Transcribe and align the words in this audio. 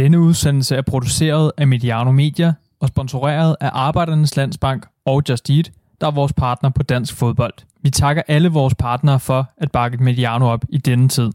Denne 0.00 0.20
udsendelse 0.20 0.76
er 0.76 0.82
produceret 0.82 1.52
af 1.56 1.66
Mediano 1.66 2.12
Media 2.12 2.52
og 2.80 2.88
sponsoreret 2.88 3.56
af 3.60 3.70
Arbejdernes 3.72 4.36
Landsbank 4.36 4.86
og 5.04 5.22
Just 5.28 5.50
Eat, 5.50 5.70
der 6.00 6.06
er 6.06 6.10
vores 6.10 6.32
partner 6.32 6.70
på 6.70 6.82
dansk 6.82 7.14
fodbold. 7.14 7.52
Vi 7.82 7.90
takker 7.90 8.22
alle 8.28 8.48
vores 8.48 8.74
partnere 8.74 9.20
for 9.20 9.50
at 9.56 9.72
bakke 9.72 9.98
Mediano 9.98 10.46
op 10.46 10.64
i 10.68 10.78
denne 10.78 11.08
tid. 11.08 11.30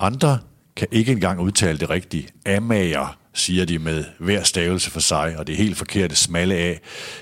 Andre 0.00 0.38
kan 0.76 0.88
ikke 0.90 1.12
engang 1.12 1.40
udtale 1.40 1.78
det 1.78 1.90
rigtigt. 1.90 2.34
Amager, 2.46 3.18
siger 3.34 3.64
de 3.64 3.78
med 3.78 4.04
hver 4.18 4.42
stavelse 4.42 4.90
for 4.90 5.00
sig, 5.00 5.34
og 5.38 5.46
det 5.46 5.52
er 5.52 5.56
helt 5.56 5.76
forkerte 5.76 6.16
smalle 6.16 6.54
af, 6.54 6.80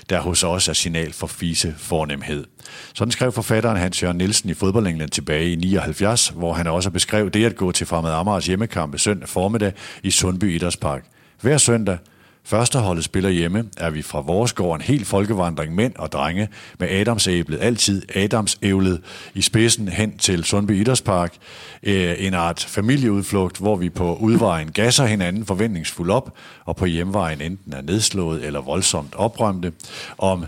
der 0.09 0.21
hos 0.21 0.43
os 0.43 0.67
er 0.67 0.73
signal 0.73 1.13
for 1.13 1.27
fise 1.27 1.75
fornemhed. 1.77 2.45
Sådan 2.93 3.11
skrev 3.11 3.31
forfatteren 3.31 3.77
Hans 3.77 4.03
Jørgen 4.03 4.17
Nielsen 4.17 4.49
i 4.49 4.53
Fodboldengland 4.53 5.09
tilbage 5.09 5.51
i 5.51 5.55
79, 5.55 6.27
hvor 6.27 6.53
han 6.53 6.67
også 6.67 6.89
beskrev 6.89 7.29
det 7.29 7.45
at 7.45 7.55
gå 7.55 7.71
til 7.71 7.87
Fremad 7.87 8.11
Amagers 8.11 8.45
hjemmekampe 8.45 8.97
søndag 8.97 9.29
formiddag 9.29 9.73
i 10.03 10.11
Sundby 10.11 10.55
Idrætspark. 10.55 11.05
Hver 11.41 11.57
søndag 11.57 11.97
Første 12.45 12.79
holdet 12.79 13.03
spiller 13.03 13.29
hjemme, 13.29 13.65
er 13.77 13.89
vi 13.89 14.01
fra 14.01 14.21
vores 14.21 14.53
gård 14.53 14.75
en 14.75 14.81
helt 14.81 15.07
folkevandring 15.07 15.75
mænd 15.75 15.95
og 15.95 16.11
drenge 16.11 16.47
med 16.79 16.87
Adamsæblet, 16.89 17.59
altid 17.61 18.01
Adamsævlet 18.15 19.01
i 19.33 19.41
spidsen 19.41 19.87
hen 19.87 20.17
til 20.17 20.43
Sundby 20.43 20.71
Idrætspark. 20.71 21.35
Øh, 21.83 22.15
en 22.17 22.33
art 22.33 22.65
familieudflugt, 22.69 23.57
hvor 23.57 23.75
vi 23.75 23.89
på 23.89 24.15
udvejen 24.15 24.71
gasser 24.71 25.05
hinanden 25.05 25.45
forventningsfuld 25.45 26.11
op, 26.11 26.37
og 26.65 26.75
på 26.75 26.85
hjemvejen 26.85 27.41
enten 27.41 27.73
er 27.73 27.81
nedslået 27.81 28.45
eller 28.45 28.61
voldsomt 28.61 29.15
oprømte, 29.15 29.71
om, 30.17 30.45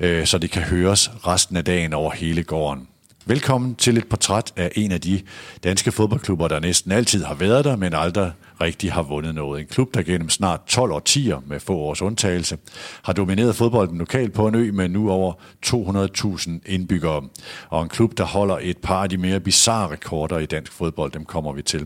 øh, 0.00 0.26
så 0.26 0.38
det 0.38 0.50
kan 0.50 0.62
høres 0.62 1.10
resten 1.26 1.56
af 1.56 1.64
dagen 1.64 1.92
over 1.92 2.12
hele 2.12 2.42
gården. 2.42 2.88
Velkommen 3.28 3.74
til 3.74 3.98
et 3.98 4.08
portræt 4.08 4.52
af 4.56 4.72
en 4.74 4.92
af 4.92 5.00
de 5.00 5.22
danske 5.64 5.92
fodboldklubber, 5.92 6.48
der 6.48 6.60
næsten 6.60 6.92
altid 6.92 7.24
har 7.24 7.34
været 7.34 7.64
der, 7.64 7.76
men 7.76 7.94
aldrig 7.94 8.32
rigtig 8.60 8.92
har 8.92 9.02
vundet 9.02 9.34
noget. 9.34 9.60
En 9.60 9.66
klub, 9.66 9.94
der 9.94 10.02
gennem 10.02 10.28
snart 10.30 10.60
12 10.66 10.92
årtier 10.92 11.42
med 11.46 11.60
få 11.60 11.72
års 11.72 12.02
undtagelse, 12.02 12.58
har 13.02 13.12
domineret 13.12 13.56
fodbolden 13.56 13.98
lokalt 13.98 14.32
på 14.32 14.48
en 14.48 14.54
ø 14.54 14.72
med 14.72 14.88
nu 14.88 15.10
over 15.10 15.32
200.000 15.66 16.50
indbyggere. 16.66 17.22
Og 17.68 17.82
en 17.82 17.88
klub, 17.88 18.18
der 18.18 18.24
holder 18.24 18.58
et 18.60 18.76
par 18.78 19.02
af 19.02 19.08
de 19.08 19.16
mere 19.16 19.40
bizarre 19.40 19.90
rekorder 19.90 20.38
i 20.38 20.46
dansk 20.46 20.72
fodbold, 20.72 21.12
dem 21.12 21.24
kommer 21.24 21.52
vi 21.52 21.62
til. 21.62 21.80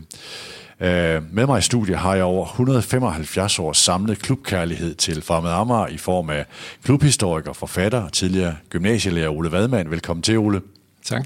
Øh, 0.79 1.21
med 1.33 1.45
mig 1.45 1.59
i 1.59 1.61
studiet 1.61 1.97
har 1.97 2.15
jeg 2.15 2.23
over 2.23 2.45
175 2.45 3.59
års 3.59 3.77
samlet 3.77 4.19
klubkærlighed 4.19 4.95
til 4.95 5.21
Fremad 5.21 5.51
Amager 5.51 5.87
i 5.87 5.97
form 5.97 6.29
af 6.29 6.45
klubhistoriker, 6.83 7.53
forfatter 7.53 8.01
og 8.01 8.13
tidligere 8.13 8.55
gymnasielærer 8.69 9.29
Ole 9.29 9.51
Vadmand. 9.51 9.89
Velkommen 9.89 10.23
til, 10.23 10.37
Ole. 10.37 10.61
Tak. 11.05 11.25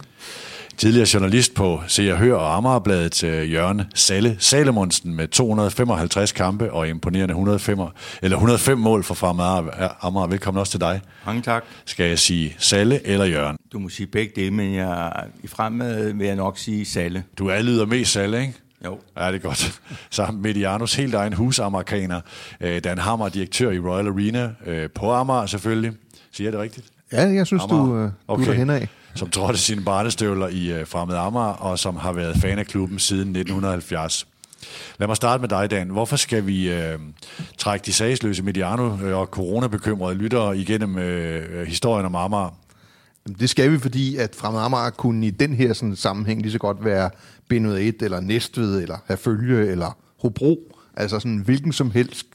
Tidligere 0.77 1.07
journalist 1.13 1.53
på 1.53 1.81
Se 1.87 2.11
og 2.11 2.17
Hør 2.17 2.33
og 2.33 2.55
Amagerbladet 2.55 3.23
øh, 3.23 3.53
Jørgen 3.53 3.81
Salle 3.93 4.35
Salemonsen 4.39 5.15
med 5.15 5.27
255 5.27 6.31
kampe 6.31 6.71
og 6.71 6.87
imponerende 6.89 7.31
105, 7.31 7.79
eller 8.21 8.37
105 8.37 8.77
mål 8.77 9.03
for 9.03 9.13
Fremad 9.13 9.63
Amager. 10.01 10.27
Velkommen 10.27 10.59
også 10.59 10.71
til 10.71 10.79
dig. 10.79 11.01
Mange 11.25 11.41
tak. 11.41 11.63
Skal 11.85 12.05
jeg 12.05 12.19
sige 12.19 12.55
Salle 12.59 13.07
eller 13.07 13.25
Jørgen? 13.25 13.57
Du 13.71 13.79
må 13.79 13.89
sige 13.89 14.07
begge 14.07 14.33
det, 14.35 14.53
men 14.53 14.73
jeg, 14.73 15.11
i 15.43 15.47
fremad 15.47 16.13
vil 16.13 16.27
jeg 16.27 16.35
nok 16.35 16.57
sige 16.57 16.85
Salle. 16.85 17.23
Du 17.37 17.47
er 17.47 17.61
lyder 17.61 17.85
mest 17.85 18.11
Salle, 18.11 18.41
ikke? 18.41 18.53
Jo. 18.85 18.99
Ja, 19.17 19.27
det 19.27 19.35
er 19.35 19.39
godt. 19.39 19.81
Så 20.09 20.27
Medianos 20.33 20.95
helt 20.95 21.13
egen 21.15 21.33
husamerikaner, 21.33 22.21
øh, 22.61 22.83
Dan 22.83 22.97
Hammer, 22.97 23.29
direktør 23.29 23.71
i 23.71 23.79
Royal 23.79 24.07
Arena 24.07 24.49
øh, 24.65 24.89
på 24.95 25.11
Amager 25.11 25.45
selvfølgelig. 25.45 25.91
Siger 26.31 26.45
jeg 26.45 26.53
det 26.53 26.61
rigtigt? 26.61 26.87
Ja, 27.11 27.21
jeg 27.27 27.47
synes, 27.47 27.63
Amager. 27.63 27.85
du, 27.85 28.05
du 28.05 28.11
okay. 28.27 28.47
er 28.47 28.53
hen 28.53 28.69
af 28.69 28.87
som 29.15 29.29
trådte 29.29 29.59
sine 29.59 29.81
barnestøvler 29.81 30.47
i 30.47 30.71
øh, 30.71 30.87
Fremad 30.87 31.17
Amager, 31.17 31.53
og 31.53 31.79
som 31.79 31.95
har 31.95 32.11
været 32.11 32.37
fan 32.37 32.59
af 32.59 32.67
klubben 32.67 32.99
siden 32.99 33.35
1970. 33.35 34.27
Lad 34.99 35.07
mig 35.07 35.15
starte 35.15 35.41
med 35.41 35.49
dig, 35.49 35.71
Dan. 35.71 35.89
Hvorfor 35.89 36.15
skal 36.15 36.47
vi 36.47 36.71
øh, 36.71 36.99
trække 37.57 37.85
de 37.85 37.93
sagsløse 37.93 38.43
Mediano 38.43 38.97
øh, 39.03 39.17
og 39.17 39.25
coronabekymrede 39.25 40.15
lyttere 40.15 40.57
igennem 40.57 40.97
øh, 40.97 41.61
øh 41.61 41.67
historien 41.67 42.05
om 42.05 42.15
Amager? 42.15 42.59
Det 43.39 43.49
skal 43.49 43.71
vi, 43.71 43.79
fordi 43.79 44.15
at 44.17 44.35
Fremad 44.35 44.61
Amager 44.61 44.89
kunne 44.89 45.27
i 45.27 45.31
den 45.31 45.53
her 45.53 45.73
sådan, 45.73 45.95
sammenhæng 45.95 46.41
lige 46.41 46.51
så 46.51 46.59
godt 46.59 46.85
være 46.85 47.09
Benud 47.47 47.77
1, 47.77 48.01
eller 48.01 48.19
Næstved, 48.19 48.81
eller 48.81 48.97
Herfølge, 49.07 49.71
eller 49.71 49.97
Hobro. 50.21 50.75
Altså 50.97 51.19
sådan 51.19 51.37
hvilken 51.37 51.73
som 51.73 51.91
helst 51.91 52.27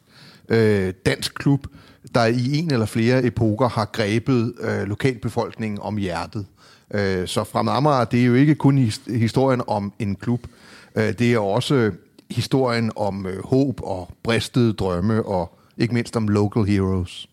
øh, 0.49 0.95
dansk 1.07 1.35
klub, 1.35 1.67
der 2.15 2.27
i 2.27 2.59
en 2.59 2.73
eller 2.73 2.87
flere 2.87 3.25
epoker 3.25 3.69
har 3.69 3.85
grebet 3.85 4.55
øh, 4.61 4.83
lokalbefolkningen 4.83 5.79
om 5.83 5.97
hjertet. 5.97 6.47
Øh, 6.95 7.29
så 7.29 7.45
Fremad 7.45 7.73
Amager, 7.73 8.05
det 8.05 8.21
er 8.21 8.25
jo 8.25 8.35
ikke 8.35 8.55
kun 8.55 8.93
historien 9.09 9.63
om 9.67 9.93
en 9.99 10.17
klub. 10.17 10.47
Øh, 10.97 11.13
det 11.19 11.33
er 11.33 11.39
også 11.39 11.91
historien 12.31 12.93
om 12.97 13.27
øh, 13.27 13.45
håb 13.45 13.81
og 13.83 14.11
bristede 14.23 14.73
drømme, 14.73 15.23
og 15.23 15.59
ikke 15.79 15.95
mindst 15.95 16.17
om 16.17 16.29
local 16.29 16.65
heroes. 16.65 17.29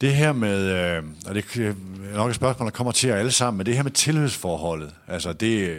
Det 0.00 0.14
her 0.14 0.32
med, 0.32 0.64
øh, 0.64 1.02
og 1.26 1.34
det 1.34 1.56
er 1.56 1.74
nok 2.16 2.28
et 2.28 2.36
spørgsmål, 2.36 2.66
der 2.66 2.72
kommer 2.72 2.92
til 2.92 3.08
jer 3.08 3.16
alle 3.16 3.30
sammen, 3.30 3.58
men 3.58 3.66
det 3.66 3.76
her 3.76 3.82
med 3.82 3.90
tilhørsforholdet, 3.90 4.94
altså 5.08 5.32
det 5.32 5.68
øh, 5.68 5.78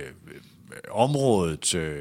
området, 0.92 1.76
øh, 1.76 1.96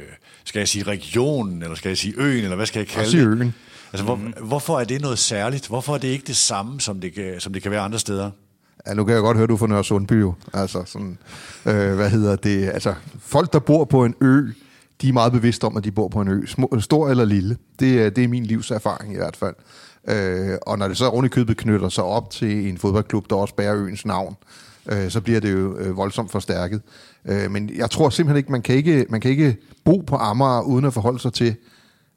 skal 0.45 0.61
jeg 0.61 0.69
sige 0.69 0.83
regionen, 0.83 1.63
eller 1.63 1.77
skal 1.77 1.89
jeg 1.89 1.99
sige 1.99 2.15
øen, 2.17 2.45
eller 2.45 2.57
hvad 2.57 2.67
skal 2.67 2.81
jeg 2.81 2.89
kalde 2.89 3.19
det? 3.19 3.27
øen. 3.27 3.55
Altså, 3.93 4.05
hvor, 4.05 4.15
mm. 4.15 4.35
hvorfor 4.43 4.81
er 4.81 4.85
det 4.85 5.01
noget 5.01 5.19
særligt? 5.19 5.69
Hvorfor 5.69 5.95
er 5.95 5.99
det 5.99 6.09
ikke 6.09 6.27
det 6.27 6.37
samme, 6.37 6.81
som 6.81 7.01
det 7.01 7.35
som 7.39 7.53
det 7.53 7.63
kan 7.63 7.71
være 7.71 7.81
andre 7.81 7.99
steder? 7.99 8.31
Ja, 8.87 8.95
nu 8.95 9.05
kan 9.05 9.15
jeg 9.15 9.23
godt 9.23 9.37
høre, 9.37 9.47
du 9.47 9.57
får 9.57 9.67
Nørre 9.67 9.85
Sundby 9.85 10.21
jo. 10.21 10.35
Altså 10.53 10.83
sådan, 10.87 11.19
øh, 11.67 11.95
hvad 11.95 12.11
hedder 12.11 12.37
det? 12.37 12.69
Altså, 12.69 12.95
folk, 13.21 13.53
der 13.53 13.59
bor 13.59 13.85
på 13.85 14.05
en 14.05 14.15
ø, 14.21 14.43
de 15.03 15.09
er 15.09 15.13
meget 15.13 15.33
bevidste 15.33 15.65
om, 15.65 15.77
at 15.77 15.85
de 15.85 15.91
bor 15.91 16.09
på 16.09 16.21
en 16.21 16.29
ø. 16.29 16.47
Små, 16.47 16.71
stor 16.81 17.09
eller 17.09 17.25
lille. 17.25 17.57
Det, 17.81 17.99
øh, 17.99 18.17
det 18.17 18.25
er 18.25 18.29
min 18.29 18.47
livs 18.47 18.71
erfaring 18.71 19.13
i 19.13 19.17
hvert 19.17 19.37
fald. 19.37 19.55
Øh, 20.09 20.59
og 20.63 20.79
når 20.79 20.89
det 20.89 20.97
så 20.97 21.09
rundt 21.09 21.27
i 21.27 21.29
købet 21.29 21.57
knytter 21.57 21.89
sig 21.89 22.05
op 22.05 22.31
til 22.31 22.69
en 22.69 22.79
fodboldklub, 22.79 23.31
der 23.31 23.37
også 23.37 23.55
bærer 23.55 23.77
øens 23.77 24.07
navn, 24.07 24.37
øh, 24.89 25.11
så 25.11 25.21
bliver 25.21 25.41
det 25.41 25.53
jo 25.53 25.77
øh, 25.77 25.97
voldsomt 25.97 26.31
forstærket. 26.31 26.83
Øh, 27.25 27.51
men 27.51 27.71
jeg 27.77 27.91
tror 27.91 28.11
simpelthen 28.11 28.37
ikke, 28.37 28.53
man 28.53 28.63
kan 28.63 28.75
ikke, 28.75 29.07
man 29.09 29.21
kan 29.21 29.31
ikke 29.31 29.57
bo 29.85 30.05
på 30.07 30.17
Amager, 30.17 30.61
uden 30.61 30.85
at 30.85 30.95
forholde 30.95 31.19
sig 31.19 31.33
til, 31.33 31.57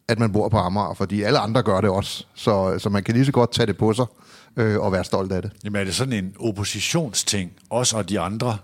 at 0.08 0.20
man 0.20 0.32
bor 0.32 0.50
på 0.50 0.58
Amager, 0.58 0.94
fordi 0.94 1.22
alle 1.22 1.40
andre 1.40 1.64
gør 1.64 1.82
det 1.82 1.90
også. 1.90 2.26
Så, 2.36 2.76
så 2.78 2.90
man 2.90 3.04
kan 3.04 3.14
lige 3.14 3.26
så 3.26 3.32
godt 3.32 3.52
tage 3.52 3.68
det 3.68 3.78
på 3.78 3.94
sig 3.94 4.06
øh, 4.58 4.80
og 4.80 4.92
være 4.92 5.04
stolt 5.04 5.32
af 5.32 5.42
det. 5.42 5.52
Jamen 5.64 5.82
er 5.82 5.86
det 5.86 5.96
sådan 5.96 6.14
en 6.14 6.34
oppositionsting, 6.40 7.52
os 7.70 7.94
og 7.94 8.10
de 8.10 8.20
andre? 8.20 8.58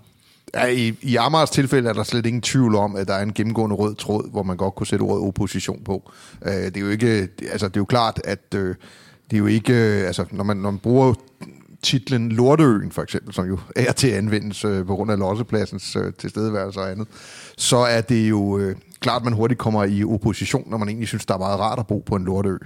Ja, 0.54 0.66
i, 0.66 0.94
I 1.02 1.16
Amagers 1.16 1.50
tilfælde 1.50 1.88
er 1.88 1.92
der 1.92 2.02
slet 2.02 2.26
ingen 2.26 2.42
tvivl 2.42 2.74
om, 2.74 2.96
at 2.96 3.08
der 3.08 3.14
er 3.14 3.22
en 3.22 3.32
gennemgående 3.32 3.76
rød 3.76 3.94
tråd, 3.94 4.30
hvor 4.30 4.42
man 4.42 4.56
godt 4.56 4.74
kunne 4.74 4.86
sætte 4.86 5.02
ordet 5.02 5.28
opposition 5.28 5.84
på. 5.84 6.12
Øh, 6.46 6.52
det 6.52 6.76
er 6.76 6.80
jo 6.80 6.88
ikke, 6.88 7.28
altså 7.52 7.68
det 7.68 7.76
er 7.76 7.80
jo 7.80 7.84
klart, 7.84 8.20
at 8.24 8.54
øh, 8.54 8.74
det 9.30 9.36
er 9.36 9.38
jo 9.38 9.46
ikke, 9.46 9.72
øh, 9.72 10.06
altså 10.06 10.24
når 10.30 10.44
man, 10.44 10.56
når 10.56 10.70
man 10.70 10.78
bruger 10.78 11.14
titlen 11.82 12.32
Lorteøen 12.32 12.90
for 12.90 13.02
eksempel, 13.02 13.34
som 13.34 13.46
jo 13.46 13.58
er 13.76 13.92
til 13.92 14.08
anvendes 14.08 14.64
øh, 14.64 14.86
på 14.86 14.94
grund 14.94 15.10
af 15.10 15.18
lossepladsens 15.18 15.96
øh, 15.96 16.12
tilstedeværelse 16.18 16.80
og 16.80 16.90
andet, 16.90 17.08
så 17.56 17.76
er 17.76 18.00
det 18.00 18.30
jo 18.30 18.58
øh, 18.58 18.76
klart, 19.00 19.24
man 19.24 19.32
hurtigt 19.32 19.60
kommer 19.60 19.84
i 19.84 20.04
opposition, 20.04 20.70
når 20.70 20.78
man 20.78 20.88
egentlig 20.88 21.08
synes, 21.08 21.26
der 21.26 21.34
er 21.34 21.38
meget 21.38 21.60
rart 21.60 21.78
at 21.78 21.86
bo 21.86 21.98
på 21.98 22.16
en 22.16 22.24
Lorteø. 22.24 22.56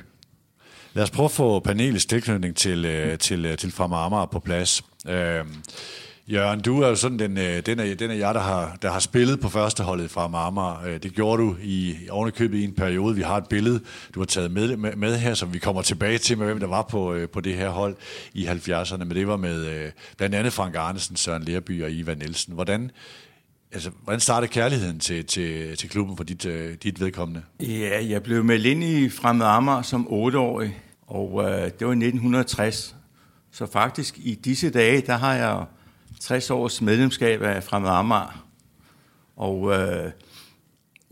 Lad 0.94 1.02
os 1.02 1.10
prøve 1.10 1.24
at 1.24 1.30
få 1.30 1.60
panelets 1.60 2.06
tilknytning 2.06 2.56
til, 2.56 2.84
øh, 2.84 3.18
til, 3.18 3.44
øh, 3.44 3.58
til 3.58 3.72
Fremad 3.72 4.26
på 4.32 4.40
plads. 4.40 4.82
Øh, 5.08 5.44
Jørgen, 6.28 6.60
du 6.60 6.82
er 6.82 6.88
jo 6.88 6.94
sådan 6.94 7.18
den, 7.18 7.38
øh, 7.38 7.66
den, 7.66 7.80
af, 7.80 7.96
den 7.96 8.10
af 8.10 8.18
jer, 8.18 8.32
der 8.32 8.40
har, 8.40 8.76
der 8.82 8.90
har 8.90 8.98
spillet 8.98 9.40
på 9.40 9.48
førsteholdet 9.48 10.10
fra 10.10 10.28
Marmar. 10.28 10.84
Øh, 10.86 11.02
det 11.02 11.14
gjorde 11.14 11.42
du 11.42 11.56
i 11.62 11.96
ovenikøbet 12.10 12.58
i 12.58 12.64
en 12.64 12.74
periode. 12.74 13.14
Vi 13.14 13.22
har 13.22 13.36
et 13.36 13.48
billede, 13.48 13.80
du 14.14 14.20
har 14.20 14.24
taget 14.26 14.50
med, 14.50 14.76
med, 14.76 14.96
med 14.96 15.18
her, 15.18 15.34
som 15.34 15.52
vi 15.52 15.58
kommer 15.58 15.82
tilbage 15.82 16.18
til 16.18 16.38
med, 16.38 16.46
hvem 16.46 16.60
der 16.60 16.66
var 16.66 16.82
på, 16.82 17.14
øh, 17.14 17.28
på 17.28 17.40
det 17.40 17.54
her 17.54 17.68
hold 17.68 17.96
i 18.34 18.46
70'erne. 18.46 18.96
Men 18.96 19.10
det 19.10 19.26
var 19.26 19.36
med 19.36 19.66
øh, 19.66 19.90
blandt 20.16 20.34
andet 20.34 20.52
Frank 20.52 20.76
Arnesen, 20.76 21.16
Søren 21.16 21.42
Lerby 21.42 21.84
og 21.84 21.90
Ivan 21.90 22.18
Nielsen. 22.18 22.54
Hvordan, 22.54 22.90
altså, 23.72 23.90
hvordan 24.04 24.20
startede 24.20 24.52
kærligheden 24.52 25.00
til, 25.00 25.24
til, 25.24 25.76
til 25.76 25.90
klubben 25.90 26.16
for 26.16 26.24
dit, 26.24 26.46
dit 26.82 27.00
vedkommende? 27.00 27.42
Ja, 27.60 28.06
jeg 28.08 28.22
blev 28.22 28.44
med 28.44 28.64
ind 28.64 28.84
i 28.84 29.08
Fremad 29.08 29.46
Amager 29.46 29.82
som 29.82 30.06
otteårig, 30.12 30.78
og 31.06 31.44
øh, 31.44 31.50
det 31.50 31.86
var 31.86 31.92
i 31.92 31.96
1960. 31.96 32.96
Så 33.52 33.66
faktisk 33.66 34.18
i 34.18 34.34
disse 34.34 34.70
dage, 34.70 35.00
der 35.00 35.16
har 35.16 35.34
jeg 35.34 35.64
60 36.20 36.50
års 36.50 36.82
medlemskab 36.82 37.42
af 37.42 37.62
Fremad 37.62 37.90
Amager. 37.90 38.46
Og 39.36 39.72
øh, 39.72 40.10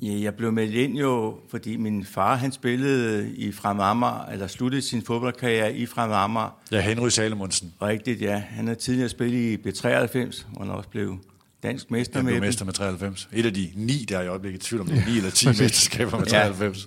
ja, 0.03 0.21
jeg 0.21 0.35
blev 0.35 0.53
meldt 0.53 0.75
ind 0.75 0.99
jo, 0.99 1.39
fordi 1.51 1.77
min 1.77 2.05
far 2.05 2.37
han 2.37 2.53
spillede 2.53 3.35
i 3.35 3.53
Fremad 3.53 3.85
Amager, 3.85 4.27
eller 4.27 4.47
sluttede 4.47 4.83
sin 4.83 5.03
fodboldkarriere 5.03 5.75
i 5.75 5.87
Fremad 5.87 6.17
Amager. 6.17 6.59
Ja, 6.73 6.81
Henry 6.81 7.09
Salomonsen. 7.09 7.75
Rigtigt, 7.83 8.21
ja. 8.21 8.43
Han 8.49 8.67
har 8.67 8.75
tidligere 8.75 9.09
spillet 9.09 9.39
i 9.39 9.69
B93, 9.69 10.47
hvor 10.53 10.65
han 10.65 10.71
også 10.71 10.89
blev 10.89 11.19
dansk 11.63 11.91
mester 11.91 12.23
med 12.23 12.41
mester 12.41 12.65
med 12.65 12.73
93. 12.73 13.29
Et 13.33 13.47
af 13.47 13.55
de 13.55 13.71
ni, 13.75 14.05
der 14.09 14.19
er 14.19 14.23
i 14.23 14.29
øjeblikket 14.29 14.63
i 14.63 14.67
tvivl 14.67 14.81
om 14.81 14.87
det 14.87 14.99
er 14.99 15.07
ni 15.07 15.17
eller 15.19 15.31
ti 15.31 15.47
mesterskaber 15.47 16.19
med 16.19 16.27
93. 16.27 16.87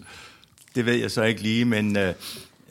det 0.75 0.85
ved 0.85 0.95
jeg 0.95 1.11
så 1.11 1.23
ikke 1.23 1.41
lige, 1.41 1.65
men 1.65 1.97
øh, 1.97 2.13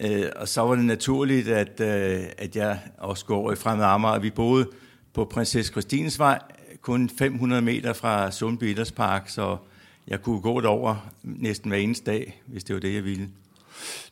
øh, 0.00 0.24
og 0.36 0.48
så 0.48 0.60
var 0.60 0.74
det 0.74 0.84
naturligt, 0.84 1.48
at, 1.48 1.80
øh, 1.80 2.24
at 2.38 2.56
jeg 2.56 2.78
også 2.98 3.24
går 3.24 3.36
over 3.36 3.52
i 3.52 3.56
Fremad 3.56 3.84
Amager. 3.84 4.18
Vi 4.18 4.30
boede 4.30 4.68
på 5.14 5.24
Prinsesse 5.24 5.72
Christines 5.72 6.18
Vej, 6.18 6.38
kun 6.82 7.10
500 7.18 7.62
meter 7.62 7.92
fra 7.92 8.30
Sundby 8.30 8.64
Idrætspark, 8.64 9.28
så 9.28 9.56
jeg 10.08 10.22
kunne 10.22 10.40
gå 10.40 10.60
derover 10.60 11.10
næsten 11.22 11.70
hver 11.70 11.78
eneste 11.78 12.10
dag, 12.10 12.42
hvis 12.46 12.64
det 12.64 12.74
var 12.74 12.80
det, 12.80 12.94
jeg 12.94 13.04
ville. 13.04 13.28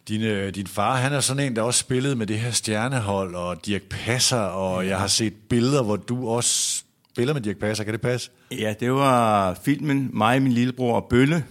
Din, 0.09 0.23
øh, 0.23 0.55
din 0.55 0.67
far, 0.67 0.97
han 0.97 1.13
er 1.13 1.21
sådan 1.21 1.47
en, 1.47 1.57
der 1.57 1.63
også 1.63 1.81
spillede 1.81 2.17
med 2.17 2.27
det 2.27 2.39
her 2.39 2.51
stjernehold, 2.51 3.35
og 3.35 3.67
Dirk 3.67 3.83
Passer, 3.83 4.39
og 4.39 4.85
ja. 4.85 4.91
jeg 4.91 4.99
har 4.99 5.07
set 5.07 5.35
billeder, 5.49 5.83
hvor 5.83 5.97
du 5.97 6.29
også 6.29 6.85
spiller 7.19 7.35
med 7.35 7.43
Dirk 7.43 7.57
Passer. 7.57 7.85
Kan 7.85 7.93
det 7.93 8.01
passe? 8.01 8.31
Ja, 8.51 8.75
det 8.81 8.93
var 8.93 9.55
filmen 9.55 10.11
Mig, 10.13 10.43
min 10.43 10.53
lillebror 10.53 10.95
og 10.95 11.07
Bølle. 11.11 11.45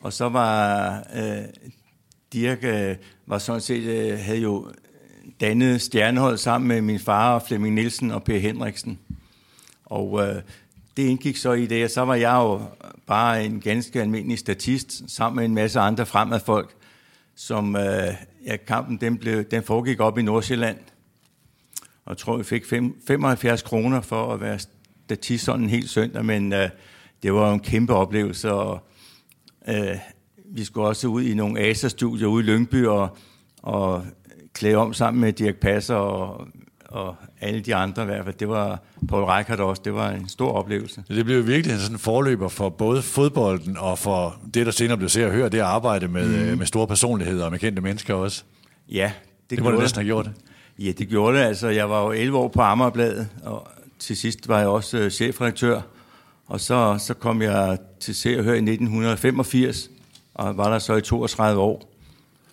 Og 0.00 0.12
så 0.12 0.28
var 0.28 0.88
øh, 1.16 1.44
Dirk 2.32 2.64
øh, 2.64 2.96
var 3.26 3.38
sådan 3.38 3.60
set, 3.60 3.82
øh, 3.82 4.18
havde 4.18 4.38
jo 4.38 4.70
dannet 5.40 5.80
stjernehold 5.80 6.38
sammen 6.38 6.68
med 6.68 6.80
min 6.80 6.98
far 6.98 7.34
og 7.34 7.42
Flemming 7.42 7.74
Nielsen 7.74 8.10
og 8.10 8.22
Per 8.22 8.38
Henriksen. 8.38 8.98
Og 9.84 10.26
øh, 10.26 10.42
det 10.96 11.02
indgik 11.02 11.36
så 11.36 11.52
i 11.52 11.66
det, 11.66 11.84
og 11.84 11.90
så 11.90 12.04
var 12.04 12.14
jeg 12.14 12.34
jo 12.34 12.60
bare 13.06 13.44
en 13.44 13.60
ganske 13.60 14.00
almindelig 14.00 14.38
statist, 14.38 15.02
sammen 15.06 15.36
med 15.36 15.44
en 15.44 15.54
masse 15.54 15.80
andre 15.80 16.06
fremadfolk, 16.06 16.74
som 17.36 17.76
øh, 17.76 18.14
ja, 18.46 18.56
kampen 18.56 18.96
den, 19.00 19.18
blev, 19.18 19.44
den 19.44 19.62
foregik 19.62 20.00
op 20.00 20.18
i 20.18 20.22
Nordsjælland. 20.22 20.78
Og 22.04 22.10
jeg 22.10 22.18
tror, 22.18 22.36
vi 22.36 22.44
fik 22.44 22.66
fem, 22.66 23.00
75 23.06 23.62
kroner 23.62 24.00
for 24.00 24.34
at 24.34 24.40
være 24.40 24.58
statist 25.08 25.44
sådan 25.44 25.62
en 25.62 25.70
hel 25.70 25.88
søndag, 25.88 26.24
men 26.24 26.52
øh, 26.52 26.68
det 27.22 27.34
var 27.34 27.48
jo 27.48 27.54
en 27.54 27.60
kæmpe 27.60 27.94
oplevelse, 27.94 28.52
og 28.52 28.88
øh, 29.68 29.96
vi 30.44 30.64
skulle 30.64 30.86
også 30.86 31.08
ud 31.08 31.22
i 31.22 31.34
nogle 31.34 31.60
ASA-studier 31.60 32.28
ude 32.28 32.44
i 32.44 32.46
Lyngby 32.46 32.86
og, 32.86 33.16
og 33.62 34.04
klæde 34.54 34.76
om 34.76 34.92
sammen 34.92 35.20
med 35.20 35.32
Dirk 35.32 35.56
Passer 35.56 35.94
og 35.94 36.48
og 36.88 37.16
alle 37.40 37.60
de 37.60 37.74
andre 37.74 38.02
i 38.02 38.06
hvert 38.06 38.24
fald. 38.24 38.34
Det 38.34 38.48
var 38.48 38.82
Paul 39.08 39.24
Reichert 39.24 39.60
også. 39.60 39.82
Det 39.84 39.94
var 39.94 40.10
en 40.10 40.28
stor 40.28 40.52
oplevelse. 40.52 41.04
Det 41.08 41.24
blev 41.24 41.46
virkelig 41.46 41.80
sådan 41.80 41.94
en 41.94 41.98
forløber 41.98 42.48
for 42.48 42.68
både 42.68 43.02
fodbolden 43.02 43.76
og 43.76 43.98
for 43.98 44.36
det, 44.54 44.66
der 44.66 44.72
senere 44.72 44.96
blev 44.96 45.08
set 45.08 45.24
og 45.24 45.32
hørt, 45.32 45.52
det 45.52 45.58
at 45.58 45.64
arbejde 45.64 46.08
med, 46.08 46.50
mm. 46.50 46.58
med 46.58 46.66
store 46.66 46.86
personligheder 46.86 47.44
og 47.44 47.50
med 47.50 47.58
kendte 47.58 47.82
mennesker 47.82 48.14
også. 48.14 48.42
Ja, 48.88 49.12
det, 49.50 49.56
det 49.56 49.64
må 49.64 49.70
du 49.70 49.80
næsten 49.80 49.98
have 49.98 50.06
gjort. 50.06 50.30
Ja, 50.78 50.92
det 50.92 51.08
gjorde 51.08 51.38
det. 51.38 51.44
Altså, 51.44 51.68
jeg 51.68 51.90
var 51.90 52.02
jo 52.02 52.10
11 52.10 52.38
år 52.38 52.48
på 52.48 52.60
Amagerbladet, 52.60 53.28
og 53.42 53.68
til 53.98 54.16
sidst 54.16 54.48
var 54.48 54.58
jeg 54.58 54.68
også 54.68 55.04
uh, 55.04 55.08
chefredaktør. 55.08 55.80
Og 56.46 56.60
så, 56.60 56.98
så 57.06 57.14
kom 57.14 57.42
jeg 57.42 57.78
til 58.00 58.14
Se 58.14 58.38
og 58.38 58.44
Hør 58.44 58.52
i 58.52 58.56
1985, 58.56 59.90
og 60.34 60.56
var 60.56 60.70
der 60.70 60.78
så 60.78 60.94
i 60.94 61.00
32 61.00 61.60
år. 61.60 61.94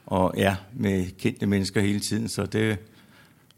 Og 0.05 0.33
ja, 0.37 0.55
med 0.73 1.05
kendte 1.19 1.45
mennesker 1.45 1.81
hele 1.81 1.99
tiden, 1.99 2.29
så 2.29 2.45
det, 2.45 2.77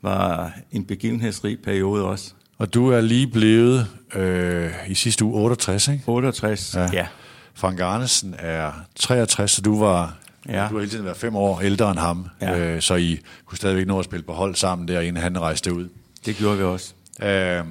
var 0.01 0.51
en 0.72 0.86
begivenhedsrig 0.86 1.60
periode 1.60 2.06
også. 2.06 2.34
Og 2.57 2.74
du 2.74 2.89
er 2.89 3.01
lige 3.01 3.28
blevet 3.28 3.88
øh, 4.16 4.72
i 4.88 4.95
sidste 4.95 5.25
uge 5.25 5.42
68, 5.42 5.88
ikke? 5.88 6.04
68, 6.07 6.75
ja. 6.75 6.90
ja. 6.94 7.07
Frank 7.54 7.80
Arnesen 7.80 8.36
er 8.40 8.72
63, 8.95 9.51
så 9.51 9.62
du 9.62 9.80
var 9.80 10.18
ja. 10.48 10.68
du 10.69 10.74
har 10.74 10.80
hele 10.80 10.90
tiden 10.90 11.06
været 11.06 11.18
fem 11.18 11.36
år 11.36 11.62
ældre 11.62 11.92
end 11.92 12.00
ham, 12.00 12.28
ja. 12.42 12.60
øh, 12.60 12.81
så 12.81 12.95
I 12.95 13.19
kunne 13.45 13.57
stadigvæk 13.57 13.88
nå 13.88 14.00
at 14.00 14.06
spille 14.06 14.24
på 14.24 14.33
hold 14.33 14.56
sammen 14.56 14.88
der, 14.88 15.01
inden 15.01 15.24
han 15.24 15.42
rejste 15.42 15.74
ud. 15.74 15.90
Det 16.25 16.36
gjorde 16.36 16.57
vi 16.57 16.63
også. 16.63 16.94
Øh, 17.24 17.64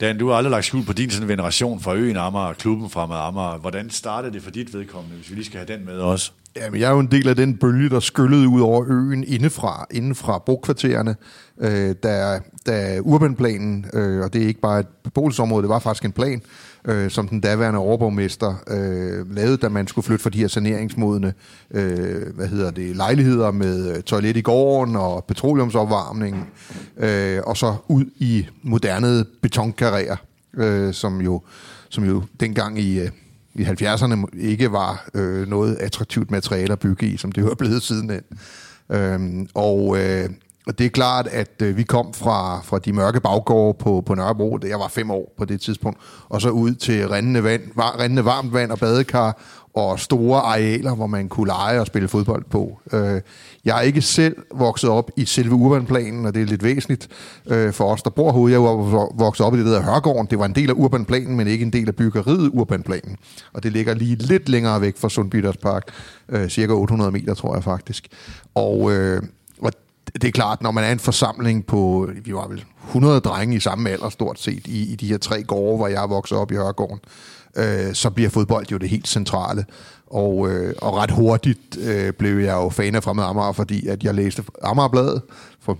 Dan, 0.00 0.18
du 0.18 0.28
har 0.28 0.36
aldrig 0.36 0.50
lagt 0.50 0.64
skjul 0.64 0.84
på 0.84 0.92
din 0.92 1.10
sådan 1.10 1.28
veneration 1.28 1.80
fra 1.80 1.94
øen 1.94 2.16
Amager, 2.16 2.52
klubben 2.52 2.90
fra 2.90 3.28
Amager. 3.28 3.58
Hvordan 3.58 3.90
startede 3.90 4.32
det 4.32 4.42
for 4.42 4.50
dit 4.50 4.74
vedkommende, 4.74 5.16
hvis 5.16 5.30
vi 5.30 5.34
lige 5.34 5.44
skal 5.44 5.58
have 5.58 5.78
den 5.78 5.86
med 5.86 5.98
også? 5.98 6.30
Jamen, 6.56 6.80
jeg 6.80 6.86
er 6.86 6.92
jo 6.92 6.98
en 6.98 7.10
del 7.10 7.28
af 7.28 7.36
den 7.36 7.56
bølge, 7.56 7.88
der 7.88 8.00
skyllede 8.00 8.48
ud 8.48 8.60
over 8.60 8.84
øen 8.88 9.24
indefra, 9.24 9.86
indefra 9.90 10.38
brugkvartererne, 10.38 11.16
øh, 11.60 11.94
da, 12.02 12.40
da 12.66 13.00
urbanplanen, 13.00 13.86
øh, 13.92 14.24
og 14.24 14.32
det 14.32 14.42
er 14.42 14.46
ikke 14.46 14.60
bare 14.60 14.80
et 14.80 14.86
beboelsesområde, 15.04 15.62
det 15.62 15.68
var 15.68 15.78
faktisk 15.78 16.04
en 16.04 16.12
plan, 16.12 16.42
øh, 16.84 17.10
som 17.10 17.28
den 17.28 17.40
daværende 17.40 17.80
overborgmester 17.80 18.54
øh, 18.68 19.36
lavede, 19.36 19.56
da 19.56 19.68
man 19.68 19.86
skulle 19.86 20.04
flytte 20.04 20.22
for 20.22 20.30
de 20.30 20.38
her 20.38 20.48
saneringsmodne 20.48 21.34
øh, 21.70 22.34
hvad 22.34 22.48
hedder 22.48 22.70
det, 22.70 22.96
lejligheder 22.96 23.50
med 23.50 23.96
øh, 23.96 24.02
toilet 24.02 24.36
i 24.36 24.40
gården 24.40 24.96
og 24.96 25.24
petroleumsopvarmning, 25.24 26.48
øh, 26.96 27.40
og 27.46 27.56
så 27.56 27.74
ud 27.88 28.04
i 28.16 28.46
moderne 28.62 29.24
betonkarrierer, 29.42 30.16
øh, 30.54 30.94
som, 30.94 31.20
jo, 31.20 31.42
som 31.88 32.04
jo 32.04 32.22
dengang 32.40 32.78
i... 32.78 33.00
Øh, 33.00 33.10
i 33.56 33.62
70'erne 33.62 34.26
ikke 34.38 34.72
var 34.72 35.08
øh, 35.14 35.48
noget 35.48 35.76
attraktivt 35.76 36.30
materiale 36.30 36.72
at 36.72 36.78
bygge 36.78 37.06
i, 37.06 37.16
som 37.16 37.32
det 37.32 37.42
jo 37.42 37.50
er 37.50 37.54
blevet 37.54 37.82
sidenhen. 37.82 38.22
Øhm, 38.90 39.48
og, 39.54 39.98
øh, 39.98 40.30
og 40.66 40.78
det 40.78 40.86
er 40.86 40.90
klart, 40.90 41.26
at 41.26 41.62
øh, 41.62 41.76
vi 41.76 41.82
kom 41.82 42.14
fra, 42.14 42.60
fra 42.60 42.78
de 42.78 42.92
mørke 42.92 43.20
baggårde 43.20 43.78
på, 43.78 44.02
på 44.06 44.14
Nørrebro, 44.14 44.58
jeg 44.68 44.78
var 44.78 44.88
fem 44.88 45.10
år 45.10 45.34
på 45.38 45.44
det 45.44 45.60
tidspunkt, 45.60 45.98
og 46.28 46.40
så 46.40 46.50
ud 46.50 46.74
til 46.74 47.08
rendende, 47.08 47.44
vand, 47.44 47.62
var, 47.74 48.00
rendende 48.00 48.24
varmt 48.24 48.52
vand 48.52 48.70
og 48.70 48.78
badekar, 48.78 49.38
og 49.74 50.00
store 50.00 50.40
arealer, 50.40 50.94
hvor 50.94 51.06
man 51.06 51.28
kunne 51.28 51.46
lege 51.46 51.80
og 51.80 51.86
spille 51.86 52.08
fodbold 52.08 52.44
på. 52.50 52.80
Øh, 52.92 53.20
jeg 53.64 53.76
er 53.78 53.80
ikke 53.80 54.02
selv 54.02 54.36
vokset 54.54 54.90
op 54.90 55.10
i 55.16 55.24
selve 55.24 55.54
urbanplanen, 55.54 56.26
og 56.26 56.34
det 56.34 56.42
er 56.42 56.46
lidt 56.46 56.62
væsentligt 56.62 57.08
øh, 57.46 57.72
for 57.72 57.84
os, 57.84 58.02
der 58.02 58.10
bor 58.10 58.32
herude. 58.32 58.52
Jeg 58.52 58.62
var 58.62 59.16
vokset 59.18 59.46
op 59.46 59.54
i 59.54 59.58
det 59.58 59.66
der 59.66 59.82
Hørgården. 59.82 60.26
Det 60.30 60.38
var 60.38 60.44
en 60.44 60.54
del 60.54 60.70
af 60.70 60.74
urbanplanen, 60.74 61.36
men 61.36 61.46
ikke 61.46 61.64
en 61.64 61.72
del 61.72 61.88
af 61.88 61.96
byggeriet 61.96 62.50
urbanplanen. 62.52 63.16
Og 63.52 63.62
det 63.62 63.72
ligger 63.72 63.94
lige 63.94 64.16
lidt 64.16 64.48
længere 64.48 64.80
væk 64.80 64.96
fra 64.96 65.08
Sundbyters 65.08 65.56
Park, 65.56 65.82
øh, 66.28 66.48
cirka 66.48 66.72
800 66.72 67.10
meter, 67.10 67.34
tror 67.34 67.54
jeg 67.54 67.64
faktisk. 67.64 68.08
Og, 68.54 68.80
og 68.80 68.92
det 70.12 70.24
er 70.24 70.30
klart, 70.30 70.62
når 70.62 70.70
man 70.70 70.84
er 70.84 70.92
en 70.92 70.98
forsamling 70.98 71.66
på, 71.66 72.10
vi 72.24 72.34
var 72.34 72.48
vel 72.48 72.64
100 72.86 73.20
drenge 73.20 73.56
i 73.56 73.60
samme 73.60 73.90
alder 73.90 74.08
stort 74.08 74.40
set, 74.40 74.66
i, 74.66 74.92
i 74.92 74.96
de 74.96 75.06
her 75.06 75.18
tre 75.18 75.42
gårde, 75.42 75.76
hvor 75.76 75.88
jeg 75.88 76.10
voksede 76.10 76.40
op 76.40 76.52
i 76.52 76.54
Hørgården, 76.54 77.00
øh, 77.56 77.94
så 77.94 78.10
bliver 78.10 78.30
fodbold 78.30 78.66
jo 78.72 78.76
det 78.76 78.88
helt 78.88 79.08
centrale. 79.08 79.64
Og, 80.06 80.50
øh, 80.50 80.74
og 80.82 80.96
ret 80.96 81.10
hurtigt 81.10 81.76
øh, 81.76 82.12
blev 82.12 82.38
jeg 82.38 82.54
jo 82.54 82.68
fan 82.68 82.94
af 82.94 83.02
Fremad 83.02 83.24
Amager, 83.24 83.52
fordi 83.52 83.86
at 83.86 84.04
jeg 84.04 84.14
læste 84.14 84.44
Amagerbladet, 84.62 85.22
for, 85.60 85.78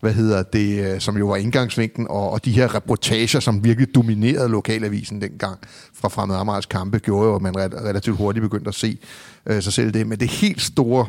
hvad 0.00 0.12
hedder 0.12 0.42
det, 0.42 0.94
øh, 0.94 1.00
som 1.00 1.16
jo 1.16 1.26
var 1.26 1.36
indgangsvinklen, 1.36 2.06
og, 2.10 2.30
og 2.30 2.44
de 2.44 2.52
her 2.52 2.74
reportager, 2.74 3.40
som 3.40 3.64
virkelig 3.64 3.94
dominerede 3.94 4.48
lokalavisen 4.48 5.20
dengang 5.20 5.58
fra 5.94 6.08
Fremad 6.08 6.36
Amagers 6.36 6.66
kampe, 6.66 6.98
gjorde 6.98 7.28
jo, 7.28 7.34
at 7.34 7.42
man 7.42 7.56
relativt 7.56 8.16
hurtigt 8.16 8.42
begyndte 8.42 8.68
at 8.68 8.74
se 8.74 8.98
øh, 9.46 9.62
sig 9.62 9.72
selv 9.72 9.94
det. 9.94 10.06
Men 10.06 10.20
det 10.20 10.28
helt 10.28 10.62
store, 10.62 11.06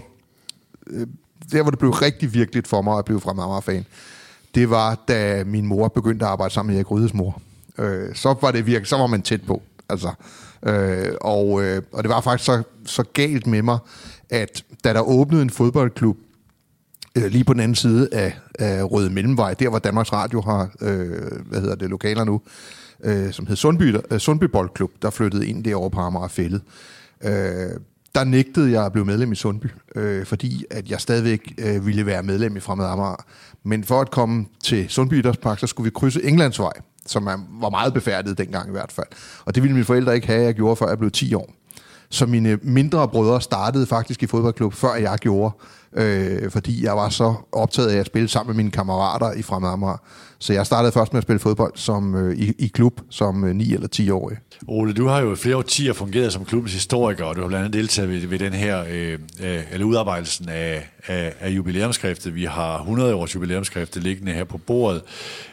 øh, 0.88 1.08
der 1.52 1.62
hvor 1.62 1.70
det 1.70 1.80
blev 1.80 1.92
rigtig 1.92 2.34
virkeligt 2.34 2.68
for 2.68 2.82
mig 2.82 2.98
at 2.98 3.06
blive 3.06 3.22
Fremad 3.22 3.44
Amager-fan, 3.44 3.86
det 4.56 4.70
var, 4.70 5.04
da 5.08 5.44
min 5.44 5.66
mor 5.66 5.88
begyndte 5.88 6.26
at 6.26 6.32
arbejde 6.32 6.54
sammen 6.54 6.74
med 6.74 6.78
Erik 6.80 6.92
Rydes 6.92 7.14
mor. 7.14 7.42
Øh, 7.78 8.16
så 8.16 8.36
var 8.42 8.52
det 8.52 8.66
virkelig, 8.66 8.88
så 8.88 8.98
var 8.98 9.08
man 9.08 9.22
tæt 9.22 9.42
på. 9.48 9.62
Altså, 9.90 10.12
øh, 10.66 11.14
og, 11.22 11.64
øh, 11.64 11.82
og 11.92 12.04
det 12.04 12.10
var 12.10 12.22
faktisk 12.22 12.46
så, 12.46 12.64
så 12.86 13.04
galt 13.14 13.48
med 13.48 13.62
mig, 13.62 13.78
at 14.30 14.64
da 14.84 14.94
der 14.94 15.02
åbnede 15.02 15.42
en 15.42 15.50
fodboldklub 15.50 16.18
øh, 17.16 17.26
lige 17.26 17.44
på 17.44 17.54
den 17.54 17.62
anden 17.62 17.76
side 17.76 18.10
af, 18.12 18.34
af 18.60 18.92
Røde 18.92 19.10
Mellemvej, 19.10 19.54
der 19.54 19.70
hvor 19.70 19.80
Danmarks 19.80 20.14
Radio 20.14 20.42
har, 20.42 20.70
øh, 20.82 21.42
hvad 21.46 21.62
hedder 21.62 21.76
det, 21.76 21.90
lokaler 21.90 22.24
nu, 22.24 22.42
øh, 23.04 23.34
som 23.34 23.48
hed 23.48 23.56
Sundby, 23.56 23.96
øh, 24.12 24.20
Sundby 24.20 24.44
Boldklub, 24.44 24.92
der 25.02 25.10
flyttede 25.10 25.48
ind 25.48 25.64
derovre 25.64 25.92
på 25.92 26.00
Amager 26.00 26.28
Fællet. 26.28 26.62
Øh, 27.24 27.70
der 28.16 28.24
nægtede 28.24 28.72
jeg 28.72 28.86
at 28.86 28.92
blive 28.92 29.06
medlem 29.06 29.32
i 29.32 29.36
Sundby, 29.36 29.66
øh, 29.96 30.26
fordi 30.26 30.66
at 30.72 30.90
jeg 30.90 31.02
stadigvæk 31.02 31.54
øh, 31.58 31.86
ville 31.86 32.06
være 32.06 32.24
medlem 32.24 32.58
i 32.58 32.60
Fremad 32.60 32.86
Amager. 32.86 33.26
Men 33.64 33.84
for 33.84 34.02
at 34.02 34.12
komme 34.12 34.46
til 34.64 34.90
Sundby 34.90 35.14
Idrætspark, 35.14 35.60
så 35.60 35.68
skulle 35.68 35.86
vi 35.86 35.92
krydse 35.96 36.24
Englandsvej 36.24 36.74
som 37.06 37.26
var 37.62 37.70
meget 37.70 37.94
befærdet 37.94 38.38
dengang 38.38 38.68
i 38.68 38.72
hvert 38.72 38.92
fald. 38.92 39.08
Og 39.46 39.56
det 39.56 39.64
ville 39.64 39.74
mine 39.74 39.86
forældre 39.86 40.16
ikke 40.16 40.28
have, 40.28 40.40
at 40.40 40.46
jeg 40.46 40.56
gjorde, 40.56 40.76
før 40.76 40.88
jeg 40.88 40.98
blev 40.98 41.12
10 41.12 41.34
år. 41.34 41.54
Så 42.10 42.26
mine 42.26 42.60
mindre 42.62 43.08
brødre 43.08 43.42
startede 43.42 43.86
faktisk 43.86 44.24
i 44.24 44.28
fodboldklub, 44.28 44.74
før 44.74 44.96
jeg 44.96 45.18
gjorde, 45.20 45.56
øh, 45.96 46.52
fordi 46.52 46.84
jeg 46.86 46.96
var 46.96 47.10
så 47.10 47.34
optaget 47.52 47.90
af 47.90 47.98
at 47.98 48.06
spille 48.06 48.28
sammen 48.28 48.56
med 48.56 48.64
mine 48.64 48.72
kammerater 48.72 49.32
i 49.34 49.42
Fremad 49.42 49.70
Amager. 49.70 49.98
Så 50.40 50.54
jeg 50.54 50.66
startede 50.66 50.92
først 50.92 51.14
med 51.14 51.18
at 51.18 51.24
spille 51.24 51.40
fodbold 51.40 51.72
som, 51.76 52.16
øh, 52.16 52.38
i, 52.38 52.54
i 52.60 52.68
klub 52.68 53.02
som 53.10 53.44
øh, 53.44 53.56
9 53.56 53.74
eller 53.74 53.88
10 53.88 54.10
årig. 54.10 54.38
Ole, 54.68 54.94
du 54.94 55.08
har 55.08 55.22
jo 55.22 55.36
flere 55.36 55.58
årtier 55.58 55.94
fungeret 55.94 56.34
som 56.34 56.46
klubbens 56.46 56.74
historiker, 56.74 57.26
og 57.26 57.36
du 57.36 57.42
har 57.42 57.48
blandt 57.48 57.66
andet 57.66 57.80
deltaget 57.80 58.10
ved, 58.10 58.28
ved 58.28 58.40
den 58.40 58.54
her, 58.54 58.84
øh, 58.90 59.20
øh, 59.44 59.64
eller 59.72 59.86
udarbejdelsen 59.86 60.50
af, 60.50 60.90
af, 61.08 61.34
af 61.40 61.50
jubilæumskriftet. 61.50 62.36
Vi 62.36 62.46
har 62.46 62.80
100 62.80 63.16
års 63.16 63.36
jubilæumskriftet 63.36 64.04
liggende 64.04 64.32
her 64.32 64.44
på 64.44 64.58
bordet. 64.58 65.02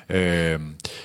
Øh, 0.08 0.60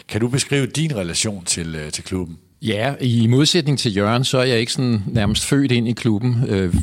kan 0.07 0.21
du 0.21 0.27
beskrive 0.27 0.65
din 0.65 0.95
relation 0.95 1.45
til, 1.45 1.75
øh, 1.75 1.91
til 1.91 2.03
klubben? 2.03 2.37
Ja, 2.61 2.93
i 3.01 3.27
modsætning 3.27 3.79
til 3.79 3.95
Jørgen, 3.97 4.23
så 4.23 4.37
er 4.37 4.43
jeg 4.43 4.59
ikke 4.59 4.71
sådan 4.71 5.03
nærmest 5.07 5.45
født 5.45 5.71
ind 5.71 5.87
i 5.87 5.91
klubben. 5.91 6.43
Øh, 6.47 6.73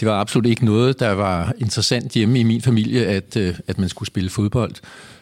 det 0.00 0.08
var 0.08 0.20
absolut 0.20 0.46
ikke 0.46 0.64
noget, 0.64 1.00
der 1.00 1.10
var 1.10 1.52
interessant 1.58 2.12
hjemme 2.12 2.40
i 2.40 2.42
min 2.42 2.62
familie, 2.62 3.06
at, 3.06 3.36
øh, 3.36 3.54
at 3.68 3.78
man 3.78 3.88
skulle 3.88 4.06
spille 4.06 4.30
fodbold. 4.30 4.74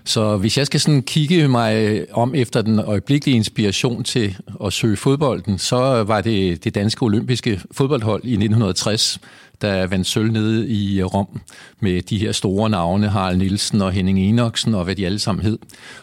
Så 0.05 0.37
hvis 0.37 0.59
jeg 0.59 0.67
skal 0.67 0.81
sådan 0.81 1.03
kigge 1.03 1.49
mig 1.49 2.05
om 2.13 2.35
efter 2.35 2.63
den 2.63 2.79
øjeblikkelige 2.79 3.37
inspiration 3.37 4.05
til 4.05 4.37
at 4.65 4.73
søge 4.73 4.97
fodbolden, 4.97 5.59
så 5.59 5.77
var 6.03 6.21
det 6.21 6.65
det 6.65 6.75
danske 6.75 7.03
olympiske 7.03 7.61
fodboldhold 7.73 8.25
i 8.25 8.33
1960, 8.33 9.21
der 9.61 9.87
vandt 9.87 10.07
sølv 10.07 10.33
nede 10.33 10.69
i 10.69 11.03
Rom 11.03 11.41
med 11.81 12.03
de 12.03 12.19
her 12.19 12.33
store 12.33 12.71
navne, 12.71 13.09
Harald 13.09 13.37
Nielsen 13.37 13.83
og 13.83 13.93
Henning 13.93 14.19
Enoksen 14.19 14.75
og 14.75 14.85
hvad 14.85 14.97
de 14.97 15.07
alle 15.07 15.19
sammen 15.19 15.45
hed. 15.45 15.59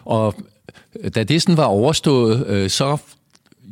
Og 0.05 0.35
da 1.15 1.24
det 1.24 1.41
sådan 1.41 1.57
var 1.57 1.65
overstået, 1.65 2.47
øh, 2.47 2.69
så 2.69 2.97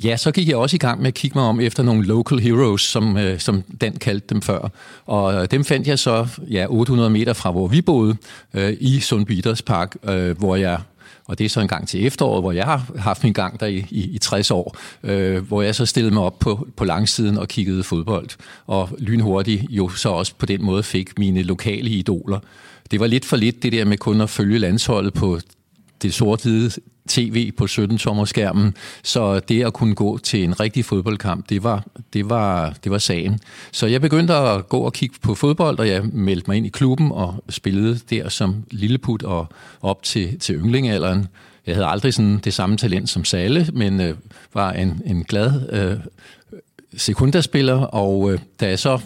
Ja, 0.03 0.17
så 0.17 0.31
gik 0.31 0.47
jeg 0.47 0.57
også 0.57 0.75
i 0.75 0.79
gang 0.79 0.99
med 0.99 1.07
at 1.07 1.13
kigge 1.13 1.37
mig 1.37 1.47
om 1.47 1.59
efter 1.59 1.83
nogle 1.83 2.05
local 2.05 2.39
heroes, 2.39 2.81
som, 2.81 3.17
øh, 3.17 3.39
som 3.39 3.63
Dan 3.81 3.93
kaldte 3.93 4.27
dem 4.29 4.41
før. 4.41 4.69
Og 5.05 5.33
øh, 5.33 5.47
dem 5.51 5.65
fandt 5.65 5.87
jeg 5.87 5.99
så 5.99 6.27
ja, 6.49 6.65
800 6.69 7.09
meter 7.09 7.33
fra, 7.33 7.51
hvor 7.51 7.67
vi 7.67 7.81
boede, 7.81 8.15
øh, 8.53 8.77
i 8.79 8.99
Sundby 8.99 9.41
Park, 9.65 9.95
øh, 10.03 10.37
hvor 10.37 10.55
jeg 10.55 10.79
og 11.25 11.37
det 11.39 11.45
er 11.45 11.49
så 11.49 11.59
en 11.61 11.67
gang 11.67 11.87
til 11.87 12.05
efteråret, 12.05 12.43
hvor 12.43 12.51
jeg 12.51 12.65
har 12.65 12.91
haft 12.97 13.23
min 13.23 13.33
gang 13.33 13.59
der 13.59 13.65
i, 13.65 13.85
i, 13.89 14.09
i 14.09 14.17
60 14.17 14.51
år, 14.51 14.77
øh, 15.03 15.47
hvor 15.47 15.61
jeg 15.61 15.75
så 15.75 15.85
stillede 15.85 16.13
mig 16.13 16.23
op 16.23 16.39
på, 16.39 16.67
på 16.75 16.85
langsiden 16.85 17.37
og 17.37 17.47
kiggede 17.47 17.83
fodbold. 17.83 18.29
Og 18.67 18.89
lynhurtigt 18.97 19.63
jo 19.69 19.89
så 19.89 20.09
også 20.09 20.33
på 20.37 20.45
den 20.45 20.65
måde 20.65 20.83
fik 20.83 21.19
mine 21.19 21.43
lokale 21.43 21.89
idoler. 21.89 22.39
Det 22.91 22.99
var 22.99 23.07
lidt 23.07 23.25
for 23.25 23.37
lidt 23.37 23.63
det 23.63 23.71
der 23.71 23.85
med 23.85 23.97
kun 23.97 24.21
at 24.21 24.29
følge 24.29 24.59
landsholdet 24.59 25.13
på 25.13 25.39
det 26.01 26.13
sort-hvide 26.13 26.71
tv 27.09 27.51
på 27.51 27.63
17-tommer 27.63 28.25
skærmen, 28.25 28.75
så 29.03 29.39
det 29.39 29.65
at 29.65 29.73
kunne 29.73 29.95
gå 29.95 30.17
til 30.17 30.43
en 30.43 30.59
rigtig 30.59 30.85
fodboldkamp, 30.85 31.49
det 31.49 31.63
var, 31.63 31.85
det, 32.13 32.29
var, 32.29 32.75
det 32.83 32.91
var 32.91 32.97
sagen. 32.97 33.39
Så 33.71 33.87
jeg 33.87 34.01
begyndte 34.01 34.33
at 34.33 34.69
gå 34.69 34.79
og 34.79 34.93
kigge 34.93 35.15
på 35.21 35.35
fodbold, 35.35 35.79
og 35.79 35.87
jeg 35.87 36.05
meldte 36.05 36.49
mig 36.49 36.57
ind 36.57 36.65
i 36.65 36.69
klubben 36.69 37.11
og 37.11 37.43
spillede 37.49 37.99
der 38.09 38.29
som 38.29 38.63
lilleput 38.71 39.23
og 39.23 39.47
op 39.81 40.03
til, 40.03 40.39
til 40.39 40.55
ynglingealderen. 40.55 41.27
Jeg 41.67 41.75
havde 41.75 41.87
aldrig 41.87 42.13
sådan 42.13 42.37
det 42.37 42.53
samme 42.53 42.77
talent 42.77 43.09
som 43.09 43.25
Salle, 43.25 43.67
men 43.73 44.01
øh, 44.01 44.15
var 44.53 44.71
en, 44.71 45.01
en 45.05 45.23
glad 45.23 45.69
øh, 45.71 45.97
sekundaspiller, 46.97 47.75
og 47.75 48.33
øh, 48.33 48.39
da 48.59 48.67
jeg 48.67 48.79
så 48.79 48.99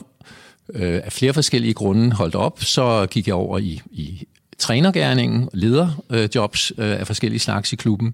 øh, 0.74 1.01
af 1.04 1.12
flere 1.12 1.34
forskellige 1.34 1.74
grunde 1.74 2.16
holdt 2.16 2.36
op, 2.36 2.63
så 2.63 3.08
gik 3.12 3.27
jeg 3.27 3.36
over 3.36 3.58
i, 3.58 3.82
i 3.92 4.27
trænergærningen, 4.57 5.49
lederjobs 5.53 6.71
øh, 6.77 6.99
af 6.99 7.07
forskellige 7.07 7.39
slags 7.39 7.73
i 7.73 7.75
klubben. 7.75 8.13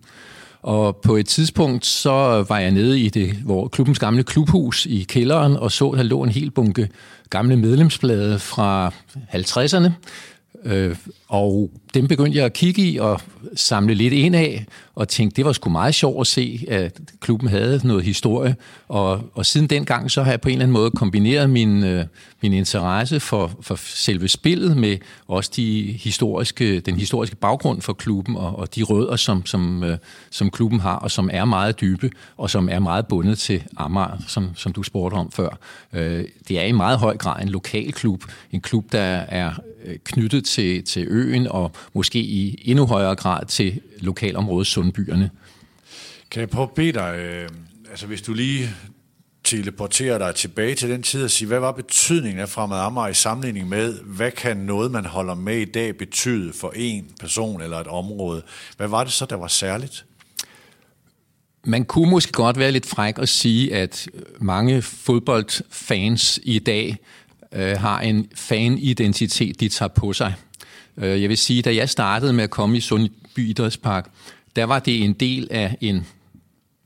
Og 0.61 0.95
på 0.95 1.15
et 1.15 1.27
tidspunkt, 1.27 1.85
så 1.85 2.45
var 2.49 2.59
jeg 2.59 2.71
nede 2.71 2.99
i 2.99 3.09
det, 3.09 3.33
hvor 3.33 3.67
klubbens 3.67 3.99
gamle 3.99 4.23
klubhus 4.23 4.85
i 4.85 5.05
kælderen, 5.09 5.57
og 5.57 5.71
så, 5.71 5.93
der 5.97 6.03
lå 6.03 6.23
en 6.23 6.29
hel 6.29 6.51
bunke 6.51 6.89
gamle 7.29 7.57
medlemsblade 7.57 8.39
fra 8.39 8.93
50'erne, 9.33 9.89
Øh, 10.65 10.95
og 11.27 11.71
dem 11.93 12.07
begyndte 12.07 12.37
jeg 12.37 12.45
at 12.45 12.53
kigge 12.53 12.81
i 12.81 12.97
og 12.97 13.21
samle 13.55 13.93
lidt 13.93 14.13
ind 14.13 14.35
af, 14.35 14.65
og 14.95 15.07
tænkte, 15.07 15.35
det 15.35 15.45
var 15.45 15.51
sgu 15.51 15.69
meget 15.69 15.95
sjovt 15.95 16.21
at 16.21 16.27
se, 16.27 16.65
at 16.67 16.99
klubben 17.19 17.49
havde 17.49 17.81
noget 17.83 18.03
historie. 18.03 18.55
Og, 18.87 19.21
og 19.33 19.45
siden 19.45 19.67
dengang, 19.67 20.11
så 20.11 20.23
har 20.23 20.31
jeg 20.31 20.41
på 20.41 20.49
en 20.49 20.53
eller 20.53 20.63
anden 20.63 20.73
måde 20.73 20.91
kombineret 20.91 21.49
min, 21.49 21.83
øh, 21.83 22.05
min 22.41 22.53
interesse 22.53 23.19
for, 23.19 23.51
for 23.61 23.75
selve 23.75 24.27
spillet 24.27 24.77
med 24.77 24.97
også 25.27 25.51
de 25.55 25.81
historiske, 25.99 26.79
den 26.79 26.95
historiske 26.95 27.35
baggrund 27.35 27.81
for 27.81 27.93
klubben 27.93 28.35
og, 28.35 28.59
og 28.59 28.75
de 28.75 28.83
rødder, 28.83 29.15
som, 29.15 29.45
som, 29.45 29.83
øh, 29.83 29.97
som 30.31 30.49
klubben 30.49 30.79
har, 30.79 30.95
og 30.95 31.11
som 31.11 31.29
er 31.33 31.45
meget 31.45 31.81
dybe, 31.81 32.11
og 32.37 32.49
som 32.49 32.69
er 32.69 32.79
meget 32.79 33.07
bundet 33.07 33.37
til 33.37 33.63
Amager, 33.77 34.23
som, 34.27 34.49
som 34.55 34.71
du 34.71 34.83
spurgte 34.83 35.15
om 35.15 35.31
før. 35.31 35.57
Øh, 35.93 36.25
det 36.47 36.59
er 36.59 36.63
i 36.63 36.71
meget 36.71 36.99
høj 36.99 37.17
grad 37.17 37.41
en 37.41 37.49
lokal 37.49 37.91
klub, 37.93 38.23
en 38.51 38.61
klub, 38.61 38.91
der 38.91 38.99
er 38.99 39.51
knyttet 40.03 40.45
til, 40.45 40.83
til 40.83 41.07
øen, 41.09 41.47
og 41.47 41.71
måske 41.93 42.19
i 42.19 42.63
endnu 42.65 42.85
højere 42.85 43.15
grad 43.15 43.45
til 43.45 43.81
lokalområdet 43.99 44.67
Sundbyerne. 44.67 45.29
Kan 46.31 46.39
jeg 46.39 46.49
prøve 46.49 46.63
at 46.63 46.71
bede 46.75 46.93
dig, 46.93 47.15
øh, 47.17 47.49
altså 47.89 48.07
hvis 48.07 48.21
du 48.21 48.33
lige 48.33 48.69
teleporterer 49.43 50.17
dig 50.17 50.35
tilbage 50.35 50.75
til 50.75 50.89
den 50.89 51.03
tid 51.03 51.23
og 51.23 51.31
sige, 51.31 51.47
hvad 51.47 51.59
var 51.59 51.71
betydningen 51.71 52.39
af 52.39 52.49
Fremad 52.49 52.79
Amager 52.79 53.07
i 53.07 53.13
sammenligning 53.13 53.69
med, 53.69 53.99
hvad 54.03 54.31
kan 54.31 54.57
noget, 54.57 54.91
man 54.91 55.05
holder 55.05 55.35
med 55.35 55.57
i 55.57 55.65
dag, 55.65 55.97
betyde 55.97 56.53
for 56.53 56.73
en 56.75 57.11
person 57.19 57.61
eller 57.61 57.77
et 57.77 57.87
område? 57.87 58.41
Hvad 58.77 58.87
var 58.87 59.03
det 59.03 59.13
så, 59.13 59.25
der 59.25 59.35
var 59.35 59.47
særligt? 59.47 60.05
Man 61.65 61.85
kunne 61.85 62.09
måske 62.09 62.31
godt 62.31 62.59
være 62.59 62.71
lidt 62.71 62.85
fræk 62.85 63.17
og 63.17 63.27
sige, 63.27 63.75
at 63.75 64.09
mange 64.39 64.81
fodboldfans 64.81 66.39
i 66.43 66.59
dag 66.59 66.97
øh, 67.53 67.77
har 67.77 68.01
en 68.01 68.27
fanidentitet, 68.35 69.59
de 69.59 69.69
tager 69.69 69.89
på 69.89 70.13
sig. 70.13 70.33
Øh, 70.97 71.21
jeg 71.21 71.29
vil 71.29 71.37
sige, 71.37 71.61
da 71.61 71.75
jeg 71.75 71.89
startede 71.89 72.33
med 72.33 72.43
at 72.43 72.49
komme 72.49 72.77
i 72.77 72.81
Sundby 72.81 73.49
Idrætspark, 73.49 74.09
der 74.55 74.63
var 74.63 74.79
det 74.79 75.03
en 75.03 75.13
del 75.13 75.47
af 75.51 75.77
en 75.81 76.07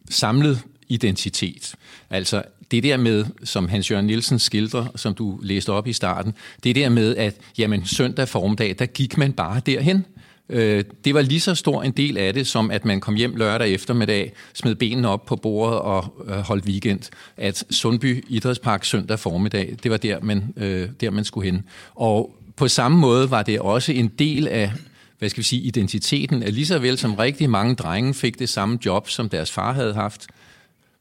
samlet 0.09 0.61
identitet. 0.87 1.75
Altså 2.09 2.43
det 2.71 2.83
der 2.83 2.97
med, 2.97 3.25
som 3.43 3.69
Hans-Jørgen 3.69 4.05
Nielsen 4.05 4.39
skildrer, 4.39 4.85
som 4.95 5.13
du 5.13 5.39
læste 5.43 5.71
op 5.71 5.87
i 5.87 5.93
starten, 5.93 6.33
det 6.63 6.75
der 6.75 6.89
med, 6.89 7.15
at 7.15 7.35
jamen, 7.57 7.85
søndag 7.85 8.27
formiddag, 8.27 8.75
der 8.79 8.85
gik 8.85 9.17
man 9.17 9.33
bare 9.33 9.61
derhen. 9.65 10.05
Øh, 10.49 10.83
det 11.05 11.13
var 11.13 11.21
lige 11.21 11.39
så 11.39 11.55
stor 11.55 11.83
en 11.83 11.91
del 11.91 12.17
af 12.17 12.33
det, 12.33 12.47
som 12.47 12.71
at 12.71 12.85
man 12.85 12.99
kom 12.99 13.15
hjem 13.15 13.35
lørdag 13.35 13.73
eftermiddag, 13.73 14.33
smed 14.53 14.75
benene 14.75 15.09
op 15.09 15.25
på 15.25 15.35
bordet 15.35 15.79
og 15.79 16.13
øh, 16.27 16.35
holdt 16.35 16.65
weekend. 16.65 17.01
At 17.37 17.63
Sundby 17.69 18.25
Idrætspark 18.29 18.85
søndag 18.85 19.19
formiddag, 19.19 19.75
det 19.83 19.91
var 19.91 19.97
der 19.97 20.19
man, 20.21 20.53
øh, 20.57 20.89
der, 21.01 21.09
man 21.09 21.23
skulle 21.23 21.51
hen. 21.51 21.63
Og 21.95 22.35
på 22.55 22.67
samme 22.67 22.97
måde 22.97 23.31
var 23.31 23.43
det 23.43 23.59
også 23.59 23.91
en 23.91 24.07
del 24.07 24.47
af 24.47 24.71
hvad 25.19 25.29
skal 25.29 25.41
vi 25.41 25.45
sige, 25.45 25.61
identiteten, 25.61 26.43
at 26.43 26.53
lige 26.53 26.65
så 26.65 26.79
vel 26.79 26.97
som 26.97 27.15
rigtig 27.15 27.49
mange 27.49 27.75
drenge 27.75 28.13
fik 28.13 28.39
det 28.39 28.49
samme 28.49 28.79
job, 28.85 29.09
som 29.09 29.29
deres 29.29 29.51
far 29.51 29.73
havde 29.73 29.93
haft, 29.93 30.27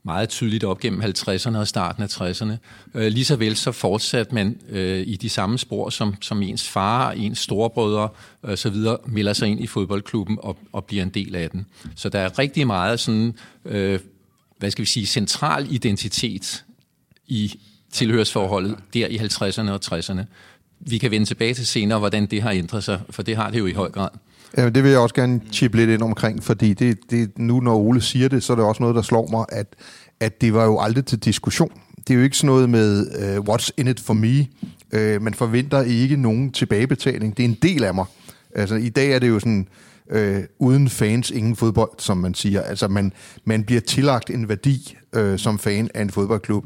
meget 0.07 0.29
tydeligt 0.29 0.65
op 0.65 0.81
gennem 0.81 1.03
50'erne 1.03 1.57
og 1.57 1.69
starten 1.69 2.03
af 2.03 2.21
60'erne. 2.21 2.53
Øh, 2.95 3.07
lige 3.07 3.25
så 3.25 3.37
vel 3.37 3.57
så 3.57 3.73
fortsatte 3.73 4.35
man 4.35 4.59
øh, 4.69 5.07
i 5.07 5.17
de 5.17 5.29
samme 5.29 5.59
spor, 5.59 5.91
som, 5.91 6.15
som 6.21 6.43
ens 6.43 6.69
far, 6.69 7.11
ens 7.11 7.39
storebrødre 7.39 8.09
øh, 8.45 8.57
så 8.57 8.71
videre, 8.71 8.99
melder 9.07 9.33
sig 9.33 9.49
ind 9.49 9.61
i 9.61 9.67
fodboldklubben 9.67 10.39
og, 10.43 10.57
og 10.73 10.85
bliver 10.85 11.03
en 11.03 11.09
del 11.09 11.35
af 11.35 11.51
den. 11.51 11.67
Så 11.97 12.09
der 12.09 12.19
er 12.19 12.39
rigtig 12.39 12.67
meget 12.67 13.01
sådan, 13.01 13.35
øh, 13.65 14.01
hvad 14.59 14.71
skal 14.71 14.83
vi 14.83 14.87
sige, 14.87 15.07
central 15.07 15.67
identitet 15.75 16.65
i 17.27 17.61
tilhørsforholdet 17.93 18.77
der 18.95 19.07
i 19.07 19.17
50'erne 19.17 19.71
og 19.71 19.81
60'erne. 19.85 20.23
Vi 20.81 20.99
kan 20.99 21.11
vende 21.11 21.27
tilbage 21.27 21.55
til 21.55 21.67
senere, 21.67 21.99
hvordan 21.99 22.27
det 22.27 22.43
har 22.43 22.51
ændret 22.51 22.85
sig, 22.85 23.01
for 23.11 23.23
det 23.23 23.37
har 23.37 23.51
det 23.51 23.59
jo 23.59 23.67
i 23.67 23.73
høj 23.73 23.91
grad. 23.91 24.09
Ja, 24.57 24.71
det 24.71 24.83
vil 24.83 24.91
jeg 24.91 25.01
også 25.01 25.15
gerne 25.15 25.41
chippe 25.53 25.77
lidt 25.77 25.91
ind 25.91 26.03
omkring, 26.03 26.43
fordi 26.43 26.75
det, 26.75 26.99
det, 27.11 27.39
nu 27.39 27.61
når 27.61 27.77
Ole 27.77 28.01
siger 28.01 28.29
det, 28.29 28.43
så 28.43 28.53
er 28.53 28.57
det 28.57 28.65
også 28.65 28.83
noget, 28.83 28.97
der 28.97 29.03
slår 29.03 29.29
mig, 29.31 29.45
at, 29.49 29.67
at 30.21 30.41
det 30.41 30.55
var 30.55 30.65
jo 30.65 30.81
aldrig 30.81 31.07
til 31.07 31.19
diskussion. 31.19 31.71
Det 31.97 32.15
er 32.15 32.19
jo 32.19 32.25
ikke 32.25 32.37
sådan 32.37 32.47
noget 32.47 32.71
med, 32.71 33.07
uh, 33.39 33.55
what's 33.55 33.69
in 33.77 33.89
it 33.89 34.01
for 34.01 34.15
me? 34.15 34.47
Uh, 34.97 35.23
man 35.23 35.35
forventer 35.35 35.83
ikke 35.83 36.17
nogen 36.17 36.53
tilbagebetaling. 36.53 37.37
Det 37.37 37.45
er 37.45 37.49
en 37.49 37.59
del 37.63 37.85
af 37.85 37.95
mig. 37.95 38.05
Altså, 38.55 38.75
i 38.75 38.89
dag 38.89 39.13
er 39.13 39.19
det 39.19 39.29
jo 39.29 39.39
sådan, 39.39 39.69
uh, 40.15 40.39
uden 40.59 40.89
fans, 40.89 41.31
ingen 41.31 41.57
fodbold, 41.57 41.91
som 41.99 42.17
man 42.17 42.35
siger. 42.35 42.63
Altså, 42.63 42.89
man, 42.89 43.13
man 43.45 43.65
bliver 43.65 43.81
tillagt 43.81 44.31
en 44.31 44.49
værdi 44.49 44.97
uh, 45.17 45.37
som 45.37 45.59
fan 45.59 45.91
af 45.95 46.03
en 46.03 46.11
fodboldklub. 46.11 46.65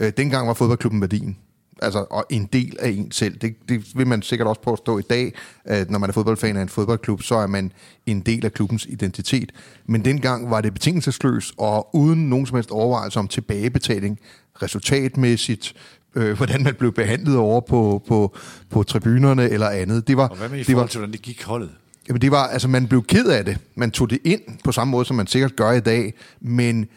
Uh, 0.00 0.08
dengang 0.16 0.48
var 0.48 0.54
fodboldklubben 0.54 1.00
værdien 1.00 1.36
altså, 1.82 2.06
og 2.10 2.26
en 2.30 2.48
del 2.52 2.76
af 2.80 2.88
en 2.88 3.12
selv. 3.12 3.36
Det, 3.38 3.56
det 3.68 3.98
vil 3.98 4.06
man 4.06 4.22
sikkert 4.22 4.48
også 4.48 4.60
påstå 4.60 4.98
i 4.98 5.02
dag, 5.02 5.34
at 5.64 5.90
når 5.90 5.98
man 5.98 6.10
er 6.10 6.12
fodboldfan 6.12 6.56
af 6.56 6.62
en 6.62 6.68
fodboldklub, 6.68 7.22
så 7.22 7.34
er 7.34 7.46
man 7.46 7.72
en 8.06 8.20
del 8.20 8.44
af 8.44 8.52
klubbens 8.52 8.86
identitet. 8.86 9.52
Men 9.86 10.04
dengang 10.04 10.50
var 10.50 10.60
det 10.60 10.72
betingelsesløs 10.72 11.52
og 11.58 11.96
uden 11.96 12.30
nogen 12.30 12.46
som 12.46 12.54
helst 12.54 12.70
overvejelse 12.70 13.18
om 13.18 13.28
tilbagebetaling, 13.28 14.18
resultatmæssigt, 14.62 15.74
øh, 16.14 16.36
hvordan 16.36 16.62
man 16.62 16.74
blev 16.74 16.92
behandlet 16.92 17.36
over 17.36 17.60
på, 17.60 18.02
på, 18.08 18.36
på 18.70 18.82
tribunerne 18.82 19.48
eller 19.48 19.68
andet. 19.68 20.08
Det 20.08 20.16
var, 20.16 20.28
og 20.28 20.36
hvad 20.36 20.48
med 20.48 20.58
i 20.58 20.64
forhold 20.64 20.88
til, 20.88 20.98
hvordan 20.98 21.12
det 21.12 21.22
gik 21.22 21.42
holdet? 21.42 21.70
Jamen 22.08 22.20
det 22.20 22.30
var, 22.30 22.46
altså 22.46 22.68
man 22.68 22.86
blev 22.86 23.04
ked 23.04 23.26
af 23.26 23.44
det. 23.44 23.58
Man 23.74 23.90
tog 23.90 24.10
det 24.10 24.18
ind 24.24 24.40
på 24.64 24.72
samme 24.72 24.90
måde, 24.90 25.04
som 25.04 25.16
man 25.16 25.26
sikkert 25.26 25.56
gør 25.56 25.72
i 25.72 25.80
dag, 25.80 26.14
men 26.40 26.88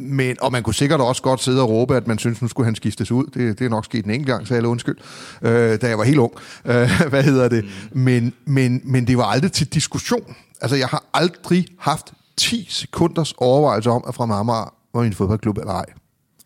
men, 0.00 0.36
og 0.40 0.52
man 0.52 0.62
kunne 0.62 0.74
sikkert 0.74 1.00
også 1.00 1.22
godt 1.22 1.42
sidde 1.42 1.62
og 1.62 1.68
råbe, 1.68 1.96
at 1.96 2.06
man 2.06 2.18
synes, 2.18 2.42
nu 2.42 2.48
skulle 2.48 2.64
han 2.64 2.74
skiftes 2.74 3.12
ud. 3.12 3.24
Det, 3.24 3.58
det 3.58 3.64
er 3.64 3.68
nok 3.68 3.84
sket 3.84 4.04
en 4.04 4.10
enkelt 4.10 4.26
gang, 4.26 4.46
så 4.46 4.54
jeg 4.54 4.66
undskyld, 4.66 4.96
øh, 5.42 5.80
da 5.80 5.88
jeg 5.88 5.98
var 5.98 6.04
helt 6.04 6.18
ung. 6.18 6.32
Øh, 6.64 6.90
hvad 7.10 7.22
hedder 7.22 7.48
det? 7.48 7.64
Mm. 7.64 8.00
Men, 8.00 8.32
men, 8.44 8.80
men 8.84 9.06
det 9.06 9.16
var 9.18 9.24
aldrig 9.24 9.52
til 9.52 9.66
diskussion. 9.66 10.36
Altså, 10.60 10.76
jeg 10.76 10.88
har 10.88 11.04
aldrig 11.14 11.66
haft 11.78 12.12
10 12.36 12.66
sekunders 12.70 13.34
overvejelse 13.36 13.90
om, 13.90 14.04
at 14.08 14.14
fra 14.14 14.24
Amager 14.24 14.74
var 14.94 15.02
min 15.02 15.12
fodboldklub 15.12 15.58
eller 15.58 15.72
ej. 15.72 15.86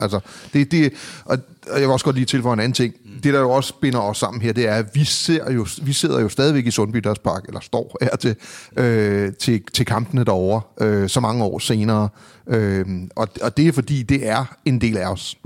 Altså, 0.01 0.21
det, 0.53 0.73
det, 0.73 0.93
og 1.25 1.39
jeg 1.67 1.81
vil 1.81 1.91
også 1.91 2.05
godt 2.05 2.17
lige 2.17 2.27
tilføje 2.27 2.53
en 2.53 2.61
anden 2.61 2.73
ting. 2.73 2.95
Mm. 3.05 3.21
Det, 3.21 3.35
der 3.35 3.41
jo 3.41 3.51
også 3.51 3.75
binder 3.81 4.01
os 4.01 4.19
sammen 4.19 4.43
her, 4.43 4.53
det 4.53 4.69
er, 4.69 4.75
at 4.75 4.87
vi, 4.95 5.05
ser 5.05 5.53
jo, 5.53 5.67
vi 5.83 5.93
sidder 5.93 6.21
jo 6.21 6.29
stadigvæk 6.29 6.67
i 6.67 6.71
Sundby 6.71 7.01
Park, 7.25 7.45
eller 7.49 7.61
står 7.61 7.97
her 8.03 8.17
til, 8.17 8.37
øh, 8.77 9.33
til, 9.33 9.63
til 9.73 9.87
kampene 9.87 10.25
derovre, 10.25 10.87
øh, 10.87 11.09
så 11.09 11.21
mange 11.21 11.45
år 11.45 11.59
senere. 11.59 12.09
Øh, 12.47 12.87
og, 13.17 13.29
og 13.43 13.57
det 13.57 13.69
er 13.69 13.73
fordi, 13.73 14.03
det 14.03 14.29
er 14.29 14.57
en 14.65 14.81
del 14.81 14.97
af 14.97 15.07
os. 15.07 15.39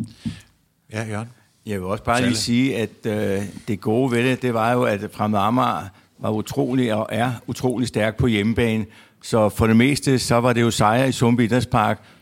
Ja, 0.93 1.05
Jørgen. 1.05 1.28
Jeg 1.67 1.81
vil 1.81 1.87
også 1.87 2.05
bare 2.05 2.23
lige 2.23 2.37
sige, 2.37 2.76
at 2.76 3.07
øh, 3.07 3.43
det 3.69 3.81
gode 3.81 4.12
ved 4.12 4.25
det, 4.25 4.43
det 4.43 4.55
var 4.55 4.73
jo, 4.73 4.83
at 4.83 5.00
Fremad 5.12 5.40
Amager 5.40 5.88
var 6.19 6.31
utrolig 6.31 6.95
og 6.95 7.07
er 7.11 7.33
utrolig 7.47 7.88
stærk 7.88 8.17
på 8.17 8.26
hjemmebane. 8.26 8.87
Så 9.22 9.48
for 9.48 9.66
det 9.66 9.76
meste, 9.76 10.18
så 10.18 10.34
var 10.34 10.52
det 10.52 10.60
jo 10.60 10.70
sejre 10.70 11.08
i 11.08 11.12
Sundby 11.12 11.52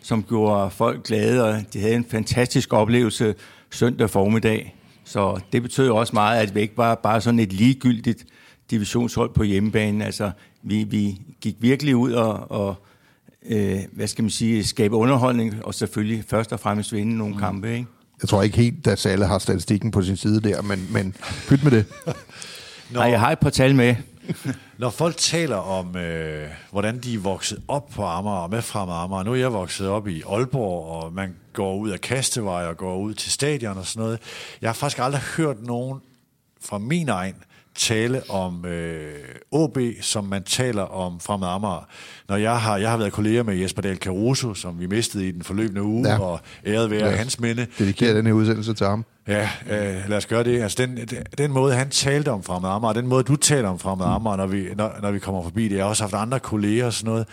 som 0.03 0.23
gjorde 0.23 0.71
folk 0.71 1.07
glade, 1.07 1.45
og 1.45 1.63
de 1.73 1.81
havde 1.81 1.95
en 1.95 2.07
fantastisk 2.11 2.73
oplevelse 2.73 3.35
søndag 3.71 4.11
formiddag. 4.11 4.77
Så 5.05 5.41
det 5.53 5.63
betød 5.63 5.91
også 5.91 6.13
meget, 6.13 6.41
at 6.41 6.55
vi 6.55 6.61
ikke 6.61 6.77
var 6.77 6.95
bare 6.95 7.21
sådan 7.21 7.41
et 7.41 7.53
ligegyldigt 7.53 8.25
divisionshold 8.71 9.35
på 9.35 9.43
hjemmebane. 9.43 10.05
Altså, 10.05 10.31
vi, 10.63 10.85
vi 10.85 11.21
gik 11.41 11.57
virkelig 11.61 11.97
ud 11.97 12.13
og, 12.13 12.51
og 12.51 12.75
øh, 13.47 13.79
hvad 13.93 14.07
skal 14.07 14.25
man 14.25 14.31
sige, 14.31 14.65
skabe 14.65 14.97
underholdning, 14.97 15.65
og 15.65 15.75
selvfølgelig 15.75 16.25
først 16.29 16.53
og 16.53 16.61
fremmest 16.61 16.93
vinde 16.93 17.17
nogle 17.17 17.35
mm. 17.35 17.41
kampe, 17.41 17.73
ikke? 17.73 17.87
Jeg 18.23 18.29
tror 18.29 18.43
ikke 18.43 18.57
helt, 18.57 18.87
at 18.87 18.99
Salle 18.99 19.27
har 19.27 19.39
statistikken 19.39 19.91
på 19.91 20.03
sin 20.03 20.17
side 20.17 20.41
der, 20.41 20.63
men, 20.63 20.89
men 20.93 21.15
pyt 21.49 21.65
med 21.65 21.71
det. 21.71 21.85
Nej, 22.91 23.05
jeg 23.05 23.21
har 23.21 23.33
et 23.33 23.39
par 23.39 23.51
tal 23.51 23.75
med. 23.75 23.95
Når 24.79 24.91
folk 24.91 25.17
taler 25.17 25.57
om, 25.57 25.97
øh, 25.97 26.49
hvordan 26.71 26.99
de 26.99 27.15
er 27.15 27.19
vokset 27.19 27.63
op 27.69 27.89
på 27.89 28.05
Amager 28.05 28.37
og 28.37 28.51
med 28.51 28.63
fremme 28.63 28.95
Amager, 28.95 29.23
nu 29.23 29.33
er 29.33 29.37
jeg 29.37 29.53
vokset 29.53 29.89
op 29.89 30.09
i 30.09 30.23
Aalborg, 30.29 31.03
og 31.03 31.13
man 31.13 31.35
går 31.53 31.77
ud 31.77 31.91
af 31.91 32.01
Kastevej 32.01 32.67
og 32.67 32.77
går 32.77 32.99
ud 32.99 33.15
til 33.15 33.33
stadion 33.33 33.79
og 33.79 33.87
sådan 33.87 34.03
noget. 34.03 34.19
Jeg 34.61 34.69
har 34.69 34.75
faktisk 34.75 34.99
aldrig 34.99 35.23
hørt 35.37 35.63
nogen 35.63 36.01
fra 36.61 36.79
min 36.79 37.09
egen 37.09 37.35
tale 37.75 38.23
om 38.31 38.65
øh, 38.65 39.15
OB, 39.51 39.79
som 40.01 40.25
man 40.25 40.43
taler 40.43 40.83
om 40.83 41.21
fremad 41.21 41.49
Amager. 41.49 41.89
Når 42.29 42.37
jeg 42.37 42.61
har, 42.61 42.77
jeg 42.77 42.91
har 42.91 42.97
været 42.97 43.13
kollega 43.13 43.43
med 43.43 43.55
Jesper 43.55 43.83
Dahl 43.83 43.97
Caruso, 43.97 44.55
som 44.55 44.81
vi 44.81 44.87
mistede 44.87 45.29
i 45.29 45.31
den 45.31 45.43
forløbende 45.43 45.83
uge, 45.83 46.09
ja. 46.09 46.21
og 46.21 46.41
æret 46.67 46.91
være 46.91 47.09
ja. 47.09 47.17
hans 47.17 47.41
minde. 47.41 47.67
Dedikerer 47.79 48.15
den 48.15 48.27
her 48.27 48.33
udsendelse 48.33 48.75
til 48.75 48.87
ham. 48.87 49.05
Ja, 49.27 49.51
øh, 49.71 50.09
lad 50.09 50.17
os 50.17 50.27
gøre 50.27 50.45
det. 50.45 50.63
Altså, 50.63 50.87
den, 50.87 50.99
den 51.39 51.53
måde, 51.53 51.75
han 51.75 51.91
talte 51.91 52.31
om 52.31 52.43
fremad 52.43 52.71
Amager, 52.71 52.93
den 52.93 53.07
måde, 53.07 53.23
du 53.23 53.37
taler 53.37 53.69
om 53.69 53.79
fremad 53.79 54.07
Amager, 54.07 54.37
når 54.37 54.47
vi, 54.47 54.69
når, 54.77 54.99
når 55.03 55.11
vi 55.11 55.19
kommer 55.19 55.43
forbi 55.43 55.69
det, 55.69 55.77
jeg 55.77 55.85
har 55.85 55.89
også 55.89 56.03
haft 56.03 56.15
andre 56.15 56.41
kolleger 56.41 56.87
og 56.87 56.93
sådan 56.93 57.11
noget, 57.11 57.27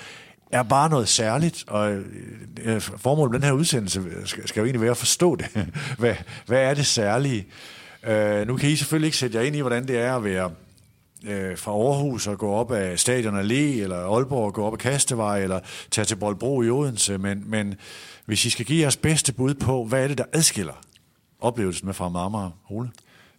er 0.51 0.63
bare 0.63 0.89
noget 0.89 1.07
særligt, 1.07 1.63
og 1.67 1.91
øh, 1.91 2.05
øh 2.63 2.81
formålet 2.81 3.31
med 3.31 3.39
den 3.39 3.47
her 3.47 3.53
udsendelse 3.53 4.01
skal, 4.25 4.47
skal 4.47 4.59
jo 4.59 4.65
egentlig 4.65 4.81
være 4.81 4.91
at 4.91 4.97
forstå 4.97 5.35
det. 5.35 5.45
hvad, 5.99 6.15
hvad 6.45 6.59
er 6.59 6.73
det 6.73 6.85
særlige? 6.85 7.45
Øh, 8.07 8.47
nu 8.47 8.57
kan 8.57 8.69
I 8.69 8.75
selvfølgelig 8.75 9.07
ikke 9.07 9.17
sætte 9.17 9.37
jer 9.37 9.43
ind 9.43 9.55
i, 9.55 9.59
hvordan 9.59 9.87
det 9.87 9.99
er 9.99 10.15
at 10.15 10.23
være 10.23 10.51
øh, 11.27 11.57
fra 11.57 11.71
Aarhus 11.71 12.27
og 12.27 12.37
gå 12.37 12.51
op 12.51 12.71
af 12.71 12.99
Stadion 12.99 13.39
Allé, 13.39 13.81
eller 13.81 14.15
Aalborg 14.15 14.45
og 14.45 14.53
gå 14.53 14.65
op 14.65 14.73
af 14.73 14.79
Kastevej, 14.79 15.43
eller 15.43 15.59
tage 15.91 16.05
til 16.05 16.15
Boldbro 16.15 16.61
i 16.61 16.69
Odense, 16.69 17.17
men, 17.17 17.43
men 17.45 17.75
hvis 18.25 18.45
I 18.45 18.49
skal 18.49 18.65
give 18.65 18.81
jeres 18.81 18.97
bedste 18.97 19.33
bud 19.33 19.53
på, 19.53 19.85
hvad 19.85 20.03
er 20.03 20.07
det, 20.07 20.17
der 20.17 20.25
adskiller 20.33 20.73
oplevelsen 21.43 21.85
med 21.85 21.93
fra 21.93 22.05
Amager, 22.05 22.51
Ole? 22.69 22.89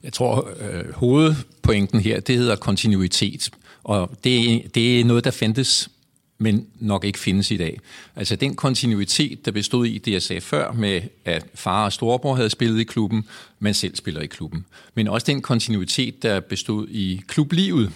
Jeg 0.02 0.12
tror, 0.12 0.48
øh, 0.60 0.92
hovedpointen 0.92 2.00
her, 2.00 2.20
det 2.20 2.38
hedder 2.38 2.56
kontinuitet. 2.56 3.50
Og 3.84 4.10
det, 4.24 4.62
det 4.74 5.00
er 5.00 5.04
noget, 5.04 5.24
der 5.24 5.30
fandtes 5.30 5.90
men 6.38 6.66
nok 6.80 7.04
ikke 7.04 7.18
findes 7.18 7.50
i 7.50 7.56
dag. 7.56 7.80
Altså 8.16 8.36
den 8.36 8.56
kontinuitet, 8.56 9.44
der 9.44 9.50
bestod 9.50 9.86
i 9.86 9.98
det, 9.98 10.12
jeg 10.12 10.22
sagde 10.22 10.40
før, 10.40 10.72
med 10.72 11.02
at 11.24 11.46
far 11.54 11.84
og 11.84 11.92
storebror 11.92 12.34
havde 12.34 12.50
spillet 12.50 12.80
i 12.80 12.84
klubben, 12.84 13.24
man 13.58 13.74
selv 13.74 13.96
spiller 13.96 14.20
i 14.20 14.26
klubben. 14.26 14.64
Men 14.94 15.08
også 15.08 15.24
den 15.24 15.42
kontinuitet, 15.42 16.22
der 16.22 16.40
bestod 16.40 16.88
i 16.88 17.22
klublivet, 17.26 17.92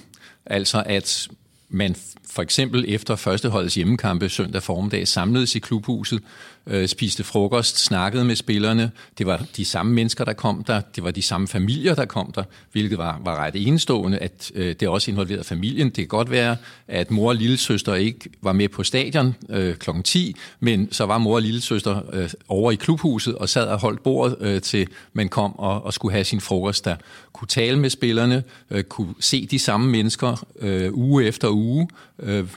altså 0.47 0.83
at 0.87 1.29
man 1.69 1.97
for 2.31 2.43
eksempel 2.43 2.85
efter 2.89 3.17
førsteholdets 3.17 3.75
hjemmekampe 3.75 4.29
søndag 4.29 4.63
formiddag 4.63 5.09
samledes 5.09 5.57
i 5.57 5.59
klubhuset, 5.59 6.23
øh, 6.69 6.89
spiste 6.89 7.25
frokost, 7.25 7.79
snakkede 7.79 8.25
med 8.25 8.37
spillerne. 8.37 8.91
Det 9.19 9.27
var 9.27 9.45
de 9.57 9.65
samme 9.65 9.93
mennesker, 9.93 10.25
der 10.25 10.33
kom 10.33 10.65
der. 10.65 10.81
Det 10.97 11.05
var 11.05 11.11
de 11.11 11.23
samme 11.23 11.49
familier, 11.49 11.95
der 11.95 12.05
kom 12.05 12.33
der, 12.33 12.43
hvilket 12.73 12.99
var, 12.99 13.21
var 13.25 13.37
ret 13.37 13.55
enestående, 13.57 14.19
at 14.19 14.51
øh, 14.55 14.75
det 14.81 14.89
også 14.89 15.11
involverede 15.11 15.45
familien. 15.45 15.87
Det 15.87 15.97
kan 15.97 16.07
godt 16.07 16.31
være, 16.31 16.57
at 16.89 17.11
mor 17.11 17.29
og 17.29 17.37
lillesøster 17.37 17.95
ikke 17.95 18.31
var 18.43 18.53
med 18.53 18.69
på 18.69 18.83
stadion 18.83 19.35
øh, 19.49 19.75
kl. 19.75 19.91
10, 20.05 20.37
men 20.61 20.93
så 20.93 21.07
var 21.07 21.19
mor 21.19 21.35
og 21.35 21.43
lillesøster 21.43 22.03
øh, 22.13 22.31
over 22.49 22.73
i 22.73 22.75
klubhuset 22.75 23.35
og 23.35 23.49
sad 23.49 23.67
og 23.67 23.79
holdt 23.79 24.03
bordet 24.03 24.37
øh, 24.41 24.63
til 24.63 24.89
man 25.13 25.29
kom 25.29 25.59
og, 25.59 25.85
og 25.85 25.95
skulle 25.95 26.13
have 26.13 26.25
sin 26.25 26.41
frokost 26.41 26.85
der. 26.85 26.97
Kunne 27.33 27.49
tale 27.49 27.79
med 27.79 27.91
spillerne, 27.91 28.43
øh, 28.71 28.85
kunne 28.85 29.15
se 29.21 29.47
de 29.47 29.59
samme 29.59 29.91
mennesker 29.91 30.47
øh, 30.61 30.93
uge 30.93 31.25
efter 31.25 31.49
uge 31.49 31.89
øh, 32.19 32.49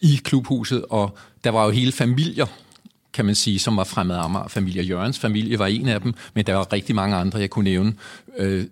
i 0.00 0.20
klubhuset, 0.24 0.84
og 0.90 1.18
der 1.44 1.50
var 1.50 1.64
jo 1.64 1.70
hele 1.70 1.92
familier, 1.92 2.46
kan 3.16 3.24
man 3.24 3.34
sige, 3.34 3.58
som 3.58 3.76
var 3.76 3.84
fremmed 3.84 4.16
Amager. 4.16 4.48
Familie 4.48 4.82
Jørgens 4.82 5.18
familie 5.18 5.58
var 5.58 5.66
en 5.66 5.88
af 5.88 6.00
dem, 6.00 6.14
men 6.34 6.46
der 6.46 6.54
var 6.54 6.72
rigtig 6.72 6.94
mange 6.94 7.16
andre, 7.16 7.38
jeg 7.38 7.50
kunne 7.50 7.64
nævne, 7.64 7.94
øh, 8.38 8.64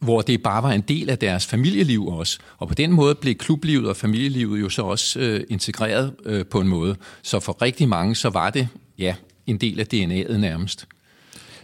hvor 0.00 0.20
det 0.20 0.42
bare 0.42 0.62
var 0.62 0.72
en 0.72 0.80
del 0.80 1.10
af 1.10 1.18
deres 1.18 1.46
familieliv 1.46 2.06
også. 2.06 2.38
Og 2.58 2.68
på 2.68 2.74
den 2.74 2.92
måde 2.92 3.14
blev 3.14 3.34
klublivet 3.34 3.88
og 3.88 3.96
familielivet 3.96 4.60
jo 4.60 4.68
så 4.68 4.82
også 4.82 5.20
øh, 5.20 5.40
integreret 5.48 6.12
øh, 6.24 6.46
på 6.46 6.60
en 6.60 6.68
måde. 6.68 6.96
Så 7.22 7.40
for 7.40 7.62
rigtig 7.62 7.88
mange, 7.88 8.14
så 8.14 8.28
var 8.30 8.50
det 8.50 8.68
ja, 8.98 9.14
en 9.46 9.56
del 9.56 9.80
af 9.80 9.86
DNA'et 9.94 10.36
nærmest. 10.36 10.86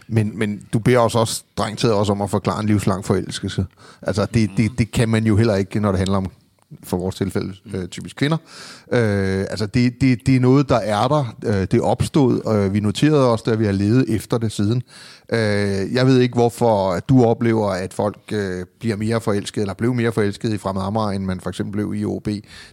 Men, 0.07 0.37
men 0.37 0.67
du 0.73 0.79
beder 0.79 0.99
os 0.99 1.15
også 1.15 1.33
strengt 1.33 1.79
taget 1.79 1.95
også 1.95 2.11
om 2.11 2.21
at 2.21 2.29
forklare 2.29 2.59
en 2.59 2.67
livslang 2.67 3.05
forelskelse. 3.05 3.65
Altså, 4.01 4.25
det, 4.33 4.49
det, 4.57 4.71
det 4.77 4.91
kan 4.91 5.09
man 5.09 5.25
jo 5.25 5.37
heller 5.37 5.55
ikke, 5.55 5.79
når 5.79 5.91
det 5.91 5.99
handler 5.99 6.17
om 6.17 6.31
for 6.83 6.97
vores 6.97 7.15
tilfælde 7.15 7.53
øh, 7.73 7.87
typisk 7.87 8.15
kvinder. 8.15 8.37
Øh, 8.91 9.39
altså 9.39 9.65
det, 9.65 10.01
det, 10.01 10.27
det 10.27 10.35
er 10.35 10.39
noget, 10.39 10.69
der 10.69 10.75
er 10.75 11.07
der. 11.07 11.35
Øh, 11.45 11.67
det 11.71 11.81
opstået, 11.81 12.41
og 12.41 12.73
vi 12.73 12.79
noterede 12.79 13.31
også, 13.31 13.51
at 13.51 13.59
vi 13.59 13.65
har 13.65 13.71
levet 13.71 14.05
efter 14.09 14.37
det 14.37 14.51
siden. 14.51 14.83
Øh, 15.29 15.93
jeg 15.93 16.07
ved 16.07 16.19
ikke, 16.19 16.33
hvorfor 16.33 16.99
du 16.99 17.25
oplever, 17.25 17.69
at 17.69 17.93
folk 17.93 18.19
øh, 18.31 18.65
bliver 18.79 18.95
mere 18.95 19.21
forelsket, 19.21 19.61
eller 19.61 19.73
blev 19.73 19.93
mere 19.93 20.11
forelsket 20.11 20.53
i 20.53 20.57
Fremad 20.57 20.83
Amager, 20.83 21.09
end 21.09 21.25
man 21.25 21.39
for 21.39 21.49
eksempel 21.49 21.71
blev 21.71 21.93
i 21.95 22.05
OB. 22.05 22.27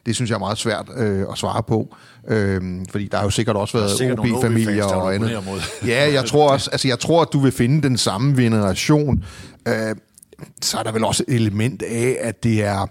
Det 0.07 0.15
synes 0.15 0.31
jeg 0.31 0.35
er 0.35 0.41
meget 0.41 0.59
svært 0.59 0.89
øh, 0.97 1.25
at 1.33 1.39
svare 1.39 1.63
på. 1.63 1.97
Øh, 2.29 2.63
fordi 2.91 3.09
der 3.09 3.17
har 3.17 3.25
jo 3.25 3.31
sikkert 3.31 3.57
også 3.57 3.79
været 3.79 4.19
OB-familier 4.19 4.85
OB 4.85 4.93
og 4.93 5.15
andet. 5.15 5.31
Ja, 5.87 6.13
jeg 6.13 6.25
tror 6.31 6.51
også, 6.51 6.71
altså 6.71 6.89
jeg 6.89 6.99
tror, 6.99 7.23
at 7.23 7.29
du 7.33 7.39
vil 7.39 7.53
finde 7.53 7.83
den 7.83 7.97
samme 7.97 8.37
veneration. 8.37 9.25
Øh, 9.69 9.97
så 10.63 10.79
er 10.79 10.83
der 10.83 10.93
vel 10.93 11.05
også 11.05 11.25
et 11.29 11.35
element 11.35 11.83
af, 11.83 12.17
at 12.21 12.45
det 12.45 12.65
er 12.65 12.87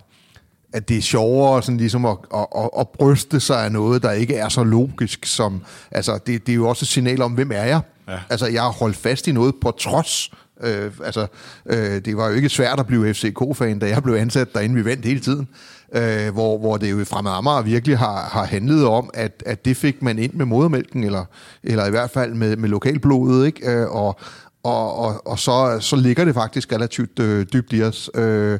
at 0.74 0.90
det 0.90 0.98
er 0.98 1.02
sjovere 1.02 1.64
sådan 1.64 1.78
ligesom 1.78 2.06
at, 2.06 2.18
at, 2.34 2.46
at, 2.58 2.70
at 2.80 2.90
bryste 2.90 3.40
sig 3.40 3.64
af 3.66 3.72
noget, 3.72 4.04
der 4.04 4.12
ikke 4.12 4.36
er 4.36 4.50
så 4.50 4.64
logisk 4.64 5.26
som... 5.26 5.62
Altså, 5.92 6.20
det, 6.28 6.46
det 6.48 6.52
er 6.52 6.56
jo 6.56 6.70
også 6.70 6.84
et 6.84 6.88
signal 6.88 7.22
om, 7.22 7.32
hvem 7.32 7.52
er 7.52 7.64
jeg? 7.64 7.82
Ja. 8.08 8.18
Altså, 8.30 8.48
jeg 8.48 8.62
har 8.62 8.70
holdt 8.70 8.98
fast 8.98 9.28
i 9.28 9.32
noget 9.32 9.56
på 9.62 9.72
trods. 9.72 10.32
Øh, 10.64 10.92
altså, 11.06 11.28
øh, 11.66 12.06
det 12.06 12.18
var 12.18 12.28
jo 12.28 12.34
ikke 12.34 12.50
svært 12.50 12.80
at 12.80 12.88
blive 12.88 13.14
FCK-fan, 13.14 13.80
da 13.80 13.88
jeg 13.88 14.04
blev 14.04 14.16
ansat 14.16 14.54
derinde. 14.54 14.76
Vi 14.76 14.86
vandt 14.86 15.06
hele 15.06 15.20
tiden. 15.20 15.48
Øh, 15.96 16.34
hvor, 16.34 16.58
hvor 16.58 16.78
det 16.78 16.92
jo 16.92 17.06
fra 17.06 17.38
Amager 17.38 17.62
virkelig 17.62 17.98
har, 17.98 18.30
har 18.32 18.46
handlet 18.46 18.86
om, 18.86 19.10
at, 19.14 19.44
at 19.46 19.66
det 19.66 19.78
fik 19.78 20.02
man 20.02 20.20
ind 20.20 20.34
med 20.34 20.46
modermælken, 20.46 21.04
eller, 21.04 21.26
eller 21.64 21.86
i 21.86 21.90
hvert 21.90 22.10
fald 22.10 22.34
med, 22.34 22.58
med 22.58 22.70
lokalblodet, 22.70 23.46
ikke? 23.46 23.70
Øh, 23.70 23.90
og, 23.90 24.20
og, 24.64 25.00
og, 25.00 25.28
og 25.28 25.40
så, 25.40 25.78
så 25.80 25.96
ligger 25.96 26.26
det 26.26 26.34
faktisk 26.34 26.74
relativt 26.74 27.20
øh, 27.20 27.46
dybt 27.54 27.74
i 27.74 27.84
os. 27.84 28.10
Øh, 28.16 28.60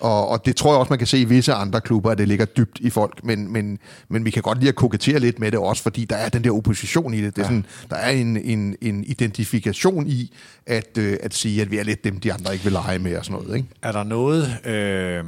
og, 0.00 0.28
og 0.28 0.46
det 0.46 0.56
tror 0.56 0.72
jeg 0.72 0.78
også, 0.78 0.90
man 0.90 0.98
kan 0.98 1.06
se 1.06 1.18
i 1.18 1.24
visse 1.24 1.52
andre 1.52 1.80
klubber, 1.80 2.10
at 2.10 2.18
det 2.18 2.28
ligger 2.28 2.44
dybt 2.44 2.78
i 2.80 2.90
folk. 2.90 3.24
Men, 3.24 3.52
men, 3.52 3.78
men 4.08 4.24
vi 4.24 4.30
kan 4.30 4.42
godt 4.42 4.58
lide 4.58 4.68
at 4.68 4.74
kokettere 4.74 5.18
lidt 5.18 5.38
med 5.38 5.50
det 5.50 5.58
også, 5.58 5.82
fordi 5.82 6.04
der 6.04 6.16
er 6.16 6.28
den 6.28 6.44
der 6.44 6.50
opposition 6.50 7.14
i 7.14 7.20
det. 7.22 7.36
det 7.36 7.42
er 7.42 7.46
ja. 7.46 7.48
sådan, 7.48 7.66
der 7.90 7.96
er 7.96 8.10
en, 8.10 8.36
en, 8.36 8.76
en 8.80 9.04
identifikation 9.04 10.06
i 10.06 10.32
at, 10.66 10.98
øh, 10.98 11.16
at 11.22 11.34
sige, 11.34 11.62
at 11.62 11.70
vi 11.70 11.78
er 11.78 11.82
lidt 11.82 12.04
dem, 12.04 12.20
de 12.20 12.32
andre 12.32 12.52
ikke 12.52 12.64
vil 12.64 12.72
lege 12.72 12.98
med 12.98 13.16
og 13.16 13.24
sådan 13.24 13.42
noget. 13.42 13.56
Ikke? 13.56 13.68
Er 13.82 13.92
der 13.92 14.04
noget, 14.04 14.66
øh, 14.66 15.24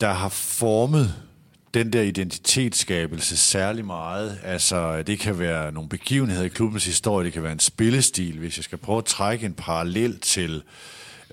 der 0.00 0.12
har 0.12 0.28
formet 0.28 1.14
den 1.74 1.92
der 1.92 2.02
identitetsskabelse 2.02 3.36
særlig 3.36 3.84
meget. 3.84 4.38
Altså, 4.44 5.02
det 5.02 5.18
kan 5.18 5.38
være 5.38 5.72
nogle 5.72 5.88
begivenheder 5.88 6.44
i 6.44 6.48
klubbens 6.48 6.84
historie, 6.84 7.24
det 7.24 7.32
kan 7.32 7.42
være 7.42 7.52
en 7.52 7.58
spillestil. 7.58 8.38
Hvis 8.38 8.56
jeg 8.56 8.64
skal 8.64 8.78
prøve 8.78 8.98
at 8.98 9.04
trække 9.04 9.46
en 9.46 9.54
parallel 9.54 10.20
til 10.20 10.54
øh, 10.54 10.62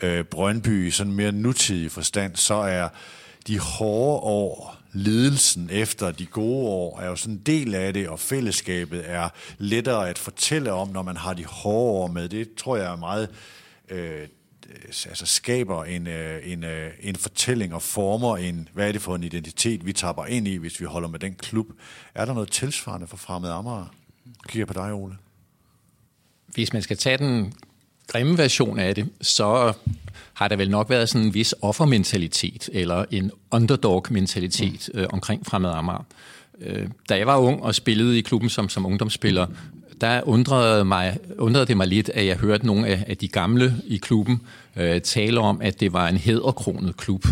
øh, 0.02 0.26
Brøndby 0.26 0.88
i 0.88 0.92
sådan 0.92 1.14
mere 1.14 1.32
nutidig 1.32 1.92
forstand, 1.92 2.36
så 2.36 2.54
er 2.54 2.90
de 3.48 3.60
hårde 3.60 4.20
år, 4.20 4.78
ledelsen 4.94 5.70
efter 5.72 6.12
de 6.12 6.26
gode 6.26 6.68
år, 6.68 7.00
er 7.00 7.08
jo 7.08 7.16
sådan 7.16 7.34
en 7.34 7.42
del 7.46 7.76
af 7.76 7.94
det, 7.94 8.10
og 8.10 8.20
fællesskabet 8.20 9.10
er 9.10 9.30
lettere 9.58 10.10
at 10.10 10.18
fortælle 10.18 10.72
om, 10.72 10.90
når 10.90 11.02
man 11.02 11.18
har 11.18 11.34
de 11.34 11.46
hårde 11.46 12.04
år 12.04 12.08
med. 12.08 12.30
Det 12.30 12.56
tror 12.56 12.78
jeg 12.78 12.92
er 12.92 12.96
meget... 12.96 13.30
Øh, 13.90 14.28
altså 14.88 15.26
skaber 15.26 15.84
en, 15.84 16.08
øh, 16.08 16.52
en, 16.52 16.64
øh, 16.64 16.92
en 17.00 17.16
fortælling 17.16 17.74
og 17.74 17.82
former 17.82 18.38
en, 18.38 18.70
hvad 18.74 18.88
er 18.88 18.92
det 18.92 19.02
for 19.02 19.16
en 19.16 19.24
identitet, 19.24 19.86
vi 19.86 19.94
tapper 19.94 20.26
ind 20.26 20.48
i, 20.48 20.56
hvis 20.56 20.80
vi 20.80 20.86
holder 20.86 21.10
med 21.10 21.20
den 21.20 21.34
klub. 21.36 21.68
Er 22.16 22.26
der 22.26 22.34
noget 22.34 22.52
tilsvarende 22.52 23.08
for 23.08 23.18
Fremad 23.18 23.52
Amager? 23.52 23.94
Kigger 24.48 24.66
på 24.66 24.74
dig, 24.74 24.94
Ole. 24.94 25.16
Hvis 26.48 26.74
man 26.74 26.82
skal 26.82 26.98
tage 26.98 27.18
den 27.18 27.54
grimme 28.10 28.38
version 28.38 28.80
af 28.80 28.96
det, 28.96 29.10
så 29.22 29.74
har 30.34 30.48
der 30.48 30.56
vel 30.56 30.70
nok 30.70 30.90
været 30.90 31.10
sådan 31.10 31.28
en 31.28 31.34
vis 31.34 31.56
offermentalitet, 31.62 32.70
eller 32.74 33.06
en 33.12 33.32
underdog-mentalitet 33.52 34.90
mm. 34.94 35.00
øh, 35.00 35.08
omkring 35.10 35.46
Fremad 35.46 35.72
Amager. 35.72 36.06
Øh, 36.62 36.88
da 37.10 37.18
jeg 37.18 37.28
var 37.28 37.38
ung 37.38 37.64
og 37.64 37.76
spillede 37.76 38.18
i 38.18 38.22
klubben 38.22 38.50
som, 38.50 38.70
som 38.70 38.86
ungdomsspiller, 38.86 39.48
der 40.02 40.22
undrede, 40.28 40.86
mig, 40.86 41.18
undrede 41.38 41.66
det 41.66 41.78
mig 41.78 41.88
lidt, 41.88 42.10
at 42.10 42.26
jeg 42.26 42.38
hørte 42.38 42.66
nogle 42.66 42.88
af, 42.88 43.04
af 43.08 43.18
de 43.18 43.28
gamle 43.28 43.76
i 43.88 43.98
klubben 43.98 44.42
øh, 44.76 45.02
tale 45.02 45.40
om, 45.40 45.62
at 45.62 45.80
det 45.80 45.94
var 45.94 46.08
en 46.08 46.18
hæderkronet 46.18 46.98
klub. 46.98 47.26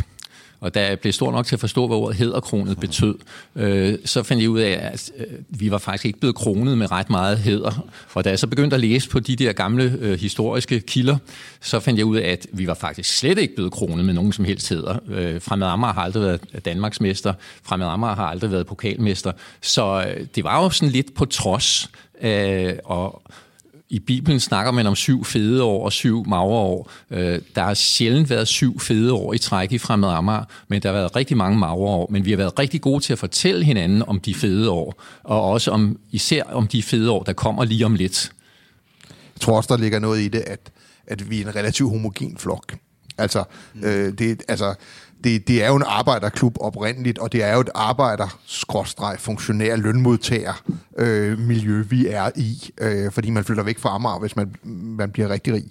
Og 0.60 0.74
da 0.74 0.88
jeg 0.88 1.00
blev 1.00 1.14
stor 1.14 1.32
nok 1.32 1.46
til 1.46 1.56
at 1.56 1.60
forstå, 1.60 1.88
hvad 1.88 1.98
ordet 1.98 2.18
hederkronet 2.18 2.80
betød, 2.80 3.16
øh, 3.56 3.98
så 4.06 4.24
fandt 4.24 4.42
jeg 4.42 4.50
ud 4.50 4.60
af, 4.60 4.80
at 4.94 5.12
øh, 5.18 5.26
vi 5.50 5.72
var 5.72 5.78
faktisk 5.78 6.06
ikke 6.06 6.20
blevet 6.20 6.36
kronet 6.36 6.78
med 6.78 6.92
ret 6.92 7.10
meget 7.10 7.38
heder. 7.38 7.88
Og 8.14 8.24
da 8.24 8.30
jeg 8.30 8.40
så 8.40 8.48
begyndte 8.48 8.76
at 8.76 8.80
læse 8.80 9.10
på 9.10 9.20
de 9.20 9.36
der 9.36 9.54
gamle 9.54 9.98
øh, 10.00 10.20
historiske 10.20 10.80
kilder, 10.80 11.18
så 11.62 11.80
fandt 11.80 11.98
jeg 11.98 12.06
ud 12.06 12.18
af, 12.18 12.30
at 12.30 12.48
vi 12.52 12.68
var 12.68 12.74
faktisk 12.74 13.18
slet 13.18 13.38
ikke 13.38 13.56
blevet 13.56 13.72
kronet 13.72 14.06
med 14.06 14.14
nogen 14.14 14.34
som 14.34 14.46
helst 14.46 14.70
heder. 14.70 14.98
Øh, 15.10 15.42
Fremad 15.42 15.68
Amager 15.68 15.94
har 15.94 16.02
aldrig 16.02 16.24
været 16.24 16.66
Danmarksmester. 16.66 17.34
Fremad 17.64 17.88
Amager 17.88 18.16
har 18.16 18.26
aldrig 18.26 18.52
været 18.52 18.68
pokalmester. 18.68 19.32
Så 19.62 20.06
øh, 20.08 20.28
det 20.36 20.44
var 20.44 20.64
jo 20.64 20.70
sådan 20.70 20.92
lidt 20.92 21.14
på 21.16 21.26
trods. 21.26 21.90
Øh, 22.22 22.74
og 22.86 23.22
i 23.90 24.00
Bibelen 24.00 24.40
snakker 24.40 24.72
man 24.72 24.88
om 24.88 24.96
syv 24.96 25.26
fede 25.26 25.64
år 25.64 25.86
og 25.86 25.94
syv 25.94 26.28
magre 26.28 26.44
år. 26.44 26.92
Øh, 27.12 27.40
der 27.56 27.64
har 27.64 27.74
sjældent 27.74 28.30
været 28.30 28.48
syv 28.48 28.80
fede 28.80 29.14
år 29.14 29.34
i 29.34 29.38
træk 29.38 29.72
i 29.72 29.78
Fremad 29.78 30.10
Amager, 30.10 30.44
men 30.68 30.82
der 30.82 30.90
har 30.90 30.98
været 30.98 31.16
rigtig 31.16 31.38
mange 31.38 31.58
magre 31.58 31.76
år. 31.76 32.08
Men 32.12 32.26
vi 32.26 32.30
har 32.30 32.38
været 32.38 32.60
rigtig 32.60 32.82
gode 32.82 33.04
til 33.04 33.14
at 33.14 33.20
fortælle 33.20 33.66
hinanden 33.66 34.04
om 34.08 34.20
de 34.20 34.36
fede 34.36 34.70
år, 34.70 35.04
og 35.24 35.42
også 35.44 35.72
om, 35.72 36.00
især 36.12 36.44
om 36.44 36.68
de 36.68 36.84
fede 36.84 37.12
år, 37.12 37.24
der 37.24 37.34
kommer 37.34 37.66
lige 37.66 37.86
om 37.86 37.96
lidt. 37.96 38.32
Jeg 39.10 39.42
tror 39.42 39.58
også, 39.58 39.76
der 39.76 39.82
ligger 39.82 40.00
noget 40.00 40.22
i 40.22 40.28
det, 40.28 40.40
at, 40.40 40.72
at 41.08 41.30
vi 41.30 41.42
er 41.42 41.48
en 41.48 41.56
relativt 41.56 41.90
homogen 41.90 42.38
flok. 42.38 42.76
Altså, 43.18 43.44
øh, 43.84 44.14
det, 44.18 44.44
altså 44.48 44.76
det, 45.24 45.48
det 45.48 45.64
er 45.64 45.68
jo 45.68 45.76
en 45.76 45.84
arbejderklub 45.86 46.58
oprindeligt, 46.60 47.20
og 47.20 47.32
det 47.32 47.44
er 47.44 47.54
jo 47.54 47.60
et 47.60 47.70
arbejder 47.76 48.40
funktionær 49.18 49.76
lønmodtager 49.76 50.64
øh, 50.98 51.40
miljø, 51.40 51.84
vi 51.90 52.08
er 52.08 52.30
i, 52.36 52.70
øh, 52.82 53.12
fordi 53.12 53.30
man 53.30 53.44
flytter 53.44 53.64
væk 53.64 53.80
fra 53.80 53.96
Amager, 53.96 54.20
hvis 54.20 54.36
man, 54.36 54.56
man 54.84 55.12
bliver 55.12 55.30
rigtig 55.30 55.54
rig. 55.54 55.66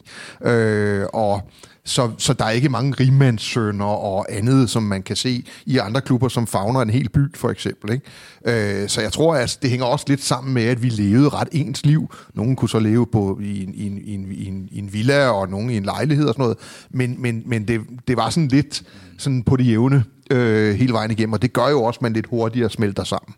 Øh, 0.50 1.06
og 1.12 1.50
så, 1.86 2.10
så 2.18 2.32
der 2.32 2.44
er 2.44 2.50
ikke 2.50 2.68
mange 2.68 2.94
rigmandssønner 3.00 3.84
og 3.84 4.26
andet, 4.28 4.70
som 4.70 4.82
man 4.82 5.02
kan 5.02 5.16
se 5.16 5.44
i 5.66 5.78
andre 5.78 6.00
klubber, 6.00 6.28
som 6.28 6.46
fagner 6.46 6.80
en 6.80 6.90
hel 6.90 7.08
by, 7.08 7.34
for 7.34 7.50
eksempel. 7.50 7.92
Ikke? 7.92 8.82
Øh, 8.82 8.88
så 8.88 9.00
jeg 9.00 9.12
tror, 9.12 9.34
at 9.34 9.58
det 9.62 9.70
hænger 9.70 9.86
også 9.86 10.04
lidt 10.08 10.22
sammen 10.22 10.54
med, 10.54 10.62
at 10.62 10.82
vi 10.82 10.88
levede 10.88 11.28
ret 11.28 11.48
ens 11.52 11.86
liv. 11.86 12.14
Nogle 12.34 12.56
kunne 12.56 12.68
så 12.68 12.78
leve 12.78 13.06
på, 13.06 13.38
i, 13.42 13.64
en, 13.64 13.74
i, 13.74 13.86
en, 13.86 13.98
i, 13.98 14.14
en, 14.14 14.32
i, 14.32 14.46
en, 14.46 14.68
i 14.72 14.78
en 14.78 14.92
villa, 14.92 15.28
og 15.28 15.48
nogle 15.48 15.74
i 15.74 15.76
en 15.76 15.84
lejlighed 15.84 16.26
og 16.26 16.34
sådan 16.34 16.42
noget. 16.42 16.58
Men, 16.90 17.22
men, 17.22 17.42
men 17.46 17.68
det, 17.68 17.80
det 18.08 18.16
var 18.16 18.30
sådan 18.30 18.48
lidt 18.48 18.82
sådan 19.18 19.42
på 19.42 19.56
det 19.56 19.66
jævne 19.66 20.04
øh, 20.30 20.74
hele 20.74 20.92
vejen 20.92 21.10
igennem, 21.10 21.32
og 21.32 21.42
det 21.42 21.52
gør 21.52 21.68
jo 21.68 21.82
også, 21.82 21.98
at 21.98 22.02
man 22.02 22.12
lidt 22.12 22.26
hurtigere 22.26 22.70
smelter 22.70 23.04
sammen. 23.04 23.34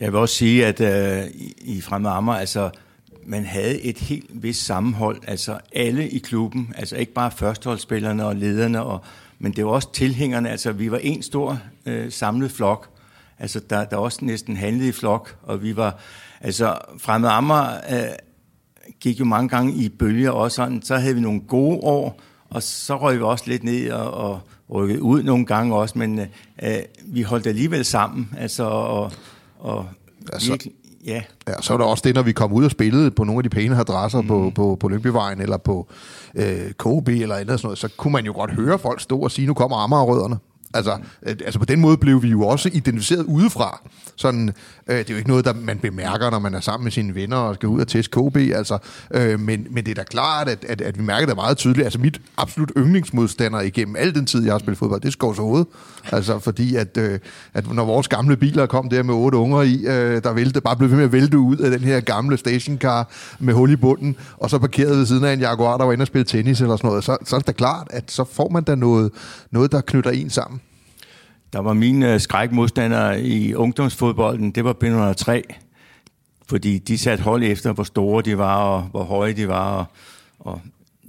Jeg 0.00 0.12
vil 0.12 0.20
også 0.20 0.34
sige, 0.34 0.66
at 0.66 0.80
øh, 0.80 1.30
i, 1.58 1.80
Fremad 1.80 2.10
Amager, 2.10 2.38
altså 2.38 2.70
man 3.26 3.44
havde 3.44 3.82
et 3.82 3.98
helt 3.98 4.30
vist 4.42 4.64
sammenhold, 4.64 5.20
altså 5.26 5.58
alle 5.74 6.08
i 6.08 6.18
klubben, 6.18 6.72
altså 6.76 6.96
ikke 6.96 7.12
bare 7.12 7.30
førsteholdsspillerne 7.30 8.26
og 8.26 8.36
lederne, 8.36 8.82
og, 8.82 9.04
men 9.38 9.52
det 9.52 9.64
var 9.64 9.70
også 9.70 9.92
tilhængerne, 9.92 10.50
altså 10.50 10.72
vi 10.72 10.90
var 10.90 10.98
en 10.98 11.22
stor 11.22 11.58
øh, 11.86 12.12
samlet 12.12 12.50
flok, 12.50 12.88
altså 13.38 13.60
der, 13.70 13.84
der 13.84 13.96
også 13.96 14.24
næsten 14.24 14.56
handlede 14.56 14.88
i 14.88 14.92
flok, 14.92 15.36
og 15.42 15.62
vi 15.62 15.76
var, 15.76 15.98
altså 16.40 16.78
Fremad 16.98 17.30
Amager 17.30 17.72
øh, 17.90 18.12
gik 19.00 19.20
jo 19.20 19.24
mange 19.24 19.48
gange 19.48 19.74
i 19.74 19.88
bølger 19.88 20.30
også 20.30 20.54
sådan, 20.54 20.82
så 20.82 20.96
havde 20.96 21.14
vi 21.14 21.20
nogle 21.20 21.40
gode 21.40 21.76
år, 21.76 22.20
og 22.50 22.62
så 22.62 22.96
røg 22.96 23.18
vi 23.18 23.22
også 23.22 23.44
lidt 23.46 23.64
ned 23.64 23.90
og, 23.90 24.10
og 24.10 24.40
rykkede 24.70 25.02
ud 25.02 25.22
nogle 25.22 25.46
gange 25.46 25.76
også, 25.76 25.98
men 25.98 26.20
øh, 26.62 26.78
vi 27.04 27.22
holdt 27.22 27.46
alligevel 27.46 27.84
sammen, 27.84 28.30
altså 28.38 28.64
og, 28.64 29.12
og 29.58 29.86
altså, 30.32 30.50
virkelig, 30.50 30.72
Ja. 31.06 31.22
ja. 31.48 31.52
Så 31.60 31.72
er 31.72 31.78
der 31.78 31.84
også 31.84 32.02
det, 32.06 32.14
når 32.14 32.22
vi 32.22 32.32
kom 32.32 32.52
ud 32.52 32.64
og 32.64 32.70
spillede 32.70 33.10
på 33.10 33.24
nogle 33.24 33.38
af 33.38 33.42
de 33.42 33.48
pæne 33.48 33.76
adresser 33.76 34.20
mm. 34.20 34.28
på, 34.28 34.52
på, 34.54 34.76
på 34.80 34.88
Lyngbyvejen 34.88 35.40
eller 35.40 35.56
på 35.56 35.88
øh, 36.34 36.70
KB 36.70 37.08
eller 37.08 37.36
andet 37.36 37.60
sådan 37.60 37.66
noget, 37.66 37.78
så 37.78 37.88
kunne 37.96 38.12
man 38.12 38.24
jo 38.24 38.32
godt 38.32 38.50
høre 38.50 38.78
folk 38.78 39.00
stå 39.00 39.18
og 39.18 39.30
sige, 39.30 39.46
nu 39.46 39.54
kommer 39.54 39.76
Amagerrødderne. 39.76 40.38
Altså, 40.74 40.98
altså 41.22 41.58
på 41.58 41.64
den 41.64 41.80
måde 41.80 41.96
blev 41.96 42.22
vi 42.22 42.28
jo 42.28 42.46
også 42.46 42.70
identificeret 42.72 43.24
udefra. 43.24 43.88
Sådan, 44.16 44.50
øh, 44.90 44.98
det 44.98 45.10
er 45.10 45.14
jo 45.14 45.16
ikke 45.16 45.28
noget, 45.28 45.44
der 45.44 45.52
man 45.52 45.78
bemærker, 45.78 46.30
når 46.30 46.38
man 46.38 46.54
er 46.54 46.60
sammen 46.60 46.84
med 46.84 46.92
sine 46.92 47.14
venner 47.14 47.36
og 47.36 47.54
skal 47.54 47.68
ud 47.68 47.80
og 47.80 47.88
teste 47.88 48.10
KB. 48.10 48.36
Altså, 48.36 48.78
øh, 49.14 49.40
men, 49.40 49.66
men 49.70 49.84
det 49.84 49.90
er 49.90 49.94
da 49.94 50.02
klart, 50.02 50.48
at, 50.48 50.64
at, 50.68 50.80
at 50.80 50.98
vi 50.98 51.02
mærker 51.02 51.26
det 51.26 51.36
meget 51.36 51.56
tydeligt. 51.56 51.84
Altså 51.84 51.98
mit 51.98 52.20
absolut 52.36 52.72
yndlingsmodstander 52.76 53.60
igennem 53.60 53.96
al 53.96 54.14
den 54.14 54.26
tid, 54.26 54.44
jeg 54.44 54.52
har 54.52 54.58
spillet 54.58 54.78
fodbold, 54.78 55.00
det 55.00 55.08
er 55.08 55.12
Skovs 55.12 55.38
Hoved. 55.38 55.64
Altså 56.12 56.38
fordi, 56.38 56.76
at, 56.76 56.96
øh, 56.96 57.18
at 57.54 57.74
når 57.74 57.84
vores 57.84 58.08
gamle 58.08 58.36
biler 58.36 58.66
kom 58.66 58.88
der 58.88 59.02
med 59.02 59.14
otte 59.14 59.38
unger 59.38 59.62
i, 59.62 59.74
øh, 59.74 60.22
der 60.22 60.32
vælte, 60.32 60.60
bare 60.60 60.76
blev 60.76 60.90
ved 60.90 60.96
med 60.96 61.04
at 61.04 61.12
vælte 61.12 61.38
ud 61.38 61.56
af 61.56 61.70
den 61.70 61.80
her 61.80 62.00
gamle 62.00 62.36
stationcar 62.36 63.08
med 63.38 63.54
hul 63.54 63.70
i 63.70 63.76
bunden, 63.76 64.16
og 64.36 64.50
så 64.50 64.58
parkeret 64.58 64.98
ved 64.98 65.06
siden 65.06 65.24
af 65.24 65.32
en 65.32 65.40
Jaguar, 65.40 65.76
der 65.76 65.84
var 65.84 65.92
inde 65.92 66.02
og 66.02 66.06
spille 66.06 66.24
tennis 66.24 66.60
eller 66.60 66.76
sådan 66.76 66.88
noget, 66.88 67.04
så, 67.04 67.16
så 67.24 67.36
er 67.36 67.40
det 67.40 67.46
da 67.46 67.52
klart, 67.52 67.86
at 67.90 68.10
så 68.10 68.24
får 68.32 68.48
man 68.48 68.62
da 68.62 68.74
noget, 68.74 69.10
noget 69.50 69.72
der 69.72 69.80
knytter 69.80 70.10
en 70.10 70.30
sammen. 70.30 70.60
Der 71.52 71.58
var 71.58 71.72
mine 71.72 72.14
øh, 72.14 72.20
skrækmodstandere 72.20 73.22
i 73.22 73.54
ungdomsfodbolden, 73.54 74.50
det 74.50 74.64
var 74.64 74.72
B103, 74.84 75.42
fordi 76.46 76.78
de 76.78 76.98
satte 76.98 77.24
hold 77.24 77.42
efter, 77.42 77.72
hvor 77.72 77.84
store 77.84 78.22
de 78.22 78.38
var, 78.38 78.56
og 78.56 78.82
hvor 78.82 79.04
høje 79.04 79.32
de 79.32 79.48
var, 79.48 79.76
og, 79.76 79.86
og 80.38 80.60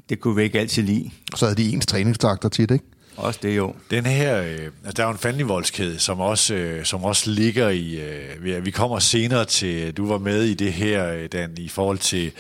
det 0.09 0.19
kunne 0.19 0.35
vi 0.35 0.43
ikke 0.43 0.59
altid 0.59 0.83
lide. 0.83 1.11
Så 1.35 1.45
havde 1.45 1.55
de 1.55 1.73
ens 1.73 1.85
træningstakter 1.85 2.49
tit, 2.49 2.71
ikke? 2.71 2.85
Også 3.21 3.39
det 3.43 3.57
jo. 3.57 3.75
Den 3.91 4.05
her, 4.05 4.41
øh, 4.41 4.59
altså 4.85 4.93
der 4.97 5.03
er 5.03 5.07
jo 5.07 5.11
en 5.11 5.17
fandenivoldskæde, 5.17 5.99
som 5.99 6.19
også, 6.19 6.53
øh, 6.53 6.85
som 6.85 7.03
også 7.03 7.31
ligger 7.31 7.69
i, 7.69 7.99
øh, 7.99 8.65
vi 8.65 8.71
kommer 8.71 8.99
senere 8.99 9.45
til, 9.45 9.97
du 9.97 10.07
var 10.07 10.17
med 10.17 10.43
i 10.43 10.53
det 10.53 10.73
her, 10.73 11.13
øh, 11.13 11.29
Dan, 11.31 11.53
i 11.57 11.67
forhold 11.67 11.97
til 11.97 12.31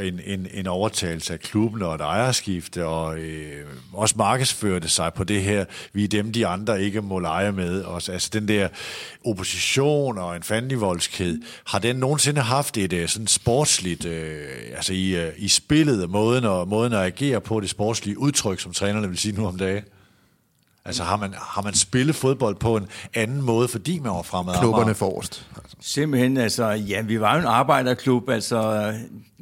en, 0.00 0.20
en, 0.24 0.46
en 0.52 0.66
overtagelse 0.66 1.32
af 1.32 1.40
klubben 1.40 1.82
og 1.82 1.94
et 1.94 2.00
ejerskifte, 2.00 2.86
og 2.86 3.18
øh, 3.18 3.64
også 3.92 4.14
markedsførte 4.18 4.88
sig 4.88 5.14
på 5.14 5.24
det 5.24 5.42
her, 5.42 5.64
vi 5.92 6.04
er 6.04 6.08
dem, 6.08 6.32
de 6.32 6.46
andre 6.46 6.82
ikke 6.82 7.02
må 7.02 7.18
lege 7.18 7.52
med. 7.52 7.82
Og, 7.82 8.02
altså 8.08 8.30
den 8.32 8.48
der 8.48 8.68
opposition 9.26 10.18
og 10.18 10.36
en 10.36 10.42
fandenivoldskæde, 10.42 11.40
har 11.66 11.78
den 11.78 11.96
nogensinde 11.96 12.40
haft 12.40 12.76
et 12.76 12.92
øh, 12.92 13.08
sådan 13.08 13.26
sportsligt, 13.26 14.04
øh, 14.04 14.46
altså 14.76 14.92
i, 14.92 15.16
øh, 15.16 15.32
i 15.36 15.48
spillet, 15.48 16.10
måden, 16.10 16.44
og, 16.44 16.68
måden 16.68 16.92
at 16.92 17.00
agere 17.00 17.40
på, 17.40 17.60
det 17.60 17.70
sportslige 17.70 18.18
udtryk, 18.18 18.60
som 18.60 18.72
trænerne 18.72 19.08
vil 19.08 19.18
sige 19.18 19.36
nu 19.36 19.46
om 19.46 19.58
dagen? 19.58 19.84
Altså 20.88 21.02
har 21.04 21.16
man, 21.16 21.34
har 21.34 21.62
man 21.62 21.74
spillet 21.74 22.14
fodbold 22.14 22.56
på 22.56 22.76
en 22.76 22.86
anden 23.14 23.42
måde, 23.42 23.68
fordi 23.68 23.98
man 23.98 24.12
var 24.12 24.22
fremad? 24.22 24.54
Klubberne 24.60 24.94
forrest. 24.94 25.46
Simpelthen, 25.80 26.36
altså, 26.36 26.66
ja, 26.68 27.00
vi 27.00 27.20
var 27.20 27.34
jo 27.34 27.40
en 27.40 27.46
arbejderklub, 27.46 28.28
altså, 28.28 28.92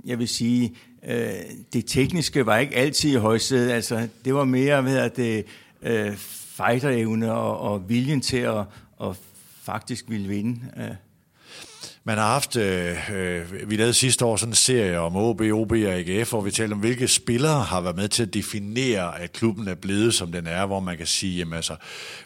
jeg 0.05 0.19
vil 0.19 0.29
sige, 0.29 0.75
øh, 1.09 1.29
det 1.73 1.85
tekniske 1.87 2.47
var 2.47 2.57
ikke 2.57 2.77
altid 2.77 3.13
i 3.13 3.17
højsædet, 3.17 3.71
altså, 3.71 4.09
det 4.25 4.35
var 4.35 4.45
mere, 4.45 4.83
hvad 4.83 4.93
hedder 4.93 5.09
det, 5.09 5.45
øh, 5.83 6.17
fighterevne 6.57 7.33
og, 7.33 7.61
og 7.61 7.89
viljen 7.89 8.21
til 8.21 8.37
at, 8.37 8.65
at 9.03 9.17
faktisk 9.63 10.05
ville 10.09 10.29
vinde. 10.29 10.61
Øh. 10.77 11.06
Man 12.09 12.19
har 12.19 12.27
haft, 12.27 12.57
øh, 12.57 13.11
øh, 13.15 13.71
vi 13.71 13.77
lavede 13.77 13.95
sidste 13.95 14.25
år 14.25 14.37
sådan 14.37 14.53
en 14.53 14.57
serie 14.57 14.99
om 14.99 15.17
OB, 15.17 15.41
OB 15.41 15.73
og 15.73 15.77
AGF, 15.77 16.31
hvor 16.31 16.41
vi 16.41 16.51
talte 16.51 16.73
om, 16.73 16.79
hvilke 16.79 17.09
spillere 17.09 17.63
har 17.63 17.81
været 17.81 17.97
med 17.97 18.09
til 18.09 18.23
at 18.23 18.35
definere, 18.35 19.21
at 19.21 19.33
klubben 19.33 19.69
er 19.69 19.75
blevet, 19.75 20.15
som 20.15 20.33
den 20.33 20.47
er, 20.47 20.67
hvor 20.67 20.81
man 20.81 20.97
kan 20.97 21.07
sige, 21.07 21.39
jamen 21.39 21.55
altså, 21.55 21.77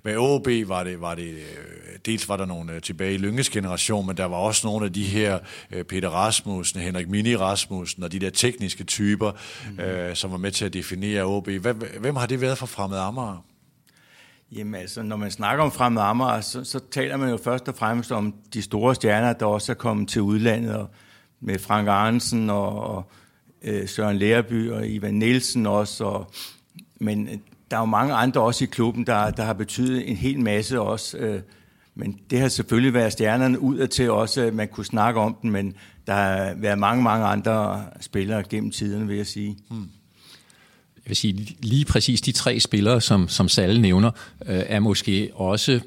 med 0.04 0.16
OB 0.16 0.48
var 0.66 0.84
det, 0.84 1.00
var 1.00 1.14
det 1.14 1.28
øh, 1.28 1.98
dels 2.06 2.28
var 2.28 2.36
der 2.36 2.46
nogle 2.46 2.72
øh, 2.72 2.80
tilbage 2.80 3.14
i 3.14 3.16
Lynges 3.16 3.50
generation, 3.50 4.06
men 4.06 4.16
der 4.16 4.24
var 4.24 4.36
også 4.36 4.66
nogle 4.66 4.86
af 4.86 4.92
de 4.92 5.04
her, 5.04 5.38
Peter 5.88 6.08
Rasmussen, 6.08 6.80
Henrik 6.80 7.08
Mini 7.08 7.36
Rasmussen, 7.36 8.02
og 8.02 8.12
de 8.12 8.18
der 8.18 8.30
tekniske 8.30 8.84
typer, 8.84 9.32
mm. 9.70 9.80
øh, 9.80 10.16
som 10.16 10.30
var 10.30 10.38
med 10.38 10.50
til 10.50 10.64
at 10.64 10.72
definere 10.72 11.24
OB. 11.24 11.48
Hvem, 11.48 11.82
hvem 12.00 12.16
har 12.16 12.26
det 12.26 12.40
været 12.40 12.58
for 12.58 12.66
fremmed 12.66 12.98
Amager? 12.98 13.49
Jamen 14.56 14.74
altså, 14.74 15.02
når 15.02 15.16
man 15.16 15.30
snakker 15.30 15.64
om 15.64 15.72
fremmede 15.72 16.04
Amager, 16.04 16.40
så, 16.40 16.64
så 16.64 16.80
taler 16.90 17.16
man 17.16 17.30
jo 17.30 17.36
først 17.36 17.68
og 17.68 17.74
fremmest 17.74 18.12
om 18.12 18.34
de 18.54 18.62
store 18.62 18.94
stjerner, 18.94 19.32
der 19.32 19.46
også 19.46 19.72
er 19.72 19.76
kommet 19.76 20.08
til 20.08 20.22
udlandet, 20.22 20.76
og 20.76 20.90
med 21.40 21.58
Frank 21.58 21.88
Arnsen 21.88 22.50
og, 22.50 22.80
og 22.80 23.10
øh, 23.62 23.88
Søren 23.88 24.16
Lærby 24.16 24.70
og 24.70 24.88
Ivan 24.88 25.14
Nielsen 25.14 25.66
også. 25.66 26.04
Og, 26.04 26.30
men 27.00 27.28
øh, 27.28 27.34
der 27.70 27.76
er 27.76 27.80
jo 27.80 27.86
mange 27.86 28.14
andre 28.14 28.40
også 28.40 28.64
i 28.64 28.68
klubben, 28.72 29.06
der, 29.06 29.30
der 29.30 29.42
har 29.42 29.52
betydet 29.52 30.10
en 30.10 30.16
hel 30.16 30.40
masse 30.40 30.80
også. 30.80 31.18
Øh, 31.18 31.40
men 31.94 32.20
det 32.30 32.40
har 32.40 32.48
selvfølgelig 32.48 32.94
været 32.94 33.12
stjernerne 33.12 33.60
ud 33.60 33.86
til 33.86 34.10
også, 34.10 34.42
at 34.42 34.54
man 34.54 34.68
kunne 34.68 34.86
snakke 34.86 35.20
om 35.20 35.36
den, 35.42 35.50
men 35.50 35.74
der 36.06 36.12
har 36.12 36.54
været 36.56 36.78
mange, 36.78 37.02
mange 37.02 37.26
andre 37.26 37.84
spillere 38.00 38.42
gennem 38.42 38.70
tiden, 38.70 39.08
vil 39.08 39.16
jeg 39.16 39.26
sige. 39.26 39.58
Hmm 39.70 39.88
vil 41.10 41.16
sige, 41.16 41.56
lige 41.62 41.84
præcis 41.84 42.20
de 42.20 42.32
tre 42.32 42.60
spillere, 42.60 43.00
som, 43.00 43.28
som 43.28 43.48
Salle 43.48 43.80
nævner, 43.80 44.10
øh, 44.46 44.62
er 44.66 44.80
måske 44.80 45.30
også 45.34 45.80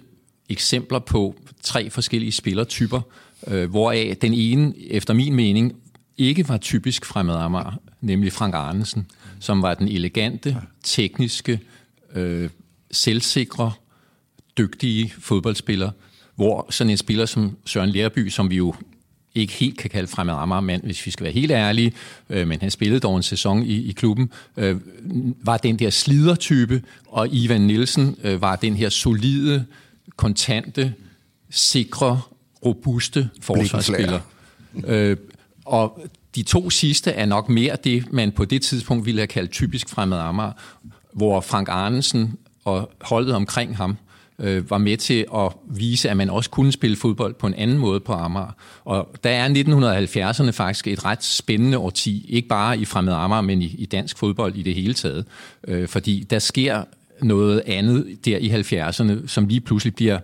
eksempler 0.50 1.00
på 1.00 1.36
tre 1.64 1.90
forskellige 1.90 2.32
spillertyper, 2.32 3.02
øh, 3.48 3.70
hvoraf 3.70 4.18
den 4.22 4.34
ene, 4.34 4.74
efter 4.90 5.14
min 5.14 5.36
mening, 5.36 5.74
ikke 6.18 6.50
var 6.50 6.58
typisk 6.58 7.06
fremmed 7.06 7.36
Amager, 7.36 7.80
nemlig 8.02 8.34
Frank 8.34 8.56
Arnesen, 8.56 9.08
som 9.40 9.62
var 9.62 9.74
den 9.74 9.88
elegante, 9.88 10.58
tekniske, 10.84 11.60
øh, 12.16 12.50
selvsikre, 12.92 13.72
dygtige 14.58 15.14
fodboldspiller, 15.20 15.92
hvor 16.36 16.68
sådan 16.70 16.92
en 16.92 16.98
spiller 16.98 17.26
som 17.26 17.58
Søren 17.66 17.90
Lærby, 17.90 18.30
som 18.30 18.50
vi 18.50 18.56
jo 18.56 18.76
ikke 19.36 19.54
helt 19.54 19.78
kan 19.78 19.90
kalde 19.90 20.08
fremad 20.08 20.36
Amager 20.36 20.62
mand, 20.62 20.84
hvis 20.84 21.06
vi 21.06 21.12
skal 21.12 21.24
være 21.24 21.34
helt 21.34 21.52
ærlige, 21.52 21.94
øh, 22.30 22.48
men 22.48 22.62
han 22.62 22.72
spillede 22.72 23.00
dog 23.00 23.18
en 23.18 23.24
sæson 23.24 23.64
i, 23.64 23.90
i 23.90 23.92
klubben, 23.92 24.32
øh, 24.58 24.78
var 25.46 25.58
den 25.58 25.80
der 25.80 25.90
slidertype, 25.90 26.82
og 27.08 27.28
Ivan 27.32 27.62
Nielsen 27.62 28.18
øh, 28.24 28.42
var 28.42 28.56
den 28.56 28.76
her 28.76 28.90
solide, 28.90 29.66
kontante, 30.16 30.94
sikre, 31.50 32.22
robuste 32.66 33.30
forsvarsspiller. 33.42 34.20
Øh, 34.86 35.18
og 35.66 36.06
de 36.36 36.44
to 36.44 36.70
sidste 36.70 37.12
er 37.12 37.26
nok 37.26 37.50
mere 37.50 37.78
det, 37.84 38.12
man 38.12 38.32
på 38.32 38.46
det 38.46 38.62
tidspunkt 38.62 39.06
ville 39.06 39.20
have 39.20 39.28
kaldt 39.28 39.52
typisk 39.52 39.90
fremad 39.90 40.20
Amager, 40.20 40.52
hvor 41.14 41.42
Frank 41.42 41.70
Arnesen 41.70 42.38
og 42.66 42.92
holdet 43.02 43.36
omkring 43.36 43.78
ham 43.78 43.98
øh, 44.40 44.70
var 44.70 44.78
med 44.78 44.98
til 44.98 45.26
at 45.36 45.52
vise, 45.66 46.10
at 46.10 46.18
man 46.18 46.30
også 46.30 46.50
kunne 46.50 46.72
spille 46.72 46.96
fodbold 46.96 47.34
på 47.34 47.48
en 47.48 47.54
anden 47.54 47.78
måde 47.78 48.00
på 48.00 48.14
Amager. 48.14 48.56
Og 48.86 49.16
der 49.24 49.30
er 49.30 49.50
1970'erne 49.50 50.52
faktisk 50.52 50.88
et 50.88 51.06
ret 51.06 51.24
spændende 51.24 51.78
årti, 51.78 52.26
ikke 52.30 52.48
bare 52.48 52.78
i 52.78 52.86
fremmed 52.86 53.14
Amager, 53.14 53.42
men 53.42 53.62
i, 53.62 53.66
i 53.66 53.86
dansk 53.86 54.18
fodbold 54.18 54.56
i 54.56 54.62
det 54.62 54.76
hele 54.76 54.94
taget. 54.94 55.26
Øh, 55.68 55.88
fordi 55.88 56.28
der 56.30 56.40
sker 56.40 56.84
noget 57.22 57.64
andet 57.66 58.18
der 58.26 58.38
i 58.38 58.50
70'erne, 58.50 59.28
som 59.28 59.48
lige 59.48 59.62
pludselig 59.62 59.96
bliver 59.96 60.20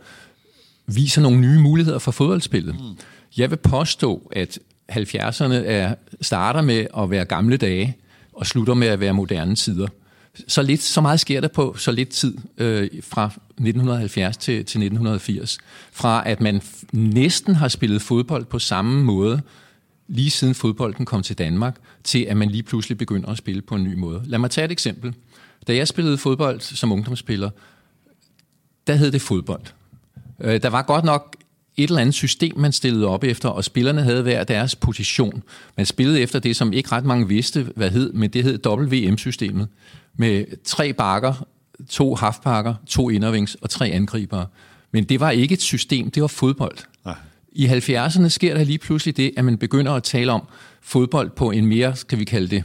viser 0.87 1.21
nogle 1.21 1.39
nye 1.39 1.59
muligheder 1.59 1.99
for 1.99 2.11
fodboldspillet. 2.11 2.75
Mm. 2.75 2.97
Jeg 3.37 3.49
vil 3.49 3.57
påstå, 3.57 4.31
at 4.31 4.59
70'erne 4.91 5.53
er, 5.53 5.95
starter 6.21 6.61
med 6.61 6.87
at 6.97 7.09
være 7.09 7.25
gamle 7.25 7.57
dage, 7.57 7.97
og 8.33 8.47
slutter 8.47 8.73
med 8.73 8.87
at 8.87 8.99
være 8.99 9.13
moderne 9.13 9.55
tider 9.55 9.87
så, 10.47 10.61
lidt, 10.61 10.81
så 10.81 11.01
meget 11.01 11.19
sker 11.19 11.41
der 11.41 11.47
på 11.47 11.75
så 11.77 11.91
lidt 11.91 12.09
tid 12.09 12.37
øh, 12.57 12.89
fra 13.03 13.29
1970 13.59 14.37
til, 14.37 14.53
til 14.53 14.61
1980. 14.61 15.57
Fra 15.91 16.23
at 16.25 16.41
man 16.41 16.61
næsten 16.93 17.55
har 17.55 17.67
spillet 17.67 18.01
fodbold 18.01 18.45
på 18.45 18.59
samme 18.59 19.03
måde, 19.03 19.41
lige 20.07 20.29
siden 20.29 20.55
fodbolden 20.55 21.05
kom 21.05 21.23
til 21.23 21.37
Danmark, 21.37 21.75
til 22.03 22.23
at 22.23 22.37
man 22.37 22.49
lige 22.49 22.63
pludselig 22.63 22.97
begynder 22.97 23.29
at 23.29 23.37
spille 23.37 23.61
på 23.61 23.75
en 23.75 23.83
ny 23.83 23.93
måde. 23.93 24.21
Lad 24.25 24.39
mig 24.39 24.51
tage 24.51 24.65
et 24.65 24.71
eksempel. 24.71 25.13
Da 25.67 25.75
jeg 25.75 25.87
spillede 25.87 26.17
fodbold 26.17 26.61
som 26.61 26.91
ungdomsspiller, 26.91 27.49
der 28.87 28.95
hed 28.95 29.11
det 29.11 29.21
fodbold. 29.21 29.63
Øh, 30.41 30.61
der 30.61 30.69
var 30.69 30.81
godt 30.81 31.05
nok 31.05 31.35
et 31.77 31.89
eller 31.89 32.01
andet 32.01 32.15
system, 32.15 32.57
man 32.57 32.71
stillede 32.71 33.07
op 33.07 33.23
efter, 33.23 33.49
og 33.49 33.63
spillerne 33.63 34.01
havde 34.01 34.21
hver 34.21 34.43
deres 34.43 34.75
position. 34.75 35.43
Man 35.77 35.85
spillede 35.85 36.21
efter 36.21 36.39
det, 36.39 36.55
som 36.55 36.73
ikke 36.73 36.91
ret 36.91 37.05
mange 37.05 37.27
vidste, 37.27 37.67
hvad 37.75 37.89
hed, 37.89 38.13
men 38.13 38.29
det 38.29 38.43
hed 38.43 38.67
WM-systemet 38.67 39.67
med 40.15 40.45
tre 40.63 40.93
bakker, 40.93 41.47
to 41.89 42.15
halfbakker, 42.15 42.73
to 42.87 43.09
indervings 43.09 43.55
og 43.55 43.69
tre 43.69 43.87
angribere. 43.87 44.45
Men 44.91 45.03
det 45.03 45.19
var 45.19 45.31
ikke 45.31 45.53
et 45.53 45.61
system, 45.61 46.11
det 46.11 46.21
var 46.21 46.27
fodbold. 46.27 46.77
Nej. 47.05 47.15
I 47.51 47.67
70'erne 47.67 48.27
sker 48.27 48.53
der 48.53 48.63
lige 48.63 48.77
pludselig 48.77 49.17
det, 49.17 49.31
at 49.37 49.45
man 49.45 49.57
begynder 49.57 49.91
at 49.91 50.03
tale 50.03 50.31
om 50.31 50.41
fodbold 50.81 51.29
på 51.29 51.51
en 51.51 51.65
mere, 51.65 51.95
skal 51.95 52.19
vi 52.19 52.23
kalde 52.23 52.47
det, 52.47 52.63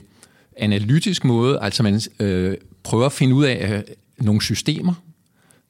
analytisk 0.56 1.24
måde. 1.24 1.58
Altså 1.62 1.82
man 1.82 2.00
øh, 2.20 2.56
prøver 2.82 3.06
at 3.06 3.12
finde 3.12 3.34
ud 3.34 3.44
af 3.44 3.76
øh, 3.76 3.82
nogle 4.18 4.42
systemer, 4.42 4.94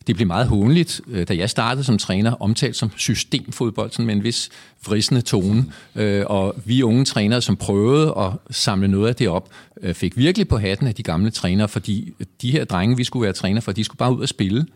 det 0.06 0.16
blev 0.16 0.26
meget 0.26 0.46
hånligt, 0.46 1.00
øh, 1.08 1.28
da 1.28 1.36
jeg 1.36 1.50
startede 1.50 1.84
som 1.84 1.98
træner, 1.98 2.42
omtalt 2.42 2.76
som 2.76 2.90
systemfodbold, 2.96 3.90
sådan 3.90 4.06
med 4.06 4.14
en 4.14 4.24
vis 4.24 4.50
vrisende 4.86 5.20
tone. 5.20 5.64
Øh, 5.94 6.24
og 6.26 6.54
vi 6.64 6.82
unge 6.82 7.04
trænere, 7.04 7.42
som 7.42 7.56
prøvede 7.56 8.14
at 8.18 8.54
samle 8.54 8.88
noget 8.88 9.08
af 9.08 9.14
det 9.14 9.28
op, 9.28 9.48
øh, 9.82 9.94
fik 9.94 10.16
virkelig 10.16 10.48
på 10.48 10.58
hatten 10.58 10.86
af 10.86 10.94
de 10.94 11.02
gamle 11.02 11.30
trænere, 11.30 11.68
fordi 11.68 12.12
de 12.42 12.50
her 12.50 12.64
drenge, 12.64 12.96
vi 12.96 13.04
skulle 13.04 13.24
være 13.24 13.32
træner 13.32 13.60
for, 13.60 13.72
de 13.72 13.84
skulle 13.84 13.98
bare 13.98 14.16
ud 14.16 14.20
og 14.20 14.28
spille. 14.28 14.66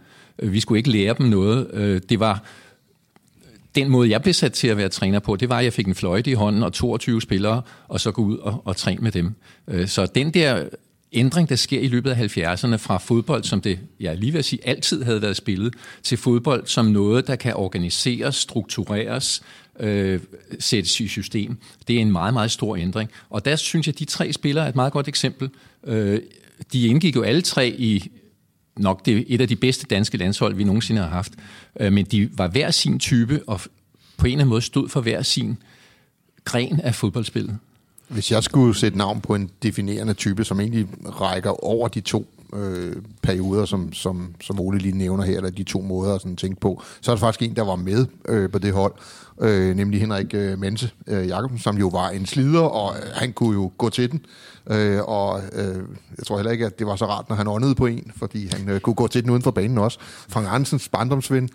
Vi 0.42 0.60
skulle 0.60 0.78
ikke 0.78 0.90
lære 0.90 1.14
dem 1.18 1.26
noget. 1.26 1.68
Det 2.08 2.20
var 2.20 2.42
den 3.74 3.88
måde, 3.88 4.10
jeg 4.10 4.22
blev 4.22 4.34
sat 4.34 4.52
til 4.52 4.68
at 4.68 4.76
være 4.76 4.88
træner 4.88 5.18
på, 5.18 5.36
det 5.36 5.48
var, 5.48 5.58
at 5.58 5.64
jeg 5.64 5.72
fik 5.72 5.86
en 5.86 5.94
fløjte 5.94 6.30
i 6.30 6.34
hånden 6.34 6.62
og 6.62 6.72
22 6.72 7.22
spillere, 7.22 7.62
og 7.88 8.00
så 8.00 8.10
gå 8.10 8.22
ud 8.22 8.36
og, 8.36 8.62
og 8.64 8.76
træne 8.76 9.00
med 9.00 9.12
dem. 9.12 9.34
Så 9.86 10.06
den 10.06 10.34
der 10.34 10.64
ændring, 11.12 11.48
der 11.48 11.56
sker 11.56 11.80
i 11.80 11.88
løbet 11.88 12.10
af 12.10 12.36
70'erne 12.36 12.76
fra 12.76 12.98
fodbold, 12.98 13.44
som 13.44 13.60
det, 13.60 13.78
jeg 14.00 14.16
lige 14.16 14.32
vil 14.32 14.44
sige, 14.44 14.68
altid 14.68 15.02
havde 15.02 15.22
været 15.22 15.36
spillet, 15.36 15.74
til 16.02 16.18
fodbold 16.18 16.66
som 16.66 16.86
noget, 16.86 17.26
der 17.26 17.36
kan 17.36 17.54
organiseres, 17.56 18.36
struktureres, 18.36 19.42
øh, 19.80 20.20
sættes 20.58 21.00
i 21.00 21.08
system. 21.08 21.56
Det 21.88 21.96
er 21.96 22.00
en 22.00 22.12
meget, 22.12 22.34
meget 22.34 22.50
stor 22.50 22.76
ændring. 22.76 23.10
Og 23.30 23.44
der 23.44 23.56
synes 23.56 23.86
jeg, 23.86 23.94
at 23.94 23.98
de 23.98 24.04
tre 24.04 24.32
spillere 24.32 24.64
er 24.64 24.68
et 24.68 24.76
meget 24.76 24.92
godt 24.92 25.08
eksempel. 25.08 25.50
Øh, 25.84 26.20
de 26.72 26.86
indgik 26.86 27.16
jo 27.16 27.22
alle 27.22 27.42
tre 27.42 27.68
i 27.68 28.10
nok 28.76 29.06
det, 29.06 29.24
et 29.28 29.40
af 29.40 29.48
de 29.48 29.56
bedste 29.56 29.86
danske 29.86 30.16
landshold, 30.16 30.54
vi 30.54 30.64
nogensinde 30.64 31.00
har 31.00 31.08
haft. 31.08 31.32
Øh, 31.80 31.92
men 31.92 32.04
de 32.04 32.30
var 32.32 32.48
hver 32.48 32.70
sin 32.70 32.98
type, 32.98 33.42
og 33.46 33.60
på 34.16 34.26
en 34.26 34.32
eller 34.32 34.40
anden 34.40 34.48
måde 34.48 34.62
stod 34.62 34.88
for 34.88 35.00
hver 35.00 35.22
sin 35.22 35.56
gren 36.44 36.80
af 36.80 36.94
fodboldspillet. 36.94 37.58
Hvis 38.08 38.32
jeg 38.32 38.42
skulle 38.42 38.74
sætte 38.74 38.98
navn 38.98 39.20
på 39.20 39.34
en 39.34 39.50
definerende 39.62 40.14
type, 40.14 40.44
som 40.44 40.60
egentlig 40.60 40.88
rækker 41.20 41.64
over 41.64 41.88
de 41.88 42.00
to 42.00 42.26
øh, 42.54 42.96
perioder, 43.22 43.64
som, 43.64 43.92
som, 43.92 44.34
som 44.40 44.60
Ole 44.60 44.78
lige 44.78 44.98
nævner 44.98 45.24
her, 45.24 45.36
eller 45.36 45.50
de 45.50 45.62
to 45.62 45.80
måder 45.80 46.14
at 46.14 46.20
sådan 46.20 46.36
tænke 46.36 46.60
på, 46.60 46.82
så 47.00 47.10
er 47.10 47.14
der 47.14 47.20
faktisk 47.20 47.50
en, 47.50 47.56
der 47.56 47.62
var 47.62 47.76
med 47.76 48.06
øh, 48.28 48.50
på 48.50 48.58
det 48.58 48.72
hold, 48.72 48.92
øh, 49.40 49.76
nemlig 49.76 50.00
Henrik 50.00 50.34
øh, 50.34 50.58
Mense 50.58 50.90
øh, 51.06 51.28
Jacobsen, 51.28 51.58
som 51.58 51.78
jo 51.78 51.88
var 51.88 52.08
en 52.08 52.26
slider, 52.26 52.60
og 52.60 52.96
øh, 52.96 53.02
han 53.14 53.32
kunne 53.32 53.54
jo 53.54 53.72
gå 53.78 53.88
til 53.88 54.10
den. 54.10 54.20
Øh, 54.70 55.02
og 55.02 55.40
øh, 55.52 55.82
jeg 56.18 56.26
tror 56.26 56.36
heller 56.36 56.52
ikke, 56.52 56.66
at 56.66 56.78
det 56.78 56.86
var 56.86 56.96
så 56.96 57.06
rart, 57.06 57.28
når 57.28 57.36
han 57.36 57.48
åndede 57.48 57.74
på 57.74 57.86
en, 57.86 58.12
fordi 58.16 58.50
han 58.52 58.68
øh, 58.68 58.80
kunne 58.80 58.94
gå 58.94 59.06
til 59.06 59.22
den 59.22 59.30
uden 59.30 59.42
for 59.42 59.50
banen 59.50 59.78
også. 59.78 59.98
Frank 60.00 60.46
Hansens 60.46 60.88
barndomsven, 60.88 61.48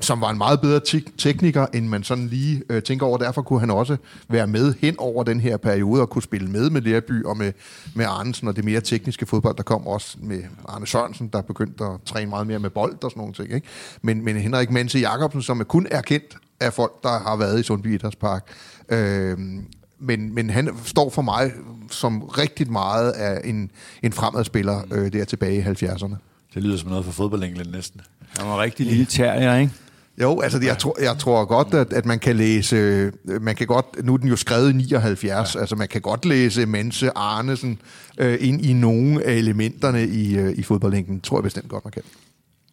som 0.00 0.20
var 0.20 0.30
en 0.30 0.38
meget 0.38 0.60
bedre 0.60 0.80
te- 0.80 1.12
tekniker, 1.18 1.66
end 1.74 1.88
man 1.88 2.02
sådan 2.02 2.26
lige 2.26 2.62
øh, 2.70 2.82
tænker 2.82 3.06
over. 3.06 3.18
Derfor 3.18 3.42
kunne 3.42 3.60
han 3.60 3.70
også 3.70 3.96
være 4.28 4.46
med 4.46 4.74
hen 4.80 4.94
over 4.98 5.24
den 5.24 5.40
her 5.40 5.56
periode 5.56 6.00
og 6.00 6.10
kunne 6.10 6.22
spille 6.22 6.48
med 6.48 6.70
med 6.70 6.80
Lerby 6.80 7.24
og 7.24 7.36
med, 7.36 7.52
med 7.94 8.04
Arnesen 8.04 8.48
og 8.48 8.56
det 8.56 8.64
mere 8.64 8.80
tekniske 8.80 9.26
fodbold, 9.26 9.56
der 9.56 9.62
kom 9.62 9.86
også 9.86 10.16
med 10.20 10.42
Arne 10.68 10.86
Sørensen, 10.86 11.28
der 11.28 11.42
begyndte 11.42 11.84
at 11.84 11.90
træne 12.04 12.30
meget 12.30 12.46
mere 12.46 12.58
med 12.58 12.70
bold 12.70 13.04
og 13.04 13.10
sådan 13.10 13.20
nogle 13.20 13.34
ting. 13.34 13.52
Ikke? 13.54 13.66
Men, 14.02 14.24
men 14.24 14.36
Henrik 14.36 14.70
Mense 14.70 14.98
Jacobsen, 14.98 15.42
som 15.42 15.60
er 15.60 15.64
kun 15.64 15.86
er 15.90 16.00
kendt 16.00 16.36
af 16.60 16.72
folk, 16.72 17.02
der 17.02 17.18
har 17.18 17.36
været 17.36 17.60
i 17.60 17.62
Sundby 17.62 17.94
Idrætspark, 17.94 18.46
øh, 18.88 19.38
men, 19.98 20.34
men 20.34 20.50
han 20.50 20.70
står 20.84 21.10
for 21.10 21.22
mig 21.22 21.52
som 21.90 22.22
rigtig 22.22 22.72
meget 22.72 23.10
af 23.12 23.40
en, 23.44 23.70
en 24.02 24.12
fremadspiller 24.12 24.82
øh, 24.92 25.12
der 25.12 25.24
tilbage 25.24 25.58
i 25.58 25.62
70'erne. 25.62 26.16
Det 26.54 26.62
lyder 26.62 26.76
som 26.76 26.88
noget 26.88 27.04
for 27.04 27.12
fodboldenglen 27.12 27.66
næsten. 27.72 28.00
Han 28.38 28.48
var 28.48 28.60
rigtig 28.60 28.86
lille 28.86 29.04
terrier, 29.04 29.56
ikke? 29.56 29.72
Jo, 30.22 30.40
altså 30.40 30.58
jeg 30.62 30.78
tror, 30.78 31.02
jeg 31.02 31.18
tror 31.18 31.44
godt, 31.44 31.74
at, 31.74 31.92
at 31.92 32.06
man 32.06 32.18
kan 32.18 32.36
læse, 32.36 32.76
øh, 32.76 33.12
man 33.42 33.56
kan 33.56 33.66
godt, 33.66 34.04
nu 34.04 34.14
er 34.14 34.18
den 34.18 34.28
jo 34.28 34.36
skrevet 34.36 34.70
i 34.70 34.76
79, 34.76 35.54
ja. 35.54 35.60
altså 35.60 35.76
man 35.76 35.88
kan 35.88 36.00
godt 36.00 36.24
læse 36.24 36.66
Mense 36.66 37.10
Arnesen 37.10 37.80
øh, 38.18 38.38
ind 38.40 38.64
i 38.64 38.72
nogle 38.72 39.24
af 39.24 39.32
elementerne 39.32 40.06
i, 40.06 40.36
øh, 40.36 40.58
i 40.58 40.62
fodboldlængden, 40.62 41.20
tror 41.20 41.38
jeg 41.38 41.42
bestemt 41.42 41.68
godt, 41.68 41.84
man 41.84 41.92
kan. 41.92 42.02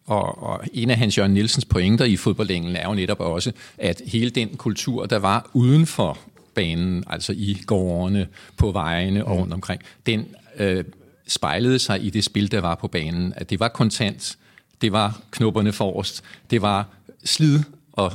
Og, 0.06 0.42
og 0.42 0.60
en 0.72 0.90
af 0.90 0.96
Hans 0.96 1.18
Jørgen 1.18 1.34
Nielsens 1.34 1.64
pointer 1.64 2.04
i 2.04 2.16
fodboldlængden 2.16 2.76
er 2.76 2.88
jo 2.88 2.94
netop 2.94 3.20
også, 3.20 3.52
at 3.78 4.02
hele 4.06 4.30
den 4.30 4.56
kultur, 4.56 5.06
der 5.06 5.18
var 5.18 5.50
uden 5.52 5.86
for 5.86 6.18
banen, 6.54 7.04
altså 7.06 7.32
i 7.36 7.62
gårdene, 7.66 8.26
på 8.56 8.72
vejene 8.72 9.24
og 9.24 9.38
rundt 9.38 9.52
omkring, 9.52 9.82
den 10.06 10.26
øh, 10.58 10.84
spejlede 11.28 11.78
sig 11.78 12.04
i 12.04 12.10
det 12.10 12.24
spil, 12.24 12.50
der 12.50 12.60
var 12.60 12.74
på 12.74 12.88
banen. 12.88 13.32
At 13.36 13.50
det 13.50 13.60
var 13.60 13.68
kontant, 13.68 14.38
det 14.80 14.92
var 14.92 15.20
knopperne 15.30 15.72
forrest, 15.72 16.24
det 16.50 16.62
var 16.62 16.88
slid 17.24 17.60
og 17.92 18.12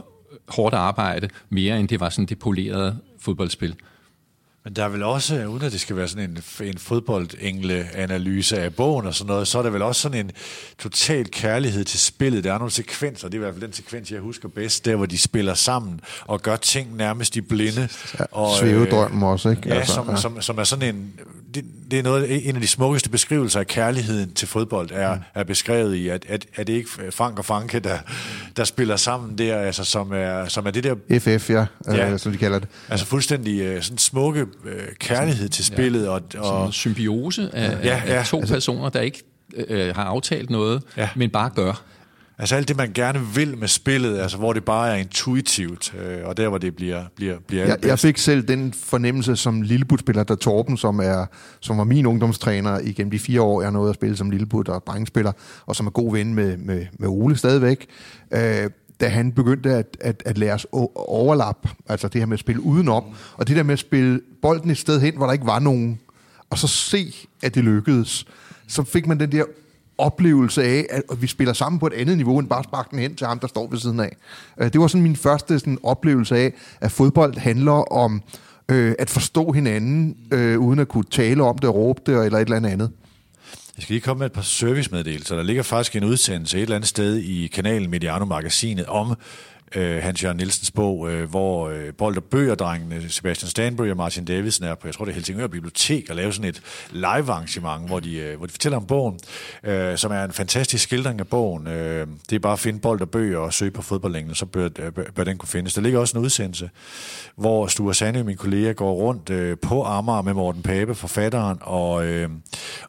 hårdt 0.48 0.76
arbejde, 0.76 1.30
mere 1.50 1.80
end 1.80 1.88
det 1.88 2.00
var 2.00 2.10
sådan 2.10 2.26
det 2.26 2.40
polerede 2.40 2.98
fodboldspil. 3.20 3.76
Men 4.64 4.76
der 4.76 4.84
er 4.84 4.90
vel 4.90 5.04
også, 5.04 5.46
uden 5.46 5.64
at 5.64 5.72
det 5.72 5.82
skal 5.82 5.96
være 5.96 6.08
sådan 6.08 6.30
en, 6.30 6.68
en 6.68 6.78
fodboldengle-analyse 6.78 8.60
af 8.60 8.76
bogen 8.76 9.06
og 9.06 9.16
sådan 9.16 9.28
noget, 9.28 9.48
så 9.48 9.58
er 9.58 9.64
der 9.64 9.70
vel 9.70 9.82
også 9.82 10.02
sådan 10.02 10.26
en 10.26 10.32
total 10.80 11.32
kærlighed 11.32 11.86
til 11.86 12.00
spillet. 12.00 12.44
Der 12.44 12.54
er 12.54 12.58
nogle 12.58 12.72
sekvenser, 12.72 13.28
det 13.28 13.34
er 13.34 13.38
i 13.38 13.44
hvert 13.44 13.54
fald 13.54 13.62
den 13.62 13.74
sekvens, 13.74 14.12
jeg 14.12 14.20
husker 14.20 14.50
bedst, 14.50 14.86
der 14.86 14.96
hvor 14.96 15.06
de 15.06 15.18
spiller 15.18 15.54
sammen 15.54 16.00
og 16.22 16.42
gør 16.42 16.56
ting 16.56 16.98
nærmest 16.98 17.36
i 17.36 17.42
blinde. 17.42 17.90
Ja, 18.20 18.26
og, 18.32 18.58
Svævedrømmen 18.58 19.24
øh, 19.24 19.30
også, 19.30 19.50
ikke? 19.50 19.70
Ja, 19.70 19.76
altså, 19.76 19.94
som, 19.94 20.10
ja. 20.10 20.16
Som, 20.16 20.42
som 20.42 20.58
er 20.58 20.64
sådan 20.64 20.96
en, 20.96 21.14
det, 21.56 21.66
det 21.92 22.00
er 22.00 22.04
noget, 22.04 22.48
en 22.50 22.56
af 22.56 22.62
de 22.62 22.68
smukkeste 22.68 23.10
beskrivelser 23.10 23.60
af 23.60 23.68
kærligheden 23.68 24.34
til 24.34 24.48
fodbold, 24.48 24.90
er, 24.92 25.16
mm. 25.16 25.22
er 25.36 25.44
beskrevet 25.44 25.96
i, 25.96 26.08
at, 26.08 26.26
at, 26.30 26.46
at 26.56 26.68
det 26.68 26.74
ikke 26.74 26.90
Frank 27.12 27.40
og 27.40 27.46
Franke, 27.46 27.80
der, 27.80 27.98
der 28.58 28.64
spiller 28.64 28.96
sammen 28.96 29.38
der, 29.38 29.58
altså, 29.58 29.84
som, 29.84 30.12
er, 30.14 30.48
som 30.48 30.66
er 30.66 30.72
det 30.72 30.84
der... 30.84 30.96
FF, 31.20 31.50
ja, 31.50 31.66
ja. 31.88 32.12
Øh, 32.12 32.20
som 32.20 32.32
de 32.32 32.38
kalder 32.38 32.60
det. 32.60 32.68
Altså 32.90 33.06
fuldstændig 33.06 33.62
øh, 33.62 33.82
sådan 33.82 33.98
smukke 33.98 34.46
øh, 34.66 34.96
kærlighed 35.00 35.50
til 35.50 35.66
spillet. 35.66 36.04
Ja. 36.04 36.10
Og, 36.10 36.22
og, 36.38 36.46
sådan 36.46 36.66
en 36.66 36.72
symbiose 36.72 37.50
af, 37.54 37.86
ja, 37.86 38.02
ja. 38.08 38.14
af 38.14 38.26
to 38.26 38.40
altså, 38.40 38.54
personer, 38.54 38.90
der 38.90 39.02
ikke 39.02 39.24
øh, 39.56 39.96
har 39.96 40.04
aftalt 40.04 40.50
noget, 40.50 40.84
ja. 40.98 41.10
men 41.16 41.30
bare 41.30 41.50
gør. 41.56 41.84
Altså 42.40 42.56
alt 42.56 42.68
det, 42.68 42.78
man 42.78 42.92
gerne 42.94 43.20
vil 43.36 43.58
med 43.58 43.68
spillet, 43.68 44.20
altså 44.20 44.38
hvor 44.38 44.54
det 44.54 44.66
bare 44.66 44.92
er 44.92 44.96
intuitivt, 44.96 45.94
øh, 45.96 46.18
og 46.26 46.38
der, 46.38 46.50
hvor 46.50 46.58
det 46.58 46.76
bliver, 46.76 47.04
bliver, 47.16 47.38
bliver 47.48 47.66
jeg, 47.66 47.86
jeg 47.86 48.00
fik 48.00 48.18
selv 48.18 48.48
den 48.48 48.74
fornemmelse 48.74 49.36
som 49.36 49.62
lillebutspiller, 49.62 50.24
der 50.24 50.36
Torben, 50.36 50.78
som, 50.78 51.00
er, 51.00 51.26
som 51.60 51.78
var 51.78 51.84
min 51.84 52.06
ungdomstræner 52.06 52.80
igennem 52.80 53.12
de 53.12 53.20
fire 53.20 53.42
år, 53.42 53.62
jeg 53.62 53.72
nåede 53.72 53.90
at 53.90 53.96
spille 53.96 54.18
som 54.18 54.30
lillebut 54.30 54.70
og 54.70 54.84
drengspiller, 54.88 55.32
og 55.66 55.76
som 55.76 55.88
er 55.88 55.92
god 55.92 56.12
ven 56.12 56.34
med, 56.34 56.58
med, 56.58 56.86
med 57.00 57.08
Ole 57.08 57.38
stadigvæk. 57.38 57.86
Øh, 58.32 58.70
da 59.00 59.08
han 59.08 59.32
begyndte 59.32 59.74
at, 59.74 59.98
at, 60.02 60.24
at 60.26 60.38
lære 60.38 60.54
os 60.54 60.68
overlap, 60.96 61.68
altså 61.90 62.08
det 62.08 62.22
her 62.22 62.26
med 62.26 62.34
at 62.34 62.40
spille 62.40 62.62
udenom, 62.62 63.04
og 63.38 63.48
det 63.48 63.56
der 63.56 63.64
med 63.64 63.74
at 63.74 63.80
spille 63.80 64.22
bolden 64.42 64.70
et 64.70 64.78
sted 64.78 65.02
hen, 65.02 65.18
hvor 65.18 65.26
der 65.26 65.34
ikke 65.34 65.46
var 65.46 65.60
nogen, 65.60 66.00
og 66.50 66.58
så 66.58 66.68
se, 66.68 67.14
at 67.44 67.56
det 67.56 67.64
lykkedes, 67.64 68.26
så 68.68 68.84
fik 68.84 69.08
man 69.08 69.20
den 69.20 69.32
der 69.32 69.44
oplevelse 69.98 70.64
af, 70.64 70.86
at 70.90 71.22
vi 71.22 71.28
spiller 71.28 71.54
sammen 71.54 71.80
på 71.80 71.88
et 71.88 71.94
andet 71.94 72.18
niveau, 72.18 72.40
end 72.40 72.48
bare 72.48 72.64
sparke 72.64 72.92
den 72.92 73.00
hen 73.00 73.16
til 73.16 73.28
ham, 73.28 73.40
der 73.40 73.48
står 73.48 73.68
ved 73.68 73.78
siden 73.78 74.00
af. 74.00 74.16
Øh, 74.58 74.74
det 74.74 74.82
var 74.82 74.88
sådan 74.88 75.04
min 75.04 75.16
første 75.16 75.60
sådan, 75.60 75.78
oplevelse 75.84 76.38
af, 76.38 76.54
at 76.82 76.92
fodbold 76.92 77.38
handler 77.38 77.94
om 77.94 78.22
øh, 78.70 78.96
at 79.00 79.10
forstå 79.10 79.52
hinanden, 79.52 80.18
øh, 80.32 80.60
uden 80.60 80.80
at 80.80 80.88
kunne 80.88 81.04
tale 81.12 81.44
om 81.44 81.58
det, 81.58 81.74
råbe 81.74 82.02
det, 82.06 82.26
eller 82.26 82.40
et 82.40 82.50
eller 82.50 82.70
andet. 82.70 82.92
Jeg 83.80 83.84
skal 83.84 83.94
lige 83.94 84.02
komme 84.02 84.20
med 84.20 84.26
et 84.26 84.32
par 84.32 84.42
servicemeddelelser. 84.42 85.36
Der 85.36 85.44
ligger 85.44 85.64
faktisk 85.64 85.96
en 85.96 86.04
udsendelse 86.04 86.58
et 86.58 86.62
eller 86.62 86.76
andet 86.76 86.88
sted 86.88 87.18
i 87.18 87.48
kanalen 87.48 87.90
Mediano-magasinet 87.90 88.86
om 88.86 89.16
øh, 89.76 90.04
Hans 90.04 90.24
Jørgen 90.24 90.38
Nielsens 90.38 90.72
bog, 90.72 91.12
øh, 91.12 91.30
hvor 91.30 91.70
øh, 91.70 91.94
Bold 91.94 92.18
og 92.18 92.24
Bøger-drengene, 92.24 93.10
Sebastian 93.10 93.50
Stanbury 93.50 93.90
og 93.90 93.98
Martin 93.98 94.26
Davidsen 94.26 94.66
er 94.66 94.76
på, 94.76 94.88
jeg 94.88 94.94
tror 94.94 95.06
det 95.06 95.12
er 95.12 95.16
Helsingør 95.16 95.48
Bibliotek, 95.48 96.10
og 96.10 96.16
lave 96.16 96.34
sådan 96.34 96.50
et 96.50 96.62
live-arrangement, 96.92 97.88
hvor 97.88 98.00
de, 98.00 98.16
øh, 98.16 98.38
hvor 98.38 98.46
de 98.46 98.52
fortæller 98.52 98.78
om 98.78 98.86
bogen, 98.86 99.20
øh, 99.64 99.98
som 99.98 100.12
er 100.12 100.24
en 100.24 100.32
fantastisk 100.32 100.84
skildring 100.84 101.20
af 101.20 101.28
bogen. 101.28 101.68
Øh, 101.68 102.08
det 102.30 102.36
er 102.36 102.40
bare 102.40 102.54
at 102.54 102.60
finde 102.60 102.80
Bold 102.80 103.02
og 103.02 103.10
Bøger 103.10 103.38
og 103.38 103.54
søge 103.54 103.72
på 103.72 103.82
fodboldlængden, 103.82 104.36
så 104.36 104.46
bør, 104.46 104.70
øh, 104.80 104.92
bør, 104.92 105.04
bør 105.16 105.24
den 105.24 105.38
kunne 105.38 105.50
findes. 105.50 105.74
Der 105.74 105.82
ligger 105.82 106.00
også 106.00 106.18
en 106.18 106.24
udsendelse, 106.24 106.70
hvor 107.36 107.68
Sture 107.68 107.94
Sande, 107.94 108.24
min 108.24 108.38
kollega, 108.38 108.72
går 108.72 108.94
rundt 108.94 109.30
øh, 109.30 109.58
på 109.62 109.84
Amager 109.84 110.22
med 110.22 110.34
Morten 110.34 110.62
Pape, 110.62 110.96
forfatteren, 110.96 111.58
og, 111.62 112.06
øh, 112.06 112.30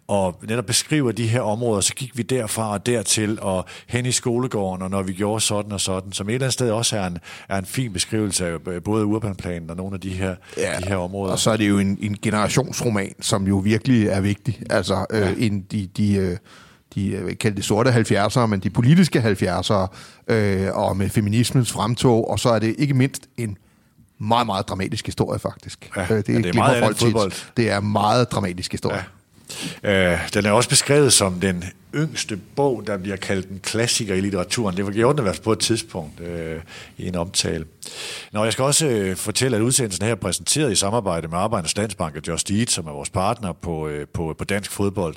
og 0.08 0.38
netop 0.48 0.66
beskriver 0.66 1.12
de 1.12 1.26
her 1.26 1.40
områder. 1.40 1.80
Så 1.80 1.94
gik 1.94 2.18
vi 2.18 2.22
derfra 2.22 2.72
og 2.72 2.86
dertil, 2.86 3.38
og 3.40 3.64
hen 3.86 4.06
i 4.06 4.12
skolegården, 4.12 4.82
og 4.82 4.90
når 4.90 5.02
vi 5.02 5.12
gjorde 5.12 5.40
sådan 5.40 5.72
og 5.72 5.80
sådan, 5.80 6.12
som 6.12 6.28
et 6.28 6.34
eller 6.34 6.44
andet 6.44 6.52
sted 6.52 6.69
også 6.72 6.96
er 6.96 7.06
en, 7.06 7.18
er 7.48 7.59
en 7.59 7.64
fin 7.64 7.92
beskrivelse 7.92 8.46
af 8.46 8.56
øh, 8.66 8.83
både 8.83 9.06
urbanplanen 9.06 9.70
og 9.70 9.76
nogle 9.76 9.94
af 9.94 10.00
de 10.00 10.11
her, 10.11 10.35
ja, 10.56 10.76
de 10.83 10.88
her 10.88 10.96
områder. 10.96 11.33
Og 11.33 11.38
så 11.38 11.50
er 11.50 11.56
det 11.56 11.68
jo 11.68 11.78
en, 11.78 11.98
en 12.00 12.16
generationsroman, 12.22 13.14
som 13.20 13.46
jo 13.46 13.56
virkelig 13.56 14.06
er 14.06 14.20
vigtig. 14.20 14.62
Altså, 14.70 15.06
øh, 15.11 15.20
ja. 15.20 15.33
en, 15.38 15.61
de, 15.61 15.88
de, 15.96 16.14
øh, 16.14 16.37
de 16.94 17.24
jeg 17.28 17.38
kalde 17.38 17.56
det 17.56 17.64
sorte 17.64 17.90
70'ere, 17.90 18.46
men 18.46 18.61
de 18.61 18.70
politiske 18.70 19.18
70'ere, 19.18 19.87
øh, 20.28 20.68
og 20.72 20.96
med 20.96 21.09
feminismens 21.09 21.72
fremtog, 21.72 22.30
og 22.30 22.38
så 22.38 22.48
er 22.48 22.59
det 22.59 22.74
ikke 22.78 22.94
mindst 22.94 23.22
en 23.37 23.56
meget, 24.18 24.46
meget 24.46 24.68
dramatisk 24.68 25.06
historie, 25.06 25.38
faktisk. 25.38 25.90
Ja, 25.96 26.00
det, 26.09 26.28
ja, 26.28 26.38
det 26.38 26.46
er 26.46 26.54
meget 26.54 26.98
fodbold. 26.98 27.33
Det 27.56 27.70
er 27.70 27.80
meget 27.80 28.33
dramatisk 28.33 28.72
historie. 28.72 29.04
Ja. 29.83 30.12
Øh, 30.12 30.18
den 30.35 30.46
er 30.46 30.50
også 30.50 30.68
beskrevet 30.68 31.12
som 31.12 31.40
den 31.40 31.64
yngste 31.94 32.37
bog, 32.57 32.83
der 32.87 32.96
bliver 32.96 33.16
kaldt 33.16 33.48
en 33.48 33.61
klassiker 33.62 34.14
i 34.14 34.20
litteraturen. 34.20 34.76
Det 34.76 34.87
var 34.87 34.92
gjort 34.92 35.18
det 35.18 35.40
på 35.44 35.53
et 35.53 35.59
tidspunkt 35.59 36.20
øh, 36.20 36.61
i 36.98 37.09
en 37.09 37.14
omtale. 37.14 37.64
Nå, 38.33 38.44
jeg 38.44 38.53
skal 38.53 38.64
også 38.64 38.87
øh, 38.87 39.16
fortælle, 39.16 39.57
at 39.57 39.62
udsendelsen 39.62 40.05
her 40.05 40.12
er 40.12 40.16
præsenteret 40.16 40.72
i 40.72 40.74
samarbejde 40.74 41.29
med 41.29 41.38
Arbejdernes 41.38 41.76
Landsbank 41.76 42.16
og 42.16 42.22
Just 42.29 42.50
Eat, 42.50 42.70
som 42.70 42.87
er 42.87 42.92
vores 42.92 43.11
partner 43.11 43.53
på, 43.53 43.88
øh, 43.88 44.07
på, 44.12 44.35
på 44.38 44.44
dansk 44.44 44.70
fodbold. 44.70 45.14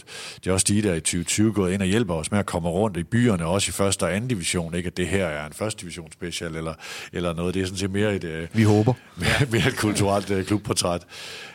Just 0.48 0.72
Eat 0.72 0.86
er 0.86 0.94
i 0.94 1.00
2020 1.00 1.54
gået 1.54 1.74
ind 1.74 1.82
og 1.82 1.88
hjælper 1.88 2.14
os 2.14 2.32
med 2.32 2.40
at 2.40 2.46
komme 2.46 2.70
rundt 2.70 2.98
i 2.98 3.04
byerne, 3.04 3.46
også 3.46 3.70
i 3.70 3.72
første 3.72 4.04
og 4.04 4.16
anden 4.16 4.30
division. 4.30 4.76
Ikke 4.76 4.88
at 4.88 4.98
det 4.98 5.08
her 5.08 5.26
er 5.26 5.46
en 5.46 5.54
første 5.54 5.82
division 5.82 6.12
special 6.12 6.56
eller, 6.56 6.74
eller 7.14 7.34
noget. 7.34 7.54
Det 7.54 7.62
er 7.62 7.66
sådan 7.66 7.78
set 7.78 7.92
mere 7.92 8.16
et, 8.16 8.24
øh, 8.24 8.48
Vi 8.54 8.64
håber. 8.64 8.94
mere, 9.16 9.48
mere 9.52 9.68
et 9.68 9.78
kulturelt 9.78 10.30
øh, 10.30 10.46
klubportræt. 10.46 11.02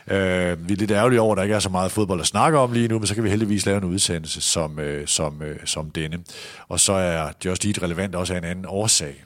Øh, 0.07 0.67
vi 0.67 0.73
er 0.73 0.77
lidt 0.77 0.91
ærgerlige 0.91 1.21
over, 1.21 1.31
at 1.31 1.37
der 1.37 1.43
ikke 1.43 1.55
er 1.55 1.59
så 1.59 1.69
meget 1.69 1.91
fodbold 1.91 2.21
at 2.21 2.27
snakke 2.27 2.57
om 2.57 2.71
lige 2.71 2.87
nu, 2.87 2.99
men 2.99 3.07
så 3.07 3.15
kan 3.15 3.23
vi 3.23 3.29
heldigvis 3.29 3.65
lave 3.65 3.77
en 3.77 3.83
udsendelse 3.83 4.41
som, 4.41 4.79
øh, 4.79 5.07
som, 5.09 5.41
øh, 5.41 5.55
som 5.65 5.91
denne. 5.91 6.19
Og 6.67 6.79
så 6.79 6.93
er 6.93 7.31
Just 7.45 7.65
Eat 7.65 7.83
relevant 7.83 8.15
også 8.15 8.33
af 8.33 8.37
en 8.37 8.43
anden 8.43 8.65
årsag. 8.67 9.23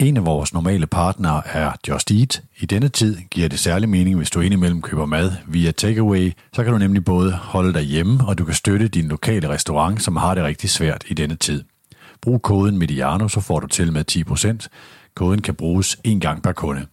En 0.00 0.16
af 0.16 0.26
vores 0.26 0.52
normale 0.52 0.86
partnere 0.86 1.42
er 1.46 1.72
Just 1.88 2.10
Eat. 2.10 2.42
I 2.60 2.66
denne 2.66 2.88
tid 2.88 3.16
giver 3.30 3.48
det 3.48 3.58
særlig 3.58 3.88
mening, 3.88 4.16
hvis 4.16 4.30
du 4.30 4.40
indimellem 4.40 4.82
køber 4.82 5.06
mad 5.06 5.32
via 5.46 5.70
takeaway. 5.70 6.32
Så 6.52 6.64
kan 6.64 6.72
du 6.72 6.78
nemlig 6.78 7.04
både 7.04 7.32
holde 7.32 7.74
dig 7.74 7.82
hjemme, 7.82 8.20
og 8.26 8.38
du 8.38 8.44
kan 8.44 8.54
støtte 8.54 8.88
din 8.88 9.08
lokale 9.08 9.48
restaurant, 9.48 10.02
som 10.02 10.16
har 10.16 10.34
det 10.34 10.44
rigtig 10.44 10.70
svært 10.70 11.04
i 11.08 11.14
denne 11.14 11.36
tid. 11.36 11.64
Brug 12.22 12.42
koden 12.42 12.78
Mediano, 12.78 13.28
så 13.28 13.40
får 13.40 13.60
du 13.60 13.66
til 13.66 13.92
med 13.92 14.04
10%. 14.10 14.68
Koden 15.14 15.42
kan 15.42 15.54
bruges 15.54 15.98
en 16.04 16.20
gang 16.20 16.42
per 16.42 16.52
kunde. 16.52 16.86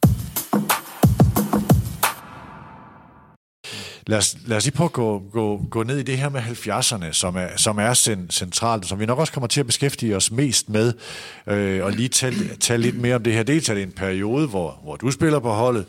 Lad 4.08 4.17
os, 4.17 4.38
lad 4.46 4.58
os 4.58 4.65
lige 4.65 4.76
prøve 4.76 4.86
at 4.86 4.93
gå, 4.93 5.24
gå, 5.32 5.65
gå 5.70 5.84
ned 5.84 5.98
i 5.98 6.04
det 6.04 6.17
her 6.17 6.30
med 6.30 6.41
70'erne, 6.41 7.12
som 7.12 7.36
er, 7.36 7.48
som 7.56 7.78
er 7.78 7.93
centralt, 8.30 8.86
som 8.86 9.00
vi 9.00 9.06
nok 9.06 9.20
også 9.20 9.34
kommer 9.34 9.48
til 9.48 9.60
at 9.60 9.65
beskæftige 9.65 10.15
os 10.15 10.32
mest 10.32 10.70
med, 10.70 10.93
øh, 11.48 11.86
og 11.86 11.91
lige 11.91 12.10
tale, 12.10 12.56
tale 12.60 12.84
lidt 12.84 13.02
mere 13.02 13.15
om 13.15 13.24
det 13.24 13.34
her. 13.34 13.43
Det 13.43 13.70
er 13.70 13.76
en 13.76 13.91
periode, 13.91 14.48
hvor, 14.48 14.80
hvor 14.84 14.96
du 14.96 15.12
spiller 15.12 15.39
på 15.39 15.50
holdet, 15.50 15.86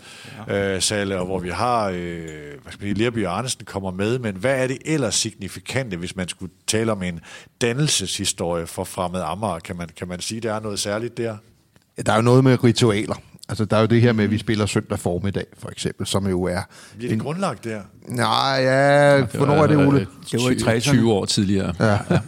ja. 0.49 0.75
øh, 0.75 0.83
Salle, 0.83 1.19
og 1.19 1.27
hvor 1.27 1.39
vi 1.39 1.49
har, 1.49 1.89
øh, 1.89 2.25
hvad 2.63 2.73
skal 2.73 2.87
man 2.87 2.97
sige, 2.97 3.05
Lerby 3.05 3.27
og 3.27 3.39
Arnesen 3.39 3.65
kommer 3.65 3.91
med, 3.91 4.19
men 4.19 4.37
hvad 4.37 4.63
er 4.63 4.67
det 4.67 4.79
ellers 4.85 5.15
signifikante, 5.15 5.97
hvis 5.97 6.17
man 6.17 6.29
skulle 6.29 6.53
tale 6.67 6.93
om 6.93 7.03
en 7.03 7.21
dannelseshistorie 7.61 8.67
for 8.67 8.85
fremmed 8.85 9.21
Amager? 9.21 9.59
Kan 9.59 9.77
man, 9.77 9.89
kan 9.97 10.09
man 10.09 10.21
sige, 10.21 10.41
der 10.41 10.55
er 10.55 10.61
noget 10.61 10.79
særligt 10.79 11.17
der? 11.17 11.37
Der 12.07 12.13
er 12.13 12.17
jo 12.17 12.23
noget 12.23 12.45
med 12.45 12.65
ritualer. 12.65 13.15
Altså, 13.49 13.65
der 13.65 13.77
er 13.77 13.81
jo 13.81 13.87
det 13.87 14.01
her 14.01 14.13
med, 14.13 14.25
at 14.25 14.31
vi 14.31 14.39
spiller 14.39 14.67
søndag 14.67 14.99
formiddag, 14.99 15.45
for 15.59 15.69
eksempel, 15.69 16.07
som 16.07 16.27
jo 16.27 16.43
er... 16.43 16.61
Bliver 16.97 17.09
det 17.09 17.15
en... 17.15 17.21
grundlagt 17.21 17.65
der? 17.65 17.81
Nej, 18.09 18.59
ja, 18.63 19.25
hvornår 19.25 19.55
er 19.55 19.67
det, 19.67 19.77
Ole? 19.77 20.07
Det 20.33 20.41
var 20.45 20.73
i 20.73 20.77
30'erne. 20.77 20.81
20 20.81 21.13
år 21.13 21.25
tidligere. 21.25 21.75
Ja. 21.81 21.99
ja. 22.11 22.21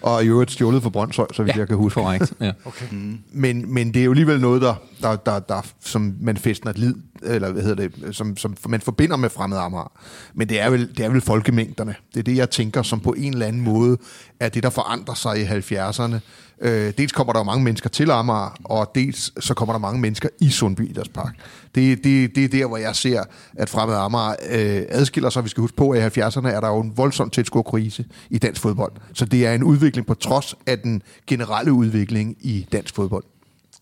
Og 0.00 0.24
i 0.24 0.26
øvrigt 0.26 0.50
stjålet 0.50 0.82
fra 0.82 0.90
Brøndshøj, 0.90 1.26
så 1.34 1.42
vidt 1.42 1.56
ja, 1.56 1.60
jeg 1.60 1.68
kan 1.68 1.76
huske. 1.76 2.00
Korrekt, 2.00 2.32
ja. 2.40 2.52
Okay. 2.64 2.86
Mm. 2.90 3.18
Men, 3.32 3.74
men 3.74 3.94
det 3.94 4.00
er 4.00 4.04
jo 4.04 4.10
alligevel 4.10 4.40
noget, 4.40 4.62
der, 4.62 4.74
der, 5.02 5.16
der, 5.16 5.38
der 5.38 5.66
som 5.80 6.14
man 6.20 6.36
fæstner 6.36 6.70
et 6.70 6.78
lid, 6.78 6.94
eller 7.22 7.52
hvad 7.52 7.62
hedder 7.62 7.88
det, 7.88 8.16
som, 8.16 8.36
som 8.36 8.56
man 8.68 8.80
forbinder 8.80 9.16
med 9.16 9.30
fremmede 9.30 9.60
Amager. 9.60 9.92
Men 10.34 10.48
det 10.48 10.60
er, 10.60 10.70
vel, 10.70 10.96
det 10.96 11.04
er 11.04 11.08
vel 11.08 11.20
folkemængderne. 11.20 11.94
Det 12.14 12.20
er 12.20 12.24
det, 12.24 12.36
jeg 12.36 12.50
tænker, 12.50 12.82
som 12.82 13.00
på 13.00 13.12
en 13.12 13.32
eller 13.32 13.46
anden 13.46 13.62
måde 13.62 13.96
er 14.40 14.48
det, 14.48 14.62
der 14.62 14.70
forandrer 14.70 15.14
sig 15.14 15.40
i 15.40 15.44
70'erne. 15.44 16.16
Øh, 16.60 16.92
dels 16.98 17.12
kommer 17.12 17.32
der 17.32 17.42
mange 17.42 17.64
mennesker 17.64 17.88
til 17.88 18.10
Amager, 18.10 18.56
og 18.64 18.90
dels 18.94 19.44
så 19.44 19.54
kommer 19.54 19.72
der 19.72 19.78
mange 19.78 20.00
mennesker 20.00 20.28
i 20.40 20.50
Sundby 20.50 20.90
Idrætspark. 20.90 21.34
Det, 21.74 22.04
det, 22.04 22.36
det 22.36 22.44
er 22.44 22.48
der, 22.48 22.66
hvor 22.66 22.76
jeg 22.76 22.96
ser, 22.96 23.24
at 23.58 23.68
fremmede 23.68 23.98
Amager 23.98 24.30
øh, 24.30 24.82
adskiller 24.88 25.30
sig. 25.30 25.44
Vi 25.44 25.48
skal 25.48 25.60
huske 25.60 25.76
på, 25.76 25.90
at 25.90 26.16
i 26.16 26.20
70'erne 26.20 26.48
er 26.48 26.60
der 26.60 26.68
jo 26.68 26.80
en 26.80 26.92
voldsom 26.96 27.30
tilskuerkrise 27.30 28.04
i 28.30 28.38
dansk 28.38 28.60
fodbold. 28.60 28.92
Så 29.12 29.24
det 29.24 29.46
er 29.46 29.54
en 29.54 29.62
udvikling 29.62 30.06
på 30.06 30.14
trods 30.14 30.54
af 30.66 30.78
den 30.78 31.02
generelle 31.26 31.72
udvikling 31.72 32.36
i 32.40 32.66
dansk 32.72 32.94
fodbold. 32.94 33.24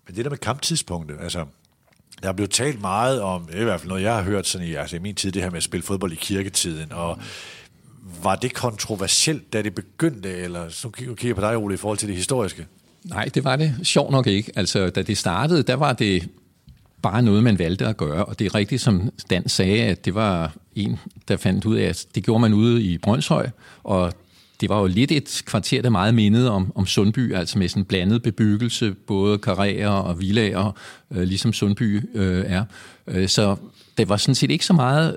Men 0.07 0.17
det 0.17 0.25
der 0.25 0.31
med 0.31 0.39
kamptidspunktet, 0.39 1.17
altså 1.21 1.45
der 2.23 2.29
er 2.29 2.33
blevet 2.33 2.51
talt 2.51 2.81
meget 2.81 3.21
om, 3.21 3.45
det 3.45 3.57
er 3.57 3.61
i 3.61 3.65
hvert 3.65 3.81
fald 3.81 3.89
noget, 3.89 4.03
jeg 4.03 4.15
har 4.15 4.23
hørt 4.23 4.47
sådan 4.47 4.67
i, 4.67 4.75
altså 4.75 4.97
i 4.97 4.99
min 4.99 5.15
tid, 5.15 5.33
det 5.33 5.43
her 5.43 5.51
med 5.51 5.57
at 5.57 5.63
spille 5.63 5.85
fodbold 5.85 6.13
i 6.13 6.17
kirketiden, 6.17 6.93
og 6.93 7.19
var 8.23 8.37
det 8.37 8.55
kontroversielt, 8.55 9.53
da 9.53 9.63
det 9.63 9.75
begyndte, 9.75 10.37
eller 10.37 10.69
så 10.69 10.89
kigger 10.89 11.35
på 11.35 11.41
dig, 11.41 11.57
Ole, 11.57 11.75
i 11.75 11.77
forhold 11.77 11.99
til 11.99 12.09
det 12.09 12.17
historiske? 12.17 12.67
Nej, 13.05 13.25
det 13.35 13.45
var 13.45 13.57
det 13.57 13.75
sjovt 13.83 14.11
nok 14.11 14.27
ikke. 14.27 14.53
Altså, 14.57 14.91
da 14.91 15.03
det 15.03 15.19
startede, 15.19 15.63
der 15.63 15.75
var 15.75 15.93
det 15.93 16.29
bare 17.03 17.23
noget, 17.23 17.43
man 17.43 17.59
valgte 17.59 17.87
at 17.87 17.97
gøre, 17.97 18.25
og 18.25 18.39
det 18.39 18.45
er 18.45 18.55
rigtigt, 18.55 18.83
som 18.83 19.11
Dan 19.31 19.49
sagde, 19.49 19.83
at 19.83 20.05
det 20.05 20.15
var 20.15 20.53
en, 20.75 20.99
der 21.29 21.37
fandt 21.37 21.65
ud 21.65 21.77
af, 21.77 21.85
at 21.85 22.07
det 22.15 22.25
gjorde 22.25 22.41
man 22.41 22.55
ude 22.55 22.83
i 22.83 22.99
Brøndshøj, 22.99 23.49
og 23.85 24.13
det 24.61 24.69
var 24.69 24.81
jo 24.81 24.87
lidt 24.87 25.13
et 25.13 25.43
kvarter, 25.47 25.83
der 25.83 25.91
meget 25.91 26.15
mindede 26.15 26.51
om, 26.51 26.73
om 26.75 26.87
Sundby, 26.87 27.35
altså 27.35 27.59
med 27.59 27.69
sådan 27.69 27.85
blandet 27.85 28.23
bebyggelse, 28.23 28.95
både 29.07 29.39
karrierer 29.39 29.91
og 29.91 30.21
villager, 30.21 30.73
øh, 31.11 31.23
ligesom 31.23 31.53
Sundby 31.53 32.09
øh, 32.15 32.45
er. 32.47 32.65
Øh, 33.07 33.29
så 33.29 33.57
det 33.99 34.09
var 34.09 34.17
sådan 34.17 34.35
set 34.35 34.51
ikke 34.51 34.67
så 34.67 34.73
meget 34.73 35.17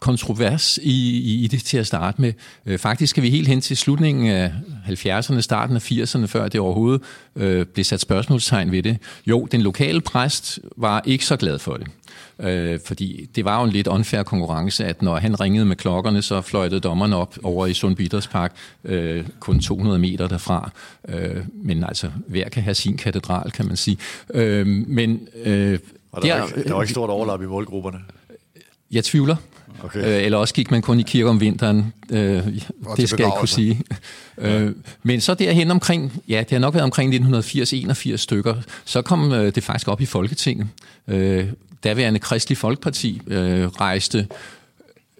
kontrovers 0.00 0.78
i, 0.82 1.18
i, 1.18 1.44
i 1.44 1.46
det 1.46 1.62
til 1.62 1.78
at 1.78 1.86
starte 1.86 2.20
med. 2.20 2.32
Øh, 2.66 2.78
faktisk 2.78 3.10
skal 3.10 3.22
vi 3.22 3.30
helt 3.30 3.48
hen 3.48 3.60
til 3.60 3.76
slutningen 3.76 4.26
af 4.30 4.52
70'erne, 4.86 5.40
starten 5.40 5.76
af 5.76 5.90
80'erne, 5.92 6.26
før 6.26 6.48
det 6.48 6.60
overhovedet 6.60 7.02
øh, 7.36 7.66
blev 7.66 7.84
sat 7.84 8.00
spørgsmålstegn 8.00 8.72
ved 8.72 8.82
det. 8.82 8.98
Jo, 9.26 9.48
den 9.52 9.60
lokale 9.60 10.00
præst 10.00 10.58
var 10.76 11.02
ikke 11.06 11.26
så 11.26 11.36
glad 11.36 11.58
for 11.58 11.76
det. 11.76 11.86
Øh, 12.40 12.80
fordi 12.84 13.28
det 13.34 13.44
var 13.44 13.58
jo 13.58 13.64
en 13.64 13.70
lidt 13.70 13.86
unfair 13.86 14.22
konkurrence, 14.22 14.84
at 14.84 15.02
når 15.02 15.16
han 15.16 15.40
ringede 15.40 15.64
med 15.64 15.76
klokkerne, 15.76 16.22
så 16.22 16.40
fløjtede 16.40 16.80
dommerne 16.80 17.16
op 17.16 17.38
over 17.42 17.66
i 17.66 17.74
Sund 17.74 18.28
Park, 18.30 18.52
øh, 18.84 19.24
kun 19.40 19.60
200 19.60 19.98
meter 19.98 20.28
derfra. 20.28 20.70
Øh, 21.08 21.36
men 21.52 21.84
altså, 21.84 22.10
hver 22.26 22.48
kan 22.48 22.62
have 22.62 22.74
sin 22.74 22.96
katedral, 22.96 23.50
kan 23.50 23.66
man 23.66 23.76
sige. 23.76 23.98
Øh, 24.34 24.66
men, 24.66 25.28
øh, 25.44 25.78
og 26.12 26.22
der, 26.22 26.28
der, 26.28 26.40
var 26.40 26.46
ikke, 26.46 26.68
der 26.68 26.74
var 26.74 26.82
ikke 26.82 26.92
stort 26.92 27.10
overlap 27.10 27.42
i 27.42 27.46
målgrupperne? 27.46 27.98
Jeg 28.90 29.04
tvivler. 29.04 29.36
Okay. 29.84 29.98
Øh, 29.98 30.24
eller 30.24 30.38
også 30.38 30.54
gik 30.54 30.70
man 30.70 30.82
kun 30.82 31.00
i 31.00 31.02
kirke 31.02 31.28
om 31.28 31.40
vinteren. 31.40 31.92
Øh, 32.10 32.18
det 32.96 33.08
skal 33.08 33.22
jeg 33.22 33.28
ikke 33.28 33.38
kunne 33.38 33.48
sige. 33.48 33.80
Ja. 34.38 34.60
Øh, 34.60 34.74
men 35.02 35.20
så 35.20 35.34
derhen 35.34 35.70
omkring, 35.70 36.22
ja, 36.28 36.38
det 36.38 36.50
har 36.50 36.58
nok 36.58 36.74
været 36.74 36.84
omkring 36.84 37.14
1980-81 37.14 38.16
stykker, 38.16 38.54
så 38.84 39.02
kom 39.02 39.32
øh, 39.32 39.54
det 39.54 39.64
faktisk 39.64 39.88
op 39.88 40.00
i 40.00 40.06
Folketinget. 40.06 40.68
Øh, 41.08 41.48
daværende 41.84 42.20
Kristelig 42.20 42.58
Folkeparti 42.58 43.20
øh, 43.26 43.66
rejste 43.66 44.26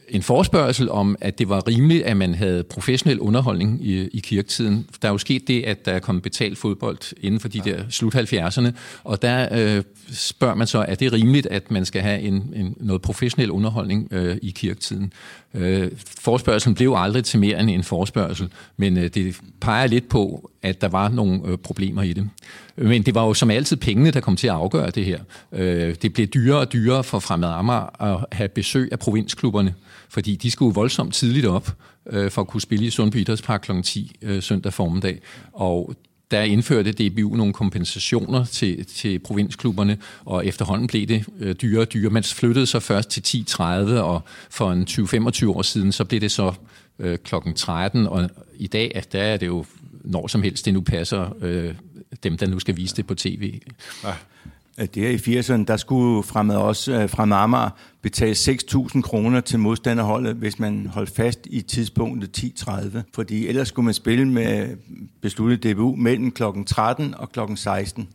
en 0.09 0.23
forspørgsel 0.23 0.91
om, 0.91 1.17
at 1.21 1.39
det 1.39 1.49
var 1.49 1.69
rimeligt, 1.69 2.05
at 2.05 2.17
man 2.17 2.35
havde 2.35 2.65
professionel 2.65 3.21
underholdning 3.21 3.87
i, 3.87 4.09
i 4.09 4.21
kirketiden. 4.21 4.87
Der 5.03 5.09
er 5.09 5.13
jo 5.13 5.19
sket 5.19 5.49
det, 5.49 5.63
at 5.63 5.85
der 5.85 5.93
er 5.93 5.99
kommet 5.99 6.23
betalt 6.23 6.59
fodbold 6.59 6.99
inden 7.21 7.41
for 7.41 7.49
de 7.49 7.61
der 7.61 7.83
slut 7.91 8.15
70'erne, 8.15 8.71
og 9.05 9.23
der 9.23 9.49
øh, 9.53 9.83
spørger 10.13 10.55
man 10.55 10.67
så, 10.67 10.85
er 10.89 10.95
det 10.95 11.13
rimeligt, 11.13 11.47
at 11.47 11.71
man 11.71 11.85
skal 11.85 12.03
have 12.03 12.21
en, 12.21 12.53
en, 12.57 12.77
noget 12.77 13.03
professionel 13.03 13.51
underholdning 13.51 14.09
øh, 14.11 14.37
i 14.43 14.51
kirketiden? 14.51 15.13
Øh, 15.55 15.91
forspørgselen 16.21 16.75
blev 16.75 16.95
aldrig 16.97 17.25
til 17.25 17.41
mere 17.41 17.61
end 17.61 17.71
en 17.71 17.85
forspørgsel, 17.85 18.49
men 18.77 18.97
øh, 18.97 19.09
det 19.09 19.37
peger 19.61 19.87
lidt 19.87 20.09
på, 20.09 20.51
at 20.63 20.81
der 20.81 20.89
var 20.89 21.09
nogle 21.09 21.41
øh, 21.45 21.59
problemer 21.59 22.03
i 22.03 22.13
det. 22.13 22.31
Men 22.77 23.03
det 23.03 23.15
var 23.15 23.27
jo 23.27 23.35
som 23.35 23.51
altid 23.51 23.77
pengene, 23.77 24.11
der 24.11 24.21
kom 24.21 24.37
til 24.37 24.47
at 24.47 24.55
afgøre 24.55 24.91
det 24.91 25.05
her. 25.05 25.21
Øh, 25.53 25.95
det 26.03 26.13
blev 26.13 26.27
dyrere 26.27 26.61
og 26.61 26.73
dyrere 26.73 27.05
for 27.05 27.19
Fremad 27.19 27.49
Amager 27.49 28.03
at 28.03 28.25
have 28.33 28.49
besøg 28.49 28.89
af 28.93 28.99
provinsklubberne, 28.99 29.75
fordi 30.09 30.37
de 30.37 30.51
skulle 30.51 30.75
voldsomt 30.75 31.15
tidligt 31.15 31.47
op 31.47 31.73
øh, 32.07 32.31
for 32.31 32.43
at 32.43 32.49
kunne 32.49 32.61
spille 32.61 32.87
i 32.87 32.91
Sundby 32.91 33.17
Idrætspark 33.17 33.61
kl. 33.61 33.73
10 33.83 34.17
øh, 34.23 34.43
søndag 34.43 34.73
formiddag. 34.73 35.21
Og 35.53 35.95
der 36.31 36.43
indførte 36.43 36.93
DBU 36.93 37.37
nogle 37.37 37.53
kompensationer 37.53 38.45
til, 38.45 38.85
til 38.85 39.19
provinsklubberne, 39.19 39.99
og 40.25 40.47
efterhånden 40.47 40.87
blev 40.87 41.07
det 41.07 41.25
øh, 41.41 41.55
dyrere 41.55 41.83
og 41.83 41.93
dyrere. 41.93 42.13
Man 42.13 42.25
flyttede 42.25 42.67
så 42.67 42.81
først 42.81 43.11
til 43.11 43.45
10.30, 43.51 43.63
og 43.99 44.23
for 44.51 44.73
en 44.73 44.87
20-25 44.91 45.49
år 45.49 45.63
siden, 45.63 45.93
så 45.93 46.05
blev 46.05 46.21
det 46.21 46.31
så 46.33 46.53
øh, 46.99 47.19
klokken 47.19 47.55
13, 47.55 48.07
og 48.07 48.31
i 48.59 48.67
dag 48.67 49.03
der 49.13 49.23
er 49.23 49.37
det 49.37 49.47
jo 49.47 49.65
når 50.05 50.27
som 50.27 50.43
helst 50.43 50.65
det 50.65 50.75
nu 50.75 50.81
passer 50.81 51.37
øh, 51.41 51.75
dem, 52.23 52.37
der 52.37 52.47
nu 52.47 52.59
skal 52.59 52.77
vise 52.77 52.97
det 52.97 53.07
på 53.07 53.15
tv. 53.15 53.61
Ja. 54.05 54.13
Det 54.87 54.97
er 54.97 55.11
i 55.11 55.41
80'erne, 55.41 55.65
der 55.65 55.77
skulle 55.77 56.23
fremad 56.23 56.57
også 56.57 56.93
øh, 56.93 57.11
fra 57.11 57.43
Amager 57.43 57.71
betale 58.03 58.35
6.000 58.35 59.01
kroner 59.01 59.41
til 59.41 59.59
modstanderholdet, 59.59 60.35
hvis 60.35 60.59
man 60.59 60.87
holdt 60.87 61.11
fast 61.11 61.47
i 61.51 61.61
tidspunktet 61.61 62.61
10.30. 62.61 62.99
Fordi 63.15 63.49
ellers 63.49 63.69
skulle 63.69 63.85
man 63.85 63.95
spille 63.95 64.29
med 64.29 64.77
besluttet 65.23 65.63
DBU 65.63 65.97
mellem 65.97 66.31
kl. 66.31 66.43
13 66.67 67.15
og 67.15 67.33
kl. 67.33 67.41
16. 67.55 68.09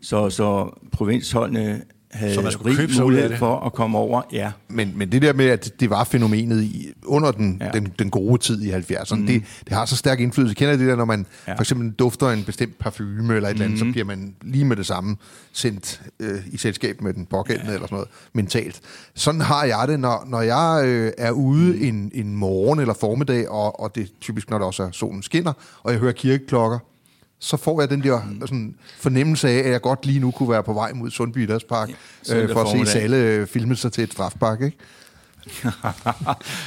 Så, 0.00 0.30
så 0.30 0.78
provinsholdene 0.92 1.82
havde 2.14 2.34
så 2.34 2.40
man 2.40 2.52
skulle 2.52 2.78
rig 2.78 3.00
mulighed 3.00 3.36
for 3.36 3.60
at 3.60 3.72
komme 3.72 3.98
over. 3.98 4.22
Ja. 4.32 4.52
Men, 4.68 4.92
men 4.96 5.12
det 5.12 5.22
der 5.22 5.32
med, 5.32 5.46
at 5.46 5.72
det 5.80 5.90
var 5.90 6.04
fænomenet 6.04 6.62
i, 6.62 6.92
under 7.04 7.30
den, 7.30 7.58
ja. 7.60 7.70
den, 7.70 7.92
den 7.98 8.10
gode 8.10 8.42
tid 8.42 8.62
i 8.62 8.72
70'erne, 8.72 9.14
mm. 9.14 9.26
det, 9.26 9.42
det 9.64 9.72
har 9.72 9.84
så 9.84 9.96
stærk 9.96 10.20
indflydelse. 10.20 10.54
Kender 10.54 10.76
det 10.76 10.88
der, 10.88 10.96
når 10.96 11.04
man 11.04 11.26
ja. 11.46 11.54
for 11.54 11.60
eksempel 11.60 11.90
dufter 11.90 12.30
en 12.30 12.44
bestemt 12.44 12.78
parfume 12.78 13.34
eller 13.34 13.48
et 13.48 13.56
mm. 13.56 13.62
eller 13.62 13.64
andet, 13.64 13.78
så 13.78 13.84
mm. 13.84 13.92
bliver 13.92 14.04
man 14.04 14.34
lige 14.42 14.64
med 14.64 14.76
det 14.76 14.86
samme 14.86 15.16
sendt 15.52 16.02
øh, 16.20 16.40
i 16.52 16.56
selskab 16.56 17.00
med 17.00 17.12
den 17.12 17.26
pågældende 17.26 17.70
ja. 17.70 17.74
eller 17.74 17.86
sådan 17.86 17.96
noget 17.96 18.08
mentalt. 18.32 18.80
Sådan 19.14 19.40
har 19.40 19.64
jeg 19.64 19.84
det, 19.88 20.00
når, 20.00 20.24
når 20.28 20.40
jeg 20.40 20.82
øh, 20.86 21.12
er 21.18 21.30
ude 21.30 21.72
mm. 21.72 21.84
en, 21.84 22.10
en 22.14 22.36
morgen 22.36 22.80
eller 22.80 22.94
formiddag, 22.94 23.48
og, 23.48 23.80
og 23.80 23.94
det 23.94 24.02
er 24.02 24.08
typisk, 24.20 24.50
når 24.50 24.58
der 24.58 24.66
også 24.66 24.82
er 24.82 24.90
solen 24.90 25.22
skinner, 25.22 25.52
og 25.82 25.92
jeg 25.92 26.00
hører 26.00 26.12
kirkeklokker, 26.12 26.78
så 27.38 27.56
får 27.56 27.80
jeg 27.80 27.90
den 27.90 28.02
der 28.02 28.20
sådan, 28.40 28.74
fornemmelse 28.98 29.48
af, 29.48 29.58
at 29.58 29.70
jeg 29.70 29.80
godt 29.80 30.06
lige 30.06 30.20
nu 30.20 30.30
kunne 30.30 30.50
være 30.50 30.62
på 30.62 30.72
vej 30.72 30.92
mod 30.92 31.10
Sundby 31.10 31.38
Idrætspark, 31.38 31.90
ja, 32.28 32.36
øh, 32.36 32.52
for 32.52 32.60
at 32.60 32.68
se 32.68 32.92
Salle 32.92 33.16
øh, 33.16 33.46
filme 33.46 33.76
sig 33.76 33.92
til 33.92 34.04
et 34.04 34.12
strafpark, 34.12 34.62
ikke? 34.62 34.76
det 35.54 35.64
var 35.64 35.92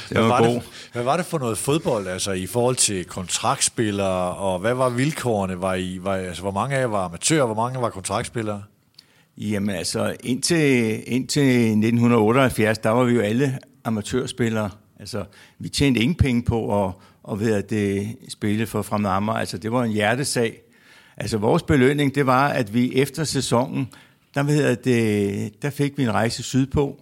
hvad, 0.08 0.22
var 0.22 0.38
god. 0.38 0.54
det, 0.54 0.62
hvad 0.92 1.02
var 1.02 1.16
det 1.16 1.26
for 1.26 1.38
noget 1.38 1.58
fodbold, 1.58 2.06
altså 2.06 2.32
i 2.32 2.46
forhold 2.46 2.76
til 2.76 3.04
kontraktspillere, 3.04 4.34
og 4.34 4.58
hvad 4.58 4.74
var 4.74 4.88
vilkårene? 4.88 5.60
Var 5.60 5.74
I, 5.74 5.98
var, 6.02 6.14
altså, 6.14 6.42
hvor 6.42 6.50
mange 6.50 6.76
af 6.76 6.80
jer 6.80 6.86
var 6.86 7.04
amatører, 7.04 7.46
hvor 7.46 7.54
mange 7.54 7.80
var 7.80 7.90
kontraktspillere? 7.90 8.62
Jamen 9.36 9.70
altså, 9.70 10.16
indtil, 10.24 11.02
indtil 11.06 11.42
1978, 11.42 12.78
der 12.78 12.90
var 12.90 13.04
vi 13.04 13.12
jo 13.12 13.20
alle 13.20 13.58
amatørspillere. 13.84 14.70
Altså, 15.00 15.24
vi 15.58 15.68
tjente 15.68 16.00
ingen 16.00 16.16
penge 16.16 16.42
på 16.42 16.86
at, 16.86 16.92
at 17.32 17.40
ved 17.40 17.54
at 17.54 17.70
det 17.70 18.16
spille 18.28 18.66
for 18.66 18.82
Fremad 18.82 19.10
Amager. 19.10 19.38
Altså, 19.38 19.58
det 19.58 19.72
var 19.72 19.84
en 19.84 19.90
hjertesag. 19.90 20.60
Altså 21.16 21.38
vores 21.38 21.62
belønning, 21.62 22.14
det 22.14 22.26
var, 22.26 22.48
at 22.48 22.74
vi 22.74 22.94
efter 22.94 23.24
sæsonen, 23.24 23.88
der, 24.34 24.42
ved 24.42 24.76
det, 24.76 25.62
der 25.62 25.70
fik 25.70 25.98
vi 25.98 26.02
en 26.02 26.12
rejse 26.12 26.42
sydpå. 26.42 27.00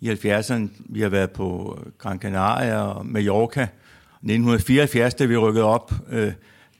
I 0.00 0.10
70'erne, 0.10 0.68
vi 0.78 1.00
har 1.00 1.08
været 1.08 1.30
på 1.30 1.78
Gran 1.98 2.18
Canaria 2.18 2.80
og 2.80 3.06
Mallorca. 3.06 3.62
1974, 3.62 5.14
da 5.14 5.24
vi 5.24 5.36
rykkede 5.36 5.64
op, 5.64 5.92
øh, 6.10 6.32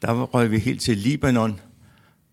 der 0.02 0.22
røg 0.22 0.50
vi 0.50 0.58
helt 0.58 0.80
til 0.80 0.96
Libanon. 0.96 1.60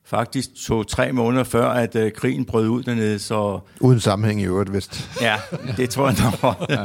Faktisk 0.05 0.49
to-tre 0.55 1.11
måneder 1.11 1.43
før, 1.43 1.69
at 1.69 1.95
øh, 1.95 2.11
krigen 2.11 2.45
brød 2.45 2.67
ud 2.67 2.83
dernede. 2.83 3.19
Så... 3.19 3.59
Uden 3.79 3.99
sammenhæng 3.99 4.41
i 4.41 4.45
øvrigt, 4.45 4.73
vist. 4.73 5.09
ja, 5.21 5.35
det 5.77 5.89
tror 5.89 6.09
jeg 6.09 6.17
nok. 6.41 6.69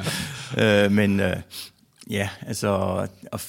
ja. 0.57 0.85
øh, 0.85 0.93
men 0.93 1.21
øh, 1.21 1.37
ja, 2.11 2.29
altså... 2.47 2.69
Og 3.33 3.41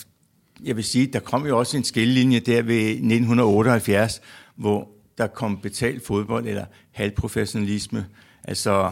jeg 0.63 0.75
vil 0.75 0.83
sige, 0.83 1.07
der 1.07 1.19
kom 1.19 1.47
jo 1.47 1.59
også 1.59 1.77
en 1.77 1.83
skillelinje 1.83 2.39
der 2.39 2.61
ved 2.61 2.87
1978, 2.89 4.21
hvor 4.55 4.89
der 5.17 5.27
kom 5.27 5.57
betalt 5.57 6.05
fodbold 6.05 6.47
eller 6.47 6.65
halvprofessionalisme. 6.91 8.05
Altså, 8.43 8.91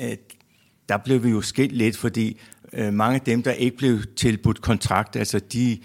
øh, 0.00 0.16
der 0.88 0.96
blev 0.96 1.24
vi 1.24 1.30
jo 1.30 1.40
skilt 1.40 1.76
lidt, 1.76 1.96
fordi 1.96 2.40
øh, 2.72 2.92
mange 2.92 3.14
af 3.14 3.20
dem, 3.20 3.42
der 3.42 3.52
ikke 3.52 3.76
blev 3.76 4.02
tilbudt 4.16 4.60
kontrakt, 4.60 5.16
altså 5.16 5.38
de, 5.38 5.78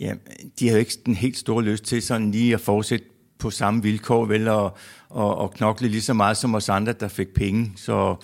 ja, 0.00 0.14
de 0.58 0.68
havde 0.68 0.80
ikke 0.80 0.98
den 1.06 1.14
helt 1.14 1.38
store 1.38 1.64
lyst 1.64 1.84
til 1.84 2.02
sådan 2.02 2.30
lige 2.30 2.54
at 2.54 2.60
fortsætte 2.60 3.06
på 3.38 3.50
samme 3.50 3.82
vilkår, 3.82 4.24
vel, 4.24 4.48
og, 4.48 4.76
og, 5.08 5.36
og 5.36 5.50
knokle 5.50 5.88
lige 5.88 6.02
så 6.02 6.14
meget 6.14 6.36
som 6.36 6.54
os 6.54 6.68
andre, 6.68 6.92
der 6.92 7.08
fik 7.08 7.28
penge. 7.34 7.72
Så 7.76 8.16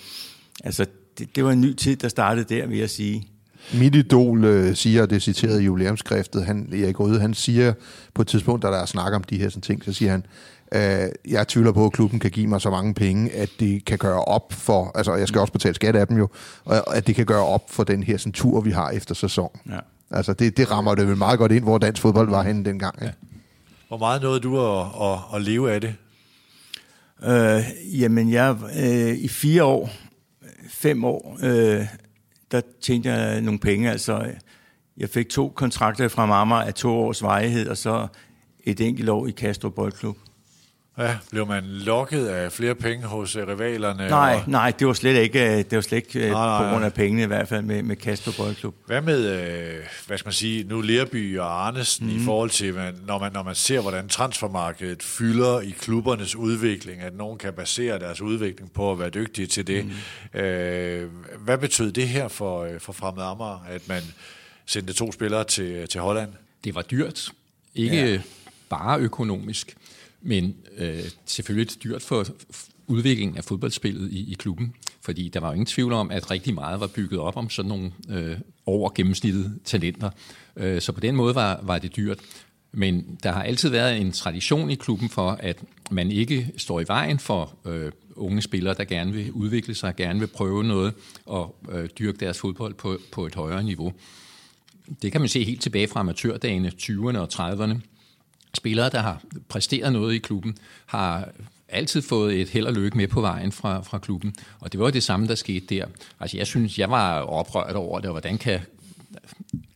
altså, 0.65 0.87
det, 1.19 1.37
det 1.37 1.45
var 1.45 1.53
en 1.53 1.61
ny 1.61 1.75
tid, 1.75 1.97
der 1.97 2.09
startede 2.09 2.55
der, 2.55 2.67
vil 2.67 2.79
jeg 2.79 2.91
sige. 2.91 3.29
Mit 3.73 3.95
idol 3.95 4.45
øh, 4.45 4.77
siger, 4.77 5.07
det 5.07 5.23
citerede 5.23 5.63
i 5.63 5.65
jubilæumskriftet, 5.65 6.45
han, 6.45 6.69
Erik 6.73 7.01
Røde, 7.01 7.21
han 7.21 7.35
siger 7.35 7.73
på 8.15 8.23
et 8.23 8.29
tidspunkt, 8.29 8.63
da 8.63 8.69
der 8.69 8.77
er 8.79 8.87
snak 8.87 9.13
om 9.13 9.25
de 9.25 9.39
her 9.39 9.49
sådan 9.49 9.63
ting, 9.63 9.85
så 9.85 9.93
siger 9.93 10.11
han, 10.11 10.27
øh, 10.75 11.33
jeg 11.33 11.49
tvivler 11.49 11.73
på, 11.73 11.87
at 11.87 11.93
klubben 11.93 12.21
kan 12.21 12.31
give 12.31 12.47
mig 12.47 12.61
så 12.61 12.71
mange 12.71 12.95
penge, 12.95 13.33
at 13.33 13.51
det 13.61 13.85
kan 13.85 13.99
gøre 13.99 14.25
op 14.25 14.53
for, 14.53 14.93
altså 14.95 15.15
jeg 15.15 15.29
skal 15.29 15.41
også 15.41 15.53
betale 15.53 15.75
skat 15.75 15.97
af 15.97 16.07
dem 16.07 16.19
jo, 16.19 16.29
og 16.65 16.97
at 16.97 17.07
det 17.07 17.15
kan 17.15 17.27
gøre 17.27 17.45
op 17.45 17.71
for 17.71 17.85
den 17.85 18.03
her 18.03 18.17
sådan, 18.17 18.33
tur, 18.33 18.61
vi 18.61 18.71
har 18.71 18.91
efter 18.91 19.15
sæson. 19.15 19.51
Ja. 19.71 19.79
Altså 20.11 20.33
det, 20.33 20.57
det 20.57 20.71
rammer 20.71 20.95
det 20.95 21.09
vel 21.09 21.17
meget 21.17 21.39
godt 21.39 21.53
ind, 21.53 21.65
hvor 21.65 21.79
dansk 21.79 22.03
fodbold 22.03 22.31
var 22.31 22.43
henne 22.43 22.65
dengang. 22.65 23.03
Ja. 23.03 23.11
Hvor 23.89 23.99
meget 23.99 24.23
nåede 24.23 24.41
du 24.41 24.61
at, 24.61 24.87
at, 25.03 25.19
at 25.35 25.43
leve 25.43 25.73
af 25.73 25.81
det? 25.81 25.95
Øh, 27.25 27.63
jamen 28.01 28.33
jeg 28.33 28.57
øh, 28.79 29.15
i 29.19 29.29
fire 29.29 29.65
år, 29.65 29.91
fem 30.71 31.05
år, 31.05 31.39
øh, 31.43 31.87
der 32.55 32.61
tjente 32.81 33.11
jeg 33.13 33.41
nogle 33.41 33.59
penge. 33.59 33.91
Altså, 33.91 34.31
jeg 34.97 35.09
fik 35.09 35.29
to 35.29 35.49
kontrakter 35.49 36.09
fra 36.09 36.27
mamma 36.27 36.65
af 36.67 36.75
to 36.75 36.91
års 36.91 37.23
vejhed, 37.23 37.69
og 37.69 37.77
så 37.77 38.07
et 38.65 38.81
enkelt 38.81 39.09
år 39.09 39.27
i 39.27 39.31
Castro 39.31 39.69
Boldklub. 39.69 40.17
Ja, 40.99 41.17
blev 41.31 41.47
man 41.47 41.65
lokket 41.65 42.27
af 42.27 42.53
flere 42.53 42.75
penge 42.75 43.07
hos 43.07 43.37
øh, 43.37 43.49
rivalerne? 43.49 44.09
Nej, 44.09 44.35
og... 44.35 44.51
nej, 44.51 44.73
det 44.79 44.87
var 44.87 44.93
slet 44.93 45.23
ikke, 45.23 45.51
øh, 45.51 45.57
det 45.57 45.73
var 45.73 45.81
slet 45.81 45.97
ikke 45.97 46.27
øh, 46.27 46.31
nej, 46.31 46.47
nej, 46.47 46.65
på 46.65 46.71
grund 46.71 46.85
af 46.85 46.93
pengene 46.95 47.23
i 47.23 47.27
hvert 47.27 47.49
fald 47.49 47.63
med, 47.63 47.83
med 47.83 47.97
Castro 47.97 48.33
Boldklub. 48.37 48.75
Hvad 48.87 49.01
med, 49.01 49.83
hvad 50.07 50.19
skal 50.19 50.27
man 50.27 50.33
sige, 50.33 50.65
nu 50.65 50.81
Lerby 50.81 51.39
og 51.39 51.67
Arnesen 51.67 52.07
mm. 52.07 52.13
i 52.13 52.17
mhm. 52.17 52.25
forhold 52.25 52.51
til, 52.51 52.75
når 53.07 53.19
man, 53.19 53.33
når 53.33 53.43
man 53.43 53.55
ser, 53.55 53.81
hvordan 53.81 54.09
transfermarkedet 54.09 55.03
fylder 55.03 55.61
i 55.61 55.75
klubbernes 55.81 56.37
udvikling, 56.37 57.01
at 57.01 57.15
nogen 57.15 57.39
kan 57.39 57.53
basere 57.53 57.99
deres 57.99 58.21
udvikling 58.21 58.73
på 58.73 58.93
at 58.93 58.99
være 58.99 59.11
dygtige 59.11 59.47
til 59.47 59.67
det. 59.67 59.87
Mm. 60.35 60.41
Øh, 60.41 61.11
hvad 61.39 61.59
betød 61.59 61.93
det 61.93 62.09
her 62.09 62.29
for, 62.29 62.69
for 62.79 62.93
Fremad 62.93 63.25
Amager, 63.25 63.65
at 63.69 63.89
man 63.89 64.03
sendte 64.67 64.93
to 64.93 65.13
spillere 65.13 65.45
til, 65.45 65.89
til 65.89 66.01
Holland? 66.01 66.33
Det 66.65 66.75
var 66.75 66.83
dyrt. 66.83 67.31
Ikke 67.75 68.13
ja. 68.13 68.21
bare 68.69 69.01
økonomisk. 69.01 69.77
Men 70.25 70.57
øh, 70.79 71.05
selvfølgelig 71.27 71.83
dyrt 71.85 72.03
for 72.03 72.27
udviklingen 72.87 73.37
af 73.37 73.45
fodboldspillet 73.45 74.13
i, 74.13 74.31
i 74.31 74.35
klubben, 74.35 74.75
fordi 75.01 75.29
der 75.29 75.41
var 75.41 75.49
jo 75.49 75.53
ingen 75.53 75.67
tvivl 75.67 75.93
om, 75.93 76.11
at 76.11 76.31
rigtig 76.31 76.55
meget 76.55 76.81
var 76.81 76.87
bygget 76.87 77.21
op 77.21 77.37
om 77.37 77.51
sådan 77.51 77.69
nogle 77.69 77.93
øh, 78.09 78.37
over 78.67 78.91
gennemsnittet 78.95 79.59
talenter. 79.65 80.11
Øh, 80.57 80.81
så 80.81 80.93
på 80.93 81.01
den 81.01 81.17
måde 81.17 81.35
var, 81.35 81.61
var 81.63 81.79
det 81.79 81.97
dyrt. 81.97 82.19
Men 82.73 83.19
der 83.23 83.33
har 83.33 83.43
altid 83.43 83.69
været 83.69 84.01
en 84.01 84.13
tradition 84.13 84.71
i 84.71 84.75
klubben 84.75 85.09
for, 85.09 85.31
at 85.31 85.63
man 85.91 86.11
ikke 86.11 86.53
står 86.57 86.81
i 86.81 86.85
vejen 86.89 87.19
for 87.19 87.55
øh, 87.67 87.93
unge 88.17 88.43
spillere, 88.43 88.75
der 88.75 88.85
gerne 88.85 89.13
vil 89.13 89.33
udvikle 89.33 89.75
sig, 89.75 89.97
gerne 89.97 90.21
vil 90.21 90.27
prøve 90.27 90.65
noget 90.65 90.95
og 91.27 91.57
øh, 91.73 91.89
dyrke 91.99 92.19
deres 92.19 92.39
fodbold 92.39 92.75
på, 92.75 92.99
på 93.13 93.27
et 93.27 93.35
højere 93.35 93.65
niveau. 93.65 93.93
Det 95.03 95.13
kan 95.13 95.21
man 95.21 95.29
se 95.29 95.45
helt 95.45 95.63
tilbage 95.63 95.89
fra 95.89 96.01
amatørdagene, 96.01 96.73
20'erne 96.83 97.19
og 97.19 97.29
30'erne 97.33 97.94
spillere, 98.57 98.91
der 98.91 99.01
har 99.01 99.23
præsteret 99.49 99.93
noget 99.93 100.15
i 100.15 100.19
klubben, 100.19 100.57
har 100.87 101.29
altid 101.69 102.03
fået 102.03 102.41
et 102.41 102.49
held 102.49 102.67
og 102.67 102.73
lykke 102.73 102.97
med 102.97 103.09
på 103.09 103.21
vejen 103.21 103.53
fra, 103.53 103.83
fra 103.83 103.99
klubben. 103.99 104.35
Og 104.61 104.73
det 104.73 104.81
var 104.81 104.91
det 104.91 105.03
samme, 105.03 105.27
der 105.27 105.35
skete 105.35 105.67
der. 105.67 105.87
Altså 106.21 106.37
jeg 106.37 106.47
synes, 106.47 106.79
jeg 106.79 106.91
var 106.91 107.21
oprørt 107.21 107.77
over 107.77 108.01
det, 108.01 108.07
og 108.07 108.13
hvordan 108.13 108.39
kan 108.39 108.61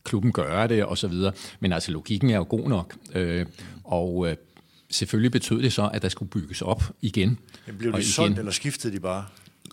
klubben 0.03 0.31
gøre 0.31 0.67
det, 0.67 0.83
og 0.83 0.97
så 0.97 1.07
videre. 1.07 1.31
Men 1.59 1.73
altså 1.73 1.91
logikken 1.91 2.29
er 2.29 2.35
jo 2.35 2.45
god 2.49 2.69
nok. 2.69 2.95
Øh, 3.15 3.45
og 3.83 4.27
øh, 4.29 4.35
selvfølgelig 4.89 5.31
betød 5.31 5.61
det 5.61 5.73
så, 5.73 5.89
at 5.93 6.01
der 6.01 6.09
skulle 6.09 6.29
bygges 6.29 6.61
op 6.61 6.83
igen. 7.01 7.37
Men 7.67 7.77
blev 7.77 7.93
de 7.93 8.05
solgt, 8.05 8.39
eller 8.39 8.51
skiftede 8.51 8.93
de 8.93 8.99
bare? 8.99 9.25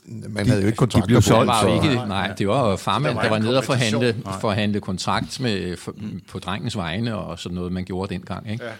man 0.09 0.46
havde 0.46 0.61
jo 0.61 0.66
ikke 0.66 0.76
kontrakt. 0.76 1.04
de 1.04 1.07
blev 1.07 1.22
solgt, 1.22 1.40
Det 1.40 1.68
var 1.68 1.74
jo 1.74 1.82
ikke, 1.82 2.09
nej, 2.09 2.32
det 2.32 2.48
var 2.48 2.70
jo 2.70 2.76
farmand, 2.76 3.11
Der 3.11 3.14
var 3.14 3.22
der 3.22 3.30
var 3.30 3.38
nede 3.38 3.59
og 3.59 3.64
forhandle, 3.64 4.16
forhandle 4.40 4.80
kontrakt 4.80 5.40
med, 5.40 5.76
for, 5.76 5.94
på 6.28 6.38
drengens 6.38 6.76
vegne 6.76 7.16
og 7.16 7.38
sådan 7.38 7.54
noget, 7.54 7.72
man 7.72 7.84
gjorde 7.84 8.14
dengang. 8.14 8.50
Ikke? 8.50 8.64
Ja. 8.64 8.70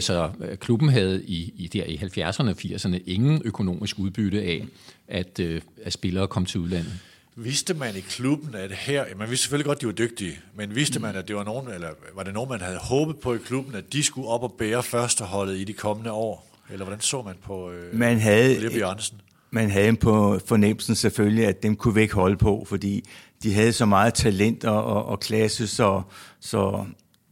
Så 0.00 0.30
øh, 0.40 0.56
klubben 0.56 0.88
havde 0.88 1.24
i, 1.24 1.52
i, 1.56 1.66
der 1.68 1.84
i 1.84 1.96
70'erne 1.96 2.48
og 2.50 2.56
80'erne 2.60 2.98
ingen 3.06 3.42
økonomisk 3.44 3.98
udbytte 3.98 4.42
af, 4.42 4.64
at, 5.08 5.40
øh, 5.40 5.60
at 5.84 5.92
spillere 5.92 6.28
kom 6.28 6.46
til 6.46 6.60
udlandet. 6.60 6.92
Vidste 7.38 7.74
man 7.74 7.96
i 7.96 8.00
klubben, 8.00 8.54
at 8.54 8.72
her, 8.72 9.04
man 9.16 9.28
vidste 9.28 9.42
selvfølgelig 9.42 9.66
godt, 9.66 9.76
at 9.76 9.80
de 9.82 9.86
var 9.86 9.92
dygtige, 9.92 10.38
men 10.56 10.74
vidste 10.74 11.00
man, 11.00 11.16
at 11.16 11.28
det 11.28 11.36
var 11.36 11.44
nogen, 11.44 11.68
eller 11.74 11.88
var 12.14 12.22
det 12.22 12.34
nogen, 12.34 12.50
man 12.50 12.60
havde 12.60 12.78
håbet 12.78 13.16
på 13.18 13.34
i 13.34 13.38
klubben, 13.46 13.74
at 13.74 13.92
de 13.92 14.02
skulle 14.02 14.28
op 14.28 14.42
og 14.42 14.54
bære 14.58 14.82
førsteholdet 14.82 15.56
i 15.58 15.64
de 15.64 15.72
kommende 15.72 16.12
år? 16.12 16.46
Eller 16.72 16.84
hvordan 16.84 17.00
så 17.00 17.22
man 17.22 17.34
på 17.44 17.70
øh, 17.70 17.94
Man 17.98 18.18
havde- 18.18 18.60
Lippi 18.60 18.78
Jørgensen? 18.78 19.20
Man 19.50 19.70
havde 19.70 19.88
en 19.88 19.96
på 19.96 20.38
fornemmelsen 20.46 20.94
selvfølgelig, 20.94 21.46
at 21.46 21.62
dem 21.62 21.76
kunne 21.76 21.94
vi 21.94 22.00
ikke 22.00 22.14
holde 22.14 22.36
på, 22.36 22.64
fordi 22.68 23.04
de 23.42 23.54
havde 23.54 23.72
så 23.72 23.84
meget 23.86 24.14
talent 24.14 24.64
og, 24.64 24.84
og, 24.84 25.04
og 25.06 25.20
klasse, 25.20 25.66
så, 25.66 26.02
så 26.40 26.84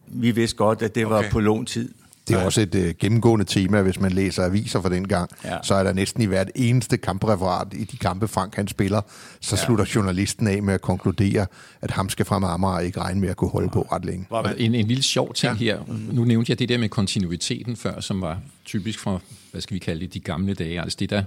vi 0.06 0.30
vidste 0.30 0.56
godt, 0.56 0.82
at 0.82 0.94
det 0.94 1.06
var 1.08 1.18
Okay. 1.18 1.30
på 1.30 1.40
låntid. 1.40 1.88
Det 2.28 2.36
er 2.36 2.44
også 2.44 2.60
et 2.60 2.74
øh, 2.74 2.94
gennemgående 3.00 3.44
tema, 3.44 3.82
hvis 3.82 4.00
man 4.00 4.12
læser 4.12 4.44
aviser 4.44 4.80
fra 4.80 4.88
den 4.88 5.08
gang. 5.08 5.30
Ja. 5.44 5.56
Så 5.62 5.74
er 5.74 5.82
der 5.82 5.92
næsten 5.92 6.22
i 6.22 6.26
hvert 6.26 6.50
eneste 6.54 6.96
kampreferat 6.96 7.68
i 7.72 7.84
de 7.84 7.96
kampe, 7.96 8.28
Frank 8.28 8.56
han 8.56 8.68
spiller, 8.68 9.00
så 9.40 9.56
ja. 9.56 9.64
slutter 9.64 9.84
journalisten 9.94 10.46
af 10.46 10.62
med 10.62 10.74
at 10.74 10.80
konkludere, 10.80 11.46
at 11.80 11.90
ham 11.90 12.08
skal 12.08 12.24
frem 12.24 12.44
Amager 12.44 12.80
ikke 12.80 13.00
regne 13.00 13.20
med 13.20 13.28
at 13.28 13.36
kunne 13.36 13.50
holde 13.50 13.68
på 13.68 13.86
ret 13.92 14.04
længe. 14.04 14.26
Og 14.30 14.54
en, 14.58 14.74
en 14.74 14.86
lille 14.86 15.02
sjov 15.02 15.34
ting 15.34 15.58
ja. 15.58 15.64
her. 15.64 15.80
Nu 16.12 16.24
nævnte 16.24 16.50
jeg 16.50 16.58
det 16.58 16.68
der 16.68 16.78
med 16.78 16.88
kontinuiteten 16.88 17.76
før, 17.76 18.00
som 18.00 18.20
var 18.20 18.38
typisk 18.64 18.98
for, 18.98 19.22
hvad 19.52 19.60
skal 19.60 19.74
vi 19.74 19.78
kalde 19.78 20.00
det, 20.00 20.14
de 20.14 20.20
gamle 20.20 20.54
dage. 20.54 20.80
Altså 20.80 20.96
det, 21.00 21.10
der 21.10 21.22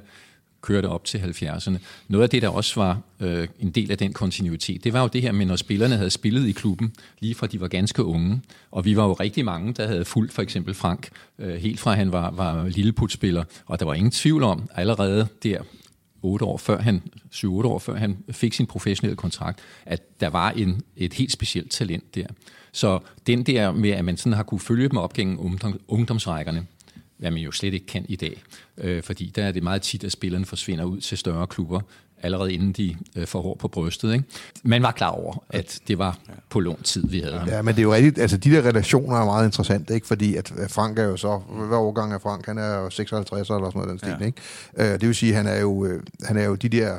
kørte 0.67 0.89
op 0.89 1.05
til 1.05 1.17
70'erne. 1.17 1.77
Noget 2.07 2.23
af 2.23 2.29
det, 2.29 2.41
der 2.41 2.49
også 2.49 2.79
var 2.79 3.01
øh, 3.19 3.47
en 3.59 3.71
del 3.71 3.91
af 3.91 3.97
den 3.97 4.13
kontinuitet, 4.13 4.83
det 4.83 4.93
var 4.93 5.01
jo 5.01 5.07
det 5.07 5.21
her 5.21 5.31
med, 5.31 5.45
når 5.45 5.55
spillerne 5.55 5.95
havde 5.95 6.09
spillet 6.09 6.47
i 6.47 6.51
klubben, 6.51 6.93
lige 7.19 7.35
fra 7.35 7.47
de 7.47 7.61
var 7.61 7.67
ganske 7.67 8.03
unge. 8.03 8.41
Og 8.71 8.85
vi 8.85 8.97
var 8.97 9.05
jo 9.05 9.13
rigtig 9.13 9.45
mange, 9.45 9.73
der 9.73 9.87
havde 9.87 10.05
fulgt 10.05 10.33
for 10.33 10.41
eksempel 10.41 10.73
Frank, 10.73 11.09
øh, 11.39 11.55
helt 11.55 11.79
fra 11.79 11.93
han 11.93 12.11
var, 12.11 12.31
var 12.31 12.67
lilleputspiller. 12.67 13.43
Og 13.65 13.79
der 13.79 13.85
var 13.85 13.93
ingen 13.93 14.11
tvivl 14.11 14.43
om, 14.43 14.69
allerede 14.75 15.27
der 15.43 15.61
8 16.21 16.45
år 16.45 16.57
før 16.57 16.81
han, 16.81 17.01
7-8 17.33 17.47
år 17.47 17.79
før 17.79 17.95
han 17.95 18.17
fik 18.31 18.53
sin 18.53 18.65
professionelle 18.65 19.15
kontrakt, 19.15 19.59
at 19.85 20.19
der 20.19 20.29
var 20.29 20.51
en, 20.51 20.81
et 20.95 21.13
helt 21.13 21.31
specielt 21.31 21.71
talent 21.71 22.15
der. 22.15 22.27
Så 22.71 22.99
den 23.27 23.43
der 23.43 23.71
med, 23.71 23.89
at 23.89 24.05
man 24.05 24.17
sådan 24.17 24.33
har 24.33 24.43
kunne 24.43 24.59
følge 24.59 24.89
dem 24.89 24.97
op 24.97 25.13
gennem 25.13 25.39
ungdom, 25.39 25.79
ungdomsrækkerne, 25.87 26.65
hvad 27.17 27.31
man 27.31 27.41
jo 27.41 27.51
slet 27.51 27.73
ikke 27.73 27.85
kan 27.85 28.05
i 28.09 28.15
dag, 28.15 28.43
øh, 28.77 29.03
fordi 29.03 29.31
der 29.35 29.43
er 29.43 29.51
det 29.51 29.63
meget 29.63 29.81
tit, 29.81 30.03
at 30.03 30.11
spillerne 30.11 30.45
forsvinder 30.45 30.85
ud 30.85 31.01
til 31.01 31.17
større 31.17 31.47
klubber, 31.47 31.81
allerede 32.21 32.53
inden 32.53 32.71
de 32.71 32.95
øh, 33.15 33.27
får 33.27 33.41
hår 33.41 33.55
på 33.59 33.67
brystet. 33.67 34.13
Ikke? 34.13 34.25
Man 34.63 34.83
var 34.83 34.91
klar 34.91 35.09
over, 35.09 35.43
at 35.49 35.79
det 35.87 35.97
var 35.97 36.17
på 36.49 36.59
lånt 36.59 36.85
tid, 36.85 37.07
vi 37.07 37.19
havde 37.19 37.37
ham. 37.37 37.47
Ja, 37.47 37.61
men 37.61 37.75
det 37.75 37.79
er 37.79 37.83
jo 37.83 37.93
rigtigt, 37.93 38.19
altså 38.19 38.37
de 38.37 38.51
der 38.51 38.61
relationer 38.61 39.15
er 39.15 39.25
meget 39.25 39.45
interessante, 39.45 39.93
ikke? 39.93 40.07
fordi 40.07 40.35
at 40.35 40.53
at 40.57 40.71
Frank 40.71 40.99
er 40.99 41.03
jo 41.03 41.17
så, 41.17 41.37
hvad 41.37 41.77
årgang 41.77 42.13
er 42.13 42.19
Frank? 42.19 42.45
Han 42.45 42.57
er 42.57 42.75
jo 42.75 42.89
56 42.89 43.49
eller 43.49 43.69
sådan 43.69 43.71
noget 43.73 43.89
den 43.89 43.99
stil, 43.99 44.15
ja. 44.19 44.25
ikke? 44.25 44.41
Øh, 44.77 44.99
det 44.99 45.07
vil 45.07 45.15
sige, 45.15 45.33
han 45.33 45.47
er 45.47 45.59
jo, 45.59 45.85
øh, 45.85 46.03
han 46.23 46.37
er 46.37 46.43
jo 46.43 46.55
de 46.55 46.69
der, 46.69 46.97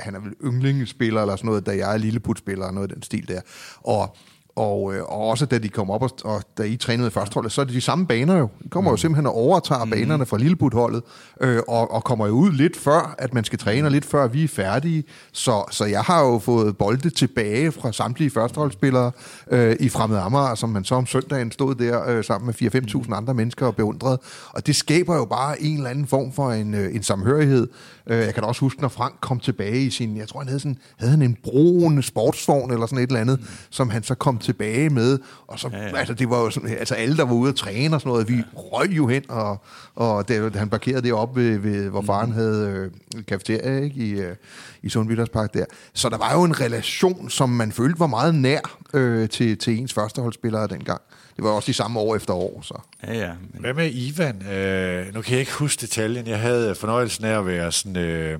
han 0.00 0.14
er 0.14 0.20
vel 0.20 0.34
yndlingsspiller 0.44 1.20
eller 1.20 1.36
sådan 1.36 1.46
noget, 1.46 1.66
da 1.66 1.70
jeg 1.70 1.94
er 1.94 1.98
lilleputspiller 1.98 2.66
og 2.66 2.74
noget 2.74 2.88
af 2.88 2.94
den 2.94 3.02
stil 3.02 3.28
der. 3.28 3.40
Og 3.80 4.16
og, 4.56 4.94
øh, 4.94 5.02
og 5.02 5.28
også 5.28 5.46
da 5.46 5.58
de 5.58 5.68
kom 5.68 5.90
op, 5.90 6.02
og, 6.02 6.10
og 6.24 6.42
da 6.58 6.62
I 6.62 6.76
trænede 6.76 7.08
i 7.08 7.10
førsteholdet, 7.10 7.52
så 7.52 7.60
er 7.60 7.64
det 7.64 7.74
de 7.74 7.80
samme 7.80 8.06
baner 8.06 8.36
jo. 8.38 8.48
De 8.64 8.68
kommer 8.68 8.90
jo 8.90 8.96
simpelthen 8.96 9.26
og 9.26 9.34
overtager 9.34 9.84
mm. 9.84 9.90
banerne 9.90 10.26
fra 10.26 10.38
Lilleputholdet, 10.38 11.02
øh, 11.40 11.62
og, 11.68 11.94
og 11.94 12.04
kommer 12.04 12.26
jo 12.26 12.32
ud 12.32 12.52
lidt 12.52 12.76
før, 12.76 13.14
at 13.18 13.34
man 13.34 13.44
skal 13.44 13.58
træne, 13.58 13.86
og 13.86 13.90
lidt 13.90 14.04
før 14.04 14.26
vi 14.28 14.44
er 14.44 14.48
færdige. 14.48 15.04
Så, 15.32 15.64
så 15.70 15.84
jeg 15.84 16.00
har 16.00 16.24
jo 16.24 16.38
fået 16.38 16.76
bolde 16.76 17.10
tilbage 17.10 17.72
fra 17.72 17.92
samtlige 17.92 18.30
førsteholdsspillere 18.30 19.12
øh, 19.50 19.76
i 19.80 19.88
Fremad 19.88 20.18
Amager, 20.18 20.54
som 20.54 20.68
man 20.68 20.84
så 20.84 20.94
om 20.94 21.06
søndagen 21.06 21.52
stod 21.52 21.74
der 21.74 22.08
øh, 22.08 22.24
sammen 22.24 22.46
med 22.60 22.72
4-5.000 23.06 23.14
andre 23.14 23.34
mennesker 23.34 23.66
og 23.66 23.76
beundrede. 23.76 24.20
Og 24.50 24.66
det 24.66 24.76
skaber 24.76 25.16
jo 25.16 25.24
bare 25.24 25.62
en 25.62 25.76
eller 25.76 25.90
anden 25.90 26.06
form 26.06 26.32
for 26.32 26.50
en, 26.50 26.74
øh, 26.74 26.94
en 26.94 27.02
samhørighed. 27.02 27.68
Øh, 28.06 28.18
jeg 28.18 28.34
kan 28.34 28.42
da 28.42 28.48
også 28.48 28.60
huske, 28.60 28.80
når 28.80 28.88
Frank 28.88 29.14
kom 29.20 29.40
tilbage 29.40 29.84
i 29.84 29.90
sin, 29.90 30.16
jeg 30.16 30.28
tror 30.28 30.40
han 30.40 30.48
havde, 30.48 30.60
sådan, 30.60 30.78
havde 30.96 31.10
han 31.10 31.22
en 31.22 31.36
broen 31.42 32.02
sportsvogn 32.02 32.72
eller 32.72 32.86
sådan 32.86 33.04
et 33.04 33.08
eller 33.08 33.20
andet, 33.20 33.40
som 33.70 33.90
han 33.90 34.02
så 34.02 34.14
kom 34.14 34.38
tilbage 34.38 34.90
med, 34.90 35.18
og 35.46 35.58
så, 35.58 35.68
ja, 35.72 35.82
ja. 35.82 35.96
altså 35.96 36.14
det 36.14 36.30
var 36.30 36.38
jo 36.38 36.50
sådan, 36.50 36.68
altså 36.68 36.94
alle, 36.94 37.16
der 37.16 37.24
var 37.24 37.34
ude 37.34 37.48
at 37.48 37.56
træne 37.56 37.96
og 37.96 38.00
sådan 38.00 38.12
noget, 38.12 38.28
vi 38.28 38.42
røg 38.54 38.90
jo 38.90 39.06
hen, 39.06 39.22
og, 39.28 39.62
og 39.94 40.28
det, 40.28 40.56
han 40.56 40.68
parkerede 40.68 41.02
det 41.02 41.12
op 41.12 41.36
ved, 41.36 41.58
ved 41.58 41.90
hvor 41.90 42.02
faren 42.02 42.32
havde 42.32 42.90
øh, 43.16 43.24
kafeteria, 43.28 43.80
ikke, 43.80 43.96
i, 43.96 44.10
øh, 44.10 44.36
i 44.82 44.88
Sundbyderspark 44.88 45.54
der. 45.54 45.64
Så 45.94 46.08
der 46.08 46.18
var 46.18 46.34
jo 46.34 46.42
en 46.42 46.60
relation, 46.60 47.30
som 47.30 47.50
man 47.50 47.72
følte 47.72 48.00
var 48.00 48.06
meget 48.06 48.34
nær 48.34 48.78
øh, 48.94 49.28
til, 49.28 49.58
til 49.58 49.78
ens 49.78 49.94
førsteholdsspillere 49.94 50.66
dengang. 50.66 51.00
Det 51.36 51.44
var 51.44 51.50
også 51.50 51.66
de 51.66 51.74
samme 51.74 52.00
år 52.00 52.16
efter 52.16 52.34
år, 52.34 52.60
så. 52.62 52.74
Ja, 53.06 53.14
ja. 53.14 53.32
Men, 53.52 53.60
Hvad 53.60 53.74
med 53.74 53.90
Ivan? 53.92 54.46
Øh, 54.46 55.14
nu 55.14 55.22
kan 55.22 55.32
jeg 55.32 55.40
ikke 55.40 55.52
huske 55.52 55.80
detaljen. 55.80 56.26
Jeg 56.26 56.40
havde 56.40 56.74
fornøjelsen 56.74 57.24
af 57.24 57.38
at 57.38 57.46
være 57.46 57.72
sådan... 57.72 57.96
Øh, 57.96 58.38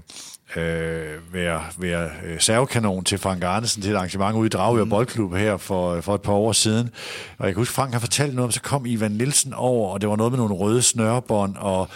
øh, 0.57 1.35
være, 1.35 1.63
være 1.79 2.11
øh, 2.25 2.41
servekanon 2.41 3.05
til 3.05 3.19
Frank 3.19 3.45
Arnesen 3.45 3.83
til 3.83 3.93
et 3.93 3.97
arrangement 3.97 4.37
ude 4.37 4.47
i 4.47 4.49
Dragør 4.49 4.85
mm. 4.85 4.91
Boldklub 4.91 5.35
her 5.35 5.57
for, 5.57 6.01
for 6.01 6.15
et 6.15 6.23
par 6.23 6.33
år 6.33 6.53
siden. 6.53 6.91
Og 7.39 7.47
jeg 7.47 7.55
kan 7.55 7.61
huske, 7.61 7.75
Frank 7.75 7.93
har 7.93 8.01
fortalt 8.01 8.35
noget 8.35 8.45
om, 8.45 8.53
så 8.53 8.63
kom 8.63 8.87
Ivan 8.87 9.11
Nielsen 9.11 9.55
over, 9.55 9.93
og 9.93 10.01
det 10.01 10.09
var 10.09 10.17
noget 10.17 10.33
med 10.33 10.39
nogle 10.39 10.55
røde 10.55 10.83
snørebånd, 10.83 11.57
og 11.57 11.89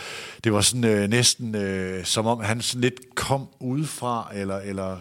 det 0.44 0.52
var 0.52 0.60
sådan 0.60 0.84
øh, 0.84 1.08
næsten 1.08 1.54
øh, 1.54 2.04
som 2.04 2.26
om 2.26 2.40
han 2.40 2.60
sådan 2.60 2.80
lidt 2.80 3.14
kom 3.14 3.48
udefra, 3.60 4.30
eller, 4.34 4.58
eller 4.58 4.96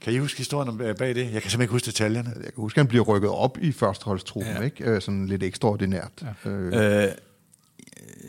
kan 0.00 0.12
I 0.12 0.18
huske 0.18 0.38
historien 0.38 0.68
om, 0.68 0.80
øh, 0.80 0.96
bag 0.96 1.08
det? 1.08 1.16
Jeg 1.16 1.24
kan 1.24 1.32
simpelthen 1.32 1.60
ikke 1.60 1.72
huske 1.72 1.86
detaljerne. 1.86 2.30
Jeg 2.36 2.44
kan 2.44 2.52
huske, 2.56 2.78
at 2.78 2.82
han 2.82 2.88
bliver 2.88 3.04
rykket 3.04 3.30
op 3.30 3.58
i 3.60 3.72
førsteholdstruppen, 3.72 4.52
ja. 4.56 4.62
ikke? 4.62 4.84
Øh, 4.84 5.02
sådan 5.02 5.26
lidt 5.26 5.42
ekstraordinært. 5.42 6.24
Ja. 6.44 6.50
Øh, 6.50 7.06
øh, 7.06 7.12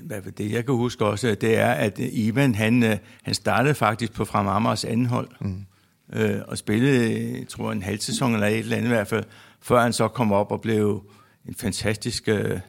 hvad 0.03 0.22
var 0.22 0.32
det, 0.32 0.51
jeg 0.51 0.65
kan 0.65 0.76
huske 0.76 1.05
også, 1.05 1.36
det 1.41 1.57
er, 1.57 1.72
at 1.72 1.99
Ivan, 1.99 2.55
han, 2.55 2.84
øh, 2.84 2.97
han 3.24 3.34
startede 3.34 3.76
faktisk 3.76 4.13
på 4.13 4.26
Frem 4.26 4.47
Amagers 4.47 4.86
anden 4.86 5.05
hold, 5.05 5.30
mm. 5.41 5.65
øh, 6.13 6.41
og 6.47 6.57
spillede, 6.57 7.38
jeg 7.39 7.47
tror, 7.47 7.72
en 7.72 7.84
halv 7.84 7.99
sæson 7.99 8.34
eller 8.34 8.47
et 8.47 8.59
eller 8.59 8.78
andet 8.78 8.89
i 8.89 8.93
hvert 8.93 9.07
fald, 9.07 9.24
før 9.61 9.82
han 9.82 9.93
så 9.93 10.07
kom 10.07 10.32
op 10.32 10.51
og 10.51 10.61
blev 10.61 11.03
en 11.47 11.55
fantastisk 11.55 12.28
øh, 12.28 12.59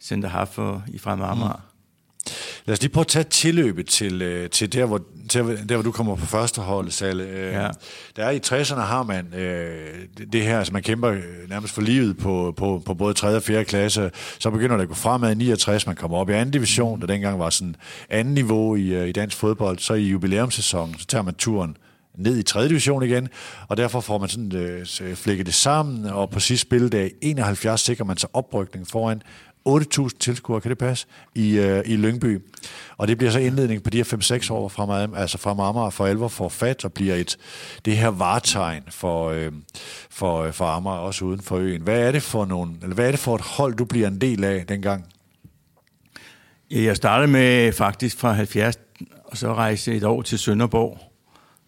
center 0.00 0.28
half 0.28 0.48
for, 0.48 0.84
i 0.88 0.98
Frem 0.98 1.22
Amager. 1.22 1.52
Mm. 1.52 1.69
Lad 2.66 2.72
os 2.72 2.80
lige 2.82 2.92
prøve 2.92 3.02
at 3.02 3.06
tage 3.06 3.22
tilløbet 3.24 3.86
til, 3.86 4.22
øh, 4.22 4.50
til, 4.50 4.72
der, 4.72 4.84
hvor, 4.84 5.00
til 5.28 5.40
der, 5.68 5.74
hvor 5.74 5.82
du 5.82 5.92
kommer 5.92 6.16
på 6.16 6.26
første 6.26 6.60
hold, 6.60 6.90
Salle. 6.90 7.24
Øh, 7.24 7.52
Ja. 7.52 7.68
Der 8.16 8.24
er 8.24 8.30
i 8.30 8.40
60'erne 8.46 8.80
har 8.80 9.02
man 9.02 9.34
øh, 9.34 9.94
det- 10.32 10.42
her, 10.42 10.58
altså 10.58 10.72
man 10.72 10.82
kæmper 10.82 11.16
nærmest 11.48 11.74
for 11.74 11.82
livet 11.82 12.18
på, 12.18 12.54
på, 12.56 12.82
på 12.86 12.94
både 12.94 13.14
3. 13.14 13.28
og 13.36 13.42
4. 13.42 13.64
klasse. 13.64 14.10
Så 14.38 14.50
begynder 14.50 14.76
det 14.76 14.82
at 14.82 14.88
gå 14.88 14.94
fremad 14.94 15.32
i 15.32 15.34
69, 15.34 15.86
man 15.86 15.96
kommer 15.96 16.16
op 16.18 16.30
i 16.30 16.32
anden 16.32 16.50
division, 16.52 17.00
der 17.00 17.06
dengang 17.06 17.38
var 17.38 17.50
sådan 17.50 17.76
anden 18.10 18.34
niveau 18.34 18.76
i, 18.76 18.94
øh, 18.94 19.08
i 19.08 19.12
dansk 19.12 19.36
fodbold. 19.36 19.78
Så 19.78 19.94
i 19.94 20.02
jubilæumssæsonen, 20.02 20.98
så 20.98 21.06
tager 21.06 21.22
man 21.22 21.34
turen 21.34 21.76
ned 22.18 22.38
i 22.38 22.42
3. 22.42 22.68
division 22.68 23.02
igen, 23.02 23.28
og 23.68 23.76
derfor 23.76 24.00
får 24.00 24.18
man 24.18 24.28
sådan 24.28 24.56
øh, 24.56 24.86
flækket 25.16 25.46
det 25.46 25.54
sammen, 25.54 26.04
og 26.06 26.30
på 26.30 26.40
sidste 26.40 26.62
spilledag 26.62 27.10
71 27.22 27.80
sikrer 27.80 28.04
man 28.04 28.16
sig 28.16 28.28
oprykning 28.32 28.88
foran 28.88 29.22
8.000 29.68 30.08
tilskuere, 30.18 30.60
kan 30.60 30.68
det 30.68 30.78
passe, 30.78 31.06
i, 31.34 31.58
øh, 31.58 31.82
i 31.86 31.96
Lyngby. 31.96 32.42
Og 32.96 33.08
det 33.08 33.18
bliver 33.18 33.30
så 33.30 33.38
indledning 33.38 33.82
på 33.82 33.90
de 33.90 33.96
her 33.96 34.04
5-6 34.04 34.52
år 34.52 34.68
fra, 34.68 34.84
Mar- 34.84 35.18
altså 35.18 35.38
fra 35.38 35.50
Amager 35.50 35.90
for 35.90 36.06
alvor 36.06 36.28
får 36.28 36.48
fat 36.48 36.84
og 36.84 36.92
bliver 36.92 37.14
et, 37.14 37.36
det 37.84 37.96
her 37.96 38.08
vartegn 38.08 38.82
for, 38.88 39.30
øh, 39.30 39.52
for, 40.10 40.42
øh, 40.42 40.52
for 40.52 40.64
Amager, 40.64 40.96
også 40.96 41.24
uden 41.24 41.40
for 41.40 41.56
øen. 41.56 41.82
Hvad 41.82 42.00
er 42.00 42.12
det 42.12 42.22
for 42.22 42.44
nogle, 42.44 42.72
eller 42.82 42.94
hvad 42.94 43.06
er 43.06 43.10
det 43.10 43.20
for 43.20 43.34
et 43.34 43.40
hold, 43.40 43.74
du 43.74 43.84
bliver 43.84 44.08
en 44.08 44.20
del 44.20 44.44
af 44.44 44.66
dengang? 44.66 45.04
Jeg 46.70 46.96
startede 46.96 47.28
med 47.28 47.72
faktisk 47.72 48.18
fra 48.18 48.32
70, 48.32 48.76
og 49.24 49.36
så 49.36 49.54
rejste 49.54 49.90
jeg 49.90 49.96
et 49.98 50.04
år 50.04 50.22
til 50.22 50.38
Sønderborg. 50.38 50.98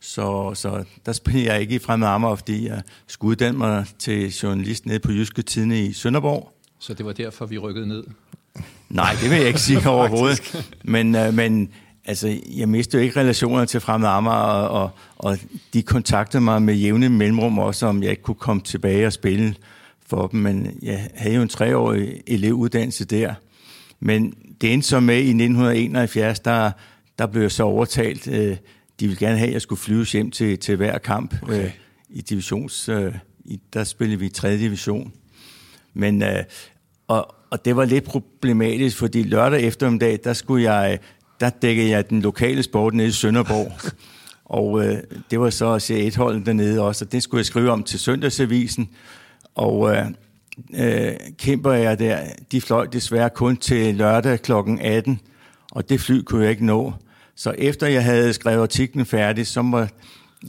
Så, 0.01 0.55
så 0.55 0.84
der 1.07 1.12
spillede 1.12 1.53
jeg 1.53 1.61
ikke 1.61 1.74
i 1.74 1.78
Fremad 1.78 2.09
Amager, 2.09 2.36
fordi 2.36 2.66
jeg 2.68 2.82
skulle 3.07 3.30
uddanne 3.30 3.59
mig 3.59 3.86
til 3.99 4.32
journalist 4.32 4.86
nede 4.86 4.99
på 4.99 5.12
Jyske 5.12 5.43
Tidene 5.43 5.80
i 5.80 5.93
Sønderborg. 5.93 6.53
Så 6.83 6.95
det 6.95 7.07
var 7.07 7.12
derfor, 7.12 7.47
vi 7.47 7.59
rykkede 7.59 7.87
ned. 7.87 8.05
Nej, 8.89 9.16
det 9.22 9.30
vil 9.30 9.39
jeg 9.39 9.47
ikke 9.47 9.61
sige 9.61 9.89
overhovedet. 9.91 10.72
Men, 10.85 11.14
øh, 11.14 11.35
men 11.35 11.68
altså, 12.05 12.39
jeg 12.57 12.68
mistede 12.68 13.03
jo 13.03 13.05
ikke 13.05 13.20
relationer 13.20 13.64
til 13.64 13.80
Fremad 13.80 14.09
Amager, 14.09 14.37
og, 14.37 14.68
og, 14.68 14.91
og 15.16 15.39
de 15.72 15.83
kontaktede 15.83 16.41
mig 16.41 16.62
med 16.62 16.74
jævne 16.74 17.09
mellemrum 17.09 17.59
også, 17.59 17.87
om 17.87 18.03
jeg 18.03 18.11
ikke 18.11 18.22
kunne 18.22 18.35
komme 18.35 18.62
tilbage 18.62 19.07
og 19.07 19.12
spille 19.12 19.55
for 20.07 20.26
dem. 20.26 20.41
Men 20.41 20.78
jeg 20.83 21.11
havde 21.14 21.35
jo 21.35 21.43
en 21.43 21.49
treårig 21.49 22.20
elevuddannelse 22.26 23.05
der. 23.05 23.35
Men 24.01 24.35
det 24.61 24.72
endte 24.72 24.89
så 24.89 25.01
med 25.01 25.16
i 25.16 25.28
1971, 25.28 26.41
der, 26.41 26.70
der 27.18 27.26
blev 27.26 27.43
jeg 27.43 27.53
så 27.53 27.62
overtalt. 27.62 28.28
Øh, 28.28 28.57
de 29.01 29.07
ville 29.07 29.16
gerne 29.16 29.39
have, 29.39 29.49
at 29.49 29.53
jeg 29.53 29.62
skulle 29.62 29.80
flyves 29.80 30.12
hjem 30.12 30.30
til, 30.30 30.59
til 30.59 30.76
hver 30.76 30.99
kamp 30.99 31.35
okay. 31.43 31.64
øh, 31.64 31.70
i 32.11 32.20
divisions... 32.20 32.89
Øh, 32.89 33.14
i, 33.45 33.61
der 33.72 33.85
spillede 33.85 34.20
vi 34.20 34.26
i 34.26 34.28
3. 34.28 34.59
division. 34.59 35.12
Men, 35.95 36.22
øh, 36.22 36.45
og, 37.09 37.34
og 37.50 37.64
det 37.64 37.76
var 37.76 37.84
lidt 37.84 38.05
problematisk, 38.05 38.98
fordi 38.98 39.22
lørdag 39.22 39.62
eftermiddag, 39.62 40.18
der 40.24 40.32
skulle 40.32 40.72
jeg, 40.72 40.98
der 41.40 41.50
dækkede 41.50 41.90
jeg 41.90 42.11
den 42.11 42.22
lokale 42.22 42.62
sport 42.62 42.94
nede 42.94 43.09
i 43.09 43.12
Sønderborg. 43.12 43.72
Og 44.44 44.84
øh, 44.84 44.98
det 45.30 45.40
var 45.40 45.50
så 45.50 45.78
serie 45.78 46.11
1-holdet 46.11 46.46
dernede 46.46 46.80
også, 46.80 47.05
og 47.05 47.12
det 47.12 47.22
skulle 47.22 47.38
jeg 47.38 47.46
skrive 47.46 47.70
om 47.70 47.82
til 47.82 48.00
Søndagsavisen. 48.00 48.88
Og 49.55 49.94
øh, 49.94 50.07
øh, 50.74 51.12
kæmper 51.38 51.72
jeg 51.72 51.98
der, 51.98 52.18
de 52.53 52.61
fløj 52.61 52.86
desværre 52.86 53.30
kun 53.30 53.57
til 53.57 53.94
lørdag 53.94 54.42
kl. 54.42 54.53
18, 54.80 55.20
og 55.70 55.88
det 55.88 56.00
fly 56.00 56.22
kunne 56.22 56.42
jeg 56.42 56.50
ikke 56.50 56.66
nå. 56.66 56.92
Så 57.36 57.55
efter 57.59 57.86
jeg 57.86 58.05
havde 58.05 58.32
skrevet 58.32 58.62
artiklen 58.62 59.07
færdig, 59.07 59.46
så 59.46 59.62
må 59.62 59.80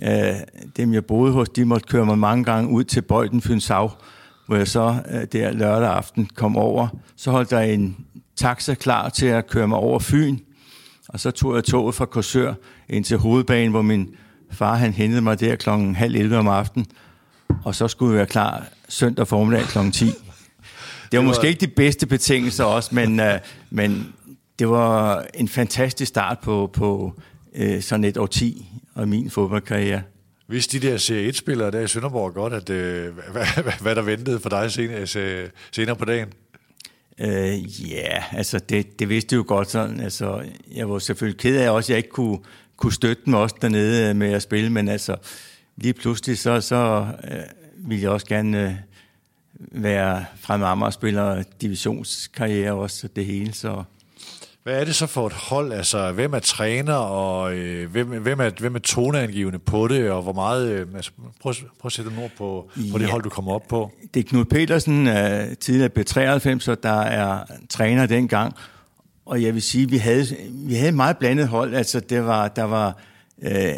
øh, 0.03 0.35
dem, 0.77 0.93
jeg 0.93 1.05
boede 1.05 1.33
hos, 1.33 1.49
de 1.49 1.65
måtte 1.65 1.87
køre 1.87 2.05
mig 2.05 2.17
mange 2.17 2.43
gange 2.43 2.69
ud 2.69 2.83
til 2.83 3.01
Bøjden 3.01 3.41
Fynshav, 3.41 3.91
hvor 4.53 4.57
jeg 4.57 4.67
så 4.67 4.95
øh, 5.11 5.23
der 5.31 5.51
lørdag 5.51 5.89
aften 5.89 6.29
kom 6.35 6.57
over. 6.57 6.87
Så 7.15 7.31
holdt 7.31 7.49
der 7.49 7.59
en 7.59 7.97
taxa 8.35 8.73
klar 8.73 9.09
til 9.09 9.25
at 9.25 9.47
køre 9.47 9.67
mig 9.67 9.77
over 9.77 9.99
Fyn, 9.99 10.37
og 11.09 11.19
så 11.19 11.31
tog 11.31 11.55
jeg 11.55 11.63
toget 11.63 11.95
fra 11.95 12.05
Korsør 12.05 12.53
ind 12.89 13.03
til 13.05 13.17
hovedbanen, 13.17 13.71
hvor 13.71 13.81
min 13.81 14.15
far 14.51 14.75
han 14.75 14.93
hentede 14.93 15.21
mig 15.21 15.39
der 15.39 15.55
klokken 15.55 15.95
halv 15.95 16.15
11 16.15 16.37
om 16.37 16.47
aftenen, 16.47 16.87
og 17.63 17.75
så 17.75 17.87
skulle 17.87 18.11
jeg 18.11 18.17
være 18.17 18.25
klar 18.25 18.67
søndag 18.89 19.27
formiddag 19.27 19.63
klokken 19.63 19.91
10. 19.91 20.05
Det 20.05 20.13
var, 21.11 21.17
var 21.19 21.21
måske 21.21 21.47
ikke 21.47 21.61
de 21.61 21.67
bedste 21.67 22.07
betingelser 22.07 22.63
også, 22.63 22.95
men, 22.95 23.19
uh, 23.19 23.25
men 23.69 24.13
det 24.59 24.69
var 24.69 25.25
en 25.33 25.47
fantastisk 25.47 26.09
start 26.09 26.39
på, 26.39 26.69
på 26.73 27.13
uh, 27.59 27.81
sådan 27.81 28.03
et 28.03 28.17
år 28.17 28.27
10 28.27 28.69
og 28.95 29.07
min 29.07 29.29
fodboldkarriere. 29.29 30.01
Hvis 30.47 30.67
de 30.67 30.79
der 30.79 30.97
Serie 30.97 31.29
1-spillere 31.29 31.71
der 31.71 31.81
i 31.81 31.87
Sønderborg 31.87 32.33
godt, 32.33 32.53
at, 32.53 32.69
uh, 32.69 32.75
hvad, 33.33 33.63
hvad, 33.63 33.81
hvad 33.81 33.95
der 33.95 34.01
ventede 34.01 34.39
for 34.39 34.49
dig 34.49 34.71
senere, 34.71 35.07
øh, 35.17 35.49
senere 35.71 35.95
på 35.95 36.05
dagen? 36.05 36.33
Øh, 37.19 37.27
ja, 37.29 37.55
uh, 37.55 37.91
yeah, 37.91 38.33
altså 38.33 38.59
det, 38.59 38.99
det 38.99 39.09
vidste 39.09 39.35
jo 39.35 39.43
godt 39.47 39.71
sådan. 39.71 39.99
Altså, 39.99 40.43
jeg 40.75 40.89
var 40.89 40.99
selvfølgelig 40.99 41.39
ked 41.39 41.57
af 41.57 41.69
også, 41.69 41.85
at 41.87 41.89
jeg 41.89 41.97
ikke 41.97 42.09
kunne, 42.09 42.39
kunne 42.77 42.93
støtte 42.93 43.21
dem 43.25 43.33
også 43.33 43.55
dernede 43.61 44.13
med 44.13 44.33
at 44.33 44.41
spille, 44.41 44.69
men 44.69 44.87
altså 44.87 45.15
lige 45.75 45.93
pludselig 45.93 46.37
så, 46.37 46.61
så 46.61 47.07
uh, 47.23 47.89
ville 47.89 48.03
jeg 48.03 48.11
også 48.11 48.25
gerne 48.25 48.65
uh, 48.67 49.83
være 49.83 50.25
fremme 50.39 50.65
Amager 50.65 50.91
spiller 50.91 51.43
divisionskarriere 51.61 52.73
også, 52.73 53.07
det 53.07 53.25
hele, 53.25 53.53
så 53.53 53.83
hvad 54.63 54.79
er 54.79 54.85
det 54.85 54.95
så 54.95 55.07
for 55.07 55.27
et 55.27 55.33
hold? 55.33 55.71
Altså, 55.71 56.11
hvem 56.11 56.33
er 56.33 56.39
træner, 56.39 56.93
og 56.93 57.53
øh, 57.53 57.91
hvem, 57.91 58.07
hvem, 58.07 58.39
er, 58.39 58.49
hvem 58.59 58.75
er 58.75 58.79
toneangivende 58.79 59.59
på 59.59 59.87
det, 59.87 60.11
og 60.11 60.21
hvor 60.21 60.33
meget... 60.33 60.69
Øh, 60.71 60.87
altså, 60.95 61.11
prøv, 61.41 61.53
prøv 61.53 61.87
at 61.87 61.91
sætte 61.91 62.11
nogle 62.11 62.23
ord 62.23 62.31
på, 62.37 62.69
ja, 62.77 62.91
på 62.91 62.97
det 62.97 63.07
hold, 63.07 63.23
du 63.23 63.29
kommer 63.29 63.51
op 63.51 63.67
på. 63.69 63.91
Det 64.13 64.19
er 64.19 64.23
Knud 64.23 64.45
Petersen, 64.45 65.07
øh, 65.07 65.57
tidligere 65.57 65.89
B93, 65.97 66.59
så 66.59 66.75
der 66.83 67.01
er 67.01 67.43
træner 67.69 68.05
dengang. 68.05 68.53
Og 69.25 69.41
jeg 69.41 69.53
vil 69.53 69.61
sige, 69.61 69.89
vi 69.89 69.97
havde, 69.97 70.25
vi 70.49 70.73
havde 70.73 70.89
et 70.89 70.95
meget 70.95 71.17
blandet 71.17 71.47
hold. 71.47 71.75
Altså, 71.75 71.99
det 71.99 72.25
var, 72.25 72.47
der 72.47 72.63
var 72.63 72.97
øh, 73.41 73.73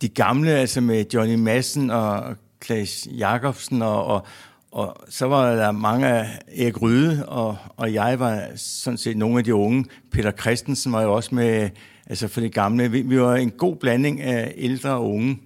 de 0.00 0.08
gamle, 0.08 0.50
altså 0.50 0.80
med 0.80 1.04
Johnny 1.14 1.34
Madsen 1.34 1.90
og 1.90 2.36
Klaas 2.60 3.08
Jakobsen 3.10 3.82
og, 3.82 4.04
og, 4.04 4.26
og 4.72 4.96
så 5.08 5.26
var 5.26 5.54
der 5.54 5.72
mange 5.72 6.06
af 6.08 6.38
Erik 6.56 6.82
Ryde, 6.82 7.26
og, 7.28 7.56
og 7.76 7.94
jeg 7.94 8.18
var 8.18 8.42
sådan 8.56 8.98
set 8.98 9.16
nogle 9.16 9.38
af 9.38 9.44
de 9.44 9.54
unge. 9.54 9.84
Peter 10.12 10.32
Christensen 10.32 10.92
var 10.92 11.02
jo 11.02 11.14
også 11.14 11.34
med, 11.34 11.70
altså 12.06 12.28
for 12.28 12.40
de 12.40 12.48
gamle. 12.48 12.90
Vi, 12.90 13.02
vi 13.02 13.20
var 13.20 13.36
en 13.36 13.50
god 13.50 13.76
blanding 13.76 14.20
af 14.20 14.54
ældre 14.56 14.90
og 14.90 15.10
unge. 15.10 15.38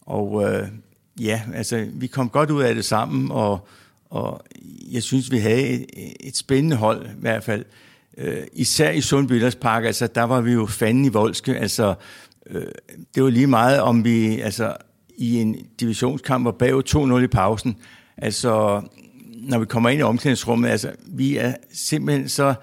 Og 0.00 0.44
øh, 0.44 0.68
ja, 1.20 1.42
altså 1.54 1.86
vi 1.92 2.06
kom 2.06 2.28
godt 2.28 2.50
ud 2.50 2.62
af 2.62 2.74
det 2.74 2.84
sammen, 2.84 3.30
og, 3.30 3.68
og 4.10 4.42
jeg 4.90 5.02
synes, 5.02 5.30
vi 5.30 5.38
havde 5.38 5.68
et, 5.68 5.86
et 6.20 6.36
spændende 6.36 6.76
hold 6.76 7.06
i 7.06 7.20
hvert 7.20 7.44
fald. 7.44 7.64
Øh, 8.18 8.42
især 8.52 8.90
i 8.90 9.00
Sundby 9.00 9.50
Park, 9.60 9.84
altså 9.84 10.06
der 10.06 10.22
var 10.22 10.40
vi 10.40 10.52
jo 10.52 10.66
fanden 10.66 11.04
i 11.04 11.08
voldske. 11.08 11.56
Altså, 11.56 11.94
øh, 12.50 12.66
det 13.14 13.22
var 13.22 13.30
lige 13.30 13.46
meget, 13.46 13.80
om 13.80 14.04
vi 14.04 14.40
altså, 14.40 14.76
i 15.16 15.40
en 15.40 15.56
divisionskamp 15.80 16.44
var 16.44 16.52
bag 16.52 16.82
2-0 16.88 17.16
i 17.16 17.26
pausen, 17.26 17.76
Altså, 18.16 18.82
når 19.34 19.58
vi 19.58 19.64
kommer 19.64 19.90
ind 19.90 20.00
i 20.00 20.02
omklædningsrummet, 20.02 20.68
altså, 20.68 20.90
vi 21.06 21.36
er 21.36 21.54
simpelthen 21.72 22.28
så 22.28 22.54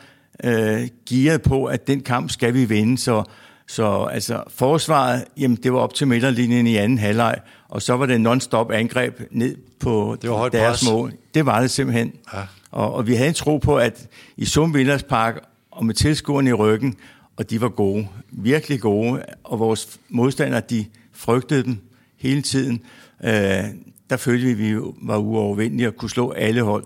øh, 0.44 0.88
gearet 1.10 1.42
på, 1.42 1.66
at 1.66 1.88
den 1.88 2.02
kamp 2.02 2.32
skal 2.32 2.54
vi 2.54 2.66
vinde, 2.66 2.98
så, 2.98 3.24
så 3.68 4.04
altså, 4.04 4.44
forsvaret, 4.48 5.24
jamen, 5.38 5.58
det 5.64 5.74
var 5.74 5.80
op 5.80 5.94
til 5.94 6.08
midterlinjen 6.08 6.68
i 6.68 6.76
anden 6.76 6.98
halvleg, 6.98 7.36
og 7.70 7.82
så 7.82 7.98
var 7.98 8.06
det 8.06 8.22
non-stop 8.22 8.72
angreb 8.72 9.22
ned 9.32 9.56
på 9.80 10.18
det 10.22 10.30
var 10.30 10.50
deres 10.50 10.80
pres. 10.80 10.92
mål. 10.92 11.14
Det 11.34 11.46
var 11.46 11.62
det 11.62 11.72
simpelthen. 11.72 12.14
Ja. 12.34 12.40
Og, 12.72 12.94
og 12.94 13.08
vi 13.08 13.16
havde 13.16 13.28
en 13.28 13.34
tro 13.34 13.58
på, 13.58 13.78
at 13.78 14.08
i 14.38 14.46
Sum 14.46 14.76
Park, 15.10 15.40
og 15.72 15.86
med 15.86 15.96
tilskuerne 15.96 16.50
i 16.50 16.54
ryggen, 16.54 16.96
og 17.38 17.50
de 17.50 17.62
var 17.62 17.70
gode, 17.70 18.08
virkelig 18.32 18.80
gode, 18.80 19.24
og 19.44 19.60
vores 19.60 20.00
modstandere, 20.10 20.62
de 20.70 20.86
frygtede 21.14 21.64
dem 21.64 21.78
hele 22.18 22.42
tiden. 22.42 22.82
Øh, 23.24 23.64
der 24.12 24.18
følte 24.18 24.46
vi, 24.46 24.52
at 24.52 24.58
vi 24.58 24.76
var 25.02 25.18
uovervindelige 25.18 25.88
og 25.88 25.96
kunne 25.96 26.10
slå 26.10 26.32
alle 26.32 26.62
hold. 26.62 26.86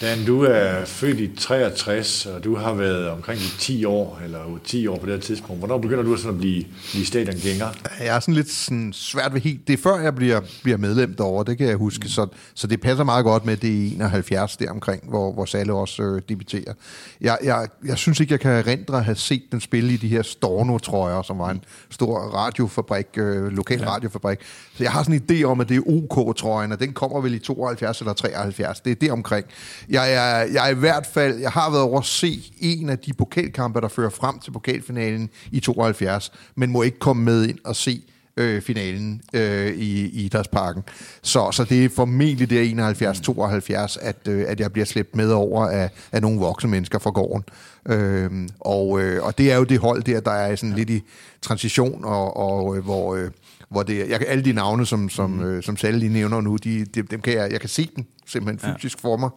Dan, 0.00 0.26
du 0.26 0.42
er 0.42 0.84
født 0.84 1.20
i 1.20 1.36
63, 1.36 2.26
og 2.26 2.44
du 2.44 2.56
har 2.56 2.74
været 2.74 3.08
omkring 3.08 3.40
10 3.58 3.84
år, 3.84 4.20
eller 4.24 4.58
10 4.64 4.86
år 4.86 4.98
på 4.98 5.06
det 5.06 5.14
her 5.14 5.20
tidspunkt. 5.20 5.58
Hvornår 5.58 5.78
begynder 5.78 6.02
du 6.02 6.16
sådan 6.16 6.30
at 6.30 6.38
blive, 6.38 6.64
blive 6.90 7.06
stadiongænger? 7.06 7.66
Jeg 8.00 8.16
er 8.16 8.20
sådan 8.20 8.34
lidt 8.34 8.50
sådan 8.50 8.92
svært 8.92 9.34
ved 9.34 9.40
helt... 9.40 9.66
Det 9.66 9.72
er 9.72 9.82
før, 9.82 10.00
jeg 10.00 10.14
bliver, 10.14 10.40
bliver 10.62 10.78
medlem 10.78 11.14
derovre, 11.14 11.44
det 11.44 11.58
kan 11.58 11.66
jeg 11.66 11.76
huske. 11.76 12.02
Mm. 12.02 12.08
Så, 12.08 12.26
så 12.54 12.66
det 12.66 12.80
passer 12.80 13.04
meget 13.04 13.24
godt 13.24 13.44
med 13.44 13.56
det 13.56 13.92
71 13.92 14.56
der 14.56 14.70
omkring, 14.70 15.08
hvor, 15.08 15.32
hvor 15.32 15.44
Salle 15.44 15.72
også 15.72 16.02
øh, 16.02 16.22
debuterer. 16.28 16.72
Jeg, 17.20 17.38
jeg, 17.44 17.68
jeg 17.84 17.98
synes 17.98 18.20
ikke, 18.20 18.32
jeg 18.32 18.40
kan 18.40 18.50
erindre 18.50 18.98
at 18.98 19.04
have 19.04 19.16
set 19.16 19.42
den 19.52 19.60
spille 19.60 19.92
i 19.92 19.96
de 19.96 20.08
her 20.08 20.22
Storno-trøjer, 20.22 21.22
som 21.22 21.38
var 21.38 21.50
en 21.50 21.64
stor 21.90 22.18
radiofabrik, 22.18 23.06
øh, 23.16 23.46
lokal 23.46 23.78
ja. 23.80 23.90
radiofabrik. 23.90 24.38
Så 24.76 24.82
jeg 24.82 24.92
har 24.92 25.02
sådan 25.02 25.14
en 25.14 25.22
idé 25.30 25.44
om, 25.44 25.60
at 25.60 25.68
det 25.68 25.76
er 25.76 25.82
OK-trøjen, 25.86 26.72
og 26.72 26.80
den 26.80 26.92
kommer 26.92 27.20
vel 27.20 27.34
i 27.34 27.38
72 27.38 28.00
eller 28.00 28.12
73. 28.12 28.80
Det 28.80 28.90
er 28.90 28.94
det 28.94 29.10
omkring. 29.10 29.46
Jeg 29.88 30.12
er, 30.12 30.52
jeg 30.52 30.66
er 30.66 30.70
i 30.70 30.74
hvert 30.74 31.06
fald, 31.06 31.38
jeg 31.38 31.50
har 31.50 31.70
været 31.70 31.82
over 31.82 31.98
at 31.98 32.06
se 32.06 32.52
en 32.60 32.88
af 32.88 32.98
de 32.98 33.12
pokalkampe, 33.12 33.80
der 33.80 33.88
fører 33.88 34.10
frem 34.10 34.38
til 34.38 34.50
pokalfinalen 34.50 35.30
i 35.50 35.60
72, 35.60 36.32
men 36.54 36.70
må 36.70 36.82
ikke 36.82 36.98
komme 36.98 37.24
med 37.24 37.44
ind 37.44 37.58
og 37.64 37.76
se 37.76 38.02
øh, 38.36 38.62
finalen 38.62 39.22
øh, 39.32 39.72
i, 39.74 40.06
i 40.06 40.24
Idrætsparken. 40.24 40.82
Så, 41.22 41.50
så 41.52 41.64
det 41.64 41.84
er 41.84 41.88
formentlig 41.88 42.50
det 42.50 42.72
71-72, 42.72 43.98
at, 44.00 44.16
øh, 44.28 44.44
at 44.48 44.60
jeg 44.60 44.72
bliver 44.72 44.86
slæbt 44.86 45.16
med 45.16 45.30
over 45.30 45.66
af, 45.66 45.90
af 46.12 46.22
nogle 46.22 46.40
voksne 46.40 46.70
mennesker 46.70 46.98
fra 46.98 47.10
gården. 47.10 47.44
Øh, 47.88 48.30
og, 48.60 49.00
øh, 49.00 49.24
og 49.24 49.38
det 49.38 49.52
er 49.52 49.56
jo 49.56 49.64
det 49.64 49.78
hold 49.78 50.02
der, 50.02 50.20
der 50.20 50.30
er 50.30 50.56
sådan 50.56 50.74
lidt 50.74 50.90
i 50.90 51.02
transition, 51.42 52.04
og, 52.04 52.36
og 52.36 52.76
øh, 52.76 52.84
hvor... 52.84 53.14
Øh, 53.14 53.30
hvor 53.68 53.82
det, 53.82 54.08
jeg 54.08 54.22
alle 54.26 54.44
de 54.44 54.52
navne, 54.52 54.86
som, 54.86 55.08
som, 55.08 55.30
mm. 55.30 55.44
øh, 55.44 55.62
som 55.62 55.76
Salle 55.76 56.00
lige 56.00 56.12
nævner 56.12 56.40
nu, 56.40 56.56
de, 56.56 56.84
de, 56.84 57.02
dem 57.02 57.20
kan 57.20 57.32
jeg, 57.32 57.52
jeg 57.52 57.60
kan 57.60 57.68
se 57.68 57.90
dem 57.96 58.04
simpelthen 58.26 58.74
fysisk 58.74 58.98
ja. 59.04 59.08
for 59.08 59.16
mig, 59.16 59.30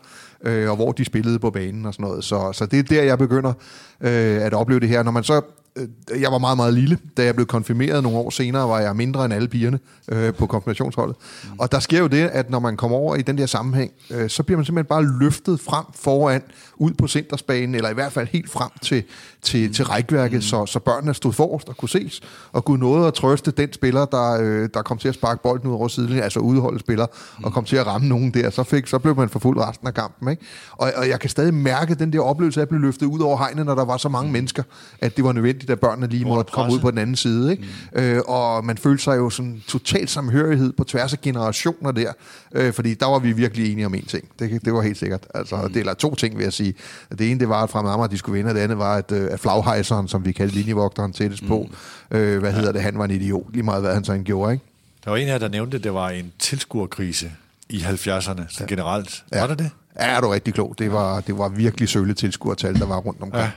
øh, 0.43 0.69
og 0.69 0.75
hvor 0.75 0.91
de 0.91 1.05
spillede 1.05 1.39
på 1.39 1.49
banen 1.49 1.85
og 1.85 1.93
sådan 1.93 2.07
noget. 2.07 2.23
Så, 2.23 2.51
så 2.53 2.65
det 2.65 2.79
er 2.79 2.83
der, 2.83 3.03
jeg 3.03 3.17
begynder 3.17 3.53
øh, 4.01 4.41
at 4.41 4.53
opleve 4.53 4.79
det 4.79 4.89
her. 4.89 5.03
Når 5.03 5.11
man 5.11 5.23
så 5.23 5.41
øh, 5.75 6.21
jeg 6.21 6.31
var 6.31 6.38
meget, 6.38 6.57
meget 6.57 6.73
lille. 6.73 6.97
Da 7.17 7.23
jeg 7.23 7.35
blev 7.35 7.47
konfirmeret 7.47 8.03
nogle 8.03 8.17
år 8.17 8.29
senere, 8.29 8.69
var 8.69 8.79
jeg 8.79 8.95
mindre 8.95 9.25
end 9.25 9.33
alle 9.33 9.47
pigerne 9.47 9.79
øh, 10.11 10.33
på 10.33 10.45
konfirmationsholdet. 10.45 11.15
Mm. 11.43 11.59
Og 11.59 11.71
der 11.71 11.79
sker 11.79 11.99
jo 11.99 12.07
det, 12.07 12.29
at 12.33 12.49
når 12.49 12.59
man 12.59 12.77
kommer 12.77 12.97
over 12.97 13.15
i 13.15 13.21
den 13.21 13.38
der 13.38 13.45
sammenhæng, 13.45 13.91
øh, 14.11 14.29
så 14.29 14.43
bliver 14.43 14.57
man 14.57 14.65
simpelthen 14.65 14.88
bare 14.88 15.19
løftet 15.19 15.59
frem 15.59 15.85
foran, 15.95 16.41
ud 16.79 16.91
på 16.93 17.07
centersbanen, 17.07 17.75
eller 17.75 17.89
i 17.89 17.93
hvert 17.93 18.11
fald 18.11 18.27
helt 18.27 18.49
frem 18.49 18.69
til, 18.81 19.03
til, 19.41 19.73
til 19.73 19.85
rækværket, 19.85 20.38
mm. 20.38 20.41
så, 20.41 20.65
så 20.65 20.79
børnene 20.79 21.13
stod 21.13 21.33
forrest 21.33 21.69
og 21.69 21.77
kunne 21.77 21.89
ses, 21.89 22.21
og 22.51 22.65
kunne 22.65 22.79
noget 22.79 23.07
at 23.07 23.13
trøste 23.13 23.51
den 23.51 23.73
spiller, 23.73 24.05
der, 24.05 24.38
øh, 24.41 24.69
der 24.73 24.81
kom 24.81 24.97
til 24.97 25.07
at 25.07 25.13
sparke 25.13 25.43
bolden 25.43 25.69
ud 25.69 25.75
over 25.75 25.88
siden, 25.88 26.19
altså 26.19 26.39
udholdet 26.39 26.81
spiller, 26.81 27.05
mm. 27.38 27.43
og 27.43 27.53
kom 27.53 27.65
til 27.65 27.75
at 27.75 27.88
ramme 27.88 28.07
nogen 28.07 28.31
der, 28.31 28.49
så, 28.49 28.63
fik, 28.63 28.88
så 28.88 28.99
blev 28.99 29.15
man 29.15 29.29
forfulgt 29.29 29.61
resten 29.61 29.88
af 29.88 29.93
kampen. 29.93 30.26
Ikke? 30.30 30.43
Og, 30.71 30.91
og 30.95 31.09
jeg 31.09 31.19
kan 31.19 31.30
stadig 31.30 31.53
mærke 31.53 31.95
den 31.95 32.13
der 32.13 32.19
oplevelse 32.19 32.59
af 32.59 32.61
at 32.61 32.69
blive 32.69 32.82
løftet 32.82 33.05
ud 33.05 33.19
over 33.19 33.38
hegnet, 33.38 33.65
når 33.65 33.75
der 33.75 33.86
var 33.86 33.97
så 33.97 34.09
mange 34.09 34.32
mennesker, 34.32 34.63
at 35.01 35.17
det 35.17 35.23
var 35.23 35.32
nødvendigt, 35.32 35.71
at 35.71 35.80
børnene 35.80 36.07
lige 36.07 36.25
måtte 36.25 36.51
komme 36.51 36.73
ud 36.73 36.80
på 36.80 36.91
den 36.91 36.97
anden 36.97 37.15
side. 37.15 37.51
Ikke? 37.51 37.67
Mm. 37.93 38.01
Øh, 38.01 38.21
og 38.28 38.65
man 38.65 38.78
følte 38.78 39.03
sig 39.03 39.17
jo 39.17 39.30
sådan 39.30 39.63
total 39.67 40.07
samhørighed 40.07 40.73
på 40.73 40.84
tværs 40.84 41.13
af 41.13 41.21
generationer 41.21 41.91
der, 41.91 42.11
øh, 42.51 42.73
fordi 42.73 42.93
der 42.93 43.05
var 43.05 43.19
vi 43.19 43.32
virkelig 43.32 43.71
enige 43.71 43.86
om 43.86 43.93
en 43.93 44.05
ting. 44.05 44.30
Det, 44.39 44.65
det 44.65 44.73
var 44.73 44.82
helt 44.82 44.97
sikkert. 44.97 45.28
Altså, 45.36 45.55
mm. 45.55 45.73
det, 45.73 45.80
eller 45.80 45.93
to 45.93 46.15
ting, 46.15 46.38
vil 46.38 46.43
jeg 46.43 46.53
sige. 46.53 46.73
Det 47.11 47.32
ene, 47.32 47.39
det 47.39 47.49
var, 47.49 47.63
at 47.63 47.69
fra 47.69 47.80
Amager, 47.80 48.07
de 48.07 48.17
skulle 48.17 48.38
vinde, 48.38 48.49
og 48.49 48.55
det 48.55 48.61
andet 48.61 48.78
var, 48.78 48.95
at, 48.95 49.11
øh, 49.11 49.32
at 49.32 49.39
flaghejseren, 49.39 50.07
som 50.07 50.25
vi 50.25 50.32
kaldte 50.32 50.55
linjevogteren 50.55 51.13
tættest 51.13 51.41
mm. 51.41 51.47
på, 51.47 51.69
øh, 52.11 52.39
hvad 52.39 52.49
ja. 52.49 52.55
hedder 52.55 52.71
det, 52.71 52.82
han 52.82 52.97
var 52.97 53.05
en 53.05 53.11
idiot, 53.11 53.45
lige 53.53 53.63
meget 53.63 53.82
hvad 53.82 53.93
han 53.93 54.03
så 54.03 54.13
end 54.13 54.25
gjorde, 54.25 54.53
ikke? 54.53 54.65
Der 55.05 55.11
var 55.11 55.17
en 55.17 55.28
her, 55.28 55.38
der 55.38 55.47
nævnte, 55.47 55.78
at 55.78 55.84
det 55.84 55.93
var 55.93 56.09
en 56.09 56.32
tilskuerkrise 56.39 57.32
i 57.69 57.80
70'erne 57.80 58.59
ja. 58.59 58.65
generelt. 58.67 59.23
Ja. 59.34 59.39
Var 59.39 59.47
det 59.47 59.59
det? 59.59 59.69
Ja, 59.99 60.05
er 60.05 60.21
du 60.21 60.27
rigtig 60.27 60.53
klog. 60.53 60.75
Det 60.77 60.91
var, 60.91 61.21
det 61.21 61.37
var 61.37 61.49
virkelig 61.49 61.89
sølle 61.89 62.13
tilskuertal, 62.13 62.79
der 62.79 62.85
var 62.85 62.97
rundt 62.97 63.21
omkring. 63.21 63.43
Ja. 63.43 63.51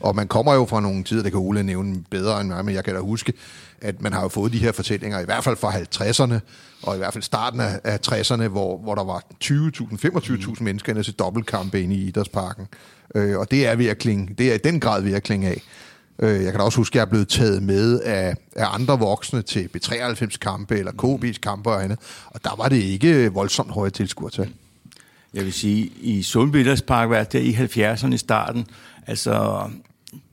Og 0.00 0.16
man 0.16 0.28
kommer 0.28 0.54
jo 0.54 0.64
fra 0.64 0.80
nogle 0.80 1.04
tider, 1.04 1.22
der 1.22 1.30
kan 1.30 1.38
Ole 1.38 1.62
nævne 1.62 2.04
bedre 2.10 2.40
end 2.40 2.48
mig, 2.48 2.64
men 2.64 2.74
jeg 2.74 2.84
kan 2.84 2.94
da 2.94 3.00
huske, 3.00 3.32
at 3.80 4.02
man 4.02 4.12
har 4.12 4.22
jo 4.22 4.28
fået 4.28 4.52
de 4.52 4.58
her 4.58 4.72
fortællinger, 4.72 5.20
i 5.20 5.24
hvert 5.24 5.44
fald 5.44 5.56
fra 5.56 5.72
50'erne, 5.72 6.40
og 6.82 6.94
i 6.94 6.98
hvert 6.98 7.12
fald 7.12 7.22
starten 7.22 7.60
af, 7.60 7.80
af 7.84 7.98
60'erne, 8.08 8.48
hvor, 8.48 8.78
hvor 8.78 8.94
der 8.94 9.04
var 9.04 9.22
20.000, 9.44 9.52
25.000 10.18 10.48
mm. 10.48 10.64
mennesker 10.64 11.02
til 11.02 11.14
dobbeltkampe 11.14 11.82
inde 11.82 11.94
i 11.94 12.06
Idrætsparken. 12.06 12.66
Øh, 13.14 13.38
og 13.38 13.50
det 13.50 13.66
er 13.66 13.76
ved 13.76 13.86
at 13.86 13.98
klinge, 13.98 14.34
det 14.38 14.50
er 14.50 14.54
i 14.54 14.58
den 14.58 14.80
grad 14.80 15.02
ved 15.02 15.14
at 15.14 15.22
klinge 15.22 15.48
af. 15.48 15.62
Øh, 16.18 16.44
jeg 16.44 16.52
kan 16.52 16.58
da 16.60 16.64
også 16.64 16.78
huske, 16.78 16.92
at 16.92 16.96
jeg 16.96 17.02
er 17.02 17.10
blevet 17.10 17.28
taget 17.28 17.62
med 17.62 18.00
af, 18.00 18.36
af 18.56 18.74
andre 18.74 18.98
voksne 18.98 19.42
til 19.42 19.68
B93-kampe 19.76 20.78
eller 20.78 20.92
KB's 20.92 21.38
kampe 21.40 21.70
og 21.70 21.84
andet, 21.84 21.98
og 22.26 22.44
der 22.44 22.56
var 22.56 22.68
det 22.68 22.76
ikke 22.76 23.32
voldsomt 23.32 23.70
høje 23.70 23.90
tilskuertal. 23.90 24.52
Jeg 25.34 25.44
vil 25.44 25.52
sige, 25.52 25.92
i 26.00 26.22
Sundbillers 26.22 26.82
Park 26.82 27.08
var 27.08 27.24
det 27.24 27.42
i 27.42 27.54
70'erne 27.54 28.14
i 28.14 28.18
starten, 28.18 28.66
altså 29.06 29.66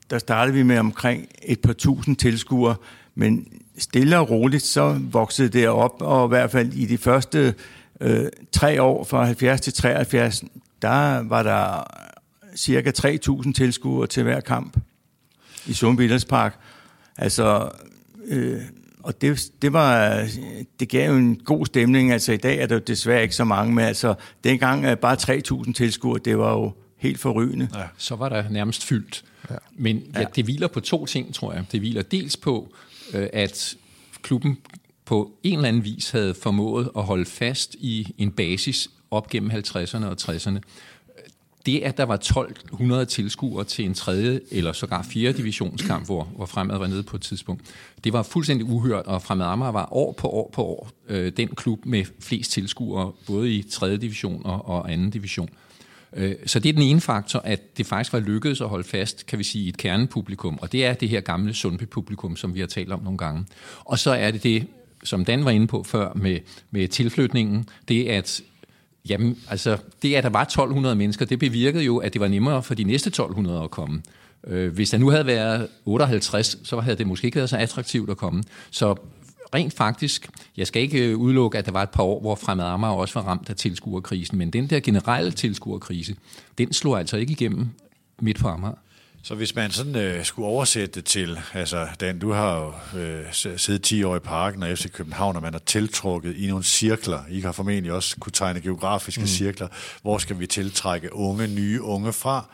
der 0.10 0.20
startede 0.20 0.58
vi 0.58 0.64
med 0.64 0.78
omkring 0.78 1.28
et 1.44 1.60
par 1.62 1.74
tusind 1.74 2.16
tilskuere, 2.16 2.76
men 3.16 3.48
stille 3.78 4.20
og 4.20 4.30
roligt 4.30 4.64
så 4.64 5.00
voksede 5.02 5.50
det 5.50 5.68
op, 5.70 6.02
og 6.02 6.26
i 6.26 6.30
hvert 6.30 6.52
fald 6.52 6.74
i 6.74 6.86
de 6.86 6.98
første 6.98 7.56
øh, 8.02 8.26
tre 8.52 8.82
år, 8.82 9.04
fra 9.04 9.26
70 9.26 9.62
til 9.62 9.74
73, 9.74 10.44
der 10.82 11.24
var 11.24 11.44
der 11.44 11.84
cirka 12.56 12.92
3.000 12.98 13.54
tilskuere 13.54 14.08
til 14.08 14.24
hver 14.24 14.40
kamp 14.40 14.78
i 15.68 15.74
Sundbillers 15.74 16.26
Park. 16.26 16.60
Altså, 17.18 17.70
øh, 18.28 18.62
og 19.04 19.22
det, 19.22 19.52
det, 19.62 19.74
var, 19.74 20.24
det 20.80 20.90
gav 20.90 21.12
jo 21.12 21.18
en 21.18 21.36
god 21.36 21.66
stemning. 21.66 22.12
Altså 22.12 22.32
i 22.32 22.38
dag 22.38 22.60
er 22.60 22.66
der 22.66 22.76
jo 22.76 22.82
desværre 22.88 23.24
ikke 23.24 23.36
så 23.36 23.44
mange, 23.44 23.76
men 23.76 23.86
altså 23.86 24.14
dengang 24.44 24.86
er 24.86 24.96
bare 24.96 25.18
3.000 25.68 25.74
tilskuere, 25.74 26.20
det 26.26 26.38
var 26.38 26.54
jo 26.54 26.72
helt 26.98 27.20
forrygende. 27.20 27.70
Ja. 27.76 27.84
Så 27.98 28.16
var 28.16 28.30
der 28.30 28.50
nærmest 28.50 28.86
fyldt. 28.86 29.24
Ja. 29.50 29.56
Men 29.76 30.04
ja, 30.16 30.26
det 30.36 30.44
hviler 30.44 30.68
på 30.68 30.80
to 30.80 31.06
ting, 31.06 31.34
tror 31.34 31.54
jeg. 31.54 31.66
Det 31.72 31.80
hviler 31.80 32.02
dels 32.02 32.38
på, 32.38 32.74
øh, 33.14 33.28
at 33.34 33.76
klubben 34.22 34.58
på 35.06 35.32
en 35.44 35.56
eller 35.56 35.68
anden 35.68 35.84
vis 35.84 36.10
havde 36.10 36.34
formået 36.34 36.90
at 36.98 37.04
holde 37.04 37.26
fast 37.26 37.76
i 37.80 38.16
en 38.18 38.32
basis 38.32 38.90
op 39.12 39.30
gennem 39.30 39.52
50'erne 39.52 40.06
og 40.06 40.18
60'erne. 40.22 40.60
Det, 41.66 41.80
at 41.80 41.98
der 41.98 42.04
var 42.04 42.14
1200 42.14 43.06
tilskuere 43.06 43.64
til 43.64 43.86
en 43.86 43.94
tredje 43.94 44.40
eller 44.52 44.74
sågar 44.74 45.04
fjerde 45.04 45.38
divisionskamp, 45.38 46.06
hvor, 46.06 46.24
hvor 46.24 46.46
Fremad 46.46 46.78
var 46.78 46.88
nede 46.88 47.04
på 47.04 47.16
et 47.16 47.22
tidspunkt, 47.22 47.62
det 48.04 48.14
var 48.14 48.24
fuldstændig 48.24 48.68
uhørt, 48.68 49.06
og 49.06 49.22
Fremad 49.22 49.46
Amager 49.46 49.72
var 49.72 49.94
år 49.94 50.12
på 50.12 50.28
år 50.28 50.50
på 50.54 50.64
år 50.64 50.90
øh, 51.08 51.32
den 51.38 51.48
klub 51.48 51.86
med 51.86 52.06
flest 52.20 52.52
tilskuere, 52.52 53.12
både 53.28 53.54
i 53.54 53.64
tredje 53.64 53.98
division 53.98 54.42
og, 54.46 54.68
og 54.68 54.92
anden 54.92 55.10
division. 55.10 55.50
Øh, 56.14 56.36
så 56.46 56.60
det 56.60 56.70
er 56.70 56.74
den 56.74 56.82
ene 56.82 57.02
faktor, 57.02 57.40
at 57.40 57.78
det 57.78 57.86
faktisk 57.86 58.14
var 58.14 58.20
lykkedes 58.20 58.62
at 58.62 58.70
holde 58.70 58.88
fast, 58.88 59.26
kan 59.26 59.40
vi 59.40 59.44
sige, 59.44 59.66
i 59.66 59.70
et 59.70 59.78
kernepublikum, 59.78 60.60
og 60.62 60.72
det 60.72 60.86
er 60.86 60.94
det 60.94 61.10
her 61.10 61.22
gamle 61.22 61.54
Sundby-publikum, 61.54 62.36
som 62.36 62.56
vi 62.56 62.60
har 62.60 62.68
talt 62.68 62.92
om 62.92 63.04
nogle 63.04 63.18
gange. 63.18 63.46
Og 63.80 64.00
så 64.00 64.12
er 64.12 64.32
det 64.32 64.44
det, 64.44 64.68
som 65.04 65.26
Dan 65.26 65.46
var 65.46 65.52
inde 65.52 65.68
på 65.68 65.84
før 65.84 66.14
med, 66.16 66.40
med 66.72 66.88
tilflytningen, 66.88 67.70
det 67.88 68.08
at 68.08 68.42
Jamen, 69.10 69.38
altså, 69.50 69.78
det 70.02 70.16
at 70.16 70.24
der 70.24 70.30
var 70.30 70.42
1200 70.42 70.96
mennesker, 70.96 71.26
det 71.26 71.40
bevirkede 71.40 71.84
jo, 71.84 71.98
at 71.98 72.14
det 72.14 72.22
var 72.22 72.28
nemmere 72.28 72.64
for 72.64 72.76
de 72.76 72.84
næste 72.84 73.08
1200 73.08 73.64
at 73.64 73.72
komme. 73.72 74.02
Øh, 74.48 74.74
hvis 74.74 74.90
der 74.90 74.98
nu 74.98 75.10
havde 75.10 75.26
været 75.26 75.68
58, 75.86 76.58
så 76.64 76.80
havde 76.80 76.98
det 76.98 77.08
måske 77.08 77.26
ikke 77.26 77.36
været 77.36 77.50
så 77.50 77.58
attraktivt 77.58 78.10
at 78.10 78.18
komme. 78.18 78.44
Så 78.72 78.96
rent 79.56 79.74
faktisk, 79.74 80.30
jeg 80.58 80.68
skal 80.68 80.82
ikke 80.82 81.10
øh, 81.10 81.18
udelukke, 81.18 81.58
at 81.58 81.66
der 81.66 81.72
var 81.72 81.84
et 81.84 81.90
par 81.90 82.04
år, 82.04 82.22
hvor 82.22 82.36
Fremad 82.36 82.66
Amager 82.66 82.94
også 82.94 83.20
var 83.20 83.28
ramt 83.28 83.50
af 83.50 83.56
tilskuerkrisen, 83.56 84.38
men 84.38 84.52
den 84.52 84.68
der 84.68 84.80
generelle 84.80 85.32
tilskuerkrise, 85.32 86.16
den 86.58 86.74
slog 86.74 87.00
altså 87.00 87.18
ikke 87.18 87.32
igennem 87.32 87.70
midt 88.22 88.40
på 88.40 88.48
Amager. 88.48 88.76
Så 89.24 89.36
hvis 89.36 89.56
man 89.56 89.72
sådan 89.72 89.96
øh, 89.96 90.26
skulle 90.26 90.48
oversætte 90.48 90.96
det 90.96 91.06
til, 91.06 91.40
altså 91.54 91.88
Dan, 92.00 92.20
du 92.20 92.32
har 92.32 92.58
jo 92.58 93.00
øh, 93.00 93.26
siddet 93.32 93.82
10 93.82 94.04
år 94.04 94.16
i 94.16 94.20
parken 94.20 94.64
og 94.64 94.78
FC 94.78 94.92
København, 94.92 95.36
og 95.36 95.42
man 95.42 95.54
er 95.54 95.60
tiltrukket 95.60 96.36
i 96.36 96.48
nogle 96.48 96.64
cirkler. 96.64 97.20
I 97.30 97.42
har 97.42 97.52
formentlig 97.52 97.92
også 97.92 98.16
kunne 98.20 98.32
tegne 98.32 98.62
geografiske 98.62 99.22
mm. 99.22 99.28
cirkler. 99.28 99.68
Hvor 100.02 100.18
skal 100.18 100.40
vi 100.40 100.48
tiltrække 100.48 101.16
unge, 101.16 101.48
nye 101.48 101.82
unge 101.82 102.14
fra, 102.14 102.46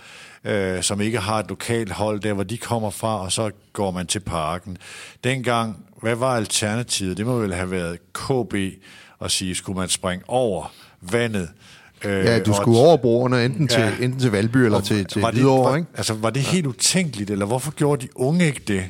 øh, 0.44 0.84
som 0.84 1.02
ikke 1.02 1.20
har 1.20 1.40
et 1.40 1.50
lokalt 1.50 1.92
hold 1.92 2.20
der, 2.20 2.34
hvor 2.34 2.44
de 2.44 2.58
kommer 2.58 2.90
fra, 2.90 3.22
og 3.22 3.32
så 3.32 3.52
går 3.74 3.92
man 3.92 4.08
til 4.08 4.20
parken. 4.20 4.78
Dengang, 5.24 5.86
hvad 6.02 6.16
var 6.16 6.36
alternativet? 6.36 7.18
Det 7.18 7.26
må 7.26 7.40
vel 7.40 7.54
have 7.54 7.72
været 7.72 8.00
KB 8.14 8.56
at 9.22 9.32
sige, 9.32 9.56
skulle 9.56 9.80
man 9.80 9.90
springe 9.90 10.26
over 10.28 10.74
vandet, 11.02 11.50
Øh, 12.06 12.26
ja, 12.26 12.40
du 12.40 12.54
skulle 12.54 12.80
over 12.80 12.98
broerne, 12.98 13.46
enten, 13.46 13.70
ja, 13.72 13.76
til, 13.76 14.04
enten 14.06 14.20
til 14.20 14.32
Valby 14.32 14.58
eller 14.58 14.82
til, 14.82 15.06
til 15.06 15.22
var 15.22 15.32
Hvidovre, 15.32 15.70
var, 15.72 15.78
ikke? 15.78 15.90
Altså, 15.96 16.14
var 16.14 16.30
det 16.30 16.42
helt 16.42 16.66
utænkeligt, 16.66 17.30
eller 17.30 17.46
hvorfor 17.46 17.72
gjorde 17.72 18.02
de 18.02 18.10
unge 18.16 18.46
ikke 18.46 18.62
det? 18.68 18.84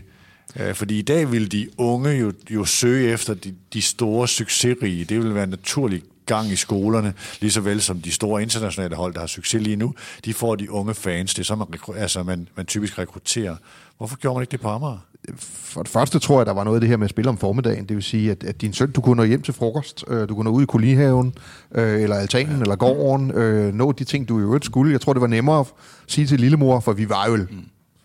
Øh, 0.60 0.76
fordi 0.76 1.00
i 1.00 1.02
dag 1.02 1.32
vil 1.32 1.52
de 1.52 1.68
unge 1.78 2.10
jo, 2.10 2.34
jo 2.50 2.66
søge 2.66 3.12
efter 3.12 3.34
de, 3.34 3.54
de 3.74 3.82
store 3.82 4.28
succesrige. 4.28 5.06
Det 5.06 5.24
vil 5.24 5.36
være 5.36 5.44
en 5.44 5.50
naturlig 5.50 6.02
gang 6.26 6.52
i 6.52 6.56
skolerne, 6.56 7.14
lige 7.42 7.52
så 7.52 7.62
vel 7.62 7.82
som 7.82 8.02
de 8.02 8.12
store 8.12 8.42
internationale 8.42 8.96
hold, 8.96 9.14
der 9.14 9.20
har 9.20 9.28
succes 9.28 9.62
lige 9.62 9.76
nu, 9.76 9.94
de 10.26 10.34
får 10.34 10.56
de 10.56 10.72
unge 10.72 10.94
fans. 10.94 11.34
Det 11.34 11.40
er 11.40 11.46
så, 11.46 11.56
man, 11.56 11.68
altså, 11.98 12.24
man, 12.24 12.48
man 12.56 12.66
typisk 12.66 13.00
rekrutterer. 13.00 13.56
Hvorfor 13.98 14.16
gjorde 14.18 14.36
man 14.36 14.44
ikke 14.44 14.52
det 14.52 14.62
på 14.62 14.68
Amager? 14.68 14.98
For 15.40 15.82
det 15.82 15.92
første 15.92 16.20
tror 16.20 16.40
jeg, 16.40 16.46
der 16.46 16.54
var 16.54 16.64
noget 16.64 16.78
af 16.78 16.82
det 16.82 16.90
her 16.90 16.98
med 16.98 17.06
at 17.06 17.10
spille 17.10 17.30
om 17.30 17.38
formiddagen. 17.38 17.86
Det 17.86 17.96
vil 17.96 18.04
sige, 18.04 18.32
at, 18.32 18.44
at 18.44 18.62
din 18.62 18.74
søn, 18.74 18.92
du 18.92 19.02
kunne 19.02 19.16
nå 19.16 19.24
hjem 19.24 19.42
til 19.42 19.54
frokost, 19.54 20.06
øh, 20.08 20.30
du 20.30 20.36
kunne 20.36 20.44
nå 20.44 20.50
ud 20.52 20.64
i 20.64 20.66
kolonihaven, 20.66 21.34
øh, 21.76 22.02
eller 22.02 22.16
altanen, 22.16 22.56
ja. 22.56 22.62
eller 22.62 22.76
gården, 22.76 23.32
øh, 23.32 23.74
nå 23.74 23.92
de 23.92 24.04
ting, 24.04 24.30
du 24.30 24.40
i 24.40 24.42
øvrigt 24.42 24.66
skulle. 24.66 24.92
Jeg 24.92 25.02
tror, 25.02 25.14
det 25.14 25.22
var 25.22 25.28
nemmere 25.28 25.60
at 25.60 25.68
sige 26.08 26.28
til 26.28 26.40
lillemor, 26.40 26.80
for 26.80 26.94
vi 26.94 27.10
var 27.10 27.28
jo 27.28 27.36
mm 27.36 27.48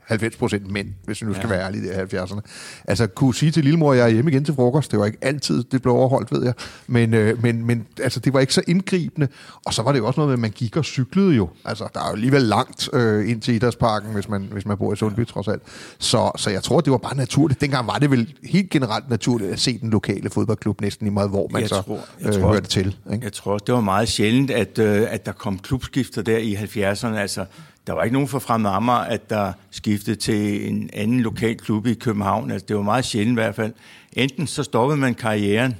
90 0.05 0.37
procent 0.37 0.71
mænd, 0.71 0.89
hvis 1.05 1.23
vi 1.23 1.27
nu 1.27 1.35
skal 1.35 1.49
ja. 1.49 1.55
være 1.55 1.67
ærlige 1.67 1.85
i 1.85 2.17
70'erne. 2.17 2.41
Altså, 2.85 3.07
kunne 3.07 3.35
sige 3.35 3.53
til 3.53 3.65
lillemor, 3.65 3.93
at 3.93 3.99
jeg 3.99 4.05
er 4.05 4.09
hjemme 4.11 4.31
igen 4.31 4.45
til 4.45 4.55
frokost. 4.55 4.91
Det 4.91 4.99
var 4.99 5.07
ikke 5.07 5.19
altid, 5.23 5.65
det 5.65 5.83
blev 5.83 5.95
overholdt, 5.95 6.33
ved 6.33 6.45
jeg. 6.45 6.55
Men, 6.87 7.15
øh, 7.15 7.43
men, 7.43 7.67
men 7.67 7.87
altså, 8.03 8.21
det 8.21 8.33
var 8.33 8.41
ikke 8.41 8.55
så 8.55 8.63
indgribende. 8.67 9.29
Og 9.67 9.75
så 9.75 9.83
var 9.83 9.93
det 9.93 9.99
jo 9.99 10.07
også 10.07 10.21
noget 10.21 10.29
med, 10.29 10.35
at 10.35 10.41
man 10.41 10.51
gik 10.51 10.77
og 10.77 10.85
cyklede 10.85 11.35
jo. 11.35 11.49
Altså, 11.65 11.89
der 11.95 12.01
er 12.01 12.09
jo 12.09 12.13
alligevel 12.13 12.43
langt 12.43 12.89
øh, 12.93 13.31
ind 13.31 13.41
til 13.41 13.55
Idrætsparken, 13.55 14.13
hvis 14.13 14.29
man, 14.29 14.49
hvis 14.53 14.67
man 14.67 14.79
bor 14.79 14.93
i 14.93 14.97
Sundby, 14.97 15.21
ja. 15.21 15.25
trods 15.25 15.49
alt. 15.49 15.63
Så, 15.99 16.31
så 16.37 16.51
jeg 16.51 16.63
tror, 16.63 16.81
det 16.81 16.91
var 16.91 16.99
bare 16.99 17.17
naturligt. 17.17 17.61
Dengang 17.61 17.87
var 17.87 17.99
det 17.99 18.11
vel 18.11 18.35
helt 18.45 18.71
generelt 18.71 19.11
naturligt 19.11 19.53
at 19.53 19.61
se 19.61 19.79
den 19.79 19.91
lokale 19.91 20.31
fodboldklub 20.31 20.81
næsten 20.81 21.07
i 21.07 21.11
meget, 21.11 21.31
hvor 21.31 21.49
man 21.51 21.61
jeg 21.61 21.69
så 21.69 21.83
tror, 21.83 22.01
jeg 22.21 22.29
øh, 22.29 22.41
tror, 22.41 22.53
hørte 22.53 22.69
til. 22.69 22.97
Ikke? 23.13 23.25
Jeg 23.25 23.33
tror, 23.33 23.59
det 23.59 23.75
var 23.75 23.81
meget 23.81 24.09
sjældent, 24.09 24.51
at, 24.51 24.79
øh, 24.79 25.07
at 25.11 25.27
der 25.27 25.33
kom 25.33 25.59
klubskifter 25.59 26.23
der 26.23 26.39
i 26.39 26.55
70'erne. 26.55 27.17
Altså, 27.17 27.45
der 27.87 27.93
var 27.93 28.03
ikke 28.03 28.13
nogen 28.13 28.29
fra 28.29 28.39
Fremad 28.39 28.71
Amager, 28.71 28.99
at 28.99 29.31
der 29.31 29.53
skiftede 29.71 30.17
til 30.17 30.69
en 30.69 30.91
anden 30.93 31.21
lokal 31.21 31.59
klub 31.59 31.87
i 31.87 31.95
København. 31.95 32.51
Altså, 32.51 32.67
det 32.67 32.77
var 32.77 32.83
meget 32.83 33.05
sjældent 33.05 33.33
i 33.33 33.41
hvert 33.41 33.55
fald. 33.55 33.73
Enten 34.13 34.47
så 34.47 34.63
stoppede 34.63 35.01
man 35.01 35.15
karrieren, 35.15 35.77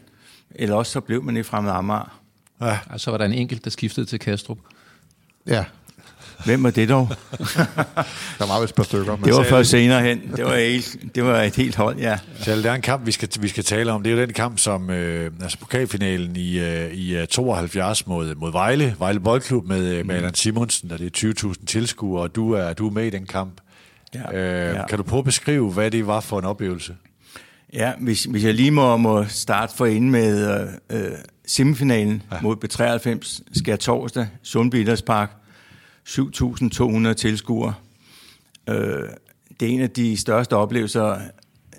eller 0.55 0.77
også 0.77 0.93
så 0.93 1.01
blev 1.01 1.23
man 1.23 1.37
i 1.37 1.43
Fremad 1.43 1.73
Amager. 1.73 2.21
Ja. 2.61 2.79
Og 2.91 3.01
så 3.01 3.11
var 3.11 3.19
der 3.19 3.25
en 3.25 3.33
enkelt, 3.33 3.65
der 3.65 3.71
skiftede 3.71 4.07
til 4.07 4.19
Kastrup. 4.19 4.59
Ja. 5.47 5.65
Hvem 6.45 6.63
var 6.63 6.71
det 6.71 6.89
dog? 6.89 7.09
der 8.39 8.47
var 8.47 8.61
vist 8.61 8.71
et 8.71 8.77
par 8.77 8.83
stykker. 8.83 9.17
Det 9.17 9.35
var 9.35 9.43
først 9.43 9.71
senere 9.71 10.03
hen. 10.03 10.21
Det 10.37 10.45
var, 10.45 10.57
helt, 10.57 10.97
det 11.15 11.25
var 11.25 11.43
et 11.43 11.57
helt 11.57 11.77
hold, 11.77 11.99
ja. 11.99 12.19
Så 12.41 12.57
det 12.57 12.67
er 12.67 12.75
en 12.75 12.83
kamp, 12.83 13.07
vi 13.07 13.13
skal, 13.13 13.29
vi 13.41 13.49
skal 13.49 13.65
tale 13.65 13.93
om. 13.93 14.03
Det 14.03 14.13
er 14.13 14.17
jo 14.17 14.23
den 14.23 14.33
kamp, 14.33 14.59
som 14.59 14.91
øh, 14.91 15.31
altså 15.43 15.59
pokalfinalen 15.59 16.37
i, 16.37 16.59
øh, 16.59 16.93
i 16.93 17.27
72 17.27 18.01
øh, 18.03 18.09
mod, 18.09 18.35
mod 18.35 18.53
Vejle. 18.53 18.97
Vejle 18.99 19.21
Boldklub 19.21 19.67
med, 19.67 19.85
øh, 19.85 19.97
med 19.97 20.05
mm. 20.05 20.11
Allan 20.11 20.35
Simonsen, 20.35 20.91
der 20.91 20.97
det 20.97 21.25
er 21.25 21.55
20.000 21.55 21.65
tilskuere, 21.67 22.23
og 22.23 22.35
du 22.35 22.53
er, 22.53 22.73
du 22.73 22.87
er 22.87 22.91
med 22.91 23.05
i 23.05 23.11
den 23.11 23.27
kamp. 23.27 23.61
Ja, 24.15 24.39
øh, 24.39 24.75
ja. 24.75 24.87
Kan 24.87 24.99
du 24.99 25.05
prøve 25.05 25.19
at 25.19 25.25
beskrive, 25.25 25.71
hvad 25.71 25.91
det 25.91 26.07
var 26.07 26.21
for 26.21 26.39
en 26.39 26.45
oplevelse? 26.45 26.97
Ja, 27.73 27.93
hvis, 28.01 28.25
hvis 28.25 28.45
jeg 28.45 28.55
lige 28.55 28.71
må, 28.71 28.97
må 28.97 29.25
starte 29.29 29.77
for 29.77 29.87
ind 29.87 30.11
med 30.11 30.69
øh, 30.91 31.13
semifinalen 31.47 32.23
ja. 32.33 32.37
mod 32.43 32.57
B93, 32.65 33.43
skær 33.53 33.77
torsdag, 33.77 34.27
Sundby 34.43 34.75
Idrætspark. 34.75 35.42
7.200 36.09 37.13
tilskuere. 37.13 37.75
Øh, 38.69 39.09
det 39.61 39.69
er 39.69 39.73
en 39.73 39.81
af 39.81 39.91
de 39.91 40.17
største 40.17 40.57
oplevelser, 40.57 41.19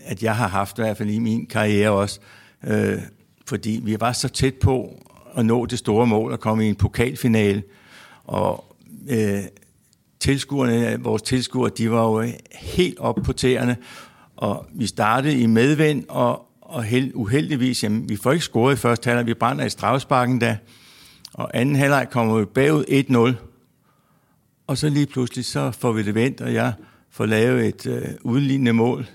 at 0.03 0.23
jeg 0.23 0.35
har 0.35 0.47
haft, 0.47 0.79
i 0.79 0.81
hvert 0.81 0.97
fald 0.97 1.09
i 1.09 1.19
min 1.19 1.45
karriere 1.45 1.89
også, 1.89 2.19
øh, 2.63 2.99
fordi 3.47 3.81
vi 3.83 3.99
var 3.99 4.11
så 4.11 4.29
tæt 4.29 4.53
på 4.53 5.03
at 5.37 5.45
nå 5.45 5.65
det 5.65 5.79
store 5.79 6.07
mål 6.07 6.33
at 6.33 6.39
komme 6.39 6.65
i 6.65 6.69
en 6.69 6.75
pokalfinale, 6.75 7.63
og 8.23 8.75
øh, 9.09 9.43
tilskuerne, 10.19 11.03
vores 11.03 11.21
tilskuere, 11.21 11.71
de 11.77 11.91
var 11.91 12.03
jo 12.03 12.31
helt 12.51 12.99
op 12.99 13.19
på 13.23 13.33
tæerne, 13.33 13.77
og 14.37 14.65
vi 14.73 14.85
startede 14.85 15.39
i 15.39 15.45
medvind, 15.45 16.03
og, 16.09 16.45
og 16.61 16.83
held, 16.83 17.11
uheldigvis, 17.13 17.83
jamen, 17.83 18.09
vi 18.09 18.15
får 18.15 18.31
ikke 18.31 18.45
scoret 18.45 18.73
i 18.73 18.77
første 18.77 19.07
halvleg, 19.07 19.25
vi 19.25 19.33
brænder 19.33 19.65
i 19.65 19.69
strafsparken 19.69 20.39
da, 20.39 20.57
og 21.33 21.51
anden 21.53 21.75
halvleg 21.75 22.07
kommer 22.11 22.39
vi 22.39 22.45
bagud 22.45 23.35
1-0, 23.37 23.52
og 24.73 24.77
så 24.77 24.89
lige 24.89 25.05
pludselig, 25.05 25.45
så 25.45 25.71
får 25.71 25.91
vi 25.91 26.03
det 26.03 26.15
vendt, 26.15 26.41
og 26.41 26.53
jeg 26.53 26.73
får 27.09 27.25
lavet 27.25 27.67
et 27.67 27.85
øh, 27.85 28.07
udlignende 28.21 28.73
mål. 28.73 29.07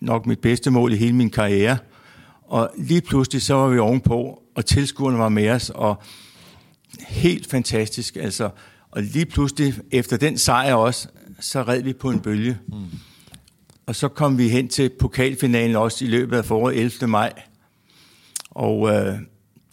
Nok 0.00 0.26
mit 0.26 0.38
bedste 0.38 0.70
mål 0.70 0.92
i 0.92 0.96
hele 0.96 1.12
min 1.12 1.30
karriere. 1.30 1.78
Og 2.42 2.70
lige 2.78 3.00
pludselig, 3.00 3.42
så 3.42 3.54
var 3.54 3.68
vi 3.68 3.78
ovenpå, 3.78 4.42
og 4.54 4.66
tilskuerne 4.66 5.18
var 5.18 5.28
med 5.28 5.50
os, 5.50 5.70
og 5.70 6.02
helt 7.08 7.50
fantastisk. 7.50 8.16
Altså, 8.16 8.50
og 8.90 9.02
lige 9.02 9.26
pludselig, 9.26 9.74
efter 9.90 10.16
den 10.16 10.38
sejr 10.38 10.74
også, 10.74 11.08
så 11.40 11.62
red 11.62 11.82
vi 11.82 11.92
på 11.92 12.10
en 12.10 12.20
bølge. 12.20 12.58
Mm. 12.68 12.84
Og 13.86 13.96
så 13.96 14.08
kom 14.08 14.38
vi 14.38 14.48
hen 14.48 14.68
til 14.68 14.90
pokalfinalen 15.00 15.76
også 15.76 16.04
i 16.04 16.08
løbet 16.08 16.36
af 16.36 16.44
foråret 16.44 16.78
11. 16.78 17.06
maj. 17.06 17.32
Og 18.50 18.88
øh, 18.88 19.18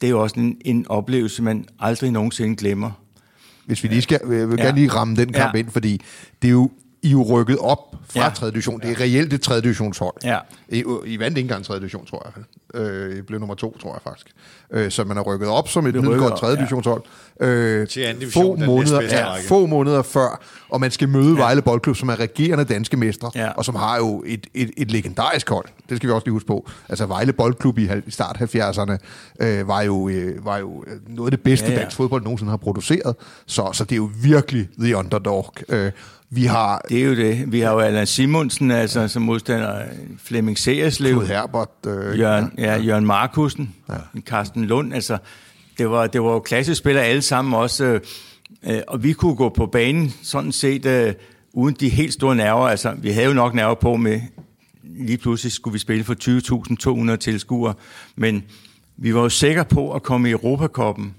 det 0.01 0.07
er 0.07 0.11
jo 0.11 0.21
også 0.21 0.39
en, 0.39 0.57
en 0.65 0.87
oplevelse, 0.87 1.43
man 1.43 1.65
aldrig 1.79 2.11
nogensinde 2.11 2.55
glemmer 2.55 3.01
hvis 3.71 3.83
vi 3.83 3.87
lige 3.87 4.01
skal, 4.01 4.19
jeg 4.29 4.49
vil 4.49 4.57
gerne 4.57 4.75
lige 4.77 4.89
ramme 4.89 5.15
den 5.15 5.33
kamp 5.33 5.53
ja. 5.53 5.59
ind, 5.59 5.69
fordi 5.69 6.01
det 6.41 6.47
er 6.47 6.51
jo 6.51 6.71
I 7.03 7.07
er 7.07 7.11
jo 7.11 7.23
rykket 7.23 7.57
op 7.57 7.95
fra 8.09 8.19
Ja. 8.19 8.23
ja. 8.25 8.29
3. 8.33 8.51
division. 8.51 8.79
Det 8.81 8.91
er 8.91 8.99
reelt 8.99 9.33
et 9.33 9.41
3. 9.41 9.61
divisionshold. 9.61 10.13
Ja. 10.23 10.37
I, 10.69 10.83
I 11.05 11.19
vandt 11.19 11.37
ikke 11.37 11.45
engang 11.47 11.65
3. 11.65 11.75
division, 11.79 12.05
tror 12.05 12.31
jeg. 12.35 12.43
Øh, 12.81 13.17
I 13.17 13.21
blev 13.21 13.39
nummer 13.39 13.55
to, 13.55 13.77
tror 13.81 13.93
jeg 13.93 14.01
faktisk. 14.03 14.27
Øh, 14.71 14.91
så 14.91 15.03
man 15.03 15.17
er 15.17 15.21
rykket 15.21 15.49
op 15.49 15.69
som 15.69 15.87
et 15.87 15.95
middelgodt 15.95 16.31
op, 16.33 16.39
3. 16.39 16.47
ja. 16.47 16.55
divisionshold. 16.55 17.03
Øh, 17.41 17.87
Til 17.87 18.01
anden 18.01 18.19
division, 18.19 18.43
få 18.43 18.55
den 18.55 18.65
måneder, 18.65 19.01
ja, 19.01 19.33
få 19.47 19.65
måneder 19.65 20.01
før, 20.01 20.41
og 20.69 20.79
man 20.81 20.91
skal 20.91 21.09
møde 21.09 21.33
ja. 21.35 21.41
Vejle 21.41 21.61
Boldklub, 21.61 21.95
som 21.95 22.09
er 22.09 22.19
regerende 22.19 22.63
danske 22.65 22.97
mestre, 22.97 23.31
Ja. 23.35 23.49
og 23.49 23.65
som 23.65 23.75
har 23.75 23.97
jo 23.97 24.23
et, 24.27 24.47
et, 24.53 24.71
et 24.77 24.91
legendarisk 24.91 25.49
hold. 25.49 25.65
Det 25.89 25.97
skal 25.97 26.07
vi 26.09 26.13
også 26.13 26.25
lige 26.25 26.33
huske 26.33 26.47
på. 26.47 26.69
Altså 26.89 27.05
Vejle 27.05 27.33
Boldklub 27.33 27.77
i 27.79 27.89
start 28.09 28.37
70'erne 28.41 28.97
øh, 29.39 29.67
var, 29.67 29.81
jo, 29.81 30.09
øh, 30.09 30.45
var 30.45 30.57
jo 30.57 30.83
øh, 30.87 31.15
noget 31.15 31.27
af 31.27 31.37
det 31.37 31.41
bedste, 31.43 31.67
ja. 31.67 31.73
ja. 31.73 31.79
dansk 31.79 31.97
fodbold 31.97 32.23
nogensinde 32.23 32.49
har 32.49 32.57
produceret. 32.57 33.15
Så, 33.45 33.69
så 33.73 33.83
det 33.83 33.91
er 33.91 33.97
jo 33.97 34.09
virkelig 34.23 34.69
the 34.79 34.95
underdog. 34.97 35.53
Øh, 35.69 35.91
vi 36.33 36.45
har 36.45 36.85
Det 36.89 36.99
er 36.99 37.05
jo 37.05 37.15
det. 37.15 37.51
Vi 37.51 37.59
har 37.59 37.71
jo 37.71 37.79
Allan 37.79 38.07
Simonsen, 38.07 38.71
altså, 38.71 39.07
som 39.07 39.21
modstander 39.21 39.83
Flemming 40.23 40.57
Seerslev. 40.57 41.15
Knud 41.15 41.27
Herbert. 41.27 41.69
Øh, 41.87 42.19
Jørgen, 42.19 42.51
ja, 42.57 42.77
Jørgen 42.77 43.05
Markusen, 43.05 43.75
ja. 43.89 44.21
Carsten 44.21 44.65
Lund, 44.65 44.93
altså, 44.93 45.17
det 45.77 45.89
var, 45.89 46.07
det 46.07 46.21
var 46.21 46.31
jo 46.31 46.39
klassespillere 46.39 47.03
alle 47.03 47.21
sammen 47.21 47.53
også, 47.53 47.85
øh, 47.85 48.01
øh, 48.67 48.81
og 48.87 49.03
vi 49.03 49.13
kunne 49.13 49.35
gå 49.35 49.49
på 49.49 49.65
banen 49.65 50.13
sådan 50.21 50.51
set 50.51 50.85
øh, 50.85 51.13
uden 51.53 51.75
de 51.79 51.89
helt 51.89 52.13
store 52.13 52.35
nerver, 52.35 52.67
altså 52.67 52.93
vi 52.97 53.09
havde 53.11 53.27
jo 53.27 53.33
nok 53.33 53.53
nerver 53.53 53.75
på 53.75 53.95
med, 53.95 54.21
lige 54.83 55.17
pludselig 55.17 55.51
skulle 55.51 55.73
vi 55.73 55.79
spille 55.79 56.03
for 56.03 57.11
20.200 57.11 57.15
tilskuere, 57.15 57.73
men 58.15 58.43
vi 58.97 59.15
var 59.15 59.21
jo 59.21 59.29
sikre 59.29 59.65
på 59.65 59.93
at 59.93 60.03
komme 60.03 60.29
i 60.29 60.31
Europakoppen 60.31 61.15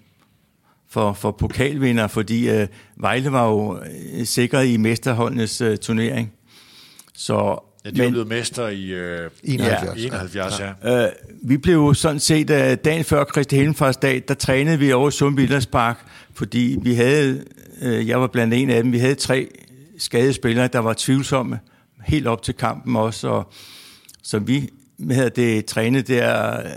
for, 0.92 1.12
for 1.12 1.30
pokalvinder, 1.30 2.06
fordi 2.06 2.48
øh, 2.50 2.66
Vejle 2.96 3.32
var 3.32 3.48
jo 3.48 3.78
øh, 3.78 4.26
sikret 4.26 4.66
i 4.66 4.76
mesterholdenes 4.76 5.60
øh, 5.60 5.76
turnering. 5.76 6.32
Så, 7.14 7.68
Ja, 7.84 7.90
de 7.90 8.04
er 8.04 8.10
blevet 8.10 8.28
mester 8.28 8.68
i 8.68 8.84
øh, 8.84 9.30
71. 9.42 9.98
Ja, 9.98 10.06
71, 10.06 10.60
ja. 10.60 11.04
Øh, 11.04 11.10
vi 11.42 11.56
blev 11.56 11.74
jo 11.74 11.94
sådan 11.94 12.20
set, 12.20 12.50
uh, 12.50 12.56
dagen 12.84 13.04
før 13.04 13.24
Kristi 13.24 13.56
Himmelfartsdag, 13.56 14.22
der 14.28 14.34
trænede 14.34 14.78
vi 14.78 14.92
over 14.92 15.08
i 15.08 15.12
Sundby 15.12 15.40
Idrætspark, 15.40 16.06
fordi 16.34 16.78
vi 16.82 16.94
havde, 16.94 17.44
uh, 17.82 18.08
jeg 18.08 18.20
var 18.20 18.26
blandt 18.26 18.54
en 18.54 18.70
af 18.70 18.82
dem, 18.82 18.92
vi 18.92 18.98
havde 18.98 19.14
tre 19.14 19.48
skadede 19.98 20.32
spillere, 20.32 20.68
der 20.68 20.78
var 20.78 20.94
tvivlsomme, 20.98 21.58
helt 22.04 22.26
op 22.26 22.42
til 22.42 22.54
kampen 22.54 22.96
også, 22.96 23.28
og 23.28 23.52
så 24.22 24.38
vi 24.38 24.70
havde 25.10 25.30
det 25.30 25.64
trænet 25.64 26.08
der 26.08 26.58
øh, 26.60 26.70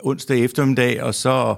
onsdag 0.00 0.44
eftermiddag, 0.44 1.02
og 1.02 1.14
så 1.14 1.54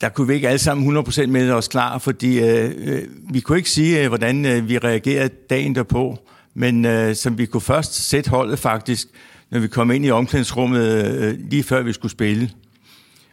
der 0.00 0.08
kunne 0.08 0.28
vi 0.28 0.34
ikke 0.34 0.48
alle 0.48 0.58
sammen 0.58 0.96
100% 0.96 1.26
med 1.26 1.50
os 1.50 1.68
klar, 1.68 1.98
fordi 1.98 2.38
øh, 2.40 2.72
øh, 2.76 3.02
vi 3.32 3.40
kunne 3.40 3.58
ikke 3.58 3.70
sige, 3.70 4.02
øh, 4.02 4.08
hvordan 4.08 4.44
øh, 4.44 4.68
vi 4.68 4.78
reagerede 4.78 5.30
dagen 5.50 5.74
derpå, 5.74 6.18
men 6.54 6.84
øh, 6.84 7.14
som 7.14 7.38
vi 7.38 7.46
kunne 7.46 7.60
først 7.60 7.94
sætte 7.94 8.30
holdet 8.30 8.58
faktisk, 8.58 9.08
når 9.50 9.58
vi 9.58 9.68
kom 9.68 9.90
ind 9.90 10.06
i 10.06 10.10
omklædningsrummet 10.10 11.04
øh, 11.04 11.38
lige 11.50 11.62
før 11.62 11.82
vi 11.82 11.92
skulle 11.92 12.12
spille. 12.12 12.50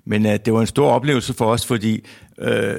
Men 0.06 0.26
øh, 0.26 0.40
det 0.46 0.54
var 0.54 0.62
en 0.62 0.68
stor 0.68 0.90
oplevelse 0.90 1.34
for 1.34 1.46
os, 1.46 1.66
fordi 1.66 2.06
øh, 2.40 2.76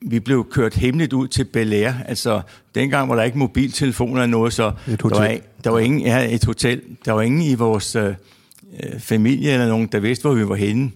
vi 0.00 0.20
blev 0.20 0.46
kørt 0.50 0.74
hemmeligt 0.74 1.12
ud 1.12 1.28
til 1.28 1.44
Bel 1.44 1.72
Air. 1.72 1.92
Altså, 2.06 2.40
dengang 2.74 3.08
var 3.08 3.16
der 3.16 3.22
ikke 3.22 3.38
mobiltelefoner 3.38 4.22
eller 4.22 4.26
noget, 4.26 4.52
så 4.52 4.72
der 4.86 5.08
var, 5.08 5.36
der 5.64 5.70
var 5.70 5.78
ingen, 5.78 6.00
ja, 6.00 6.34
et 6.34 6.44
hotel. 6.44 6.82
Der 7.04 7.12
var 7.12 7.22
ingen 7.22 7.42
i 7.42 7.54
vores 7.54 7.96
øh, 7.96 8.14
øh, 8.84 9.00
familie 9.00 9.52
eller 9.52 9.68
nogen, 9.68 9.86
der 9.86 10.00
vidste, 10.00 10.22
hvor 10.22 10.34
vi 10.34 10.48
var 10.48 10.54
henne. 10.54 10.90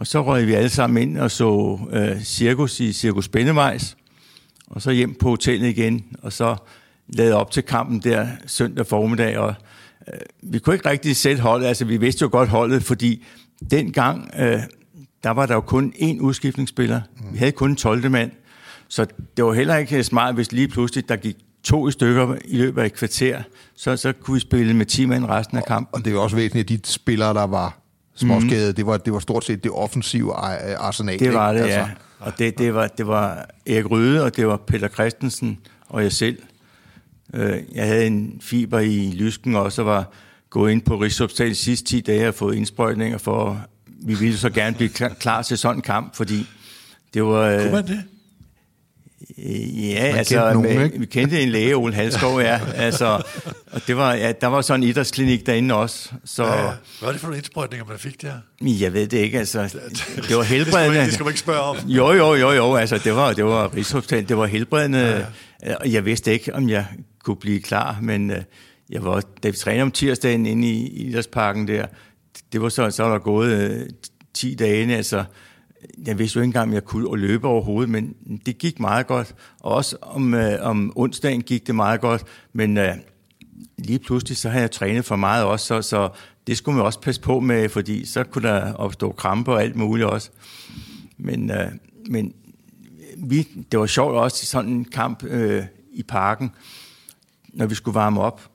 Og 0.00 0.06
så 0.06 0.22
røg 0.22 0.46
vi 0.46 0.52
alle 0.52 0.68
sammen 0.68 1.02
ind 1.08 1.18
og 1.18 1.30
så 1.30 1.78
øh, 1.92 2.22
cirkus 2.22 2.80
i 2.80 2.92
Cirkus 2.92 3.24
Spændemejs, 3.24 3.96
og 4.66 4.82
så 4.82 4.90
hjem 4.90 5.14
på 5.14 5.28
hotellet 5.28 5.68
igen, 5.68 6.04
og 6.22 6.32
så 6.32 6.56
lavede 7.08 7.34
op 7.34 7.50
til 7.50 7.62
kampen 7.62 8.00
der 8.00 8.26
søndag 8.46 8.86
formiddag, 8.86 9.38
og 9.38 9.54
øh, 10.08 10.20
vi 10.42 10.58
kunne 10.58 10.74
ikke 10.74 10.90
rigtig 10.90 11.16
sætte 11.16 11.42
holdet, 11.42 11.66
altså 11.66 11.84
vi 11.84 11.96
vidste 11.96 12.22
jo 12.22 12.28
godt 12.32 12.48
holdet, 12.48 12.82
fordi 12.82 13.24
dengang, 13.70 14.30
øh, 14.38 14.60
der 15.22 15.30
var 15.30 15.46
der 15.46 15.54
jo 15.54 15.60
kun 15.60 15.92
én 15.96 16.20
udskiftningsspiller. 16.20 17.00
Vi 17.32 17.38
havde 17.38 17.52
kun 17.52 17.70
en 17.70 17.76
12. 17.76 18.10
mand, 18.10 18.30
så 18.88 19.06
det 19.36 19.44
var 19.44 19.52
heller 19.52 19.76
ikke 19.76 20.04
smart, 20.04 20.34
hvis 20.34 20.52
lige 20.52 20.68
pludselig 20.68 21.08
der 21.08 21.16
gik 21.16 21.36
to 21.64 21.88
i 21.88 21.92
stykker 21.92 22.36
i 22.44 22.56
løbet 22.56 22.82
af 22.82 22.86
et 22.86 22.94
kvarter, 22.94 23.42
så, 23.76 23.96
så 23.96 24.12
kunne 24.12 24.34
vi 24.34 24.40
spille 24.40 24.74
med 24.74 24.86
10 24.86 25.06
mand 25.06 25.24
resten 25.24 25.56
af 25.56 25.64
kampen. 25.64 25.94
Og 25.94 26.04
det 26.04 26.10
er 26.10 26.14
jo 26.14 26.22
også 26.22 26.36
væsentligt, 26.36 26.70
at 26.70 26.86
de 26.86 26.92
spillere, 26.92 27.34
der 27.34 27.46
var 27.46 27.80
småskadede, 28.14 28.68
mm. 28.70 28.74
det, 28.74 28.86
var, 28.86 28.96
det 28.96 29.12
var 29.12 29.18
stort 29.18 29.44
set 29.44 29.64
det 29.64 29.72
offensive 29.72 30.34
ar- 30.34 30.76
arsenal. 30.78 31.18
Det 31.18 31.34
var 31.34 31.52
det, 31.52 31.60
ikke? 31.64 31.74
ja. 31.74 31.88
Og 32.18 32.32
det, 32.38 32.58
det, 32.58 32.74
var, 32.74 32.86
det 32.86 33.06
var 33.06 33.46
Erik 33.66 33.90
Røde, 33.90 34.24
og 34.24 34.36
det 34.36 34.46
var 34.46 34.56
Peter 34.56 34.88
Christensen 34.88 35.58
og 35.88 36.02
jeg 36.02 36.12
selv. 36.12 36.38
Øh, 37.34 37.58
Jeg 37.74 37.86
havde 37.86 38.06
en 38.06 38.38
fiber 38.40 38.78
i 38.78 39.10
lysken 39.16 39.54
også, 39.56 39.82
og 39.82 39.86
var 39.86 40.10
gået 40.50 40.72
ind 40.72 40.82
på 40.82 40.96
Rigshospitalet 40.96 41.56
sidste 41.56 41.86
10 41.88 42.00
dage 42.00 42.28
og 42.28 42.34
fået 42.34 42.56
indsprøjtninger 42.56 43.18
for, 43.18 43.60
vi 43.86 44.14
ville 44.14 44.38
så 44.38 44.50
gerne 44.50 44.76
blive 44.76 44.88
klar- 44.90 45.14
klar 45.20 45.42
til 45.42 45.58
sådan 45.58 45.76
en 45.76 45.82
kamp, 45.82 46.16
fordi 46.16 46.46
det 47.14 47.24
var... 47.24 47.40
øh, 47.46 47.60
Kunne 47.62 47.72
man 47.72 47.86
det? 47.86 48.02
Øh, 49.38 49.90
Ja, 49.90 50.00
kendte 50.02 50.18
altså, 50.18 50.52
nogen, 50.52 50.76
med, 50.76 50.84
ikke? 50.84 50.98
vi 50.98 51.06
kendte 51.06 51.40
en 51.42 51.48
læge, 51.48 51.74
Ole 51.76 51.94
Halskov, 51.94 52.40
ja. 52.40 52.60
Altså, 52.74 53.22
og 53.72 53.80
det 53.86 53.96
var, 53.96 54.14
ja, 54.14 54.32
der 54.40 54.46
var 54.46 54.60
sådan 54.60 54.82
en 54.82 54.88
idrætsklinik 54.88 55.46
derinde 55.46 55.74
også. 55.74 56.10
Så 56.24 56.44
Ja. 56.44 56.56
ja. 56.56 56.62
Hvad 56.62 56.72
var 57.00 57.12
det 57.12 57.20
for 57.20 57.26
nogle 57.26 57.36
indsprøjtninger, 57.36 57.86
man 57.86 57.98
fik 57.98 58.22
der? 58.22 58.32
jeg 58.60 58.92
ved 58.92 59.06
det 59.06 59.18
ikke, 59.18 59.38
altså. 59.38 59.62
Det 59.68 59.76
var 59.76 60.18
Det 60.18 60.26
skal, 60.26 60.36
man, 60.36 60.44
helbredende. 60.46 61.00
det 61.00 61.12
skal 61.12 61.24
man 61.24 61.30
ikke 61.30 61.40
spørge 61.40 61.60
om. 61.60 61.76
Jo, 61.86 62.12
jo, 62.12 62.34
jo, 62.34 62.50
jo, 62.52 62.74
altså 62.74 62.98
det 62.98 63.14
var, 63.14 63.32
det 63.32 63.44
var 63.44 63.74
Rigshospitalet, 63.76 64.28
det 64.28 64.36
var 64.36 64.46
helbredende, 64.46 65.26
ja. 65.66 65.74
og 65.74 65.92
jeg 65.92 66.04
vidste 66.04 66.32
ikke, 66.32 66.54
om 66.54 66.68
jeg 66.68 66.86
kunne 67.24 67.36
blive 67.36 67.60
klar, 67.60 67.98
men 68.02 68.30
øh, 68.30 68.36
jeg 68.90 69.04
var, 69.04 69.22
da 69.42 69.48
vi 69.48 69.56
trænede 69.56 69.82
om 69.82 69.90
tirsdagen 69.90 70.46
inde 70.46 70.68
i 70.68 70.86
Idrætsparken 70.86 71.68
der, 71.68 71.86
det 72.52 72.62
var 72.62 72.68
så, 72.68 72.90
så 72.90 73.02
var 73.02 73.10
der 73.12 73.18
gået 73.18 73.52
øh, 73.70 73.86
10 74.34 74.54
dage, 74.54 74.96
altså 74.96 75.24
jeg 76.06 76.18
vidste 76.18 76.36
jo 76.36 76.40
ikke 76.40 76.48
engang, 76.48 76.68
om 76.68 76.74
jeg 76.74 76.84
kunne 76.84 77.20
løbe 77.20 77.48
overhovedet, 77.48 77.90
men 77.90 78.14
det 78.46 78.58
gik 78.58 78.80
meget 78.80 79.06
godt, 79.06 79.34
og 79.60 79.74
også 79.74 79.96
om, 80.02 80.34
øh, 80.34 80.58
om 80.60 80.92
onsdagen 80.96 81.42
gik 81.42 81.66
det 81.66 81.74
meget 81.74 82.00
godt, 82.00 82.24
men 82.52 82.78
øh, 82.78 82.94
lige 83.78 83.98
pludselig 83.98 84.36
så 84.36 84.48
havde 84.48 84.62
jeg 84.62 84.70
trænet 84.70 85.04
for 85.04 85.16
meget 85.16 85.44
også, 85.44 85.66
så, 85.66 85.82
så 85.82 86.08
det 86.46 86.56
skulle 86.56 86.76
man 86.76 86.86
også 86.86 87.00
passe 87.00 87.20
på 87.20 87.40
med, 87.40 87.68
fordi 87.68 88.06
så 88.06 88.24
kunne 88.24 88.48
der 88.48 88.72
opstå 88.72 89.12
kramper 89.12 89.52
og 89.52 89.62
alt 89.62 89.76
muligt 89.76 90.08
også. 90.08 90.30
Men, 91.18 91.50
øh, 91.50 91.72
men 92.08 92.34
vi, 93.16 93.48
det 93.72 93.80
var 93.80 93.86
sjovt 93.86 94.14
også 94.14 94.38
i 94.42 94.46
sådan 94.46 94.70
en 94.70 94.84
kamp 94.84 95.24
øh, 95.24 95.64
i 95.92 96.02
parken, 96.02 96.50
når 97.48 97.66
vi 97.66 97.74
skulle 97.74 97.94
varme 97.94 98.20
op. 98.20 98.49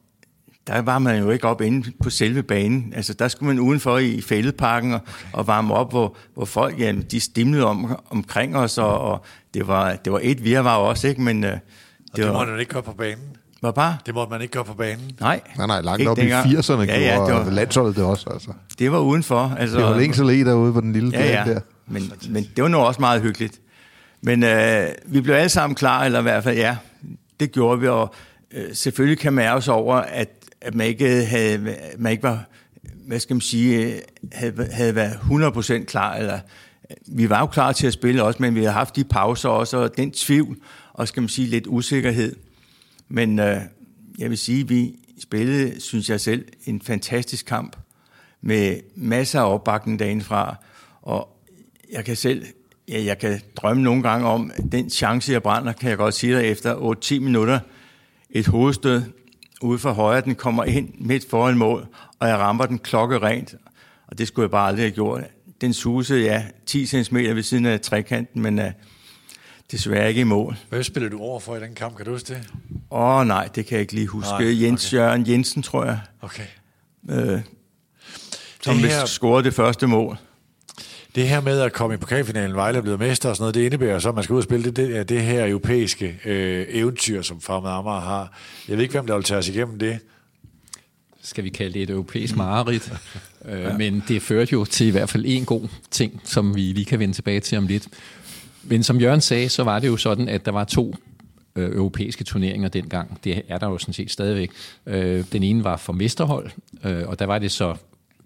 Der 0.67 0.81
var 0.81 0.99
man 0.99 1.19
jo 1.19 1.29
ikke 1.31 1.47
op 1.47 1.61
inde 1.61 1.91
på 2.03 2.09
selve 2.09 2.43
banen. 2.43 2.93
Altså, 2.95 3.13
der 3.13 3.27
skulle 3.27 3.47
man 3.47 3.59
udenfor 3.59 3.97
i 3.97 4.21
fældeparken 4.21 4.93
og, 4.93 4.99
og 5.33 5.47
varme 5.47 5.73
op, 5.73 5.91
hvor, 5.91 6.15
hvor 6.33 6.45
folk 6.45 6.79
ja, 6.79 6.93
de 7.11 7.19
stimlede 7.19 7.65
om, 7.65 7.95
omkring 8.09 8.55
os, 8.57 8.77
og, 8.77 8.99
og 8.99 9.25
det, 9.53 9.67
var, 9.67 9.95
det 9.95 10.13
var 10.13 10.19
et 10.23 10.43
virvar 10.43 10.75
også, 10.75 11.07
ikke? 11.07 11.21
Men 11.21 11.43
øh, 11.43 11.51
Og 11.53 11.59
det, 12.05 12.15
det 12.15 12.25
må 12.27 12.33
var, 12.33 12.45
man 12.45 12.59
ikke 12.59 12.73
gøre 12.73 12.83
på 12.83 12.91
banen. 12.93 13.23
var 13.61 13.71
bare... 13.71 13.97
Det 14.05 14.13
måtte 14.13 14.31
man 14.31 14.41
ikke 14.41 14.51
gøre 14.51 14.65
på 14.65 14.73
banen. 14.73 15.11
Nej, 15.19 15.41
Nej, 15.57 15.67
nej, 15.67 15.81
langt 15.81 15.99
ikke 15.99 16.11
op 16.11 16.17
dengang. 16.17 16.51
i 16.51 16.55
80'erne 16.55 16.71
ja, 16.81 16.99
ja, 16.99 17.15
gjorde 17.15 17.39
det 17.39 17.45
var, 17.45 17.51
landsholdet 17.51 17.95
det 17.95 18.03
også. 18.03 18.29
Altså. 18.29 18.51
det 18.79 18.91
var 18.91 18.99
udenfor. 18.99 19.55
Altså, 19.59 19.77
Det 19.77 19.85
var 19.85 19.97
længe 19.99 20.15
så 20.15 20.23
derude 20.23 20.73
på 20.73 20.81
den 20.81 20.93
lille 20.93 21.11
Ja, 21.13 21.43
ja. 21.45 21.53
der. 21.53 21.59
Men, 21.87 22.11
men 22.29 22.47
det 22.55 22.61
var 22.63 22.67
nu 22.69 22.77
også 22.77 22.99
meget 22.99 23.21
hyggeligt. 23.21 23.59
Men 24.21 24.43
øh, 24.43 24.87
vi 25.05 25.21
blev 25.21 25.35
alle 25.35 25.49
sammen 25.49 25.75
klar, 25.75 26.03
eller 26.03 26.19
i 26.19 26.21
hvert 26.21 26.43
fald, 26.43 26.57
ja, 26.57 26.77
det 27.39 27.51
gjorde 27.51 27.81
vi, 27.81 27.87
og 27.87 28.13
øh, 28.53 28.63
selvfølgelig 28.73 29.19
kan 29.19 29.33
man 29.33 29.45
ærge 29.45 29.71
over, 29.71 29.95
at, 29.95 30.29
at 30.65 30.75
man 30.75 30.87
ikke 30.87 31.25
havde, 31.25 31.77
man 31.97 32.11
ikke 32.11 32.23
var, 32.23 32.49
hvad 33.07 33.19
skal 33.19 33.33
man 33.33 33.41
sige, 33.41 34.01
havde, 34.31 34.69
havde 34.71 34.95
været 34.95 35.13
100% 35.13 35.83
klar, 35.85 36.15
eller 36.15 36.39
vi 37.07 37.29
var 37.29 37.39
jo 37.39 37.45
klar 37.45 37.71
til 37.71 37.87
at 37.87 37.93
spille 37.93 38.23
også, 38.23 38.41
men 38.41 38.55
vi 38.55 38.59
havde 38.59 38.73
haft 38.73 38.95
de 38.95 39.03
pauser 39.03 39.49
også, 39.49 39.77
og 39.77 39.97
den 39.97 40.11
tvivl, 40.11 40.57
og 40.93 41.07
skal 41.07 41.21
man 41.21 41.29
sige, 41.29 41.47
lidt 41.47 41.67
usikkerhed. 41.67 42.35
Men 43.07 43.39
øh, 43.39 43.57
jeg 44.17 44.29
vil 44.29 44.37
sige, 44.37 44.67
vi 44.67 44.95
spillede, 45.21 45.81
synes 45.81 46.09
jeg 46.09 46.21
selv, 46.21 46.45
en 46.65 46.81
fantastisk 46.81 47.45
kamp 47.45 47.75
med 48.41 48.79
masser 48.95 49.41
af 49.41 49.53
opbakning 49.53 49.99
dagen 49.99 50.21
fra, 50.21 50.55
og 51.01 51.37
jeg 51.91 52.05
kan 52.05 52.15
selv, 52.15 52.45
ja, 52.87 53.03
jeg 53.03 53.17
kan 53.17 53.41
drømme 53.55 53.83
nogle 53.83 54.03
gange 54.03 54.27
om, 54.27 54.51
at 54.55 54.63
den 54.71 54.89
chance, 54.89 55.31
jeg 55.31 55.43
brænder, 55.43 55.73
kan 55.73 55.89
jeg 55.89 55.97
godt 55.97 56.13
sige 56.13 56.35
dig, 56.35 56.45
efter 56.45 56.75
8-10 56.75 57.19
minutter, 57.19 57.59
et 58.29 58.47
hovedstød 58.47 59.01
ude 59.61 59.79
for 59.79 59.91
højre, 59.91 60.21
den 60.21 60.35
kommer 60.35 60.63
ind 60.63 60.89
midt 60.99 61.29
foran 61.29 61.57
mål, 61.57 61.87
og 62.19 62.27
jeg 62.27 62.37
rammer 62.37 62.65
den 62.65 62.79
klokke 62.79 63.17
rent, 63.19 63.55
og 64.07 64.17
det 64.17 64.27
skulle 64.27 64.43
jeg 64.43 64.51
bare 64.51 64.67
aldrig 64.67 64.83
have 64.85 64.91
gjort. 64.91 65.21
Den 65.61 65.73
susede, 65.73 66.21
ja, 66.23 66.43
10 66.65 66.85
cm 66.85 67.15
ved 67.17 67.43
siden 67.43 67.65
af 67.65 67.81
trekanten, 67.81 68.41
men 68.41 68.59
uh, 68.59 68.65
desværre 69.71 70.09
ikke 70.09 70.21
i 70.21 70.23
mål. 70.23 70.57
Hvad 70.69 70.83
spillede 70.83 71.11
du 71.11 71.19
over 71.19 71.39
for 71.39 71.55
i 71.55 71.59
den 71.59 71.75
kamp? 71.75 71.95
Kan 71.97 72.05
du 72.05 72.11
huske 72.11 72.33
det? 72.33 72.49
Åh 72.91 73.19
oh, 73.19 73.27
nej, 73.27 73.49
det 73.55 73.65
kan 73.65 73.75
jeg 73.75 73.81
ikke 73.81 73.93
lige 73.93 74.07
huske. 74.07 74.29
Nej, 74.31 74.61
Jens 74.61 74.87
okay. 74.93 74.97
Jørgen 74.97 75.27
Jensen, 75.29 75.63
tror 75.63 75.85
jeg, 75.85 75.99
Okay. 76.21 76.43
øh, 77.09 77.41
som 78.61 78.77
Det 78.77 78.89
her... 78.91 79.05
scorede 79.05 79.43
det 79.43 79.53
første 79.53 79.87
mål. 79.87 80.17
Det 81.15 81.27
her 81.27 81.41
med 81.41 81.59
at 81.59 81.73
komme 81.73 81.93
i 81.93 81.97
pokalfinalen, 81.97 82.55
Vejle 82.55 82.77
er 82.77 82.81
blevet 82.81 82.99
mester 82.99 83.29
og 83.29 83.35
sådan 83.35 83.43
noget, 83.43 83.55
det 83.55 83.61
indebærer 83.61 83.99
så, 83.99 84.09
at 84.09 84.15
man 84.15 84.23
skal 84.23 84.33
ud 84.33 84.37
og 84.37 84.43
spille 84.43 84.65
det, 84.65 84.75
det, 84.75 85.09
det 85.09 85.21
her 85.21 85.47
europæiske 85.47 86.19
øh, 86.25 86.65
eventyr, 86.69 87.21
som 87.21 87.41
Fremad 87.41 87.71
Amager 87.71 87.99
har. 87.99 88.37
Jeg 88.67 88.77
ved 88.77 88.83
ikke, 88.83 88.91
hvem 88.91 89.07
der 89.07 89.15
vil 89.15 89.23
tage 89.23 89.37
os 89.37 89.49
igennem 89.49 89.79
det. 89.79 89.99
Skal 91.21 91.43
vi 91.43 91.49
kalde 91.49 91.73
det 91.73 91.81
et 91.81 91.89
europæisk 91.89 92.35
mareridt. 92.35 92.93
øh, 93.49 93.61
ja. 93.61 93.77
Men 93.77 94.03
det 94.07 94.21
førte 94.21 94.53
jo 94.53 94.65
til 94.65 94.87
i 94.87 94.89
hvert 94.89 95.09
fald 95.09 95.23
en 95.27 95.45
god 95.45 95.67
ting, 95.91 96.21
som 96.23 96.55
vi 96.55 96.61
lige 96.61 96.85
kan 96.85 96.99
vende 96.99 97.13
tilbage 97.13 97.39
til 97.39 97.57
om 97.57 97.67
lidt. 97.67 97.87
Men 98.63 98.83
som 98.83 98.99
Jørgen 98.99 99.21
sagde, 99.21 99.49
så 99.49 99.63
var 99.63 99.79
det 99.79 99.87
jo 99.87 99.97
sådan, 99.97 100.29
at 100.29 100.45
der 100.45 100.51
var 100.51 100.63
to 100.63 100.95
øh, 101.55 101.75
europæiske 101.75 102.23
turneringer 102.23 102.69
dengang. 102.69 103.19
Det 103.23 103.41
er 103.47 103.57
der 103.57 103.67
jo 103.67 103.77
sådan 103.77 103.93
set 103.93 104.11
stadigvæk. 104.11 104.51
Øh, 104.85 105.23
den 105.31 105.43
ene 105.43 105.63
var 105.63 105.77
for 105.77 105.93
mesterhold, 105.93 106.49
øh, 106.83 107.07
og 107.07 107.19
der 107.19 107.25
var 107.25 107.39
det 107.39 107.51
så 107.51 107.75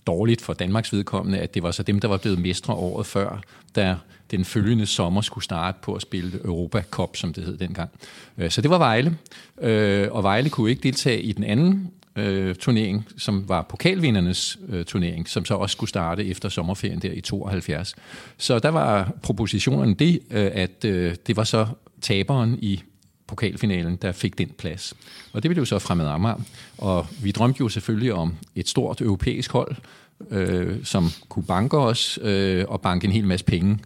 dårligt 0.10 0.42
for 0.42 0.54
Danmarks 0.54 0.94
vedkommende, 0.94 1.40
at 1.40 1.54
det 1.54 1.64
var 1.64 1.72
så 1.72 1.84
dem, 1.84 2.00
der 2.00 2.08
var 2.08 2.18
blevet 2.18 2.40
mestre 2.40 2.74
året 2.74 3.06
før, 3.06 3.42
der 3.76 3.96
den 4.32 4.46
følgende 4.46 4.86
sommer 4.86 5.22
skulle 5.22 5.44
starte 5.44 5.78
på 5.82 5.94
at 5.94 6.02
spille 6.02 6.40
Europa 6.46 6.82
Cup, 6.82 7.16
som 7.16 7.34
det 7.34 7.44
hed 7.44 7.58
dengang. 7.58 7.90
Øh, 8.38 8.52
så 8.52 8.62
det 8.62 8.70
var 8.70 8.78
Vejle, 8.78 9.18
øh, 9.62 10.08
og 10.12 10.24
Vejle 10.24 10.50
kunne 10.50 10.70
ikke 10.70 10.84
deltage 10.84 11.22
i 11.22 11.32
den 11.32 11.44
anden 11.44 11.92
øh, 12.16 12.56
turnering, 12.56 13.08
som 13.18 13.50
var 13.50 13.62
pokalvindernes 13.62 14.60
øh, 14.70 14.86
turnering, 14.86 15.30
som 15.30 15.46
så 15.46 15.54
også 15.54 15.74
skulle 15.74 15.90
starte 15.90 16.26
efter 16.26 16.50
sommerferien 16.50 17.00
der 17.00 17.12
i 17.12 17.22
72. 17.22 17.96
Så 18.38 18.60
der 18.60 18.70
var 18.70 19.12
propositionen 19.24 19.94
det, 19.94 20.20
øh, 20.32 20.52
at 20.54 20.86
øh, 20.86 21.16
det 21.28 21.38
var 21.38 21.44
så 21.44 21.68
taberen 22.02 22.60
i 22.62 22.84
pokalfinalen, 23.28 23.96
der 23.96 24.12
fik 24.12 24.38
den 24.38 24.50
plads. 24.58 24.94
Og 25.34 25.44
det 25.44 25.50
blev 25.50 25.62
jo 25.62 25.66
så 25.66 25.80
fremad 25.80 26.08
Amager. 26.08 26.42
Og 26.78 27.08
vi 27.22 27.32
drømte 27.32 27.58
jo 27.60 27.70
selvfølgelig 27.70 28.14
om 28.14 28.36
et 28.56 28.68
stort 28.68 29.02
europæisk 29.02 29.52
hold, 29.52 29.76
øh, 30.32 30.78
som 30.84 31.10
kunne 31.30 31.46
banke 31.46 31.78
os 31.78 32.20
øh, 32.22 32.66
og 32.68 32.82
banke 32.82 33.06
en 33.06 33.12
hel 33.12 33.26
masse 33.26 33.46
penge 33.46 33.80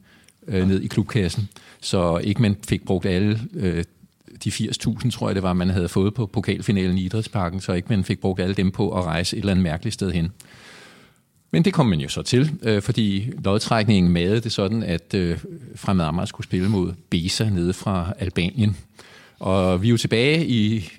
øh, 0.48 0.68
ned 0.68 0.82
i 0.82 0.88
klubkassen. 0.88 1.50
Så 1.82 2.18
ikke 2.18 2.42
man 2.42 2.56
fik 2.68 2.86
brugt 2.86 3.06
alle 3.06 3.40
øh, 3.54 3.84
de 4.44 4.50
80.000, 4.50 5.12
tror 5.12 5.28
jeg 5.30 5.36
det 5.36 5.44
var, 5.44 5.54
man 5.54 5.70
havde 5.70 5.90
fået 5.90 6.14
på 6.14 6.26
pokalfinalen 6.26 6.98
i 6.98 7.02
Idrætsparken, 7.02 7.62
så 7.62 7.74
ikke 7.74 7.90
man 7.90 8.04
fik 8.04 8.20
brugt 8.20 8.40
alle 8.40 8.56
dem 8.56 8.72
på 8.72 8.98
at 8.98 9.04
rejse 9.04 9.36
et 9.36 9.40
eller 9.40 9.52
andet 9.52 9.64
mærkeligt 9.64 9.94
sted 9.94 10.12
hen. 10.12 10.32
Men 11.52 11.66
det 11.66 11.74
kom 11.74 11.86
man 11.86 12.00
jo 12.00 12.10
så 12.10 12.22
til, 12.22 12.52
øh, 12.62 12.82
fordi 12.82 13.32
lodtrækningen 13.44 14.12
madede 14.12 14.42
det 14.42 14.52
sådan, 14.52 14.84
at 14.84 15.14
øh, 15.14 15.40
Fremad 15.76 16.06
Amager 16.06 16.26
skulle 16.26 16.48
spille 16.48 16.70
mod 16.70 16.94
Besa 17.10 17.50
nede 17.50 17.74
fra 17.74 18.14
Albanien. 18.20 18.78
Og 19.40 19.82
vi 19.82 19.88
er 19.88 19.92
jo 19.92 19.98
tilbage 19.98 20.48
i 20.48 20.90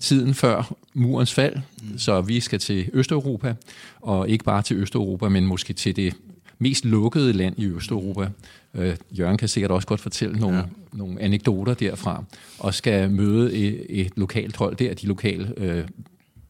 tiden 0.00 0.34
før 0.34 0.74
murens 0.94 1.34
fald, 1.34 1.56
mm. 1.56 1.98
så 1.98 2.20
vi 2.20 2.40
skal 2.40 2.58
til 2.58 2.90
Østeuropa, 2.92 3.54
og 4.00 4.28
ikke 4.28 4.44
bare 4.44 4.62
til 4.62 4.76
Østeuropa, 4.76 5.28
men 5.28 5.46
måske 5.46 5.72
til 5.72 5.96
det 5.96 6.14
mest 6.58 6.84
lukkede 6.84 7.32
land 7.32 7.58
i 7.58 7.66
Østeuropa. 7.66 8.28
Øh, 8.74 8.96
Jørgen 9.18 9.38
kan 9.38 9.48
sikkert 9.48 9.70
også 9.70 9.88
godt 9.88 10.00
fortælle 10.00 10.38
nogle, 10.38 10.56
ja. 10.56 10.64
nogle 10.92 11.20
anekdoter 11.20 11.74
derfra, 11.74 12.24
og 12.58 12.74
skal 12.74 13.10
møde 13.10 13.54
et, 13.54 13.86
et 13.88 14.12
lokalt 14.16 14.56
hold 14.56 14.76
der, 14.76 14.94
de 14.94 15.06
lokale 15.06 15.52
øh, 15.56 15.84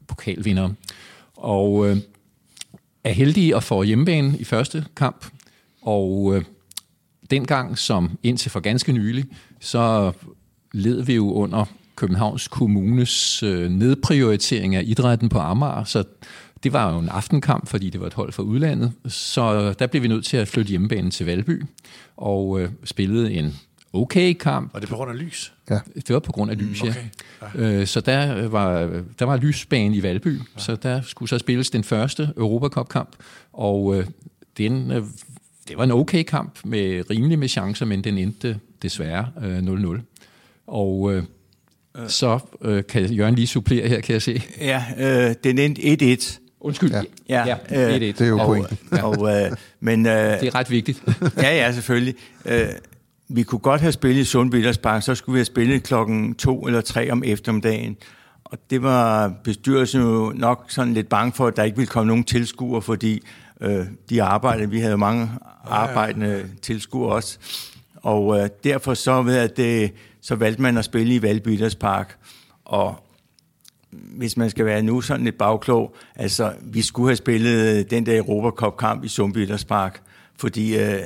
pokalvindere. 0.06 0.74
Og 1.36 1.88
øh, 1.88 1.96
er 3.04 3.12
heldige 3.12 3.56
at 3.56 3.62
få 3.62 3.82
hjemmebane 3.82 4.38
i 4.38 4.44
første 4.44 4.84
kamp, 4.96 5.26
og 5.82 6.32
øh, 6.36 6.44
dengang, 7.30 7.78
som 7.78 8.18
indtil 8.22 8.50
for 8.50 8.60
ganske 8.60 8.92
nylig, 8.92 9.24
så 9.60 10.12
led 10.72 11.02
vi 11.02 11.14
jo 11.14 11.32
under 11.32 11.64
Københavns 12.00 12.48
Kommunes 12.48 13.42
øh, 13.42 13.70
nedprioritering 13.70 14.76
af 14.76 14.82
idrætten 14.86 15.28
på 15.28 15.38
Amager, 15.38 15.84
så 15.84 16.04
det 16.62 16.72
var 16.72 16.92
jo 16.92 16.98
en 16.98 17.08
aftenkamp, 17.08 17.68
fordi 17.68 17.90
det 17.90 18.00
var 18.00 18.06
et 18.06 18.14
hold 18.14 18.32
fra 18.32 18.42
udlandet, 18.42 18.92
så 19.06 19.72
der 19.72 19.86
blev 19.86 20.02
vi 20.02 20.08
nødt 20.08 20.24
til 20.24 20.36
at 20.36 20.48
flytte 20.48 20.70
hjemmebanen 20.70 21.10
til 21.10 21.26
Valby, 21.26 21.64
og 22.16 22.60
øh, 22.60 22.70
spillede 22.84 23.32
en 23.32 23.56
okay 23.92 24.32
kamp. 24.32 24.74
Var 24.74 24.80
det 24.80 24.88
på 24.88 24.96
grund 24.96 25.10
af 25.10 25.18
lys? 25.18 25.52
Ja. 25.70 25.78
Det 25.94 26.10
var 26.10 26.18
på 26.18 26.32
grund 26.32 26.50
af 26.50 26.58
lys, 26.58 26.82
mm, 26.82 26.88
okay. 26.88 27.04
ja. 27.54 27.80
Øh, 27.80 27.86
så 27.86 28.00
der 28.00 28.48
var, 28.48 29.02
der 29.18 29.24
var 29.24 29.36
lysbane 29.36 29.96
i 29.96 30.02
Valby, 30.02 30.38
ja. 30.38 30.42
så 30.56 30.76
der 30.76 31.02
skulle 31.02 31.28
så 31.28 31.38
spilles 31.38 31.70
den 31.70 31.84
første 31.84 32.32
Europacup-kamp, 32.36 33.16
og 33.52 33.96
øh, 33.96 34.06
den, 34.58 34.90
øh, 34.90 35.02
det 35.68 35.76
var 35.76 35.84
en 35.84 35.90
okay 35.90 36.22
kamp 36.22 36.58
med 36.64 37.10
rimelig 37.10 37.38
med 37.38 37.48
chancer, 37.48 37.86
men 37.86 38.04
den 38.04 38.18
endte 38.18 38.58
desværre 38.82 39.28
øh, 39.42 39.58
0-0. 39.58 40.00
Og 40.66 41.14
øh, 41.14 41.22
så 42.08 42.38
øh, 42.62 42.84
kan 42.88 43.06
Jørgen 43.06 43.34
lige 43.34 43.46
supplere 43.46 43.88
her, 43.88 44.00
kan 44.00 44.12
jeg 44.12 44.22
se. 44.22 44.42
Ja, 44.60 44.84
øh, 44.98 45.34
den 45.44 45.58
endte 45.58 46.14
1-1. 46.14 46.40
Undskyld. 46.60 46.92
Ja, 46.92 47.02
ja, 47.28 47.56
ja 47.70 47.94
øh, 47.94 48.00
det 48.00 48.20
er 48.20 48.26
jo 48.26 48.36
pointen. 48.36 48.78
Og, 49.02 49.42
øh, 49.42 49.50
men, 49.80 50.06
øh, 50.06 50.12
det 50.12 50.48
er 50.48 50.54
ret 50.54 50.70
vigtigt. 50.70 51.02
ja, 51.36 51.56
ja, 51.56 51.72
selvfølgelig. 51.72 52.14
Øh, 52.44 52.68
vi 53.28 53.42
kunne 53.42 53.58
godt 53.58 53.80
have 53.80 53.92
spillet 53.92 54.20
i 54.20 54.24
Sundby 54.24 54.72
så 55.00 55.14
skulle 55.14 55.34
vi 55.34 55.38
have 55.38 55.44
spillet 55.44 55.82
klokken 55.82 56.34
to 56.34 56.66
eller 56.66 56.80
tre 56.80 57.10
om 57.10 57.22
eftermiddagen. 57.26 57.96
Og 58.44 58.58
det 58.70 58.82
var 58.82 59.32
bestyrelsen 59.44 60.00
jo 60.00 60.32
nok 60.36 60.64
sådan 60.68 60.94
lidt 60.94 61.08
bange 61.08 61.32
for, 61.32 61.46
at 61.46 61.56
der 61.56 61.62
ikke 61.62 61.76
ville 61.76 61.88
komme 61.88 62.08
nogen 62.08 62.24
tilskuere, 62.24 62.82
fordi 62.82 63.22
øh, 63.60 63.86
de 64.10 64.22
arbejdede, 64.22 64.70
vi 64.70 64.80
havde 64.80 64.98
mange 64.98 65.30
arbejdende 65.64 66.44
tilskuere 66.62 67.12
også. 67.12 67.38
Og 67.96 68.40
øh, 68.40 68.48
derfor 68.64 68.94
så, 68.94 69.22
ved 69.22 69.36
at 69.36 69.56
det, 69.56 69.92
så 70.20 70.34
valgte 70.34 70.62
man 70.62 70.76
at 70.76 70.84
spille 70.84 71.14
i 71.14 71.22
Valby 71.22 71.60
Park. 71.80 72.18
Og 72.64 73.06
hvis 73.90 74.36
man 74.36 74.50
skal 74.50 74.66
være 74.66 74.82
nu 74.82 75.00
sådan 75.00 75.24
lidt 75.24 75.38
bagklog, 75.38 75.96
altså 76.16 76.52
vi 76.62 76.82
skulle 76.82 77.08
have 77.08 77.16
spillet 77.16 77.90
den 77.90 78.06
der 78.06 78.18
Europa 78.18 78.50
Cup 78.56 78.76
kamp 78.76 79.04
i 79.04 79.08
Sundby 79.08 79.48
Park, 79.68 80.02
fordi 80.36 80.76
øh, 80.78 81.00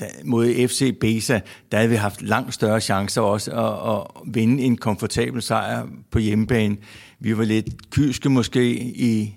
der, 0.00 0.06
mod 0.24 0.68
FC 0.68 0.98
Besa, 1.00 1.40
der 1.72 1.78
havde 1.78 1.90
vi 1.90 1.96
haft 1.96 2.22
langt 2.22 2.54
større 2.54 2.80
chancer 2.80 3.20
også 3.20 3.50
at, 3.50 3.96
at 3.96 4.32
vinde 4.34 4.62
en 4.62 4.76
komfortabel 4.76 5.42
sejr 5.42 5.86
på 6.10 6.18
hjemmebane. 6.18 6.76
Vi 7.18 7.38
var 7.38 7.44
lidt 7.44 7.90
kyske 7.90 8.28
måske 8.28 8.72
i, 8.80 9.34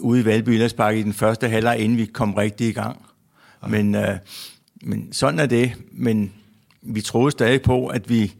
ude 0.00 0.20
i 0.20 0.24
Valby 0.24 0.68
Park 0.76 0.96
i 0.96 1.02
den 1.02 1.12
første 1.12 1.48
halvleg, 1.48 1.78
inden 1.78 1.98
vi 1.98 2.04
kom 2.04 2.34
rigtig 2.34 2.68
i 2.68 2.72
gang. 2.72 3.06
Men, 3.68 3.94
øh, 3.94 4.16
men 4.82 5.12
sådan 5.12 5.40
er 5.40 5.46
det. 5.46 5.72
Men 5.92 6.32
vi 6.84 7.00
troede 7.00 7.30
stadig 7.30 7.62
på, 7.62 7.86
at 7.86 8.08
vi 8.08 8.34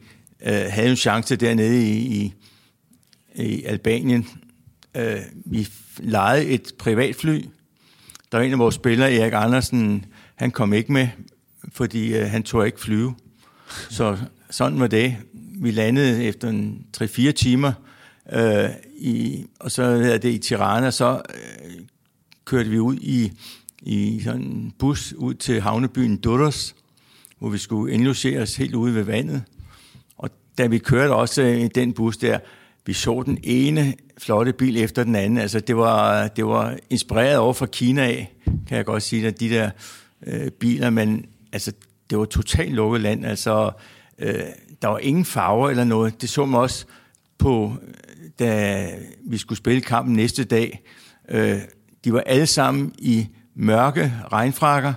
øh, 0.45 0.65
havde 0.69 0.89
en 0.89 0.95
chance 0.95 1.35
dernede 1.35 1.89
i, 1.89 1.97
i, 1.97 2.33
i 3.35 3.63
Albanien. 3.63 4.27
Øh, 4.95 5.19
vi 5.45 5.67
lejede 5.99 6.45
et 6.45 6.73
privatfly. 6.79 7.45
Der 8.31 8.37
var 8.37 8.45
en 8.45 8.53
af 8.53 8.59
vores 8.59 8.75
spillere, 8.75 9.13
Erik 9.13 9.33
Andersen, 9.35 10.05
han 10.35 10.51
kom 10.51 10.73
ikke 10.73 10.91
med, 10.91 11.07
fordi 11.71 12.13
øh, 12.13 12.25
han 12.25 12.43
tog 12.43 12.65
ikke 12.65 12.79
flyve. 12.79 13.15
Så 13.89 14.17
sådan 14.49 14.79
var 14.79 14.87
det. 14.87 15.15
Vi 15.61 15.71
landede 15.71 16.23
efter 16.23 16.49
en 16.49 16.85
3-4 16.97 17.31
timer, 17.31 17.73
øh, 18.33 18.69
i, 18.97 19.45
og 19.59 19.71
så 19.71 19.83
er 19.83 20.17
det 20.17 20.29
i 20.29 20.37
Tirana, 20.37 20.91
så 20.91 21.21
øh, 21.65 21.71
kørte 22.45 22.69
vi 22.69 22.79
ud 22.79 22.95
i, 22.95 23.31
i 23.81 24.21
sådan 24.23 24.41
en 24.41 24.73
bus 24.79 25.13
ud 25.13 25.33
til 25.33 25.61
havnebyen 25.61 26.17
Durros, 26.17 26.75
hvor 27.39 27.49
vi 27.49 27.57
skulle 27.57 27.93
indlogeres 27.93 28.55
helt 28.55 28.75
ude 28.75 28.95
ved 28.95 29.03
vandet. 29.03 29.43
Og 30.17 30.29
da 30.57 30.67
vi 30.67 30.77
kørte 30.77 31.11
også 31.11 31.41
i 31.41 31.67
den 31.67 31.93
bus 31.93 32.17
der, 32.17 32.39
vi 32.85 32.93
så 32.93 33.23
den 33.25 33.37
ene 33.43 33.93
flotte 34.17 34.53
bil 34.53 34.77
efter 34.77 35.03
den 35.03 35.15
anden. 35.15 35.37
Altså, 35.37 35.59
det 35.59 35.77
var, 35.77 36.27
det 36.27 36.45
var 36.45 36.77
inspireret 36.89 37.37
over 37.37 37.53
fra 37.53 37.65
Kina 37.65 38.01
af, 38.01 38.35
kan 38.67 38.77
jeg 38.77 38.85
godt 38.85 39.03
sige, 39.03 39.27
at 39.27 39.39
de 39.39 39.49
der 39.49 39.69
øh, 40.27 40.51
biler, 40.51 40.89
men 40.89 41.25
altså, 41.53 41.71
det 42.09 42.17
var 42.17 42.25
totalt 42.25 42.73
lukket 42.73 43.01
land. 43.01 43.25
Altså, 43.25 43.71
øh, 44.19 44.39
der 44.81 44.87
var 44.87 44.97
ingen 44.97 45.25
farver 45.25 45.69
eller 45.69 45.83
noget. 45.83 46.21
Det 46.21 46.29
så 46.29 46.45
man 46.45 46.61
også 46.61 46.85
på, 47.37 47.73
øh, 47.81 48.29
da 48.39 48.87
vi 49.27 49.37
skulle 49.37 49.57
spille 49.57 49.81
kampen 49.81 50.15
næste 50.15 50.43
dag. 50.43 50.81
Øh, 51.29 51.59
de 52.05 52.13
var 52.13 52.19
alle 52.19 52.47
sammen 52.47 52.93
i 52.97 53.27
mørke 53.55 54.13
regnfrakker, 54.31 54.93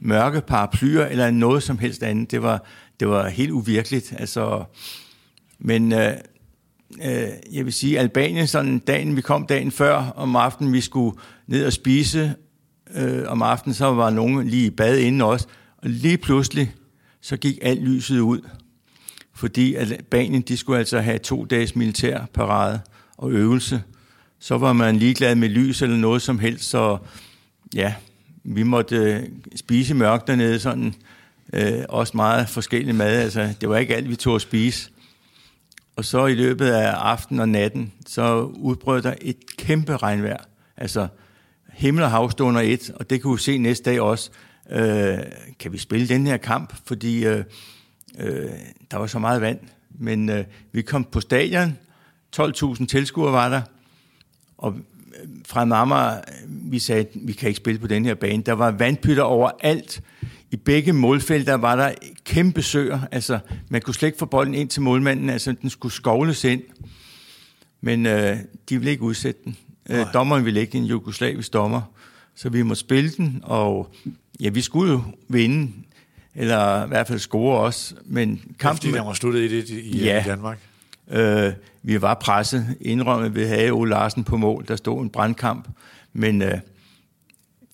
mørke 0.00 0.40
paraplyer 0.40 1.06
eller 1.06 1.30
noget 1.30 1.62
som 1.62 1.78
helst 1.78 2.02
andet. 2.02 2.30
Det 2.30 2.42
var, 2.42 2.64
det 3.00 3.08
var 3.08 3.28
helt 3.28 3.50
uvirkeligt. 3.50 4.14
Altså, 4.18 4.64
men 5.58 5.92
øh, 5.92 6.12
øh, 7.04 7.28
jeg 7.52 7.64
vil 7.64 7.72
sige, 7.72 7.98
Albanien, 7.98 8.46
sådan 8.46 8.78
dagen, 8.78 9.16
vi 9.16 9.20
kom 9.20 9.46
dagen 9.46 9.70
før 9.70 9.94
om 10.16 10.36
aftenen, 10.36 10.72
vi 10.72 10.80
skulle 10.80 11.18
ned 11.46 11.66
og 11.66 11.72
spise 11.72 12.34
øh, 12.94 13.22
om 13.26 13.42
aftenen, 13.42 13.74
så 13.74 13.86
var 13.86 14.10
nogen 14.10 14.48
lige 14.48 14.66
i 14.66 14.70
bad 14.70 14.98
inden 14.98 15.20
også, 15.20 15.46
og 15.76 15.90
lige 15.90 16.18
pludselig, 16.18 16.74
så 17.20 17.36
gik 17.36 17.58
alt 17.62 17.82
lyset 17.82 18.20
ud, 18.20 18.40
fordi 19.34 19.74
Albanien, 19.74 20.42
de 20.42 20.56
skulle 20.56 20.78
altså 20.78 21.00
have 21.00 21.18
to 21.18 21.44
dages 21.44 21.76
militær 21.76 22.24
parade 22.34 22.80
og 23.16 23.32
øvelse. 23.32 23.82
Så 24.40 24.58
var 24.58 24.72
man 24.72 24.96
ligeglad 24.96 25.34
med 25.34 25.48
lys 25.48 25.82
eller 25.82 25.96
noget 25.96 26.22
som 26.22 26.38
helst, 26.38 26.64
så 26.64 26.98
ja, 27.74 27.94
vi 28.50 28.62
måtte 28.62 28.96
øh, 28.96 29.22
spise 29.56 29.94
mørkt 29.94 30.26
dernede, 30.26 30.58
sådan 30.58 30.94
øh, 31.52 31.84
også 31.88 32.16
meget 32.16 32.48
forskellige 32.48 32.92
mad. 32.92 33.22
Altså, 33.22 33.54
det 33.60 33.68
var 33.68 33.76
ikke 33.76 33.96
alt, 33.96 34.08
vi 34.08 34.16
tog 34.16 34.34
at 34.34 34.42
spise. 34.42 34.90
Og 35.96 36.04
så 36.04 36.26
i 36.26 36.34
løbet 36.34 36.66
af 36.66 36.90
aftenen 36.90 37.40
og 37.40 37.48
natten, 37.48 37.92
så 38.06 38.40
udbrød 38.42 39.02
der 39.02 39.14
et 39.20 39.56
kæmpe 39.56 39.96
regnvejr. 39.96 40.44
Altså, 40.76 41.08
himmel 41.72 42.04
og 42.04 42.10
hav 42.10 42.30
stod 42.30 42.46
under 42.46 42.60
et, 42.60 42.90
og 42.94 43.10
det 43.10 43.22
kunne 43.22 43.36
vi 43.36 43.42
se 43.42 43.58
næste 43.58 43.90
dag 43.90 44.00
også. 44.00 44.30
øh, 44.70 45.18
kan 45.58 45.72
vi 45.72 45.78
spille 45.78 46.08
den 46.08 46.26
her 46.26 46.36
kamp, 46.36 46.74
fordi 46.86 47.26
øh, 47.26 47.44
øh, 48.18 48.50
der 48.90 48.96
var 48.96 49.06
så 49.06 49.18
meget 49.18 49.40
vand. 49.40 49.58
Men 49.90 50.28
øh, 50.28 50.44
vi 50.72 50.82
kom 50.82 51.04
på 51.04 51.20
stadion, 51.20 51.78
12.000 52.36 52.86
tilskuere 52.86 53.32
var 53.32 53.48
der, 53.48 53.62
og 54.58 54.76
fra 55.46 55.62
Amager, 55.62 56.20
vi 56.48 56.78
sagde, 56.78 57.00
at 57.00 57.08
vi 57.14 57.32
kan 57.32 57.48
ikke 57.48 57.56
spille 57.56 57.78
på 57.80 57.86
den 57.86 58.04
her 58.04 58.14
bane. 58.14 58.42
Der 58.42 58.52
var 58.52 58.70
vandpytter 58.70 59.22
overalt. 59.22 60.00
I 60.50 60.56
begge 60.56 60.92
målfelter 60.92 61.54
var 61.54 61.76
der 61.76 61.92
kæmpe 62.24 62.62
søer. 62.62 63.00
Altså, 63.12 63.38
man 63.68 63.80
kunne 63.82 63.94
slet 63.94 64.08
ikke 64.08 64.18
få 64.18 64.26
bolden 64.26 64.54
ind 64.54 64.68
til 64.68 64.82
målmanden. 64.82 65.30
Altså, 65.30 65.54
den 65.62 65.70
skulle 65.70 65.92
skovles 65.92 66.44
ind. 66.44 66.62
Men 67.80 68.06
øh, 68.06 68.36
de 68.68 68.76
ville 68.78 68.90
ikke 68.90 69.02
udsætte 69.02 69.40
den. 69.44 69.56
Øh, 69.90 70.06
dommeren 70.14 70.44
ville 70.44 70.60
ikke 70.60 70.78
en 70.78 70.84
jugoslavisk 70.84 71.52
dommer. 71.52 71.82
Så 72.34 72.48
vi 72.48 72.62
måtte 72.62 72.80
spille 72.80 73.10
den, 73.10 73.40
og 73.42 73.90
ja, 74.40 74.48
vi 74.48 74.60
skulle 74.60 74.92
jo 74.92 75.00
vinde, 75.28 75.72
eller 76.34 76.84
i 76.84 76.88
hvert 76.88 77.06
fald 77.08 77.18
score 77.18 77.60
også. 77.60 77.94
Men 78.04 78.40
kampen, 78.58 78.76
Fordi 78.82 78.92
der 78.92 79.04
var 79.04 79.12
sluttet 79.12 79.40
i 79.50 79.56
det 79.56 79.68
i, 79.68 80.04
Ja. 80.04 80.20
i 80.24 80.28
Danmark. 80.28 80.58
Øh, 81.10 81.52
vi 81.82 82.02
var 82.02 82.14
presset, 82.14 82.76
indrømmet 82.80 83.34
ved 83.34 83.48
havde 83.48 83.70
Ole 83.70 83.90
Larsen 83.90 84.24
på 84.24 84.36
mål. 84.36 84.64
Der 84.68 84.76
stod 84.76 85.02
en 85.02 85.10
brandkamp. 85.10 85.68
Men 86.12 86.42
øh, 86.42 86.58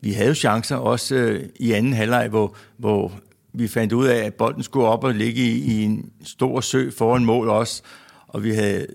vi 0.01 0.13
havde 0.13 0.35
chancer 0.35 0.77
også 0.77 1.15
øh, 1.15 1.49
i 1.61 1.73
anden 1.73 1.93
halvleg, 1.93 2.29
hvor, 2.29 2.57
hvor 2.77 3.13
vi 3.53 3.69
fandt 3.69 3.93
ud 3.93 4.07
af, 4.07 4.17
at 4.17 4.35
bolden 4.35 4.63
skulle 4.63 4.87
op 4.87 5.05
og 5.05 5.15
ligge 5.15 5.43
i, 5.43 5.59
i 5.59 5.83
en 5.83 6.11
stor 6.25 6.61
sø 6.61 6.91
foran 6.91 7.25
mål 7.25 7.49
også. 7.49 7.83
Og 8.29 8.45
vi 8.45 8.55
havde 8.55 8.87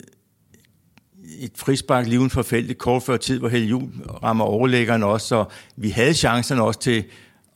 et 1.39 1.51
frispark 1.55 2.07
lige 2.07 2.19
uden 2.19 2.29
for 2.29 2.41
feltet 2.41 2.77
kort 2.77 3.03
før 3.03 3.17
tid, 3.17 3.39
hvor 3.39 3.49
Helge 3.49 3.89
rammer 4.23 4.45
overlæggeren 4.45 5.03
også. 5.03 5.27
Så 5.27 5.45
vi 5.75 5.89
havde 5.89 6.13
chancerne 6.13 6.61
også 6.61 6.79
til 6.79 7.03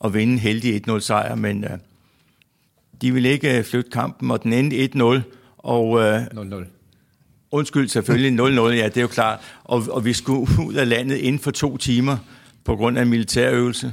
at 0.04 0.14
vinde 0.14 0.32
en 0.32 0.38
heldig 0.38 0.88
1-0 0.88 0.98
sejr, 0.98 1.34
men 1.34 1.64
øh, 1.64 1.70
de 3.02 3.12
ville 3.12 3.28
ikke 3.28 3.58
øh, 3.58 3.64
flytte 3.64 3.90
kampen, 3.90 4.30
og 4.30 4.42
den 4.42 4.52
endte 4.52 4.84
1-0. 4.84 5.20
Og 5.58 6.00
øh, 6.00 6.22
0-0. 6.24 6.73
Undskyld, 7.54 7.88
selvfølgelig 7.88 8.40
0-0, 8.46 8.60
ja, 8.60 8.84
det 8.88 8.96
er 8.96 9.00
jo 9.00 9.06
klart. 9.06 9.40
Og, 9.64 9.82
og 9.90 10.04
vi 10.04 10.12
skulle 10.12 10.40
ud 10.66 10.74
af 10.74 10.88
landet 10.88 11.16
inden 11.16 11.38
for 11.40 11.50
to 11.50 11.76
timer 11.76 12.16
på 12.64 12.76
grund 12.76 12.98
af 12.98 13.02
en 13.02 13.08
militærøvelse. 13.08 13.92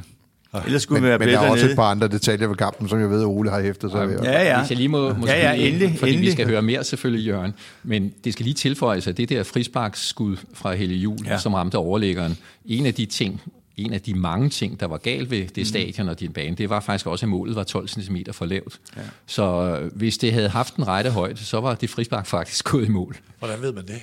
Ellers 0.65 0.81
skulle 0.81 0.99
Men, 1.01 1.05
vi 1.05 1.09
være 1.09 1.19
men 1.19 1.27
der 1.27 1.33
er 1.33 1.39
også 1.39 1.49
dernede. 1.55 1.71
et 1.71 1.75
par 1.75 1.83
andre 1.91 2.07
detaljer 2.07 2.47
ved 2.47 2.55
kampen, 2.55 2.89
som 2.89 2.99
jeg 2.99 3.09
ved, 3.09 3.19
at 3.21 3.25
Ole 3.25 3.49
har 3.49 3.61
hæftet 3.61 3.91
sig 3.91 4.07
ved. 4.09 4.19
Ja, 4.23 4.43
ja. 4.43 4.59
Hvis 4.59 4.69
jeg 4.69 4.77
lige 4.77 4.87
må, 4.89 5.13
må 5.13 5.25
Ja, 5.27 5.51
ja, 5.51 5.67
endelig, 5.67 5.95
fordi 5.99 6.11
endelig. 6.11 6.27
vi 6.27 6.31
skal 6.31 6.47
høre 6.47 6.61
mere 6.61 6.83
selvfølgelig, 6.83 7.25
Jørgen. 7.25 7.53
Men 7.83 8.13
det 8.23 8.33
skal 8.33 8.43
lige 8.43 8.53
tilføjes, 8.53 9.07
at 9.07 9.17
det 9.17 9.29
der 9.29 9.43
frisparksskud 9.43 10.37
fra 10.53 10.73
Helge 10.75 10.95
Jul, 10.95 11.17
ja. 11.25 11.37
som 11.37 11.53
ramte 11.53 11.75
overlæggeren, 11.75 12.37
en 12.65 12.85
af 12.85 12.93
de 12.93 13.05
ting, 13.05 13.41
en 13.77 13.93
af 13.93 14.01
de 14.01 14.13
mange 14.13 14.49
ting, 14.49 14.79
der 14.79 14.85
var 14.85 14.97
galt 14.97 15.31
ved 15.31 15.41
Mm. 15.41 15.47
det 15.55 15.67
stadion 15.67 16.09
og 16.09 16.19
din 16.19 16.33
bane, 16.33 16.55
det 16.55 16.69
var 16.69 16.79
faktisk 16.79 17.07
også, 17.07 17.25
at 17.25 17.29
målet 17.29 17.55
var 17.55 17.63
12 17.63 17.87
cm 17.87 18.15
for 18.31 18.45
lavt. 18.45 18.79
Ja. 18.97 19.01
Så 19.25 19.43
øh, 19.81 19.91
hvis 19.95 20.17
det 20.17 20.33
havde 20.33 20.49
haft 20.49 20.75
den 20.75 20.87
rette 20.87 21.09
højde, 21.11 21.37
så 21.45 21.59
var 21.61 21.75
det 21.75 21.89
frispark 21.89 22.25
faktisk 22.25 22.65
gået 22.71 22.85
i 22.85 22.89
mål. 22.89 23.15
Hvordan 23.39 23.61
ved 23.61 23.73
man 23.73 23.85
det? 23.87 23.99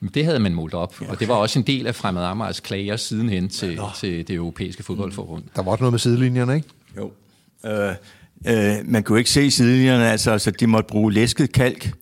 Men 0.00 0.10
det 0.14 0.24
havde 0.24 0.38
man 0.38 0.54
målt 0.54 0.74
op, 0.74 0.94
og 1.08 1.20
det 1.20 1.28
var 1.28 1.34
også 1.34 1.58
en 1.58 1.66
del 1.66 1.86
af 1.86 1.94
Fremad 1.94 2.24
Amagers 2.24 2.60
klager 2.60 2.96
sidenhen 2.96 3.48
til, 3.48 3.80
til 3.96 4.28
det 4.28 4.34
europæiske 4.36 4.82
fodboldforbund. 4.82 5.42
Der 5.56 5.62
var 5.62 5.72
også 5.72 5.82
noget 5.82 5.92
med 5.92 5.98
sidelinjerne, 5.98 6.54
ikke? 6.54 6.68
Jo. 6.96 7.12
Øh, 7.66 7.94
øh, 8.46 8.76
man 8.84 9.02
kunne 9.02 9.18
ikke 9.18 9.30
se 9.30 9.50
sidelinjerne, 9.50 10.10
altså, 10.10 10.38
så 10.38 10.50
de 10.50 10.66
måtte 10.66 10.88
bruge 10.88 11.12
læsket 11.12 11.52
kalk 11.52 11.92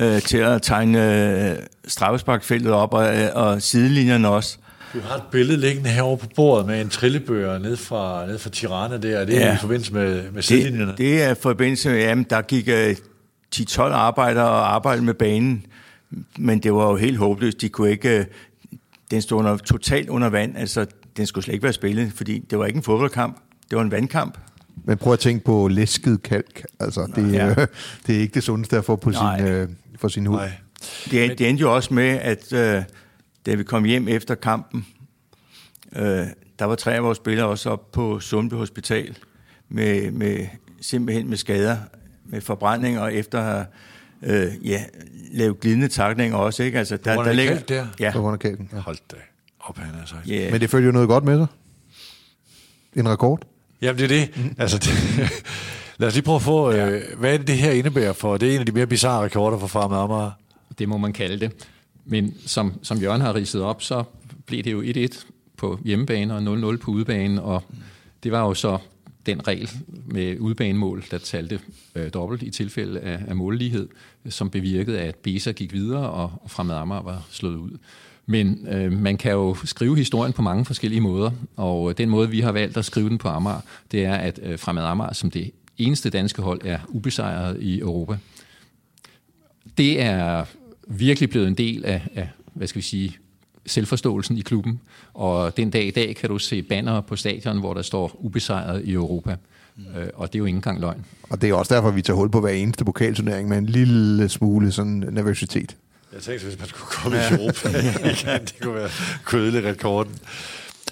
øh, 0.00 0.22
til 0.22 0.36
at 0.38 0.62
tegne 0.62 1.50
øh, 1.52 1.56
straffesparkfeltet 1.88 2.72
op, 2.72 2.94
og, 2.94 3.16
øh, 3.20 3.28
og 3.34 3.62
sidelinjerne 3.62 4.28
også. 4.28 4.58
Du 4.94 5.00
har 5.00 5.16
et 5.16 5.22
billede 5.30 5.60
liggende 5.60 5.90
herovre 5.90 6.18
på 6.18 6.26
bordet 6.36 6.66
med 6.66 6.80
en 6.80 6.88
trillebør 6.88 7.58
ned 7.58 7.76
fra, 7.76 8.26
ned 8.26 8.38
fra 8.38 8.50
Tirana 8.50 8.96
der. 8.96 9.18
Er 9.18 9.24
det 9.24 9.32
Ja. 9.32 9.46
ja. 9.46 9.54
i 9.54 9.58
forbindelse 9.60 9.92
med, 9.94 10.30
med 10.32 10.42
sidelinjerne? 10.42 10.90
Det, 10.90 10.98
det 10.98 11.22
er 11.22 11.30
i 11.30 11.34
forbindelse 11.40 11.88
med, 11.90 11.98
at 12.02 12.30
der 12.30 12.42
gik 12.42 12.68
øh, 12.68 12.96
10-12 13.56 13.80
arbejdere 13.80 14.48
og 14.48 14.74
arbejdede 14.74 15.04
med 15.04 15.14
banen, 15.14 15.66
men 16.38 16.58
det 16.58 16.72
var 16.74 16.90
jo 16.90 16.96
helt 16.96 17.18
håbløst. 17.18 17.60
De 17.60 17.68
kunne 17.68 17.90
ikke... 17.90 18.18
øh, 18.18 18.24
Den 19.10 19.22
stod 19.22 19.38
under, 19.38 19.56
totalt 19.56 20.08
under 20.08 20.28
vand, 20.28 20.56
altså 20.56 20.86
den 21.16 21.26
skulle 21.26 21.44
slet 21.44 21.52
ikke 21.54 21.62
være 21.64 21.72
spillet, 21.72 22.12
fordi 22.14 22.38
det 22.50 22.58
var 22.58 22.66
ikke 22.66 22.76
en 22.76 22.82
fodboldkamp, 22.82 23.36
det 23.70 23.76
var 23.76 23.82
en 23.84 23.90
vandkamp. 23.90 24.38
Men 24.84 24.98
prøv 24.98 25.12
at 25.12 25.18
tænke 25.18 25.44
på 25.44 25.68
læsket 25.68 26.22
kalk. 26.22 26.62
Altså, 26.80 27.12
det, 27.16 27.32
Ja. 27.32 27.46
ja. 27.48 27.54
det 28.06 28.16
er 28.16 28.20
ikke 28.20 28.34
det 28.34 28.42
sundeste 28.42 28.76
at 28.76 28.84
få 28.84 28.96
på 28.96 29.10
Nej. 29.10 29.38
sin, 29.38 29.46
øh, 29.48 29.68
for 30.00 30.08
sin 30.08 30.26
hud. 30.26 30.36
Nej. 30.36 30.50
Det, 31.10 31.38
det 31.38 31.48
endte 31.48 31.60
jo 31.60 31.74
også 31.74 31.94
med, 31.94 32.08
at 32.08 32.52
øh, 32.52 32.82
da 33.46 33.54
vi 33.54 33.64
kom 33.64 33.84
hjem 33.84 34.08
efter 34.08 34.34
kampen, 34.34 34.86
øh, 35.96 36.26
der 36.58 36.64
var 36.64 36.74
tre 36.74 36.94
af 36.94 37.02
vores 37.02 37.16
spillere 37.16 37.46
også 37.46 37.70
op 37.70 37.92
på 37.92 38.20
Sundby 38.20 38.54
Hospital 38.54 39.18
med, 39.68 40.10
med 40.10 40.46
simpelthen 40.80 41.28
med 41.28 41.36
skader, 41.36 41.76
med 42.24 42.40
forbrændinger 42.40 43.00
og 43.00 43.14
efter 43.14 43.64
øh, 44.22 44.46
ja, 44.64 44.84
lavet 45.32 45.60
glidende 45.60 45.88
takninger 45.88 46.38
også. 46.38 46.62
Ikke? 46.62 46.78
Altså, 46.78 46.96
der, 46.96 47.22
der 47.22 47.32
ligger, 47.32 47.58
der? 47.58 47.86
Ja, 48.00 48.10
På 48.12 48.20
grund 48.20 48.32
af 48.32 48.38
kalken. 48.38 48.68
Ja. 48.72 48.78
Hold 48.78 48.96
da 49.12 49.16
op, 49.60 49.78
han 49.78 49.94
er 49.94 50.06
sagt. 50.06 50.28
ja. 50.28 50.50
Men 50.50 50.60
det 50.60 50.70
følger 50.70 50.86
jo 50.86 50.92
noget 50.92 51.08
godt 51.08 51.24
med 51.24 51.38
sig. 51.38 51.46
En 53.00 53.08
rekord. 53.08 53.42
Jamen, 53.82 53.98
det 53.98 54.04
er 54.04 54.08
det. 54.08 54.36
Mm. 54.36 54.54
Altså, 54.58 54.78
det, 54.78 54.92
lad 55.98 56.08
os 56.08 56.14
lige 56.14 56.24
prøve 56.24 56.36
at 56.36 56.42
få, 56.42 56.72
øh, 56.72 57.02
hvad 57.18 57.34
er 57.34 57.38
det, 57.38 57.46
det 57.46 57.56
her 57.56 57.70
indebærer 57.70 58.12
for? 58.12 58.36
Det 58.36 58.48
er 58.50 58.54
en 58.54 58.60
af 58.60 58.66
de 58.66 58.72
mere 58.72 58.86
bizarre 58.86 59.24
rekorder 59.24 59.58
for 59.58 59.66
Fremad 59.66 59.98
Amager. 59.98 60.30
Det 60.78 60.88
må 60.88 60.96
man 60.96 61.12
kalde 61.12 61.40
det. 61.40 61.68
Men 62.04 62.34
som, 62.46 62.72
som 62.82 62.98
Jørgen 62.98 63.20
har 63.20 63.34
ridset 63.34 63.62
op, 63.62 63.82
så 63.82 64.04
blev 64.46 64.62
det 64.62 64.72
jo 64.72 64.82
1-1 64.82 65.24
på 65.56 65.78
hjemmebane 65.84 66.34
og 66.34 66.72
0-0 66.74 66.76
på 66.76 66.90
udebane, 66.90 67.42
og 67.42 67.62
det 68.22 68.32
var 68.32 68.40
jo 68.40 68.54
så 68.54 68.78
den 69.26 69.48
regel 69.48 69.70
med 70.06 70.38
udbanemål, 70.38 71.04
der 71.10 71.18
talte 71.18 71.60
øh, 71.94 72.12
dobbelt 72.14 72.42
i 72.42 72.50
tilfælde 72.50 73.00
af, 73.00 73.20
af 73.28 73.36
mållighed, 73.36 73.88
som 74.28 74.50
bevirkede, 74.50 75.00
at 75.00 75.16
Besa 75.16 75.50
gik 75.50 75.72
videre, 75.72 76.10
og, 76.10 76.32
og 76.42 76.50
Fremad 76.50 76.76
Amager 76.76 77.02
var 77.02 77.26
slået 77.30 77.56
ud. 77.56 77.78
Men 78.26 78.66
øh, 78.68 78.92
man 78.92 79.16
kan 79.16 79.32
jo 79.32 79.56
skrive 79.64 79.96
historien 79.96 80.32
på 80.32 80.42
mange 80.42 80.64
forskellige 80.64 81.00
måder, 81.00 81.30
og 81.56 81.90
øh, 81.90 81.98
den 81.98 82.08
måde, 82.08 82.30
vi 82.30 82.40
har 82.40 82.52
valgt 82.52 82.76
at 82.76 82.84
skrive 82.84 83.08
den 83.08 83.18
på 83.18 83.28
Amager, 83.28 83.60
det 83.92 84.04
er, 84.04 84.14
at 84.14 84.40
øh, 84.42 84.58
Fremad 84.58 84.84
Amager 84.84 85.12
som 85.12 85.30
det 85.30 85.50
eneste 85.78 86.10
danske 86.10 86.42
hold 86.42 86.60
er 86.64 86.78
ubesejret 86.88 87.60
i 87.60 87.80
Europa 87.80 88.18
det 89.78 90.02
er 90.02 90.44
virkelig 90.98 91.30
blevet 91.30 91.48
en 91.48 91.54
del 91.54 91.84
af, 91.84 92.02
af 92.14 92.28
hvad 92.54 92.66
skal 92.66 92.78
vi 92.78 92.84
sige, 92.84 93.16
selvforståelsen 93.66 94.38
i 94.38 94.40
klubben. 94.40 94.80
Og 95.14 95.56
den 95.56 95.70
dag 95.70 95.84
i 95.84 95.90
dag 95.90 96.16
kan 96.16 96.28
du 96.28 96.38
se 96.38 96.62
banner 96.62 97.00
på 97.00 97.16
stadion, 97.16 97.58
hvor 97.58 97.74
der 97.74 97.82
står 97.82 98.16
ubesejret 98.18 98.84
i 98.84 98.92
Europa. 98.92 99.36
Mm. 99.76 99.84
Øh, 99.96 100.08
og 100.14 100.32
det 100.32 100.34
er 100.34 100.38
jo 100.38 100.44
ikke 100.44 100.56
engang 100.56 100.80
løgn. 100.80 101.04
Og 101.22 101.40
det 101.40 101.50
er 101.50 101.54
også 101.54 101.74
derfor, 101.74 101.90
vi 101.90 102.02
tager 102.02 102.16
hul 102.16 102.30
på 102.30 102.40
hver 102.40 102.50
eneste 102.50 102.84
pokalturnering 102.84 103.48
med 103.48 103.58
en 103.58 103.66
lille 103.66 104.28
smule 104.28 104.72
sådan 104.72 105.04
nervøsitet. 105.10 105.76
Jeg 106.12 106.22
tænkte, 106.22 106.46
hvis 106.46 106.58
man 106.58 106.68
skulle 106.68 106.90
komme 106.90 107.18
ja. 107.18 107.30
i 107.30 107.34
Europa 107.34 107.68
igen, 108.12 108.40
det 108.40 108.54
kunne 108.60 108.74
være 108.74 108.90
kødelig 109.24 109.64
rekorden. 109.64 110.12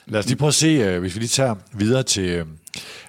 Lad 0.07 0.20
os 0.20 0.26
lige 0.26 0.36
prøve 0.36 0.48
at 0.48 0.55
se, 0.55 0.66
øh, 0.66 1.01
hvis 1.01 1.14
vi 1.14 1.20
lige 1.20 1.28
tager 1.28 1.55
videre 1.72 2.03
til, 2.03 2.28
øh, 2.28 2.46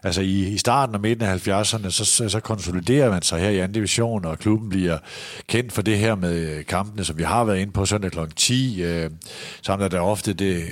altså 0.03 0.21
i, 0.21 0.47
i 0.47 0.57
starten 0.57 0.95
og 0.95 1.01
midten 1.01 1.25
af 1.25 1.47
70'erne, 1.47 1.89
så, 1.89 2.05
så, 2.05 2.29
så 2.29 2.39
konsoliderer 2.39 3.09
man 3.09 3.21
sig 3.21 3.39
her 3.39 3.49
i 3.49 3.57
anden 3.57 3.73
division, 3.73 4.25
og 4.25 4.39
klubben 4.39 4.69
bliver 4.69 4.97
kendt 5.47 5.73
for 5.73 5.81
det 5.81 5.97
her 5.97 6.15
med 6.15 6.57
øh, 6.57 6.65
kampene, 6.65 7.03
som 7.03 7.17
vi 7.17 7.23
har 7.23 7.43
været 7.43 7.59
inde 7.59 7.73
på 7.73 7.85
søndag 7.85 8.11
kl. 8.11 8.19
10, 8.35 8.83
øh, 8.83 9.09
samt 9.61 9.83
er 9.83 9.87
der 9.87 9.99
ofte 9.99 10.33
det 10.33 10.63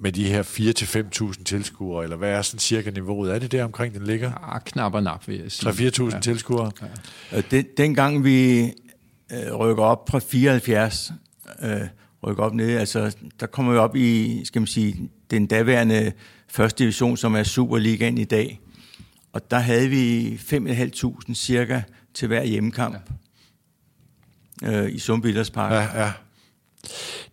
med, 0.00 0.12
de 0.12 0.24
her 0.24 0.42
4-5.000 0.42 1.44
tilskuere, 1.44 2.04
eller 2.04 2.16
hvad 2.16 2.30
er 2.30 2.42
sådan 2.42 2.60
cirka 2.60 2.90
niveauet? 2.90 3.34
Er 3.34 3.38
det 3.38 3.52
der 3.52 3.64
omkring, 3.64 3.94
den 3.94 4.04
ligger? 4.04 4.54
Ah, 4.54 4.60
knap 4.64 4.94
og 4.94 5.02
nap, 5.02 5.28
vil 5.28 5.40
jeg 5.40 5.52
sige. 5.52 5.88
3-4.000 5.88 6.14
ja. 6.14 6.20
tilskuere? 6.20 6.70
Og 7.32 7.42
den, 7.50 7.64
dengang 7.76 8.24
vi 8.24 8.60
øh, 9.32 9.54
rykker 9.54 9.82
op 9.82 10.08
fra 10.10 10.18
74, 10.18 11.12
øh, 11.62 11.80
rykker 12.26 12.42
op 12.42 12.54
ned, 12.54 12.78
altså 12.78 13.16
der 13.40 13.46
kommer 13.46 13.72
vi 13.72 13.78
op 13.78 13.96
i, 13.96 14.40
skal 14.44 14.60
man 14.60 14.66
sige, 14.66 15.10
den 15.30 15.46
daværende 15.46 16.12
første 16.52 16.84
division, 16.84 17.16
som 17.16 17.34
er 17.34 17.42
Superligaen 17.42 18.18
i 18.18 18.24
dag. 18.24 18.60
Og 19.32 19.50
der 19.50 19.58
havde 19.58 19.88
vi 19.88 20.34
5.500 20.34 21.34
cirka 21.34 21.82
til 22.14 22.28
hver 22.28 22.44
hjemmekamp 22.44 23.10
ja. 24.62 24.82
øh, 24.82 24.90
i 24.90 25.00
Park. 25.54 25.72
Ja. 25.72 26.02
Ja. 26.02 26.12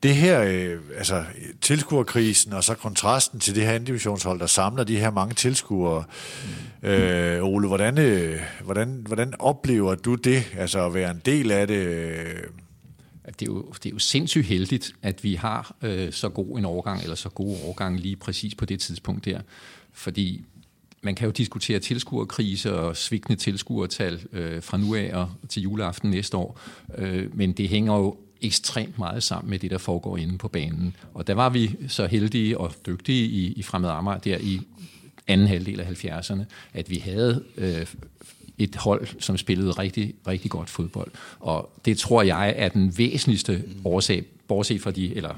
Det 0.04 0.16
her, 0.16 0.42
øh, 0.42 0.80
altså 0.98 1.24
tilskuerkrisen 1.62 2.54
og 2.54 2.64
så 2.64 2.76
kontrasten 2.76 3.40
til 3.40 3.56
det 3.56 3.66
her 3.66 3.78
divisionshold, 3.78 4.40
der 4.40 4.48
samler 4.48 4.84
de 4.84 5.00
her 5.00 5.12
mange 5.12 5.34
tilskuere. 5.34 6.04
Mm. 6.82 6.90
Øh, 6.90 7.44
Ole, 7.44 7.68
hvordan, 7.68 7.98
øh, 7.98 8.40
hvordan, 8.64 9.04
hvordan 9.08 9.34
oplever 9.40 9.96
du 9.96 10.16
det, 10.16 10.44
altså 10.58 10.86
at 10.86 10.94
være 10.94 11.12
en 11.12 11.22
del 11.26 11.52
af 11.52 11.68
det? 11.68 11.76
Øh, 11.76 12.44
det 13.40 13.42
er, 13.42 13.52
jo, 13.52 13.74
det 13.84 13.86
er 13.86 13.94
jo 13.94 14.00
sindssygt 14.00 14.46
heldigt, 14.46 14.96
at 15.02 15.24
vi 15.24 15.36
har 15.36 15.76
øh, 15.82 16.14
så 16.14 16.30
god 16.30 16.58
en 16.58 16.66
overgang, 16.66 17.02
eller 17.04 17.16
så 17.16 17.30
gode 17.30 17.58
overgang 17.64 18.00
lige 18.00 18.16
præcis 18.16 18.56
på 18.56 18.66
det 18.66 18.80
tidspunkt 18.80 19.26
der. 19.26 19.42
Fordi 19.94 20.42
man 21.02 21.16
kan 21.16 21.26
jo 21.26 21.32
diskutere 21.32 21.80
tilskuerkrise 21.80 22.80
og 22.80 22.98
svigtende 22.98 23.40
tilskuertal 23.40 24.22
øh, 24.32 24.64
fra 24.64 24.78
nu 24.78 24.96
af 24.96 25.12
og 25.14 25.30
til 25.50 25.64
juleaften 25.64 26.10
næste 26.10 26.38
år, 26.38 26.60
øh, 26.98 27.38
men 27.38 27.52
det 27.52 27.70
hænger 27.70 27.96
jo 27.96 28.18
ekstremt 28.42 28.98
meget 28.98 29.24
sammen 29.24 29.50
med 29.50 29.60
det, 29.60 29.72
der 29.72 29.78
foregår 29.78 30.18
inde 30.18 30.38
på 30.38 30.48
banen. 30.48 30.96
Og 31.14 31.28
der 31.28 31.34
var 31.34 31.50
vi 31.50 31.76
så 31.88 32.06
heldige 32.06 32.58
og 32.58 32.74
dygtige 32.86 33.28
i, 33.28 33.54
i 33.54 33.64
Fremad 33.64 33.90
Amager 33.90 34.18
der 34.18 34.38
i 34.38 34.62
anden 35.28 35.48
halvdel 35.48 35.80
af 35.80 36.06
70'erne, 36.06 36.44
at 36.74 36.90
vi 36.90 36.98
havde 36.98 37.44
øh, 37.58 37.86
et 38.60 38.76
hold, 38.76 39.08
som 39.20 39.38
spillede 39.38 39.72
rigtig, 39.72 40.14
rigtig 40.28 40.52
godt 40.52 40.70
fodbold. 40.70 41.12
Og 41.40 41.72
det 41.86 41.98
tror 41.98 42.22
jeg 42.22 42.54
er 42.58 42.70
den 42.70 42.98
væsentligste 42.98 43.64
årsag, 43.86 44.24
bortset 44.48 44.82
fra 44.82 44.92
de, 44.92 45.16
eller 45.16 45.36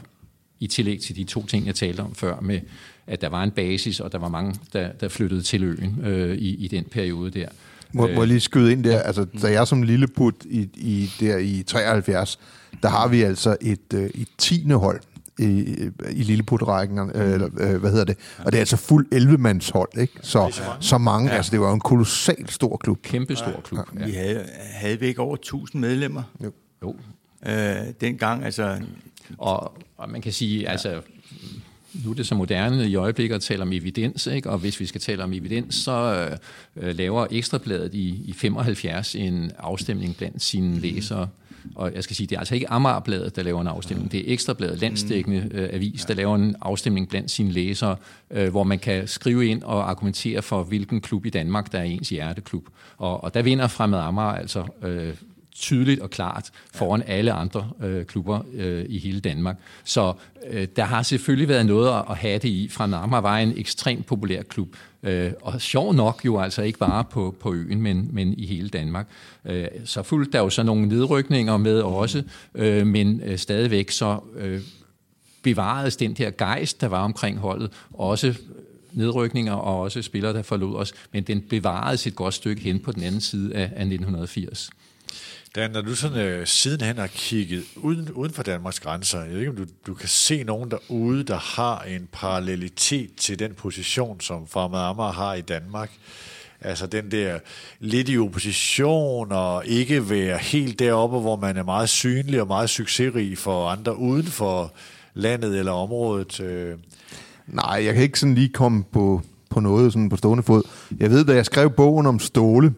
i 0.60 0.68
tillæg 0.68 1.00
til 1.00 1.16
de 1.16 1.24
to 1.24 1.46
ting, 1.46 1.68
jeg 1.68 1.76
talte 1.76 2.02
om 2.02 2.16
før, 2.16 2.40
med 2.40 2.60
at 3.08 3.22
der 3.22 3.30
var 3.30 3.44
en 3.44 3.52
basis, 3.52 4.00
og 4.00 4.12
der 4.12 4.18
var 4.18 4.30
mange, 4.30 4.56
der, 4.74 4.92
der 4.92 5.10
flyttede 5.10 5.42
til 5.42 5.64
øen 5.64 6.00
øh, 6.04 6.38
i, 6.38 6.56
i 6.56 6.68
den 6.68 6.84
periode 6.84 7.32
der. 7.32 7.48
Må, 7.94 8.08
må 8.08 8.22
jeg 8.22 8.28
lige 8.28 8.40
skyde 8.40 8.72
ind 8.72 8.84
der? 8.84 9.00
Altså, 9.00 9.26
da 9.42 9.52
jeg 9.52 9.68
som 9.68 9.84
lille 9.84 10.08
put 10.08 10.36
i, 10.46 10.70
i, 10.76 11.10
der 11.20 11.38
i 11.38 11.64
73, 11.68 12.40
der 12.84 12.90
har 12.90 13.08
vi 13.08 13.22
altså 13.22 13.58
et, 13.62 13.94
øh, 13.94 14.10
et 14.16 14.28
tiende 14.38 14.76
hold 14.76 15.02
i, 15.42 15.76
i 16.10 16.24
Lilleput-rækken, 16.24 17.00
øh, 17.16 17.34
eller 17.34 17.50
øh, 17.58 17.80
hvad 17.80 17.92
hedder 17.92 18.06
det? 18.06 18.18
Og 18.38 18.52
det 18.52 18.58
er 18.58 18.62
altså 18.62 18.78
fuld 18.78 19.08
11-mands 19.16 19.70
hold, 19.70 19.98
ikke? 19.98 20.14
Så, 20.22 20.62
så 20.80 20.98
mange, 20.98 21.30
ja. 21.30 21.36
altså 21.36 21.52
det 21.52 21.60
var 21.60 21.68
jo 21.68 21.74
en 21.74 21.80
kolossalt 21.80 22.52
stor 22.52 22.78
klub. 22.78 23.02
Kæmpe 23.02 23.36
stor 23.36 23.62
klub. 23.64 23.80
Ja. 24.00 24.06
Vi 24.06 24.12
havde, 24.12 24.46
havde 24.74 25.00
vi 25.00 25.08
ikke 25.08 25.22
over 25.22 25.36
1000 25.36 25.82
medlemmer? 25.82 26.24
Jo. 26.44 26.52
Jo. 26.84 26.96
Øh, 27.46 27.76
dengang, 28.02 28.46
altså... 28.46 28.82
Og, 29.38 29.78
og 29.98 30.10
man 30.10 30.22
kan 30.22 30.34
sige, 30.34 30.70
altså 30.70 31.02
nu 31.94 32.12
er 32.12 32.14
det 32.14 32.28
så 32.28 32.36
moderne 32.36 32.88
i 32.88 32.96
øjeblikket 32.96 33.36
at 33.36 33.42
tale 33.42 33.62
om 33.62 33.74
evidens, 33.74 34.28
ikke? 34.28 34.50
og 34.50 34.58
hvis 34.58 34.80
vi 34.80 34.86
skal 34.86 35.02
tale 35.02 35.24
om 35.24 35.34
evidens, 35.34 35.76
så 35.76 36.28
øh, 36.76 36.96
laver 36.96 37.28
Ekstrabladet 37.32 37.94
i, 37.94 38.24
i 38.26 38.34
75 38.34 39.16
en 39.16 39.52
afstemning 39.60 40.18
blandt 40.18 40.44
sine 40.44 40.80
læsere. 40.80 41.28
Og 41.76 41.92
jeg 41.96 42.04
skal 42.04 42.16
sige, 42.16 42.28
det 42.28 42.36
er 42.36 42.40
altså 42.40 42.56
ikke 42.56 42.70
Amagerbladet, 42.70 43.36
der 43.36 43.44
laver 43.44 43.62
en 43.62 43.68
afstemning. 43.68 44.12
Det 44.12 44.20
er 44.20 44.34
Ekstrabladet, 44.34 44.82
landsdækkende 44.82 45.50
øh, 45.52 45.70
avis, 45.72 46.06
der 46.06 46.14
laver 46.14 46.36
en 46.36 46.56
afstemning 46.62 47.10
blandt 47.10 47.32
sine 47.32 47.52
læsere, 47.52 47.96
øh, 48.32 48.50
hvor 48.50 48.64
man 48.64 48.80
kan 48.80 49.08
skrive 49.08 49.48
ind 49.48 49.64
og 49.64 49.90
argumentere 49.90 50.42
for, 50.42 50.64
hvilken 50.64 51.02
klub 51.02 51.26
i 51.26 51.30
Danmark, 51.30 51.72
der 51.72 51.80
er 51.80 51.84
ens 51.84 52.10
hjerteklub. 52.10 52.64
Og, 52.98 53.24
og 53.24 53.34
der 53.34 53.42
vinder 53.42 53.68
Fremad 53.68 54.00
Amager 54.00 54.28
altså 54.28 54.64
øh, 54.84 55.14
tydeligt 55.56 56.00
og 56.00 56.10
klart 56.10 56.52
foran 56.74 57.04
alle 57.08 57.32
andre 57.32 57.70
øh, 57.84 58.06
klubber 58.06 58.42
øh, 58.54 58.86
i 58.90 59.00
hele 59.00 59.20
Danmark. 59.20 59.58
Så 59.84 60.14
øh, 60.48 60.68
der 60.76 60.84
har 60.84 61.04
selvfølgelig 61.04 61.48
været 61.48 61.66
noget 61.66 62.04
at 62.10 62.18
have 62.18 62.40
det 62.40 62.50
i. 62.50 62.68
Fra 62.68 62.84
Amager 62.84 63.22
var 63.22 63.38
en 63.38 63.54
ekstremt 63.58 64.06
populær 64.06 64.42
klub, 64.42 64.76
øh, 65.04 65.32
og 65.42 65.62
sjov 65.62 65.94
nok 65.94 66.26
jo 66.26 66.40
altså 66.40 66.62
ikke 66.62 66.80
bare 66.80 67.04
på, 67.04 67.36
på 67.40 67.54
øen, 67.54 67.82
men, 67.82 68.10
men 68.12 68.34
i 68.38 68.46
hele 68.46 68.70
Danmark. 68.70 69.08
Øh, 69.46 69.68
så 69.86 70.04
fulgte 70.04 70.32
der 70.32 70.40
jo 70.40 70.50
så 70.50 70.64
nogle 70.64 70.88
nedrykninger 70.88 71.58
med 71.58 71.82
også, 71.82 72.24
øh, 72.56 72.88
men 72.88 73.22
øh, 73.26 73.38
stadigvæk 73.38 73.92
så... 73.92 74.20
Øh, 74.38 74.62
bevaredes 75.44 75.98
den 75.98 76.14
der 76.14 76.32
gejst, 76.32 76.82
der 76.82 76.88
var 76.88 77.04
omkring 77.04 77.38
holdet, 77.38 77.72
også 77.94 78.34
nedrykninger 78.94 79.54
og 79.54 79.80
også 79.80 80.02
spillere, 80.02 80.34
der 80.34 80.42
forlod 80.42 80.76
os, 80.76 80.94
men 81.14 81.24
den 81.24 81.42
bevaredes 81.42 82.08
et 82.08 82.16
godt 82.16 82.34
stykke 82.34 82.62
hen 82.62 82.80
på 82.80 82.92
den 82.92 83.04
anden 83.04 83.22
side 83.22 83.56
af, 83.56 83.62
af 83.62 83.82
1980. 83.82 84.70
Dan, 85.56 85.72
når 85.72 85.82
du 85.82 85.96
sådan 85.96 86.18
øh, 86.18 86.48
sidenhen 86.48 86.98
har 86.98 87.08
kigget 87.08 87.64
uden, 87.76 88.12
uden 88.12 88.34
for 88.34 88.44
Danmarks 88.44 88.80
grænser, 88.80 89.22
jeg 89.22 89.30
ved 89.30 89.40
ikke, 89.40 89.50
om 89.50 89.56
du, 89.56 89.66
du 89.88 89.94
kan 89.94 90.10
se 90.10 90.44
nogen 90.44 90.72
derude, 90.72 91.24
der 91.24 91.38
har 91.38 91.82
en 91.82 92.08
parallelitet 92.12 93.16
til 93.16 93.40
den 93.40 93.54
position, 93.54 94.22
som 94.22 94.48
Farmad 94.48 94.80
Amager 94.80 95.12
har 95.12 95.34
i 95.34 95.42
Danmark. 95.42 95.92
Altså 96.62 96.88
den 96.88 97.12
der 97.12 97.40
lidt 97.80 98.10
i 98.10 98.18
opposition 98.18 99.32
og 99.32 99.66
ikke 99.66 100.10
være 100.10 100.38
helt 100.38 100.80
deroppe, 100.80 101.20
hvor 101.20 101.36
man 101.36 101.58
er 101.58 101.64
meget 101.64 101.90
synlig 101.90 102.42
og 102.42 102.48
meget 102.48 102.70
succesrig 102.70 103.38
for 103.38 103.70
andre 103.70 103.98
uden 103.98 104.26
for 104.26 104.74
landet 105.14 105.60
eller 105.60 105.72
området. 105.72 106.40
Øh. 106.40 106.76
Nej, 107.48 107.86
jeg 107.86 107.94
kan 107.94 108.04
ikke 108.04 108.20
sådan 108.20 108.36
lige 108.36 108.50
komme 108.50 108.84
på, 108.84 109.22
på 109.50 109.60
noget 109.60 109.94
sådan 109.94 110.10
på 110.10 110.18
stående 110.18 110.44
fod. 110.44 110.64
Jeg 111.00 111.10
ved, 111.10 111.26
da 111.26 111.34
jeg 111.34 111.46
skrev 111.46 111.70
bogen 111.70 112.06
om 112.06 112.20
Ståle, 112.20 112.74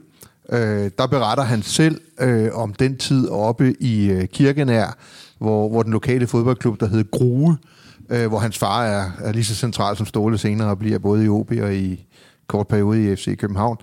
øh, 0.49 0.91
der 0.97 1.07
beretter 1.07 1.43
han 1.43 1.61
selv 1.61 2.01
øh, 2.19 2.49
om 2.53 2.73
den 2.73 2.97
tid 2.97 3.29
oppe 3.29 3.75
i 3.79 4.09
øh, 4.11 4.27
Kirkenær, 4.27 4.97
hvor, 5.37 5.69
hvor 5.69 5.83
den 5.83 5.91
lokale 5.91 6.27
fodboldklub, 6.27 6.79
der 6.79 6.87
hed 6.87 7.11
Grue, 7.11 7.57
øh, 8.09 8.27
hvor 8.27 8.39
hans 8.39 8.57
far 8.57 8.85
er, 8.85 9.11
er 9.19 9.31
lige 9.31 9.43
så 9.43 9.55
central 9.55 9.97
som 9.97 10.05
Ståle 10.05 10.37
senere 10.37 10.69
og 10.69 10.79
bliver 10.79 10.99
både 10.99 11.25
i 11.25 11.29
OB 11.29 11.51
og 11.61 11.75
i 11.75 12.05
kort 12.47 12.67
periode 12.67 13.11
i 13.11 13.15
FC 13.15 13.37
København, 13.37 13.77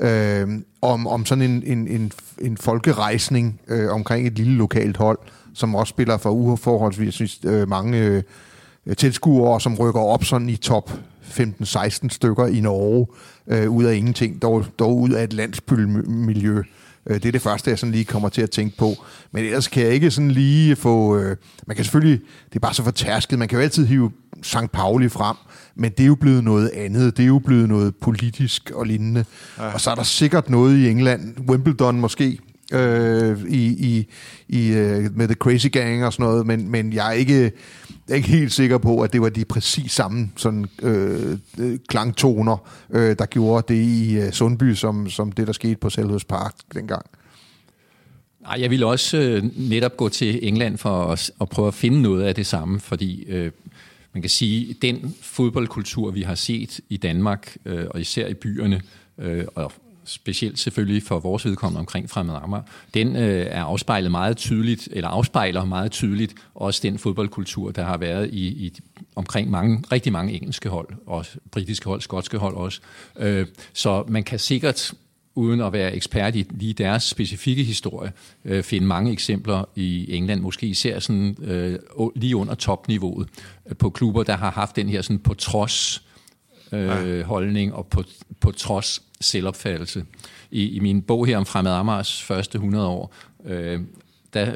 øh, 0.00 0.48
om, 0.82 1.06
om 1.06 1.26
sådan 1.26 1.44
en, 1.50 1.62
en, 1.66 1.88
en, 1.88 2.12
en 2.38 2.56
folkerejsning 2.56 3.60
øh, 3.68 3.90
omkring 3.90 4.26
et 4.26 4.32
lille 4.32 4.54
lokalt 4.54 4.96
hold, 4.96 5.18
som 5.54 5.74
også 5.74 5.90
spiller 5.90 6.16
for 6.16 6.30
uforholdsvis 6.30 7.14
synes, 7.14 7.40
øh, 7.44 7.68
mange 7.68 7.98
øh, 7.98 8.96
tilskuere, 8.96 9.60
som 9.60 9.74
rykker 9.74 10.00
op 10.00 10.24
sådan 10.24 10.48
i 10.48 10.56
top 10.56 10.90
15-16 11.22 12.08
stykker 12.08 12.46
i 12.46 12.60
Norge, 12.60 13.06
øh, 13.48 13.70
ud 13.70 13.84
af 13.84 13.94
ingenting, 13.94 14.42
dog, 14.42 14.64
dog 14.78 15.00
ud 15.00 15.10
af 15.10 15.24
et 15.24 15.32
landsbymiljø. 15.32 16.62
Øh, 17.06 17.14
det 17.14 17.26
er 17.26 17.32
det 17.32 17.42
første, 17.42 17.70
jeg 17.70 17.78
sådan 17.78 17.92
lige 17.92 18.04
kommer 18.04 18.28
til 18.28 18.42
at 18.42 18.50
tænke 18.50 18.76
på. 18.76 18.94
Men 19.32 19.44
ellers 19.44 19.68
kan 19.68 19.82
jeg 19.82 19.92
ikke 19.92 20.10
sådan 20.10 20.30
lige 20.30 20.76
få... 20.76 21.18
Øh, 21.18 21.36
man 21.66 21.76
kan 21.76 21.84
selvfølgelig... 21.84 22.20
Det 22.48 22.56
er 22.56 22.60
bare 22.60 22.74
så 22.74 22.82
fortærsket. 22.82 23.38
Man 23.38 23.48
kan 23.48 23.58
jo 23.58 23.62
altid 23.62 23.86
hive 23.86 24.10
St. 24.42 24.72
Pauli 24.72 25.08
frem, 25.08 25.36
men 25.76 25.90
det 25.90 26.00
er 26.00 26.06
jo 26.06 26.14
blevet 26.14 26.44
noget 26.44 26.70
andet. 26.74 27.16
Det 27.16 27.22
er 27.22 27.26
jo 27.26 27.38
blevet 27.38 27.68
noget 27.68 27.96
politisk 27.96 28.70
og 28.74 28.86
lignende. 28.86 29.24
Ja. 29.58 29.72
Og 29.72 29.80
så 29.80 29.90
er 29.90 29.94
der 29.94 30.02
sikkert 30.02 30.50
noget 30.50 30.76
i 30.76 30.88
England. 30.88 31.50
Wimbledon 31.50 32.00
måske, 32.00 32.38
øh, 32.72 33.38
i, 33.48 33.66
i, 33.66 34.06
i, 34.48 34.72
øh, 34.72 35.16
med 35.16 35.28
The 35.28 35.34
Crazy 35.34 35.66
Gang 35.72 36.04
og 36.04 36.12
sådan 36.12 36.26
noget, 36.26 36.46
men, 36.46 36.70
men 36.70 36.92
jeg 36.92 37.08
er 37.08 37.12
ikke 37.12 37.52
jeg 38.08 38.12
er 38.12 38.16
ikke 38.16 38.28
helt 38.28 38.52
sikker 38.52 38.78
på, 38.78 39.00
at 39.00 39.12
det 39.12 39.20
var 39.20 39.28
de 39.28 39.44
præcis 39.44 39.92
samme 39.92 40.30
sådan, 40.36 40.66
øh, 40.82 41.38
øh, 41.58 41.78
klangtoner, 41.88 42.56
øh, 42.90 43.16
der 43.18 43.26
gjorde 43.26 43.74
det 43.74 43.80
i 43.80 44.16
øh, 44.16 44.32
Sundby, 44.32 44.74
som, 44.74 45.10
som 45.10 45.32
det, 45.32 45.46
der 45.46 45.52
skete 45.52 45.76
på 45.76 45.90
Selhus 45.90 46.24
Park 46.24 46.54
dengang. 46.74 47.06
Nej, 48.40 48.60
jeg 48.60 48.70
ville 48.70 48.86
også 48.86 49.16
øh, 49.16 49.42
netop 49.70 49.96
gå 49.96 50.08
til 50.08 50.48
England 50.48 50.78
for 50.78 51.12
at, 51.12 51.30
at 51.40 51.48
prøve 51.48 51.68
at 51.68 51.74
finde 51.74 52.02
noget 52.02 52.22
af 52.22 52.34
det 52.34 52.46
samme, 52.46 52.80
fordi 52.80 53.24
øh, 53.24 53.52
man 54.12 54.22
kan 54.22 54.30
sige, 54.30 54.76
den 54.82 55.14
fodboldkultur, 55.22 56.10
vi 56.10 56.22
har 56.22 56.34
set 56.34 56.80
i 56.88 56.96
Danmark, 56.96 57.56
øh, 57.64 57.86
og 57.90 58.00
især 58.00 58.26
i 58.26 58.34
byerne, 58.34 58.80
øh, 59.18 59.44
og 59.54 59.72
specielt 60.04 60.58
selvfølgelig 60.58 61.02
for 61.02 61.18
vores 61.18 61.44
vedkommende 61.44 61.78
omkring 61.78 62.10
Fremad 62.10 62.36
Amager, 62.42 62.62
den 62.94 63.16
øh, 63.16 63.46
er 63.50 63.62
afspejlet 63.62 64.10
meget 64.10 64.36
tydeligt, 64.36 64.88
eller 64.92 65.08
afspejler 65.08 65.64
meget 65.64 65.92
tydeligt 65.92 66.34
også 66.54 66.80
den 66.82 66.98
fodboldkultur, 66.98 67.70
der 67.70 67.84
har 67.84 67.96
været 67.96 68.30
i, 68.32 68.46
i 68.46 68.80
omkring 69.16 69.50
mange, 69.50 69.84
rigtig 69.92 70.12
mange 70.12 70.32
engelske 70.32 70.68
hold, 70.68 70.88
og 71.06 71.26
britiske 71.50 71.88
hold, 71.88 72.00
skotske 72.00 72.38
hold 72.38 72.54
også. 72.54 72.80
Øh, 73.18 73.46
så 73.72 74.04
man 74.08 74.24
kan 74.24 74.38
sikkert 74.38 74.94
uden 75.34 75.60
at 75.60 75.72
være 75.72 75.94
ekspert 75.94 76.36
i 76.36 76.46
lige 76.50 76.72
deres 76.72 77.02
specifikke 77.02 77.64
historie, 77.64 78.12
øh, 78.44 78.62
finde 78.62 78.86
mange 78.86 79.12
eksempler 79.12 79.64
i 79.74 80.16
England, 80.16 80.40
måske 80.40 80.66
især 80.66 80.98
sådan, 80.98 81.36
øh, 81.42 81.78
lige 82.16 82.36
under 82.36 82.54
topniveauet, 82.54 83.28
øh, 83.66 83.76
på 83.76 83.90
klubber, 83.90 84.22
der 84.22 84.36
har 84.36 84.50
haft 84.50 84.76
den 84.76 84.88
her 84.88 85.02
sådan 85.02 85.18
på 85.18 85.34
trods 85.34 86.02
øh, 86.72 87.20
holdning 87.20 87.74
og 87.74 87.86
på, 87.86 88.02
på 88.40 88.50
trods 88.50 89.02
selvopfattelse. 89.24 90.04
I, 90.50 90.68
I 90.68 90.78
min 90.78 91.02
bog 91.02 91.26
her 91.26 91.36
om 91.36 91.46
Fremad 91.46 91.72
Amagers 91.72 92.22
første 92.22 92.56
100 92.56 92.86
år, 92.86 93.14
øh, 93.44 93.80
der 94.34 94.52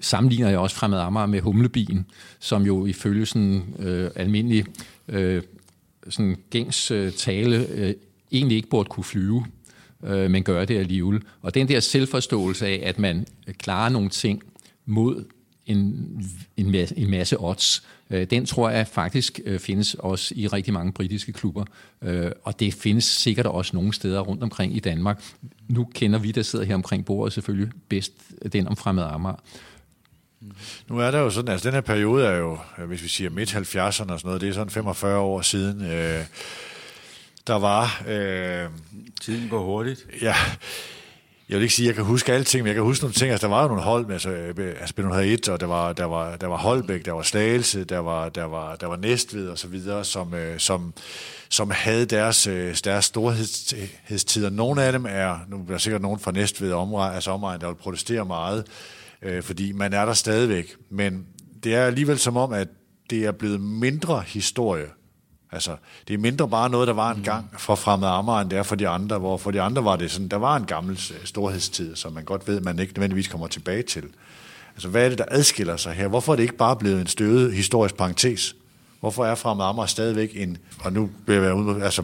sammenligner 0.00 0.48
jeg 0.48 0.58
også 0.58 0.76
Fremad 0.76 0.98
Amager 0.98 1.26
med 1.26 1.40
humlebien, 1.40 2.06
som 2.38 2.62
jo 2.62 2.86
ifølge 2.86 3.26
sådan 3.26 3.62
øh, 3.78 4.10
almindelig 4.14 4.64
øh, 5.08 5.42
sådan 6.08 6.36
gængs 6.50 6.90
øh, 6.90 7.12
tale 7.12 7.66
øh, 7.68 7.94
egentlig 8.32 8.56
ikke 8.56 8.68
burde 8.68 8.88
kunne 8.88 9.04
flyve, 9.04 9.46
øh, 10.04 10.30
men 10.30 10.42
gør 10.42 10.64
det 10.64 10.78
alligevel. 10.78 11.22
Og 11.42 11.54
den 11.54 11.68
der 11.68 11.80
selvforståelse 11.80 12.66
af, 12.66 12.82
at 12.84 12.98
man 12.98 13.26
klarer 13.58 13.88
nogle 13.88 14.08
ting 14.08 14.42
mod 14.86 15.24
en, 15.66 16.06
en, 16.56 16.70
masse, 16.70 16.98
en 16.98 17.10
masse 17.10 17.40
odds. 17.40 17.86
Øh, 18.10 18.26
den 18.30 18.46
tror 18.46 18.70
jeg 18.70 18.86
faktisk 18.86 19.40
øh, 19.44 19.60
findes 19.60 19.94
også 19.94 20.34
i 20.36 20.46
rigtig 20.46 20.74
mange 20.74 20.92
britiske 20.92 21.32
klubber, 21.32 21.64
øh, 22.02 22.30
og 22.44 22.60
det 22.60 22.74
findes 22.74 23.04
sikkert 23.04 23.46
også 23.46 23.76
nogle 23.76 23.92
steder 23.92 24.20
rundt 24.20 24.42
omkring 24.42 24.76
i 24.76 24.80
Danmark. 24.80 25.24
Nu 25.68 25.88
kender 25.94 26.18
vi, 26.18 26.30
der 26.30 26.42
sidder 26.42 26.64
her 26.64 26.74
omkring 26.74 27.04
bordet, 27.04 27.32
selvfølgelig 27.32 27.72
bedst 27.88 28.12
den 28.52 28.68
om 28.68 28.76
fremad 28.76 29.04
Amager. 29.04 29.36
Nu 30.88 30.98
er 30.98 31.10
der 31.10 31.18
jo 31.18 31.30
sådan, 31.30 31.52
altså 31.52 31.68
den 31.68 31.74
her 31.74 31.80
periode 31.80 32.26
er 32.26 32.36
jo, 32.36 32.58
hvis 32.86 33.02
vi 33.02 33.08
siger 33.08 33.30
midt 33.30 33.54
70'erne 33.54 33.86
og 33.86 33.92
sådan 33.92 34.20
noget, 34.24 34.40
det 34.40 34.48
er 34.48 34.52
sådan 34.52 34.70
45 34.70 35.18
år 35.18 35.40
siden, 35.40 35.82
øh, 35.82 36.24
der 37.46 37.54
var... 37.54 38.02
Øh, 38.08 38.68
Tiden 39.20 39.48
går 39.48 39.64
hurtigt. 39.64 40.06
Ja, 40.22 40.34
jeg 41.48 41.56
vil 41.56 41.62
ikke 41.62 41.74
sige, 41.74 41.86
at 41.86 41.88
jeg 41.88 41.94
kan 41.94 42.04
huske 42.04 42.32
alting, 42.32 42.62
men 42.62 42.66
jeg 42.66 42.74
kan 42.74 42.84
huske 42.84 43.04
nogle 43.04 43.14
ting. 43.14 43.30
Altså, 43.30 43.46
der 43.46 43.54
var 43.54 43.62
jo 43.62 43.68
nogle 43.68 43.82
hold 43.82 44.06
med, 44.06 44.12
altså, 44.12 44.30
øh, 44.30 44.74
altså 44.80 45.08
havde 45.12 45.32
et, 45.32 45.48
og 45.48 45.60
der 45.60 45.66
var, 45.66 45.92
der 45.92 46.04
var, 46.04 46.36
der 46.36 46.46
var 46.46 46.56
Holbæk, 46.56 47.04
der 47.04 47.12
var 47.12 47.22
Slagelse, 47.22 47.84
der 47.84 47.98
var, 47.98 48.28
der 48.28 48.44
var, 48.44 48.76
der 48.76 48.86
var 48.86 48.96
Næstved 48.96 49.48
og 49.48 49.58
så 49.58 49.68
videre, 49.68 50.04
som, 50.04 50.34
øh, 50.34 50.58
som, 50.58 50.94
som 51.48 51.70
havde 51.70 52.06
deres, 52.06 52.46
øh, 52.46 52.76
deres 52.84 53.04
storhedstider. 53.04 54.50
Nogle 54.50 54.82
af 54.82 54.92
dem 54.92 55.06
er, 55.08 55.38
nu 55.48 55.56
er 55.56 55.64
der 55.68 55.78
sikkert 55.78 56.02
nogen 56.02 56.20
fra 56.20 56.32
Næstved 56.32 56.72
omregn, 56.72 57.14
altså 57.14 57.30
omregn, 57.30 57.60
der 57.60 57.66
vil 57.66 57.74
protestere 57.74 58.24
meget, 58.24 58.66
øh, 59.22 59.42
fordi 59.42 59.72
man 59.72 59.92
er 59.92 60.04
der 60.04 60.12
stadigvæk. 60.12 60.76
Men 60.90 61.26
det 61.64 61.74
er 61.74 61.84
alligevel 61.84 62.18
som 62.18 62.36
om, 62.36 62.52
at 62.52 62.68
det 63.10 63.24
er 63.24 63.32
blevet 63.32 63.60
mindre 63.60 64.24
historie 64.26 64.86
Altså, 65.52 65.76
det 66.08 66.14
er 66.14 66.18
mindre 66.18 66.48
bare 66.48 66.70
noget, 66.70 66.88
der 66.88 66.94
var 66.94 67.14
en 67.14 67.22
gang 67.22 67.50
fra 67.58 67.74
fremmed 67.74 68.08
Amager, 68.08 68.40
end 68.40 68.50
det 68.50 68.58
er 68.58 68.62
for 68.62 68.76
de 68.76 68.88
andre, 68.88 69.18
hvor 69.18 69.36
for 69.36 69.50
de 69.50 69.60
andre 69.60 69.84
var 69.84 69.96
det 69.96 70.10
sådan, 70.10 70.28
der 70.28 70.36
var 70.36 70.56
en 70.56 70.64
gammel 70.64 71.00
storhedstid, 71.24 71.96
som 71.96 72.12
man 72.12 72.24
godt 72.24 72.48
ved, 72.48 72.60
man 72.60 72.78
ikke 72.78 72.92
nødvendigvis 72.92 73.28
kommer 73.28 73.46
tilbage 73.46 73.82
til. 73.82 74.04
Altså, 74.74 74.88
hvad 74.88 75.04
er 75.04 75.08
det, 75.08 75.18
der 75.18 75.24
adskiller 75.28 75.76
sig 75.76 75.92
her? 75.92 76.08
Hvorfor 76.08 76.32
er 76.32 76.36
det 76.36 76.42
ikke 76.42 76.56
bare 76.56 76.76
blevet 76.76 77.00
en 77.00 77.06
støvet 77.06 77.54
historisk 77.54 77.96
parentes? 77.96 78.56
Hvorfor 79.00 79.26
er 79.26 79.34
fremmed 79.34 79.64
Amager 79.64 79.86
stadigvæk 79.86 80.30
en, 80.34 80.58
og 80.80 80.92
nu 80.92 81.10
bliver 81.26 81.42
jeg 81.42 81.54
ude, 81.54 81.84
altså, 81.84 82.02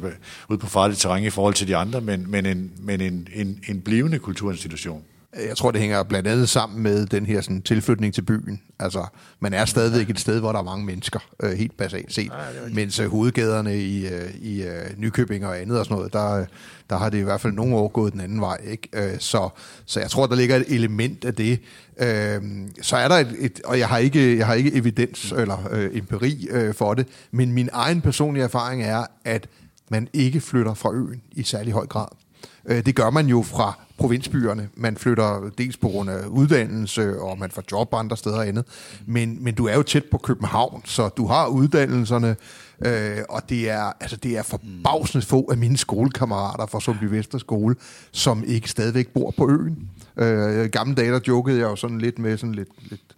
ude 0.49 0.59
på 0.59 0.67
farligt 0.67 1.01
terræn 1.01 1.25
i 1.25 1.31
forhold 1.31 1.55
til 1.55 1.69
de 1.69 1.77
andre, 1.77 2.01
men, 2.01 2.31
men, 2.31 2.47
en, 2.47 2.73
men 2.79 3.01
en, 3.01 3.29
en, 3.35 3.61
en 3.69 3.81
blivende 3.81 4.19
kulturinstitution? 4.19 5.03
Jeg 5.37 5.57
tror, 5.57 5.71
det 5.71 5.81
hænger 5.81 6.03
blandt 6.03 6.29
andet 6.29 6.49
sammen 6.49 6.83
med 6.83 7.07
den 7.07 7.27
her 7.27 7.41
sådan, 7.41 7.63
tilflytning 7.63 8.15
til 8.15 8.23
byen. 8.23 8.63
Altså, 8.79 9.07
man 9.41 9.55
er 9.55 9.65
stadigvæk 9.65 10.11
et 10.11 10.21
sted, 10.21 10.41
hvor 10.41 10.53
der 10.53 10.59
er 10.59 10.63
mange 10.63 10.85
mennesker, 10.85 11.21
øh, 11.43 11.53
helt 11.53 11.77
basalt 11.77 12.15
set. 12.15 12.33
Ja, 12.65 12.75
Mens 12.75 12.99
øh, 12.99 13.11
hovedgaderne 13.11 13.79
i, 13.79 14.07
øh, 14.07 14.35
i 14.35 14.63
øh, 14.63 14.99
Nykøbing 14.99 15.47
og 15.47 15.61
andet 15.61 15.79
og 15.79 15.85
sådan 15.85 15.97
noget, 15.97 16.13
der, 16.13 16.45
der 16.91 16.97
har 16.97 17.11
det 17.11 17.19
i 17.19 17.23
hvert 17.23 17.41
fald 17.41 17.53
nogle 17.53 17.77
år 17.77 17.89
gået 17.89 18.13
den 18.13 18.21
anden 18.21 18.41
vej. 18.41 18.61
Ikke? 18.65 18.89
Øh, 18.93 19.19
så, 19.19 19.49
så 19.87 20.01
jeg 20.01 20.11
tror, 20.11 20.27
der 20.27 20.37
ligger 20.37 20.57
et 20.57 20.65
element 20.69 21.25
af 21.25 21.35
det. 21.35 21.61
Øh, 21.99 22.43
så 22.83 22.97
er 22.97 23.09
der 23.09 23.17
et, 23.17 23.37
et 23.39 23.61
og 23.65 23.79
jeg 23.79 23.89
har 23.89 23.99
ikke, 23.99 24.39
jeg 24.39 24.47
har 24.47 24.55
ikke 24.55 24.75
evidens 24.75 25.33
eller 25.33 25.69
øh, 25.71 25.91
empiri 25.93 26.49
øh, 26.51 26.75
for 26.75 26.95
det, 26.95 27.07
men 27.31 27.53
min 27.53 27.69
egen 27.73 28.01
personlige 28.01 28.45
erfaring 28.45 28.83
er, 28.83 29.07
at 29.25 29.49
man 29.91 30.09
ikke 30.13 30.41
flytter 30.41 30.75
fra 30.75 30.93
øen 30.93 31.23
i 31.33 31.43
særlig 31.43 31.73
høj 31.73 31.87
grad. 31.87 32.22
Øh, 32.67 32.87
det 32.87 32.95
gør 32.95 33.11
man 33.11 33.27
jo 33.27 33.43
fra 33.43 33.79
provinsbyerne. 33.99 34.69
Man 34.75 34.97
flytter 34.97 35.51
dels 35.59 35.77
på 35.77 35.89
grund 35.89 36.11
af 36.11 36.27
uddannelse, 36.27 37.21
og 37.21 37.39
man 37.39 37.51
får 37.51 37.63
job 37.73 37.95
andre 37.95 38.17
steder 38.17 38.37
og 38.37 38.49
andet. 38.49 38.65
Men, 39.07 39.45
men 39.45 39.55
du 39.55 39.67
er 39.67 39.75
jo 39.75 39.83
tæt 39.83 40.05
på 40.05 40.19
København, 40.19 40.83
så 40.85 41.09
du 41.09 41.27
har 41.27 41.47
uddannelserne, 41.47 42.37
øh, 42.85 43.19
og 43.29 43.49
det 43.49 43.71
er, 43.71 43.93
altså, 44.01 44.17
det 44.17 44.39
er 44.39 44.43
forbavsende 44.43 45.27
få 45.27 45.49
af 45.51 45.57
mine 45.57 45.77
skolekammerater 45.77 46.67
fra 46.67 46.81
Sundby 46.81 47.05
Vesterskole, 47.05 47.77
som 48.13 48.45
ikke 48.47 48.71
stadigvæk 48.71 49.09
bor 49.09 49.35
på 49.37 49.51
øen. 49.51 49.89
Øh, 50.17 50.65
I 50.65 50.69
gamle 50.69 50.95
dage, 50.95 51.13
der 51.13 51.21
jokede 51.29 51.59
jeg 51.59 51.65
jo 51.65 51.77
sådan 51.77 51.99
lidt 51.99 52.19
med 52.19 52.37
sådan 52.37 52.55
lidt, 52.55 52.69
lidt 52.91 53.17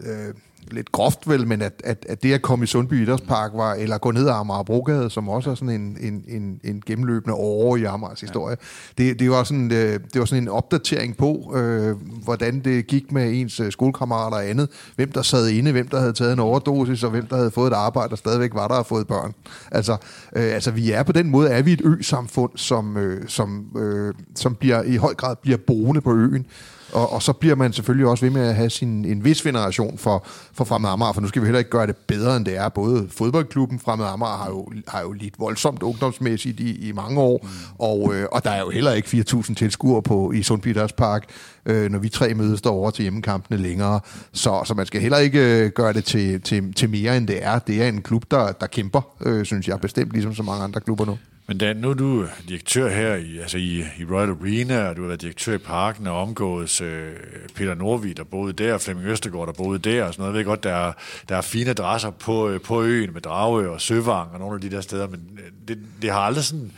øh, 0.00 0.34
lidt 0.72 0.92
groft 0.92 1.28
vel, 1.28 1.46
men 1.46 1.62
at, 1.62 1.72
at, 1.84 2.06
at 2.08 2.22
det 2.22 2.32
at 2.32 2.42
komme 2.42 2.62
i 2.62 2.66
Sundby 2.66 3.02
Idrætspark 3.02 3.50
var, 3.54 3.74
eller 3.74 3.98
gå 3.98 4.10
ned 4.10 4.28
ad 4.28 4.32
Amager 4.32 4.62
Brogade, 4.62 5.10
som 5.10 5.28
også 5.28 5.50
er 5.50 5.54
sådan 5.54 5.80
en, 5.80 5.96
en, 6.00 6.24
en, 6.28 6.60
en 6.64 6.82
gennemløbende 6.86 7.34
år 7.34 7.76
i 7.76 7.84
Amagers 7.84 8.20
historie, 8.20 8.56
ja. 8.98 9.04
det, 9.04 9.20
det, 9.20 9.30
var 9.30 9.44
sådan, 9.44 9.72
øh, 9.72 10.00
det 10.12 10.18
var 10.18 10.24
sådan 10.24 10.42
en 10.42 10.48
opdatering 10.48 11.16
på, 11.16 11.54
øh, 11.56 11.96
hvordan 12.24 12.60
det 12.60 12.86
gik 12.86 13.12
med 13.12 13.40
ens 13.40 13.60
øh, 13.60 13.72
skolekammerater 13.72 14.36
og 14.36 14.48
andet, 14.48 14.68
hvem 14.96 15.12
der 15.12 15.22
sad 15.22 15.48
inde, 15.48 15.72
hvem 15.72 15.88
der 15.88 16.00
havde 16.00 16.12
taget 16.12 16.32
en 16.32 16.38
overdosis, 16.38 17.04
og 17.04 17.10
hvem 17.10 17.26
der 17.26 17.36
havde 17.36 17.50
fået 17.50 17.70
et 17.70 17.74
arbejde, 17.74 18.12
og 18.12 18.18
stadigvæk 18.18 18.54
var 18.54 18.68
der 18.68 18.74
og 18.74 18.86
fået 18.86 19.06
børn. 19.06 19.34
Altså, 19.70 19.92
øh, 20.36 20.54
altså 20.54 20.70
vi 20.70 20.92
er 20.92 21.02
på 21.02 21.12
den 21.12 21.30
måde, 21.30 21.48
er 21.48 21.62
vi 21.62 21.72
et 21.72 21.82
ø-samfund, 21.84 22.50
som, 22.56 22.96
øh, 22.96 23.28
som, 23.28 23.66
øh, 23.76 24.14
som 24.34 24.54
bliver, 24.54 24.82
i 24.82 24.96
høj 24.96 25.14
grad 25.14 25.36
bliver 25.42 25.58
boende 25.66 26.00
på 26.00 26.14
øen, 26.14 26.46
og, 26.92 27.12
og 27.12 27.22
så 27.22 27.32
bliver 27.32 27.54
man 27.54 27.72
selvfølgelig 27.72 28.06
også 28.06 28.24
ved 28.24 28.30
med 28.30 28.48
at 28.48 28.54
have 28.54 28.70
sin, 28.70 29.04
en 29.04 29.24
vis 29.24 29.44
veneration 29.44 29.98
for, 29.98 30.26
for 30.52 30.64
Fremad 30.64 30.90
Amager, 30.90 31.12
for 31.12 31.20
nu 31.20 31.28
skal 31.28 31.42
vi 31.42 31.46
heller 31.46 31.58
ikke 31.58 31.70
gøre 31.70 31.86
det 31.86 31.96
bedre, 31.96 32.36
end 32.36 32.44
det 32.44 32.56
er. 32.56 32.68
Både 32.68 33.06
fodboldklubben 33.10 33.78
Fremad 33.78 34.06
Amager 34.06 34.36
har 34.36 34.50
jo, 34.50 34.72
har 34.88 35.00
jo 35.00 35.12
lidt 35.12 35.34
voldsomt 35.38 35.82
ungdomsmæssigt 35.82 36.60
i, 36.60 36.88
i 36.88 36.92
mange 36.92 37.20
år, 37.20 37.40
mm. 37.42 37.48
og, 37.78 38.14
øh, 38.14 38.26
og 38.32 38.44
der 38.44 38.50
er 38.50 38.60
jo 38.60 38.70
heller 38.70 38.92
ikke 38.92 39.08
4.000 39.08 39.54
tilskuere 39.54 40.02
på, 40.02 40.32
i 40.32 40.42
Sund 40.42 40.62
Peters 40.62 40.92
Park, 40.92 41.24
øh, 41.66 41.90
når 41.90 41.98
vi 41.98 42.08
tre 42.08 42.34
mødes 42.34 42.62
derovre 42.62 42.92
til 42.92 43.02
hjemmekampene 43.02 43.62
længere. 43.62 44.00
Så, 44.32 44.62
så 44.64 44.74
man 44.74 44.86
skal 44.86 45.00
heller 45.00 45.18
ikke 45.18 45.64
øh, 45.64 45.70
gøre 45.70 45.92
det 45.92 46.04
til, 46.04 46.40
til, 46.40 46.72
til 46.72 46.90
mere, 46.90 47.16
end 47.16 47.28
det 47.28 47.44
er. 47.44 47.58
Det 47.58 47.82
er 47.82 47.88
en 47.88 48.02
klub, 48.02 48.24
der, 48.30 48.52
der 48.52 48.66
kæmper, 48.66 49.00
øh, 49.20 49.44
synes 49.44 49.68
jeg 49.68 49.80
bestemt, 49.80 50.12
ligesom 50.12 50.34
så 50.34 50.42
mange 50.42 50.64
andre 50.64 50.80
klubber 50.80 51.04
nu. 51.04 51.18
Men 51.50 51.58
Dan, 51.58 51.76
nu 51.76 51.90
er 51.90 51.94
du 51.94 52.22
øh, 52.22 52.28
direktør 52.48 52.88
her 52.88 53.14
i, 53.14 53.38
altså 53.38 53.58
i, 53.58 53.84
i 53.98 54.04
Royal 54.10 54.30
Arena, 54.30 54.88
og 54.88 54.96
du 54.96 55.00
har 55.00 55.06
været 55.06 55.20
direktør 55.20 55.54
i 55.54 55.58
parken 55.58 56.06
og 56.06 56.22
omgået 56.22 56.80
øh, 56.80 57.12
Peter 57.54 57.74
Norvig, 57.74 58.16
der 58.16 58.24
boede 58.24 58.52
der, 58.52 58.78
Flemming 58.78 59.08
Østergaard, 59.08 59.46
der 59.46 59.52
boede 59.52 59.78
der, 59.78 60.04
og 60.04 60.14
sådan 60.14 60.22
noget. 60.22 60.34
Jeg 60.34 60.38
ved 60.38 60.44
godt, 60.44 60.62
der 60.62 60.72
er, 60.72 60.92
der 61.28 61.36
er 61.36 61.40
fine 61.40 61.70
adresser 61.70 62.10
på, 62.10 62.48
øh, 62.48 62.60
på 62.60 62.82
øen 62.82 63.12
med 63.12 63.20
Dragø 63.20 63.68
og 63.68 63.80
Søvang 63.80 64.32
og 64.32 64.38
nogle 64.38 64.54
af 64.54 64.60
de 64.60 64.70
der 64.70 64.80
steder, 64.80 65.08
men 65.08 65.38
øh, 65.44 65.50
det, 65.68 65.78
det 66.02 66.10
har 66.10 66.20
aldrig 66.20 66.44
sådan... 66.44 66.72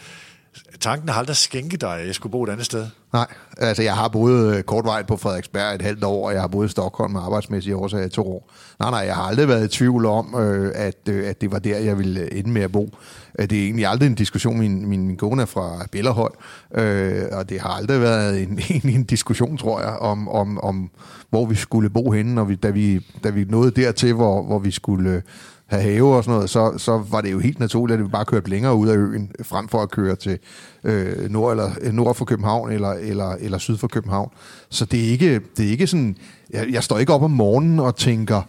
Tanken 0.81 1.09
har 1.09 1.19
aldrig 1.19 1.37
skænket 1.37 1.81
dig, 1.81 1.99
at 1.99 2.07
jeg 2.07 2.15
skulle 2.15 2.31
bo 2.31 2.43
et 2.43 2.51
andet 2.51 2.67
sted. 2.67 2.87
Nej, 3.13 3.27
altså 3.59 3.83
jeg 3.83 3.95
har 3.95 4.09
boet 4.09 4.47
øh, 4.47 4.55
kort 4.55 4.65
kortvejt 4.67 5.07
på 5.07 5.17
Frederiksberg 5.17 5.75
et 5.75 5.83
halvt 5.83 6.05
år, 6.05 6.27
og 6.27 6.33
jeg 6.33 6.41
har 6.41 6.49
boet 6.49 6.67
i 6.67 6.71
Stockholm 6.71 7.13
med 7.13 7.21
arbejdsmæssige 7.21 7.77
årsager 7.77 8.07
i 8.07 8.09
to 8.09 8.29
år. 8.29 8.51
Nej, 8.81 8.91
nej, 8.91 9.01
jeg 9.01 9.15
har 9.15 9.23
aldrig 9.23 9.49
været 9.49 9.65
i 9.65 9.69
tvivl 9.69 10.07
om, 10.07 10.35
øh, 10.41 10.73
at, 10.75 11.09
øh, 11.09 11.29
at 11.29 11.41
det 11.41 11.53
var 11.53 11.59
der, 11.59 11.79
jeg 11.79 11.99
ville 11.99 12.21
øh, 12.21 12.29
ende 12.33 12.51
med 12.51 12.63
at 12.63 12.73
bo. 12.73 12.91
Øh, 13.39 13.51
det 13.51 13.59
er 13.59 13.65
egentlig 13.65 13.87
aldrig 13.87 14.07
en 14.07 14.15
diskussion, 14.15 14.59
min, 14.59 14.89
min, 14.89 15.07
min 15.07 15.17
kone 15.17 15.43
er 15.43 15.47
fra 15.47 15.87
Bellerhøj, 15.93 16.31
øh, 16.75 17.23
og 17.33 17.49
det 17.49 17.61
har 17.61 17.71
aldrig 17.71 18.01
været 18.01 18.43
en, 18.43 18.61
en, 18.83 18.91
en 18.91 19.05
diskussion, 19.05 19.57
tror 19.57 19.81
jeg, 19.81 19.91
om, 19.91 20.29
om, 20.29 20.61
om 20.61 20.91
hvor 21.31 21.47
vi 21.47 21.55
skulle 21.55 21.91
bo 21.91 22.11
henne, 22.11 22.35
når 22.35 22.45
vi, 22.45 22.55
da, 22.55 22.71
vi, 22.71 23.07
da 23.25 23.31
vi 23.31 23.45
nåede 23.45 23.71
dertil, 23.71 24.13
hvor, 24.13 24.43
hvor 24.43 24.59
vi 24.59 24.71
skulle 24.71 25.23
have 25.71 25.83
have 25.83 26.17
og 26.17 26.25
sådan 26.25 26.35
noget, 26.35 26.51
så, 26.51 26.79
så 26.79 27.05
var 27.11 27.21
det 27.21 27.33
jo 27.33 27.39
helt 27.39 27.61
naturligt, 27.61 27.99
at 27.99 28.05
vi 28.05 28.09
bare 28.11 28.25
kørte 28.25 28.51
længere 28.51 28.75
ud 28.75 28.89
af 28.89 28.97
øen, 28.97 29.31
frem 29.43 29.69
for 29.69 29.83
at 29.83 29.91
køre 29.91 30.17
til 30.17 30.39
øh, 30.85 31.31
nord, 31.31 31.53
eller, 31.53 31.71
øh, 31.81 31.93
nord 31.93 32.15
for 32.15 32.25
København 32.25 32.73
eller, 32.73 32.91
eller, 32.91 33.31
eller 33.31 33.59
syd 33.59 33.77
for 33.77 33.89
København. 33.89 34.31
Så 34.71 34.85
det 34.85 35.05
er 35.05 35.09
ikke, 35.09 35.41
det 35.57 35.67
er 35.67 35.71
ikke 35.71 35.87
sådan, 35.87 36.17
jeg, 36.51 36.69
jeg 36.71 36.85
står 36.85 36.99
ikke 36.99 37.13
op 37.13 37.23
om 37.23 37.31
morgenen 37.31 37.81
og 37.81 37.97
tænker, 37.97 38.43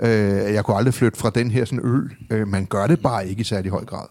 øh, 0.00 0.08
jeg 0.54 0.64
kunne 0.64 0.76
aldrig 0.76 0.94
flytte 0.94 1.18
fra 1.18 1.30
den 1.30 1.50
her 1.50 1.64
sådan 1.64 1.84
ø. 1.84 2.00
Øh, 2.30 2.48
man 2.48 2.66
gør 2.66 2.86
det 2.86 3.00
bare 3.00 3.28
ikke 3.28 3.40
i 3.40 3.44
særlig 3.44 3.70
høj 3.70 3.84
grad. 3.84 4.06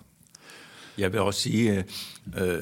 Jeg 0.97 1.11
vil 1.11 1.19
også 1.19 1.39
sige, 1.39 1.85
øh, 2.37 2.47
øh 2.47 2.59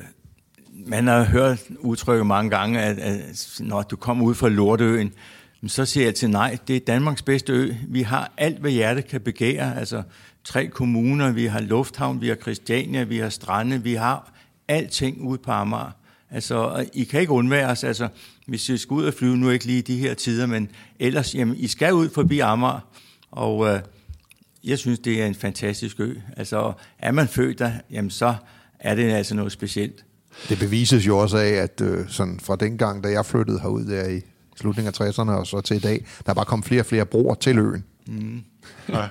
man 0.88 1.08
har 1.08 1.24
hørt 1.24 1.60
udtrykket 1.80 2.26
mange 2.26 2.50
gange, 2.50 2.82
at, 2.82 3.00
at 3.00 3.20
når 3.60 3.82
du 3.82 3.96
kommer 3.96 4.26
ud 4.26 4.36
fra 4.36 4.50
Lortøen, 4.50 5.14
så 5.68 5.86
siger 5.86 6.06
jeg 6.06 6.16
til 6.16 6.30
nej, 6.30 6.58
det 6.68 6.76
er 6.76 6.80
Danmarks 6.80 7.22
bedste 7.22 7.54
ø. 7.54 7.74
Vi 7.88 8.02
har 8.02 8.32
alt, 8.38 8.60
hvad 8.60 8.72
hjertet 8.72 9.08
kan 9.08 9.22
begære. 9.22 9.80
Altså 9.80 10.04
tre 10.44 10.68
kommuner, 10.68 11.32
vi 11.32 11.46
har 11.46 11.62
lufthavn, 11.62 12.22
vi 12.22 12.28
har 12.28 12.36
Christiania, 12.36 13.04
vi 13.04 13.18
har 13.18 13.30
strande, 13.30 13.84
vi 13.84 13.94
har 13.94 14.34
alting 14.68 15.22
ude 15.22 15.38
på 15.38 15.52
Amager. 15.52 15.92
Altså, 16.32 16.86
I 16.94 17.04
kan 17.04 17.22
ikke 17.22 17.32
undvære 17.32 17.70
os. 17.70 17.84
Altså, 17.84 18.08
hvis 18.48 18.70
I 18.70 18.78
skal 18.78 18.94
ud 18.94 19.06
og 19.06 19.14
flyve, 19.14 19.38
nu 19.38 19.50
ikke 19.50 19.66
lige 19.66 19.82
de 19.82 19.98
her 19.98 20.14
tider, 20.14 20.46
men 20.46 20.70
ellers, 21.00 21.36
jamen, 21.36 21.56
I 21.56 21.68
skal 21.68 21.94
ud 21.94 22.10
forbi 22.10 22.40
Amager. 22.40 22.80
Og 23.32 23.68
øh, 23.68 23.80
jeg 24.64 24.78
synes, 24.78 25.00
det 25.00 25.22
er 25.22 25.26
en 25.26 25.36
fantastisk 25.36 26.00
ø. 26.00 26.14
Altså, 26.38 26.74
er 27.00 27.12
man 27.12 27.28
født 27.28 27.60
der, 27.60 27.72
jamen, 27.92 28.12
så 28.12 28.36
er 28.80 28.96
det 28.96 29.12
altså 29.12 29.36
noget 29.36 29.52
specielt. 29.52 30.06
Det 30.50 30.60
bevises 30.60 31.08
jo 31.08 31.18
også 31.18 31.38
af, 31.38 31.50
at 31.50 31.82
øh, 31.82 32.10
sådan 32.10 32.40
fra 32.40 32.56
dengang, 32.56 33.04
da 33.04 33.10
jeg 33.10 33.26
flyttede 33.26 33.60
herud 33.60 33.86
der 33.86 34.10
i 34.10 34.22
slutningen 34.62 34.94
af 35.00 35.10
60'erne 35.10 35.32
og 35.32 35.48
så 35.48 35.62
til 35.62 35.76
i 35.76 35.80
dag, 35.80 36.06
der 36.26 36.30
er 36.30 36.34
bare 36.34 36.46
kommet 36.46 36.66
flere 36.66 36.82
og 36.82 36.86
flere 36.86 37.06
broer 37.06 37.36
til 37.36 37.58
øen. 37.60 37.84
Mm. 38.08 38.44
Ja. 38.90 39.08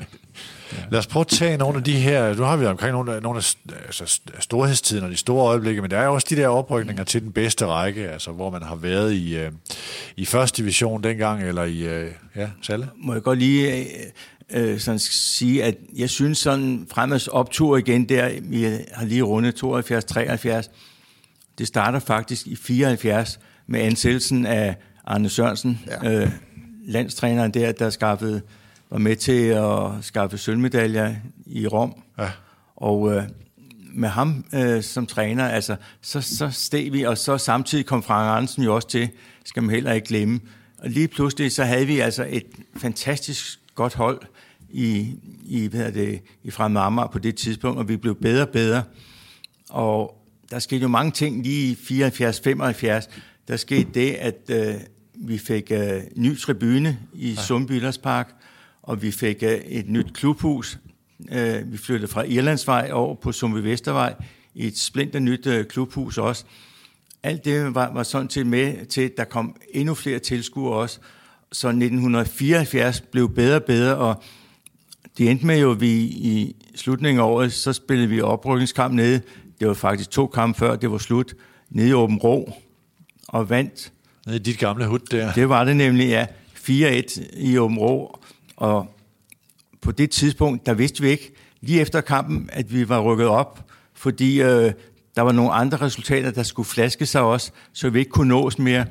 Lad 0.91 0.99
os 0.99 1.07
prøve 1.07 1.21
at 1.21 1.27
tage 1.27 1.57
nogle 1.57 1.79
af 1.79 1.85
de 1.85 1.93
her, 1.93 2.35
nu 2.35 2.43
har 2.43 2.57
vi 2.57 2.67
omkring 2.67 2.93
nogle 2.93 3.15
af, 3.15 3.23
nogle 3.23 3.39
af 3.39 3.55
altså 3.87 4.21
storhedstiden 4.39 5.05
og 5.05 5.11
de 5.11 5.17
store 5.17 5.47
øjeblikke, 5.47 5.83
men 5.83 5.91
der 5.91 5.99
er 5.99 6.05
jo 6.05 6.15
også 6.15 6.27
de 6.31 6.37
der 6.37 6.49
oprykninger 6.49 7.05
til 7.05 7.23
den 7.23 7.33
bedste 7.33 7.67
række, 7.67 8.09
altså 8.09 8.33
hvor 8.33 8.51
man 8.51 8.63
har 8.63 8.75
været 8.75 9.13
i, 9.13 9.37
øh, 9.37 9.53
i 10.17 10.25
første 10.25 10.63
division 10.63 11.03
dengang, 11.03 11.43
eller 11.43 11.65
i, 11.65 11.81
øh, 11.81 12.11
ja, 12.37 12.49
Salle? 12.63 12.89
Må 12.97 13.13
jeg 13.13 13.23
godt 13.23 13.39
lige 13.39 13.87
øh, 14.51 14.81
sådan 14.81 14.99
sige, 14.99 15.65
at 15.65 15.75
jeg 15.97 16.11
synes 16.11 16.39
sådan 16.39 16.87
fremmeds 16.91 17.29
optur 17.29 17.77
igen 17.77 18.09
der, 18.09 18.31
vi 18.43 18.63
har 18.93 19.05
lige 19.05 19.23
rundet 19.23 19.65
72-73, 19.65 20.71
det 21.59 21.67
starter 21.67 21.99
faktisk 21.99 22.47
i 22.47 22.57
74 22.57 23.41
med 23.67 23.81
ansættelsen 23.81 24.47
af 24.47 24.77
Arne 25.11 25.29
Sørensen, 25.29 25.81
ja. 25.87 26.23
øh, 26.23 26.31
landstræneren 26.85 27.55
der, 27.55 27.73
der 27.73 27.91
skaffede, 27.91 28.43
var 28.91 28.99
med 28.99 29.17
til 29.17 29.43
at 29.43 30.05
skaffe 30.05 30.39
sølvmedaljer 30.39 31.15
i 31.47 31.67
Rom. 31.67 32.03
Ja. 32.19 32.31
Og 32.77 33.13
øh, 33.13 33.23
med 33.93 34.09
ham 34.09 34.45
øh, 34.55 34.83
som 34.83 35.07
træner, 35.07 35.49
altså, 35.49 35.77
så, 36.01 36.21
så 36.21 36.51
steg 36.51 36.93
vi, 36.93 37.03
og 37.03 37.19
så 37.19 37.39
samtidig 37.39 37.87
kom 37.87 38.03
Frank 38.03 38.37
Andersen 38.37 38.63
jo 38.63 38.75
også 38.75 38.89
til, 38.89 39.09
skal 39.45 39.63
man 39.63 39.75
heller 39.75 39.93
ikke 39.93 40.07
glemme. 40.07 40.41
Og 40.79 40.91
lige 40.91 41.09
pludselig, 41.09 41.53
så 41.53 41.65
havde 41.65 41.87
vi 41.87 41.99
altså 41.99 42.27
et 42.31 42.47
fantastisk 42.77 43.61
godt 43.75 43.95
hold 43.95 44.21
i, 44.71 45.15
i, 45.45 45.67
hvad 45.67 45.81
er 45.81 45.91
det, 45.91 46.23
i 46.43 46.51
Fremad 46.51 46.83
Amager 46.83 47.09
på 47.09 47.19
det 47.19 47.37
tidspunkt, 47.37 47.79
og 47.79 47.89
vi 47.89 47.97
blev 47.97 48.15
bedre 48.15 48.43
og 48.43 48.49
bedre. 48.49 48.83
Og 49.71 50.25
der 50.51 50.59
skete 50.59 50.83
jo 50.83 50.89
mange 50.89 51.11
ting 51.11 51.43
lige 51.43 51.77
i 51.91 52.03
74-75. 52.03 53.11
Der 53.49 53.57
skete 53.57 53.91
det, 53.95 54.11
at 54.11 54.37
øh, 54.51 54.75
vi 55.23 55.39
fik 55.39 55.71
øh, 55.71 56.01
ny 56.17 56.39
tribune 56.39 56.99
i 57.15 57.31
ja. 57.31 57.43
Sundby 57.43 57.83
Park, 58.03 58.35
og 58.83 59.03
vi 59.03 59.11
fik 59.11 59.43
øh, 59.43 59.51
et 59.51 59.89
nyt 59.89 60.13
klubhus. 60.15 60.79
Øh, 61.33 61.73
vi 61.73 61.77
flyttede 61.77 62.13
fra 62.13 62.23
Irlandsvej 62.23 62.91
over 62.93 63.15
på 63.15 63.33
Sundby 63.33 63.59
Vestervej 63.59 64.15
i 64.55 64.67
et 64.67 64.79
splinter 64.79 65.19
nyt 65.19 65.47
øh, 65.47 65.65
klubhus 65.65 66.19
også. 66.19 66.45
Alt 67.23 67.45
det 67.45 67.75
var, 67.75 67.93
var 67.93 68.03
sådan 68.03 68.29
til 68.29 68.47
med 68.47 68.87
til, 68.87 69.01
at 69.01 69.17
der 69.17 69.25
kom 69.25 69.57
endnu 69.75 69.95
flere 69.95 70.19
tilskuere 70.19 70.75
også. 70.75 70.99
Så 71.53 71.69
1974 71.69 73.01
blev 73.01 73.35
bedre 73.35 73.57
og 73.57 73.65
bedre, 73.65 73.97
og 73.97 74.23
det 75.19 75.31
endte 75.31 75.47
med 75.47 75.61
jo, 75.61 75.71
at 75.71 75.81
vi 75.81 75.93
i 76.03 76.57
slutningen 76.75 77.21
af 77.21 77.25
året, 77.25 77.53
så 77.53 77.73
spillede 77.73 78.09
vi 78.09 78.21
oprykningskamp 78.21 78.95
nede. 78.95 79.21
Det 79.61 79.69
var 79.69 79.75
faktisk 79.75 80.11
to 80.11 80.27
kampe 80.27 80.59
før, 80.59 80.77
det 80.77 80.91
var 80.91 80.99
slut. 80.99 81.35
Nede 81.71 81.89
i 81.89 81.93
Åben 81.93 82.19
Rå 82.19 82.53
og 83.29 83.51
vandt. 83.51 83.93
Nede 84.31 84.41
i 84.41 84.43
dit 84.43 84.59
gamle 84.59 84.87
hud 84.87 84.99
der. 84.99 85.33
Det 85.33 85.49
var 85.49 85.65
det 85.65 85.77
nemlig, 85.77 86.09
ja. 86.09 86.27
4-1 86.55 87.37
i 87.37 87.59
Åben 87.59 87.79
Og 88.57 88.95
på 89.81 89.93
det 89.93 90.11
tidspunkt, 90.11 90.67
der 90.67 90.75
vidste 90.75 91.03
vi 91.03 91.09
ikke, 91.09 91.35
lige 91.61 91.81
efter 91.81 92.01
kampen, 92.01 92.51
at 92.53 92.75
vi 92.75 92.89
var 92.89 93.01
rykket 93.01 93.27
op, 93.27 93.71
fordi 93.95 94.43
øh, 94.43 94.73
der 95.17 95.23
var 95.23 95.33
nogle 95.33 95.53
andre 95.53 95.79
resultater, 95.79 96.31
der 96.31 96.43
skulle 96.43 96.67
flaske 96.67 97.07
sig 97.07 97.21
også, 97.21 97.51
så 97.73 97.91
vi 97.91 97.99
ikke 97.99 98.11
kunne 98.11 98.29
nås 98.29 98.59
mere. 98.59 98.87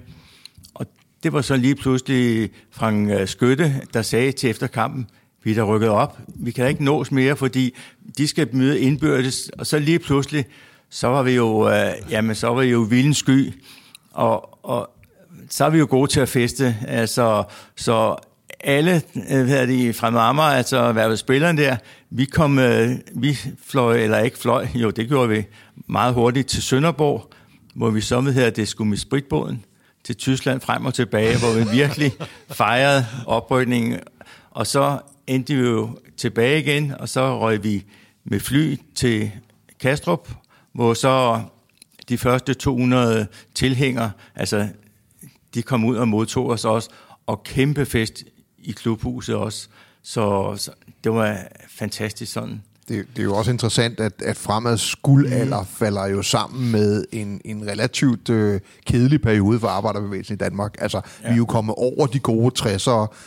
Og 0.74 0.86
det 1.24 1.34
var 1.34 1.42
så 1.42 1.56
lige 1.56 1.76
pludselig 1.76 2.50
Frank 2.72 3.08
Skøtte, 3.10 3.28
Skytte, 3.28 3.82
der 3.94 4.02
sagde 4.02 4.32
til 4.32 4.50
efterkampen, 4.50 5.08
vi 5.44 5.52
er 5.52 5.56
der 5.56 5.64
rykket 5.64 5.90
op, 5.90 6.20
vi 6.36 6.52
kan 6.52 6.68
ikke 6.68 6.84
nås 6.84 7.12
mere, 7.12 7.36
fordi 7.36 7.76
de 8.18 8.28
skal 8.28 8.56
møde 8.56 8.80
indbyrdes, 8.80 9.50
og 9.50 9.68
så 9.68 9.80
lige 9.80 10.00
pludselig, 10.00 10.46
så 10.90 11.08
var 11.08 11.24
vi 11.24 11.32
jo, 11.32 11.70
øh, 11.70 11.92
jamen, 12.10 12.36
så 12.36 12.48
var 12.48 12.62
vi 12.62 12.70
jo 12.70 12.80
vildens 12.80 13.18
sky, 13.18 13.54
og, 14.12 14.66
og 14.66 14.90
så 15.50 15.66
er 15.66 15.70
vi 15.70 15.78
jo 15.78 15.88
gode 15.90 16.12
til 16.12 16.20
at 16.20 16.30
feste, 16.30 16.78
altså, 16.88 17.44
så 17.76 18.16
alle 18.60 19.02
øh, 19.32 19.46
hvad 19.46 19.68
de, 19.68 19.94
fra 19.94 20.10
Marmar, 20.10 20.52
altså 20.52 20.92
hvad 20.92 21.18
spilleren 21.18 21.58
der, 21.58 21.76
vi 22.10 22.26
kom, 22.26 22.60
øh, 22.60 22.90
vi 23.16 23.38
fløj, 23.68 23.98
eller 23.98 24.20
ikke 24.20 24.38
fløj, 24.38 24.68
jo 24.76 24.90
det 24.90 25.08
gjorde 25.08 25.30
vi 25.30 25.44
meget 25.88 26.14
hurtigt 26.14 26.48
til 26.48 26.64
Sønderborg, 26.64 27.32
hvor 27.76 27.90
vi 27.90 28.02
så 28.02 28.22
med 28.22 28.52
det 28.52 28.68
skulle 28.68 28.90
med 28.90 28.98
spritbåden 28.98 29.66
til 30.04 30.16
Tyskland 30.16 30.62
frem 30.62 30.86
og 30.86 30.94
tilbage, 30.94 31.40
hvor 31.40 31.60
vi 31.60 31.78
virkelig 31.78 32.12
fejrede 32.52 33.06
oprykningen. 33.28 34.00
Og 34.52 34.68
så 34.68 35.00
endte 35.28 35.56
vi 35.56 35.62
jo 35.62 36.00
tilbage 36.18 36.60
igen, 36.60 36.94
og 37.00 37.10
så 37.10 37.40
røg 37.40 37.64
vi 37.64 37.86
med 38.24 38.40
fly 38.40 38.76
til 38.96 39.32
Kastrup, 39.80 40.30
hvor 40.74 40.94
så 40.94 41.42
de 42.10 42.18
første 42.18 42.54
200 42.54 43.28
tilhængere, 43.56 44.12
altså 44.36 44.68
de 45.54 45.62
kom 45.62 45.86
ud 45.86 45.98
og 45.98 46.08
modtog 46.08 46.50
os 46.50 46.66
også, 46.66 46.90
og 47.26 47.44
kæmpe 47.44 47.86
fest 47.86 48.24
i 48.58 48.72
klubhuset 48.72 49.36
også. 49.36 49.70
Så, 50.02 50.54
så 50.58 50.72
det 51.04 51.12
var 51.12 51.48
fantastisk 51.70 52.34
sådan 52.34 52.64
det, 52.90 53.06
det 53.16 53.20
er 53.20 53.24
jo 53.24 53.36
også 53.36 53.52
interessant, 53.52 54.00
at, 54.00 54.14
at 54.26 54.38
fremads 54.38 54.96
guldalder 54.96 55.60
mm. 55.60 55.68
falder 55.68 56.08
jo 56.08 56.22
sammen 56.22 56.72
med 56.72 57.06
en, 57.12 57.42
en 57.46 57.68
relativt 57.68 58.30
øh, 58.30 58.60
kedelig 58.86 59.22
periode 59.22 59.60
for 59.60 59.68
arbejderbevægelsen 59.68 60.34
i 60.34 60.38
Danmark. 60.38 60.76
Altså, 60.80 61.02
ja. 61.24 61.28
vi 61.28 61.34
er 61.34 61.38
jo 61.38 61.46
kommet 61.46 61.76
over 61.78 62.08
de 62.08 62.20
gode 62.20 62.52
60'ere, 62.60 62.78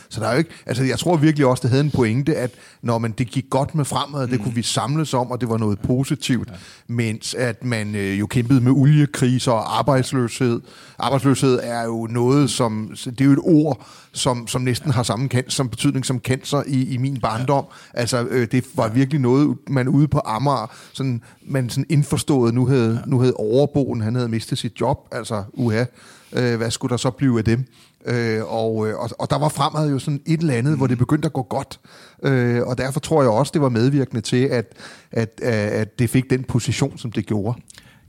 så 0.09 0.17
der 0.19 0.27
er 0.27 0.31
jo 0.31 0.37
ikke... 0.37 0.49
Altså, 0.65 0.83
jeg 0.83 0.99
tror 0.99 1.17
virkelig 1.17 1.47
også, 1.47 1.61
det 1.61 1.69
havde 1.69 1.83
en 1.83 1.91
pointe, 1.91 2.35
at 2.35 2.51
når 2.81 2.97
man, 2.97 3.11
det 3.11 3.27
gik 3.27 3.45
godt 3.49 3.75
med 3.75 3.85
fremad, 3.85 4.25
mm. 4.25 4.31
det 4.31 4.41
kunne 4.41 4.55
vi 4.55 4.61
samles 4.61 5.13
om, 5.13 5.31
og 5.31 5.41
det 5.41 5.49
var 5.49 5.57
noget 5.57 5.79
positivt, 5.79 6.49
ja. 6.49 6.55
mens 6.87 7.33
at 7.33 7.63
man 7.63 7.95
øh, 7.95 8.19
jo 8.19 8.27
kæmpede 8.27 8.61
med 8.61 8.71
oliekriser 8.71 9.51
og 9.51 9.79
arbejdsløshed. 9.79 10.61
Arbejdsløshed 10.99 11.59
er 11.63 11.83
jo 11.83 12.07
noget, 12.11 12.49
som... 12.49 12.95
Det 13.05 13.21
er 13.21 13.25
jo 13.25 13.31
et 13.31 13.39
ord, 13.41 13.87
som, 14.13 14.47
som 14.47 14.61
næsten 14.61 14.91
har 14.91 15.03
samme 15.03 15.29
kendt, 15.29 15.53
som 15.53 15.69
betydning 15.69 16.05
som 16.05 16.19
cancer 16.19 16.63
i, 16.67 16.93
i 16.93 16.97
min 16.97 17.19
barndom. 17.19 17.65
Ja. 17.93 17.99
Altså, 17.99 18.27
øh, 18.29 18.47
det 18.51 18.65
var 18.75 18.87
virkelig 18.87 19.21
noget, 19.21 19.52
man 19.67 19.87
ude 19.87 20.07
på 20.07 20.21
Amager, 20.25 20.71
sådan, 20.93 21.21
man 21.41 21.69
sådan 21.69 21.85
indforstået, 21.89 22.53
nu 22.53 22.65
havde, 22.65 22.93
ja. 22.93 23.09
nu 23.09 23.19
havde 23.19 23.33
overboen, 23.33 24.01
han 24.01 24.15
havde 24.15 24.29
mistet 24.29 24.57
sit 24.57 24.81
job, 24.81 25.07
altså 25.11 25.43
uha, 25.53 25.85
øh, 26.33 26.57
hvad 26.57 26.71
skulle 26.71 26.89
der 26.91 26.97
så 26.97 27.09
blive 27.11 27.37
af 27.37 27.45
dem? 27.45 27.65
Øh, 28.05 28.41
og, 28.43 28.87
øh, 28.87 28.99
og, 28.99 29.09
og 29.19 29.29
der 29.29 29.37
var 29.37 29.49
fremad 29.49 29.89
jo 29.89 29.99
sådan 29.99 30.21
et 30.25 30.39
eller 30.39 30.53
andet, 30.53 30.71
mm. 30.71 30.77
hvor 30.77 30.87
det 30.87 30.97
begyndte 30.97 31.25
at 31.25 31.33
gå 31.33 31.41
godt. 31.41 31.79
Øh, 32.23 32.61
og 32.61 32.77
derfor 32.77 32.99
tror 32.99 33.21
jeg 33.21 33.31
også, 33.31 33.51
det 33.53 33.61
var 33.61 33.69
medvirkende 33.69 34.21
til, 34.21 34.45
at, 34.45 34.73
at, 35.11 35.41
at 35.41 35.99
det 35.99 36.09
fik 36.09 36.29
den 36.29 36.43
position, 36.43 36.97
som 36.97 37.11
det 37.11 37.25
gjorde. 37.25 37.61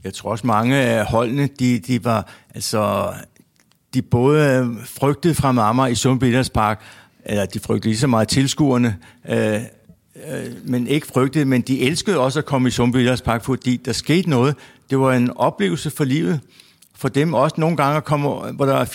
Jeg 0.03 0.13
tror 0.13 0.31
også, 0.31 0.47
mange 0.47 0.75
af 0.75 1.05
holdene, 1.05 1.49
de, 1.59 1.79
de 1.79 2.05
var, 2.05 2.27
altså, 2.55 3.13
de 3.93 4.01
både 4.01 4.75
frygtede 4.85 5.35
fra 5.35 5.69
Amager 5.69 5.87
i 5.87 5.95
Sundby 5.95 6.43
Park, 6.53 6.81
eller 7.25 7.45
de 7.45 7.59
frygtede 7.59 7.89
lige 7.89 7.99
så 7.99 8.07
meget 8.07 8.27
tilskuerne, 8.27 8.97
øh, 9.29 9.61
øh, 10.15 10.45
men 10.63 10.87
ikke 10.87 11.07
frygtede, 11.07 11.45
men 11.45 11.61
de 11.61 11.81
elskede 11.81 12.19
også 12.19 12.39
at 12.39 12.45
komme 12.45 12.67
i 12.67 12.71
Sundby 12.71 13.09
Park, 13.25 13.43
fordi 13.43 13.77
der 13.77 13.91
skete 13.91 14.29
noget. 14.29 14.55
Det 14.89 14.99
var 14.99 15.13
en 15.13 15.31
oplevelse 15.35 15.89
for 15.89 16.03
livet. 16.03 16.39
For 16.95 17.07
dem 17.07 17.33
også 17.33 17.55
nogle 17.59 17.77
gange 17.77 18.01
kom, 18.01 18.21
komme, 18.21 18.51
hvor 18.51 18.65
der 18.65 18.73
var 18.73 18.85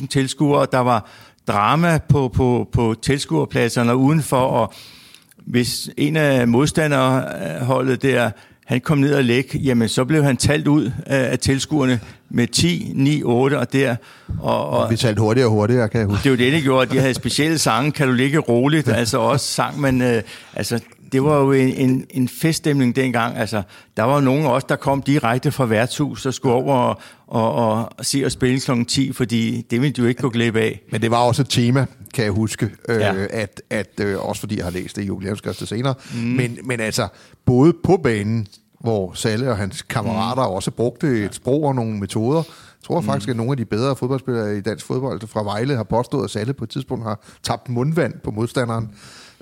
4-5.000 0.00 0.06
tilskuere, 0.06 0.66
der 0.72 0.78
var 0.78 1.10
drama 1.48 1.98
på, 2.08 2.28
på, 2.28 2.68
på 2.72 2.94
tilskuerpladserne 3.02 3.96
udenfor, 3.96 4.36
og 4.36 4.72
hvis 5.36 5.90
en 5.96 6.16
af 6.16 6.48
modstanderholdet 6.48 8.04
øh, 8.04 8.10
der 8.10 8.30
han 8.64 8.80
kom 8.80 8.98
ned 8.98 9.14
og 9.14 9.24
læg, 9.24 9.56
jamen 9.64 9.88
så 9.88 10.04
blev 10.04 10.24
han 10.24 10.36
talt 10.36 10.68
ud 10.68 10.90
af, 11.06 11.30
af 11.30 11.38
tilskuerne 11.38 12.00
med 12.30 12.46
10, 12.46 12.92
9, 12.94 13.22
8 13.22 13.58
og 13.58 13.72
der. 13.72 13.96
Og, 14.40 14.68
og, 14.68 14.90
vi 14.90 14.96
talte 14.96 15.20
hurtigere 15.20 15.48
og 15.48 15.52
hurtigere, 15.52 15.88
kan 15.88 16.00
jeg 16.00 16.08
huske. 16.08 16.22
Det 16.24 16.30
var 16.30 16.36
det, 16.36 16.52
det 16.52 16.62
gjorde. 16.62 16.94
De 16.94 17.00
havde 17.00 17.14
specielle 17.14 17.58
sange, 17.58 17.92
kan 17.92 18.08
du 18.08 18.12
ligge 18.12 18.38
roligt, 18.38 18.88
altså 18.88 19.18
også 19.18 19.46
sang, 19.46 19.80
men 19.80 20.02
øh, 20.02 20.22
altså 20.54 20.80
det 21.14 21.24
var 21.24 21.38
jo 21.38 21.52
en, 21.52 21.68
en, 21.68 22.06
en 22.10 22.28
feststemning 22.28 22.96
dengang. 22.96 23.36
Altså, 23.36 23.62
der 23.96 24.02
var 24.02 24.14
jo 24.14 24.20
nogen 24.20 24.46
også, 24.46 24.66
der 24.68 24.76
kom 24.76 25.02
direkte 25.02 25.52
fra 25.52 25.66
værtshus 25.66 26.26
og 26.26 26.34
skulle 26.34 26.54
over 26.54 26.74
og, 26.74 26.98
og, 27.26 27.88
og 27.98 28.04
se 28.04 28.22
og 28.24 28.32
spille 28.32 28.60
kl. 28.60 28.84
10, 28.84 29.12
fordi 29.12 29.66
det 29.70 29.80
ville 29.80 29.92
du 29.92 30.04
ikke 30.04 30.22
gå 30.22 30.28
glip 30.28 30.56
af. 30.56 30.80
Men 30.92 31.02
det 31.02 31.10
var 31.10 31.18
også 31.18 31.42
et 31.42 31.48
tema, 31.48 31.86
kan 32.14 32.24
jeg 32.24 32.32
huske, 32.32 32.70
øh, 32.88 33.00
ja. 33.00 33.14
at, 33.30 33.62
at 33.70 34.00
øh, 34.00 34.28
også 34.28 34.40
fordi 34.40 34.56
jeg 34.56 34.64
har 34.64 34.72
læst 34.72 34.96
det 34.96 35.02
i 35.02 35.06
jubilæumskastet 35.06 35.68
senere, 35.68 35.94
mm. 36.14 36.20
men, 36.20 36.58
men 36.64 36.80
altså, 36.80 37.08
både 37.44 37.72
på 37.84 37.96
banen, 37.96 38.46
hvor 38.80 39.12
Salle 39.14 39.50
og 39.50 39.56
hans 39.56 39.82
kammerater 39.82 40.48
mm. 40.48 40.54
også 40.54 40.70
brugte 40.70 41.24
et 41.24 41.34
sprog 41.34 41.64
og 41.64 41.74
nogle 41.74 41.98
metoder, 41.98 42.42
jeg 42.84 42.86
tror 42.86 43.00
faktisk, 43.00 43.28
mm. 43.28 43.30
at 43.30 43.36
nogle 43.36 43.52
af 43.52 43.56
de 43.56 43.64
bedre 43.64 43.96
fodboldspillere 43.96 44.56
i 44.56 44.60
dansk 44.60 44.86
fodbold 44.86 45.26
fra 45.26 45.42
Vejle 45.42 45.76
har 45.76 45.82
påstået, 45.82 46.24
at 46.24 46.30
Salle 46.30 46.52
på 46.52 46.64
et 46.64 46.70
tidspunkt 46.70 47.04
har 47.04 47.20
tabt 47.42 47.68
mundvand 47.68 48.14
på 48.24 48.30
modstanderen. 48.30 48.90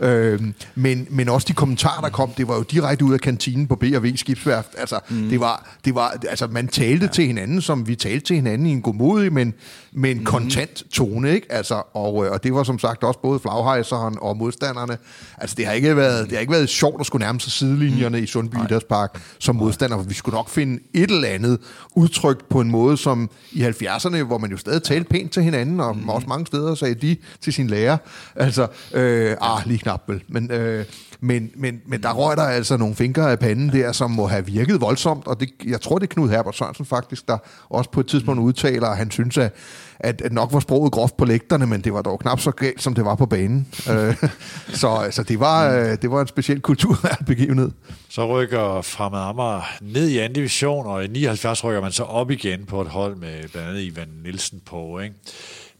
Øh, 0.03 0.41
men, 0.75 1.07
men 1.11 1.29
også 1.29 1.47
de 1.49 1.53
kommentarer, 1.53 2.01
der 2.01 2.09
kom, 2.09 2.31
det 2.31 2.49
var 2.49 2.57
jo 2.57 2.63
direkte 2.63 3.05
ud 3.05 3.15
af 3.15 3.21
kantinen 3.21 3.67
på 3.67 3.77
B&V 3.77 4.17
Skibsværft. 4.17 4.69
Altså, 4.79 4.99
mm. 5.09 5.29
det 5.29 5.41
var, 5.41 5.77
det 5.85 5.95
var, 5.95 6.17
altså 6.29 6.47
man 6.47 6.69
talte 6.69 7.07
ja. 7.07 7.13
til 7.13 7.27
hinanden, 7.27 7.63
som 7.63 7.89
vi 7.89 7.95
talte 7.95 8.27
til 8.27 8.37
hinanden 8.37 8.67
i 8.67 8.71
en 8.71 8.83
godmodig, 8.83 9.33
men, 9.33 9.55
men 9.93 10.19
mm. 10.19 10.25
kontant 10.25 10.85
tone, 10.91 11.35
ikke? 11.35 11.53
Altså, 11.53 11.83
og, 11.95 12.25
øh, 12.27 12.33
og 12.33 12.45
det 12.45 12.55
var 12.55 12.63
som 12.63 12.79
sagt 12.79 13.05
også 13.05 13.21
både 13.21 13.41
flaghejseren 13.41 14.19
og 14.21 14.37
modstanderne. 14.37 14.99
Altså, 15.39 15.57
det 15.57 15.67
har 15.67 15.73
ikke 15.73 15.97
været, 15.97 16.25
det 16.25 16.33
har 16.33 16.41
ikke 16.41 16.53
været 16.53 16.69
sjovt 16.69 17.01
at 17.01 17.07
skulle 17.07 17.25
nærme 17.25 17.41
sig 17.41 17.53
sidelinjerne 17.53 18.19
mm. 18.19 18.25
i 18.25 18.27
Sundby 18.27 18.57
Idrætspark 18.65 19.23
som 19.39 19.57
modstander, 19.57 19.97
for 19.97 20.05
vi 20.05 20.15
skulle 20.15 20.37
nok 20.37 20.49
finde 20.49 20.83
et 20.95 21.11
eller 21.11 21.29
andet 21.29 21.59
udtrykt 21.95 22.49
på 22.49 22.61
en 22.61 22.71
måde, 22.71 22.97
som 22.97 23.31
i 23.53 23.63
70'erne, 23.63 24.23
hvor 24.23 24.39
man 24.39 24.51
jo 24.51 24.57
stadig 24.57 24.83
talte 24.83 25.09
pænt 25.09 25.33
til 25.33 25.43
hinanden, 25.43 25.81
og 25.81 25.97
mm. 25.97 26.09
også 26.09 26.27
mange 26.29 26.47
steder 26.47 26.75
sagde 26.75 26.95
de 26.95 27.17
til 27.41 27.53
sin 27.53 27.67
lærer, 27.67 27.97
altså, 28.37 28.67
øh, 28.93 29.37
ah, 29.41 29.63
lige 29.67 29.79
knap 29.79 29.92
vel. 30.07 30.23
Men, 30.29 30.51
øh, 30.51 30.85
men, 31.21 31.51
men, 31.57 31.81
men 31.87 32.03
der 32.03 32.13
røg 32.13 32.37
der 32.37 32.43
altså 32.43 32.77
nogle 32.77 32.95
fingre 32.95 33.31
af 33.31 33.39
panden 33.39 33.73
der, 33.73 33.93
som 33.93 34.11
må 34.11 34.27
have 34.27 34.47
virket 34.47 34.81
voldsomt, 34.81 35.27
og 35.27 35.41
det, 35.41 35.51
jeg 35.67 35.81
tror, 35.81 35.99
det 35.99 36.11
er 36.11 36.15
Knud 36.15 36.29
Herbert 36.29 36.57
Sørensen 36.57 36.87
faktisk, 36.87 37.29
der 37.29 37.39
også 37.69 37.91
på 37.91 38.01
et 38.01 38.07
tidspunkt 38.07 38.41
udtaler, 38.41 38.87
at 38.87 38.97
han 38.97 39.11
synes, 39.11 39.39
at, 39.39 39.55
at, 40.01 40.21
at 40.21 40.33
nok 40.33 40.53
var 40.53 40.61
sproget 40.61 40.93
groft 40.93 41.17
på 41.17 41.25
lægterne, 41.25 41.67
men 41.67 41.81
det 41.81 41.93
var 41.93 42.03
dog 42.03 42.21
knap 42.21 42.41
så 42.41 42.51
galt, 42.51 42.83
som 42.83 42.95
det 42.95 43.05
var 43.05 43.15
på 43.15 43.27
banen. 43.27 43.69
Øh, 43.91 44.17
så 44.81 44.89
altså, 44.89 45.23
det, 45.23 45.41
var, 45.41 45.73
øh, 45.73 45.97
det 46.03 46.11
var 46.11 46.21
en 46.21 46.27
speciel 46.27 46.61
kulturbegivenhed. 46.61 47.71
Så 48.09 48.27
rykker 48.27 48.83
Fremad 48.83 49.21
Amager 49.21 49.63
ned 49.81 50.09
i 50.09 50.19
anden 50.19 50.35
division, 50.35 50.87
og 50.87 51.05
i 51.05 51.07
79 51.07 51.65
rykker 51.65 51.81
man 51.81 51.93
så 51.93 52.03
op 52.03 52.31
igen 52.31 52.65
på 52.65 52.81
et 52.81 52.89
hold 52.89 53.17
med 53.17 53.49
blandt 53.49 53.69
andet 53.69 53.83
Ivan 53.83 54.09
Nielsen 54.23 54.61
på. 54.67 54.99
Ikke? 54.99 55.15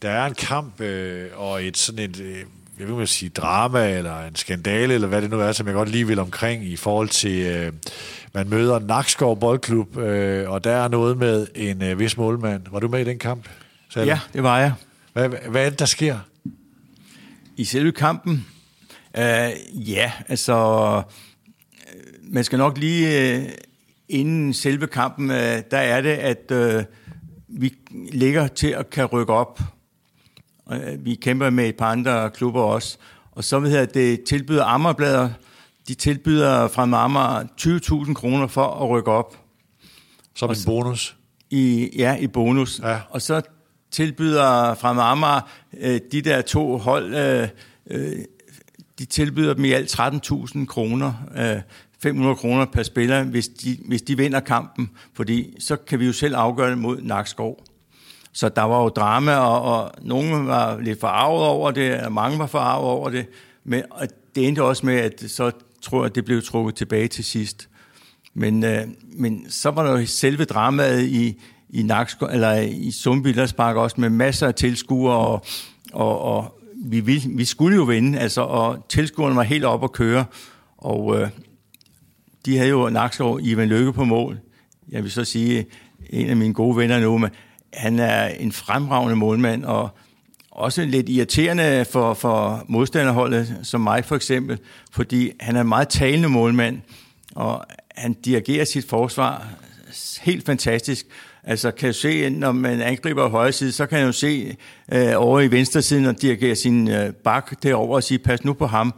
Der 0.01 0.09
er 0.09 0.25
en 0.25 0.33
kamp 0.33 0.81
øh, 0.81 1.29
og 1.35 1.63
et 1.63 1.77
sådan 1.77 2.09
et... 2.09 2.19
Øh, 2.19 2.43
jeg 2.79 2.97
vil 2.97 3.07
sige, 3.07 3.29
drama 3.29 3.97
eller 3.97 4.25
en 4.25 4.35
skandale, 4.35 4.93
eller 4.93 5.07
hvad 5.07 5.21
det 5.21 5.29
nu 5.29 5.39
er, 5.39 5.51
som 5.51 5.67
jeg 5.67 5.75
godt 5.75 5.89
lige 5.89 6.07
vil 6.07 6.19
omkring 6.19 6.65
i 6.65 6.75
forhold 6.75 7.09
til, 7.09 7.41
øh, 7.41 7.73
man 8.33 8.49
møder 8.49 8.79
Nakskov 8.79 9.39
Boldklub, 9.39 9.97
øh, 9.97 10.49
og 10.49 10.63
der 10.63 10.71
er 10.71 10.87
noget 10.87 11.17
med 11.17 11.47
en 11.55 11.83
øh, 11.83 11.99
vis 11.99 12.17
målmand. 12.17 12.61
Var 12.71 12.79
du 12.79 12.87
med 12.87 12.99
i 12.99 13.03
den 13.03 13.19
kamp? 13.19 13.49
Selv? 13.89 14.05
Ja, 14.05 14.19
det 14.33 14.43
var 14.43 14.59
jeg. 14.59 14.73
Hvad, 15.13 15.29
hvad 15.29 15.65
er 15.65 15.69
det, 15.69 15.79
der 15.79 15.85
sker? 15.85 16.19
I 17.57 17.65
selve 17.65 17.91
kampen? 17.91 18.45
Øh, 19.17 19.51
ja, 19.89 20.11
altså, 20.27 20.55
øh, 21.95 22.33
man 22.33 22.43
skal 22.43 22.57
nok 22.57 22.77
lige, 22.77 23.35
øh, 23.35 23.43
inden 24.09 24.53
selve 24.53 24.87
kampen, 24.87 25.31
øh, 25.31 25.61
der 25.71 25.77
er 25.77 26.01
det, 26.01 26.09
at 26.09 26.51
øh, 26.51 26.83
vi 27.47 27.73
ligger 28.11 28.47
til 28.47 28.67
at 28.67 28.89
kan 28.89 29.05
rykke 29.05 29.33
op 29.33 29.59
Øh, 30.71 31.05
vi 31.05 31.15
kæmper 31.15 31.49
med 31.49 31.69
et 31.69 31.75
par 31.75 31.91
andre 31.91 32.29
klubber 32.29 32.61
også. 32.61 32.97
Og 33.31 33.43
så 33.43 33.59
hedder 33.59 33.85
det 33.85 34.23
tilbyder 34.23 34.65
Ammerblader. 34.65 35.29
De 35.87 35.93
tilbyder 35.93 36.67
fra 36.67 36.83
Amager 37.03 37.43
20.000 38.07 38.13
kroner 38.13 38.47
for 38.47 38.65
at 38.65 38.89
rykke 38.89 39.11
op. 39.11 39.37
Som 40.35 40.49
en 40.49 40.55
bonus? 40.65 41.15
I, 41.49 41.89
ja, 41.97 42.15
i 42.15 42.27
bonus. 42.27 42.79
Ja. 42.83 42.99
Og 43.09 43.21
så 43.21 43.41
tilbyder 43.91 44.75
fra 44.75 45.11
Amager 45.11 45.49
øh, 45.79 45.99
de 46.11 46.21
der 46.21 46.41
to 46.41 46.77
hold 46.77 47.15
øh, 47.87 48.17
de 48.99 49.05
tilbyder 49.05 49.53
dem 49.53 49.65
i 49.65 49.71
alt 49.71 49.99
13.000 49.99 50.65
kroner, 50.65 51.13
øh, 51.35 51.61
500 51.99 52.35
kroner 52.35 52.65
per 52.65 52.83
spiller, 52.83 53.23
hvis 53.23 53.47
de, 53.47 53.77
hvis 53.87 54.01
de 54.01 54.17
vinder 54.17 54.39
kampen, 54.39 54.89
fordi 55.13 55.55
så 55.59 55.75
kan 55.75 55.99
vi 55.99 56.05
jo 56.05 56.13
selv 56.13 56.35
afgøre 56.35 56.69
det 56.69 56.77
mod 56.77 57.01
Nakskov. 57.01 57.63
Så 58.33 58.49
der 58.49 58.61
var 58.61 58.83
jo 58.83 58.89
drama, 58.89 59.35
og, 59.35 59.61
og 59.61 59.91
nogen 60.01 60.47
var 60.47 60.79
lidt 60.79 60.99
forarvet 60.99 61.43
over 61.43 61.71
det, 61.71 61.99
og 61.99 62.11
mange 62.11 62.39
var 62.39 62.47
forarvet 62.47 62.89
over 62.89 63.09
det, 63.09 63.25
men 63.63 63.83
og 63.89 64.07
det 64.35 64.47
endte 64.47 64.63
også 64.63 64.85
med, 64.85 64.95
at 64.95 65.23
så 65.27 65.51
tror 65.81 66.03
jeg, 66.03 66.15
det 66.15 66.25
blev 66.25 66.41
trukket 66.41 66.75
tilbage 66.75 67.07
til 67.07 67.23
sidst. 67.23 67.69
Men, 68.33 68.63
øh, 68.63 68.81
men 69.15 69.45
så 69.49 69.69
var 69.69 69.83
der 69.83 69.99
jo 69.99 70.05
selve 70.05 70.45
dramaet 70.45 71.03
i, 71.03 71.41
i, 71.69 71.83
Naksko, 71.83 72.25
eller 72.25 72.59
i 72.59 72.91
Sumbilderspark 72.91 73.75
også, 73.75 74.01
med 74.01 74.09
masser 74.09 74.47
af 74.47 74.55
tilskuere, 74.55 75.17
og, 75.17 75.45
og, 75.93 76.21
og 76.21 76.59
vi, 76.85 76.99
vi, 76.99 77.23
vi 77.29 77.45
skulle 77.45 77.75
jo 77.75 77.83
vinde, 77.83 78.19
altså, 78.19 78.41
og 78.41 78.85
tilskuerne 78.89 79.35
var 79.35 79.43
helt 79.43 79.65
op 79.65 79.83
at 79.83 79.91
køre, 79.91 80.25
og 80.77 81.21
øh, 81.21 81.29
de 82.45 82.57
havde 82.57 82.69
jo 82.69 82.89
Nakskov 82.89 83.39
Ivan 83.41 83.67
Lykke 83.67 83.93
på 83.93 84.03
mål. 84.03 84.39
Jeg 84.89 85.03
vil 85.03 85.11
så 85.11 85.25
sige, 85.25 85.65
en 86.09 86.29
af 86.29 86.37
mine 86.37 86.53
gode 86.53 86.77
venner 86.77 86.99
nu, 86.99 87.17
men 87.17 87.29
han 87.73 87.99
er 87.99 88.27
en 88.27 88.51
fremragende 88.51 89.15
målmand, 89.15 89.65
og 89.65 89.89
også 90.51 90.85
lidt 90.85 91.09
irriterende 91.09 91.85
for, 91.91 92.13
for 92.13 92.65
modstanderholdet, 92.67 93.55
som 93.63 93.81
mig 93.81 94.05
for 94.05 94.15
eksempel, 94.15 94.59
fordi 94.91 95.31
han 95.39 95.55
er 95.55 95.61
en 95.61 95.67
meget 95.67 95.89
talende 95.89 96.29
målmand, 96.29 96.81
og 97.35 97.65
han 97.95 98.13
dirigerer 98.13 98.65
sit 98.65 98.89
forsvar 98.89 99.47
helt 100.21 100.45
fantastisk. 100.45 101.05
Altså 101.43 101.71
kan 101.71 101.89
du 101.89 101.93
se, 101.93 102.29
når 102.29 102.51
man 102.51 102.81
angriber 102.81 103.29
højre 103.29 103.51
side, 103.51 103.71
så 103.71 103.85
kan 103.85 103.99
jeg 103.99 104.07
jo 104.07 104.11
se 104.11 104.55
øh, 104.91 105.13
over 105.15 105.39
i 105.39 105.51
venstre 105.51 105.81
side, 105.81 106.09
og 106.09 106.21
dirigerer 106.21 106.55
sin 106.55 106.87
øh, 106.89 107.13
bak 107.13 107.63
derover 107.63 107.95
og 107.95 108.03
sige, 108.03 108.19
pas 108.19 108.43
nu 108.43 108.53
på 108.53 108.67
ham. 108.67 108.93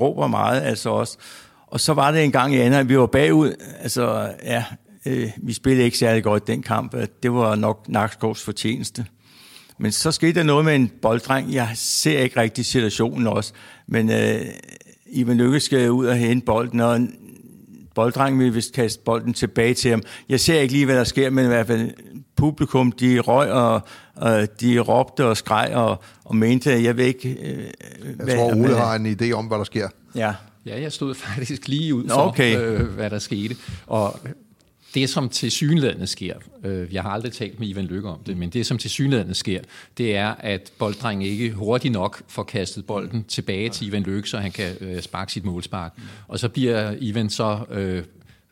Råber 0.00 0.26
meget 0.26 0.60
altså 0.60 0.90
også. 0.90 1.18
Og 1.66 1.80
så 1.80 1.94
var 1.94 2.10
det 2.10 2.24
en 2.24 2.32
gang 2.32 2.54
i 2.54 2.58
anden, 2.58 2.80
at 2.80 2.88
vi 2.88 2.98
var 2.98 3.06
bagud. 3.06 3.54
Altså, 3.80 4.32
ja, 4.44 4.64
øh, 5.06 5.30
vi 5.42 5.52
spillede 5.52 5.84
ikke 5.84 5.98
særlig 5.98 6.24
godt 6.24 6.46
den 6.46 6.62
kamp. 6.62 6.94
Det 7.22 7.32
var 7.32 7.54
nok 7.54 7.88
Nakskovs 7.88 8.42
fortjeneste. 8.42 9.06
Men 9.78 9.92
så 9.92 10.12
skete 10.12 10.32
der 10.32 10.42
noget 10.42 10.64
med 10.64 10.74
en 10.74 10.90
bolddreng. 11.02 11.54
Jeg 11.54 11.70
ser 11.74 12.18
ikke 12.18 12.40
rigtig 12.40 12.66
situationen 12.66 13.26
også. 13.26 13.52
Men 13.86 14.10
øh, 14.10 14.40
Ivan 15.06 15.36
Lykke 15.36 15.60
skal 15.60 15.90
ud 15.90 16.06
og 16.06 16.16
hente 16.16 16.44
bolden, 16.46 16.80
og 16.80 17.00
bolddrengen 17.94 18.40
vil 18.40 18.54
vist 18.54 18.72
kaste 18.72 19.02
bolden 19.04 19.34
tilbage 19.34 19.74
til 19.74 19.90
ham. 19.90 20.02
Jeg 20.28 20.40
ser 20.40 20.60
ikke 20.60 20.72
lige, 20.72 20.84
hvad 20.84 20.96
der 20.96 21.04
sker, 21.04 21.30
men 21.30 21.44
i 21.44 21.48
hvert 21.48 21.66
fald 21.66 21.90
publikum, 22.36 22.92
de 22.92 23.20
røg 23.20 23.52
og, 23.52 23.80
og 24.14 24.60
de 24.60 24.78
råbte 24.78 25.26
og 25.26 25.36
skreg 25.36 25.70
og, 25.74 26.02
og 26.24 26.36
mente, 26.36 26.72
at 26.72 26.82
jeg 26.82 26.96
ved 26.96 27.04
ikke... 27.04 27.28
Øh, 27.28 27.64
jeg 28.04 28.14
hvad, 28.14 28.36
tror, 28.36 28.54
Ole 28.54 28.76
har 28.76 28.94
en 28.94 29.16
idé 29.20 29.32
om, 29.32 29.46
hvad 29.46 29.58
der 29.58 29.64
sker. 29.64 29.88
Ja. 30.14 30.34
Ja, 30.66 30.80
jeg 30.80 30.92
stod 30.92 31.14
faktisk 31.26 31.68
lige 31.68 31.94
ud 31.94 32.08
for, 32.08 32.16
okay. 32.16 32.60
øh, 32.60 32.86
hvad 32.86 33.10
der 33.10 33.18
skete. 33.18 33.56
Og 33.86 34.20
det, 34.94 35.10
som 35.10 35.28
til 35.28 35.50
synlædende 35.50 36.06
sker, 36.06 36.34
øh, 36.64 36.94
jeg 36.94 37.02
har 37.02 37.10
aldrig 37.10 37.32
talt 37.32 37.60
med 37.60 37.68
Ivan 37.68 37.84
Lykke 37.84 38.08
om 38.08 38.18
det, 38.26 38.36
men 38.36 38.50
det, 38.50 38.66
som 38.66 38.78
til 38.78 38.90
synlædende 38.90 39.34
sker, 39.34 39.60
det 39.98 40.16
er, 40.16 40.34
at 40.38 40.72
bolddrengen 40.78 41.26
ikke 41.26 41.50
hurtigt 41.52 41.92
nok 41.92 42.22
får 42.28 42.42
kastet 42.42 42.86
bolden 42.86 43.24
tilbage 43.24 43.68
til 43.68 43.86
Ivan 43.86 44.02
Lykke, 44.02 44.28
så 44.28 44.38
han 44.38 44.52
kan 44.52 44.76
øh, 44.80 45.02
sparke 45.02 45.32
sit 45.32 45.44
målspark. 45.44 45.92
Og 46.28 46.38
så 46.38 46.48
bliver 46.48 46.94
Ivan 47.00 47.30
så 47.30 47.58
øh, 47.70 48.02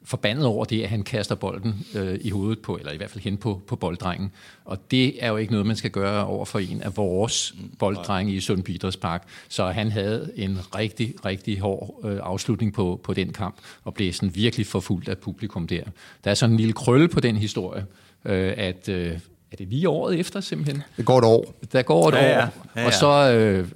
forbandet 0.05 0.47
over 0.47 0.65
det, 0.65 0.83
at 0.83 0.89
han 0.89 1.03
kaster 1.03 1.35
bolden 1.35 1.87
øh, 1.95 2.19
i 2.21 2.31
hovedet 2.31 2.59
på, 2.59 2.77
eller 2.77 2.93
i 2.93 2.97
hvert 2.97 3.11
fald 3.11 3.25
hen 3.25 3.37
på, 3.37 3.63
på 3.67 3.77
bolddrengen. 3.77 4.33
Og 4.65 4.79
det 4.91 5.25
er 5.25 5.29
jo 5.29 5.37
ikke 5.37 5.53
noget, 5.53 5.67
man 5.67 5.77
skal 5.77 5.91
gøre 5.91 6.27
over 6.27 6.45
for 6.45 6.59
en 6.59 6.83
af 6.83 6.97
vores 6.97 7.55
bolddrenge 7.79 8.33
i 8.33 8.41
Sund 8.41 8.99
Park. 9.01 9.23
Så 9.49 9.67
han 9.67 9.91
havde 9.91 10.33
en 10.37 10.59
rigtig, 10.75 11.15
rigtig 11.25 11.61
hård 11.61 12.01
øh, 12.05 12.19
afslutning 12.23 12.73
på, 12.73 13.01
på 13.05 13.15
den 13.15 13.33
kamp, 13.33 13.55
og 13.85 13.95
blev 13.95 14.13
sådan 14.13 14.35
virkelig 14.35 14.67
forfulgt 14.67 15.09
af 15.09 15.19
publikum 15.19 15.67
der. 15.67 15.83
Der 16.25 16.31
er 16.31 16.35
sådan 16.35 16.53
en 16.53 16.57
lille 16.57 16.73
krølle 16.73 17.09
på 17.09 17.21
den 17.21 17.37
historie, 17.37 17.87
øh, 18.25 18.55
at... 18.57 18.89
Øh, 18.89 19.19
er 19.53 19.57
det 19.57 19.69
lige 19.69 19.89
året 19.89 20.19
efter 20.19 20.41
simpelthen? 20.41 20.83
Det 20.97 21.05
går 21.05 21.19
et 21.19 21.25
år. 21.25 21.55
Der 21.73 21.83
går 21.83 22.09
et 22.09 22.15
ja, 22.15 22.21
år. 22.21 22.25
Ja. 22.25 22.39
Ja, 22.39 22.49
ja. 22.77 22.87
Og 22.87 22.93
så... 22.93 23.33
Øh, 23.33 23.69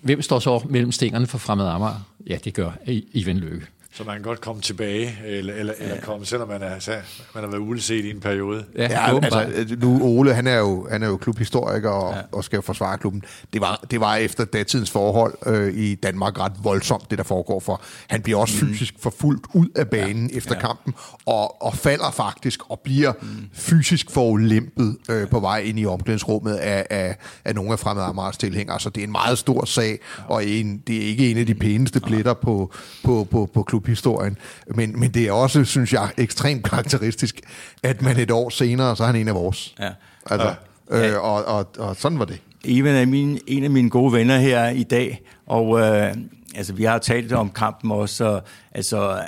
hvem 0.00 0.22
står 0.22 0.38
så 0.38 0.62
mellem 0.68 0.92
stængerne 0.92 1.26
for 1.26 1.38
Fremad 1.38 1.66
Amager? 1.66 2.06
Ja, 2.26 2.38
det 2.44 2.54
gør 2.54 2.70
Ivan 3.12 3.36
Løkke. 3.36 3.66
Så 3.98 4.04
man 4.04 4.14
kan 4.14 4.22
godt 4.22 4.40
komme 4.40 4.62
tilbage, 4.62 5.18
eller, 5.24 5.54
eller, 5.54 5.72
ja. 5.80 5.84
eller 5.84 6.00
komme, 6.00 6.26
selvom 6.26 6.48
man, 6.48 6.62
er, 6.62 7.02
man 7.34 7.44
har 7.44 7.50
været 7.50 7.60
uleset 7.60 8.04
i 8.04 8.10
en 8.10 8.20
periode. 8.20 8.64
Ja, 8.76 8.82
ja 8.82 9.24
altså, 9.24 9.76
nu 9.80 10.02
Ole, 10.02 10.34
han 10.34 10.46
er 10.46 10.58
jo, 10.58 10.88
han 10.90 11.02
er 11.02 11.06
jo 11.06 11.16
klubhistoriker 11.16 11.90
og, 11.90 12.14
ja. 12.14 12.20
og 12.32 12.44
skal 12.44 12.56
jo 12.56 12.60
forsvare 12.60 12.98
klubben. 12.98 13.22
Det 13.52 13.60
var, 13.60 13.84
det 13.90 14.00
var 14.00 14.16
efter 14.16 14.44
datidens 14.44 14.90
forhold 14.90 15.34
øh, 15.46 15.74
i 15.74 15.94
Danmark 15.94 16.38
ret 16.38 16.52
voldsomt, 16.62 17.10
det 17.10 17.18
der 17.18 17.24
foregår 17.24 17.60
for. 17.60 17.82
Han 18.06 18.22
bliver 18.22 18.38
også 18.38 18.64
mm. 18.64 18.70
fysisk 18.70 18.94
forfulgt 18.98 19.46
ud 19.54 19.66
af 19.76 19.88
banen 19.88 20.30
ja. 20.30 20.36
efter 20.36 20.54
ja. 20.54 20.60
kampen, 20.60 20.94
og, 21.26 21.62
og 21.62 21.74
falder 21.74 22.10
faktisk, 22.10 22.70
og 22.70 22.80
bliver 22.84 23.12
mm. 23.22 23.28
fysisk 23.52 24.10
forulæmpet 24.10 24.96
øh, 25.10 25.28
på 25.28 25.40
vej 25.40 25.58
ind 25.58 25.78
i 25.78 25.86
omklædningsrummet 25.86 26.54
af, 26.54 26.86
af, 26.90 27.16
af 27.44 27.54
nogle 27.54 27.72
af 27.72 27.78
fremmede 27.78 28.06
Amars 28.06 28.36
tilhængere. 28.36 28.80
Så 28.80 28.90
det 28.90 29.00
er 29.00 29.04
en 29.04 29.12
meget 29.12 29.38
stor 29.38 29.64
sag, 29.64 29.98
og 30.28 30.46
en, 30.46 30.78
det 30.86 30.96
er 30.96 31.06
ikke 31.06 31.30
en 31.30 31.38
af 31.38 31.46
de 31.46 31.54
pæneste 31.54 32.00
pletter 32.00 32.34
på, 32.34 32.72
på, 33.04 33.28
på, 33.30 33.50
på 33.54 33.62
klub 33.62 33.87
historien. 33.88 34.38
Men, 34.74 35.00
men 35.00 35.10
det 35.10 35.28
er 35.28 35.32
også, 35.32 35.64
synes 35.64 35.92
jeg, 35.92 36.10
ekstremt 36.16 36.64
karakteristisk, 36.64 37.40
at 37.82 38.02
man 38.02 38.18
et 38.18 38.30
år 38.30 38.48
senere, 38.50 38.96
så 38.96 39.02
er 39.02 39.06
han 39.06 39.16
en 39.16 39.28
af 39.28 39.34
vores. 39.34 39.74
Ja. 39.80 39.90
Altså, 40.30 40.54
ja. 40.90 41.08
Øh, 41.10 41.24
og, 41.24 41.44
og, 41.44 41.66
og 41.78 41.96
sådan 41.96 42.18
var 42.18 42.24
det. 42.24 42.40
Ivan 42.64 42.94
er 42.94 43.06
min, 43.06 43.38
en 43.46 43.64
af 43.64 43.70
mine 43.70 43.90
gode 43.90 44.12
venner 44.12 44.38
her 44.38 44.68
i 44.68 44.82
dag, 44.82 45.22
og 45.46 45.80
øh, 45.80 46.14
altså, 46.54 46.72
vi 46.72 46.84
har 46.84 46.98
talt 46.98 47.32
om 47.32 47.50
kampen 47.50 47.90
også, 47.90 48.24
og, 48.24 48.42
altså, 48.72 49.22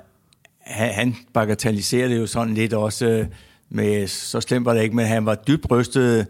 han, 0.60 0.94
han 0.94 1.16
bagatelliserer 1.34 2.08
det 2.08 2.18
jo 2.18 2.26
sådan 2.26 2.54
lidt 2.54 2.72
også, 2.72 3.06
øh, 3.06 3.26
med, 3.70 4.06
så 4.06 4.40
slemt 4.40 4.66
var 4.66 4.74
det 4.74 4.82
ikke, 4.82 4.96
men 4.96 5.06
han 5.06 5.26
var 5.26 5.34
dybt 5.34 5.70
rystet 5.70 6.26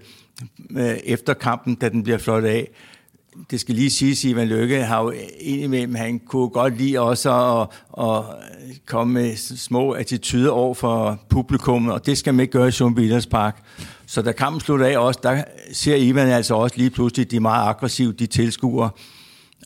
øh, 0.70 0.96
efter 1.04 1.34
kampen, 1.34 1.74
da 1.74 1.88
den 1.88 2.02
bliver 2.02 2.18
flot 2.18 2.44
af 2.44 2.68
det 3.50 3.60
skal 3.60 3.74
lige 3.74 3.90
siges, 3.90 4.24
Ivan 4.24 4.48
Lykke 4.48 4.84
har 4.84 5.02
jo 5.02 5.12
indimellem, 5.40 5.94
han 5.94 6.18
kunne 6.18 6.48
godt 6.48 6.78
lide 6.78 7.00
også 7.00 7.32
at, 7.32 7.68
at 8.04 8.24
komme 8.86 9.12
med 9.14 9.36
små 9.36 9.92
attityder 9.92 10.50
over 10.50 10.74
for 10.74 11.20
publikum, 11.28 11.88
og 11.88 12.06
det 12.06 12.18
skal 12.18 12.34
man 12.34 12.40
ikke 12.40 12.52
gøre 12.52 12.68
i 12.68 12.70
Sundby 12.70 13.20
Park. 13.30 13.62
Så 14.06 14.22
da 14.22 14.32
kampen 14.32 14.60
slutter 14.60 14.86
af 14.86 14.98
også, 14.98 15.20
der 15.22 15.42
ser 15.72 15.96
Ivan 15.96 16.28
altså 16.28 16.54
også 16.54 16.76
lige 16.76 16.90
pludselig, 16.90 17.30
de 17.30 17.36
er 17.36 17.40
meget 17.40 17.68
aggressive, 17.68 18.12
de 18.12 18.26
tilskuer. 18.26 18.88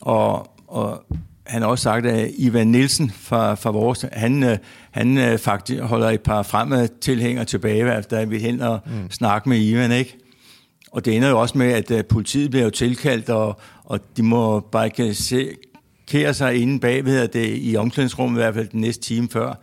Og, 0.01 0.47
og 0.67 1.03
han 1.45 1.61
har 1.61 1.69
også 1.69 1.83
sagt, 1.83 2.05
at 2.05 2.31
Ivan 2.37 2.67
Nielsen 2.67 3.11
fra, 3.11 3.55
fra 3.55 3.71
vores, 3.71 4.05
han, 4.11 4.57
han 4.91 5.39
faktisk 5.39 5.81
holder 5.81 6.09
et 6.09 6.21
par 6.21 6.43
fremme 6.43 6.87
tilhængere 7.01 7.45
tilbage, 7.45 8.01
da 8.01 8.23
vi 8.23 8.39
hen 8.39 8.61
og 8.61 8.79
mm. 8.85 9.11
snakke 9.11 9.49
med 9.49 9.57
Ivan, 9.57 9.91
ikke? 9.91 10.17
Og 10.95 11.05
det 11.05 11.15
ender 11.15 11.29
jo 11.29 11.39
også 11.39 11.57
med, 11.57 11.71
at 11.71 11.91
uh, 11.91 11.99
politiet 12.09 12.49
bliver 12.49 12.63
jo 12.63 12.69
tilkaldt, 12.69 13.29
og, 13.29 13.59
og 13.83 13.99
de 14.17 14.23
må 14.23 14.59
bare 14.59 14.85
ikke 14.85 15.13
se, 15.13 15.49
kære 16.07 16.33
sig 16.33 16.55
inde 16.55 16.79
bagved, 16.79 17.19
at 17.19 17.33
det 17.33 17.57
i 17.61 17.75
omklædningsrummet 17.75 18.39
i 18.39 18.41
hvert 18.41 18.53
fald 18.53 18.67
den 18.67 18.81
næste 18.81 19.03
time 19.03 19.29
før, 19.29 19.53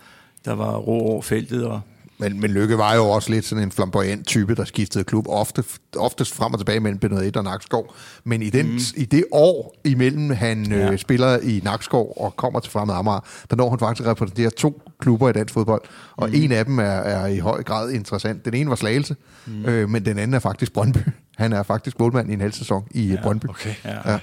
der 0.45 0.53
var 0.53 0.77
ro 0.77 1.07
over 1.11 1.23
feltet. 1.23 1.67
Og 1.67 1.81
men, 2.19 2.41
men 2.41 2.51
Lykke 2.51 2.79
var 2.79 2.95
jo 2.95 3.05
også 3.09 3.31
lidt 3.31 3.45
sådan 3.45 3.65
en 3.65 3.73
flamboyant 3.73 4.27
type, 4.27 4.55
der 4.55 4.65
skiftede 4.65 5.05
klub 5.05 5.27
ofte, 5.29 5.65
oftest 5.97 6.35
frem 6.35 6.53
og 6.53 6.59
tilbage 6.59 6.81
mellem 6.81 7.01
B1 7.05 7.31
og 7.37 7.45
Nakskov. 7.45 7.95
Men 8.25 8.43
i, 8.43 8.51
den, 8.51 8.67
mm. 8.67 8.79
i 8.97 9.05
det 9.05 9.25
år 9.33 9.75
imellem 9.85 10.31
han 10.31 10.73
øh, 10.73 10.79
ja. 10.79 10.93
øh, 10.93 10.99
spiller 10.99 11.39
i 11.39 11.61
Nakskov 11.65 12.13
og 12.17 12.37
kommer 12.37 12.61
til 12.61 12.73
Fremad 12.73 12.95
Amager, 12.95 13.21
der 13.51 13.57
når 13.57 13.71
han 13.71 13.79
faktisk 13.79 14.09
repræsenterer 14.09 14.51
to 14.51 14.83
klubber 15.01 15.29
i 15.29 15.33
dansk 15.33 15.55
fodbold. 15.55 15.83
Og 16.17 16.29
mm. 16.29 16.35
en 16.35 16.53
af 16.53 16.65
dem 16.65 16.79
er, 16.79 16.83
er 16.83 17.27
i 17.27 17.39
høj 17.39 17.63
grad 17.63 17.91
interessant. 17.91 18.45
Den 18.45 18.55
ene 18.55 18.71
var 18.71 18.77
Slagelse, 18.77 19.17
mm. 19.47 19.65
øh, 19.65 19.89
men 19.89 20.05
den 20.05 20.19
anden 20.19 20.35
er 20.35 20.39
faktisk 20.39 20.73
Brøndby. 20.73 20.99
Han 21.37 21.53
er 21.53 21.63
faktisk 21.63 21.99
målmand 21.99 22.31
i 22.31 22.35
en 22.35 22.41
halv 22.41 22.53
sæson 22.53 22.85
i 22.91 23.07
ja, 23.07 23.23
Brøndby. 23.23 23.47
Okay. 23.49 23.75
Ja. 23.85 24.13
Ja. 24.13 24.19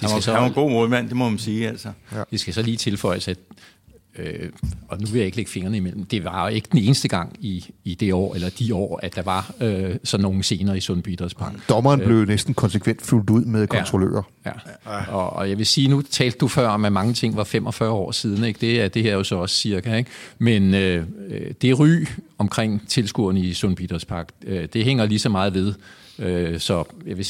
Det 0.00 0.08
skal 0.08 0.10
var, 0.10 0.20
så, 0.20 0.32
han 0.32 0.42
var 0.42 0.48
en 0.48 0.54
god 0.54 0.70
målmand, 0.70 1.08
det 1.08 1.16
må 1.16 1.28
man 1.28 1.38
sige. 1.38 1.68
Altså. 1.68 1.92
Ja. 2.12 2.22
Vi 2.30 2.38
skal 2.38 2.54
så 2.54 2.62
lige 2.62 2.76
tilføje, 2.76 3.16
at 3.16 3.38
Øh, 4.18 4.50
og 4.88 5.00
nu 5.00 5.06
vil 5.06 5.18
jeg 5.18 5.26
ikke 5.26 5.36
lægge 5.36 5.50
fingrene 5.50 5.76
imellem. 5.76 6.04
Det 6.04 6.24
var 6.24 6.48
jo 6.48 6.54
ikke 6.54 6.68
den 6.72 6.78
eneste 6.78 7.08
gang 7.08 7.36
i, 7.40 7.64
i 7.84 7.94
det 7.94 8.12
år, 8.12 8.34
eller 8.34 8.50
de 8.58 8.74
år, 8.74 9.00
at 9.02 9.16
der 9.16 9.22
var 9.22 9.54
øh, 9.60 9.96
sådan 10.04 10.22
nogle 10.22 10.42
scener 10.42 10.74
i 10.74 10.80
Sundby 10.80 11.08
Idrætspark. 11.08 11.52
Dommeren 11.68 12.00
øh, 12.00 12.06
blev 12.06 12.24
næsten 12.24 12.54
konsekvent 12.54 13.02
fuldt 13.02 13.30
ud 13.30 13.44
med 13.44 13.66
kontrollører. 13.66 14.22
Ja, 14.46 14.50
ja. 14.86 15.12
Og, 15.12 15.32
og 15.32 15.48
jeg 15.48 15.58
vil 15.58 15.66
sige, 15.66 15.88
nu 15.88 16.02
talte 16.02 16.38
du 16.38 16.48
før 16.48 16.68
om, 16.68 16.84
at 16.84 16.92
mange 16.92 17.14
ting 17.14 17.36
var 17.36 17.44
45 17.44 17.90
år 17.90 18.10
siden. 18.10 18.44
Ikke? 18.44 18.60
Det 18.60 18.80
er 18.80 18.88
det 18.88 19.02
her 19.02 19.14
jo 19.14 19.24
så 19.24 19.36
også 19.36 19.56
cirka. 19.56 19.96
Ikke? 19.96 20.10
Men 20.38 20.74
øh, 20.74 21.06
det 21.62 21.78
ry 21.78 22.06
omkring 22.38 22.88
tilskuerne 22.88 23.40
i 23.40 23.52
Sund 23.54 24.06
Park. 24.08 24.28
Øh, 24.46 24.68
det 24.72 24.84
hænger 24.84 25.06
lige 25.06 25.18
så 25.18 25.28
meget 25.28 25.54
ved. 25.54 25.74
Øh, 26.18 26.60
så 26.60 26.84
jeg 27.06 27.16
vil 27.16 27.26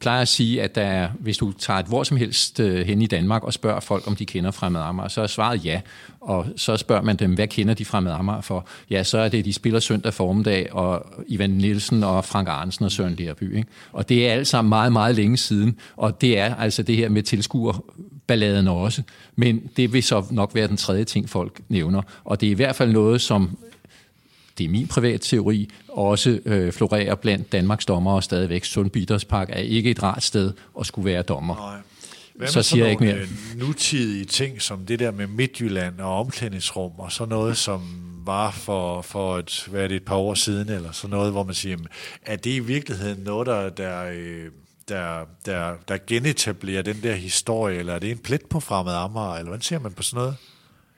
plejer 0.00 0.22
at 0.22 0.28
sige, 0.28 0.62
at 0.62 0.74
der 0.74 0.82
er, 0.82 1.08
hvis 1.20 1.38
du 1.38 1.52
tager 1.52 1.80
et 1.80 1.86
hvor 1.86 2.02
som 2.02 2.16
helst 2.16 2.60
øh, 2.60 2.86
hen 2.86 3.02
i 3.02 3.06
Danmark 3.06 3.44
og 3.44 3.52
spørger 3.52 3.80
folk, 3.80 4.06
om 4.06 4.16
de 4.16 4.26
kender 4.26 4.50
Fremad 4.50 4.80
Amager, 4.80 5.08
så 5.08 5.22
er 5.22 5.26
svaret 5.26 5.64
ja. 5.64 5.80
Og 6.20 6.46
så 6.56 6.76
spørger 6.76 7.02
man 7.02 7.16
dem, 7.16 7.34
hvad 7.34 7.48
kender 7.48 7.74
de 7.74 7.84
Fremad 7.84 8.12
Amager 8.12 8.40
for? 8.40 8.66
Ja, 8.90 9.02
så 9.02 9.18
er 9.18 9.28
det, 9.28 9.44
de 9.44 9.52
spiller 9.52 9.80
søndag 9.80 10.14
formiddag, 10.14 10.72
og 10.72 11.06
Ivan 11.26 11.50
Nielsen 11.50 12.04
og 12.04 12.24
Frank 12.24 12.48
Arnsen 12.48 12.84
og 12.84 12.92
Søren 12.92 13.14
Lerby. 13.14 13.56
Ikke? 13.56 13.68
Og 13.92 14.08
det 14.08 14.28
er 14.28 14.32
alt 14.32 14.48
sammen 14.48 14.68
meget, 14.68 14.92
meget 14.92 15.14
længe 15.14 15.36
siden. 15.36 15.76
Og 15.96 16.20
det 16.20 16.38
er 16.38 16.54
altså 16.54 16.82
det 16.82 16.96
her 16.96 17.08
med 17.08 17.22
tilskuerballaden 17.22 18.68
også. 18.68 19.02
Men 19.36 19.70
det 19.76 19.92
vil 19.92 20.02
så 20.02 20.24
nok 20.30 20.54
være 20.54 20.68
den 20.68 20.76
tredje 20.76 21.04
ting, 21.04 21.30
folk 21.30 21.60
nævner. 21.68 22.02
Og 22.24 22.40
det 22.40 22.46
er 22.46 22.50
i 22.50 22.54
hvert 22.54 22.76
fald 22.76 22.92
noget, 22.92 23.20
som 23.20 23.56
det 24.58 24.64
er 24.64 24.68
min 24.68 24.88
privat 24.88 25.20
teori, 25.20 25.70
også 25.88 26.40
øh, 26.44 26.72
florerer 26.72 27.14
blandt 27.14 27.52
Danmarks 27.52 27.86
dommer 27.86 28.12
og 28.12 28.22
stadigvæk. 28.24 28.64
Sundbiters 28.64 29.24
Park 29.24 29.50
er 29.50 29.60
ikke 29.60 29.90
et 29.90 30.02
rart 30.02 30.22
sted 30.22 30.52
at 30.80 30.86
skulle 30.86 31.04
være 31.04 31.22
dommer. 31.22 31.54
Nej. 31.54 31.80
Hvad 32.34 32.48
så 32.48 32.62
siger 32.62 32.84
jeg 32.84 32.90
ikke 32.90 33.04
mere. 33.04 33.16
Øh, 33.16 33.28
nutidige 33.56 34.24
ting, 34.24 34.62
som 34.62 34.86
det 34.86 34.98
der 34.98 35.10
med 35.10 35.26
Midtjylland 35.26 36.00
og 36.00 36.18
omklædningsrum, 36.18 36.92
og 36.98 37.12
så 37.12 37.26
noget, 37.26 37.56
som 37.56 37.82
var 38.26 38.50
for, 38.50 39.02
for 39.02 39.38
et, 39.38 39.66
hvad 39.70 39.82
er 39.84 39.88
det, 39.88 39.96
et 39.96 40.04
par 40.04 40.16
år 40.16 40.34
siden, 40.34 40.68
eller 40.68 40.92
sådan 40.92 41.10
noget, 41.10 41.32
hvor 41.32 41.44
man 41.44 41.54
siger, 41.54 41.76
er 42.22 42.36
det 42.36 42.50
i 42.50 42.58
virkeligheden 42.58 43.24
noget, 43.24 43.46
der, 43.46 43.68
der, 43.68 44.04
øh, 44.14 44.46
der, 44.88 45.24
der, 45.46 45.74
der 45.88 45.98
genetablerer 46.06 46.82
den 46.82 47.02
der 47.02 47.14
historie, 47.14 47.78
eller 47.78 47.94
er 47.94 47.98
det 47.98 48.10
en 48.10 48.18
plet 48.18 48.42
på 48.50 48.60
fremad 48.60 48.94
Amager, 48.94 49.34
eller 49.34 49.44
hvordan 49.44 49.62
ser 49.62 49.78
man 49.78 49.92
på 49.92 50.02
sådan 50.02 50.18
noget? 50.18 50.36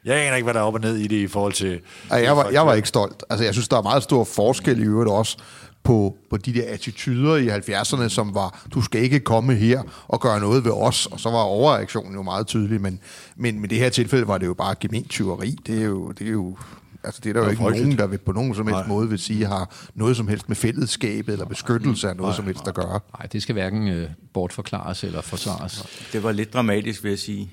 Jeg 0.07 0.17
aner 0.27 0.37
ikke, 0.37 0.45
hvad 0.45 0.55
der 0.55 0.61
er 0.61 0.65
op 0.65 0.75
og 0.75 0.81
ned 0.81 0.97
i 0.97 1.07
det 1.07 1.17
i 1.17 1.27
forhold 1.27 1.53
til... 1.53 1.81
Ej, 2.11 2.19
jeg, 2.23 2.37
var, 2.37 2.49
jeg 2.49 2.67
var 2.67 2.75
ikke 2.75 2.89
stolt. 2.89 3.25
Altså, 3.31 3.45
jeg 3.45 3.55
synes, 3.55 3.69
der 3.69 3.77
er 3.79 3.83
meget 3.83 4.03
stor 4.03 4.25
forskel 4.25 4.81
i 4.83 4.85
øvrigt 4.85 5.11
også 5.11 5.39
på, 5.83 6.17
på 6.31 6.37
de 6.37 6.55
der 6.55 6.63
attityder 6.69 7.37
i 7.37 7.49
70'erne, 7.49 8.09
som 8.09 8.35
var, 8.35 8.67
du 8.75 8.83
skal 8.83 9.03
ikke 9.03 9.21
komme 9.21 9.55
her 9.55 9.83
og 10.09 10.21
gøre 10.21 10.41
noget 10.41 10.65
ved 10.65 10.73
os, 10.73 11.07
og 11.07 11.21
så 11.21 11.31
var 11.31 11.39
overreaktionen 11.43 12.15
jo 12.15 12.23
meget 12.23 12.47
tydelig, 12.47 12.81
men, 12.81 13.01
men 13.37 13.61
med 13.61 13.69
det 13.69 13.79
her 13.79 13.89
tilfælde 13.89 14.29
var 14.29 14.39
det 14.39 14.47
jo 14.47 14.55
bare 14.55 14.75
gemen 14.81 15.05
tyveri. 15.05 15.57
Det 15.67 15.79
er 15.79 15.85
jo, 15.85 16.11
det 16.11 16.27
er 16.27 16.33
jo 16.33 16.57
Altså, 17.05 17.21
det 17.25 17.31
er 17.31 17.35
der 17.35 17.45
jo 17.45 17.51
ikke 17.51 17.63
frygteligt. 17.63 17.85
nogen, 17.87 17.99
der 17.99 18.07
vil 18.07 18.19
på 18.19 18.33
nogen 18.33 18.55
som 18.55 18.67
helst 18.67 18.79
Nej. 18.79 18.89
måde 18.89 19.09
vil 19.09 19.19
sige, 19.19 19.47
har 19.47 19.75
noget 19.95 20.17
som 20.17 20.29
helst 20.29 20.49
med 20.49 20.57
fællesskabet 20.57 21.33
eller 21.33 21.45
beskyttelse 21.47 22.09
af 22.09 22.17
noget 22.17 22.31
Nej. 22.31 22.37
som 22.37 22.45
helst 22.45 22.69
at 22.69 22.75
gøre. 22.75 23.01
Nej, 23.19 23.27
det 23.33 23.43
skal 23.43 23.53
hverken 23.53 23.89
øh, 23.89 24.09
bortforklares 24.35 25.05
eller 25.05 25.21
forsvares. 25.21 26.09
Det 26.13 26.23
var 26.23 26.33
lidt 26.33 26.53
dramatisk, 26.53 27.03
vil 27.05 27.09
jeg 27.11 27.19
sige 27.19 27.53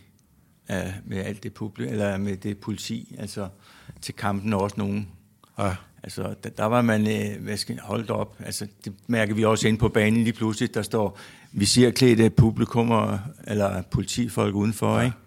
af, 0.68 0.94
med 1.06 1.18
alt 1.18 1.44
det 1.44 1.54
publik, 1.54 1.90
eller 1.90 2.18
med 2.18 2.38
det 2.38 2.58
politi, 2.58 3.16
altså 3.20 3.48
til 4.02 4.16
kampen 4.16 4.54
også 4.54 4.76
nogen. 4.78 5.10
Ja. 5.60 5.76
Altså, 6.04 6.36
der, 6.44 6.50
der 6.50 6.66
var 6.66 6.82
man, 6.82 7.08
øh, 7.08 7.44
hvad 7.44 7.58
skal, 7.58 7.80
holdt 7.80 8.10
op, 8.10 8.36
altså 8.46 8.68
det 8.86 8.94
mærker 9.08 9.34
vi 9.34 9.46
også 9.46 9.68
ind 9.68 9.78
på 9.78 9.90
banen 9.90 10.24
lige 10.24 10.34
pludselig, 10.34 10.74
der 10.74 10.82
står 10.82 11.20
vi 11.54 11.66
ser 11.66 11.92
klædte 11.92 12.30
publikum 12.30 12.92
eller 13.48 13.82
politifolk 13.82 14.56
udenfor, 14.56 14.98
ja. 14.98 15.04
ikke? 15.04 15.18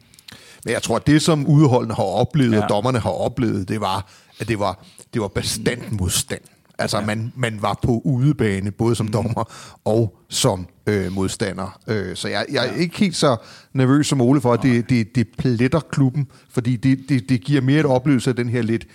Men 0.65 0.73
jeg 0.73 0.83
tror, 0.83 0.97
at 0.97 1.07
det, 1.07 1.23
som 1.23 1.47
udholdene 1.47 1.95
har 1.95 2.03
oplevet, 2.03 2.53
ja. 2.53 2.63
og 2.63 2.69
dommerne 2.69 2.99
har 2.99 3.11
oplevet, 3.11 3.69
det 3.69 3.81
var, 3.81 4.13
at 4.41 4.49
det 4.49 4.59
var, 4.59 4.85
det 5.15 5.23
var 5.23 5.29
bestandt 5.29 5.93
modstand. 5.93 6.41
Altså, 6.79 6.99
ja. 6.99 7.07
man, 7.07 7.33
man 7.37 7.63
var 7.63 7.79
på 7.83 8.03
udebane, 8.05 8.71
både 8.71 8.95
som 8.95 9.07
mm. 9.07 9.13
dommer 9.13 9.45
og 9.85 10.19
som 10.29 10.67
øh, 10.87 11.13
modstander. 11.13 11.81
Øh, 11.89 12.17
så 12.17 12.29
jeg, 12.29 12.47
jeg 12.53 12.69
er 12.69 12.73
ikke 12.73 12.99
helt 12.99 13.17
så 13.17 13.37
nervøs 13.73 14.07
som 14.07 14.21
Ole 14.21 14.41
for, 14.41 14.53
at 14.53 14.63
det, 14.63 14.91
det, 14.91 15.15
det 15.15 15.29
pletter 15.39 15.81
klubben, 15.81 16.29
fordi 16.51 16.77
det, 16.77 16.99
det, 17.09 17.29
det 17.29 17.41
giver 17.41 17.61
mere 17.61 17.81
et 17.81 17.87
oplevelse 17.87 18.31
af 18.31 18.37
den 18.37 18.49
her 18.49 18.63
lidt 18.63 18.87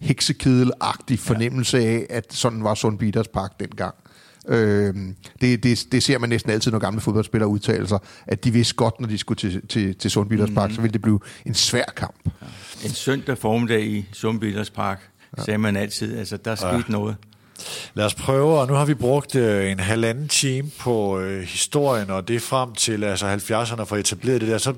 heksekedelagtige 0.00 1.18
fornemmelse 1.18 1.78
af, 1.78 2.06
at 2.10 2.32
sådan 2.32 2.64
var 2.64 2.74
Sund 2.74 2.98
Peters 2.98 3.28
Park 3.28 3.60
dengang. 3.60 3.94
Øh, 4.48 4.94
det, 5.40 5.62
det, 5.62 5.86
det 5.92 6.02
ser 6.02 6.18
man 6.18 6.28
næsten 6.28 6.52
altid, 6.52 6.70
når 6.70 6.78
gamle 6.78 7.00
fodboldspillere 7.00 7.48
udtaler 7.48 7.86
sig, 7.86 7.98
at 8.26 8.44
de 8.44 8.52
vidste 8.52 8.74
godt, 8.74 9.00
når 9.00 9.08
de 9.08 9.18
skulle 9.18 9.36
til, 9.36 9.66
til, 9.66 9.94
til 9.94 10.10
Sund 10.10 10.54
Park, 10.54 10.70
mm. 10.70 10.74
så 10.74 10.80
ville 10.80 10.92
det 10.92 11.02
blive 11.02 11.20
en 11.46 11.54
svær 11.54 11.84
kamp. 11.96 12.14
Ja. 12.24 12.30
En 12.84 12.90
søndag 12.90 13.38
formiddag 13.38 13.86
i 13.86 14.08
Sund 14.12 14.70
Park, 14.74 15.10
ja. 15.38 15.44
sagde 15.44 15.58
man 15.58 15.76
altid. 15.76 16.18
Altså, 16.18 16.36
der 16.36 16.50
er 16.50 16.54
sket 16.54 16.66
ja. 16.66 16.82
noget. 16.88 17.16
Lad 17.94 18.04
os 18.04 18.14
prøve, 18.14 18.60
og 18.60 18.66
nu 18.66 18.74
har 18.74 18.84
vi 18.84 18.94
brugt 18.94 19.34
øh, 19.34 19.70
en 19.70 19.80
halvanden 19.80 20.28
time 20.28 20.70
på 20.80 21.20
øh, 21.20 21.42
historien, 21.42 22.10
og 22.10 22.28
det 22.28 22.36
er 22.36 22.40
frem 22.40 22.74
til 22.74 23.04
altså 23.04 23.26
70'erne 23.26 23.82
for 23.82 23.96
at 23.96 24.00
etablere 24.00 24.38
det 24.38 24.48
der, 24.48 24.58
så 24.58 24.74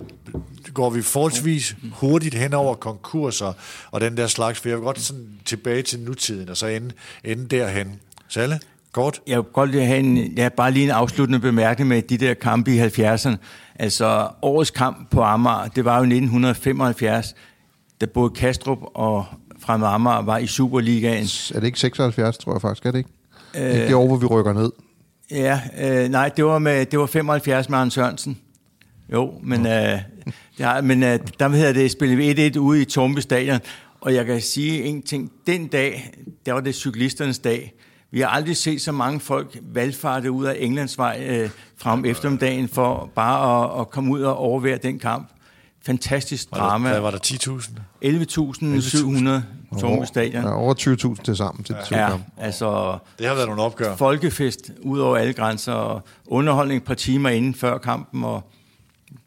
går 0.74 0.90
vi 0.90 1.02
forholdsvis 1.02 1.77
hurtigt 1.93 2.35
hen 2.35 2.55
over 2.55 2.74
konkurser 2.74 3.52
og 3.90 4.01
den 4.01 4.16
der 4.16 4.27
slags, 4.27 4.61
for 4.61 4.69
jeg 4.69 4.78
vil 4.78 4.85
godt 4.85 5.01
sådan 5.01 5.27
tilbage 5.44 5.82
til 5.82 6.01
nutiden, 6.01 6.48
og 6.48 6.57
så 6.57 6.66
ende, 6.66 6.90
ende 7.24 7.48
derhen. 7.57 8.01
Salle? 8.28 8.61
Godt. 8.93 9.20
Jeg 9.27 9.36
vil 9.36 9.44
godt 9.44 9.73
have 9.73 9.98
en, 9.98 10.32
ja, 10.36 10.48
bare 10.48 10.70
lige 10.70 10.85
en 10.85 10.90
afsluttende 10.90 11.40
bemærkning 11.40 11.89
med 11.89 12.02
de 12.02 12.19
der 12.19 12.35
kampe 12.35 12.74
i 12.74 12.81
70'erne. 12.81 13.36
Altså, 13.74 14.28
årets 14.43 14.70
kamp 14.70 15.11
på 15.11 15.23
Amager, 15.23 15.69
det 15.69 15.85
var 15.85 15.97
jo 15.97 16.02
1975, 16.02 17.35
da 18.01 18.07
både 18.07 18.31
Kastrup 18.31 18.78
og 18.94 19.27
fra 19.79 19.95
Amager 19.95 20.23
var 20.23 20.39
i 20.39 20.47
Superligaen. 20.47 21.25
Er 21.55 21.61
det 21.61 21.67
ikke 21.67 21.81
76, 21.81 22.39
tror 22.39 22.53
jeg 22.53 22.61
faktisk, 22.61 22.87
er 22.87 22.91
det 22.91 22.99
ikke? 22.99 23.11
Øh, 23.55 23.63
det 23.63 23.83
er 23.83 23.87
det 23.87 23.95
år, 23.95 24.07
hvor 24.07 24.17
vi 24.17 24.27
rykker 24.27 24.53
ned. 24.53 24.73
Ja, 25.31 25.61
øh, 25.81 26.09
nej, 26.09 26.29
det 26.29 26.45
var, 26.45 26.59
med, 26.59 26.87
det 26.87 26.99
var 26.99 27.07
75 27.07 27.69
med 27.69 27.79
Hans 27.79 27.95
Sørensen. 27.95 28.39
Jo, 29.13 29.35
men, 29.43 29.67
øh, 29.67 29.99
det 30.59 30.67
har, 30.67 30.81
men 30.81 31.03
øh, 31.03 31.19
der 31.39 31.49
hedder 31.49 31.73
det, 31.73 31.91
spillede 31.91 32.37
vi 32.37 32.51
1-1 32.55 32.59
ude 32.59 32.83
i 32.83 32.85
Tormby 32.85 33.19
Stadion, 33.19 33.61
og 34.01 34.15
jeg 34.15 34.27
kan 34.27 34.41
sige 34.41 34.83
en 34.83 35.03
ting. 35.03 35.33
Den 35.47 35.67
dag, 35.67 36.15
der 36.47 36.53
var 36.53 36.61
det 36.61 36.75
cyklisternes 36.75 37.39
dag. 37.39 37.73
Vi 38.11 38.21
har 38.21 38.29
aldrig 38.29 38.57
set 38.57 38.81
så 38.81 38.93
mange 38.93 39.21
folk 39.21 39.59
valgfarte 39.63 40.31
ud 40.31 40.45
af 40.45 40.57
Englandsvej 40.59 41.27
øh, 41.29 41.51
frem 41.77 42.05
eftermiddagen 42.05 42.69
for 42.69 43.11
bare 43.15 43.65
at, 43.65 43.81
at 43.81 43.91
komme 43.91 44.13
ud 44.13 44.21
og 44.21 44.37
overvære 44.37 44.79
den 44.83 44.99
kamp 44.99 45.31
fantastisk 45.87 46.51
drama. 46.51 46.89
Hvad 46.89 47.01
var 47.01 47.11
der, 47.11 47.19
10.000? 47.19 47.71
11.700 48.05 49.60
tomme 49.79 50.07
stadion. 50.07 50.45
Ja, 50.45 50.59
over 50.59 50.75
20.000 51.15 51.23
til 51.23 51.37
sammen 51.37 51.65
til 51.65 51.77
ja, 51.91 52.11
ja, 52.11 52.17
altså... 52.39 52.99
Det 53.19 53.27
har 53.27 53.35
været 53.35 53.49
nogle 53.49 53.63
opgør. 53.63 53.97
Folkefest 53.97 54.71
ud 54.81 54.99
over 54.99 55.17
alle 55.17 55.33
grænser, 55.33 55.73
og 55.73 56.03
underholdning 56.27 56.79
et 56.79 56.85
par 56.85 56.95
timer 56.95 57.29
inden 57.29 57.55
før 57.55 57.79
kampen, 57.79 58.25
og 58.25 58.43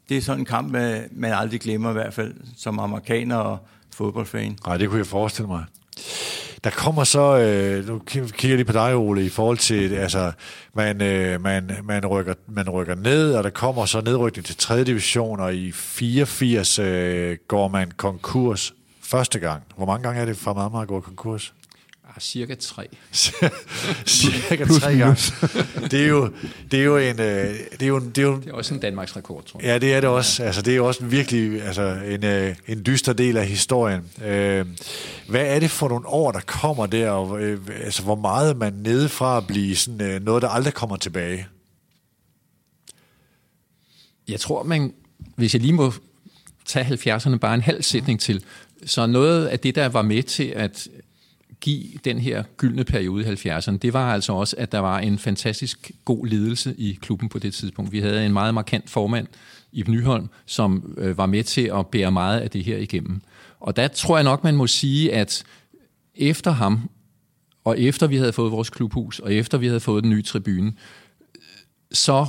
det 0.08 0.16
er 0.16 0.20
sådan 0.20 0.40
en 0.40 0.44
kamp, 0.44 0.72
man 1.12 1.32
aldrig 1.32 1.60
glemmer 1.60 1.90
i 1.90 1.92
hvert 1.92 2.14
fald, 2.14 2.34
som 2.56 2.78
amerikaner 2.78 3.36
og 3.36 3.58
fodboldfan. 3.94 4.58
Nej, 4.66 4.76
det 4.76 4.88
kunne 4.88 4.98
jeg 4.98 5.06
forestille 5.06 5.48
mig. 5.48 5.64
Der 6.64 6.70
kommer 6.70 7.04
så, 7.04 7.38
øh, 7.38 7.88
nu 7.88 7.98
kigger 7.98 8.48
jeg 8.48 8.56
lige 8.56 8.64
på 8.64 8.72
dig, 8.72 8.96
Ole, 8.96 9.24
i 9.24 9.28
forhold 9.28 9.58
til, 9.58 9.94
altså, 9.94 10.32
man, 10.74 11.02
øh, 11.02 11.40
man, 11.40 11.70
man, 11.84 12.06
rykker, 12.06 12.34
man 12.48 12.70
rykker 12.70 12.94
ned, 12.94 13.34
og 13.34 13.44
der 13.44 13.50
kommer 13.50 13.86
så 13.86 14.00
nedrykning 14.00 14.46
til 14.46 14.56
3. 14.56 14.84
division, 14.84 15.40
og 15.40 15.54
i 15.54 15.72
84 15.72 16.78
øh, 16.78 17.36
går 17.48 17.68
man 17.68 17.90
konkurs 17.96 18.74
første 19.04 19.38
gang. 19.38 19.62
Hvor 19.76 19.86
mange 19.86 20.02
gange 20.02 20.20
er 20.20 20.24
det 20.24 20.36
fra 20.36 20.64
Amager 20.64 20.84
går 20.84 21.00
konkurs? 21.00 21.54
Ah, 22.08 22.20
cirka 22.20 22.54
tre. 22.54 22.88
cirka 24.06 24.64
tre 24.64 24.96
gange. 24.96 25.32
Det 25.90 26.04
er 26.04 26.08
jo, 26.08 26.32
det 26.70 26.80
er 26.80 26.84
jo 26.84 26.96
en... 26.96 27.20
Øh, 27.20 27.54
det 27.70 27.82
er 27.82 27.86
jo, 27.86 27.98
det 28.00 28.18
er 28.18 28.22
jo, 28.22 28.36
det 28.36 28.48
er 28.48 28.52
også 28.52 28.74
en 28.74 28.80
Danmarks 28.80 29.16
rekord, 29.16 29.44
tror 29.44 29.60
jeg. 29.60 29.66
Ja, 29.66 29.78
det 29.78 29.94
er 29.94 30.00
det 30.00 30.10
også. 30.10 30.42
Ja. 30.42 30.46
Altså, 30.46 30.62
det 30.62 30.72
er 30.72 30.76
jo 30.76 30.86
også 30.86 31.04
en 31.04 31.10
virkelig 31.10 31.62
altså, 31.62 31.82
en, 32.06 32.24
øh, 32.24 32.56
en 32.66 32.86
dyster 32.86 33.12
del 33.12 33.36
af 33.36 33.46
historien. 33.46 34.10
Øh, 34.24 34.66
hvad 35.28 35.46
er 35.46 35.60
det 35.60 35.70
for 35.70 35.88
nogle 35.88 36.06
år, 36.06 36.32
der 36.32 36.40
kommer 36.40 36.86
der? 36.86 37.10
Og, 37.10 37.40
altså, 37.84 38.02
hvor 38.02 38.16
meget 38.16 38.50
er 38.50 38.54
man 38.54 38.72
nede 38.72 39.08
fra 39.08 39.36
at 39.36 39.46
blive 39.46 39.76
sådan, 39.76 40.22
noget, 40.22 40.42
der 40.42 40.48
aldrig 40.48 40.74
kommer 40.74 40.96
tilbage? 40.96 41.46
Jeg 44.28 44.40
tror, 44.40 44.62
man, 44.62 44.94
hvis 45.36 45.54
jeg 45.54 45.60
lige 45.62 45.72
må 45.72 45.92
tage 46.64 47.16
70'erne 47.16 47.36
bare 47.36 47.54
en 47.54 47.60
halv 47.60 47.82
sætning 47.82 48.20
til, 48.20 48.44
så 48.86 49.06
noget 49.06 49.46
af 49.46 49.60
det, 49.60 49.74
der 49.74 49.88
var 49.88 50.02
med 50.02 50.22
til 50.22 50.44
at 50.44 50.88
give 51.60 51.84
den 52.04 52.18
her 52.18 52.42
gyldne 52.56 52.84
periode 52.84 53.22
i 53.22 53.48
70'erne, 53.48 53.76
det 53.76 53.92
var 53.92 54.12
altså 54.12 54.32
også, 54.32 54.56
at 54.58 54.72
der 54.72 54.78
var 54.78 54.98
en 54.98 55.18
fantastisk 55.18 55.90
god 56.04 56.26
ledelse 56.26 56.74
i 56.78 56.98
klubben 57.02 57.28
på 57.28 57.38
det 57.38 57.54
tidspunkt. 57.54 57.92
Vi 57.92 58.00
havde 58.00 58.26
en 58.26 58.32
meget 58.32 58.54
markant 58.54 58.90
formand, 58.90 59.26
i 59.74 59.84
Nyholm, 59.88 60.28
som 60.46 60.94
øh, 60.98 61.18
var 61.18 61.26
med 61.26 61.44
til 61.44 61.70
at 61.74 61.86
bære 61.86 62.12
meget 62.12 62.40
af 62.40 62.50
det 62.50 62.64
her 62.64 62.76
igennem. 62.76 63.20
Og 63.60 63.76
der 63.76 63.88
tror 63.88 64.16
jeg 64.16 64.24
nok, 64.24 64.44
man 64.44 64.56
må 64.56 64.66
sige, 64.66 65.14
at 65.14 65.44
efter 66.14 66.50
ham, 66.50 66.90
og 67.64 67.80
efter 67.80 68.06
vi 68.06 68.16
havde 68.16 68.32
fået 68.32 68.52
vores 68.52 68.70
klubhus, 68.70 69.18
og 69.18 69.34
efter 69.34 69.58
vi 69.58 69.66
havde 69.66 69.80
fået 69.80 70.02
den 70.02 70.10
nye 70.10 70.22
tribune, 70.22 70.72
så 71.92 72.26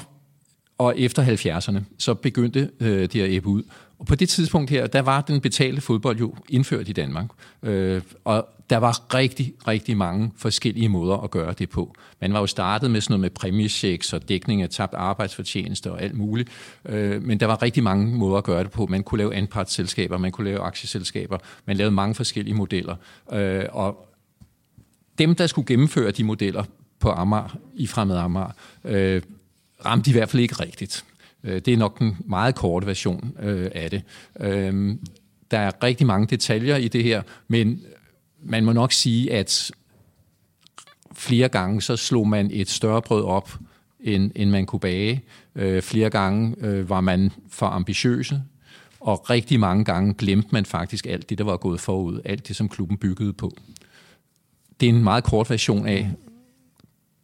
og 0.77 0.99
efter 0.99 1.25
70'erne, 1.25 1.79
så 1.97 2.13
begyndte 2.13 2.69
øh, 2.79 3.01
det 3.01 3.21
at 3.21 3.29
æbe 3.29 3.47
ud. 3.47 3.63
Og 3.99 4.05
på 4.05 4.15
det 4.15 4.29
tidspunkt 4.29 4.69
her, 4.69 4.87
der 4.87 5.01
var 5.01 5.21
den 5.21 5.41
betalte 5.41 5.81
fodbold 5.81 6.17
jo 6.17 6.35
indført 6.49 6.89
i 6.89 6.91
Danmark. 6.91 7.27
Øh, 7.63 8.01
og 8.25 8.47
der 8.69 8.77
var 8.77 9.13
rigtig, 9.13 9.53
rigtig 9.67 9.97
mange 9.97 10.31
forskellige 10.37 10.89
måder 10.89 11.17
at 11.17 11.31
gøre 11.31 11.53
det 11.53 11.69
på. 11.69 11.95
Man 12.21 12.33
var 12.33 12.39
jo 12.39 12.47
startet 12.47 12.91
med 12.91 13.01
sådan 13.01 13.13
noget 13.13 13.21
med 13.21 13.29
præmiechecks 13.29 14.13
og 14.13 14.29
dækning 14.29 14.61
af 14.61 14.69
tabt 14.69 14.93
arbejdsfortjeneste 14.93 15.91
og 15.91 16.01
alt 16.01 16.15
muligt. 16.15 16.49
Øh, 16.85 17.23
men 17.23 17.39
der 17.39 17.45
var 17.45 17.61
rigtig 17.61 17.83
mange 17.83 18.17
måder 18.17 18.37
at 18.37 18.43
gøre 18.43 18.63
det 18.63 18.71
på. 18.71 18.85
Man 18.85 19.03
kunne 19.03 19.17
lave 19.17 19.35
anpartsselskaber, 19.35 20.17
man 20.17 20.31
kunne 20.31 20.49
lave 20.49 20.59
aktieselskaber, 20.59 21.37
man 21.65 21.77
lavede 21.77 21.95
mange 21.95 22.15
forskellige 22.15 22.55
modeller. 22.55 22.95
Øh, 23.31 23.63
og 23.71 24.07
dem, 25.17 25.35
der 25.35 25.47
skulle 25.47 25.67
gennemføre 25.67 26.11
de 26.11 26.23
modeller 26.23 26.63
på 26.99 27.09
Amager, 27.09 27.57
i 27.75 27.87
fremmed 27.87 28.17
Amager, 28.17 28.51
øh, 28.83 29.21
ramte 29.85 30.09
i 30.09 30.13
hvert 30.13 30.29
fald 30.29 30.41
ikke 30.41 30.55
rigtigt. 30.55 31.05
Øh, 31.45 31.61
det 31.61 31.67
er 31.67 31.77
nok 31.77 31.99
den 31.99 32.17
meget 32.25 32.55
korte 32.55 32.87
version 32.87 33.35
øh, 33.39 33.71
af 33.75 33.91
det. 33.91 34.01
Øhm, 34.39 34.99
der 35.51 35.57
er 35.57 35.71
rigtig 35.83 36.07
mange 36.07 36.27
detaljer 36.27 36.75
i 36.75 36.87
det 36.87 37.03
her, 37.03 37.21
men 37.47 37.81
man 38.43 38.65
må 38.65 38.71
nok 38.71 38.91
sige, 38.91 39.33
at 39.33 39.71
flere 41.13 41.49
gange 41.49 41.81
så 41.81 41.95
slog 41.95 42.27
man 42.27 42.49
et 42.53 42.69
større 42.69 43.01
brød 43.01 43.23
op, 43.23 43.51
end, 43.99 44.31
end 44.35 44.49
man 44.49 44.65
kunne 44.65 44.79
bage. 44.79 45.23
Øh, 45.55 45.81
flere 45.81 46.09
gange 46.09 46.55
øh, 46.59 46.89
var 46.89 47.01
man 47.01 47.31
for 47.49 47.65
ambitiøse, 47.65 48.41
og 48.99 49.29
rigtig 49.29 49.59
mange 49.59 49.85
gange 49.85 50.13
glemte 50.13 50.49
man 50.51 50.65
faktisk 50.65 51.05
alt 51.05 51.29
det, 51.29 51.37
der 51.37 51.43
var 51.43 51.57
gået 51.57 51.79
forud, 51.79 52.19
alt 52.25 52.47
det, 52.47 52.55
som 52.55 52.69
klubben 52.69 52.97
byggede 52.97 53.33
på. 53.33 53.51
Det 54.79 54.89
er 54.89 54.93
en 54.93 55.03
meget 55.03 55.23
kort 55.23 55.49
version 55.49 55.87
af 55.87 56.11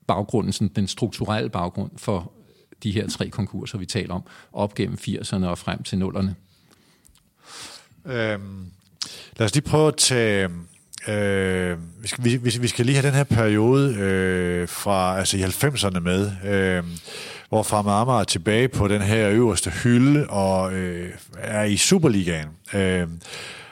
baggrunden, 0.07 0.53
sådan 0.53 0.71
den 0.75 0.87
strukturelle 0.87 1.49
baggrund 1.49 1.91
for 1.97 2.31
de 2.83 2.91
her 2.91 3.09
tre 3.09 3.29
konkurser, 3.29 3.77
vi 3.77 3.85
taler 3.85 4.13
om, 4.13 4.23
op 4.53 4.75
gennem 4.75 4.97
80'erne 5.01 5.45
og 5.45 5.57
frem 5.57 5.83
til 5.83 5.97
nullerne. 5.97 6.35
Øhm, 8.05 8.65
lad 9.37 9.45
os 9.45 9.53
lige 9.53 9.69
prøve 9.69 9.87
at 9.87 9.95
tage... 9.97 10.49
Øh, 11.07 11.77
vi, 12.01 12.07
skal, 12.07 12.23
vi, 12.23 12.37
vi 12.61 12.67
skal 12.67 12.85
lige 12.85 12.95
have 12.95 13.07
den 13.07 13.15
her 13.15 13.23
periode 13.23 13.95
øh, 13.95 14.67
fra 14.67 15.17
altså 15.17 15.37
i 15.37 15.43
90'erne 15.43 15.99
med, 15.99 16.31
øh, 16.45 16.83
hvor 17.49 17.63
Fremad 17.63 17.93
Amager 17.93 18.19
er 18.19 18.23
tilbage 18.23 18.67
på 18.67 18.87
den 18.87 19.01
her 19.01 19.29
øverste 19.29 19.69
hylde 19.69 20.27
og 20.27 20.73
øh, 20.73 21.13
er 21.37 21.63
i 21.63 21.77
Superligaen. 21.77 22.47
Øh, 22.73 23.07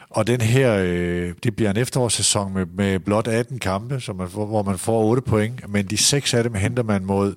og 0.10 0.28
den 0.28 0.42
her, 0.42 0.76
øh, 0.76 1.34
det 1.44 1.56
bliver 1.56 1.72
en 1.72 1.78
efterårssæson 1.78 2.54
med, 2.54 2.66
med 2.66 3.00
blot 3.00 3.28
18 3.28 3.60
kampe, 3.60 4.00
som 4.00 4.16
man, 4.16 4.28
hvor 4.28 4.64
man 4.64 4.78
får 4.78 5.04
8 5.04 5.22
point, 5.22 5.70
men 5.70 5.86
de 5.86 5.98
seks 5.98 6.34
af 6.34 6.44
dem 6.44 6.54
henter 6.54 6.84
man 6.84 7.06
mod 7.06 7.36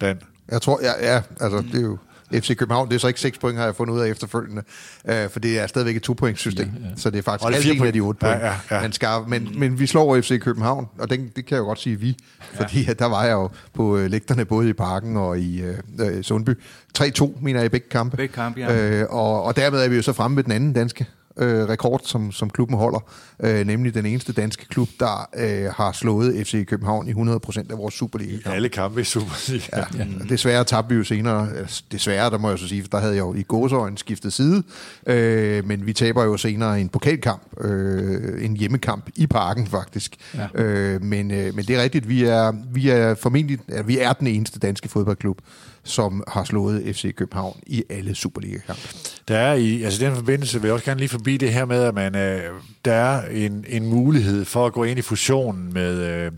Dan. 0.00 0.20
Jeg 0.50 0.62
tror, 0.62 0.80
ja, 0.82 1.14
ja 1.14 1.22
altså 1.40 1.64
det 1.72 1.78
er 1.78 1.82
jo 1.82 1.98
FC 2.32 2.56
København, 2.56 2.88
det 2.88 2.94
er 2.94 2.98
så 2.98 3.08
ikke 3.08 3.20
6 3.20 3.38
point, 3.38 3.58
har 3.58 3.64
jeg 3.64 3.76
fundet 3.76 3.94
ud 3.94 4.00
af 4.00 4.08
efterfølgende, 4.08 4.62
øh, 5.08 5.30
for 5.30 5.40
det 5.40 5.58
er 5.58 5.66
stadigvæk 5.66 5.96
et 5.96 6.02
2 6.02 6.12
point 6.12 6.38
system, 6.38 6.72
ja, 6.82 6.88
ja. 6.88 6.94
så 6.96 7.10
det 7.10 7.18
er 7.18 7.22
faktisk 7.22 7.52
halvdelen 7.52 7.86
af 7.86 7.92
de 7.92 8.00
8 8.00 8.20
point, 8.20 8.40
ja, 8.40 8.46
ja, 8.46 8.54
ja. 8.70 8.80
man 8.80 8.92
skal, 8.92 9.08
men, 9.28 9.48
men 9.58 9.78
vi 9.78 9.86
slår 9.86 10.20
FC 10.20 10.40
København, 10.40 10.86
og 10.98 11.10
den, 11.10 11.20
det 11.36 11.46
kan 11.46 11.54
jeg 11.54 11.58
jo 11.58 11.64
godt 11.64 11.80
sige 11.80 12.00
vi, 12.00 12.16
fordi 12.54 12.82
ja. 12.82 12.92
der 12.92 13.06
var 13.06 13.24
jeg 13.24 13.32
jo 13.32 13.48
på 13.74 13.96
øh, 13.96 14.10
lægterne 14.10 14.44
både 14.44 14.68
i 14.68 14.72
Parken 14.72 15.16
og 15.16 15.38
i 15.38 15.62
øh, 15.62 15.78
øh 16.00 16.22
Sundby. 16.22 16.50
3-2, 16.98 17.42
mener 17.42 17.60
jeg, 17.60 17.66
i 17.66 17.68
begge 17.68 17.88
kampe. 17.88 18.16
Begge 18.16 18.34
kampe, 18.34 18.60
ja. 18.60 18.76
Øh, 18.76 19.06
og, 19.10 19.42
og 19.42 19.56
dermed 19.56 19.84
er 19.84 19.88
vi 19.88 19.96
jo 19.96 20.02
så 20.02 20.12
fremme 20.12 20.34
med 20.34 20.42
den 20.44 20.52
anden 20.52 20.72
danske 20.72 21.06
øh, 21.36 21.68
rekord, 21.68 22.00
som, 22.04 22.32
som 22.32 22.50
klubben 22.50 22.76
holder, 22.76 22.98
øh, 23.40 23.66
nemlig 23.66 23.94
den 23.94 24.06
eneste 24.06 24.32
danske 24.32 24.66
klub, 24.68 24.88
der 25.00 25.28
øh, 25.36 25.72
har 25.72 25.92
slået 25.92 26.46
FC 26.46 26.66
København 26.66 27.08
i 27.08 27.12
100% 27.12 27.70
af 27.70 27.78
vores 27.78 27.94
Superliga. 27.94 28.36
I 28.36 28.40
alle 28.44 28.68
kampe 28.68 29.00
i 29.00 29.04
Superliga. 29.04 29.64
Ja, 29.72 29.84
ja. 29.98 30.06
Desværre 30.28 30.64
tabte 30.64 30.94
vi 30.94 30.98
jo 30.98 31.04
senere, 31.04 31.48
desværre, 31.92 32.30
der 32.30 32.38
må 32.38 32.50
jeg 32.50 32.58
så 32.58 32.68
sige, 32.68 32.82
for 32.82 32.88
der 32.88 32.98
havde 32.98 33.14
jeg 33.14 33.20
jo 33.20 33.34
i 33.34 33.42
gåsøjne 33.42 33.98
skiftet 33.98 34.32
side, 34.32 34.62
øh, 35.06 35.66
men 35.66 35.86
vi 35.86 35.92
taber 35.92 36.24
jo 36.24 36.36
senere 36.36 36.80
en 36.80 36.88
pokalkamp, 36.88 37.42
øh, 37.60 38.44
en 38.44 38.56
hjemmekamp 38.56 39.10
i 39.16 39.26
parken 39.26 39.66
faktisk. 39.66 40.16
Ja. 40.34 40.62
Øh, 40.62 41.02
men, 41.02 41.30
øh, 41.30 41.54
men 41.54 41.64
det 41.64 41.76
er 41.76 41.82
rigtigt, 41.82 42.08
vi 42.08 42.24
er, 42.24 42.52
vi 42.72 42.88
er 42.88 43.14
formentlig, 43.14 43.58
ja, 43.68 43.82
vi 43.82 43.98
er 43.98 44.12
den 44.12 44.26
eneste 44.26 44.58
danske 44.58 44.88
fodboldklub, 44.88 45.38
som 45.84 46.24
har 46.28 46.44
slået 46.44 46.96
FC 46.96 47.14
København 47.14 47.60
i 47.66 47.84
alle 47.90 48.14
Superliga-kampe. 48.14 48.82
Der 49.28 49.36
er 49.36 49.54
i, 49.54 49.82
altså 49.82 50.04
den 50.04 50.14
forbindelse 50.14 50.60
vil 50.60 50.68
jeg 50.68 50.74
også 50.74 50.84
gerne 50.84 51.00
lige 51.00 51.08
forbi 51.08 51.36
det 51.36 51.52
her 51.52 51.64
med, 51.64 51.82
at 51.82 51.94
man, 51.94 52.16
øh, 52.16 52.42
der 52.84 52.92
er 52.92 53.28
en, 53.28 53.64
en 53.68 53.86
mulighed 53.86 54.44
for 54.44 54.66
at 54.66 54.72
gå 54.72 54.84
ind 54.84 54.98
i 54.98 55.02
fusionen 55.02 55.72
med, 55.72 55.98
øh, 55.98 56.32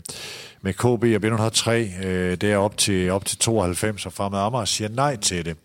med 0.61 0.73
KB 0.73 0.83
og 0.83 1.47
B103, 1.47 2.05
øh, 2.05 2.37
der 2.37 2.57
op 2.57 2.77
til, 2.77 3.11
op 3.11 3.25
til 3.25 3.37
92, 3.37 4.05
og 4.05 4.13
Fremad 4.13 4.39
Amager 4.39 4.65
siger 4.65 4.89
nej 4.89 5.15
til 5.15 5.45
det. 5.45 5.55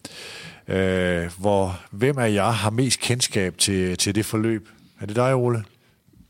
Øh, 0.69 1.31
hvor 1.39 1.81
hvem 1.91 2.19
af 2.19 2.33
jer 2.33 2.51
har 2.51 2.71
mest 2.71 3.01
kendskab 3.01 3.59
til, 3.59 3.99
til 3.99 4.15
det 4.15 4.27
forløb? 4.27 4.69
Er 5.01 5.07
det 5.07 5.17
dig, 5.17 5.35
Ole? 5.35 5.65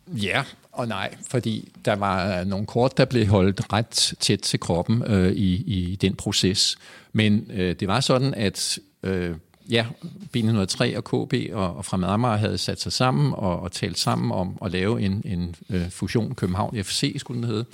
Ja, 0.06 0.44
og 0.72 0.88
nej, 0.88 1.14
fordi 1.30 1.72
der 1.84 1.96
var 1.96 2.44
nogle 2.44 2.66
kort, 2.66 2.96
der 2.96 3.04
blev 3.04 3.26
holdt 3.26 3.72
ret 3.72 4.14
tæt 4.20 4.38
til 4.38 4.60
kroppen 4.60 5.02
øh, 5.06 5.32
i, 5.32 5.54
i 5.54 5.96
den 5.96 6.14
proces. 6.14 6.76
Men 7.12 7.50
øh, 7.54 7.74
det 7.80 7.88
var 7.88 8.00
sådan, 8.00 8.34
at 8.34 8.78
øh, 9.02 9.34
ja, 9.70 9.86
B103 10.36 10.96
og 10.96 11.04
KB 11.04 11.34
og, 11.52 11.76
og 11.76 11.84
Fremad 11.84 12.08
Amager 12.08 12.36
havde 12.36 12.58
sat 12.58 12.80
sig 12.80 12.92
sammen 12.92 13.32
og, 13.32 13.60
og 13.60 13.72
talt 13.72 13.98
sammen 13.98 14.32
om 14.32 14.58
at 14.64 14.72
lave 14.72 15.02
en, 15.02 15.22
en 15.24 15.54
øh, 15.70 15.90
fusion 15.90 16.34
København 16.34 16.84
FC, 16.84 17.14
skulle 17.18 17.42
den 17.42 17.50
hedde, 17.50 17.64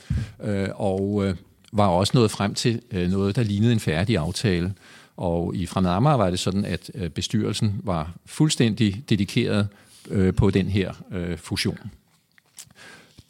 øh, 0.45 0.69
og 0.75 1.27
øh, 1.27 1.37
var 1.73 1.87
også 1.87 2.13
nået 2.15 2.31
frem 2.31 2.55
til 2.55 2.83
øh, 2.91 3.11
noget, 3.11 3.37
der 3.37 3.43
lignede 3.43 3.73
en 3.73 3.81
færdig 3.81 4.17
aftale. 4.17 4.75
Og 5.17 5.57
i 5.57 5.67
Fremad 5.67 5.91
Amager 5.91 6.17
var 6.17 6.31
det 6.31 6.39
sådan, 6.39 6.65
at 6.65 6.91
øh, 6.95 7.11
bestyrelsen 7.11 7.81
var 7.85 8.13
fuldstændig 8.27 9.03
dedikeret 9.09 9.69
øh, 10.11 10.35
på 10.35 10.51
den 10.51 10.67
her 10.67 10.93
øh, 11.13 11.39
fusion. 11.39 11.79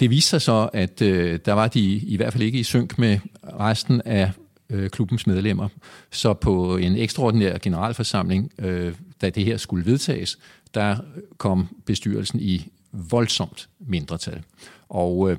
Det 0.01 0.10
viste 0.10 0.30
sig 0.30 0.43
så, 0.43 0.68
at 0.72 1.02
øh, 1.02 1.39
der 1.44 1.52
var 1.52 1.68
de 1.68 1.80
i 1.80 2.16
hvert 2.16 2.32
fald 2.32 2.43
ikke 2.43 2.59
i 2.59 2.62
synk 2.62 2.98
med 2.98 3.18
resten 3.60 4.02
af 4.05 4.32
øh, 4.70 4.90
klubbens 4.90 5.27
medlemmer. 5.27 5.69
Så 6.11 6.35
på 6.35 6.77
en 6.77 6.97
ekstraordinær 6.97 7.59
generalforsamling, 7.59 8.53
øh, 8.59 8.95
da 9.20 9.31
det 9.31 9.45
her 9.45 9.57
skulle 9.57 9.86
vedtages, 9.86 10.39
der 10.74 10.97
kom 11.36 11.69
bestyrelsen 11.85 12.40
i 12.40 12.66
voldsomt 12.93 13.69
mindretal. 13.78 14.43
Og 14.89 15.31
øh, 15.31 15.39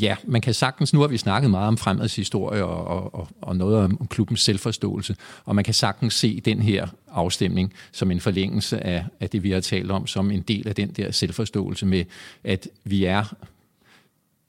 ja, 0.00 0.16
man 0.24 0.40
kan 0.40 0.54
sagtens, 0.54 0.92
nu 0.92 1.00
har 1.00 1.08
vi 1.08 1.16
snakket 1.16 1.50
meget 1.50 1.68
om 1.68 1.76
fremtids 1.76 2.16
historie 2.16 2.64
og, 2.64 3.14
og, 3.14 3.28
og 3.40 3.56
noget 3.56 3.76
om 3.76 4.06
klubbens 4.06 4.40
selvforståelse, 4.40 5.16
og 5.44 5.54
man 5.54 5.64
kan 5.64 5.74
sagtens 5.74 6.14
se 6.14 6.40
den 6.40 6.62
her 6.62 6.86
afstemning 7.10 7.72
som 7.92 8.10
en 8.10 8.20
forlængelse 8.20 8.86
af, 8.86 9.04
af 9.20 9.30
det, 9.30 9.42
vi 9.42 9.50
har 9.50 9.60
talt 9.60 9.90
om, 9.90 10.06
som 10.06 10.30
en 10.30 10.42
del 10.42 10.68
af 10.68 10.74
den 10.74 10.90
der 10.90 11.10
selvforståelse 11.10 11.86
med, 11.86 12.04
at 12.44 12.68
vi 12.84 13.04
er 13.04 13.34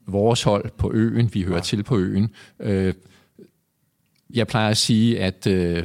vores 0.07 0.43
hold 0.43 0.71
på 0.77 0.91
øen, 0.93 1.33
vi 1.33 1.41
hører 1.41 1.55
ja. 1.55 1.61
til 1.61 1.83
på 1.83 1.97
øen. 1.97 2.29
Øh, 2.59 2.93
jeg 4.33 4.47
plejer 4.47 4.69
at 4.69 4.77
sige, 4.77 5.19
at 5.19 5.47
øh, 5.47 5.83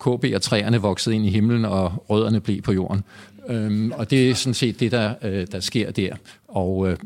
KB 0.00 0.24
og 0.34 0.42
træerne 0.42 0.78
voksede 0.78 1.14
ind 1.14 1.26
i 1.26 1.30
himlen, 1.30 1.64
og 1.64 2.04
rødderne 2.10 2.40
blev 2.40 2.62
på 2.62 2.72
jorden. 2.72 3.04
Øhm, 3.48 3.92
og 3.92 4.10
det 4.10 4.30
er 4.30 4.34
sådan 4.34 4.54
set 4.54 4.80
det, 4.80 4.92
der, 4.92 5.14
øh, 5.22 5.46
der 5.52 5.60
sker 5.60 5.90
der. 5.90 6.16
Og 6.48 6.88
øh, 6.88 6.96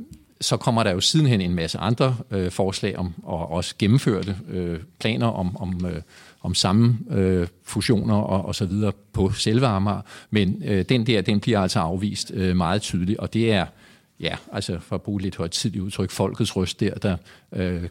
så 0.41 0.57
kommer 0.57 0.83
der 0.83 0.91
jo 0.91 1.01
sidenhen 1.01 1.41
en 1.41 1.55
masse 1.55 1.79
andre 1.79 2.17
øh, 2.31 2.51
forslag 2.51 2.99
om, 2.99 3.15
og 3.23 3.51
også 3.51 3.75
gennemførte 3.79 4.37
øh, 4.51 4.81
planer 5.01 5.27
om, 5.27 5.57
om, 5.57 5.87
øh, 5.87 6.03
om 6.41 6.55
samme 6.55 6.99
øh, 7.11 7.47
fusioner 7.65 8.15
og, 8.15 8.45
og 8.45 8.55
så 8.55 8.67
videre 8.67 8.93
på 9.13 9.33
selve 9.33 9.67
Amager. 9.67 10.01
Men 10.31 10.63
øh, 10.65 10.85
den 10.89 11.07
der, 11.07 11.21
den 11.21 11.41
bliver 11.41 11.61
altså 11.61 11.79
afvist 11.79 12.31
øh, 12.35 12.57
meget 12.57 12.83
tydeligt, 12.83 13.19
og 13.19 13.35
det 13.35 13.53
er, 13.53 13.67
ja, 14.21 14.37
altså 14.53 14.79
for 14.81 14.95
at 14.95 15.03
bruge 15.03 15.21
lidt 15.21 15.37
højtidligt 15.37 15.85
udtryk, 15.85 16.11
folkets 16.11 16.57
røst 16.57 16.81
der, 16.81 16.95
der 16.95 17.17
øh, 17.53 17.83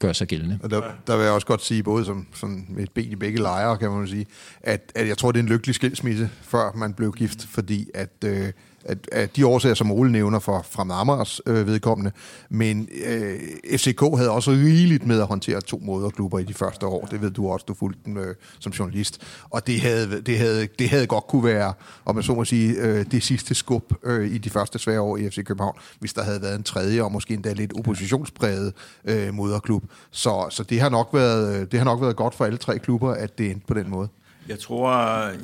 gør 0.00 0.12
sig 0.12 0.28
gældende. 0.28 0.58
Og 0.62 0.70
der, 0.70 0.82
der 1.06 1.16
vil 1.16 1.24
jeg 1.24 1.32
også 1.32 1.46
godt 1.46 1.62
sige, 1.62 1.82
både 1.82 2.04
som, 2.04 2.26
som 2.34 2.64
med 2.68 2.82
et 2.82 2.90
ben 2.90 3.12
i 3.12 3.16
begge 3.16 3.38
lejre, 3.38 3.78
kan 3.78 3.90
man 3.90 4.08
sige, 4.08 4.26
at, 4.60 4.92
at 4.94 5.08
jeg 5.08 5.18
tror, 5.18 5.32
det 5.32 5.38
er 5.38 5.42
en 5.42 5.48
lykkelig 5.48 5.74
skilsmisse, 5.74 6.30
før 6.42 6.72
man 6.74 6.94
blev 6.94 7.12
gift, 7.12 7.46
fordi 7.46 7.88
at... 7.94 8.24
Øh, 8.24 8.52
at, 8.84 9.36
de 9.36 9.46
årsager, 9.46 9.74
som 9.74 9.92
Ole 9.92 10.12
nævner 10.12 10.38
for 10.38 10.66
Fremad 10.70 10.96
Amagers 10.96 11.40
øh, 11.46 11.66
vedkommende, 11.66 12.12
men 12.48 12.88
øh, 13.06 13.40
FCK 13.76 14.00
havde 14.00 14.30
også 14.30 14.50
rigeligt 14.50 15.06
med 15.06 15.20
at 15.20 15.26
håndtere 15.26 15.60
to 15.60 15.80
moderklubber 15.82 16.38
i 16.38 16.44
de 16.44 16.54
første 16.54 16.86
år. 16.86 17.04
Det 17.04 17.22
ved 17.22 17.30
du 17.30 17.48
også, 17.48 17.64
du 17.68 17.74
fulgte 17.74 18.00
dem 18.04 18.16
øh, 18.16 18.34
som 18.58 18.72
journalist. 18.72 19.20
Og 19.50 19.66
det 19.66 19.80
havde, 19.80 20.20
det, 20.20 20.38
havde, 20.38 20.68
det 20.78 20.88
havde 20.88 21.06
godt 21.06 21.26
kunne 21.26 21.44
være, 21.44 21.72
om 22.04 22.14
man 22.14 22.24
så 22.24 22.34
må 22.34 22.44
sige, 22.44 22.74
øh, 22.74 23.04
det 23.10 23.22
sidste 23.22 23.54
skub 23.54 23.92
øh, 24.04 24.30
i 24.30 24.38
de 24.38 24.50
første 24.50 24.78
svære 24.78 25.00
år 25.00 25.16
i 25.16 25.30
FC 25.30 25.44
København, 25.44 25.76
hvis 26.00 26.12
der 26.12 26.22
havde 26.22 26.42
været 26.42 26.56
en 26.56 26.62
tredje 26.62 27.02
og 27.02 27.12
måske 27.12 27.34
endda 27.34 27.52
lidt 27.52 27.72
oppositionspræget 27.78 28.72
øh, 29.04 29.34
moderklub. 29.34 29.84
Så, 30.10 30.46
så 30.50 30.62
det, 30.62 30.80
har 30.80 30.88
nok 30.88 31.08
været, 31.12 31.60
øh, 31.60 31.66
det 31.70 31.78
har 31.80 31.84
nok 31.84 32.00
været 32.00 32.16
godt 32.16 32.34
for 32.34 32.44
alle 32.44 32.58
tre 32.58 32.78
klubber, 32.78 33.10
at 33.10 33.38
det 33.38 33.50
endte 33.50 33.66
på 33.66 33.74
den 33.74 33.90
måde. 33.90 34.08
Jeg 34.48 34.58
tror, 34.58 34.90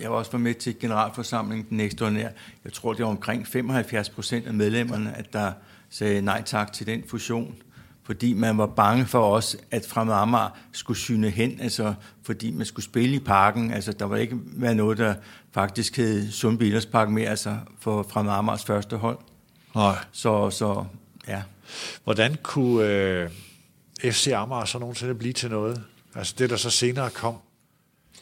jeg 0.01 0.11
var 0.11 0.17
også 0.17 0.33
var 0.33 0.39
med 0.39 0.55
til 0.55 0.79
generalforsamlingen 0.79 1.67
den 1.71 1.81
ekstraordinære. 1.81 2.31
Jeg 2.65 2.73
tror, 2.73 2.93
det 2.93 3.05
var 3.05 3.11
omkring 3.11 3.47
75 3.47 4.09
procent 4.09 4.47
af 4.47 4.55
medlemmerne, 4.55 5.17
at 5.17 5.33
der 5.33 5.53
sagde 5.91 6.23
nej 6.23 6.43
tak 6.43 6.73
til 6.73 6.87
den 6.87 7.03
fusion, 7.09 7.55
fordi 8.05 8.33
man 8.33 8.59
var 8.59 8.67
bange 8.67 9.07
for 9.07 9.35
os, 9.35 9.57
at 9.71 9.87
Fremad 9.87 10.15
Amager 10.15 10.59
skulle 10.73 10.99
syne 10.99 11.31
hen, 11.31 11.61
altså 11.61 11.95
fordi 12.23 12.51
man 12.51 12.67
skulle 12.67 12.85
spille 12.85 13.17
i 13.17 13.19
parken. 13.19 13.71
Altså 13.71 13.93
der 13.93 14.05
var 14.05 14.17
ikke 14.17 14.37
været 14.43 14.77
noget, 14.77 14.99
der 14.99 15.15
faktisk 15.53 15.97
hed 15.97 16.31
Sundby 16.31 16.81
Park 16.93 17.09
mere, 17.09 17.29
altså 17.29 17.57
for 17.79 18.07
Fremad 18.11 18.33
Amagers 18.33 18.65
første 18.65 18.97
hold. 18.97 19.19
Nej. 19.75 19.97
Så, 20.13 20.51
så 20.51 20.85
ja. 21.29 21.43
Hvordan 22.05 22.37
kunne 22.43 22.87
øh, 22.87 23.31
FC 24.13 24.33
Amager 24.35 24.65
så 24.65 24.79
nogensinde 24.79 25.15
blive 25.15 25.33
til 25.33 25.51
noget? 25.51 25.83
Altså 26.15 26.35
det, 26.39 26.51
der 26.51 26.57
så 26.57 26.71
senere 26.71 27.11
kom? 27.11 27.35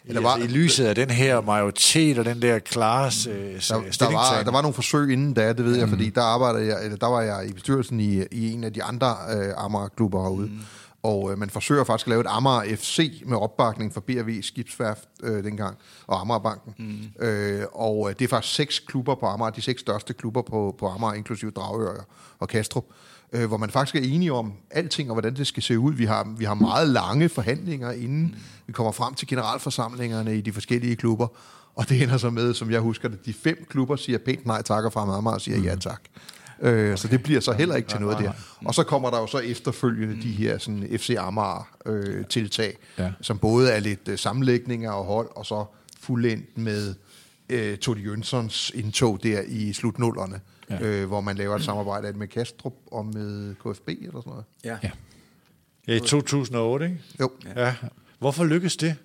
Eller 0.04 0.20
var, 0.20 0.30
altså, 0.30 0.48
I 0.48 0.52
lyset 0.52 0.84
af 0.86 0.94
den 0.94 1.10
her 1.10 1.40
majoritet 1.40 2.18
og 2.18 2.24
den 2.24 2.42
der 2.42 2.58
klare 2.58 3.06
øh, 3.30 3.54
der, 3.68 3.96
der, 3.98 4.12
var, 4.12 4.42
der 4.44 4.50
var 4.50 4.62
nogle 4.62 4.74
forsøg 4.74 5.12
inden 5.12 5.34
da, 5.34 5.52
det 5.52 5.64
ved 5.64 5.76
jeg, 5.76 5.86
mm. 5.86 5.92
fordi 5.92 6.10
der 6.10 6.22
arbejdede 6.22 6.66
jeg, 6.66 6.84
eller 6.84 6.96
der 6.96 7.06
var 7.06 7.20
jeg 7.20 7.48
i 7.48 7.52
bestyrelsen 7.52 8.00
i, 8.00 8.22
i 8.32 8.52
en 8.52 8.64
af 8.64 8.72
de 8.72 8.82
andre 8.82 9.16
øh, 9.32 9.64
Amager-klubber 9.64 10.22
herude. 10.22 10.46
Mm. 10.46 10.58
Og 11.02 11.32
øh, 11.32 11.38
man 11.38 11.50
forsøger 11.50 11.84
faktisk 11.84 12.06
at 12.06 12.10
lave 12.10 12.20
et 12.20 12.26
Amager 12.30 12.76
FC 12.76 13.22
med 13.26 13.36
opbakning 13.36 13.94
fra 13.94 14.00
BRV 14.00 14.42
Skibsværft 14.42 15.08
øh, 15.22 15.44
dengang, 15.44 15.76
og 16.06 16.20
Amagerbanken. 16.20 16.74
Mm. 16.78 17.26
Øh, 17.26 17.62
og 17.72 18.10
øh, 18.10 18.14
det 18.18 18.24
er 18.24 18.28
faktisk 18.28 18.54
seks 18.54 18.78
klubber 18.78 19.14
på 19.14 19.26
Amager, 19.26 19.50
de 19.50 19.62
seks 19.62 19.80
største 19.80 20.14
klubber 20.14 20.42
på, 20.42 20.74
på 20.78 20.88
Amager, 20.88 21.14
inklusive 21.14 21.50
Dragør 21.50 22.06
og 22.38 22.48
Kastrup 22.48 22.84
øh, 22.88 22.94
hvor 23.48 23.56
man 23.56 23.70
faktisk 23.70 24.04
er 24.04 24.08
enige 24.14 24.32
om 24.32 24.52
alting 24.70 25.10
og 25.10 25.14
hvordan 25.14 25.36
det 25.36 25.46
skal 25.46 25.62
se 25.62 25.78
ud. 25.78 25.94
Vi 25.94 26.04
har, 26.04 26.34
vi 26.38 26.44
har 26.44 26.54
meget 26.54 26.88
lange 26.88 27.28
forhandlinger, 27.28 27.90
inden 27.90 28.22
mm. 28.22 28.34
vi 28.66 28.72
kommer 28.72 28.92
frem 28.92 29.14
til 29.14 29.28
generalforsamlingerne 29.28 30.36
i 30.36 30.40
de 30.40 30.52
forskellige 30.52 30.96
klubber. 30.96 31.26
Og 31.74 31.88
det 31.88 32.02
ender 32.02 32.16
så 32.16 32.30
med, 32.30 32.54
som 32.54 32.70
jeg 32.70 32.80
husker 32.80 33.08
det, 33.08 33.26
de 33.26 33.32
fem 33.32 33.66
klubber 33.70 33.96
siger 33.96 34.18
pænt 34.18 34.46
nej 34.46 34.62
tak, 34.62 34.84
og 34.84 34.92
fra 34.92 35.16
Amager 35.16 35.38
siger 35.38 35.58
ja 35.58 35.76
tak. 35.76 36.00
Øh, 36.60 36.72
okay. 36.72 36.96
Så 36.96 37.08
det 37.08 37.22
bliver 37.22 37.40
så 37.40 37.52
heller 37.52 37.74
ikke 37.74 37.88
til 37.88 38.00
noget 38.00 38.18
der. 38.18 38.32
Og 38.64 38.74
så 38.74 38.82
kommer 38.82 39.10
der 39.10 39.18
jo 39.18 39.26
så 39.26 39.38
efterfølgende 39.38 40.22
de 40.22 40.28
her 40.28 40.58
sådan 40.58 40.88
FC 40.98 41.16
Amager 41.18 41.68
øh, 41.86 42.26
tiltag, 42.26 42.76
ja. 42.98 43.12
som 43.20 43.38
både 43.38 43.70
er 43.70 43.80
lidt 43.80 44.08
øh, 44.08 44.18
sammenlægninger 44.18 44.90
og 44.90 45.04
hold, 45.04 45.28
og 45.36 45.46
så 45.46 45.64
fuldendt 46.00 46.58
med 46.58 46.94
øh, 47.48 47.78
Todi 47.78 48.02
Jønssons 48.02 48.72
indtog 48.74 49.22
der 49.22 49.40
i 49.48 49.72
slutnullerne 49.72 50.40
ja. 50.70 50.80
øh, 50.80 51.06
hvor 51.06 51.20
man 51.20 51.36
laver 51.36 51.56
et 51.56 51.64
samarbejde 51.64 52.12
med 52.12 52.28
Kastrup 52.28 52.74
og 52.86 53.06
med 53.06 53.54
KFB 53.54 53.88
eller 53.88 54.20
sådan 54.20 54.30
noget. 54.30 54.44
Ja. 54.64 54.76
ja. 54.82 54.90
Ja, 55.88 55.94
i 55.94 56.00
2008, 56.00 56.84
ikke? 56.86 57.00
Jo. 57.20 57.30
Ja. 57.56 57.74
Hvorfor 58.18 58.44
lykkes 58.44 58.76
det? 58.76 58.96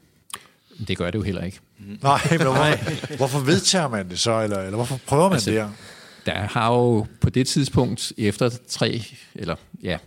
Det 0.87 0.97
gør 0.97 1.11
det 1.11 1.17
jo 1.17 1.23
heller 1.23 1.43
ikke. 1.43 1.59
Nej, 1.79 2.19
men 2.31 2.41
hvorfor, 2.41 3.17
hvorfor 3.17 3.39
vedtager 3.39 3.87
man 3.87 4.09
det 4.09 4.19
så, 4.19 4.41
eller, 4.41 4.59
eller 4.59 4.75
hvorfor 4.75 4.99
prøver 5.07 5.23
man 5.23 5.33
altså, 5.33 5.51
det 5.51 5.61
her? 5.61 5.69
Der 6.25 6.33
har 6.33 6.73
jo 6.73 7.05
på 7.21 7.29
det 7.29 7.47
tidspunkt, 7.47 8.13
efter 8.17 8.49
tre, 8.67 9.03
eller 9.35 9.55
ja, 9.83 9.97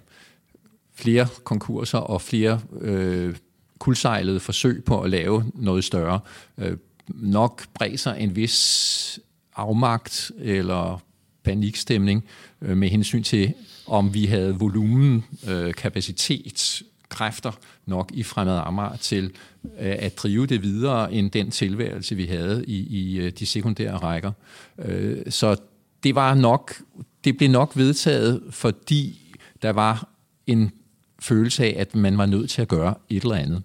flere 0.94 1.28
konkurser 1.44 1.98
og 1.98 2.22
flere 2.22 2.60
øh, 2.80 3.36
kuldsejlede 3.78 4.40
forsøg 4.40 4.84
på 4.84 5.00
at 5.00 5.10
lave 5.10 5.44
noget 5.54 5.84
større, 5.84 6.20
øh, 6.58 6.76
nok 7.08 7.62
bræser 7.74 8.12
en 8.12 8.36
vis 8.36 9.18
afmagt 9.56 10.32
eller 10.38 11.02
panikstemning 11.44 12.24
øh, 12.62 12.77
med 12.77 12.89
hensyn 12.89 13.23
til, 13.23 13.55
om 13.86 14.14
vi 14.14 14.27
havde 14.27 14.59
volumen, 14.59 15.24
øh, 15.48 15.74
kapacitet, 15.74 16.82
kræfter 17.09 17.52
nok 17.86 18.10
i 18.14 18.23
Fremad 18.23 18.60
Amager 18.64 18.97
til 18.97 19.24
øh, 19.64 19.97
at 19.98 20.19
drive 20.19 20.47
det 20.47 20.62
videre 20.62 21.12
end 21.12 21.31
den 21.31 21.51
tilværelse, 21.51 22.14
vi 22.14 22.27
havde 22.27 22.64
i, 22.66 22.77
i 22.77 23.19
øh, 23.19 23.31
de 23.31 23.47
sekundære 23.47 23.97
rækker. 23.97 24.32
Øh, 24.78 25.19
så 25.28 25.56
det 26.02 26.14
var 26.14 26.35
nok, 26.35 26.82
det 27.24 27.36
blev 27.36 27.51
nok 27.51 27.73
vedtaget, 27.77 28.43
fordi 28.51 29.19
der 29.62 29.70
var 29.70 30.09
en 30.47 30.70
følelse 31.19 31.64
af, 31.64 31.74
at 31.78 31.94
man 31.94 32.19
var 32.19 32.27
nødt 32.27 32.51
til 32.51 32.62
at 32.62 32.69
gøre 32.69 32.94
et 33.10 33.23
eller 33.23 33.36
andet. 33.36 33.62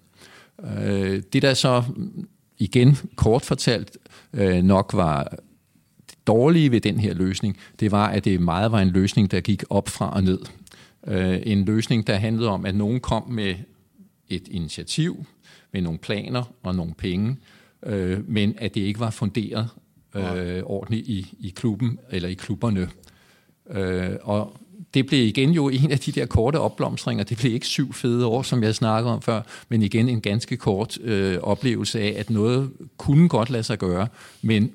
Øh, 0.64 1.22
det 1.32 1.42
der 1.42 1.54
så 1.54 1.84
igen 2.58 2.96
kort 3.16 3.44
fortalt 3.44 3.96
øh, 4.32 4.62
nok 4.62 4.90
var 4.94 5.38
dårlige 6.28 6.72
ved 6.72 6.80
den 6.80 7.00
her 7.00 7.14
løsning, 7.14 7.56
det 7.80 7.92
var, 7.92 8.08
at 8.08 8.24
det 8.24 8.40
meget 8.40 8.72
var 8.72 8.80
en 8.80 8.88
løsning, 8.88 9.30
der 9.30 9.40
gik 9.40 9.62
op 9.70 9.88
fra 9.88 10.14
og 10.14 10.22
ned. 10.22 10.38
Øh, 11.06 11.38
en 11.42 11.64
løsning, 11.64 12.06
der 12.06 12.14
handlede 12.14 12.48
om, 12.48 12.66
at 12.66 12.74
nogen 12.74 13.00
kom 13.00 13.30
med 13.30 13.54
et 14.28 14.48
initiativ, 14.50 15.26
med 15.72 15.82
nogle 15.82 15.98
planer 15.98 16.52
og 16.62 16.74
nogle 16.74 16.94
penge, 16.94 17.36
øh, 17.86 18.30
men 18.30 18.54
at 18.58 18.74
det 18.74 18.80
ikke 18.80 19.00
var 19.00 19.10
funderet 19.10 19.68
øh, 20.14 20.62
ordentligt 20.64 21.08
i, 21.08 21.34
i 21.40 21.48
klubben 21.56 21.98
eller 22.10 22.28
i 22.28 22.34
klubberne. 22.34 22.88
Øh, 23.70 24.16
og 24.22 24.56
det 24.94 25.06
blev 25.06 25.26
igen 25.26 25.50
jo 25.50 25.68
en 25.68 25.90
af 25.90 25.98
de 25.98 26.12
der 26.12 26.26
korte 26.26 26.60
opblomstringer. 26.60 27.24
Det 27.24 27.38
blev 27.38 27.52
ikke 27.52 27.66
syv 27.66 27.92
fede 27.92 28.26
år, 28.26 28.42
som 28.42 28.62
jeg 28.62 28.74
snakkede 28.74 29.14
om 29.14 29.22
før, 29.22 29.42
men 29.68 29.82
igen 29.82 30.08
en 30.08 30.20
ganske 30.20 30.56
kort 30.56 30.98
øh, 31.00 31.38
oplevelse 31.42 32.00
af, 32.00 32.14
at 32.18 32.30
noget 32.30 32.70
kunne 32.96 33.28
godt 33.28 33.50
lade 33.50 33.62
sig 33.62 33.78
gøre, 33.78 34.08
men 34.42 34.72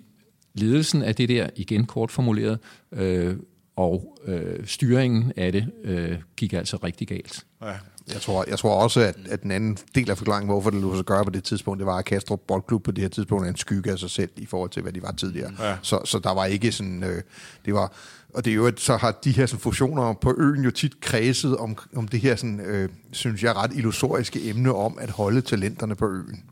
ledelsen 0.54 1.02
af 1.02 1.16
det 1.16 1.30
der, 1.30 1.50
igen 1.56 1.86
kort 1.86 2.12
formuleret, 2.12 2.60
øh, 2.92 3.36
og 3.76 4.18
øh, 4.26 4.68
styringen 4.68 5.32
af 5.38 5.52
det 5.52 5.72
øh, 5.84 6.18
gik 6.38 6.54
altså 6.54 6.78
rigtig 6.78 7.08
galt. 7.08 7.46
Ja. 7.62 7.74
Jeg 8.14 8.22
tror, 8.22 8.46
jeg 8.48 8.60
tror 8.60 8.84
også, 8.84 9.00
at, 9.00 9.16
at 9.30 9.44
den 9.44 9.52
anden 9.52 9.78
del 9.96 10.10
af 10.10 10.18
forklaringen, 10.18 10.50
hvorfor 10.50 10.70
det 10.70 10.82
lå 10.82 10.96
sig 10.96 11.06
gøre 11.06 11.26
på 11.26 11.30
det 11.30 11.44
tidspunkt, 11.44 11.80
det 11.80 11.86
var, 11.86 11.98
at 11.98 12.06
Kastrup 12.06 12.40
Boldklub 12.48 12.84
på 12.84 12.92
det 12.92 13.02
her 13.02 13.10
tidspunkt 13.10 13.46
er 13.46 13.50
en 13.50 13.58
skygge 13.58 13.92
af 13.92 14.00
sig 14.00 14.10
selv 14.10 14.30
i 14.38 14.46
forhold 14.46 14.70
til, 14.70 14.82
hvad 14.82 14.94
de 14.94 15.02
var 15.02 15.12
tidligere. 15.12 15.52
Ja. 15.60 15.76
Så, 15.82 16.00
så 16.06 16.20
der 16.20 16.34
var 16.34 16.46
ikke 16.46 16.72
sådan... 16.72 17.04
Øh, 17.04 17.22
det 17.66 17.74
var, 17.74 17.94
og 18.34 18.46
det 18.46 18.52
er 18.52 18.56
jo, 18.56 18.68
at 18.68 18.80
så 18.80 18.98
har 18.98 19.12
de 19.12 19.32
her 19.32 19.46
sådan, 19.46 19.60
fusioner 19.60 20.14
på 20.14 20.36
øen 20.38 20.64
jo 20.64 20.72
tit 20.72 21.02
kredset 21.02 21.58
om, 21.58 21.78
om 21.96 22.08
det 22.08 22.20
her, 22.20 22.36
sådan, 22.36 22.60
øh, 22.60 22.90
synes 23.12 23.44
jeg, 23.44 23.56
ret 23.56 23.72
illusoriske 23.74 24.50
emne 24.50 24.74
om 24.74 24.98
at 25.02 25.10
holde 25.10 25.42
talenterne 25.42 25.96
på 25.96 26.10
øen. 26.10 26.44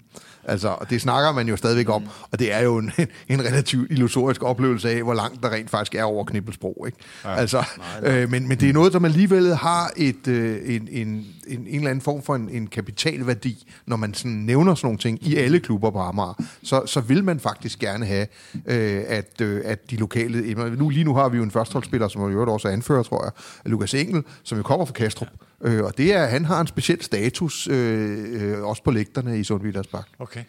Altså, 0.44 0.68
og 0.68 0.90
det 0.90 1.02
snakker 1.02 1.32
man 1.32 1.48
jo 1.48 1.58
stadigvæk 1.58 1.90
om, 1.90 2.02
mm. 2.02 2.08
og 2.32 2.40
det 2.40 2.54
er 2.54 2.60
jo 2.60 2.78
en, 2.78 2.92
en 3.28 3.42
relativt 3.42 3.92
illusorisk 3.92 4.44
oplevelse 4.44 4.90
af, 4.90 5.04
hvor 5.04 5.14
langt 5.14 5.44
der 5.44 5.50
rent 5.50 5.70
faktisk 5.70 5.96
er 5.96 6.04
over 6.04 6.24
Knibbelsbro. 6.24 6.86
Ikke? 6.86 6.98
Ja. 7.26 7.36
Altså, 7.36 7.64
nej, 7.78 8.12
nej. 8.12 8.22
Øh, 8.22 8.30
men, 8.30 8.48
men 8.48 8.60
det 8.60 8.70
er 8.70 8.74
noget, 8.74 8.94
som 8.94 9.06
alligevel 9.06 9.56
har 9.56 9.92
et, 9.98 10.28
øh, 10.28 10.76
en, 10.76 10.88
en, 10.92 11.08
en, 11.08 11.26
en 11.48 11.68
eller 11.68 11.90
anden 11.90 12.02
form 12.02 12.22
for 12.22 12.36
en, 12.36 12.50
en 12.50 12.68
kapitalværdi, 12.68 13.68
når 13.86 13.96
man 13.96 14.14
sådan 14.14 14.32
nævner 14.32 14.76
sådan 14.76 14.86
nogle 14.86 15.00
ting 15.00 15.28
i 15.28 15.36
alle 15.36 15.60
klubber 15.60 15.90
på 15.90 16.00
Amager. 16.00 16.44
Så, 16.64 16.86
så 16.86 17.02
vil 17.02 17.24
man 17.24 17.40
faktisk 17.40 17.80
gerne 17.80 18.06
have, 18.06 18.28
øh, 18.66 19.04
at, 19.08 19.42
øh, 19.42 19.62
at 19.66 19.92
de 19.92 19.96
lokale... 19.96 20.54
Nu, 20.76 20.90
lige 20.90 21.04
nu 21.04 21.16
har 21.16 21.30
vi 21.30 21.38
jo 21.38 21.44
en 21.44 21.52
førsteholdsspiller, 21.52 22.08
som 22.08 22.32
jo 22.32 22.54
også 22.54 22.68
er 22.68 22.72
anfører, 22.72 23.04
tror 23.04 23.24
jeg, 23.24 23.32
Lukas 23.66 23.94
Engel, 23.94 24.24
som 24.44 24.58
jo 24.58 24.64
kommer 24.64 24.86
fra 24.86 24.94
Kastrup. 24.94 25.28
Ja 25.32 25.46
Øh, 25.64 25.84
og 25.84 25.98
det 25.98 26.14
er, 26.14 26.26
han 26.26 26.46
har 26.46 26.62
en 26.62 26.68
speciel 26.68 27.04
status, 27.04 27.68
øh, 27.68 28.42
øh, 28.42 28.64
også 28.64 28.84
på 28.84 28.92
lægterne 28.92 29.40
i 29.40 29.44
Sundvildas 29.44 29.88
Park. 29.88 30.08
Okay. 30.20 30.44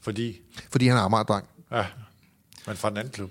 Fordi? 0.00 0.40
Fordi 0.70 0.86
han 0.86 0.96
er 0.96 1.00
Amager-dreng. 1.00 1.46
Ja, 1.72 1.84
men 2.66 2.76
fra 2.76 2.88
en 2.88 2.96
anden 2.96 3.12
klub. 3.12 3.30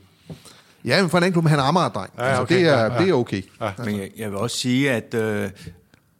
Ja, 0.86 1.02
men 1.02 1.10
fra 1.10 1.18
en 1.18 1.24
anden 1.24 1.34
klub, 1.34 1.44
men 1.44 1.50
han 1.50 1.60
er 1.60 1.64
Amager-dreng. 1.64 2.14
Ja, 2.18 2.24
altså, 2.24 2.42
okay. 2.42 2.56
altså, 2.56 2.56
det, 2.56 2.74
er, 2.74 2.86
ja, 2.86 2.94
ja. 2.94 3.00
det 3.00 3.10
er 3.10 3.14
okay. 3.14 3.42
Ja. 3.62 3.72
Men 3.86 4.00
jeg, 4.00 4.10
jeg 4.18 4.30
vil 4.32 4.38
også 4.38 4.58
sige, 4.58 4.92
at 4.92 5.14
øh, 5.14 5.50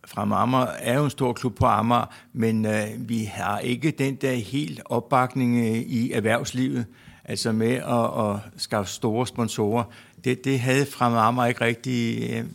fra 0.08 0.42
Amager 0.42 0.66
er 0.66 0.98
jo 0.98 1.04
en 1.04 1.10
stor 1.10 1.34
klub 1.34 1.56
på 1.56 1.66
Amager, 1.66 2.06
men 2.34 2.66
øh, 2.66 2.88
vi 2.98 3.24
har 3.24 3.60
ikke 3.60 3.92
den 3.92 4.16
der 4.16 4.34
helt 4.34 4.82
opbakning 4.86 5.58
øh, 5.58 5.78
i 5.78 6.12
erhvervslivet, 6.12 6.86
altså 7.26 7.52
med 7.52 7.74
at, 7.74 8.30
at 8.30 8.62
skaffe 8.62 8.92
store 8.92 9.28
sponsorer 9.28 9.84
det, 10.24 10.46
det 10.46 10.60
havde 10.60 10.86
Fremad 10.86 11.20
Amager 11.20 11.48
ikke 11.48 11.62
rigtig... 11.62 12.30
Øh, 12.30 12.46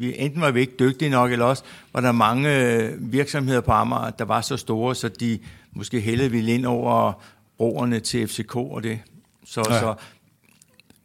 vi, 0.00 0.14
enten 0.18 0.40
var 0.40 0.50
vi 0.50 0.60
ikke 0.60 0.74
dygtige 0.78 1.10
nok, 1.10 1.32
eller 1.32 1.44
også 1.44 1.62
var 1.92 2.00
der 2.00 2.12
mange 2.12 2.56
øh, 2.56 3.12
virksomheder 3.12 3.60
på 3.60 3.72
Amager, 3.72 4.10
der 4.10 4.24
var 4.24 4.40
så 4.40 4.56
store, 4.56 4.94
så 4.94 5.08
de 5.08 5.38
måske 5.72 6.00
hellere 6.00 6.28
ville 6.28 6.54
ind 6.54 6.66
over 6.66 7.12
broerne 7.56 8.00
til 8.00 8.28
FCK 8.28 8.56
og 8.56 8.82
det. 8.82 8.98
Så, 9.44 9.62
ja. 9.70 9.80
så 9.80 9.94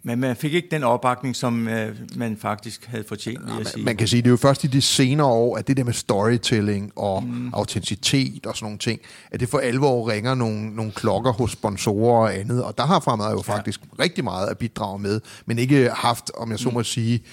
men 0.05 0.19
man 0.19 0.35
fik 0.35 0.53
ikke 0.53 0.67
den 0.71 0.83
opbakning, 0.83 1.35
som 1.35 1.67
øh, 1.67 1.95
man 2.15 2.37
faktisk 2.37 2.85
havde 2.85 3.03
fortjent, 3.07 3.45
vil 3.45 3.53
jeg 3.57 3.67
sige. 3.67 3.85
Man 3.85 3.97
kan 3.97 4.07
sige, 4.07 4.21
det 4.21 4.27
er 4.27 4.31
jo 4.31 4.37
først 4.37 4.63
i 4.63 4.67
de 4.67 4.81
senere 4.81 5.27
år, 5.27 5.57
at 5.57 5.67
det 5.67 5.77
der 5.77 5.83
med 5.83 5.93
storytelling 5.93 6.91
og 6.95 7.23
mm. 7.23 7.49
autenticitet 7.53 8.45
og 8.45 8.55
sådan 8.55 8.65
nogle 8.65 8.77
ting, 8.77 8.99
at 9.31 9.39
det 9.39 9.49
for 9.49 9.57
alvor 9.57 10.09
ringer 10.11 10.35
nogle, 10.35 10.75
nogle 10.75 10.91
klokker 10.91 11.31
hos 11.31 11.51
sponsorer 11.51 12.21
og 12.21 12.39
andet. 12.39 12.63
Og 12.63 12.77
der 12.77 12.85
har 12.85 12.99
Fremad 12.99 13.31
jo 13.31 13.41
faktisk 13.41 13.81
ja. 13.81 14.03
rigtig 14.03 14.23
meget 14.23 14.47
at 14.47 14.57
bidrage 14.57 14.99
med, 14.99 15.21
men 15.45 15.59
ikke 15.59 15.89
haft, 15.93 16.31
om 16.37 16.51
jeg 16.51 16.59
så 16.59 16.69
må 16.69 16.79
mm. 16.79 16.83
sige, 16.83 17.23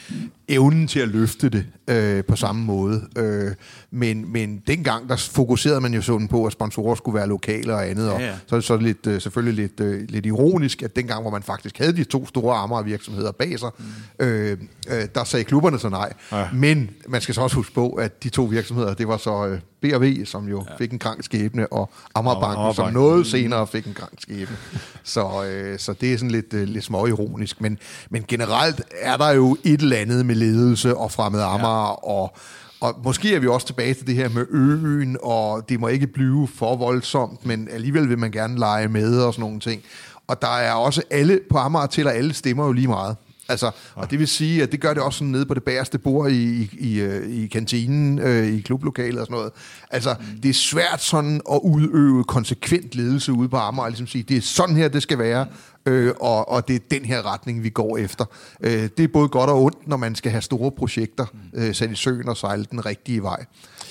evnen 0.48 0.86
til 0.88 1.00
at 1.00 1.08
løfte 1.08 1.48
det 1.48 1.66
øh, 1.88 2.24
på 2.24 2.36
samme 2.36 2.64
måde. 2.64 3.02
Øh, 3.18 3.50
men, 3.90 4.32
men 4.32 4.62
dengang, 4.66 5.08
der 5.08 5.16
fokuserede 5.16 5.80
man 5.80 5.94
jo 5.94 6.02
sådan 6.02 6.28
på, 6.28 6.44
at 6.44 6.52
sponsorer 6.52 6.94
skulle 6.94 7.14
være 7.14 7.28
lokale 7.28 7.74
og 7.74 7.88
andet, 7.88 8.10
og 8.10 8.20
ja, 8.20 8.26
ja. 8.26 8.34
så 8.46 8.54
er 8.54 8.58
det 8.58 8.66
så 8.66 8.76
lidt, 8.76 9.06
øh, 9.06 9.20
selvfølgelig 9.20 9.62
lidt, 9.62 9.80
øh, 9.80 10.08
lidt 10.08 10.26
ironisk, 10.26 10.82
at 10.82 10.96
dengang, 10.96 11.22
hvor 11.22 11.30
man 11.30 11.42
faktisk 11.42 11.78
havde 11.78 11.96
de 11.96 12.04
to 12.04 12.26
store 12.26 12.56
Amager 12.62 12.82
virksomheder 12.82 13.32
bag 13.32 13.58
sig, 13.58 13.70
mm. 13.78 14.26
øh, 14.26 14.58
øh, 14.88 15.08
der 15.14 15.24
sagde 15.24 15.44
klubberne 15.44 15.78
så 15.78 15.88
nej. 15.88 16.12
Ja. 16.32 16.48
Men 16.52 16.90
man 17.08 17.20
skal 17.20 17.34
så 17.34 17.40
også 17.40 17.56
huske 17.56 17.74
på, 17.74 17.90
at 17.90 18.22
de 18.22 18.28
to 18.28 18.44
virksomheder, 18.44 18.94
det 18.94 19.08
var 19.08 19.16
så 19.16 19.46
øh, 19.46 19.60
B&V, 19.80 20.24
som 20.24 20.48
jo 20.48 20.64
ja. 20.70 20.76
fik 20.76 20.92
en 20.92 20.98
krank 20.98 21.24
skæbne, 21.24 21.72
og 21.72 21.90
Amagerbanken, 22.14 22.60
Amagerbanken, 22.60 22.74
som 22.74 22.92
noget 22.92 23.26
senere 23.26 23.66
fik 23.66 23.86
en 23.86 23.94
krank 23.94 24.22
skæbne. 24.22 24.56
så, 25.04 25.44
øh, 25.44 25.78
så 25.78 25.92
det 25.92 26.12
er 26.12 26.16
sådan 26.16 26.30
lidt, 26.30 26.54
øh, 26.54 26.68
lidt 26.68 26.84
småironisk. 26.84 27.60
Men, 27.60 27.78
men 28.10 28.24
generelt 28.28 28.82
er 29.00 29.16
der 29.16 29.30
jo 29.30 29.56
et 29.64 29.80
eller 29.80 29.96
andet 29.96 30.26
med 30.26 30.34
ledelse 30.34 30.96
og 30.96 31.12
fremmed 31.12 31.40
Amager, 31.40 31.86
ja. 31.86 32.10
og 32.10 32.36
og 32.80 33.00
måske 33.04 33.34
er 33.34 33.40
vi 33.40 33.48
også 33.48 33.66
tilbage 33.66 33.94
til 33.94 34.06
det 34.06 34.14
her 34.14 34.28
med 34.28 34.46
øen, 34.50 35.16
og 35.22 35.68
det 35.68 35.80
må 35.80 35.88
ikke 35.88 36.06
blive 36.06 36.48
for 36.54 36.76
voldsomt, 36.76 37.46
men 37.46 37.68
alligevel 37.72 38.08
vil 38.08 38.18
man 38.18 38.30
gerne 38.30 38.58
lege 38.58 38.88
med 38.88 39.20
og 39.20 39.34
sådan 39.34 39.42
nogle 39.42 39.60
ting. 39.60 39.82
Og 40.30 40.42
der 40.42 40.56
er 40.56 40.72
også 40.72 41.02
alle, 41.10 41.40
på 41.50 41.58
Amager 41.58 41.86
tæller 41.86 42.12
alle 42.12 42.34
stemmer 42.34 42.66
jo 42.66 42.72
lige 42.72 42.88
meget. 42.88 43.16
Altså, 43.48 43.70
og 43.94 44.10
det 44.10 44.18
vil 44.18 44.28
sige, 44.28 44.62
at 44.62 44.72
det 44.72 44.80
gør 44.80 44.94
det 44.94 45.02
også 45.02 45.18
sådan 45.18 45.32
nede 45.32 45.46
på 45.46 45.54
det 45.54 45.62
bagerste 45.62 45.98
bord 45.98 46.30
i, 46.30 46.34
i, 46.34 46.70
i, 46.78 47.00
øh, 47.00 47.30
i 47.30 47.46
kantinen, 47.46 48.18
øh, 48.18 48.46
i 48.46 48.60
klublokalet 48.60 49.20
og 49.20 49.26
sådan 49.26 49.36
noget. 49.36 49.52
Altså, 49.90 50.14
mm. 50.20 50.40
det 50.40 50.48
er 50.48 50.54
svært 50.54 51.02
sådan 51.02 51.40
at 51.52 51.60
udøve 51.62 52.24
konsekvent 52.24 52.94
ledelse 52.94 53.32
ude 53.32 53.48
på 53.48 53.56
Amager, 53.56 53.88
ligesom 53.88 54.06
sige, 54.06 54.22
det 54.22 54.36
er 54.36 54.40
sådan 54.40 54.76
her, 54.76 54.88
det 54.88 55.02
skal 55.02 55.18
være, 55.18 55.46
øh, 55.86 56.12
og, 56.20 56.48
og 56.48 56.68
det 56.68 56.76
er 56.76 56.80
den 56.90 57.04
her 57.04 57.32
retning, 57.32 57.62
vi 57.62 57.70
går 57.70 57.98
efter. 57.98 58.24
Øh, 58.60 58.88
det 58.96 59.00
er 59.00 59.08
både 59.08 59.28
godt 59.28 59.50
og 59.50 59.62
ondt, 59.62 59.88
når 59.88 59.96
man 59.96 60.14
skal 60.14 60.30
have 60.30 60.42
store 60.42 60.70
projekter 60.70 61.26
øh, 61.54 61.74
sat 61.74 61.90
i 61.90 61.94
søen 61.94 62.28
og 62.28 62.36
sejle 62.36 62.66
den 62.70 62.86
rigtige 62.86 63.22
vej. 63.22 63.44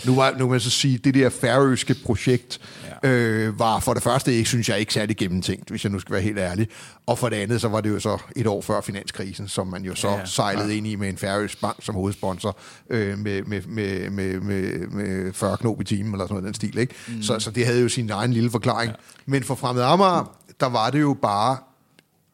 Nu, 0.06 0.16
var, 0.16 0.36
nu 0.38 0.48
vil 0.48 0.56
jeg 0.56 0.62
så 0.62 0.70
sige, 0.70 0.98
det 0.98 1.14
der 1.14 1.30
færøske 1.30 1.96
projekt 2.06 2.60
øh, 3.04 3.60
var 3.60 3.80
for 3.80 3.94
det 3.94 4.04
første, 4.04 4.34
ikke 4.34 4.50
synes 4.50 4.70
jeg, 4.70 4.80
ikke 4.80 4.94
særlig 4.94 5.18
gennemtænkt, 5.18 5.70
hvis 5.70 5.84
jeg 5.84 5.92
nu 5.92 6.00
skal 6.00 6.14
være 6.14 6.22
helt 6.22 6.38
ærlig. 6.38 6.68
Og 7.06 7.18
for 7.18 7.30
det 7.30 7.36
andet, 7.36 7.62
så 7.62 7.68
var 7.68 7.82
det 7.82 7.90
jo 7.90 8.00
så 8.00 8.18
et 8.36 8.48
år 8.48 8.62
før 8.62 8.82
finanskrisen, 8.82 9.48
som 9.48 9.68
man 9.68 9.84
jo 9.84 9.96
så 9.96 10.10
ja, 10.10 10.26
sejlede 10.26 10.68
ja. 10.68 10.74
ind 10.74 10.88
i 10.88 10.96
med 10.96 11.10
en 11.10 11.18
færøsk 11.18 11.62
bank 11.62 11.76
som 11.80 11.96
hovedsponsor 11.96 12.58
øh, 12.90 13.18
med, 13.18 13.44
med, 13.44 13.62
med, 13.62 14.10
med, 14.10 14.40
med, 14.40 14.88
med 14.88 15.34
40 15.34 15.58
knop 15.58 15.82
i 15.82 15.84
timen 15.84 16.14
eller 16.14 16.26
sådan 16.26 16.34
noget 16.34 16.46
den 16.46 16.54
stil. 16.54 16.78
Ikke? 16.78 16.96
Mm. 17.08 17.22
Så, 17.22 17.40
så 17.40 17.52
det 17.52 17.66
havde 17.66 17.82
jo 17.82 17.90
sin 17.90 18.10
egen 18.10 18.34
lille 18.34 18.52
forklaring. 18.52 18.90
Ja. 18.92 18.96
Men 19.26 19.44
for 19.44 19.56
Fremad 19.56 19.84
Amager, 19.84 20.38
der 20.60 20.70
var 20.70 20.90
det 20.90 21.02
jo 21.02 21.18
bare 21.22 21.58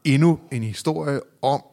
endnu 0.04 0.40
en 0.52 0.64
historie 0.64 1.20
om, 1.42 1.64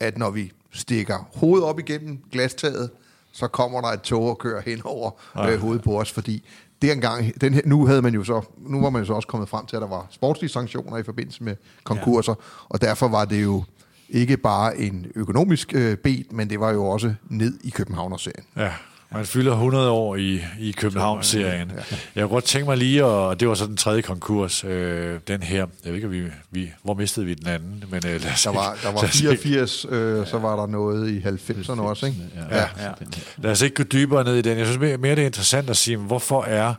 at 0.00 0.18
når 0.18 0.30
vi 0.30 0.52
stikker 0.72 1.28
hovedet 1.34 1.66
op 1.66 1.78
igennem 1.78 2.18
glastaget, 2.32 2.90
så 3.32 3.48
kommer 3.48 3.80
der 3.80 3.88
et 3.88 4.00
tog 4.00 4.22
og 4.22 4.38
kører 4.38 4.62
hen 4.66 4.80
over 4.84 5.10
øh, 5.48 5.60
hovedet 5.60 5.82
på 5.82 6.00
os, 6.00 6.12
fordi 6.12 6.44
dengang, 6.82 7.40
den 7.40 7.54
her, 7.54 7.62
nu, 7.64 7.86
havde 7.86 8.02
man 8.02 8.14
jo 8.14 8.24
så, 8.24 8.42
nu 8.58 8.80
var 8.80 8.90
man 8.90 9.02
jo 9.02 9.06
så 9.06 9.12
også 9.12 9.28
kommet 9.28 9.48
frem 9.48 9.66
til, 9.66 9.76
at 9.76 9.82
der 9.82 9.88
var 9.88 10.06
sportslige 10.10 10.50
sanktioner 10.50 10.98
i 10.98 11.02
forbindelse 11.02 11.44
med 11.44 11.56
konkurser, 11.84 12.34
ja. 12.38 12.64
og 12.68 12.80
derfor 12.80 13.08
var 13.08 13.24
det 13.24 13.42
jo 13.42 13.64
ikke 14.08 14.36
bare 14.36 14.78
en 14.78 15.06
økonomisk 15.14 15.74
øh, 15.74 15.96
bed, 15.96 16.24
men 16.30 16.50
det 16.50 16.60
var 16.60 16.70
jo 16.70 16.86
også 16.86 17.14
ned 17.28 17.58
i 17.64 17.70
Københavner-serien. 17.70 18.44
Ja, 18.56 18.72
man 19.14 19.26
fylder 19.26 19.52
100 19.52 19.90
år 19.90 20.16
i, 20.16 20.40
i 20.60 20.72
København-serien. 20.72 21.72
Ja. 21.76 21.96
Jeg 22.14 22.22
kunne 22.22 22.34
godt 22.34 22.44
tænke 22.44 22.66
mig 22.66 22.76
lige, 22.76 23.04
og 23.04 23.40
det 23.40 23.48
var 23.48 23.54
så 23.54 23.66
den 23.66 23.76
tredje 23.76 24.02
konkurs, 24.02 24.64
øh, 24.64 25.20
den 25.28 25.42
her. 25.42 25.56
Jeg 25.58 25.66
ved 25.84 25.94
ikke, 25.94 26.10
vi, 26.10 26.22
vi, 26.50 26.72
hvor 26.82 26.94
mistede 26.94 27.26
vi 27.26 27.34
den 27.34 27.46
anden? 27.46 27.84
Men, 27.90 28.06
øh, 28.06 28.22
der 28.22 28.52
var, 28.52 28.78
der 28.82 28.92
var 28.92 29.06
84, 29.06 29.86
øh, 29.88 30.26
så 30.26 30.38
var 30.38 30.56
der 30.56 30.66
noget 30.66 31.10
i 31.10 31.18
90'erne 31.18 31.80
også, 31.80 32.06
ikke? 32.06 32.18
Ja. 32.50 32.56
ja. 32.56 32.68
ja. 32.78 32.92
Lad 33.36 33.50
os 33.50 33.62
ikke 33.62 33.76
gå 33.76 33.82
dybere 33.82 34.24
ned 34.24 34.36
i 34.36 34.42
den. 34.42 34.58
Jeg 34.58 34.66
synes 34.66 34.80
mere, 34.80 34.96
mere 34.96 35.14
det 35.14 35.22
er 35.22 35.26
interessant 35.26 35.70
at 35.70 35.76
sige, 35.76 35.96
hvorfor 35.96 36.42
er 36.42 36.74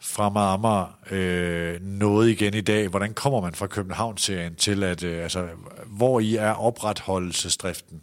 fra 0.00 0.26
Amager 0.26 0.96
øh, 1.10 1.82
noget 1.82 2.30
igen 2.30 2.54
i 2.54 2.60
dag? 2.60 2.88
Hvordan 2.88 3.14
kommer 3.14 3.40
man 3.40 3.54
fra 3.54 3.66
København-serien 3.66 4.54
til, 4.54 4.84
at 4.84 5.02
øh, 5.02 5.22
altså, 5.22 5.46
hvor 5.86 6.20
i 6.20 6.36
er 6.36 6.52
opretholdelsesdriften? 6.52 8.00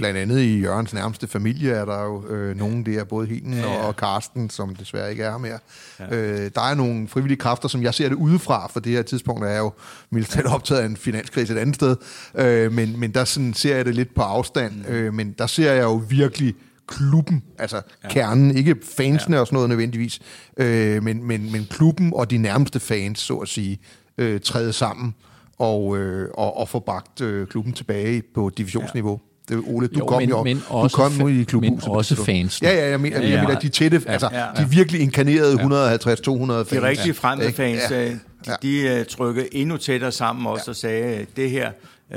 Blandt 0.00 0.18
andet 0.18 0.40
i 0.40 0.60
Jørgens 0.60 0.94
nærmeste 0.94 1.26
familie 1.26 1.72
er 1.72 1.84
der 1.84 2.04
jo 2.04 2.26
øh, 2.26 2.56
nogen 2.56 2.86
der, 2.86 3.04
både 3.04 3.26
Hinen 3.26 3.54
ja, 3.54 3.60
ja. 3.60 3.86
og 3.86 3.96
Karsten, 3.96 4.50
som 4.50 4.74
desværre 4.74 5.10
ikke 5.10 5.22
er 5.22 5.38
mere. 5.38 5.58
Ja. 6.00 6.16
Øh, 6.16 6.50
der 6.54 6.60
er 6.60 6.74
nogle 6.74 7.08
frivillige 7.08 7.38
kræfter, 7.38 7.68
som 7.68 7.82
jeg 7.82 7.94
ser 7.94 8.08
det 8.08 8.16
udefra, 8.16 8.68
for 8.72 8.80
det 8.80 8.92
her 8.92 9.02
tidspunkt 9.02 9.44
er 9.44 9.48
jeg 9.48 9.58
jo 9.58 9.72
militært 10.10 10.46
optaget 10.46 10.80
af 10.80 10.86
en 10.86 10.96
finanskrise 10.96 11.52
et 11.52 11.58
andet 11.58 11.74
sted, 11.74 11.96
øh, 12.34 12.72
men, 12.72 13.00
men 13.00 13.14
der 13.14 13.24
sådan, 13.24 13.54
ser 13.54 13.76
jeg 13.76 13.84
det 13.84 13.94
lidt 13.94 14.14
på 14.14 14.22
afstand, 14.22 14.72
mm. 14.88 14.94
øh, 14.94 15.14
men 15.14 15.34
der 15.38 15.46
ser 15.46 15.72
jeg 15.72 15.82
jo 15.82 16.02
virkelig 16.08 16.54
klubben, 16.86 17.42
altså 17.58 17.82
ja. 18.04 18.08
kernen, 18.08 18.56
ikke 18.56 18.76
fansene 18.96 19.36
ja. 19.36 19.40
og 19.40 19.46
sådan 19.46 19.54
noget 19.54 19.68
nødvendigvis, 19.68 20.20
øh, 20.56 21.02
men, 21.02 21.24
men, 21.24 21.52
men 21.52 21.66
klubben 21.70 22.12
og 22.14 22.30
de 22.30 22.38
nærmeste 22.38 22.80
fans, 22.80 23.18
så 23.18 23.36
at 23.36 23.48
sige, 23.48 23.78
øh, 24.18 24.40
træde 24.40 24.72
sammen 24.72 25.14
og, 25.58 25.98
øh, 25.98 26.28
og, 26.34 26.56
og 26.56 26.68
få 26.68 26.78
bragt 26.78 27.20
øh, 27.20 27.46
klubben 27.46 27.72
tilbage 27.72 28.22
på 28.34 28.50
divisionsniveau. 28.56 29.12
Ja. 29.12 29.29
Det, 29.50 29.62
Ole, 29.66 29.86
du 29.88 29.98
jo, 29.98 30.06
kom 30.06 30.22
men, 30.22 30.28
jo 30.28 30.42
men 30.42 30.56
du 30.56 30.62
også, 30.68 30.96
kom 30.96 31.12
nu 31.12 31.28
i 31.28 31.42
klubhuset. 31.42 31.88
Men 31.88 31.96
også 31.96 32.24
fans. 32.24 32.62
Ja, 32.62 32.74
ja, 32.74 32.88
jeg 32.88 33.00
mener, 33.00 33.20
ja, 33.20 33.30
jeg 33.30 33.42
mener 33.42 33.60
de 33.60 33.68
tætte, 33.68 34.02
ja, 34.06 34.12
altså, 34.12 34.28
ja, 34.32 34.38
ja. 34.40 34.64
de 34.64 34.70
virkelig 34.70 35.00
inkarnerede 35.00 35.54
150-200 35.54 35.58
fans. 35.58 36.68
De 36.68 36.82
rigtige 36.82 37.14
fremme 37.14 37.52
fans, 37.52 37.82
ja. 37.90 38.04
de, 38.06 38.18
de 38.62 39.00
uh, 39.00 39.06
trykkede 39.06 39.54
endnu 39.54 39.76
tættere 39.76 40.12
sammen 40.12 40.46
også 40.46 40.64
ja. 40.66 40.70
og 40.70 40.76
sagde, 40.76 41.26
det 41.36 41.50
her, 41.50 41.70
uh, 42.10 42.16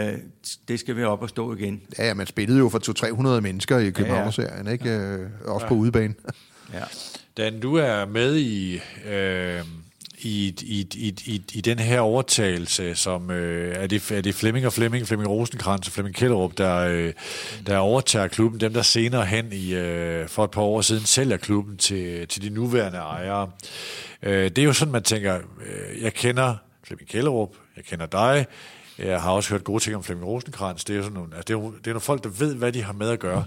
det 0.68 0.80
skal 0.80 0.97
vi 0.97 1.03
op 1.03 1.22
og 1.22 1.30
stå 1.30 1.55
igen. 1.55 1.81
Ja, 1.97 2.07
ja 2.07 2.14
man 2.14 2.27
spillede 2.27 2.60
jo 2.60 2.69
for 2.69 3.38
200-300 3.38 3.39
mennesker 3.39 3.77
i 3.77 3.89
København-serien, 3.89 4.68
ikke? 4.68 4.89
Ja. 4.89 5.18
Også 5.45 5.68
på 5.68 5.73
udebane. 5.73 6.14
ja. 6.73 6.84
Dan, 7.38 7.60
du 7.60 7.76
er 7.76 8.05
med 8.05 8.35
i... 8.35 8.80
Øh, 9.11 9.60
i, 10.23 10.55
i, 10.61 10.87
i, 10.95 11.15
i, 11.25 11.43
i 11.53 11.61
den 11.61 11.79
her 11.79 11.99
overtagelse, 11.99 12.95
som 12.95 13.31
øh, 13.31 13.75
er, 13.75 13.87
det, 13.87 14.11
er 14.11 14.21
det 14.21 14.35
Flemming 14.35 14.65
og 14.65 14.73
Flemming, 14.73 15.07
Flemming 15.07 15.29
Rosenkrantz 15.29 15.87
og 15.87 15.93
Flemming 15.93 16.15
Kellerup, 16.15 16.57
der, 16.57 16.75
øh, 16.75 17.13
der 17.65 17.77
overtager 17.77 18.27
klubben, 18.27 18.59
dem 18.59 18.73
der 18.73 18.81
senere 18.81 19.25
hen 19.25 19.53
i, 19.53 19.73
øh, 19.73 20.27
for 20.27 20.43
et 20.43 20.51
par 20.51 20.61
år 20.61 20.81
siden 20.81 21.05
sælger 21.05 21.37
klubben 21.37 21.77
til, 21.77 22.27
til 22.27 22.41
de 22.41 22.49
nuværende 22.49 22.97
ejere. 22.97 23.51
Øh, 24.23 24.43
det 24.43 24.57
er 24.57 24.63
jo 24.63 24.73
sådan, 24.73 24.91
man 24.91 25.03
tænker, 25.03 25.35
øh, 25.35 26.01
jeg 26.01 26.13
kender 26.13 26.55
Flemming 26.83 27.09
Kellerup, 27.09 27.49
jeg 27.77 27.85
kender 27.85 28.05
dig, 28.05 28.45
jeg 28.97 29.21
har 29.21 29.31
også 29.31 29.49
hørt 29.49 29.63
gode 29.63 29.83
ting 29.83 29.95
om 29.95 30.03
Flemming 30.03 30.27
Rosenkrantz, 30.27 30.83
det 30.83 30.93
er 30.93 30.97
jo 30.97 31.03
sådan 31.03 31.13
nogle, 31.13 31.35
altså 31.35 31.57
det 31.57 31.65
er 31.65 31.71
det 31.71 31.87
er 31.87 31.91
nogle 31.91 32.01
folk, 32.01 32.23
der 32.23 32.29
ved, 32.29 32.55
hvad 32.55 32.71
de 32.71 32.83
har 32.83 32.93
med 32.93 33.09
at 33.09 33.19
gøre. 33.19 33.45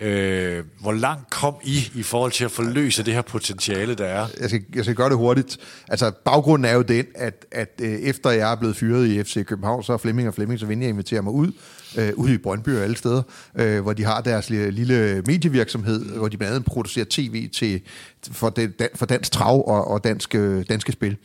Øh, 0.00 0.64
hvor 0.80 0.92
langt 0.92 1.30
kom 1.30 1.54
I 1.62 1.90
i 1.94 2.02
forhold 2.02 2.32
til 2.32 2.44
at 2.44 2.50
forløse 2.50 3.04
det 3.04 3.14
her 3.14 3.22
potentiale, 3.22 3.94
der 3.94 4.04
er? 4.04 4.26
Jeg 4.40 4.48
skal, 4.48 4.64
jeg 4.74 4.84
skal 4.84 4.96
gøre 4.96 5.08
det 5.08 5.16
hurtigt. 5.16 5.58
Altså, 5.88 6.12
baggrunden 6.24 6.64
er 6.64 6.74
jo 6.74 6.82
den, 6.82 7.06
at, 7.14 7.46
at 7.52 7.80
øh, 7.82 7.92
efter 7.92 8.30
jeg 8.30 8.52
er 8.52 8.56
blevet 8.56 8.76
fyret 8.76 9.06
i 9.06 9.22
FC 9.22 9.44
København, 9.46 9.82
så 9.82 9.92
er 9.92 9.96
Flemming 9.96 10.28
og 10.28 10.34
Flemming, 10.34 10.60
så 10.60 10.66
vinder 10.66 10.84
jeg 10.84 10.90
invitere 10.90 11.22
mig 11.22 11.32
ud, 11.32 11.52
øh, 11.98 12.12
ude 12.14 12.34
i 12.34 12.38
Brøndby 12.38 12.68
og 12.68 12.82
alle 12.82 12.96
steder, 12.96 13.22
øh, 13.54 13.82
hvor 13.82 13.92
de 13.92 14.04
har 14.04 14.20
deres 14.20 14.50
lille, 14.50 14.70
lille 14.70 15.22
medievirksomhed, 15.26 16.04
hvor 16.04 16.28
de 16.28 16.36
blandt 16.36 16.54
andet 16.54 16.66
producerer 16.66 17.06
tv 17.10 17.48
til, 17.48 17.80
for, 18.32 18.50
det, 18.50 18.88
for 18.94 19.06
dansk 19.06 19.32
trav 19.32 19.68
og, 19.68 19.88
og 19.88 20.04
dansk, 20.04 20.34
øh, 20.34 20.64
danske 20.68 20.92
spil. 20.92 21.16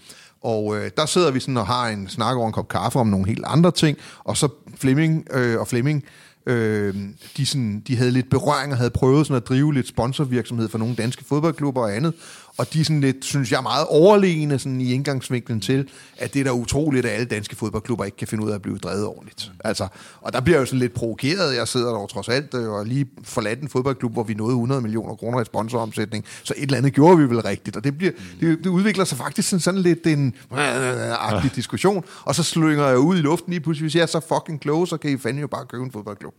Og 0.41 0.77
øh, 0.77 0.91
der 0.97 1.05
sidder 1.05 1.31
vi 1.31 1.39
sådan 1.39 1.57
og 1.57 1.67
har 1.67 1.87
en 1.87 2.07
snak 2.07 2.37
over 2.37 2.47
en 2.47 2.53
kop 2.53 2.67
kaffe 2.67 2.99
om 2.99 3.07
nogle 3.07 3.27
helt 3.27 3.43
andre 3.47 3.71
ting, 3.71 3.97
og 4.19 4.37
så 4.37 4.47
Flemming 4.77 5.27
øh, 5.33 5.59
og 5.59 5.67
Flemming 5.67 6.03
Øh, 6.03 6.28
Øh, 6.49 6.95
de, 7.37 7.45
sådan, 7.45 7.79
de 7.87 7.95
havde 7.95 8.11
lidt 8.11 8.29
berøring 8.29 8.71
og 8.71 8.77
havde 8.77 8.89
prøvet 8.89 9.27
sådan 9.27 9.41
at 9.41 9.47
drive 9.47 9.73
lidt 9.73 9.87
sponsorvirksomhed 9.87 10.69
for 10.69 10.77
nogle 10.77 10.95
danske 10.95 11.25
fodboldklubber 11.25 11.81
og 11.81 11.95
andet. 11.95 12.13
Og 12.59 12.73
de 12.73 12.79
er 12.79 12.83
sådan 12.83 13.01
lidt, 13.01 13.25
synes 13.25 13.51
jeg, 13.51 13.63
meget 13.63 13.85
overlegne 13.87 14.59
sådan 14.59 14.81
i 14.81 14.93
indgangsvinklen 14.93 15.61
til, 15.61 15.89
at 16.17 16.33
det 16.33 16.39
er 16.39 16.43
da 16.43 16.51
utroligt, 16.51 17.05
at 17.05 17.11
alle 17.11 17.25
danske 17.25 17.55
fodboldklubber 17.55 18.05
ikke 18.05 18.17
kan 18.17 18.27
finde 18.27 18.43
ud 18.43 18.49
af 18.49 18.55
at 18.55 18.61
blive 18.61 18.77
drevet 18.77 19.05
ordentligt. 19.05 19.51
Altså, 19.63 19.87
og 20.21 20.33
der 20.33 20.41
bliver 20.41 20.57
jeg 20.57 20.61
jo 20.61 20.65
sådan 20.65 20.79
lidt 20.79 20.93
provokeret. 20.93 21.55
Jeg 21.55 21.67
sidder 21.67 21.91
der 21.91 22.07
trods 22.07 22.29
alt 22.29 22.53
øh, 22.53 22.69
og 22.69 22.85
lige 22.85 23.07
forladt 23.23 23.61
en 23.61 23.69
fodboldklub, 23.69 24.13
hvor 24.13 24.23
vi 24.23 24.33
nåede 24.33 24.53
100 24.53 24.81
millioner 24.81 25.15
kroner 25.15 25.41
i 25.41 25.45
sponsoromsætning. 25.45 26.25
Så 26.43 26.53
et 26.57 26.63
eller 26.63 26.77
andet 26.77 26.93
gjorde 26.93 27.17
vi 27.17 27.23
vel 27.23 27.41
rigtigt. 27.41 27.77
Og 27.77 27.83
det, 27.83 27.97
bliver, 27.97 28.11
det, 28.39 28.57
det 28.57 28.69
udvikler 28.69 29.05
sig 29.05 29.17
faktisk 29.17 29.49
sådan, 29.49 29.61
sådan 29.61 29.81
lidt 29.81 30.07
en 30.07 30.35
øh, 30.51 30.57
øh, 30.59 31.35
agtig 31.35 31.55
diskussion. 31.55 32.03
Og 32.23 32.35
så 32.35 32.43
slynger 32.43 32.87
jeg 32.87 32.97
ud 32.97 33.17
i 33.17 33.21
luften 33.21 33.51
lige 33.51 33.61
pludselig, 33.61 33.83
hvis 33.83 33.95
jeg 33.95 34.01
er 34.01 34.05
så 34.05 34.19
fucking 34.19 34.61
klog, 34.61 34.87
så 34.87 34.97
kan 34.97 35.11
I 35.11 35.17
fandme 35.17 35.41
jo 35.41 35.47
bare 35.47 35.65
købe 35.65 35.83
en 35.83 35.91
fodboldklub. 35.91 36.33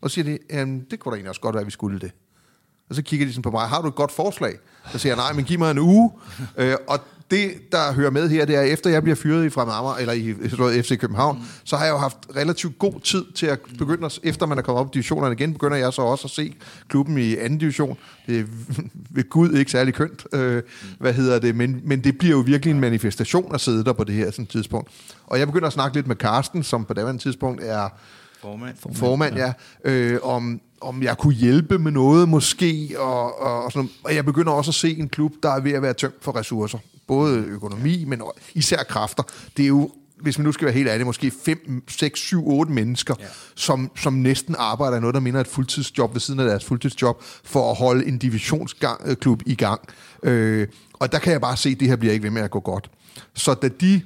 Og 0.00 0.10
siger 0.10 0.24
de, 0.24 0.38
det 0.90 1.00
kunne 1.00 1.12
da 1.12 1.16
egentlig 1.16 1.28
også 1.28 1.40
godt 1.40 1.54
være, 1.54 1.60
at 1.60 1.66
vi 1.66 1.70
skulle 1.70 2.00
det. 2.00 2.12
Og 2.88 2.94
så 2.94 3.02
kigger 3.02 3.26
de 3.26 3.32
sådan 3.32 3.42
på 3.42 3.50
mig, 3.50 3.68
har 3.68 3.82
du 3.82 3.88
et 3.88 3.94
godt 3.94 4.12
forslag? 4.12 4.54
Så 4.92 4.98
siger 4.98 5.14
jeg, 5.14 5.16
nej, 5.16 5.32
men 5.32 5.44
giv 5.44 5.58
mig 5.58 5.70
en 5.70 5.78
uge. 5.78 6.10
øh, 6.56 6.76
og 6.88 7.00
det, 7.30 7.72
der 7.72 7.92
hører 7.92 8.10
med 8.10 8.28
her, 8.28 8.44
det 8.44 8.56
er, 8.56 8.62
efter 8.62 8.90
jeg 8.90 9.02
bliver 9.02 9.16
fyret 9.16 9.44
i 9.44 9.50
Fremad 9.50 10.00
eller 10.00 10.12
i 10.12 10.82
FC 10.82 10.98
København, 10.98 11.38
mm. 11.38 11.44
så 11.64 11.76
har 11.76 11.84
jeg 11.84 11.92
jo 11.92 11.98
haft 11.98 12.16
relativt 12.36 12.78
god 12.78 13.00
tid 13.00 13.24
til 13.34 13.46
at 13.46 13.58
begynde, 13.78 14.06
at, 14.06 14.18
efter 14.22 14.46
man 14.46 14.58
er 14.58 14.62
kommet 14.62 14.80
op 14.80 14.86
i 14.86 14.90
divisionerne 14.94 15.32
igen, 15.32 15.52
begynder 15.52 15.76
jeg 15.76 15.92
så 15.92 16.02
også 16.02 16.26
at 16.26 16.30
se 16.30 16.54
klubben 16.88 17.18
i 17.18 17.36
anden 17.36 17.58
division. 17.58 17.98
Det 18.26 18.38
er 18.38 18.44
ved 19.16 19.28
Gud 19.30 19.52
ikke 19.52 19.70
særlig 19.70 19.94
kønt, 19.94 20.26
øh, 20.32 20.62
hvad 20.98 21.12
hedder 21.12 21.38
det, 21.38 21.56
men, 21.56 21.80
men 21.84 22.04
det 22.04 22.18
bliver 22.18 22.36
jo 22.36 22.42
virkelig 22.46 22.70
en 22.70 22.80
manifestation 22.80 23.54
at 23.54 23.60
sidde 23.60 23.84
der 23.84 23.92
på 23.92 24.04
det 24.04 24.14
her 24.14 24.30
sådan, 24.30 24.46
tidspunkt. 24.46 24.90
Og 25.26 25.38
jeg 25.38 25.46
begynder 25.46 25.66
at 25.66 25.72
snakke 25.72 25.96
lidt 25.96 26.06
med 26.06 26.16
Karsten, 26.16 26.62
som 26.62 26.84
på 26.84 26.94
det 26.94 27.20
tidspunkt 27.20 27.62
er 27.64 27.88
formand, 28.46 28.76
formand 28.94 29.36
ja, 29.36 29.52
øh, 29.84 30.18
om, 30.22 30.60
om 30.80 31.02
jeg 31.02 31.18
kunne 31.18 31.34
hjælpe 31.34 31.78
med 31.78 31.92
noget 31.92 32.28
måske, 32.28 32.94
og, 32.98 33.40
og, 33.40 33.64
og, 33.64 33.72
sådan, 33.72 33.90
og 34.04 34.14
jeg 34.14 34.24
begynder 34.24 34.52
også 34.52 34.70
at 34.70 34.74
se 34.74 34.98
en 34.98 35.08
klub, 35.08 35.32
der 35.42 35.50
er 35.50 35.60
ved 35.60 35.72
at 35.72 35.82
være 35.82 35.94
tømt 35.94 36.14
for 36.20 36.36
ressourcer. 36.36 36.78
Både 37.06 37.38
økonomi, 37.38 38.04
men 38.04 38.22
især 38.54 38.82
kræfter. 38.82 39.22
Det 39.56 39.62
er 39.62 39.66
jo 39.68 39.90
hvis 40.20 40.38
man 40.38 40.44
nu 40.44 40.52
skal 40.52 40.64
være 40.64 40.74
helt 40.74 40.88
ærlig, 40.88 41.06
måske 41.06 41.32
5, 41.44 41.82
6, 41.88 42.20
7, 42.20 42.48
8 42.48 42.72
mennesker, 42.72 43.14
ja. 43.20 43.24
som, 43.54 43.90
som 43.96 44.12
næsten 44.12 44.54
arbejder 44.58 44.96
i 44.96 45.00
noget, 45.00 45.14
der 45.14 45.20
minder 45.20 45.40
et 45.40 45.46
fuldtidsjob 45.46 46.14
ved 46.14 46.20
siden 46.20 46.40
af 46.40 46.46
deres 46.46 46.64
fuldtidsjob, 46.64 47.22
for 47.44 47.70
at 47.70 47.76
holde 47.76 48.06
en 48.06 48.18
divisionsklub 48.18 49.42
i 49.46 49.54
gang. 49.54 49.80
Øh, 50.22 50.68
og 50.92 51.12
der 51.12 51.18
kan 51.18 51.32
jeg 51.32 51.40
bare 51.40 51.56
se, 51.56 51.68
at 51.68 51.80
det 51.80 51.88
her 51.88 51.96
bliver 51.96 52.12
ikke 52.12 52.22
ved 52.22 52.30
med 52.30 52.42
at 52.42 52.50
gå 52.50 52.60
godt. 52.60 52.90
Så 53.34 53.54
da 53.54 53.68
de 53.68 54.02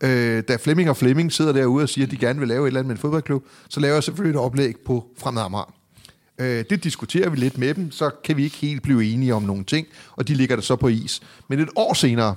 Øh, 0.00 0.42
da 0.48 0.56
Flemming 0.56 0.90
og 0.90 0.96
Flemming 0.96 1.32
sidder 1.32 1.52
derude 1.52 1.82
og 1.82 1.88
siger, 1.88 2.06
at 2.06 2.10
de 2.10 2.16
gerne 2.16 2.38
vil 2.38 2.48
lave 2.48 2.62
et 2.62 2.66
eller 2.66 2.80
andet 2.80 2.88
med 2.88 2.96
en 2.96 3.00
fodboldklub, 3.00 3.44
så 3.68 3.80
laver 3.80 3.94
jeg 3.94 4.04
selvfølgelig 4.04 4.38
et 4.38 4.44
oplæg 4.44 4.74
på 4.86 5.06
Fremad 5.18 5.42
Amager. 5.42 5.74
Øh, 6.38 6.64
det 6.70 6.84
diskuterer 6.84 7.28
vi 7.28 7.36
lidt 7.36 7.58
med 7.58 7.74
dem, 7.74 7.90
så 7.90 8.10
kan 8.24 8.36
vi 8.36 8.44
ikke 8.44 8.56
helt 8.56 8.82
blive 8.82 9.04
enige 9.04 9.34
om 9.34 9.42
nogle 9.42 9.64
ting, 9.64 9.86
og 10.16 10.28
de 10.28 10.34
ligger 10.34 10.56
der 10.56 10.62
så 10.62 10.76
på 10.76 10.88
is. 10.88 11.20
Men 11.48 11.60
et 11.60 11.68
år 11.76 11.94
senere, 11.94 12.34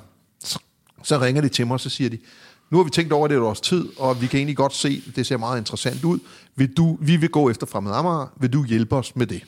så, 1.04 1.20
ringer 1.22 1.42
de 1.42 1.50
til 1.50 1.68
mig, 1.68 1.74
og 1.74 1.80
så 1.80 1.90
siger 1.90 2.10
de, 2.10 2.18
nu 2.70 2.78
har 2.78 2.84
vi 2.84 2.90
tænkt 2.90 3.14
over 3.14 3.28
det 3.28 3.36
et 3.36 3.42
års 3.42 3.62
tid, 3.62 3.88
og 3.98 4.22
vi 4.22 4.28
kan 4.28 4.38
egentlig 4.38 4.58
godt 4.58 4.74
se, 4.74 5.04
at 5.08 5.16
det 5.16 5.28
ser 5.28 5.38
meget 5.38 5.58
interessant 5.58 6.04
ud. 6.04 6.20
Vil 6.56 6.78
du, 6.78 6.98
vi 7.02 7.16
vil 7.16 7.30
gå 7.30 7.50
efter 7.50 7.68
Fremad 7.68 7.94
Amager. 7.94 8.34
Vil 8.40 8.54
du 8.54 8.66
hjælpe 8.66 8.96
os 8.96 9.16
med 9.16 9.28
det? 9.28 9.44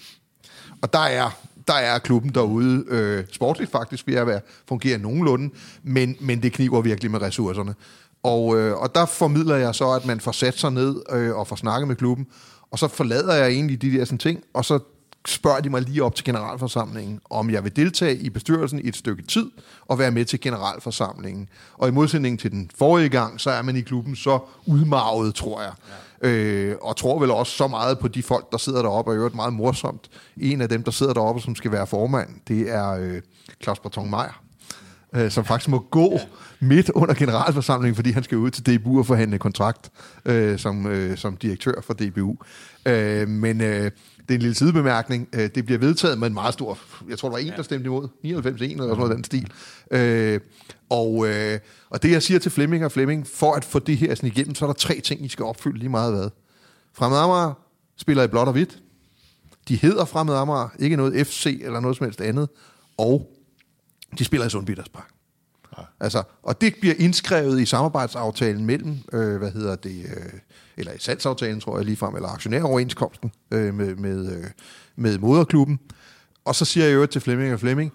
Og 0.81 0.93
der 0.93 0.99
er, 0.99 1.29
der 1.69 1.75
er 1.75 1.99
klubben 1.99 2.31
derude 2.35 2.83
øh, 2.87 3.23
sportligt 3.31 3.71
faktisk 3.71 4.07
ved 4.07 4.15
at 4.15 4.27
være, 4.27 4.41
fungere 4.67 4.97
nogenlunde, 4.97 5.49
men, 5.83 6.15
men 6.19 6.43
det 6.43 6.53
kniver 6.53 6.81
virkelig 6.81 7.11
med 7.11 7.21
ressourcerne. 7.21 7.75
Og, 8.23 8.57
øh, 8.57 8.77
og 8.77 8.95
der 8.95 9.05
formidler 9.05 9.55
jeg 9.55 9.75
så, 9.75 9.91
at 9.91 10.05
man 10.05 10.19
får 10.19 10.31
sat 10.31 10.57
sig 10.57 10.71
ned 10.71 10.95
øh, 11.11 11.35
og 11.35 11.47
får 11.47 11.55
snakket 11.55 11.87
med 11.87 11.95
klubben, 11.95 12.27
og 12.71 12.79
så 12.79 12.87
forlader 12.87 13.35
jeg 13.35 13.49
egentlig 13.49 13.81
de 13.81 13.91
der 13.91 14.05
sådan 14.05 14.17
ting, 14.17 14.43
og 14.53 14.65
så 14.65 14.79
spørger 15.27 15.59
de 15.59 15.69
mig 15.69 15.81
lige 15.81 16.03
op 16.03 16.15
til 16.15 16.25
generalforsamlingen, 16.25 17.19
om 17.29 17.49
jeg 17.49 17.63
vil 17.63 17.75
deltage 17.75 18.15
i 18.15 18.29
bestyrelsen 18.29 18.79
i 18.79 18.87
et 18.87 18.95
stykke 18.95 19.23
tid 19.23 19.51
og 19.87 19.99
være 19.99 20.11
med 20.11 20.25
til 20.25 20.41
generalforsamlingen. 20.41 21.49
Og 21.73 21.87
i 21.87 21.91
modsætning 21.91 22.39
til 22.39 22.51
den 22.51 22.71
forrige 22.75 23.09
gang, 23.09 23.41
så 23.41 23.51
er 23.51 23.61
man 23.61 23.75
i 23.75 23.81
klubben 23.81 24.15
så 24.15 24.39
udmarvet, 24.65 25.35
tror 25.35 25.61
jeg. 25.61 25.73
Ja. 25.89 25.93
Øh, 26.21 26.75
og 26.81 26.97
tror 26.97 27.19
vel 27.19 27.31
også 27.31 27.57
så 27.57 27.67
meget 27.67 27.99
på 27.99 28.07
de 28.07 28.23
folk, 28.23 28.51
der 28.51 28.57
sidder 28.57 28.81
deroppe, 28.81 29.11
og 29.11 29.15
i 29.15 29.17
øvrigt 29.17 29.35
meget 29.35 29.53
morsomt. 29.53 30.09
En 30.37 30.61
af 30.61 30.69
dem, 30.69 30.83
der 30.83 30.91
sidder 30.91 31.13
deroppe, 31.13 31.41
som 31.41 31.55
skal 31.55 31.71
være 31.71 31.87
formand, 31.87 32.29
det 32.47 32.71
er 32.71 32.89
øh, 32.89 33.21
Claus 33.63 33.79
Barton 33.79 34.09
Meier 34.09 34.43
øh, 35.15 35.31
som 35.31 35.45
faktisk 35.45 35.69
må 35.69 35.79
gå 35.91 36.11
ja. 36.11 36.19
midt 36.59 36.89
under 36.89 37.13
generalforsamlingen, 37.13 37.95
fordi 37.95 38.11
han 38.11 38.23
skal 38.23 38.37
ud 38.37 38.51
til 38.51 38.65
DBU 38.65 38.99
og 38.99 39.05
forhandle 39.05 39.37
kontrakt 39.37 39.89
øh, 40.25 40.59
som, 40.59 40.87
øh, 40.87 41.17
som 41.17 41.37
direktør 41.37 41.81
for 41.81 41.93
DBU. 41.93 42.35
Øh, 42.85 43.27
men 43.27 43.61
øh, 43.61 43.91
det 44.29 44.35
er 44.35 44.37
en 44.37 44.41
lille 44.41 44.55
sidebemærkning. 44.55 45.29
Øh, 45.33 45.49
det 45.55 45.65
bliver 45.65 45.79
vedtaget 45.79 46.19
med 46.19 46.27
en 46.27 46.33
meget 46.33 46.53
stor... 46.53 46.77
Jeg 47.09 47.19
tror, 47.19 47.29
der 47.29 47.35
var 47.35 47.39
en, 47.39 47.53
der 47.53 47.63
stemte 47.63 47.85
imod. 47.85 48.07
99-1 48.07 48.25
eller 48.25 48.43
sådan 48.43 48.97
noget 48.97 49.15
den 49.15 49.23
stil. 49.23 49.51
Øh, 49.91 50.39
og, 50.89 51.27
øh, 51.27 51.59
og 51.89 52.03
det, 52.03 52.11
jeg 52.11 52.23
siger 52.23 52.39
til 52.39 52.51
Flemming 52.51 52.85
og 52.85 52.91
Flemming, 52.91 53.27
for 53.27 53.53
at 53.53 53.65
få 53.65 53.79
det 53.79 53.97
her 53.97 54.15
sådan 54.15 54.27
igennem, 54.27 54.55
så 54.55 54.65
er 54.65 54.67
der 54.67 54.73
tre 54.73 54.99
ting, 54.99 55.25
I 55.25 55.27
skal 55.27 55.45
opfylde 55.45 55.77
lige 55.77 55.89
meget 55.89 56.13
hvad. 56.13 56.29
Fremad 56.93 57.17
Amager 57.17 57.53
spiller 57.97 58.23
i 58.23 58.27
blåt 58.27 58.47
og 58.47 58.53
hvidt. 58.53 58.79
De 59.67 59.75
hedder 59.75 60.05
Fremad 60.05 60.35
Amager, 60.35 60.69
ikke 60.79 60.95
noget 60.95 61.27
FC 61.27 61.59
eller 61.63 61.79
noget 61.79 61.97
som 61.97 62.05
helst 62.05 62.21
andet. 62.21 62.49
Og 62.97 63.31
de 64.19 64.25
spiller 64.25 64.47
i 64.47 64.49
Sundby 64.49 64.75
Park. 64.93 65.11
Ja. 65.77 65.83
Altså, 65.99 66.23
og 66.43 66.61
det 66.61 66.75
bliver 66.81 66.95
indskrevet 66.97 67.61
i 67.61 67.65
samarbejdsaftalen 67.65 68.65
mellem, 68.65 68.97
øh, 69.13 69.37
hvad 69.37 69.51
hedder 69.51 69.75
det, 69.75 70.05
øh, 70.05 70.39
eller 70.79 70.93
i 70.93 70.99
salgsaftalen, 70.99 71.59
tror 71.59 71.77
jeg 71.77 71.85
ligefrem, 71.85 72.15
eller 72.15 72.29
aktionæroverenskomsten 72.29 73.31
øh, 73.51 73.73
med, 73.73 73.95
med, 73.95 74.37
øh, 74.37 74.45
med 74.95 75.17
moderklubben. 75.17 75.79
Og 76.45 76.55
så 76.55 76.65
siger 76.65 76.85
jeg 76.85 76.95
jo 76.95 77.05
til 77.05 77.21
Flemming 77.21 77.53
og 77.53 77.59
Flemming, 77.59 77.93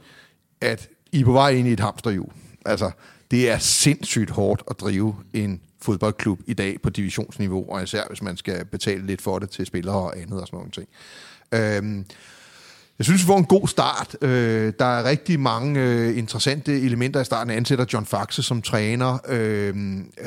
at 0.61 0.89
I 1.12 1.20
er 1.20 1.24
på 1.24 1.32
vej 1.32 1.51
ind 1.51 1.69
i 1.69 1.73
et 1.73 1.81
hamsterhjul. 1.81 2.32
Altså, 2.66 2.90
det 3.31 3.51
er 3.51 3.59
sindssygt 3.59 4.31
hårdt 4.31 4.62
at 4.70 4.81
drive 4.81 5.16
en 5.32 5.61
fodboldklub 5.82 6.40
i 6.47 6.55
dag 6.55 6.81
på 6.82 6.90
divisionsniveau, 6.90 7.70
og 7.70 7.82
især 7.82 8.02
hvis 8.09 8.23
man 8.23 8.36
skal 8.36 8.65
betale 8.65 9.06
lidt 9.06 9.23
for 9.23 9.39
det 9.39 9.51
til 9.51 9.66
spillere 9.66 9.97
og 9.97 10.19
andet 10.19 10.40
og 10.40 10.47
sådan 10.47 10.56
nogle 10.56 10.70
ting. 10.70 10.89
Øhm, 11.52 12.06
jeg 12.99 13.05
synes, 13.05 13.23
vi 13.23 13.27
får 13.27 13.39
en 13.39 13.45
god 13.45 13.69
start. 13.69 14.16
Øh, 14.23 14.73
der 14.79 14.85
er 14.85 15.05
rigtig 15.05 15.41
mange 15.41 15.81
øh, 15.81 16.19
interessante 16.19 16.81
elementer 16.81 17.21
i 17.21 17.25
starten. 17.25 17.51
ansætter 17.51 17.85
John 17.93 18.07
Faxe 18.07 18.43
som 18.43 18.62
træner. 18.62 19.19
Øh, 19.29 19.75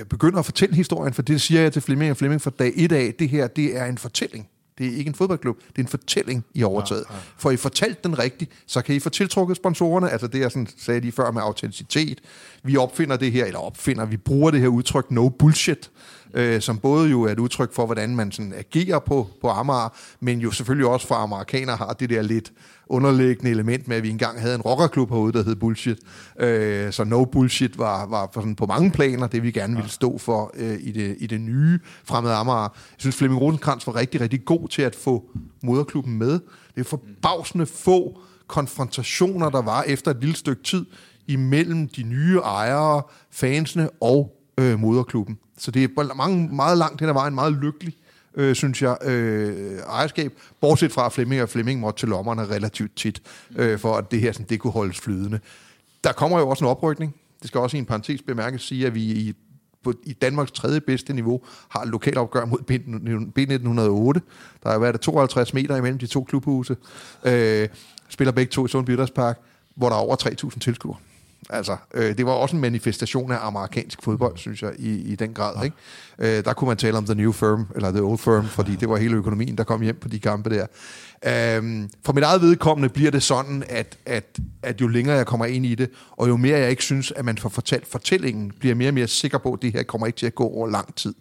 begynder 0.09 0.39
at 0.39 0.45
fortælle 0.45 0.75
historien, 0.75 1.13
for 1.13 1.21
det 1.21 1.41
siger 1.41 1.61
jeg 1.61 1.73
til 1.73 1.81
Flemming 1.81 2.11
og 2.11 2.17
Flemming 2.17 2.41
fra 2.41 2.51
dag 2.59 2.73
et 2.75 2.91
af. 2.91 3.13
Det 3.19 3.29
her, 3.29 3.47
det 3.47 3.77
er 3.77 3.85
en 3.85 3.97
fortælling. 3.97 4.47
Det 4.77 4.87
er 4.87 4.97
ikke 4.97 5.09
en 5.09 5.15
fodboldklub, 5.15 5.57
det 5.67 5.77
er 5.77 5.81
en 5.81 5.87
fortælling, 5.87 6.45
I 6.53 6.63
overtaget. 6.63 7.03
Ja, 7.09 7.15
ja. 7.15 7.21
For 7.37 7.51
I 7.51 7.57
fortalt 7.57 8.03
den 8.03 8.19
rigtigt, 8.19 8.51
så 8.67 8.81
kan 8.81 8.95
I 8.95 8.99
få 8.99 9.09
tiltrukket 9.09 9.57
sponsorerne. 9.57 10.09
Altså 10.09 10.27
det, 10.27 10.39
jeg 10.39 10.51
sådan 10.51 10.67
sagde 10.77 10.99
lige 10.99 11.11
før 11.11 11.31
med 11.31 11.41
autenticitet. 11.41 12.21
Vi 12.63 12.77
opfinder 12.77 13.17
det 13.17 13.31
her, 13.31 13.45
eller 13.45 13.59
opfinder, 13.59 14.05
vi 14.05 14.17
bruger 14.17 14.51
det 14.51 14.59
her 14.59 14.67
udtryk 14.67 15.11
no 15.11 15.29
bullshit 15.29 15.91
øh, 16.37 16.61
som 16.61 16.77
både 16.77 17.09
jo 17.09 17.23
er 17.23 17.31
et 17.31 17.39
udtryk 17.39 17.73
for, 17.73 17.85
hvordan 17.85 18.15
man 18.15 18.31
sådan 18.31 18.53
agerer 18.57 18.99
på, 18.99 19.27
på 19.41 19.49
Amager, 19.49 19.95
men 20.19 20.39
jo 20.39 20.51
selvfølgelig 20.51 20.87
også 20.87 21.07
for 21.07 21.15
amerikanere 21.15 21.75
har 21.75 21.93
det 21.93 22.09
der 22.09 22.21
lidt 22.21 22.53
underliggende 22.87 23.51
element 23.51 23.87
med, 23.87 23.97
at 23.97 24.03
vi 24.03 24.09
engang 24.09 24.41
havde 24.41 24.55
en 24.55 24.61
rockerklub 24.61 25.09
herude, 25.09 25.33
der 25.33 25.43
hed 25.43 25.55
Bullshit. 25.55 25.97
Øh, 26.39 26.93
så 26.93 27.03
No 27.03 27.25
Bullshit 27.25 27.77
var, 27.77 28.05
var 28.05 28.29
sådan 28.33 28.55
på 28.55 28.65
mange 28.65 28.91
planer 28.91 29.27
det, 29.27 29.43
vi 29.43 29.51
gerne 29.51 29.75
ville 29.75 29.89
stå 29.89 30.17
for 30.17 30.51
øh, 30.57 30.77
i, 30.79 30.91
det, 30.91 31.15
i 31.19 31.27
det 31.27 31.41
nye 31.41 31.79
fremmede 32.03 32.33
Amager. 32.33 32.61
Jeg 32.61 32.69
synes, 32.97 33.15
Flemming 33.15 33.41
Rosenkrantz 33.41 33.87
var 33.87 33.95
rigtig, 33.95 34.21
rigtig 34.21 34.45
god 34.45 34.67
til 34.67 34.81
at 34.81 34.95
få 34.95 35.23
moderklubben 35.63 36.17
med. 36.17 36.31
Det 36.75 36.81
er 36.81 36.83
forbavsende 36.83 37.65
få 37.65 38.19
konfrontationer, 38.47 39.49
der 39.49 39.61
var 39.61 39.83
efter 39.83 40.11
et 40.11 40.17
lille 40.19 40.35
stykke 40.35 40.63
tid 40.63 40.85
imellem 41.27 41.87
de 41.87 42.03
nye 42.03 42.37
ejere, 42.37 43.01
fansene 43.31 43.89
og 44.01 44.37
øh, 44.59 44.79
moderklubben. 44.79 45.37
Så 45.57 45.71
det 45.71 45.83
er 45.83 46.13
mange, 46.13 46.55
meget 46.55 46.77
langt 46.77 46.99
hen 47.01 47.09
ad 47.09 47.13
vejen 47.13 47.35
meget 47.35 47.53
lykkelig, 47.53 47.95
øh, 48.35 48.55
synes 48.55 48.81
jeg, 48.81 48.97
øh, 49.05 49.79
ejerskab. 49.79 50.33
Bortset 50.61 50.91
fra, 50.91 51.09
Flemming 51.09 51.41
og 51.41 51.49
Flemming 51.49 51.79
måtte 51.79 51.99
til 51.99 52.09
lommerne 52.09 52.45
relativt 52.45 52.95
tit, 52.95 53.21
øh, 53.55 53.79
for 53.79 53.95
at 53.95 54.11
det 54.11 54.21
her 54.21 54.31
sådan, 54.31 54.45
det 54.49 54.59
kunne 54.59 54.73
holdes 54.73 54.99
flydende. 54.99 55.39
Der 56.03 56.11
kommer 56.11 56.39
jo 56.39 56.49
også 56.49 56.65
en 56.65 56.71
oprykning. 56.71 57.15
Det 57.41 57.47
skal 57.47 57.61
også 57.61 57.77
i 57.77 57.79
en 57.79 57.85
parentes 57.85 58.21
bemærkes 58.21 58.61
sige, 58.61 58.87
at 58.87 58.95
vi 58.95 59.01
i 59.01 59.33
på, 59.83 59.93
i 60.03 60.13
Danmarks 60.13 60.51
tredje 60.51 60.81
bedste 60.81 61.13
niveau 61.13 61.41
har 61.69 61.85
lokalopgør 61.85 62.45
mod 62.45 62.59
B1908. 63.37 64.19
Der 64.63 64.69
har 64.71 64.79
været 64.79 65.01
52 65.01 65.53
meter 65.53 65.75
imellem 65.75 65.99
de 65.99 66.07
to 66.07 66.23
klubhuse. 66.23 66.77
Øh, 67.25 67.67
spiller 68.09 68.31
begge 68.31 68.49
to 68.49 68.65
i 68.65 68.69
Sundby 68.69 68.95
Park, 69.15 69.39
hvor 69.75 69.89
der 69.89 69.95
er 69.95 69.99
over 69.99 70.15
3.000 70.15 70.59
tilskuere. 70.59 70.97
Altså, 71.49 71.77
øh, 71.93 72.17
det 72.17 72.25
var 72.25 72.31
også 72.31 72.55
en 72.55 72.61
manifestation 72.61 73.31
af 73.31 73.37
amerikansk 73.41 74.03
fodbold, 74.03 74.37
synes 74.37 74.61
jeg, 74.61 74.71
i, 74.79 75.11
i 75.11 75.15
den 75.15 75.33
grad. 75.33 75.55
Ja. 75.57 75.63
Ikke? 75.63 76.37
Øh, 76.37 76.45
der 76.45 76.53
kunne 76.53 76.67
man 76.67 76.77
tale 76.77 76.97
om 76.97 77.05
the 77.05 77.15
new 77.15 77.31
firm, 77.31 77.65
eller 77.75 77.91
the 77.91 78.01
old 78.01 78.17
firm, 78.17 78.45
fordi 78.45 78.75
det 78.75 78.89
var 78.89 78.97
hele 78.97 79.15
økonomien, 79.15 79.57
der 79.57 79.63
kom 79.63 79.81
hjem 79.81 79.97
på 80.01 80.07
de 80.07 80.19
kampe 80.19 80.49
der. 80.49 80.65
Øh, 81.25 81.89
for 82.05 82.13
mit 82.13 82.23
eget 82.23 82.41
vedkommende 82.41 82.89
bliver 82.89 83.11
det 83.11 83.23
sådan, 83.23 83.63
at, 83.69 83.97
at, 84.05 84.39
at 84.63 84.81
jo 84.81 84.87
længere 84.87 85.15
jeg 85.15 85.25
kommer 85.25 85.45
ind 85.45 85.65
i 85.65 85.75
det, 85.75 85.89
og 86.11 86.29
jo 86.29 86.37
mere 86.37 86.59
jeg 86.59 86.69
ikke 86.69 86.83
synes, 86.83 87.11
at 87.11 87.25
man 87.25 87.37
får 87.37 87.49
fortalt 87.49 87.87
fortællingen, 87.87 88.51
bliver 88.59 88.75
mere 88.75 88.89
og 88.89 88.93
mere 88.93 89.07
sikker 89.07 89.37
på, 89.37 89.53
at 89.53 89.61
det 89.61 89.73
her 89.73 89.83
kommer 89.83 90.07
ikke 90.07 90.17
til 90.17 90.25
at 90.25 90.35
gå 90.35 90.43
over 90.43 90.67
lang 90.67 90.95
tid. 90.95 91.13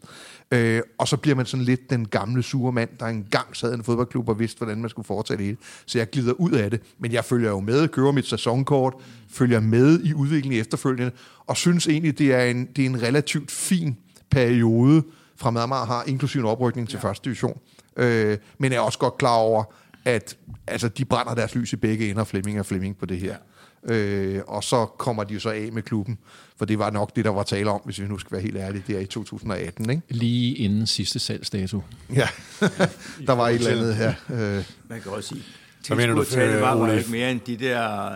Øh, 0.50 0.82
og 0.98 1.08
så 1.08 1.16
bliver 1.16 1.34
man 1.34 1.46
sådan 1.46 1.64
lidt 1.64 1.90
den 1.90 2.08
gamle 2.08 2.42
sure 2.42 2.72
mand, 2.72 2.90
der 3.00 3.06
engang 3.06 3.56
sad 3.56 3.72
i 3.72 3.74
en 3.74 3.84
fodboldklub 3.84 4.28
og 4.28 4.38
vidste, 4.38 4.58
hvordan 4.58 4.80
man 4.80 4.90
skulle 4.90 5.06
foretage 5.06 5.36
det 5.36 5.46
hele. 5.46 5.58
Så 5.86 5.98
jeg 5.98 6.10
glider 6.10 6.32
ud 6.32 6.52
af 6.52 6.70
det. 6.70 6.80
Men 6.98 7.12
jeg 7.12 7.24
følger 7.24 7.50
jo 7.50 7.60
med, 7.60 7.88
kører 7.88 8.12
mit 8.12 8.26
sæsonkort, 8.26 8.94
følger 9.30 9.60
med 9.60 10.00
i 10.00 10.14
udviklingen 10.14 10.60
efterfølgende, 10.60 11.12
og 11.46 11.56
synes 11.56 11.86
egentlig, 11.88 12.18
det 12.18 12.34
er 12.34 12.44
en, 12.44 12.68
det 12.76 12.82
er 12.84 12.86
en 12.86 13.02
relativt 13.02 13.50
fin 13.50 13.96
periode 14.30 15.02
fra 15.36 15.50
Madmar 15.50 15.84
har, 15.84 16.04
inklusive 16.06 16.40
en 16.40 16.48
oprykning 16.48 16.88
til 16.88 16.96
ja. 17.02 17.08
første 17.08 17.24
division. 17.24 17.60
Øh, 17.96 18.38
men 18.58 18.72
er 18.72 18.80
også 18.80 18.98
godt 18.98 19.18
klar 19.18 19.36
over, 19.36 19.64
at 20.04 20.36
altså, 20.66 20.88
de 20.88 21.04
brænder 21.04 21.34
deres 21.34 21.54
lys 21.54 21.72
i 21.72 21.76
begge 21.76 22.10
ender, 22.10 22.24
Flemming 22.24 22.60
og 22.60 22.66
Flemming 22.66 22.96
på 22.96 23.06
det 23.06 23.18
her. 23.18 23.28
Ja. 23.28 23.36
Øh, 23.84 24.42
og 24.46 24.64
så 24.64 24.86
kommer 24.86 25.24
de 25.24 25.34
jo 25.34 25.40
så 25.40 25.50
af 25.50 25.68
med 25.72 25.82
klubben, 25.82 26.18
for 26.56 26.64
det 26.64 26.78
var 26.78 26.90
nok 26.90 27.16
det, 27.16 27.24
der 27.24 27.30
var 27.30 27.42
tale 27.42 27.70
om, 27.70 27.80
hvis 27.84 28.00
vi 28.00 28.06
nu 28.06 28.18
skal 28.18 28.32
være 28.32 28.42
helt 28.42 28.56
ærlige, 28.56 28.84
det 28.86 28.96
er 28.96 29.00
i 29.00 29.06
2018. 29.06 29.90
Ikke? 29.90 30.02
Lige 30.08 30.54
inden 30.56 30.86
sidste 30.86 31.18
salgsdato. 31.18 31.82
Ja, 32.14 32.28
der 33.26 33.32
var 33.32 33.48
et 33.48 33.54
eller 33.54 33.70
andet 33.70 33.96
her. 33.96 34.14
Øh. 34.30 34.64
Man 34.88 35.00
kan 35.00 35.12
også 35.12 35.28
sige, 35.28 35.44
tilskuertallet 35.82 36.60
var, 36.60 36.74
var 36.74 36.92
ikke 36.92 37.10
mere 37.10 37.30
end 37.30 37.40
de 37.40 37.56
der 37.56 38.10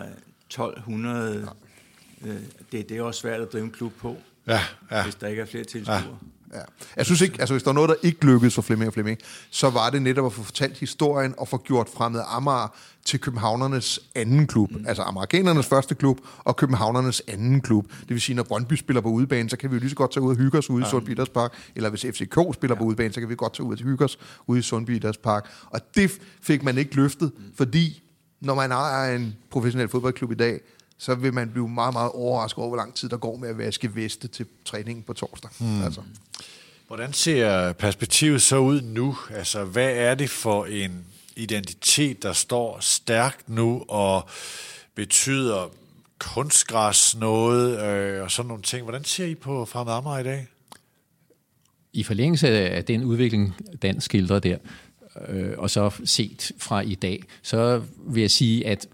1200. 0.47 1.49
Øh, 2.25 2.35
det, 2.71 2.89
det 2.89 2.97
er 2.97 3.01
også 3.01 3.19
svært 3.19 3.41
at 3.41 3.53
drive 3.53 3.63
en 3.63 3.71
klub 3.71 3.93
på, 3.99 4.17
ja, 4.47 4.59
ja. 4.91 5.03
hvis 5.03 5.15
der 5.15 5.27
ikke 5.27 5.41
er 5.41 5.45
flere 5.45 5.63
tilskuere. 5.63 5.99
Ja. 5.99 6.05
Ja. 6.53 6.61
Jeg 6.97 7.05
synes 7.05 7.21
ikke, 7.21 7.35
altså 7.39 7.53
hvis 7.53 7.63
der 7.63 7.69
er 7.69 7.73
noget, 7.73 7.89
der 7.89 7.95
ikke 8.03 8.25
lykkedes 8.25 8.55
for 8.55 8.61
Flemming 8.61 8.87
og 8.87 8.93
Flemming, 8.93 9.17
så 9.49 9.69
var 9.69 9.89
det 9.89 10.01
netop 10.01 10.25
at 10.25 10.33
få 10.33 10.43
fortalt 10.43 10.77
historien 10.77 11.33
og 11.37 11.47
få 11.47 11.57
gjort 11.57 11.89
fremmed 11.89 12.21
Amager 12.27 12.75
til 13.05 13.19
københavnernes 13.19 13.99
anden 14.15 14.47
klub. 14.47 14.71
Mm. 14.71 14.85
Altså 14.87 15.03
amerikanernes 15.03 15.65
første 15.65 15.95
klub 15.95 16.19
og 16.37 16.55
københavnernes 16.55 17.21
anden 17.27 17.61
klub. 17.61 17.85
Det 17.99 18.09
vil 18.09 18.21
sige, 18.21 18.35
når 18.35 18.43
Brøndby 18.43 18.73
spiller 18.73 19.01
på 19.01 19.09
udebane, 19.09 19.49
så 19.49 19.57
kan 19.57 19.71
vi 19.71 19.75
jo 19.75 19.79
lige 19.79 19.89
så 19.89 19.95
godt 19.95 20.11
tage 20.13 20.23
ud 20.23 20.31
og 20.31 20.37
hygge 20.37 20.57
os 20.57 20.69
ude 20.69 20.83
ja. 20.83 20.87
i 20.87 20.91
Sundby 20.91 21.17
Park. 21.33 21.53
Eller 21.75 21.89
hvis 21.89 22.01
FCK 22.01 22.37
spiller 22.53 22.75
ja. 22.75 22.79
på 22.79 22.83
udebane, 22.83 23.13
så 23.13 23.19
kan 23.19 23.29
vi 23.29 23.35
godt 23.35 23.53
tage 23.53 23.63
ud 23.63 23.73
og 23.73 23.79
hygge 23.79 24.05
os 24.05 24.19
ude 24.47 24.59
i 24.59 24.61
Sundby 24.61 25.01
Park. 25.23 25.49
Og 25.65 25.81
det 25.95 26.11
fik 26.41 26.63
man 26.63 26.77
ikke 26.77 26.95
løftet, 26.95 27.31
mm. 27.37 27.43
fordi 27.55 28.03
når 28.41 28.55
man 28.55 28.71
ejer 28.71 29.15
en 29.15 29.35
professionel 29.49 29.89
fodboldklub 29.89 30.31
i 30.31 30.35
dag, 30.35 30.59
så 31.01 31.15
vil 31.15 31.33
man 31.33 31.49
blive 31.49 31.69
meget, 31.69 31.93
meget 31.93 32.11
overrasket 32.11 32.57
over, 32.57 32.67
hvor 32.67 32.77
lang 32.77 32.93
tid 32.93 33.09
der 33.09 33.17
går 33.17 33.37
med 33.37 33.49
at 33.49 33.57
vaske 33.57 33.95
veste 33.95 34.27
til 34.27 34.45
træningen 34.65 35.03
på 35.03 35.13
torsdag. 35.13 35.49
Mm. 35.59 35.83
Altså. 35.83 36.01
Hvordan 36.87 37.13
ser 37.13 37.73
perspektivet 37.73 38.41
så 38.41 38.57
ud 38.57 38.81
nu? 38.81 39.17
Altså, 39.29 39.63
hvad 39.63 39.91
er 39.95 40.15
det 40.15 40.29
for 40.29 40.65
en 40.65 41.05
identitet, 41.35 42.23
der 42.23 42.33
står 42.33 42.77
stærkt 42.79 43.49
nu 43.49 43.85
og 43.87 44.29
betyder 44.95 45.71
kunstgræs 46.19 47.17
noget 47.17 47.81
øh, 47.83 48.23
og 48.23 48.31
sådan 48.31 48.47
nogle 48.47 48.63
ting? 48.63 48.83
Hvordan 48.83 49.03
ser 49.03 49.25
I 49.25 49.35
på 49.35 49.65
Fremad 49.65 49.93
Amager 49.93 50.19
i 50.19 50.23
dag? 50.23 50.47
I 51.93 52.03
forlængelse 52.03 52.47
af 52.47 52.85
den 52.85 53.03
udvikling, 53.03 53.55
Dan 53.81 54.01
skildrer 54.01 54.39
der, 54.39 54.57
øh, 55.27 55.53
og 55.57 55.69
så 55.69 55.91
set 56.05 56.51
fra 56.57 56.81
i 56.81 56.95
dag, 56.95 57.23
så 57.41 57.81
vil 57.97 58.21
jeg 58.21 58.31
sige, 58.31 58.67
at 58.67 58.87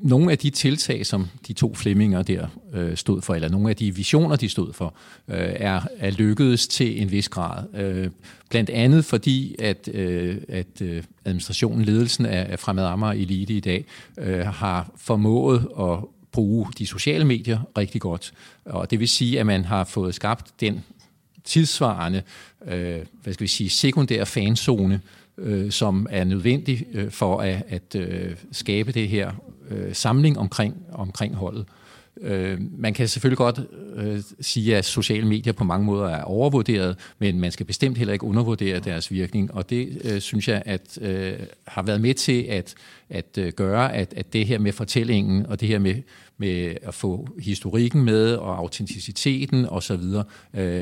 nogle 0.00 0.32
af 0.32 0.38
de 0.38 0.50
tiltag, 0.50 1.06
som 1.06 1.26
de 1.48 1.52
to 1.52 1.74
Flemminger 1.74 2.22
der 2.22 2.46
øh, 2.72 2.96
stod 2.96 3.22
for, 3.22 3.34
eller 3.34 3.48
nogle 3.48 3.70
af 3.70 3.76
de 3.76 3.94
visioner, 3.94 4.36
de 4.36 4.48
stod 4.48 4.72
for, 4.72 4.94
øh, 5.28 5.36
er, 5.38 5.80
er 5.98 6.10
lykkedes 6.10 6.68
til 6.68 7.02
en 7.02 7.10
vis 7.10 7.28
grad. 7.28 7.64
Øh, 7.74 8.10
blandt 8.50 8.70
andet 8.70 9.04
fordi, 9.04 9.56
at, 9.58 9.88
øh, 9.94 10.36
at 10.48 10.82
øh, 10.82 11.02
administrationen, 11.24 11.84
ledelsen 11.84 12.26
af, 12.26 12.52
af 12.52 12.58
Fremad 12.58 12.84
Amager 12.84 13.12
Elite 13.12 13.54
i 13.54 13.60
dag, 13.60 13.84
øh, 14.18 14.46
har 14.46 14.92
formået 14.96 15.68
at 15.80 15.98
bruge 16.32 16.66
de 16.78 16.86
sociale 16.86 17.24
medier 17.24 17.58
rigtig 17.78 18.00
godt. 18.00 18.32
Og 18.64 18.90
det 18.90 19.00
vil 19.00 19.08
sige, 19.08 19.40
at 19.40 19.46
man 19.46 19.64
har 19.64 19.84
fået 19.84 20.14
skabt 20.14 20.60
den 20.60 20.84
tidsvarende, 21.44 22.22
øh, 22.66 22.98
hvad 23.22 23.32
skal 23.32 23.44
vi 23.44 23.48
sige, 23.48 23.70
sekundære 23.70 24.26
fanzone, 24.26 25.00
øh, 25.38 25.70
som 25.70 26.06
er 26.10 26.24
nødvendig 26.24 26.86
øh, 26.92 27.10
for 27.10 27.40
at, 27.40 27.62
at 27.68 27.94
øh, 27.94 28.36
skabe 28.52 28.92
det 28.92 29.08
her 29.08 29.32
øh, 29.70 29.94
samling 29.94 30.38
omkring, 30.38 30.76
omkring 30.92 31.34
holdet. 31.34 31.66
Øh, 32.20 32.58
man 32.78 32.94
kan 32.94 33.08
selvfølgelig 33.08 33.38
godt 33.38 33.60
øh, 33.96 34.22
sige, 34.40 34.76
at 34.76 34.84
sociale 34.84 35.26
medier 35.26 35.52
på 35.52 35.64
mange 35.64 35.86
måder 35.86 36.08
er 36.08 36.22
overvurderet, 36.22 36.96
men 37.18 37.40
man 37.40 37.52
skal 37.52 37.66
bestemt 37.66 37.98
heller 37.98 38.12
ikke 38.12 38.24
undervurdere 38.24 38.80
deres 38.80 39.12
virkning, 39.12 39.54
og 39.54 39.70
det 39.70 40.00
øh, 40.04 40.20
synes 40.20 40.48
jeg 40.48 40.62
at 40.66 40.98
øh, 41.00 41.32
har 41.66 41.82
været 41.82 42.00
med 42.00 42.14
til 42.14 42.42
at, 42.42 42.74
at 43.10 43.38
øh, 43.38 43.52
gøre, 43.52 43.94
at, 43.94 44.14
at 44.16 44.32
det 44.32 44.46
her 44.46 44.58
med 44.58 44.72
fortællingen 44.72 45.46
og 45.46 45.60
det 45.60 45.68
her 45.68 45.78
med, 45.78 45.94
med 46.38 46.74
at 46.82 46.94
få 46.94 47.28
historikken 47.38 48.04
med 48.04 48.34
og 48.34 48.58
autenticiteten 48.58 49.66
osv. 49.66 49.92
Øh, 49.92 50.22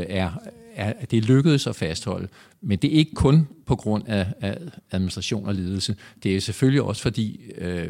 er, 0.09 0.31
er, 0.75 0.93
det 1.11 1.25
lykkedes 1.25 1.67
at 1.67 1.77
fastholde. 1.77 2.29
Men 2.61 2.79
det 2.79 2.95
er 2.95 2.99
ikke 2.99 3.15
kun 3.15 3.49
på 3.67 3.77
grund 3.77 4.03
af, 4.07 4.27
af 4.41 4.59
administration 4.91 5.47
og 5.47 5.55
ledelse. 5.55 5.97
Det 6.23 6.37
er 6.37 6.41
selvfølgelig 6.41 6.83
også 6.83 7.03
fordi 7.03 7.41
øh, 7.59 7.89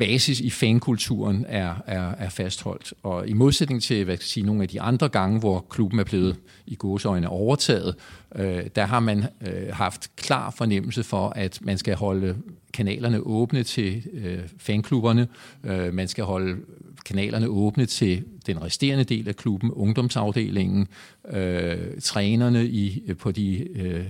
basis 0.00 0.40
i 0.40 0.50
fankulturen 0.50 1.46
er, 1.48 1.74
er, 1.86 2.14
er 2.18 2.28
fastholdt. 2.28 2.94
Og 3.02 3.28
i 3.28 3.32
modsætning 3.32 3.82
til 3.82 4.04
hvad 4.04 4.16
skal 4.16 4.24
jeg 4.24 4.28
sige, 4.28 4.46
nogle 4.46 4.62
af 4.62 4.68
de 4.68 4.80
andre 4.80 5.08
gange, 5.08 5.38
hvor 5.38 5.66
klubben 5.70 6.00
er 6.00 6.04
blevet 6.04 6.36
i 6.66 6.74
gåsøjne 6.74 7.28
overtaget, 7.28 7.94
øh, 8.34 8.62
der 8.76 8.84
har 8.84 9.00
man 9.00 9.24
øh, 9.40 9.72
haft 9.72 10.16
klar 10.16 10.50
fornemmelse 10.50 11.02
for, 11.02 11.28
at 11.28 11.58
man 11.62 11.78
skal 11.78 11.94
holde 11.94 12.36
kanalerne 12.72 13.20
åbne 13.20 13.62
til 13.62 14.02
øh, 14.12 14.38
fanklubberne, 14.58 15.28
øh, 15.64 15.94
man 15.94 16.08
skal 16.08 16.24
holde 16.24 16.56
kanalerne 17.06 17.46
åbne 17.46 17.86
til 17.86 18.24
den 18.46 18.62
resterende 18.62 19.04
del 19.04 19.28
af 19.28 19.36
klubben, 19.36 19.70
ungdomsafdelingen, 19.70 20.88
øh, 21.30 22.00
trænerne 22.02 22.66
i, 22.66 23.02
øh, 23.06 23.16
på 23.16 23.32
de 23.32 23.68
øh, 23.78 24.04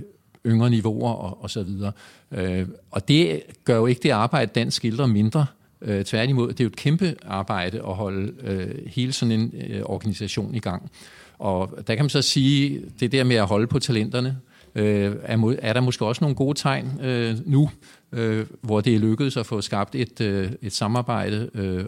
yngre 0.47 0.71
niveauer 0.71 1.13
og, 1.13 1.43
og 1.43 1.51
så 1.51 1.63
videre. 1.63 1.93
Øh, 2.33 2.69
og 2.91 3.09
det 3.09 3.43
gør 3.65 3.77
jo 3.77 3.87
ikke 3.87 4.01
det 4.03 4.11
arbejde, 4.11 4.51
den 4.55 4.71
skildrer 4.71 5.07
mindre. 5.07 5.47
Øh, 5.83 6.05
tværtimod, 6.05 6.49
det 6.49 6.61
er 6.61 6.65
jo 6.65 6.69
et 6.69 6.77
kæmpe 6.77 7.15
arbejde 7.27 7.79
at 7.79 7.95
holde 7.95 8.33
øh, 8.43 8.87
hele 8.87 9.13
sådan 9.13 9.33
en 9.33 9.55
øh, 9.69 9.83
organisation 9.85 10.55
i 10.55 10.59
gang. 10.59 10.91
Og 11.39 11.79
der 11.87 11.95
kan 11.95 12.05
man 12.05 12.11
så 12.11 12.23
sige, 12.23 12.83
det 13.01 13.13
der 13.13 13.25
med 13.25 13.37
at 13.37 13.47
holde 13.47 13.67
på 13.67 13.79
talenterne, 13.79 14.37
øh, 14.75 15.17
er, 15.23 15.57
er 15.63 15.73
der 15.73 15.81
måske 15.81 16.07
også 16.07 16.25
nogle 16.25 16.37
gode 16.37 16.59
tegn 16.59 17.01
øh, 17.01 17.37
nu, 17.47 17.71
øh, 18.13 18.47
hvor 18.61 18.81
det 18.81 18.95
er 18.95 18.99
lykkedes 18.99 19.37
at 19.37 19.47
få 19.47 19.61
skabt 19.61 19.95
et, 19.95 20.21
øh, 20.21 20.53
et 20.63 20.73
samarbejde 20.73 21.51
øh, 21.55 21.85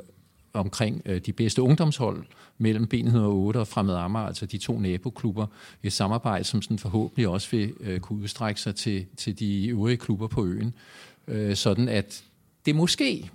omkring 0.53 1.03
øh, 1.07 1.21
de 1.27 1.33
bedste 1.33 1.63
ungdomshold 1.63 2.25
mellem 2.59 2.89
B108 2.95 3.59
og 3.59 3.69
Fremad 3.69 3.97
Amager, 3.97 4.27
altså 4.27 4.47
de 4.47 4.59
to 4.59 4.79
naboklubber. 4.79 5.47
Et 5.83 5.93
samarbejde, 5.93 6.45
som 6.45 6.63
sådan 6.63 6.79
forhåbentlig 6.79 7.29
også 7.29 7.49
vil 7.51 7.73
øh, 7.81 8.01
kunne 8.01 8.23
udstrække 8.23 8.61
sig 8.61 8.75
til, 8.75 9.07
til 9.17 9.39
de 9.39 9.69
øvrige 9.69 9.97
klubber 9.97 10.27
på 10.27 10.47
øen. 10.47 10.75
Øh, 11.29 11.57
sådan 11.57 11.89
at 11.89 12.23
det 12.67 12.77
måske 12.77 13.31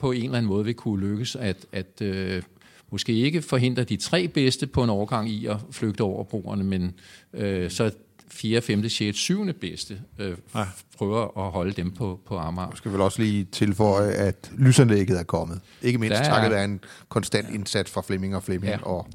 på 0.00 0.12
en 0.12 0.24
eller 0.24 0.38
anden 0.38 0.48
måde 0.48 0.64
vil 0.64 0.74
kunne 0.74 1.00
lykkes 1.00 1.36
at, 1.36 1.66
at 1.72 2.02
øh, 2.02 2.42
måske 2.90 3.12
ikke 3.12 3.42
forhindre 3.42 3.84
de 3.84 3.96
tre 3.96 4.28
bedste 4.28 4.66
på 4.66 4.84
en 4.84 4.90
overgang 4.90 5.30
i 5.30 5.46
at 5.46 5.56
flygte 5.70 6.00
over 6.00 6.24
broerne, 6.24 6.64
men 6.64 6.94
øh, 7.34 7.70
så 7.70 7.90
4., 8.30 8.60
5., 8.60 8.88
6., 8.88 9.18
7. 9.18 9.52
bedste 9.60 10.00
øh, 10.18 10.36
ja. 10.54 10.64
prøver 10.96 11.46
at 11.46 11.52
holde 11.52 11.72
dem 11.72 11.90
på, 11.90 12.20
på 12.26 12.38
Amager. 12.38 12.68
Jeg 12.68 12.76
skal 12.76 12.92
vel 12.92 13.00
også 13.00 13.22
lige 13.22 13.44
tilføje, 13.44 14.10
at 14.12 14.50
lysanlægget 14.58 15.18
er 15.18 15.22
kommet. 15.22 15.60
Ikke 15.82 15.98
mindst 15.98 16.20
er, 16.20 16.24
takket 16.24 16.50
være 16.50 16.64
en 16.64 16.80
konstant 17.08 17.50
indsats 17.54 17.90
fra 17.90 18.02
Flemming 18.02 18.36
og 18.36 18.42
Flemming 18.42 18.72
ja. 18.72 18.82
og, 18.82 19.06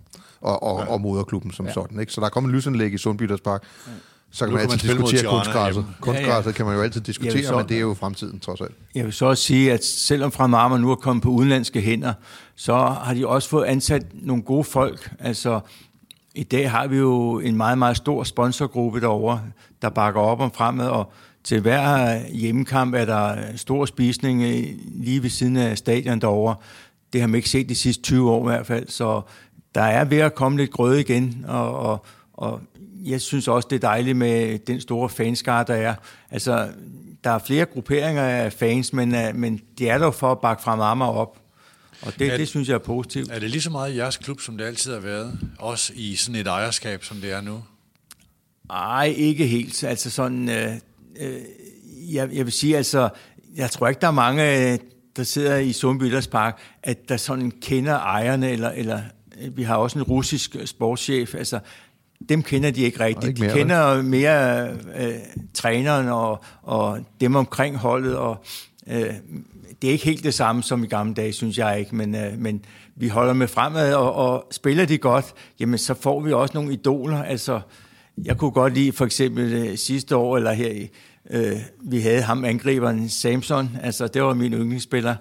og, 0.42 0.64
og, 0.64 0.76
og 0.76 1.02
moderklubben 1.02 1.52
som 1.52 1.66
ja. 1.66 1.74
sådan. 1.74 2.00
Ikke? 2.00 2.14
Så 2.14 2.22
der 2.22 2.28
er 2.28 2.32
kommet 2.32 2.54
lysanlæg 2.54 2.94
i 2.94 2.98
Sundbyters 2.98 3.42
Park. 3.42 3.64
Ja. 3.88 3.92
Så 4.32 4.46
kan 4.46 4.54
man 4.54 4.62
altid 4.62 4.90
diskutere 4.90 5.32
kunstgræsset. 5.32 5.86
Kunstgræsset 6.00 6.46
ja, 6.46 6.50
ja. 6.50 6.52
kan 6.52 6.66
man 6.66 6.76
jo 6.76 6.82
altid 6.82 7.02
diskutere, 7.02 7.44
så, 7.44 7.58
men 7.58 7.70
det 7.70 7.78
er 7.78 7.82
jo 7.82 7.94
fremtiden 7.94 8.40
trods 8.40 8.62
alt. 8.62 8.72
Jeg 8.96 9.06
vil 9.06 9.14
så 9.14 9.26
også 9.26 9.44
sige, 9.44 9.74
at 9.74 9.86
selvom 9.86 10.32
Fremad 10.32 10.60
Amager 10.60 10.82
nu 10.82 10.92
er 10.92 10.96
kommet 10.96 11.24
på 11.24 11.30
udenlandske 11.30 11.82
hænder, 11.82 12.14
så 12.56 12.76
har 12.76 13.14
de 13.14 13.28
også 13.28 13.50
fået 13.50 13.66
ansat 13.66 14.06
nogle 14.14 14.44
gode 14.44 14.64
folk. 14.64 15.12
Altså, 15.20 15.60
i 16.36 16.44
dag 16.44 16.72
har 16.72 16.88
vi 16.88 16.98
jo 16.98 17.40
en 17.40 17.58
meget, 17.58 17.78
meget 17.78 17.98
stor 17.98 18.24
sponsorgruppe 18.24 19.02
derovre, 19.02 19.42
der 19.82 19.90
bakker 19.90 20.22
op 20.22 20.40
om 20.40 20.52
fremad, 20.52 20.88
og 20.88 21.12
til 21.44 21.62
hver 21.62 22.20
hjemmekamp 22.30 22.94
er 22.94 23.06
der 23.06 23.38
stor 23.56 23.86
spisning 23.86 24.44
lige 25.04 25.24
ved 25.24 25.30
siden 25.30 25.58
af 25.58 25.78
stadion 25.78 26.22
derovre. 26.22 26.56
Det 27.14 27.22
har 27.22 27.28
man 27.28 27.36
ikke 27.36 27.50
set 27.50 27.70
de 27.70 27.76
sidste 27.76 28.04
20 28.04 28.32
år 28.32 28.50
i 28.50 28.54
hvert 28.54 28.66
fald, 28.66 28.88
så 28.88 29.22
der 29.76 29.82
er 29.82 30.06
ved 30.06 30.18
at 30.18 30.36
komme 30.36 30.58
lidt 30.58 30.72
grøde 30.72 31.00
igen, 31.00 31.46
og, 31.48 31.80
og, 31.80 32.06
og 32.34 32.62
jeg 33.06 33.22
synes 33.22 33.48
også, 33.48 33.68
det 33.70 33.76
er 33.76 33.80
dejligt 33.80 34.18
med 34.18 34.60
den 34.60 34.82
store 34.82 35.10
fanskare, 35.10 35.66
der 35.68 35.76
er. 35.76 35.96
Altså, 36.32 36.70
der 37.24 37.30
er 37.30 37.40
flere 37.40 37.66
grupperinger 37.66 38.24
af 38.24 38.54
fans, 38.54 38.94
men, 38.94 39.16
øh, 39.16 39.36
men 39.36 39.62
det 39.78 39.90
er 39.90 39.98
der 39.98 40.12
for 40.12 40.32
at 40.32 40.40
bakke 40.40 40.64
frem 40.64 40.80
Amager 40.80 41.12
op. 41.12 41.38
Og 42.02 42.14
det, 42.20 42.34
er, 42.34 42.38
det 42.38 42.48
synes 42.48 42.68
jeg 42.68 42.74
er 42.74 42.80
positivt. 42.80 43.32
Er 43.32 43.40
det 43.40 43.50
lige 43.50 43.62
så 43.62 43.70
meget 43.70 43.94
i 43.94 43.98
jeres 43.98 44.18
klub, 44.18 44.42
som 44.42 44.58
det 44.58 44.66
altid 44.66 44.94
har 44.94 45.00
været? 45.00 45.40
Også 45.60 45.94
i 45.96 46.16
sådan 46.16 46.42
et 46.42 46.48
ejerskab, 46.48 47.04
som 47.04 47.18
det 47.18 47.32
er 47.32 47.42
nu? 47.42 47.64
Nej, 48.68 49.14
ikke 49.18 49.48
helt. 49.48 49.84
Altså 49.84 50.10
sådan, 50.10 50.50
øh, 50.50 50.74
øh, 51.20 51.34
jeg, 52.14 52.30
jeg 52.34 52.46
vil 52.46 52.54
sige, 52.54 52.78
altså, 52.78 53.10
jeg 53.56 53.72
tror 53.72 53.88
ikke, 53.88 54.02
der 54.02 54.08
er 54.08 54.12
mange, 54.12 54.80
der 55.16 55.24
sidder 55.24 55.58
i 55.58 55.74
Sundby 55.74 56.14
Park, 56.32 56.60
at 56.84 57.10
der 57.10 57.18
sådan 57.18 57.52
kender 57.52 57.94
ejerne, 57.94 58.52
eller, 58.52 58.70
eller 58.70 59.02
vi 59.52 59.64
har 59.64 59.76
også 59.76 60.00
en 60.00 60.04
russisk 60.04 60.56
sportschef, 60.66 61.36
altså 61.36 61.60
dem 62.30 62.44
kender 62.44 62.72
de 62.72 62.82
ikke 62.82 63.00
rigtigt. 63.00 63.28
Ikke 63.28 63.42
mere, 63.42 63.54
de 63.54 63.58
kender 63.58 64.02
mere 64.02 64.70
øh, 64.72 65.14
træneren 65.54 66.08
og, 66.08 66.44
og 66.62 67.00
dem 67.22 67.36
omkring 67.36 67.78
holdet, 67.78 68.18
og 68.18 68.44
øh, 68.88 69.14
det 69.82 69.88
er 69.88 69.92
ikke 69.92 70.06
helt 70.06 70.24
det 70.24 70.34
samme 70.34 70.64
som 70.64 70.84
i 70.84 70.88
gamle 70.88 71.14
dage, 71.14 71.34
synes 71.34 71.58
jeg 71.58 71.80
ikke, 71.80 71.96
men, 71.96 72.16
øh, 72.16 72.38
men 72.38 72.66
vi 72.96 73.08
holder 73.08 73.34
med 73.34 73.48
fremad, 73.48 73.94
og, 73.94 74.14
og 74.14 74.48
spiller 74.52 74.86
de 74.86 74.98
godt, 74.98 75.34
jamen 75.60 75.78
så 75.78 75.94
får 75.94 76.20
vi 76.20 76.34
også 76.34 76.54
nogle 76.54 76.74
idoler. 76.74 77.24
Altså, 77.24 77.62
jeg 78.24 78.38
kunne 78.38 78.52
godt 78.52 78.74
lide 78.74 78.92
for 78.92 79.06
eksempel 79.06 79.54
øh, 79.54 79.78
sidste 79.78 80.16
år, 80.16 80.38
eller 80.38 80.54
her, 80.54 80.88
øh, 81.30 81.58
vi 81.84 82.00
havde 82.00 82.22
ham 82.22 82.46
angriberen 82.46 83.10
Samson, 83.10 83.70
altså 83.82 84.08
det 84.08 84.24
var 84.24 84.34
min 84.34 84.54
yndlingsspiller. 84.54 85.16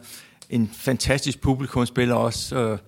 En 0.51 0.71
fantastisk 0.73 1.41
publikumspiller 1.41 2.15
også, 2.15 2.57
øh, 2.57 2.79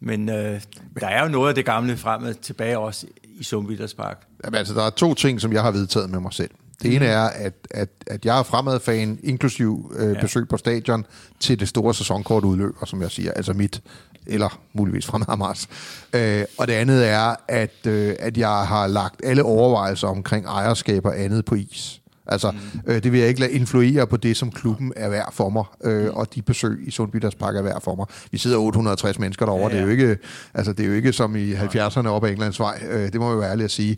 men 0.00 0.28
øh, 0.28 0.60
der 1.00 1.06
er 1.06 1.22
jo 1.22 1.28
noget 1.28 1.48
af 1.48 1.54
det 1.54 1.64
gamle 1.64 1.96
fremad 1.96 2.34
tilbage 2.34 2.78
også 2.78 3.06
i 3.40 3.44
Sumviders 3.44 3.94
Park. 3.94 4.26
Jamen, 4.44 4.58
altså, 4.58 4.74
der 4.74 4.82
er 4.82 4.90
to 4.90 5.14
ting, 5.14 5.40
som 5.40 5.52
jeg 5.52 5.62
har 5.62 5.70
vedtaget 5.70 6.10
med 6.10 6.20
mig 6.20 6.32
selv. 6.32 6.50
Det 6.82 6.94
ene 6.94 7.04
er, 7.04 7.22
at, 7.22 7.54
at, 7.70 7.88
at 8.06 8.24
jeg 8.24 8.38
er 8.38 8.42
fremadfan, 8.42 9.18
inklusiv 9.22 9.92
øh, 9.96 10.14
ja. 10.14 10.20
besøg 10.20 10.48
på 10.48 10.56
stadion, 10.56 11.06
til 11.40 11.60
det 11.60 11.68
store 11.68 11.94
sæsonkort 11.94 12.44
udløber, 12.44 12.86
som 12.86 13.02
jeg 13.02 13.10
siger, 13.10 13.32
altså 13.32 13.52
mit, 13.52 13.82
eller 14.26 14.60
muligvis 14.72 15.06
fremad 15.06 15.36
Mars. 15.36 15.68
Øh, 16.12 16.44
og 16.58 16.66
det 16.66 16.72
andet 16.72 17.08
er, 17.08 17.34
at, 17.48 17.86
øh, 17.86 18.16
at 18.18 18.36
jeg 18.36 18.66
har 18.66 18.86
lagt 18.86 19.20
alle 19.24 19.42
overvejelser 19.42 20.08
omkring 20.08 20.46
ejerskab 20.46 21.06
og 21.06 21.20
andet 21.20 21.44
på 21.44 21.54
is. 21.54 21.99
Altså, 22.30 22.50
mm. 22.50 22.80
øh, 22.86 23.02
det 23.02 23.12
vil 23.12 23.20
jeg 23.20 23.28
ikke 23.28 23.40
lade 23.40 23.52
influere 23.52 24.06
på 24.06 24.16
det, 24.16 24.36
som 24.36 24.50
klubben 24.50 24.92
er 24.96 25.08
værd 25.08 25.32
for 25.32 25.48
mig, 25.48 25.64
øh, 25.84 26.04
mm. 26.04 26.10
og 26.10 26.34
de 26.34 26.42
besøg 26.42 26.84
i 26.86 26.90
Sundbydas 26.90 27.34
Park 27.34 27.56
er 27.56 27.62
værd 27.62 27.82
for 27.82 27.94
mig. 27.94 28.06
Vi 28.30 28.38
sidder 28.38 28.58
860 28.58 29.18
mennesker 29.18 29.46
derovre, 29.46 29.68
ja, 29.68 29.68
ja. 29.68 29.74
det 29.74 29.80
er 29.80 29.84
jo 29.84 29.90
ikke, 29.90 30.18
altså, 30.54 30.72
det 30.72 30.84
er 30.84 30.88
jo 30.88 30.94
ikke 30.94 31.12
som 31.12 31.36
i 31.36 31.52
70'erne 31.52 32.08
op 32.08 32.24
ad 32.24 32.30
Englands 32.30 32.60
vej, 32.60 32.82
øh, 32.90 33.12
det 33.12 33.20
må 33.20 33.34
vi 33.34 33.40
være 33.40 33.50
ærlige 33.50 33.64
at 33.64 33.70
sige. 33.70 33.96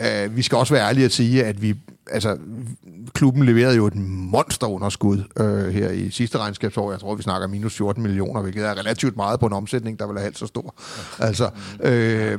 Øh, 0.00 0.36
vi 0.36 0.42
skal 0.42 0.58
også 0.58 0.74
være 0.74 0.88
ærlige 0.88 1.04
at 1.04 1.12
sige, 1.12 1.44
at 1.44 1.62
vi, 1.62 1.74
altså, 2.10 2.36
klubben 3.14 3.44
leverede 3.44 3.76
jo 3.76 3.86
et 3.86 3.96
monsterunderskud 3.96 5.22
øh, 5.40 5.74
her 5.74 5.90
i 5.90 6.10
sidste 6.10 6.38
regnskabsår. 6.38 6.90
Jeg 6.90 7.00
tror, 7.00 7.14
vi 7.14 7.22
snakker 7.22 7.48
minus 7.48 7.76
14 7.76 8.02
millioner, 8.02 8.42
hvilket 8.42 8.64
er 8.64 8.78
relativt 8.78 9.16
meget 9.16 9.40
på 9.40 9.46
en 9.46 9.52
omsætning, 9.52 9.98
der 9.98 10.06
vil 10.06 10.16
have 10.16 10.24
helt 10.24 10.38
så 10.38 10.46
stor. 10.46 10.74
Altså, 11.18 11.50
øh, 11.82 12.38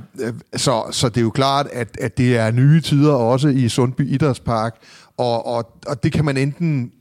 så, 0.55 0.83
så 0.91 1.09
det 1.09 1.17
er 1.17 1.21
jo 1.21 1.29
klart, 1.29 1.67
at, 1.73 1.97
at 2.01 2.17
det 2.17 2.37
er 2.37 2.51
nye 2.51 2.81
tider 2.81 3.13
også 3.13 3.47
i 3.47 3.69
Sundby 3.69 4.13
Idrætspark, 4.13 4.75
og, 5.21 5.45
og, 5.45 5.77
og 5.87 6.03
det 6.03 6.13
kan 6.13 6.25
man 6.25 6.37
enten 6.37 6.91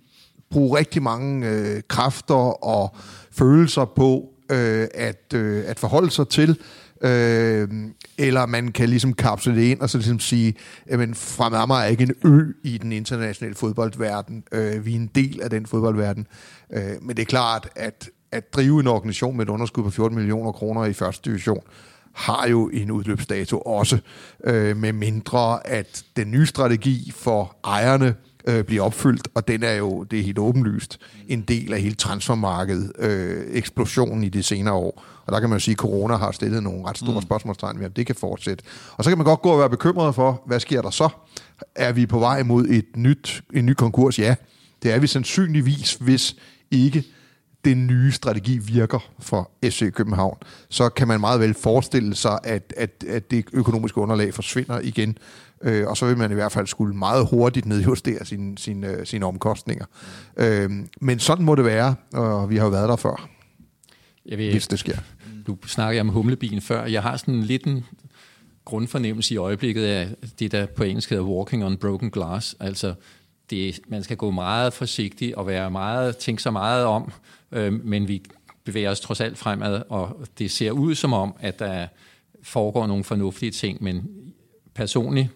bruge 0.50 0.78
rigtig 0.78 1.02
mange 1.02 1.48
øh, 1.48 1.82
kræfter 1.88 2.64
og 2.64 2.96
følelser 3.32 3.84
på 3.84 4.28
øh, 4.50 4.88
at, 4.94 5.34
øh, 5.34 5.64
at 5.66 5.78
forholde 5.78 6.10
sig 6.10 6.28
til, 6.28 6.58
øh, 7.00 7.68
eller 8.18 8.46
man 8.46 8.72
kan 8.72 8.88
ligesom 8.88 9.14
kapsle 9.14 9.56
det 9.56 9.62
ind 9.62 9.80
og 9.80 9.90
så 9.90 9.98
ligesom 9.98 10.18
sige, 10.18 10.54
at 10.86 11.16
Fremad 11.16 11.76
er 11.76 11.84
ikke 11.84 12.02
en 12.02 12.14
ø 12.24 12.52
i 12.62 12.78
den 12.78 12.92
internationale 12.92 13.54
fodboldverden. 13.54 14.44
Øh, 14.52 14.86
vi 14.86 14.92
er 14.92 14.96
en 14.96 15.10
del 15.14 15.40
af 15.42 15.50
den 15.50 15.66
fodboldverden. 15.66 16.26
Øh, 16.72 16.92
men 17.02 17.16
det 17.16 17.22
er 17.22 17.26
klart, 17.26 17.68
at 17.76 18.10
at 18.32 18.54
drive 18.54 18.80
en 18.80 18.86
organisation 18.86 19.36
med 19.36 19.44
et 19.46 19.50
underskud 19.50 19.84
på 19.84 19.90
14 19.90 20.16
millioner 20.16 20.52
kroner 20.52 20.84
i 20.84 20.92
første 20.92 21.30
division, 21.30 21.62
har 22.20 22.48
jo 22.48 22.68
en 22.68 22.90
udløbsdato 22.90 23.58
også, 23.58 23.98
øh, 24.44 24.76
med 24.76 24.92
mindre 24.92 25.66
at 25.66 26.04
den 26.16 26.30
nye 26.30 26.46
strategi 26.46 27.12
for 27.16 27.56
ejerne 27.64 28.14
øh, 28.46 28.64
bliver 28.64 28.82
opfyldt, 28.82 29.28
og 29.34 29.48
den 29.48 29.62
er 29.62 29.72
jo, 29.72 30.02
det 30.02 30.18
er 30.18 30.22
helt 30.22 30.38
åbenlyst, 30.38 30.98
en 31.28 31.40
del 31.40 31.72
af 31.72 31.80
hele 31.80 31.94
transfermarkedet, 31.94 32.92
øh, 32.98 33.44
eksplosionen 33.50 34.24
i 34.24 34.28
de 34.28 34.42
senere 34.42 34.74
år. 34.74 35.04
Og 35.26 35.32
der 35.32 35.40
kan 35.40 35.48
man 35.48 35.56
jo 35.56 35.60
sige, 35.60 35.72
at 35.72 35.78
corona 35.78 36.16
har 36.16 36.32
stillet 36.32 36.62
nogle 36.62 36.86
ret 36.88 36.98
store 36.98 37.14
mm. 37.14 37.22
spørgsmålstegn 37.22 37.78
ved, 37.78 37.86
om 37.86 37.92
det 37.92 38.06
kan 38.06 38.14
fortsætte. 38.14 38.64
Og 38.96 39.04
så 39.04 39.10
kan 39.10 39.18
man 39.18 39.24
godt 39.24 39.42
gå 39.42 39.50
og 39.50 39.58
være 39.58 39.70
bekymret 39.70 40.14
for, 40.14 40.42
hvad 40.46 40.60
sker 40.60 40.82
der 40.82 40.90
så? 40.90 41.08
Er 41.74 41.92
vi 41.92 42.06
på 42.06 42.18
vej 42.18 42.42
mod 42.42 42.64
et 42.64 42.86
nyt, 42.96 43.42
en 43.52 43.66
ny 43.66 43.72
konkurs? 43.72 44.18
Ja, 44.18 44.34
det 44.82 44.92
er 44.92 44.98
vi 44.98 45.06
sandsynligvis, 45.06 45.94
hvis 45.94 46.36
ikke 46.70 47.04
den 47.64 47.86
nye 47.86 48.12
strategi 48.12 48.58
virker 48.58 48.98
for 49.18 49.50
FC 49.64 49.92
København, 49.92 50.36
så 50.68 50.88
kan 50.88 51.08
man 51.08 51.20
meget 51.20 51.40
vel 51.40 51.54
forestille 51.54 52.14
sig, 52.14 52.38
at, 52.44 52.72
at, 52.76 53.04
at 53.08 53.30
det 53.30 53.44
økonomiske 53.52 53.98
underlag 53.98 54.34
forsvinder 54.34 54.80
igen, 54.80 55.18
øh, 55.62 55.86
og 55.86 55.96
så 55.96 56.06
vil 56.06 56.18
man 56.18 56.30
i 56.30 56.34
hvert 56.34 56.52
fald 56.52 56.66
skulle 56.66 56.96
meget 56.96 57.26
hurtigt 57.30 57.66
nedjustere 57.66 58.24
sine, 58.24 58.58
sine, 58.58 58.88
øh, 58.88 59.06
sine 59.06 59.26
omkostninger. 59.26 59.84
Øh, 60.36 60.70
men 61.00 61.18
sådan 61.18 61.44
må 61.44 61.54
det 61.54 61.64
være, 61.64 61.94
og 62.12 62.50
vi 62.50 62.56
har 62.56 62.64
jo 62.64 62.70
været 62.70 62.88
der 62.88 62.96
før, 62.96 63.28
jeg 64.26 64.38
vil, 64.38 64.50
hvis 64.50 64.68
det 64.68 64.78
sker. 64.78 64.96
Du 65.46 65.56
snakkede 65.66 66.00
om 66.00 66.08
humlebilen 66.08 66.60
før. 66.60 66.84
Jeg 66.84 67.02
har 67.02 67.16
sådan 67.16 67.42
lidt 67.42 67.64
en 67.64 67.84
grundfornemmelse 68.64 69.34
i 69.34 69.36
øjeblikket 69.36 69.84
af 69.84 70.08
det, 70.38 70.52
der 70.52 70.66
på 70.66 70.84
engelsk 70.84 71.10
hedder 71.10 71.24
walking 71.24 71.64
on 71.64 71.76
broken 71.76 72.10
glass. 72.10 72.56
Altså, 72.60 72.94
det, 73.50 73.80
man 73.88 74.02
skal 74.02 74.16
gå 74.16 74.30
meget 74.30 74.72
forsigtigt 74.72 75.34
og 75.34 75.46
være 75.46 75.70
meget, 75.70 76.16
tænke 76.16 76.42
sig 76.42 76.52
meget 76.52 76.84
om, 76.84 77.12
øh, 77.52 77.84
men 77.84 78.08
vi 78.08 78.22
bevæger 78.64 78.90
os 78.90 79.00
trods 79.00 79.20
alt 79.20 79.38
fremad, 79.38 79.82
og 79.88 80.28
det 80.38 80.50
ser 80.50 80.70
ud 80.70 80.94
som 80.94 81.12
om, 81.12 81.34
at 81.40 81.58
der 81.58 81.86
foregår 82.42 82.86
nogle 82.86 83.04
fornuftige 83.04 83.50
ting, 83.50 83.82
men 83.82 84.08
personligt, 84.74 85.28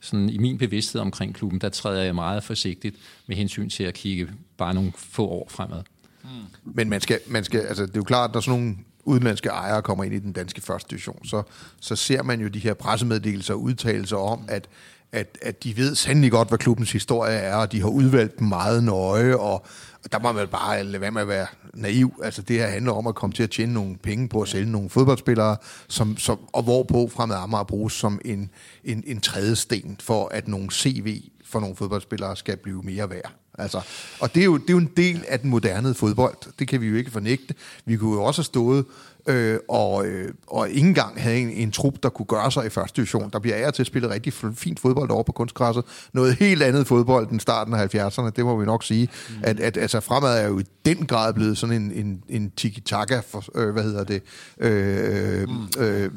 sådan 0.00 0.30
i 0.30 0.38
min 0.38 0.58
bevidsthed 0.58 1.00
omkring 1.00 1.34
klubben, 1.34 1.60
der 1.60 1.68
træder 1.68 2.02
jeg 2.02 2.14
meget 2.14 2.44
forsigtigt 2.44 2.96
med 3.26 3.36
hensyn 3.36 3.68
til 3.68 3.84
at 3.84 3.94
kigge 3.94 4.28
bare 4.56 4.74
nogle 4.74 4.92
få 4.96 5.26
år 5.26 5.46
fremad. 5.50 5.82
Mm. 6.22 6.28
Men 6.64 6.88
man 6.88 7.00
skal, 7.00 7.18
man 7.26 7.44
skal, 7.44 7.60
altså 7.60 7.86
det 7.86 7.94
er 7.94 8.00
jo 8.00 8.04
klart, 8.04 8.30
at 8.30 8.34
der 8.34 8.38
er 8.38 8.42
sådan 8.42 8.60
nogle 8.60 8.76
udenlandske 9.04 9.48
ejere 9.48 9.82
kommer 9.82 10.04
ind 10.04 10.14
i 10.14 10.18
den 10.18 10.32
danske 10.32 10.60
første 10.60 10.90
division, 10.90 11.24
så, 11.24 11.42
så 11.80 11.96
ser 11.96 12.22
man 12.22 12.40
jo 12.40 12.48
de 12.48 12.58
her 12.58 12.74
pressemeddelelser 12.74 13.54
og 13.54 13.62
udtalelser 13.62 14.16
om, 14.16 14.44
at, 14.48 14.68
at, 15.12 15.38
at 15.42 15.64
de 15.64 15.76
ved 15.76 15.94
sandelig 15.94 16.30
godt, 16.30 16.48
hvad 16.48 16.58
klubbens 16.58 16.92
historie 16.92 17.36
er, 17.36 17.56
og 17.56 17.72
de 17.72 17.80
har 17.80 17.88
udvalgt 17.88 18.38
dem 18.38 18.48
meget 18.48 18.84
nøje, 18.84 19.36
og 19.36 19.66
der 20.12 20.18
må 20.18 20.32
man 20.32 20.48
bare 20.48 20.84
lade 20.84 21.00
være 21.00 21.10
med 21.10 21.22
at 21.22 21.28
være 21.28 21.46
naiv. 21.74 22.20
Altså 22.24 22.42
det 22.42 22.56
her 22.56 22.66
handler 22.66 22.92
om 22.92 23.06
at 23.06 23.14
komme 23.14 23.34
til 23.34 23.42
at 23.42 23.50
tjene 23.50 23.72
nogle 23.72 23.96
penge 23.96 24.28
på 24.28 24.42
at 24.42 24.48
sælge 24.48 24.72
nogle 24.72 24.90
fodboldspillere, 24.90 25.56
som, 25.88 26.16
som, 26.16 26.38
og 26.52 26.62
hvorpå 26.62 27.10
fremad 27.12 27.36
Amager 27.36 27.64
bruges 27.64 27.92
som 27.92 28.20
en, 28.24 28.50
en, 28.84 29.04
en 29.06 29.20
tredje 29.20 29.56
sten 29.56 29.96
for, 30.00 30.28
at 30.28 30.48
nogle 30.48 30.70
CV 30.70 31.22
for 31.44 31.60
nogle 31.60 31.76
fodboldspillere 31.76 32.36
skal 32.36 32.56
blive 32.56 32.82
mere 32.82 33.10
værd. 33.10 33.32
Altså, 33.58 33.80
og 34.20 34.34
det 34.34 34.40
er, 34.40 34.44
jo, 34.44 34.56
det 34.56 34.70
er 34.70 34.72
jo 34.72 34.78
en 34.78 34.90
del 34.96 35.24
af 35.28 35.40
den 35.40 35.50
moderne 35.50 35.94
fodbold. 35.94 36.36
Det 36.58 36.68
kan 36.68 36.80
vi 36.80 36.86
jo 36.86 36.96
ikke 36.96 37.10
fornægte. 37.10 37.54
Vi 37.84 37.96
kunne 37.96 38.14
jo 38.14 38.22
også 38.22 38.40
have 38.40 38.44
stået 38.44 38.84
øh, 39.26 39.58
og, 39.68 40.06
øh, 40.06 40.28
og 40.46 40.70
ikke 40.70 40.88
engang 40.88 41.20
have 41.20 41.38
en, 41.38 41.50
en 41.50 41.72
trup, 41.72 41.94
der 42.02 42.08
kunne 42.08 42.26
gøre 42.26 42.52
sig 42.52 42.66
i 42.66 42.68
første 42.68 42.96
division. 42.96 43.30
Der 43.32 43.38
bliver 43.38 43.56
ære 43.56 43.72
til 43.72 43.82
at 43.82 43.86
spille 43.86 44.10
rigtig 44.10 44.32
fint 44.32 44.80
fodbold 44.80 45.10
over 45.10 45.22
på 45.22 45.32
kunstgræsset. 45.32 45.84
Noget 46.12 46.34
helt 46.34 46.62
andet 46.62 46.86
fodbold 46.86 47.30
end 47.30 47.40
starten 47.40 47.74
af 47.74 47.94
70'erne, 47.94 48.30
det 48.30 48.44
må 48.44 48.56
vi 48.56 48.66
nok 48.66 48.84
sige. 48.84 49.08
Mm. 49.28 49.34
At, 49.42 49.60
at 49.60 49.76
altså, 49.76 50.00
fremad 50.00 50.38
er 50.38 50.48
jo 50.48 50.58
i 50.58 50.64
den 50.84 51.06
grad 51.06 51.34
blevet 51.34 51.58
sådan 51.58 51.82
en, 51.82 51.92
en, 51.92 52.22
en 52.28 52.50
tiki-taka, 52.56 53.20
for, 53.30 53.44
øh, 53.54 53.70
hvad 53.70 53.82
hedder 53.82 54.04
det, 54.04 54.22
øh, 54.60 55.48
mm. 55.48 55.82
øh, 55.82 56.10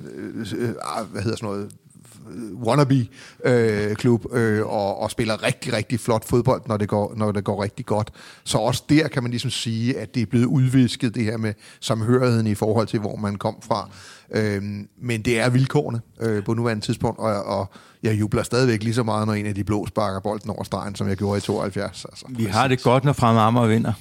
øh, 0.57 0.73
hvad 1.11 1.21
hedder 1.21 1.37
sådan 1.37 1.49
noget, 1.49 1.71
wannabe-klub 2.63 4.25
øh, 4.33 4.41
øh, 4.41 4.57
øh, 4.57 4.65
og, 4.65 5.01
og 5.01 5.11
spiller 5.11 5.43
rigtig, 5.43 5.73
rigtig 5.73 5.99
flot 5.99 6.25
fodbold, 6.25 6.61
når 6.67 6.77
det, 6.77 6.89
går, 6.89 7.13
når 7.17 7.31
det 7.31 7.43
går 7.43 7.63
rigtig 7.63 7.85
godt. 7.85 8.11
Så 8.43 8.57
også 8.57 8.83
der 8.89 9.07
kan 9.07 9.23
man 9.23 9.29
ligesom 9.29 9.51
sige, 9.51 9.99
at 9.99 10.15
det 10.15 10.21
er 10.21 10.25
blevet 10.25 10.45
udvisket, 10.45 11.15
det 11.15 11.23
her 11.23 11.37
med 11.37 11.53
samhørigheden 11.79 12.47
i 12.47 12.55
forhold 12.55 12.87
til, 12.87 12.99
hvor 12.99 13.15
man 13.15 13.35
kom 13.35 13.55
fra. 13.61 13.89
Øh, 14.31 14.63
men 15.01 15.21
det 15.21 15.39
er 15.39 15.49
vilkårene 15.49 16.01
øh, 16.21 16.43
på 16.43 16.53
nuværende 16.53 16.85
tidspunkt, 16.85 17.19
og, 17.19 17.43
og 17.43 17.71
jeg 18.03 18.19
jubler 18.19 18.43
stadigvæk 18.43 18.83
lige 18.83 18.93
så 18.93 19.03
meget, 19.03 19.27
når 19.27 19.33
en 19.33 19.45
af 19.45 19.55
de 19.55 19.63
blå 19.63 19.87
sparker 19.87 20.19
bolden 20.19 20.49
over 20.49 20.63
stregen, 20.63 20.95
som 20.95 21.07
jeg 21.07 21.17
gjorde 21.17 21.37
i 21.37 21.41
72. 21.41 22.05
Altså. 22.05 22.25
Vi 22.29 22.43
har 22.43 22.67
det 22.67 22.83
godt, 22.83 23.03
når 23.03 23.13
Fremad 23.13 23.41
Amager 23.41 23.67
vinder. 23.67 23.93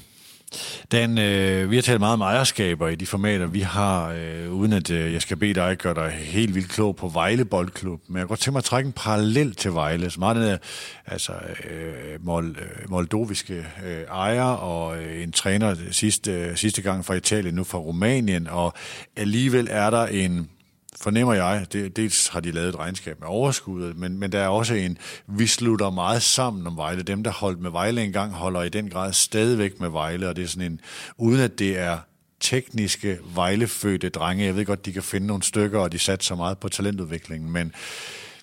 Dan, 0.93 1.19
øh, 1.19 1.71
vi 1.71 1.77
har 1.77 1.83
talt 1.83 2.01
meget 2.01 2.13
om 2.13 2.21
ejerskaber 2.21 2.89
i 2.89 2.95
de 2.95 3.07
formater, 3.07 3.47
vi 3.47 3.61
har, 3.61 4.09
øh, 4.11 4.53
uden 4.53 4.73
at 4.73 4.91
øh, 4.91 5.13
jeg 5.13 5.23
skal 5.23 5.37
bede 5.37 5.55
dig 5.55 5.77
gøre 5.79 5.95
dig 5.95 6.11
helt 6.11 6.55
vildt 6.55 6.69
klog 6.69 6.97
på 6.97 7.09
Vejle 7.09 7.45
Boldklub. 7.45 8.01
Men 8.09 8.17
jeg 8.17 8.21
kan 8.21 8.29
godt 8.29 8.41
tænke 8.41 8.53
mig 8.53 8.59
at 8.59 8.65
trække 8.65 8.87
en 8.87 8.93
parallel 8.93 9.55
til 9.55 9.73
Vejle, 9.73 10.11
som 10.11 10.23
har 10.23 10.35
den 10.35 10.43
der, 10.43 10.59
altså, 11.07 11.33
øh, 11.71 12.27
mol, 12.27 12.47
øh, 12.47 12.91
moldoviske 12.91 13.67
øh, 13.87 14.03
ejer 14.11 14.43
og 14.43 15.03
øh, 15.03 15.23
en 15.23 15.33
træner 15.33 15.77
sidste, 15.91 16.33
øh, 16.33 16.57
sidste 16.57 16.83
gang 16.83 17.05
fra 17.05 17.15
Italien, 17.15 17.55
nu 17.55 17.65
fra 17.65 17.79
Rumænien, 17.79 18.47
og 18.47 18.75
alligevel 19.17 19.69
er 19.71 19.91
der 19.91 20.07
en 20.07 20.49
fornemmer 21.03 21.35
jeg, 21.35 21.67
det, 21.73 21.97
dels 21.97 22.29
har 22.29 22.41
de 22.41 22.51
lavet 22.51 22.69
et 22.69 22.79
regnskab 22.79 23.21
med 23.21 23.29
overskuddet, 23.29 23.99
men, 23.99 24.19
men 24.19 24.33
der 24.33 24.39
er 24.39 24.49
også 24.49 24.75
en, 24.75 24.99
vi 25.27 25.47
slutter 25.47 25.91
meget 25.91 26.23
sammen 26.23 26.67
om 26.67 26.77
Vejle. 26.77 27.03
Dem, 27.03 27.25
der 27.25 27.31
holdt 27.31 27.61
med 27.61 27.71
Vejle 27.71 28.05
engang, 28.05 28.33
holder 28.33 28.63
i 28.63 28.69
den 28.69 28.91
grad 28.91 29.13
stadigvæk 29.13 29.81
med 29.81 29.89
Vejle, 29.89 30.29
og 30.29 30.37
det 30.37 30.45
er 30.45 30.49
sådan 30.49 30.73
en, 30.73 30.81
uden 31.17 31.41
at 31.41 31.59
det 31.59 31.79
er 31.79 31.99
tekniske 32.41 33.19
Vejlefødte 33.35 34.09
drenge. 34.09 34.45
Jeg 34.45 34.57
ved 34.57 34.65
godt, 34.65 34.87
de 34.87 34.93
kan 34.93 35.03
finde 35.03 35.27
nogle 35.27 35.43
stykker, 35.43 35.79
og 35.79 35.93
de 35.93 35.99
satte 35.99 36.25
så 36.27 36.35
meget 36.35 36.59
på 36.59 36.69
talentudviklingen, 36.69 37.53
men 37.53 37.73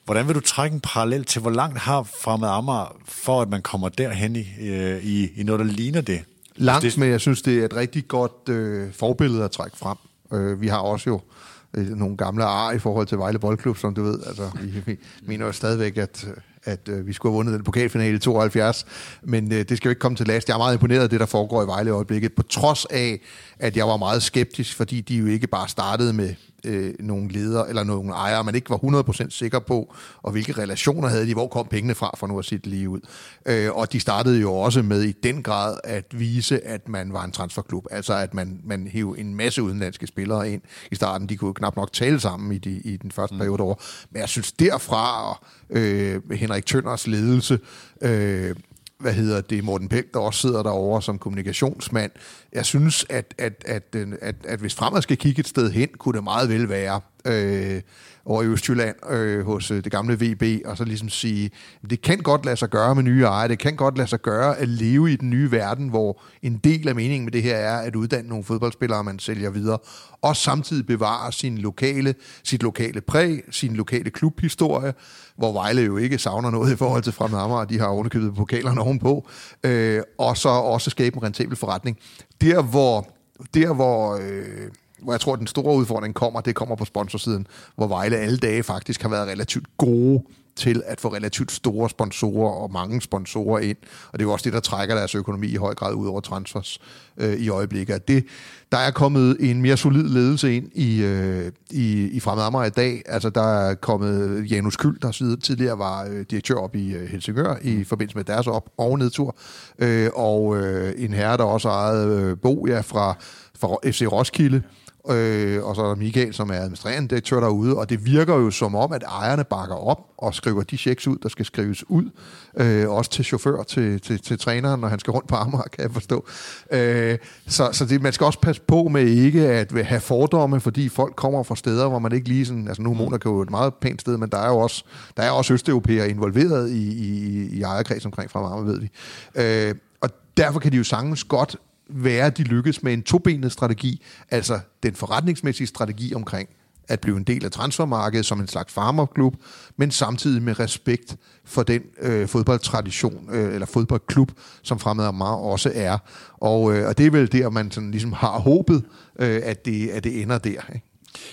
hvordan 0.05 0.27
vil 0.27 0.35
du 0.35 0.39
trække 0.39 0.73
en 0.73 0.81
parallel 0.81 1.23
til, 1.23 1.41
hvor 1.41 1.51
langt 1.51 1.77
har 1.77 2.03
Fremad 2.03 2.49
Amager, 2.49 2.97
for 3.05 3.41
at 3.41 3.49
man 3.49 3.61
kommer 3.61 3.89
derhen 3.89 4.35
i, 4.35 4.45
øh, 4.59 5.03
i, 5.03 5.29
i 5.35 5.43
noget, 5.43 5.59
der 5.59 5.65
ligner 5.65 6.01
det? 6.01 6.21
Langt, 6.55 6.83
det... 6.83 6.97
men 6.97 7.09
jeg 7.09 7.21
synes, 7.21 7.41
det 7.41 7.59
er 7.59 7.65
et 7.65 7.75
rigtig 7.75 8.07
godt 8.07 8.49
øh, 8.49 8.93
forbillede 8.93 9.43
at 9.43 9.51
trække 9.51 9.77
frem. 9.77 9.97
Øh, 10.33 10.61
vi 10.61 10.67
har 10.67 10.77
også 10.77 11.09
jo 11.09 11.15
øh, 11.15 11.38
Øh, 11.73 11.89
nogle 11.89 12.17
gamle 12.17 12.43
ar 12.43 12.71
i 12.71 12.79
forhold 12.79 13.07
til 13.07 13.17
Vejle 13.17 13.39
Boldklub, 13.39 13.77
som 13.77 13.93
du 13.93 14.03
ved. 14.03 14.19
Altså, 14.27 14.49
vi, 14.61 14.83
vi 14.85 14.97
mener 15.21 15.45
jo 15.45 15.51
stadigvæk, 15.51 15.97
at, 15.97 16.27
at 16.63 16.89
øh, 16.89 17.07
vi 17.07 17.13
skulle 17.13 17.31
have 17.31 17.35
vundet 17.35 17.53
den 17.53 17.63
pokalfinale 17.63 18.15
i 18.15 18.19
72, 18.19 18.85
men 19.23 19.53
øh, 19.53 19.59
det 19.69 19.77
skal 19.77 19.87
jo 19.87 19.89
ikke 19.89 19.99
komme 19.99 20.15
til 20.15 20.27
last. 20.27 20.47
Jeg 20.47 20.53
er 20.53 20.57
meget 20.57 20.73
imponeret 20.73 21.01
af 21.01 21.09
det, 21.09 21.19
der 21.19 21.25
foregår 21.25 21.63
i 21.63 21.67
Vejle 21.67 21.89
i 21.89 21.91
øjeblikket, 21.91 22.33
på 22.33 22.43
trods 22.43 22.85
af, 22.85 23.19
at 23.59 23.77
jeg 23.77 23.87
var 23.87 23.97
meget 23.97 24.23
skeptisk, 24.23 24.75
fordi 24.75 25.01
de 25.01 25.15
jo 25.15 25.25
ikke 25.25 25.47
bare 25.47 25.67
startede 25.67 26.13
med 26.13 26.35
øh, 26.65 26.93
nogle 26.99 27.31
ledere 27.31 27.69
eller 27.69 27.83
nogle 27.83 28.11
ejere, 28.11 28.43
man 28.43 28.55
ikke 28.55 28.69
var 28.69 28.77
100% 28.77 29.29
sikker 29.29 29.59
på, 29.59 29.95
og 30.21 30.31
hvilke 30.31 30.51
relationer 30.51 31.07
havde 31.07 31.27
de, 31.27 31.33
hvor 31.33 31.47
kom 31.47 31.67
pengene 31.67 31.95
fra, 31.95 32.11
for 32.17 32.27
nu 32.27 32.39
at 32.39 32.45
sige 32.45 32.59
det 32.59 32.67
lige 32.67 32.89
ud. 32.89 32.99
Øh, 33.45 33.71
og 33.71 33.93
de 33.93 33.99
startede 33.99 34.41
jo 34.41 34.53
også 34.53 34.81
med 34.81 35.03
i 35.03 35.11
den 35.11 35.43
grad 35.43 35.77
at 35.83 36.05
vise, 36.19 36.65
at 36.65 36.89
man 36.89 37.13
var 37.13 37.23
en 37.23 37.31
transferklub, 37.31 37.85
altså 37.91 38.13
at 38.13 38.33
man, 38.33 38.61
man 38.63 38.87
hævde 38.87 39.21
en 39.21 39.35
masse 39.35 39.63
udenlandske 39.63 40.07
spillere 40.07 40.51
ind 40.51 40.61
i 40.91 40.95
starten. 40.95 41.29
De 41.29 41.37
kunne 41.37 41.53
knap 41.53 41.75
nok 41.75 41.93
tale 41.93 42.19
sammen 42.19 42.51
i, 42.51 42.57
de, 42.57 42.71
i 42.71 42.97
den 42.97 43.11
første 43.11 43.33
mm. 43.33 43.39
periode 43.39 43.61
over. 43.61 43.75
Men 44.11 44.19
jeg 44.19 44.29
synes 44.29 44.51
derfra, 44.51 45.37
øh, 45.69 46.31
Henrik 46.31 46.65
Tønders 46.65 47.07
ledelse, 47.07 47.59
øh, 48.01 48.55
hvad 48.99 49.13
hedder 49.13 49.41
det, 49.41 49.63
Morten 49.63 49.87
Pæk, 49.89 50.13
der 50.13 50.19
også 50.19 50.39
sidder 50.39 50.63
derovre 50.63 51.01
som 51.01 51.19
kommunikationsmand. 51.19 52.11
Jeg 52.53 52.65
synes, 52.65 53.05
at, 53.09 53.33
at, 53.37 53.63
at, 53.65 53.95
at, 53.95 54.07
at, 54.21 54.35
at 54.47 54.59
hvis 54.59 54.75
fremad 54.75 55.01
skal 55.01 55.17
kigge 55.17 55.39
et 55.39 55.47
sted 55.47 55.71
hen, 55.71 55.87
kunne 55.97 56.15
det 56.15 56.23
meget 56.23 56.49
vel 56.49 56.69
være 56.69 57.01
øh, 57.25 57.81
over 58.25 58.43
i 58.43 58.45
Østjylland 58.45 58.95
øh, 59.09 59.45
hos 59.45 59.71
øh, 59.71 59.83
det 59.83 59.91
gamle 59.91 60.17
VB, 60.19 60.65
og 60.65 60.77
så 60.77 60.83
ligesom 60.83 61.09
sige, 61.09 61.51
det 61.89 62.01
kan 62.01 62.17
godt 62.17 62.45
lade 62.45 62.57
sig 62.57 62.69
gøre 62.69 62.95
med 62.95 63.03
nye 63.03 63.23
ejere, 63.23 63.47
det 63.47 63.59
kan 63.59 63.75
godt 63.75 63.97
lade 63.97 64.07
sig 64.07 64.21
gøre 64.21 64.57
at 64.57 64.67
leve 64.67 65.11
i 65.11 65.15
den 65.15 65.29
nye 65.29 65.51
verden, 65.51 65.89
hvor 65.89 66.21
en 66.41 66.57
del 66.57 66.87
af 66.87 66.95
meningen 66.95 67.25
med 67.25 67.31
det 67.31 67.43
her 67.43 67.55
er 67.55 67.77
at 67.77 67.95
uddanne 67.95 68.29
nogle 68.29 68.43
fodboldspillere, 68.43 69.03
man 69.03 69.19
sælger 69.19 69.49
videre, 69.49 69.77
og 70.21 70.35
samtidig 70.35 70.85
bevare 70.85 71.31
sin 71.31 71.57
lokale, 71.57 72.15
sit 72.43 72.63
lokale 72.63 73.01
præg, 73.01 73.43
sin 73.51 73.75
lokale 73.75 74.09
klubhistorie, 74.09 74.93
hvor 75.39 75.53
Vejle 75.53 75.81
jo 75.81 75.97
ikke 75.97 76.17
savner 76.17 76.49
noget 76.49 76.73
i 76.73 76.75
forhold 76.75 77.03
til 77.03 77.13
Fremad 77.13 77.39
Amager, 77.39 77.65
de 77.65 77.79
har 77.79 77.89
underkøbet 77.89 78.35
pokalerne 78.35 78.81
ovenpå, 78.81 79.27
øh, 79.63 80.01
og 80.17 80.37
så 80.37 80.49
også 80.49 80.89
skabe 80.89 81.17
en 81.17 81.23
rentabel 81.23 81.55
forretning. 81.55 81.97
Der 82.41 82.61
hvor, 82.61 83.07
der 83.53 83.73
hvor 83.73 84.15
øh, 84.15 84.69
hvor 85.03 85.13
jeg 85.13 85.21
tror, 85.21 85.33
at 85.33 85.39
den 85.39 85.47
store 85.47 85.75
udfordring 85.75 86.15
kommer, 86.15 86.41
det 86.41 86.55
kommer 86.55 86.75
på 86.75 86.85
sponsorsiden, 86.85 87.47
hvor 87.75 87.87
Vejle 87.87 88.17
alle 88.17 88.37
dage 88.37 88.63
faktisk 88.63 89.01
har 89.01 89.09
været 89.09 89.27
relativt 89.27 89.65
gode 89.77 90.23
til 90.55 90.83
at 90.85 91.01
få 91.01 91.13
relativt 91.13 91.51
store 91.51 91.89
sponsorer 91.89 92.51
og 92.51 92.71
mange 92.71 93.01
sponsorer 93.01 93.59
ind. 93.59 93.77
Og 94.11 94.19
det 94.19 94.25
er 94.25 94.27
jo 94.27 94.31
også 94.31 94.43
det, 94.43 94.53
der 94.53 94.59
trækker 94.59 94.95
deres 94.95 95.15
økonomi 95.15 95.47
i 95.47 95.55
høj 95.55 95.75
grad 95.75 95.93
ud 95.93 96.07
over 96.07 96.21
transfers 96.21 96.79
øh, 97.17 97.33
i 97.33 97.49
øjeblikket. 97.49 98.07
Det, 98.07 98.25
der 98.71 98.77
er 98.77 98.91
kommet 98.91 99.37
en 99.39 99.61
mere 99.61 99.77
solid 99.77 100.03
ledelse 100.03 100.55
ind 100.55 100.71
i, 100.75 101.03
øh, 101.03 101.51
i, 101.71 102.09
i 102.09 102.19
Fremad 102.19 102.43
Amager 102.43 102.65
i 102.65 102.69
dag. 102.69 103.01
Altså, 103.05 103.29
der 103.29 103.59
er 103.59 103.75
kommet 103.75 104.45
Janus 104.51 104.77
Kyld, 104.77 104.99
der 104.99 105.37
tidligere 105.41 105.79
var 105.79 106.07
øh, 106.11 106.25
direktør 106.29 106.55
op 106.55 106.75
i 106.75 106.93
øh, 106.93 107.09
Helsingør 107.09 107.55
i 107.61 107.83
forbindelse 107.83 108.17
med 108.17 108.23
deres 108.23 108.47
op- 108.47 108.69
og 108.77 108.99
nedtur. 108.99 109.35
Øh, 109.79 110.09
og 110.15 110.57
øh, 110.57 110.93
en 110.97 111.13
herre, 111.13 111.37
der 111.37 111.43
også 111.43 111.69
ejede 111.69 112.21
øh, 112.21 112.37
Bo 112.37 112.67
ja, 112.67 112.81
fra, 112.81 113.15
fra 113.59 113.91
FC 113.91 114.05
Roskilde. 114.11 114.61
Øh, 115.11 115.63
og 115.63 115.75
så 115.75 115.81
er 115.81 115.87
der 115.87 115.95
Michael, 115.95 116.33
som 116.33 116.49
er 116.49 116.53
administrerende 116.53 117.09
direktør 117.09 117.39
derude, 117.39 117.77
og 117.77 117.89
det 117.89 118.05
virker 118.05 118.35
jo 118.35 118.51
som 118.51 118.75
om, 118.75 118.91
at 118.91 119.03
ejerne 119.03 119.43
bakker 119.43 119.75
op 119.75 119.99
og 120.17 120.35
skriver 120.35 120.63
de 120.63 120.77
checks 120.77 121.07
ud, 121.07 121.17
der 121.23 121.29
skal 121.29 121.45
skrives 121.45 121.89
ud, 121.89 122.09
øh, 122.57 122.89
også 122.89 123.11
til 123.11 123.25
chauffør, 123.25 123.63
til, 123.63 124.01
til, 124.01 124.21
til 124.21 124.39
træneren, 124.39 124.81
når 124.81 124.87
han 124.87 124.99
skal 124.99 125.11
rundt 125.11 125.27
på 125.27 125.35
Amager, 125.35 125.63
kan 125.63 125.83
jeg 125.83 125.91
forstå. 125.91 126.25
Øh, 126.71 127.17
så 127.47 127.69
så 127.71 127.85
det, 127.85 128.01
man 128.01 128.13
skal 128.13 128.25
også 128.25 128.39
passe 128.39 128.61
på 128.61 128.83
med 128.83 129.05
ikke 129.07 129.47
at 129.47 129.85
have 129.85 130.01
fordomme, 130.01 130.59
fordi 130.59 130.89
folk 130.89 131.15
kommer 131.15 131.43
fra 131.43 131.55
steder, 131.55 131.87
hvor 131.87 131.99
man 131.99 132.11
ikke 132.11 132.27
lige 132.27 132.45
sådan, 132.45 132.67
altså 132.67 132.81
nu 132.81 132.93
Monaco 132.93 133.29
er 133.29 133.35
jo 133.35 133.41
et 133.41 133.49
meget 133.49 133.73
pænt 133.73 134.01
sted, 134.01 134.17
men 134.17 134.29
der 134.29 134.37
er 134.37 134.47
jo 134.47 134.57
også, 134.57 134.83
der 135.17 135.23
er 135.23 135.31
også 135.31 135.53
østeuropæere 135.53 136.09
involveret 136.09 136.69
i, 136.69 136.89
i, 136.91 137.47
i 137.51 137.61
ejerkreds 137.61 138.05
omkring 138.05 138.31
fra 138.31 138.39
Amager, 138.39 138.63
ved 138.63 138.79
vi. 138.79 138.89
Øh, 139.35 139.75
og 140.01 140.09
derfor 140.37 140.59
kan 140.59 140.71
de 140.71 140.77
jo 140.77 140.83
sagtens 140.83 141.23
godt 141.23 141.57
være, 141.89 142.25
at 142.25 142.37
de 142.37 142.43
lykkes 142.43 142.83
med 142.83 142.93
en 142.93 143.03
tobenet 143.03 143.51
strategi, 143.51 144.01
altså 144.29 144.59
den 144.83 144.95
forretningsmæssige 144.95 145.67
strategi 145.67 146.13
omkring 146.13 146.49
at 146.89 146.99
blive 146.99 147.17
en 147.17 147.23
del 147.23 147.45
af 147.45 147.51
transfermarkedet 147.51 148.25
som 148.25 148.39
en 148.39 148.47
slags 148.47 148.73
farmerklub, 148.73 149.35
men 149.77 149.91
samtidig 149.91 150.41
med 150.41 150.59
respekt 150.59 151.17
for 151.45 151.63
den 151.63 151.81
øh, 152.01 152.27
fodboldtradition, 152.27 153.29
øh, 153.31 153.53
eller 153.53 153.65
fodboldklub, 153.65 154.31
som 154.61 154.79
Fremad 154.79 155.05
Amager 155.05 155.35
også 155.35 155.71
er. 155.75 155.97
Og, 156.33 156.77
øh, 156.77 156.87
og 156.87 156.97
det 156.97 157.05
er 157.05 157.11
vel 157.11 157.31
der, 157.31 157.49
man 157.49 157.71
sådan 157.71 157.91
ligesom 157.91 158.13
har 158.13 158.39
håbet, 158.39 158.83
øh, 159.19 159.41
at, 159.43 159.65
det, 159.65 159.89
at 159.89 160.03
det 160.03 160.21
ender 160.21 160.37
der. 160.37 160.49
Ikke? 160.49 160.85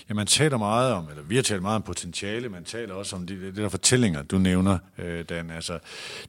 Ja, 0.09 0.13
man 0.13 0.27
taler 0.27 0.57
meget 0.57 0.93
om, 0.93 1.05
eller 1.09 1.23
vi 1.23 1.35
har 1.35 1.43
talt 1.43 1.61
meget 1.61 1.75
om 1.75 1.81
potentiale, 1.81 2.49
man 2.49 2.63
taler 2.63 2.93
også 2.93 3.15
om 3.15 3.27
de, 3.27 3.51
der 3.55 3.69
fortællinger, 3.69 4.21
du 4.21 4.37
nævner, 4.37 4.77
øh, 4.97 5.25
Dan. 5.29 5.51
Altså, 5.51 5.79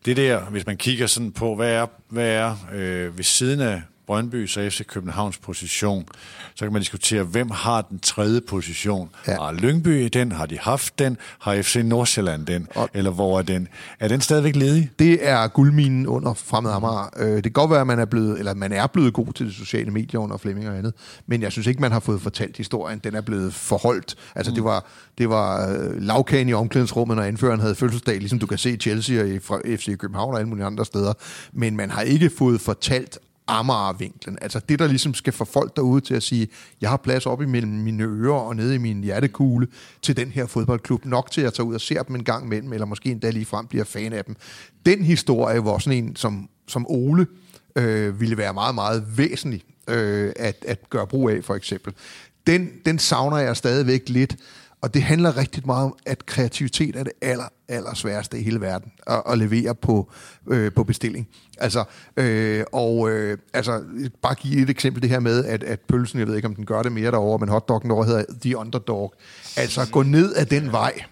det 0.04 0.16
der, 0.16 0.44
hvis 0.44 0.66
man 0.66 0.76
kigger 0.76 1.06
sådan 1.06 1.32
på, 1.32 1.56
hvad 1.56 1.72
er, 1.72 1.86
hvad 2.08 2.28
er 2.28 2.56
øh, 2.72 3.16
ved 3.16 3.24
siden 3.24 3.60
af 3.60 3.82
Brøndby 4.08 4.42
og 4.42 4.72
FC 4.72 4.86
Københavns 4.86 5.38
position, 5.38 6.04
så 6.54 6.64
kan 6.64 6.72
man 6.72 6.82
diskutere, 6.82 7.22
hvem 7.22 7.50
har 7.50 7.82
den 7.82 7.98
tredje 7.98 8.40
position. 8.40 9.10
Ja. 9.26 9.32
Har 9.32 9.52
Lyngby 9.52 10.08
den? 10.12 10.32
Har 10.32 10.46
de 10.46 10.58
haft 10.58 10.98
den? 10.98 11.16
Har 11.38 11.62
FC 11.62 11.80
Nordsjælland 11.84 12.46
den? 12.46 12.68
Og 12.74 12.88
Eller 12.94 13.10
hvor 13.10 13.38
er 13.38 13.42
den? 13.42 13.68
Er 14.00 14.08
den 14.08 14.20
stadigvæk 14.20 14.56
ledig? 14.56 14.90
Det 14.98 15.28
er 15.28 15.48
guldminen 15.48 16.06
under 16.06 16.34
Fremad 16.34 16.72
Amager. 16.72 17.10
Øh, 17.16 17.34
det 17.34 17.42
kan 17.42 17.52
godt 17.52 17.70
være, 17.70 17.80
at 17.80 17.86
man 17.86 17.98
er 17.98 18.04
blevet, 18.04 18.38
eller 18.38 18.54
man 18.54 18.72
er 18.72 18.86
blevet 18.86 19.12
god 19.12 19.32
til 19.32 19.46
de 19.46 19.52
sociale 19.52 19.90
medier 19.90 20.20
under 20.20 20.36
Flemming 20.36 20.68
og 20.68 20.78
andet, 20.78 20.92
men 21.26 21.42
jeg 21.42 21.52
synes 21.52 21.66
ikke, 21.66 21.80
man 21.80 21.92
har 21.92 22.00
fået 22.00 22.20
fortalt 22.20 22.56
historien. 22.56 23.00
Den 23.04 23.14
er 23.14 23.20
blevet 23.20 23.54
forholdt. 23.54 24.14
Altså, 24.34 24.50
mm. 24.50 24.54
det 24.54 24.64
var, 24.64 24.86
det 25.18 25.28
var 25.28 25.70
øh, 25.70 26.02
lavkagen 26.02 26.48
i 26.48 26.52
omklædningsrummet, 26.52 27.16
når 27.16 27.24
anføreren 27.24 27.60
havde 27.60 27.74
fødselsdag, 27.74 28.18
ligesom 28.18 28.38
du 28.38 28.46
kan 28.46 28.58
se 28.58 28.76
Chelsea 28.76 29.40
og 29.48 29.62
FC 29.66 29.98
København 29.98 30.32
og 30.34 30.38
alle 30.38 30.48
mulige 30.48 30.66
andre 30.66 30.84
steder. 30.84 31.12
Men 31.52 31.76
man 31.76 31.90
har 31.90 32.02
ikke 32.02 32.30
fået 32.38 32.60
fortalt 32.60 33.18
Amager-vinklen. 33.48 34.38
Altså 34.40 34.60
det, 34.68 34.78
der 34.78 34.86
ligesom 34.86 35.14
skal 35.14 35.32
få 35.32 35.44
folk 35.44 35.76
derude 35.76 36.00
til 36.00 36.14
at 36.14 36.22
sige, 36.22 36.48
jeg 36.80 36.90
har 36.90 36.96
plads 36.96 37.26
op 37.26 37.42
imellem 37.42 37.72
mine 37.72 38.04
ører 38.04 38.40
og 38.40 38.56
nede 38.56 38.74
i 38.74 38.78
min 38.78 39.04
hjertekugle 39.04 39.66
til 40.02 40.16
den 40.16 40.30
her 40.30 40.46
fodboldklub. 40.46 41.04
Nok 41.04 41.30
til 41.30 41.40
at 41.40 41.54
tage 41.54 41.66
ud 41.66 41.74
og 41.74 41.80
se 41.80 41.94
dem 42.08 42.14
en 42.14 42.24
gang 42.24 42.44
imellem, 42.44 42.72
eller 42.72 42.86
måske 42.86 43.10
endda 43.10 43.30
lige 43.30 43.44
frem 43.44 43.66
bliver 43.66 43.84
fan 43.84 44.12
af 44.12 44.24
dem. 44.24 44.36
Den 44.86 45.02
historie 45.02 45.64
var 45.64 45.78
sådan 45.78 46.04
en, 46.04 46.16
som, 46.16 46.48
som 46.68 46.86
Ole 46.88 47.26
øh, 47.76 48.20
ville 48.20 48.36
være 48.36 48.54
meget, 48.54 48.74
meget 48.74 49.18
væsentlig 49.18 49.62
øh, 49.88 50.32
at, 50.36 50.64
at 50.68 50.90
gøre 50.90 51.06
brug 51.06 51.30
af, 51.30 51.44
for 51.44 51.54
eksempel. 51.54 51.94
Den, 52.46 52.70
den 52.86 52.98
savner 52.98 53.36
jeg 53.36 53.56
stadigvæk 53.56 54.08
lidt. 54.08 54.36
Og 54.80 54.94
det 54.94 55.02
handler 55.02 55.36
rigtig 55.36 55.62
meget 55.66 55.84
om, 55.84 55.96
at 56.06 56.26
kreativitet 56.26 56.96
er 56.96 57.04
det 57.04 57.12
aller, 57.22 57.48
aller 57.68 57.94
sværeste 57.94 58.38
i 58.38 58.42
hele 58.42 58.60
verden 58.60 58.92
at, 59.06 59.22
at 59.26 59.38
levere 59.38 59.74
på, 59.74 60.10
øh, 60.46 60.72
på 60.72 60.84
bestilling. 60.84 61.28
Altså, 61.58 61.84
øh, 62.16 62.64
og 62.72 63.10
øh, 63.10 63.38
altså, 63.52 63.84
bare 64.22 64.34
give 64.34 64.62
et 64.62 64.70
eksempel 64.70 65.02
det 65.02 65.10
her 65.10 65.20
med, 65.20 65.44
at, 65.44 65.62
at 65.62 65.80
pølsen, 65.80 66.18
jeg 66.18 66.28
ved 66.28 66.36
ikke, 66.36 66.48
om 66.48 66.54
den 66.54 66.66
gør 66.66 66.82
det 66.82 66.92
mere 66.92 67.10
derovre, 67.10 67.38
men 67.38 67.48
hotdoggen 67.48 67.90
derovre 67.90 68.06
hedder 68.06 68.24
The 68.42 68.56
Underdog. 68.56 69.14
Altså, 69.56 69.86
gå 69.92 70.02
ned 70.02 70.34
ad 70.36 70.46
den 70.46 70.72
vej. 70.72 71.02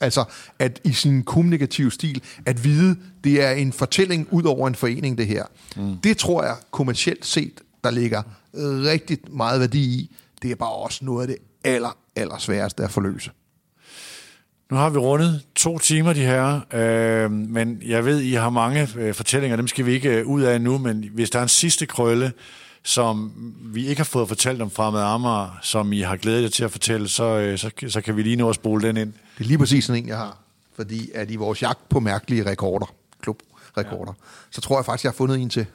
Altså, 0.00 0.24
at 0.58 0.80
i 0.84 0.92
sin 0.92 1.22
kommunikative 1.22 1.92
stil, 1.92 2.22
at 2.46 2.64
vide, 2.64 2.96
det 3.24 3.44
er 3.44 3.50
en 3.50 3.72
fortælling 3.72 4.28
ud 4.30 4.42
over 4.42 4.68
en 4.68 4.74
forening, 4.74 5.18
det 5.18 5.26
her. 5.26 5.44
Mm. 5.76 5.96
Det 5.96 6.18
tror 6.18 6.44
jeg 6.44 6.56
kommercielt 6.70 7.26
set, 7.26 7.60
der 7.84 7.90
ligger 7.90 8.22
rigtig 8.54 9.18
meget 9.30 9.60
værdi 9.60 9.80
i. 9.80 10.16
Det 10.42 10.50
er 10.50 10.54
bare 10.54 10.72
også 10.72 11.04
noget 11.04 11.22
af 11.22 11.28
det 11.28 11.36
aller, 11.64 11.96
aller 12.16 12.38
sværeste 12.38 12.84
at 12.84 12.90
forløse. 12.90 13.30
Nu 14.70 14.76
har 14.76 14.90
vi 14.90 14.98
rundet 14.98 15.42
to 15.54 15.78
timer, 15.78 16.12
de 16.12 16.20
her, 16.20 16.60
øh, 16.74 17.30
men 17.30 17.82
jeg 17.86 18.04
ved, 18.04 18.20
I 18.20 18.32
har 18.32 18.50
mange 18.50 18.88
øh, 18.96 19.14
fortællinger, 19.14 19.56
dem 19.56 19.68
skal 19.68 19.86
vi 19.86 19.92
ikke 19.92 20.10
øh, 20.10 20.26
ud 20.26 20.42
af 20.42 20.60
nu, 20.60 20.78
men 20.78 21.10
hvis 21.12 21.30
der 21.30 21.38
er 21.38 21.42
en 21.42 21.48
sidste 21.48 21.86
krølle, 21.86 22.32
som 22.82 23.32
vi 23.60 23.86
ikke 23.86 23.98
har 23.98 24.04
fået 24.04 24.28
fortalt 24.28 24.62
om 24.62 24.70
Fremad 24.70 25.02
Amager, 25.02 25.58
som 25.62 25.92
I 25.92 26.00
har 26.00 26.16
glædet 26.16 26.42
jer 26.42 26.48
til 26.48 26.64
at 26.64 26.70
fortælle, 26.70 27.08
så, 27.08 27.24
øh, 27.24 27.58
så, 27.58 27.70
så 27.88 28.00
kan 28.00 28.16
vi 28.16 28.22
lige 28.22 28.36
nå 28.36 28.48
at 28.48 28.54
spole 28.54 28.88
den 28.88 28.96
ind. 28.96 29.12
Det 29.38 29.44
er 29.44 29.48
lige 29.48 29.58
præcis 29.58 29.84
sådan 29.84 30.02
en, 30.02 30.08
jeg 30.08 30.16
har. 30.16 30.38
Fordi 30.76 31.10
at 31.14 31.30
i 31.30 31.36
vores 31.36 31.62
jagt 31.62 31.88
på 31.88 32.00
mærkelige 32.00 32.50
rekorder, 32.50 32.94
klubrekorder, 33.20 34.12
ja. 34.18 34.26
så 34.50 34.60
tror 34.60 34.78
jeg 34.78 34.84
faktisk, 34.84 35.04
jeg 35.04 35.10
har 35.10 35.16
fundet 35.16 35.38
en 35.38 35.50
til. 35.50 35.66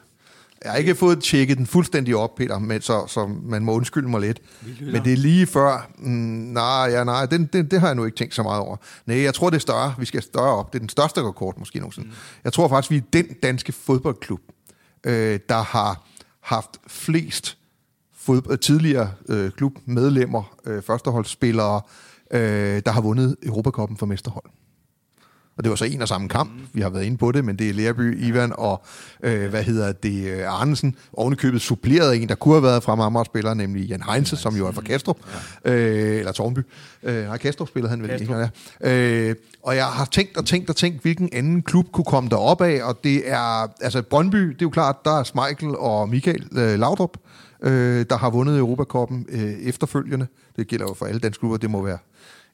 Jeg 0.64 0.72
har 0.72 0.78
ikke 0.78 0.94
fået 0.94 1.22
tjekket 1.22 1.58
den 1.58 1.66
fuldstændig 1.66 2.16
op, 2.16 2.34
Peter, 2.34 2.58
men 2.58 2.80
så, 2.80 3.06
så 3.06 3.26
man 3.26 3.64
må 3.64 3.72
undskylde 3.72 4.08
mig 4.08 4.20
lidt. 4.20 4.40
Men 4.80 5.04
det 5.04 5.12
er 5.12 5.16
lige 5.16 5.46
før... 5.46 5.90
Mm, 5.98 6.12
nej, 6.52 6.88
ja, 6.90 7.04
nej, 7.04 7.26
den, 7.26 7.46
den, 7.52 7.70
det 7.70 7.80
har 7.80 7.86
jeg 7.86 7.94
nu 7.94 8.04
ikke 8.04 8.16
tænkt 8.16 8.34
så 8.34 8.42
meget 8.42 8.60
over. 8.60 8.76
Nej, 9.06 9.22
jeg 9.22 9.34
tror, 9.34 9.50
det 9.50 9.56
er 9.56 9.60
større. 9.60 9.94
Vi 9.98 10.04
skal 10.04 10.22
større 10.22 10.56
op. 10.56 10.72
Det 10.72 10.78
er 10.78 10.80
den 10.80 10.88
største 10.88 11.22
rekord 11.22 11.58
måske 11.58 11.78
nogensinde. 11.78 12.08
Mm. 12.08 12.14
Jeg 12.44 12.52
tror 12.52 12.68
faktisk, 12.68 12.90
vi 12.90 12.96
er 12.96 13.22
den 13.22 13.36
danske 13.42 13.72
fodboldklub, 13.72 14.40
øh, 15.04 15.40
der 15.48 15.62
har 15.62 16.06
haft 16.40 16.70
flest 16.86 17.58
fodbold, 18.16 18.58
tidligere 18.58 19.10
øh, 19.28 19.50
klubmedlemmer, 19.50 20.56
øh, 20.66 20.82
førsteholdsspillere, 20.82 21.80
øh, 22.30 22.82
der 22.86 22.90
har 22.90 23.00
vundet 23.00 23.36
Europakoppen 23.42 23.96
for 23.96 24.06
mesterhold. 24.06 24.61
Og 25.56 25.64
det 25.64 25.70
var 25.70 25.76
så 25.76 25.84
en 25.84 26.02
og 26.02 26.08
samme 26.08 26.28
kamp, 26.28 26.50
vi 26.72 26.80
har 26.80 26.90
været 26.90 27.04
inde 27.04 27.16
på 27.16 27.32
det, 27.32 27.44
men 27.44 27.56
det 27.56 27.68
er 27.68 27.74
Lærby, 27.74 28.24
Ivan 28.24 28.52
og, 28.58 28.84
øh, 29.22 29.50
hvad 29.50 29.62
hedder 29.62 29.92
det, 29.92 30.26
øh, 30.26 30.60
Arnesen. 30.60 30.94
Ovenikøbet 31.12 31.60
suppleret 31.60 32.22
en, 32.22 32.28
der 32.28 32.34
kunne 32.34 32.54
have 32.54 32.62
været 32.62 32.82
fra 32.82 32.92
Amager-spiller, 32.92 33.54
nemlig 33.54 33.88
Jan 33.88 34.02
Heinze, 34.10 34.36
som 34.36 34.56
jo 34.56 34.66
er 34.66 34.72
fra 34.72 34.82
Kastrup, 34.82 35.18
øh, 35.64 36.18
eller 36.18 36.32
Tornby. 36.32 36.58
Øh, 37.02 37.24
nej, 37.24 37.36
Kastrup 37.36 37.68
spillede 37.68 37.90
han 37.90 38.02
vel 38.02 38.20
ikke. 38.20 38.48
Ja. 38.80 39.28
Øh, 39.30 39.36
og 39.62 39.76
jeg 39.76 39.86
har 39.86 40.04
tænkt 40.04 40.36
og 40.36 40.46
tænkt 40.46 40.70
og 40.70 40.76
tænkt, 40.76 41.02
hvilken 41.02 41.28
anden 41.32 41.62
klub 41.62 41.92
kunne 41.92 42.04
komme 42.04 42.30
derop 42.30 42.60
af, 42.60 42.80
og 42.84 42.98
det 43.04 43.30
er, 43.30 43.72
altså 43.80 44.02
Brøndby, 44.02 44.38
det 44.38 44.52
er 44.52 44.56
jo 44.62 44.70
klart, 44.70 44.96
der 45.04 45.18
er 45.18 45.24
Smeichel 45.24 45.76
og 45.76 46.08
Michael 46.08 46.48
øh, 46.52 46.78
Laudrup, 46.78 47.16
øh, 47.62 48.06
der 48.10 48.16
har 48.16 48.30
vundet 48.30 48.58
Europakoppen 48.58 49.26
øh, 49.28 49.52
efterfølgende. 49.52 50.26
Det 50.56 50.68
gælder 50.68 50.84
jo 50.88 50.94
for 50.94 51.06
alle 51.06 51.20
danske 51.20 51.40
klubber, 51.40 51.56
det 51.56 51.70
må 51.70 51.82
være 51.82 51.98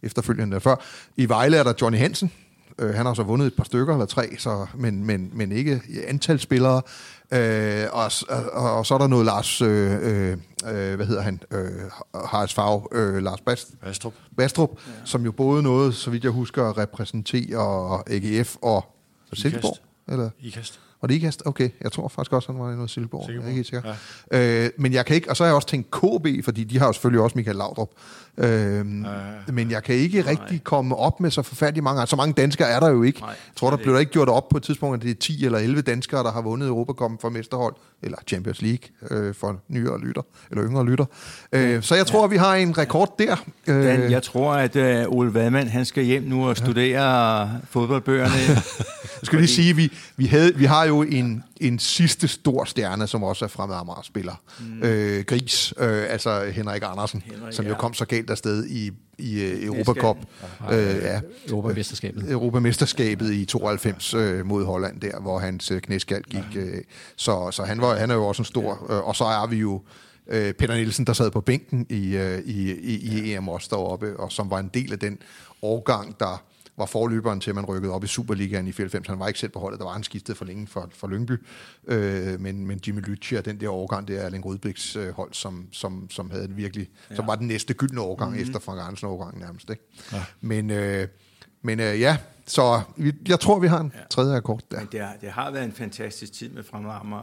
efterfølgende 0.02 0.60
før. 0.60 0.76
I 1.16 1.28
Vejle 1.28 1.56
er 1.56 1.62
der 1.62 1.72
Johnny 1.82 1.98
Hansen, 1.98 2.30
Øh, 2.78 2.94
han 2.94 3.06
har 3.06 3.14
så 3.14 3.22
vundet 3.22 3.46
et 3.46 3.54
par 3.54 3.64
stykker 3.64 3.94
eller 3.94 4.06
tre, 4.06 4.36
så, 4.38 4.66
men, 4.74 5.04
men, 5.04 5.30
men 5.32 5.52
ikke 5.52 5.82
antal 6.06 6.40
spillere. 6.40 6.82
Øh, 7.32 7.86
og, 7.92 8.10
og, 8.52 8.76
og 8.78 8.86
så 8.86 8.94
er 8.94 8.98
der 8.98 9.06
noget 9.06 9.26
Lars, 9.26 9.62
øh, 9.62 9.92
øh, 9.92 10.36
hvad 10.96 11.06
hedder 11.06 11.22
han, 11.22 11.40
øh, 11.50 11.68
Haralds 12.14 12.54
Fag, 12.54 12.82
øh, 12.92 13.22
Lars 13.22 13.40
Bast, 13.40 13.80
Bastrup, 13.80 14.14
Bastrup 14.36 14.70
ja. 14.70 14.92
som 15.04 15.24
jo 15.24 15.32
både 15.32 15.62
noget, 15.62 15.94
så 15.94 16.10
vidt 16.10 16.24
jeg 16.24 16.32
husker, 16.32 16.78
repræsenterer 16.78 18.02
AGF 18.06 18.56
og 18.62 18.84
Silkeborg. 19.32 19.76
Eller? 20.08 20.30
IKAST. 20.40 20.80
Og 21.00 21.08
det 21.08 21.14
IKAST? 21.14 21.42
Okay, 21.46 21.70
jeg 21.80 21.92
tror 21.92 22.08
faktisk 22.08 22.32
også, 22.32 22.52
han 22.52 22.60
var 22.60 22.70
i 22.70 22.74
noget 22.74 22.90
Silkeborg. 22.90 23.24
Silkeborg. 23.24 23.46
Jeg 23.46 23.54
er 23.54 23.58
ikke 23.58 23.70
sikker. 23.70 23.94
Ja. 24.32 24.64
Øh, 24.64 24.70
men 24.78 24.92
jeg 24.92 25.06
kan 25.06 25.16
ikke, 25.16 25.30
og 25.30 25.36
så 25.36 25.44
har 25.44 25.48
jeg 25.48 25.56
også 25.56 25.68
tænkt 25.68 25.90
KB, 25.90 26.44
fordi 26.44 26.64
de 26.64 26.78
har 26.78 26.86
jo 26.86 26.92
selvfølgelig 26.92 27.22
også 27.22 27.38
Michael 27.38 27.56
Laudrup. 27.56 27.90
Øh, 28.38 28.86
men 29.52 29.70
jeg 29.70 29.82
kan 29.82 29.94
ikke 29.94 30.20
nej. 30.20 30.30
rigtig 30.30 30.64
komme 30.64 30.96
op 30.96 31.20
med 31.20 31.30
så 31.30 31.42
forfærdeligt 31.42 31.84
mange. 31.84 32.06
Så 32.06 32.16
mange 32.16 32.32
danskere 32.32 32.68
er 32.68 32.80
der 32.80 32.88
jo 32.90 33.02
ikke. 33.02 33.20
Nej, 33.20 33.28
jeg 33.28 33.36
tror, 33.56 33.70
der 33.70 33.76
blev 33.76 33.94
der 33.94 34.00
ikke 34.00 34.12
gjort 34.12 34.28
op 34.28 34.48
på 34.48 34.56
et 34.56 34.62
tidspunkt, 34.62 34.94
at 34.94 35.02
det 35.02 35.10
er 35.10 35.14
10 35.14 35.44
eller 35.44 35.58
11 35.58 35.82
danskere, 35.82 36.22
der 36.22 36.32
har 36.32 36.42
vundet 36.42 36.68
Europacupen 36.68 37.18
for 37.20 37.28
mesterhold, 37.28 37.74
eller 38.02 38.18
Champions 38.26 38.62
League 38.62 38.88
øh, 39.10 39.34
for 39.34 39.60
nyere 39.68 40.00
lytter, 40.00 40.22
eller 40.50 40.64
yngre 40.64 40.86
lytter. 40.86 41.04
Øh, 41.52 41.82
så 41.82 41.94
jeg 41.94 42.06
tror, 42.06 42.20
ja. 42.22 42.26
vi 42.26 42.36
har 42.36 42.54
en 42.54 42.78
rekord 42.78 43.18
der. 43.18 43.36
Øh, 43.66 43.84
Dan, 43.84 44.10
jeg 44.10 44.22
tror, 44.22 44.52
at 44.52 44.76
øh, 44.76 45.04
Ole 45.08 45.34
Vadmand, 45.34 45.68
han 45.68 45.84
skal 45.84 46.04
hjem 46.04 46.22
nu 46.22 46.48
og 46.48 46.56
studere 46.56 47.40
ja. 47.40 47.48
fodboldbøgerne. 47.70 48.34
jeg 49.20 49.22
skal 49.22 49.38
lige 49.38 49.48
sige, 49.48 49.76
vi, 49.76 49.92
vi, 50.16 50.26
havde, 50.26 50.54
vi 50.56 50.64
har 50.64 50.86
jo 50.88 51.02
en, 51.02 51.44
en 51.60 51.78
sidste 51.78 52.28
stor 52.28 52.64
stjerne, 52.64 53.06
som 53.06 53.22
også 53.22 53.44
er 53.44 53.48
fremmed 53.48 53.76
Amager 53.76 54.02
spiller. 54.02 54.42
Mm. 54.60 54.82
Øh, 54.82 55.24
Gris, 55.24 55.74
øh, 55.78 56.06
altså 56.08 56.44
Henrik 56.52 56.82
Andersen, 56.84 57.22
Henrik, 57.26 57.52
som 57.52 57.64
jo 57.64 57.72
ja. 57.72 57.78
kom 57.78 57.94
så 57.94 58.04
galt 58.04 58.30
afsted 58.30 58.66
i, 58.66 58.90
i 59.18 59.44
uh, 59.44 59.64
Europacup. 59.64 60.16
Øh, 60.72 60.78
ja. 60.78 61.20
Europamesterskabet. 61.48 62.30
Europamesterskabet 62.30 63.32
i 63.32 63.44
92 63.44 64.14
øh, 64.14 64.46
mod 64.46 64.64
Holland 64.64 65.00
der, 65.00 65.20
hvor 65.20 65.38
hans 65.38 65.70
øh, 65.70 65.80
knæskald 65.80 66.24
gik. 66.24 66.56
Øh, 66.56 66.82
så 67.16 67.50
så 67.50 67.62
han, 67.62 67.80
var, 67.80 67.96
han 67.96 68.10
er 68.10 68.14
jo 68.14 68.26
også 68.26 68.42
en 68.42 68.46
stor... 68.46 68.86
Øh, 68.90 69.08
og 69.08 69.16
så 69.16 69.24
er 69.24 69.46
vi 69.46 69.56
jo 69.56 69.82
øh, 70.28 70.52
Peter 70.52 70.74
Nielsen, 70.74 71.06
der 71.06 71.12
sad 71.12 71.30
på 71.30 71.40
bænken 71.40 71.86
i, 71.88 72.16
øh, 72.16 72.38
i, 72.38 72.72
i, 72.72 72.94
i 72.94 73.34
EM 73.34 73.48
også 73.48 73.68
deroppe, 73.70 74.20
og 74.20 74.32
som 74.32 74.50
var 74.50 74.58
en 74.58 74.70
del 74.74 74.92
af 74.92 74.98
den 74.98 75.18
årgang, 75.62 76.20
der 76.20 76.42
var 76.78 76.86
forløberen 76.86 77.40
til, 77.40 77.50
at 77.50 77.54
man 77.54 77.64
rykkede 77.64 77.92
op 77.92 78.04
i 78.04 78.06
Superligaen 78.06 78.66
i 78.66 78.72
94. 78.72 79.06
Han 79.06 79.18
var 79.18 79.28
ikke 79.28 79.40
selv 79.40 79.52
på 79.52 79.58
holdet, 79.58 79.78
der 79.78 79.86
var 79.86 79.92
han 79.92 80.02
skiftet 80.02 80.36
for 80.36 80.44
længe 80.44 80.66
for, 80.66 80.88
for 80.94 81.08
Lyngby. 81.08 81.32
Øh, 81.86 82.40
men, 82.40 82.66
men 82.66 82.80
Jimmy 82.86 83.00
Lytchi 83.00 83.36
og 83.36 83.44
den 83.44 83.60
der 83.60 83.70
årgang, 83.70 84.08
det 84.08 84.16
er 84.16 84.22
Erling 84.22 84.46
Rødbæks 84.46 84.96
øh, 84.96 85.10
hold, 85.10 85.32
som, 85.32 85.68
som, 85.72 86.10
som 86.10 86.30
havde 86.30 86.44
en 86.44 86.56
virkelig, 86.56 86.90
ja. 87.10 87.16
som 87.16 87.26
var 87.26 87.34
den 87.34 87.46
næste 87.46 87.74
gyldne 87.74 88.00
årgang 88.00 88.30
mm-hmm. 88.30 88.42
efter 88.42 88.58
Frank 88.58 88.80
Arnsen 88.80 89.08
årgang 89.08 89.38
nærmest. 89.38 89.70
Ikke? 89.70 89.82
Ja. 90.12 90.24
Men, 90.40 90.70
øh, 90.70 91.08
men 91.62 91.80
øh, 91.80 92.00
ja, 92.00 92.16
så 92.46 92.82
vi, 92.96 93.12
jeg 93.28 93.40
tror, 93.40 93.58
vi 93.58 93.66
har 93.66 93.80
en 93.80 93.92
ja. 93.94 94.00
tredje 94.10 94.36
akkord 94.36 94.62
der. 94.70 94.78
Men 94.78 94.88
det, 94.92 95.00
har, 95.00 95.16
det 95.20 95.30
har 95.30 95.50
været 95.50 95.64
en 95.64 95.72
fantastisk 95.72 96.32
tid 96.32 96.48
med 96.48 96.62
Fremad 96.62 97.22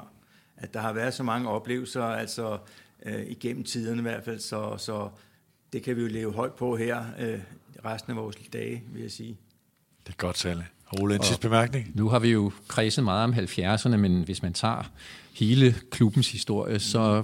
at 0.57 0.73
der 0.73 0.79
har 0.79 0.93
været 0.93 1.13
så 1.13 1.23
mange 1.23 1.49
oplevelser, 1.49 2.03
altså 2.03 2.57
øh, 3.05 3.25
igennem 3.27 3.63
tiderne 3.63 3.99
i 3.99 4.01
hvert 4.01 4.23
fald, 4.23 4.39
så, 4.39 4.77
så 4.77 5.09
det 5.73 5.83
kan 5.83 5.95
vi 5.95 6.01
jo 6.01 6.07
leve 6.07 6.33
højt 6.33 6.53
på 6.53 6.75
her 6.75 7.03
øh, 7.19 7.39
resten 7.85 8.11
af 8.11 8.17
vores 8.17 8.35
dage, 8.53 8.83
vil 8.93 9.01
jeg 9.01 9.11
sige. 9.11 9.37
Det 10.07 10.13
er 10.13 10.17
godt, 10.17 10.37
Salle. 10.37 10.65
Ole, 10.91 11.15
en 11.15 11.23
sidste 11.23 11.41
bemærkning? 11.41 11.91
Nu 11.93 12.09
har 12.09 12.19
vi 12.19 12.29
jo 12.29 12.51
kredset 12.67 13.03
meget 13.03 13.23
om 13.23 13.33
70'erne, 13.33 13.97
men 13.97 14.23
hvis 14.23 14.43
man 14.43 14.53
tager 14.53 14.91
hele 15.33 15.75
klubbens 15.91 16.31
historie, 16.31 16.79
så 16.79 17.23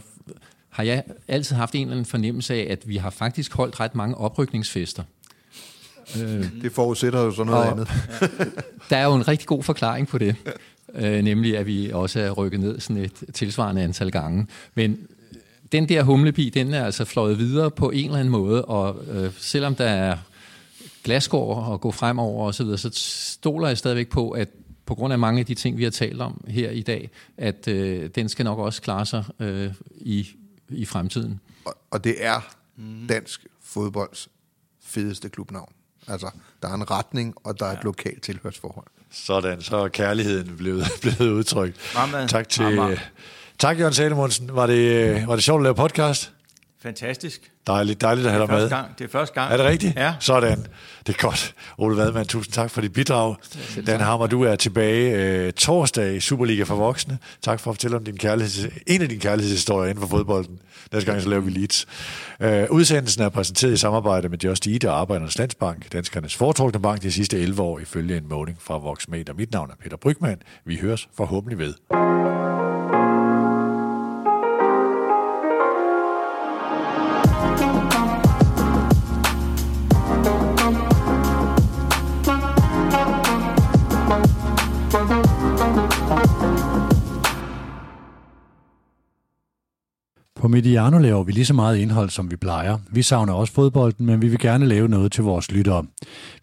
har 0.70 0.84
jeg 0.84 1.04
altid 1.28 1.56
haft 1.56 1.76
en 1.76 1.82
eller 1.82 1.92
anden 1.92 2.06
fornemmelse 2.06 2.54
af, 2.54 2.68
at 2.70 2.88
vi 2.88 2.98
har 2.98 3.10
faktisk 3.10 3.54
holdt 3.54 3.80
ret 3.80 3.96
mange 3.96 4.16
oprykningsfester. 4.16 5.04
Det 6.62 6.72
forudsætter 6.72 7.22
jo 7.22 7.32
sådan 7.32 7.52
noget 7.52 7.66
og, 7.66 7.72
andet. 7.72 7.88
der 8.90 8.98
er 8.98 9.06
jo 9.06 9.16
en 9.16 9.28
rigtig 9.28 9.48
god 9.48 9.64
forklaring 9.64 10.08
på 10.08 10.18
det, 10.18 10.36
øh, 10.94 11.22
nemlig 11.22 11.58
at 11.58 11.66
vi 11.66 11.92
også 11.92 12.20
er 12.20 12.32
rykket 12.32 12.60
ned 12.60 12.80
sådan 12.80 13.04
et 13.04 13.24
tilsvarende 13.34 13.82
antal 13.82 14.12
gange. 14.12 14.48
Men 14.76 14.98
den 15.72 15.90
der 15.90 16.04
humlebi, 16.04 16.50
den 16.50 16.74
er 16.74 16.86
altså 16.86 17.06
fløjet 17.06 17.38
videre 17.38 17.72
på 17.72 17.90
en 17.90 18.06
eller 18.06 18.20
anden 18.20 18.32
måde, 18.32 18.66
og 18.66 19.04
øh, 19.12 19.32
selvom 19.38 19.76
der 19.76 19.86
er 19.86 20.18
glasgård 21.04 21.66
og 21.68 21.82
gå 21.82 21.92
fremover 21.92 22.46
og 22.46 22.56
så 22.56 22.64
videre, 22.64 22.78
så 22.78 22.90
stoler 22.94 23.68
jeg 23.68 23.78
stadigvæk 23.78 24.10
på, 24.10 24.32
at 24.32 24.50
på 24.86 24.96
grund 24.96 25.14
af 25.14 25.20
mange 25.20 25.40
af 25.40 25.46
de 25.46 25.56
ting, 25.56 25.78
vi 25.78 25.84
har 25.84 25.92
talt 25.92 26.22
om 26.22 26.44
her 26.48 26.70
i 26.70 26.82
dag, 26.82 27.10
at 27.38 27.68
øh, 27.68 28.10
den 28.16 28.30
skal 28.30 28.46
nok 28.46 28.60
også 28.60 28.82
klare 28.82 29.06
sig 29.06 29.24
øh, 29.40 29.74
i, 29.92 30.28
i 30.70 30.86
fremtiden. 30.86 31.40
Og, 31.66 31.78
og 31.92 32.04
det 32.04 32.26
er 32.26 32.56
dansk 33.10 33.46
fodbolds 33.64 34.30
fedeste 34.84 35.30
klubnavn. 35.30 35.72
Altså, 36.08 36.30
der 36.62 36.70
er 36.70 36.74
en 36.74 36.92
retning, 36.92 37.36
og 37.44 37.60
der 37.60 37.66
er 37.66 37.78
et 37.78 37.84
lokalt 37.84 38.24
tilhørsforhold. 38.24 38.88
Sådan, 39.12 39.62
så 39.62 39.78
er 39.78 39.88
kærligheden 39.88 40.58
blevet, 40.58 40.86
blevet 41.02 41.32
udtrykt. 41.32 41.78
Mamma. 41.96 42.28
Tak 42.28 42.50
til... 42.50 42.76
Mamma. 42.76 42.98
Tak, 43.60 43.80
Jørgen 43.80 43.94
Salomonsen. 43.94 44.56
Var 44.56 44.68
det, 44.68 45.28
var 45.28 45.36
det 45.36 45.44
sjovt 45.44 45.60
at 45.60 45.64
lave 45.64 45.76
podcast? 45.76 46.34
Fantastisk. 46.84 47.52
Dejligt, 47.68 48.02
dejligt 48.02 48.28
at 48.28 48.34
have 48.34 48.48
dig 48.48 48.54
med. 48.54 48.70
Gang. 48.70 48.98
Det 49.00 49.04
er 49.06 49.10
første 49.10 49.34
gang. 49.34 49.54
Er 49.54 49.58
det 49.58 49.66
rigtigt? 49.66 49.96
Ja. 49.96 50.14
Sådan. 50.20 50.66
Det 51.08 51.16
er 51.16 51.22
godt. 51.22 51.56
Ole 51.78 51.98
Vadman, 51.98 52.26
tusind 52.26 52.54
tak 52.54 52.72
for 52.72 52.82
dit 52.82 52.94
bidrag. 52.94 53.36
Dan 53.88 54.00
Hammer, 54.00 54.28
du 54.28 54.44
er 54.44 54.56
tilbage 54.56 55.16
øh, 55.16 55.54
torsdag 55.54 56.16
i 56.16 56.20
Superliga 56.20 56.64
for 56.64 56.76
voksne. 56.76 57.18
Tak 57.42 57.60
for 57.60 57.72
at 57.72 57.76
fortælle 57.76 57.98
om 57.98 58.04
din 58.04 58.18
kærligheds, 58.18 58.66
en 58.88 59.02
af 59.02 59.10
dine 59.10 59.22
kærlighedshistorier 59.22 59.90
inden 59.90 60.02
for 60.02 60.08
fodbolden. 60.08 60.60
Næste 60.94 61.12
gang 61.12 61.22
så 61.22 61.30
laver 61.30 61.42
vi 61.42 61.52
Leeds. 61.52 61.86
Øh, 62.40 62.64
udsendelsen 62.70 63.24
er 63.24 63.30
præsenteret 63.30 63.74
i 63.74 63.78
samarbejde 63.78 64.30
med 64.30 64.38
Just 64.38 64.68
Eat 64.68 64.86
og 64.86 65.00
Arbejdernes 65.00 65.38
Landsbank, 65.38 65.94
danskernes 65.94 66.36
foretrukne 66.36 66.82
bank 66.82 67.02
de 67.02 67.12
sidste 67.12 67.40
11 67.40 67.62
år, 67.62 67.80
ifølge 67.80 68.18
en 68.18 68.30
måling 68.30 68.58
fra 68.62 68.78
Voxmeter. 68.78 69.34
Mit 69.34 69.52
navn 69.52 69.70
er 69.70 69.76
Peter 69.84 69.98
Brygman. 69.98 70.38
Vi 70.66 70.78
høres 70.78 71.08
forhåbentlig 71.18 71.58
ved. 71.60 71.74
På 90.42 90.48
Mediano 90.48 90.98
laver 90.98 91.24
vi 91.24 91.32
lige 91.32 91.46
så 91.46 91.54
meget 91.54 91.78
indhold, 91.78 92.10
som 92.10 92.32
vi 92.32 92.36
plejer. 92.36 92.78
Vi 92.92 93.02
savner 93.02 93.34
også 93.34 93.54
fodbolden, 93.54 94.06
men 94.06 94.22
vi 94.22 94.28
vil 94.28 94.40
gerne 94.40 94.66
lave 94.66 94.88
noget 94.88 95.12
til 95.12 95.24
vores 95.24 95.52
lyttere. 95.52 95.86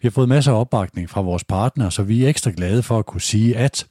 Vi 0.01 0.07
har 0.07 0.09
fået 0.09 0.29
masser 0.29 0.51
af 0.51 0.59
opbakning 0.59 1.09
fra 1.09 1.21
vores 1.21 1.43
partnere, 1.43 1.91
så 1.91 2.03
vi 2.03 2.25
er 2.25 2.29
ekstra 2.29 2.51
glade 2.57 2.83
for 2.83 2.99
at 2.99 3.05
kunne 3.05 3.21
sige, 3.21 3.57
at 3.57 3.85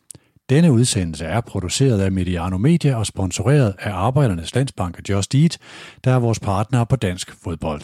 denne 0.51 0.73
udsendelse 0.73 1.25
er 1.25 1.41
produceret 1.41 2.01
af 2.01 2.13
Mediano 2.13 2.59
Media 2.59 2.97
og 2.97 3.07
sponsoreret 3.07 3.75
af 3.79 3.93
Arbejdernes 3.93 4.55
Landsbank 4.55 4.99
og 4.99 5.03
Just 5.09 5.35
Eat, 5.35 5.59
der 6.05 6.11
er 6.11 6.19
vores 6.19 6.41
partnere 6.41 6.87
på 6.87 6.97
dansk 6.97 7.37
fodbold. 7.45 7.83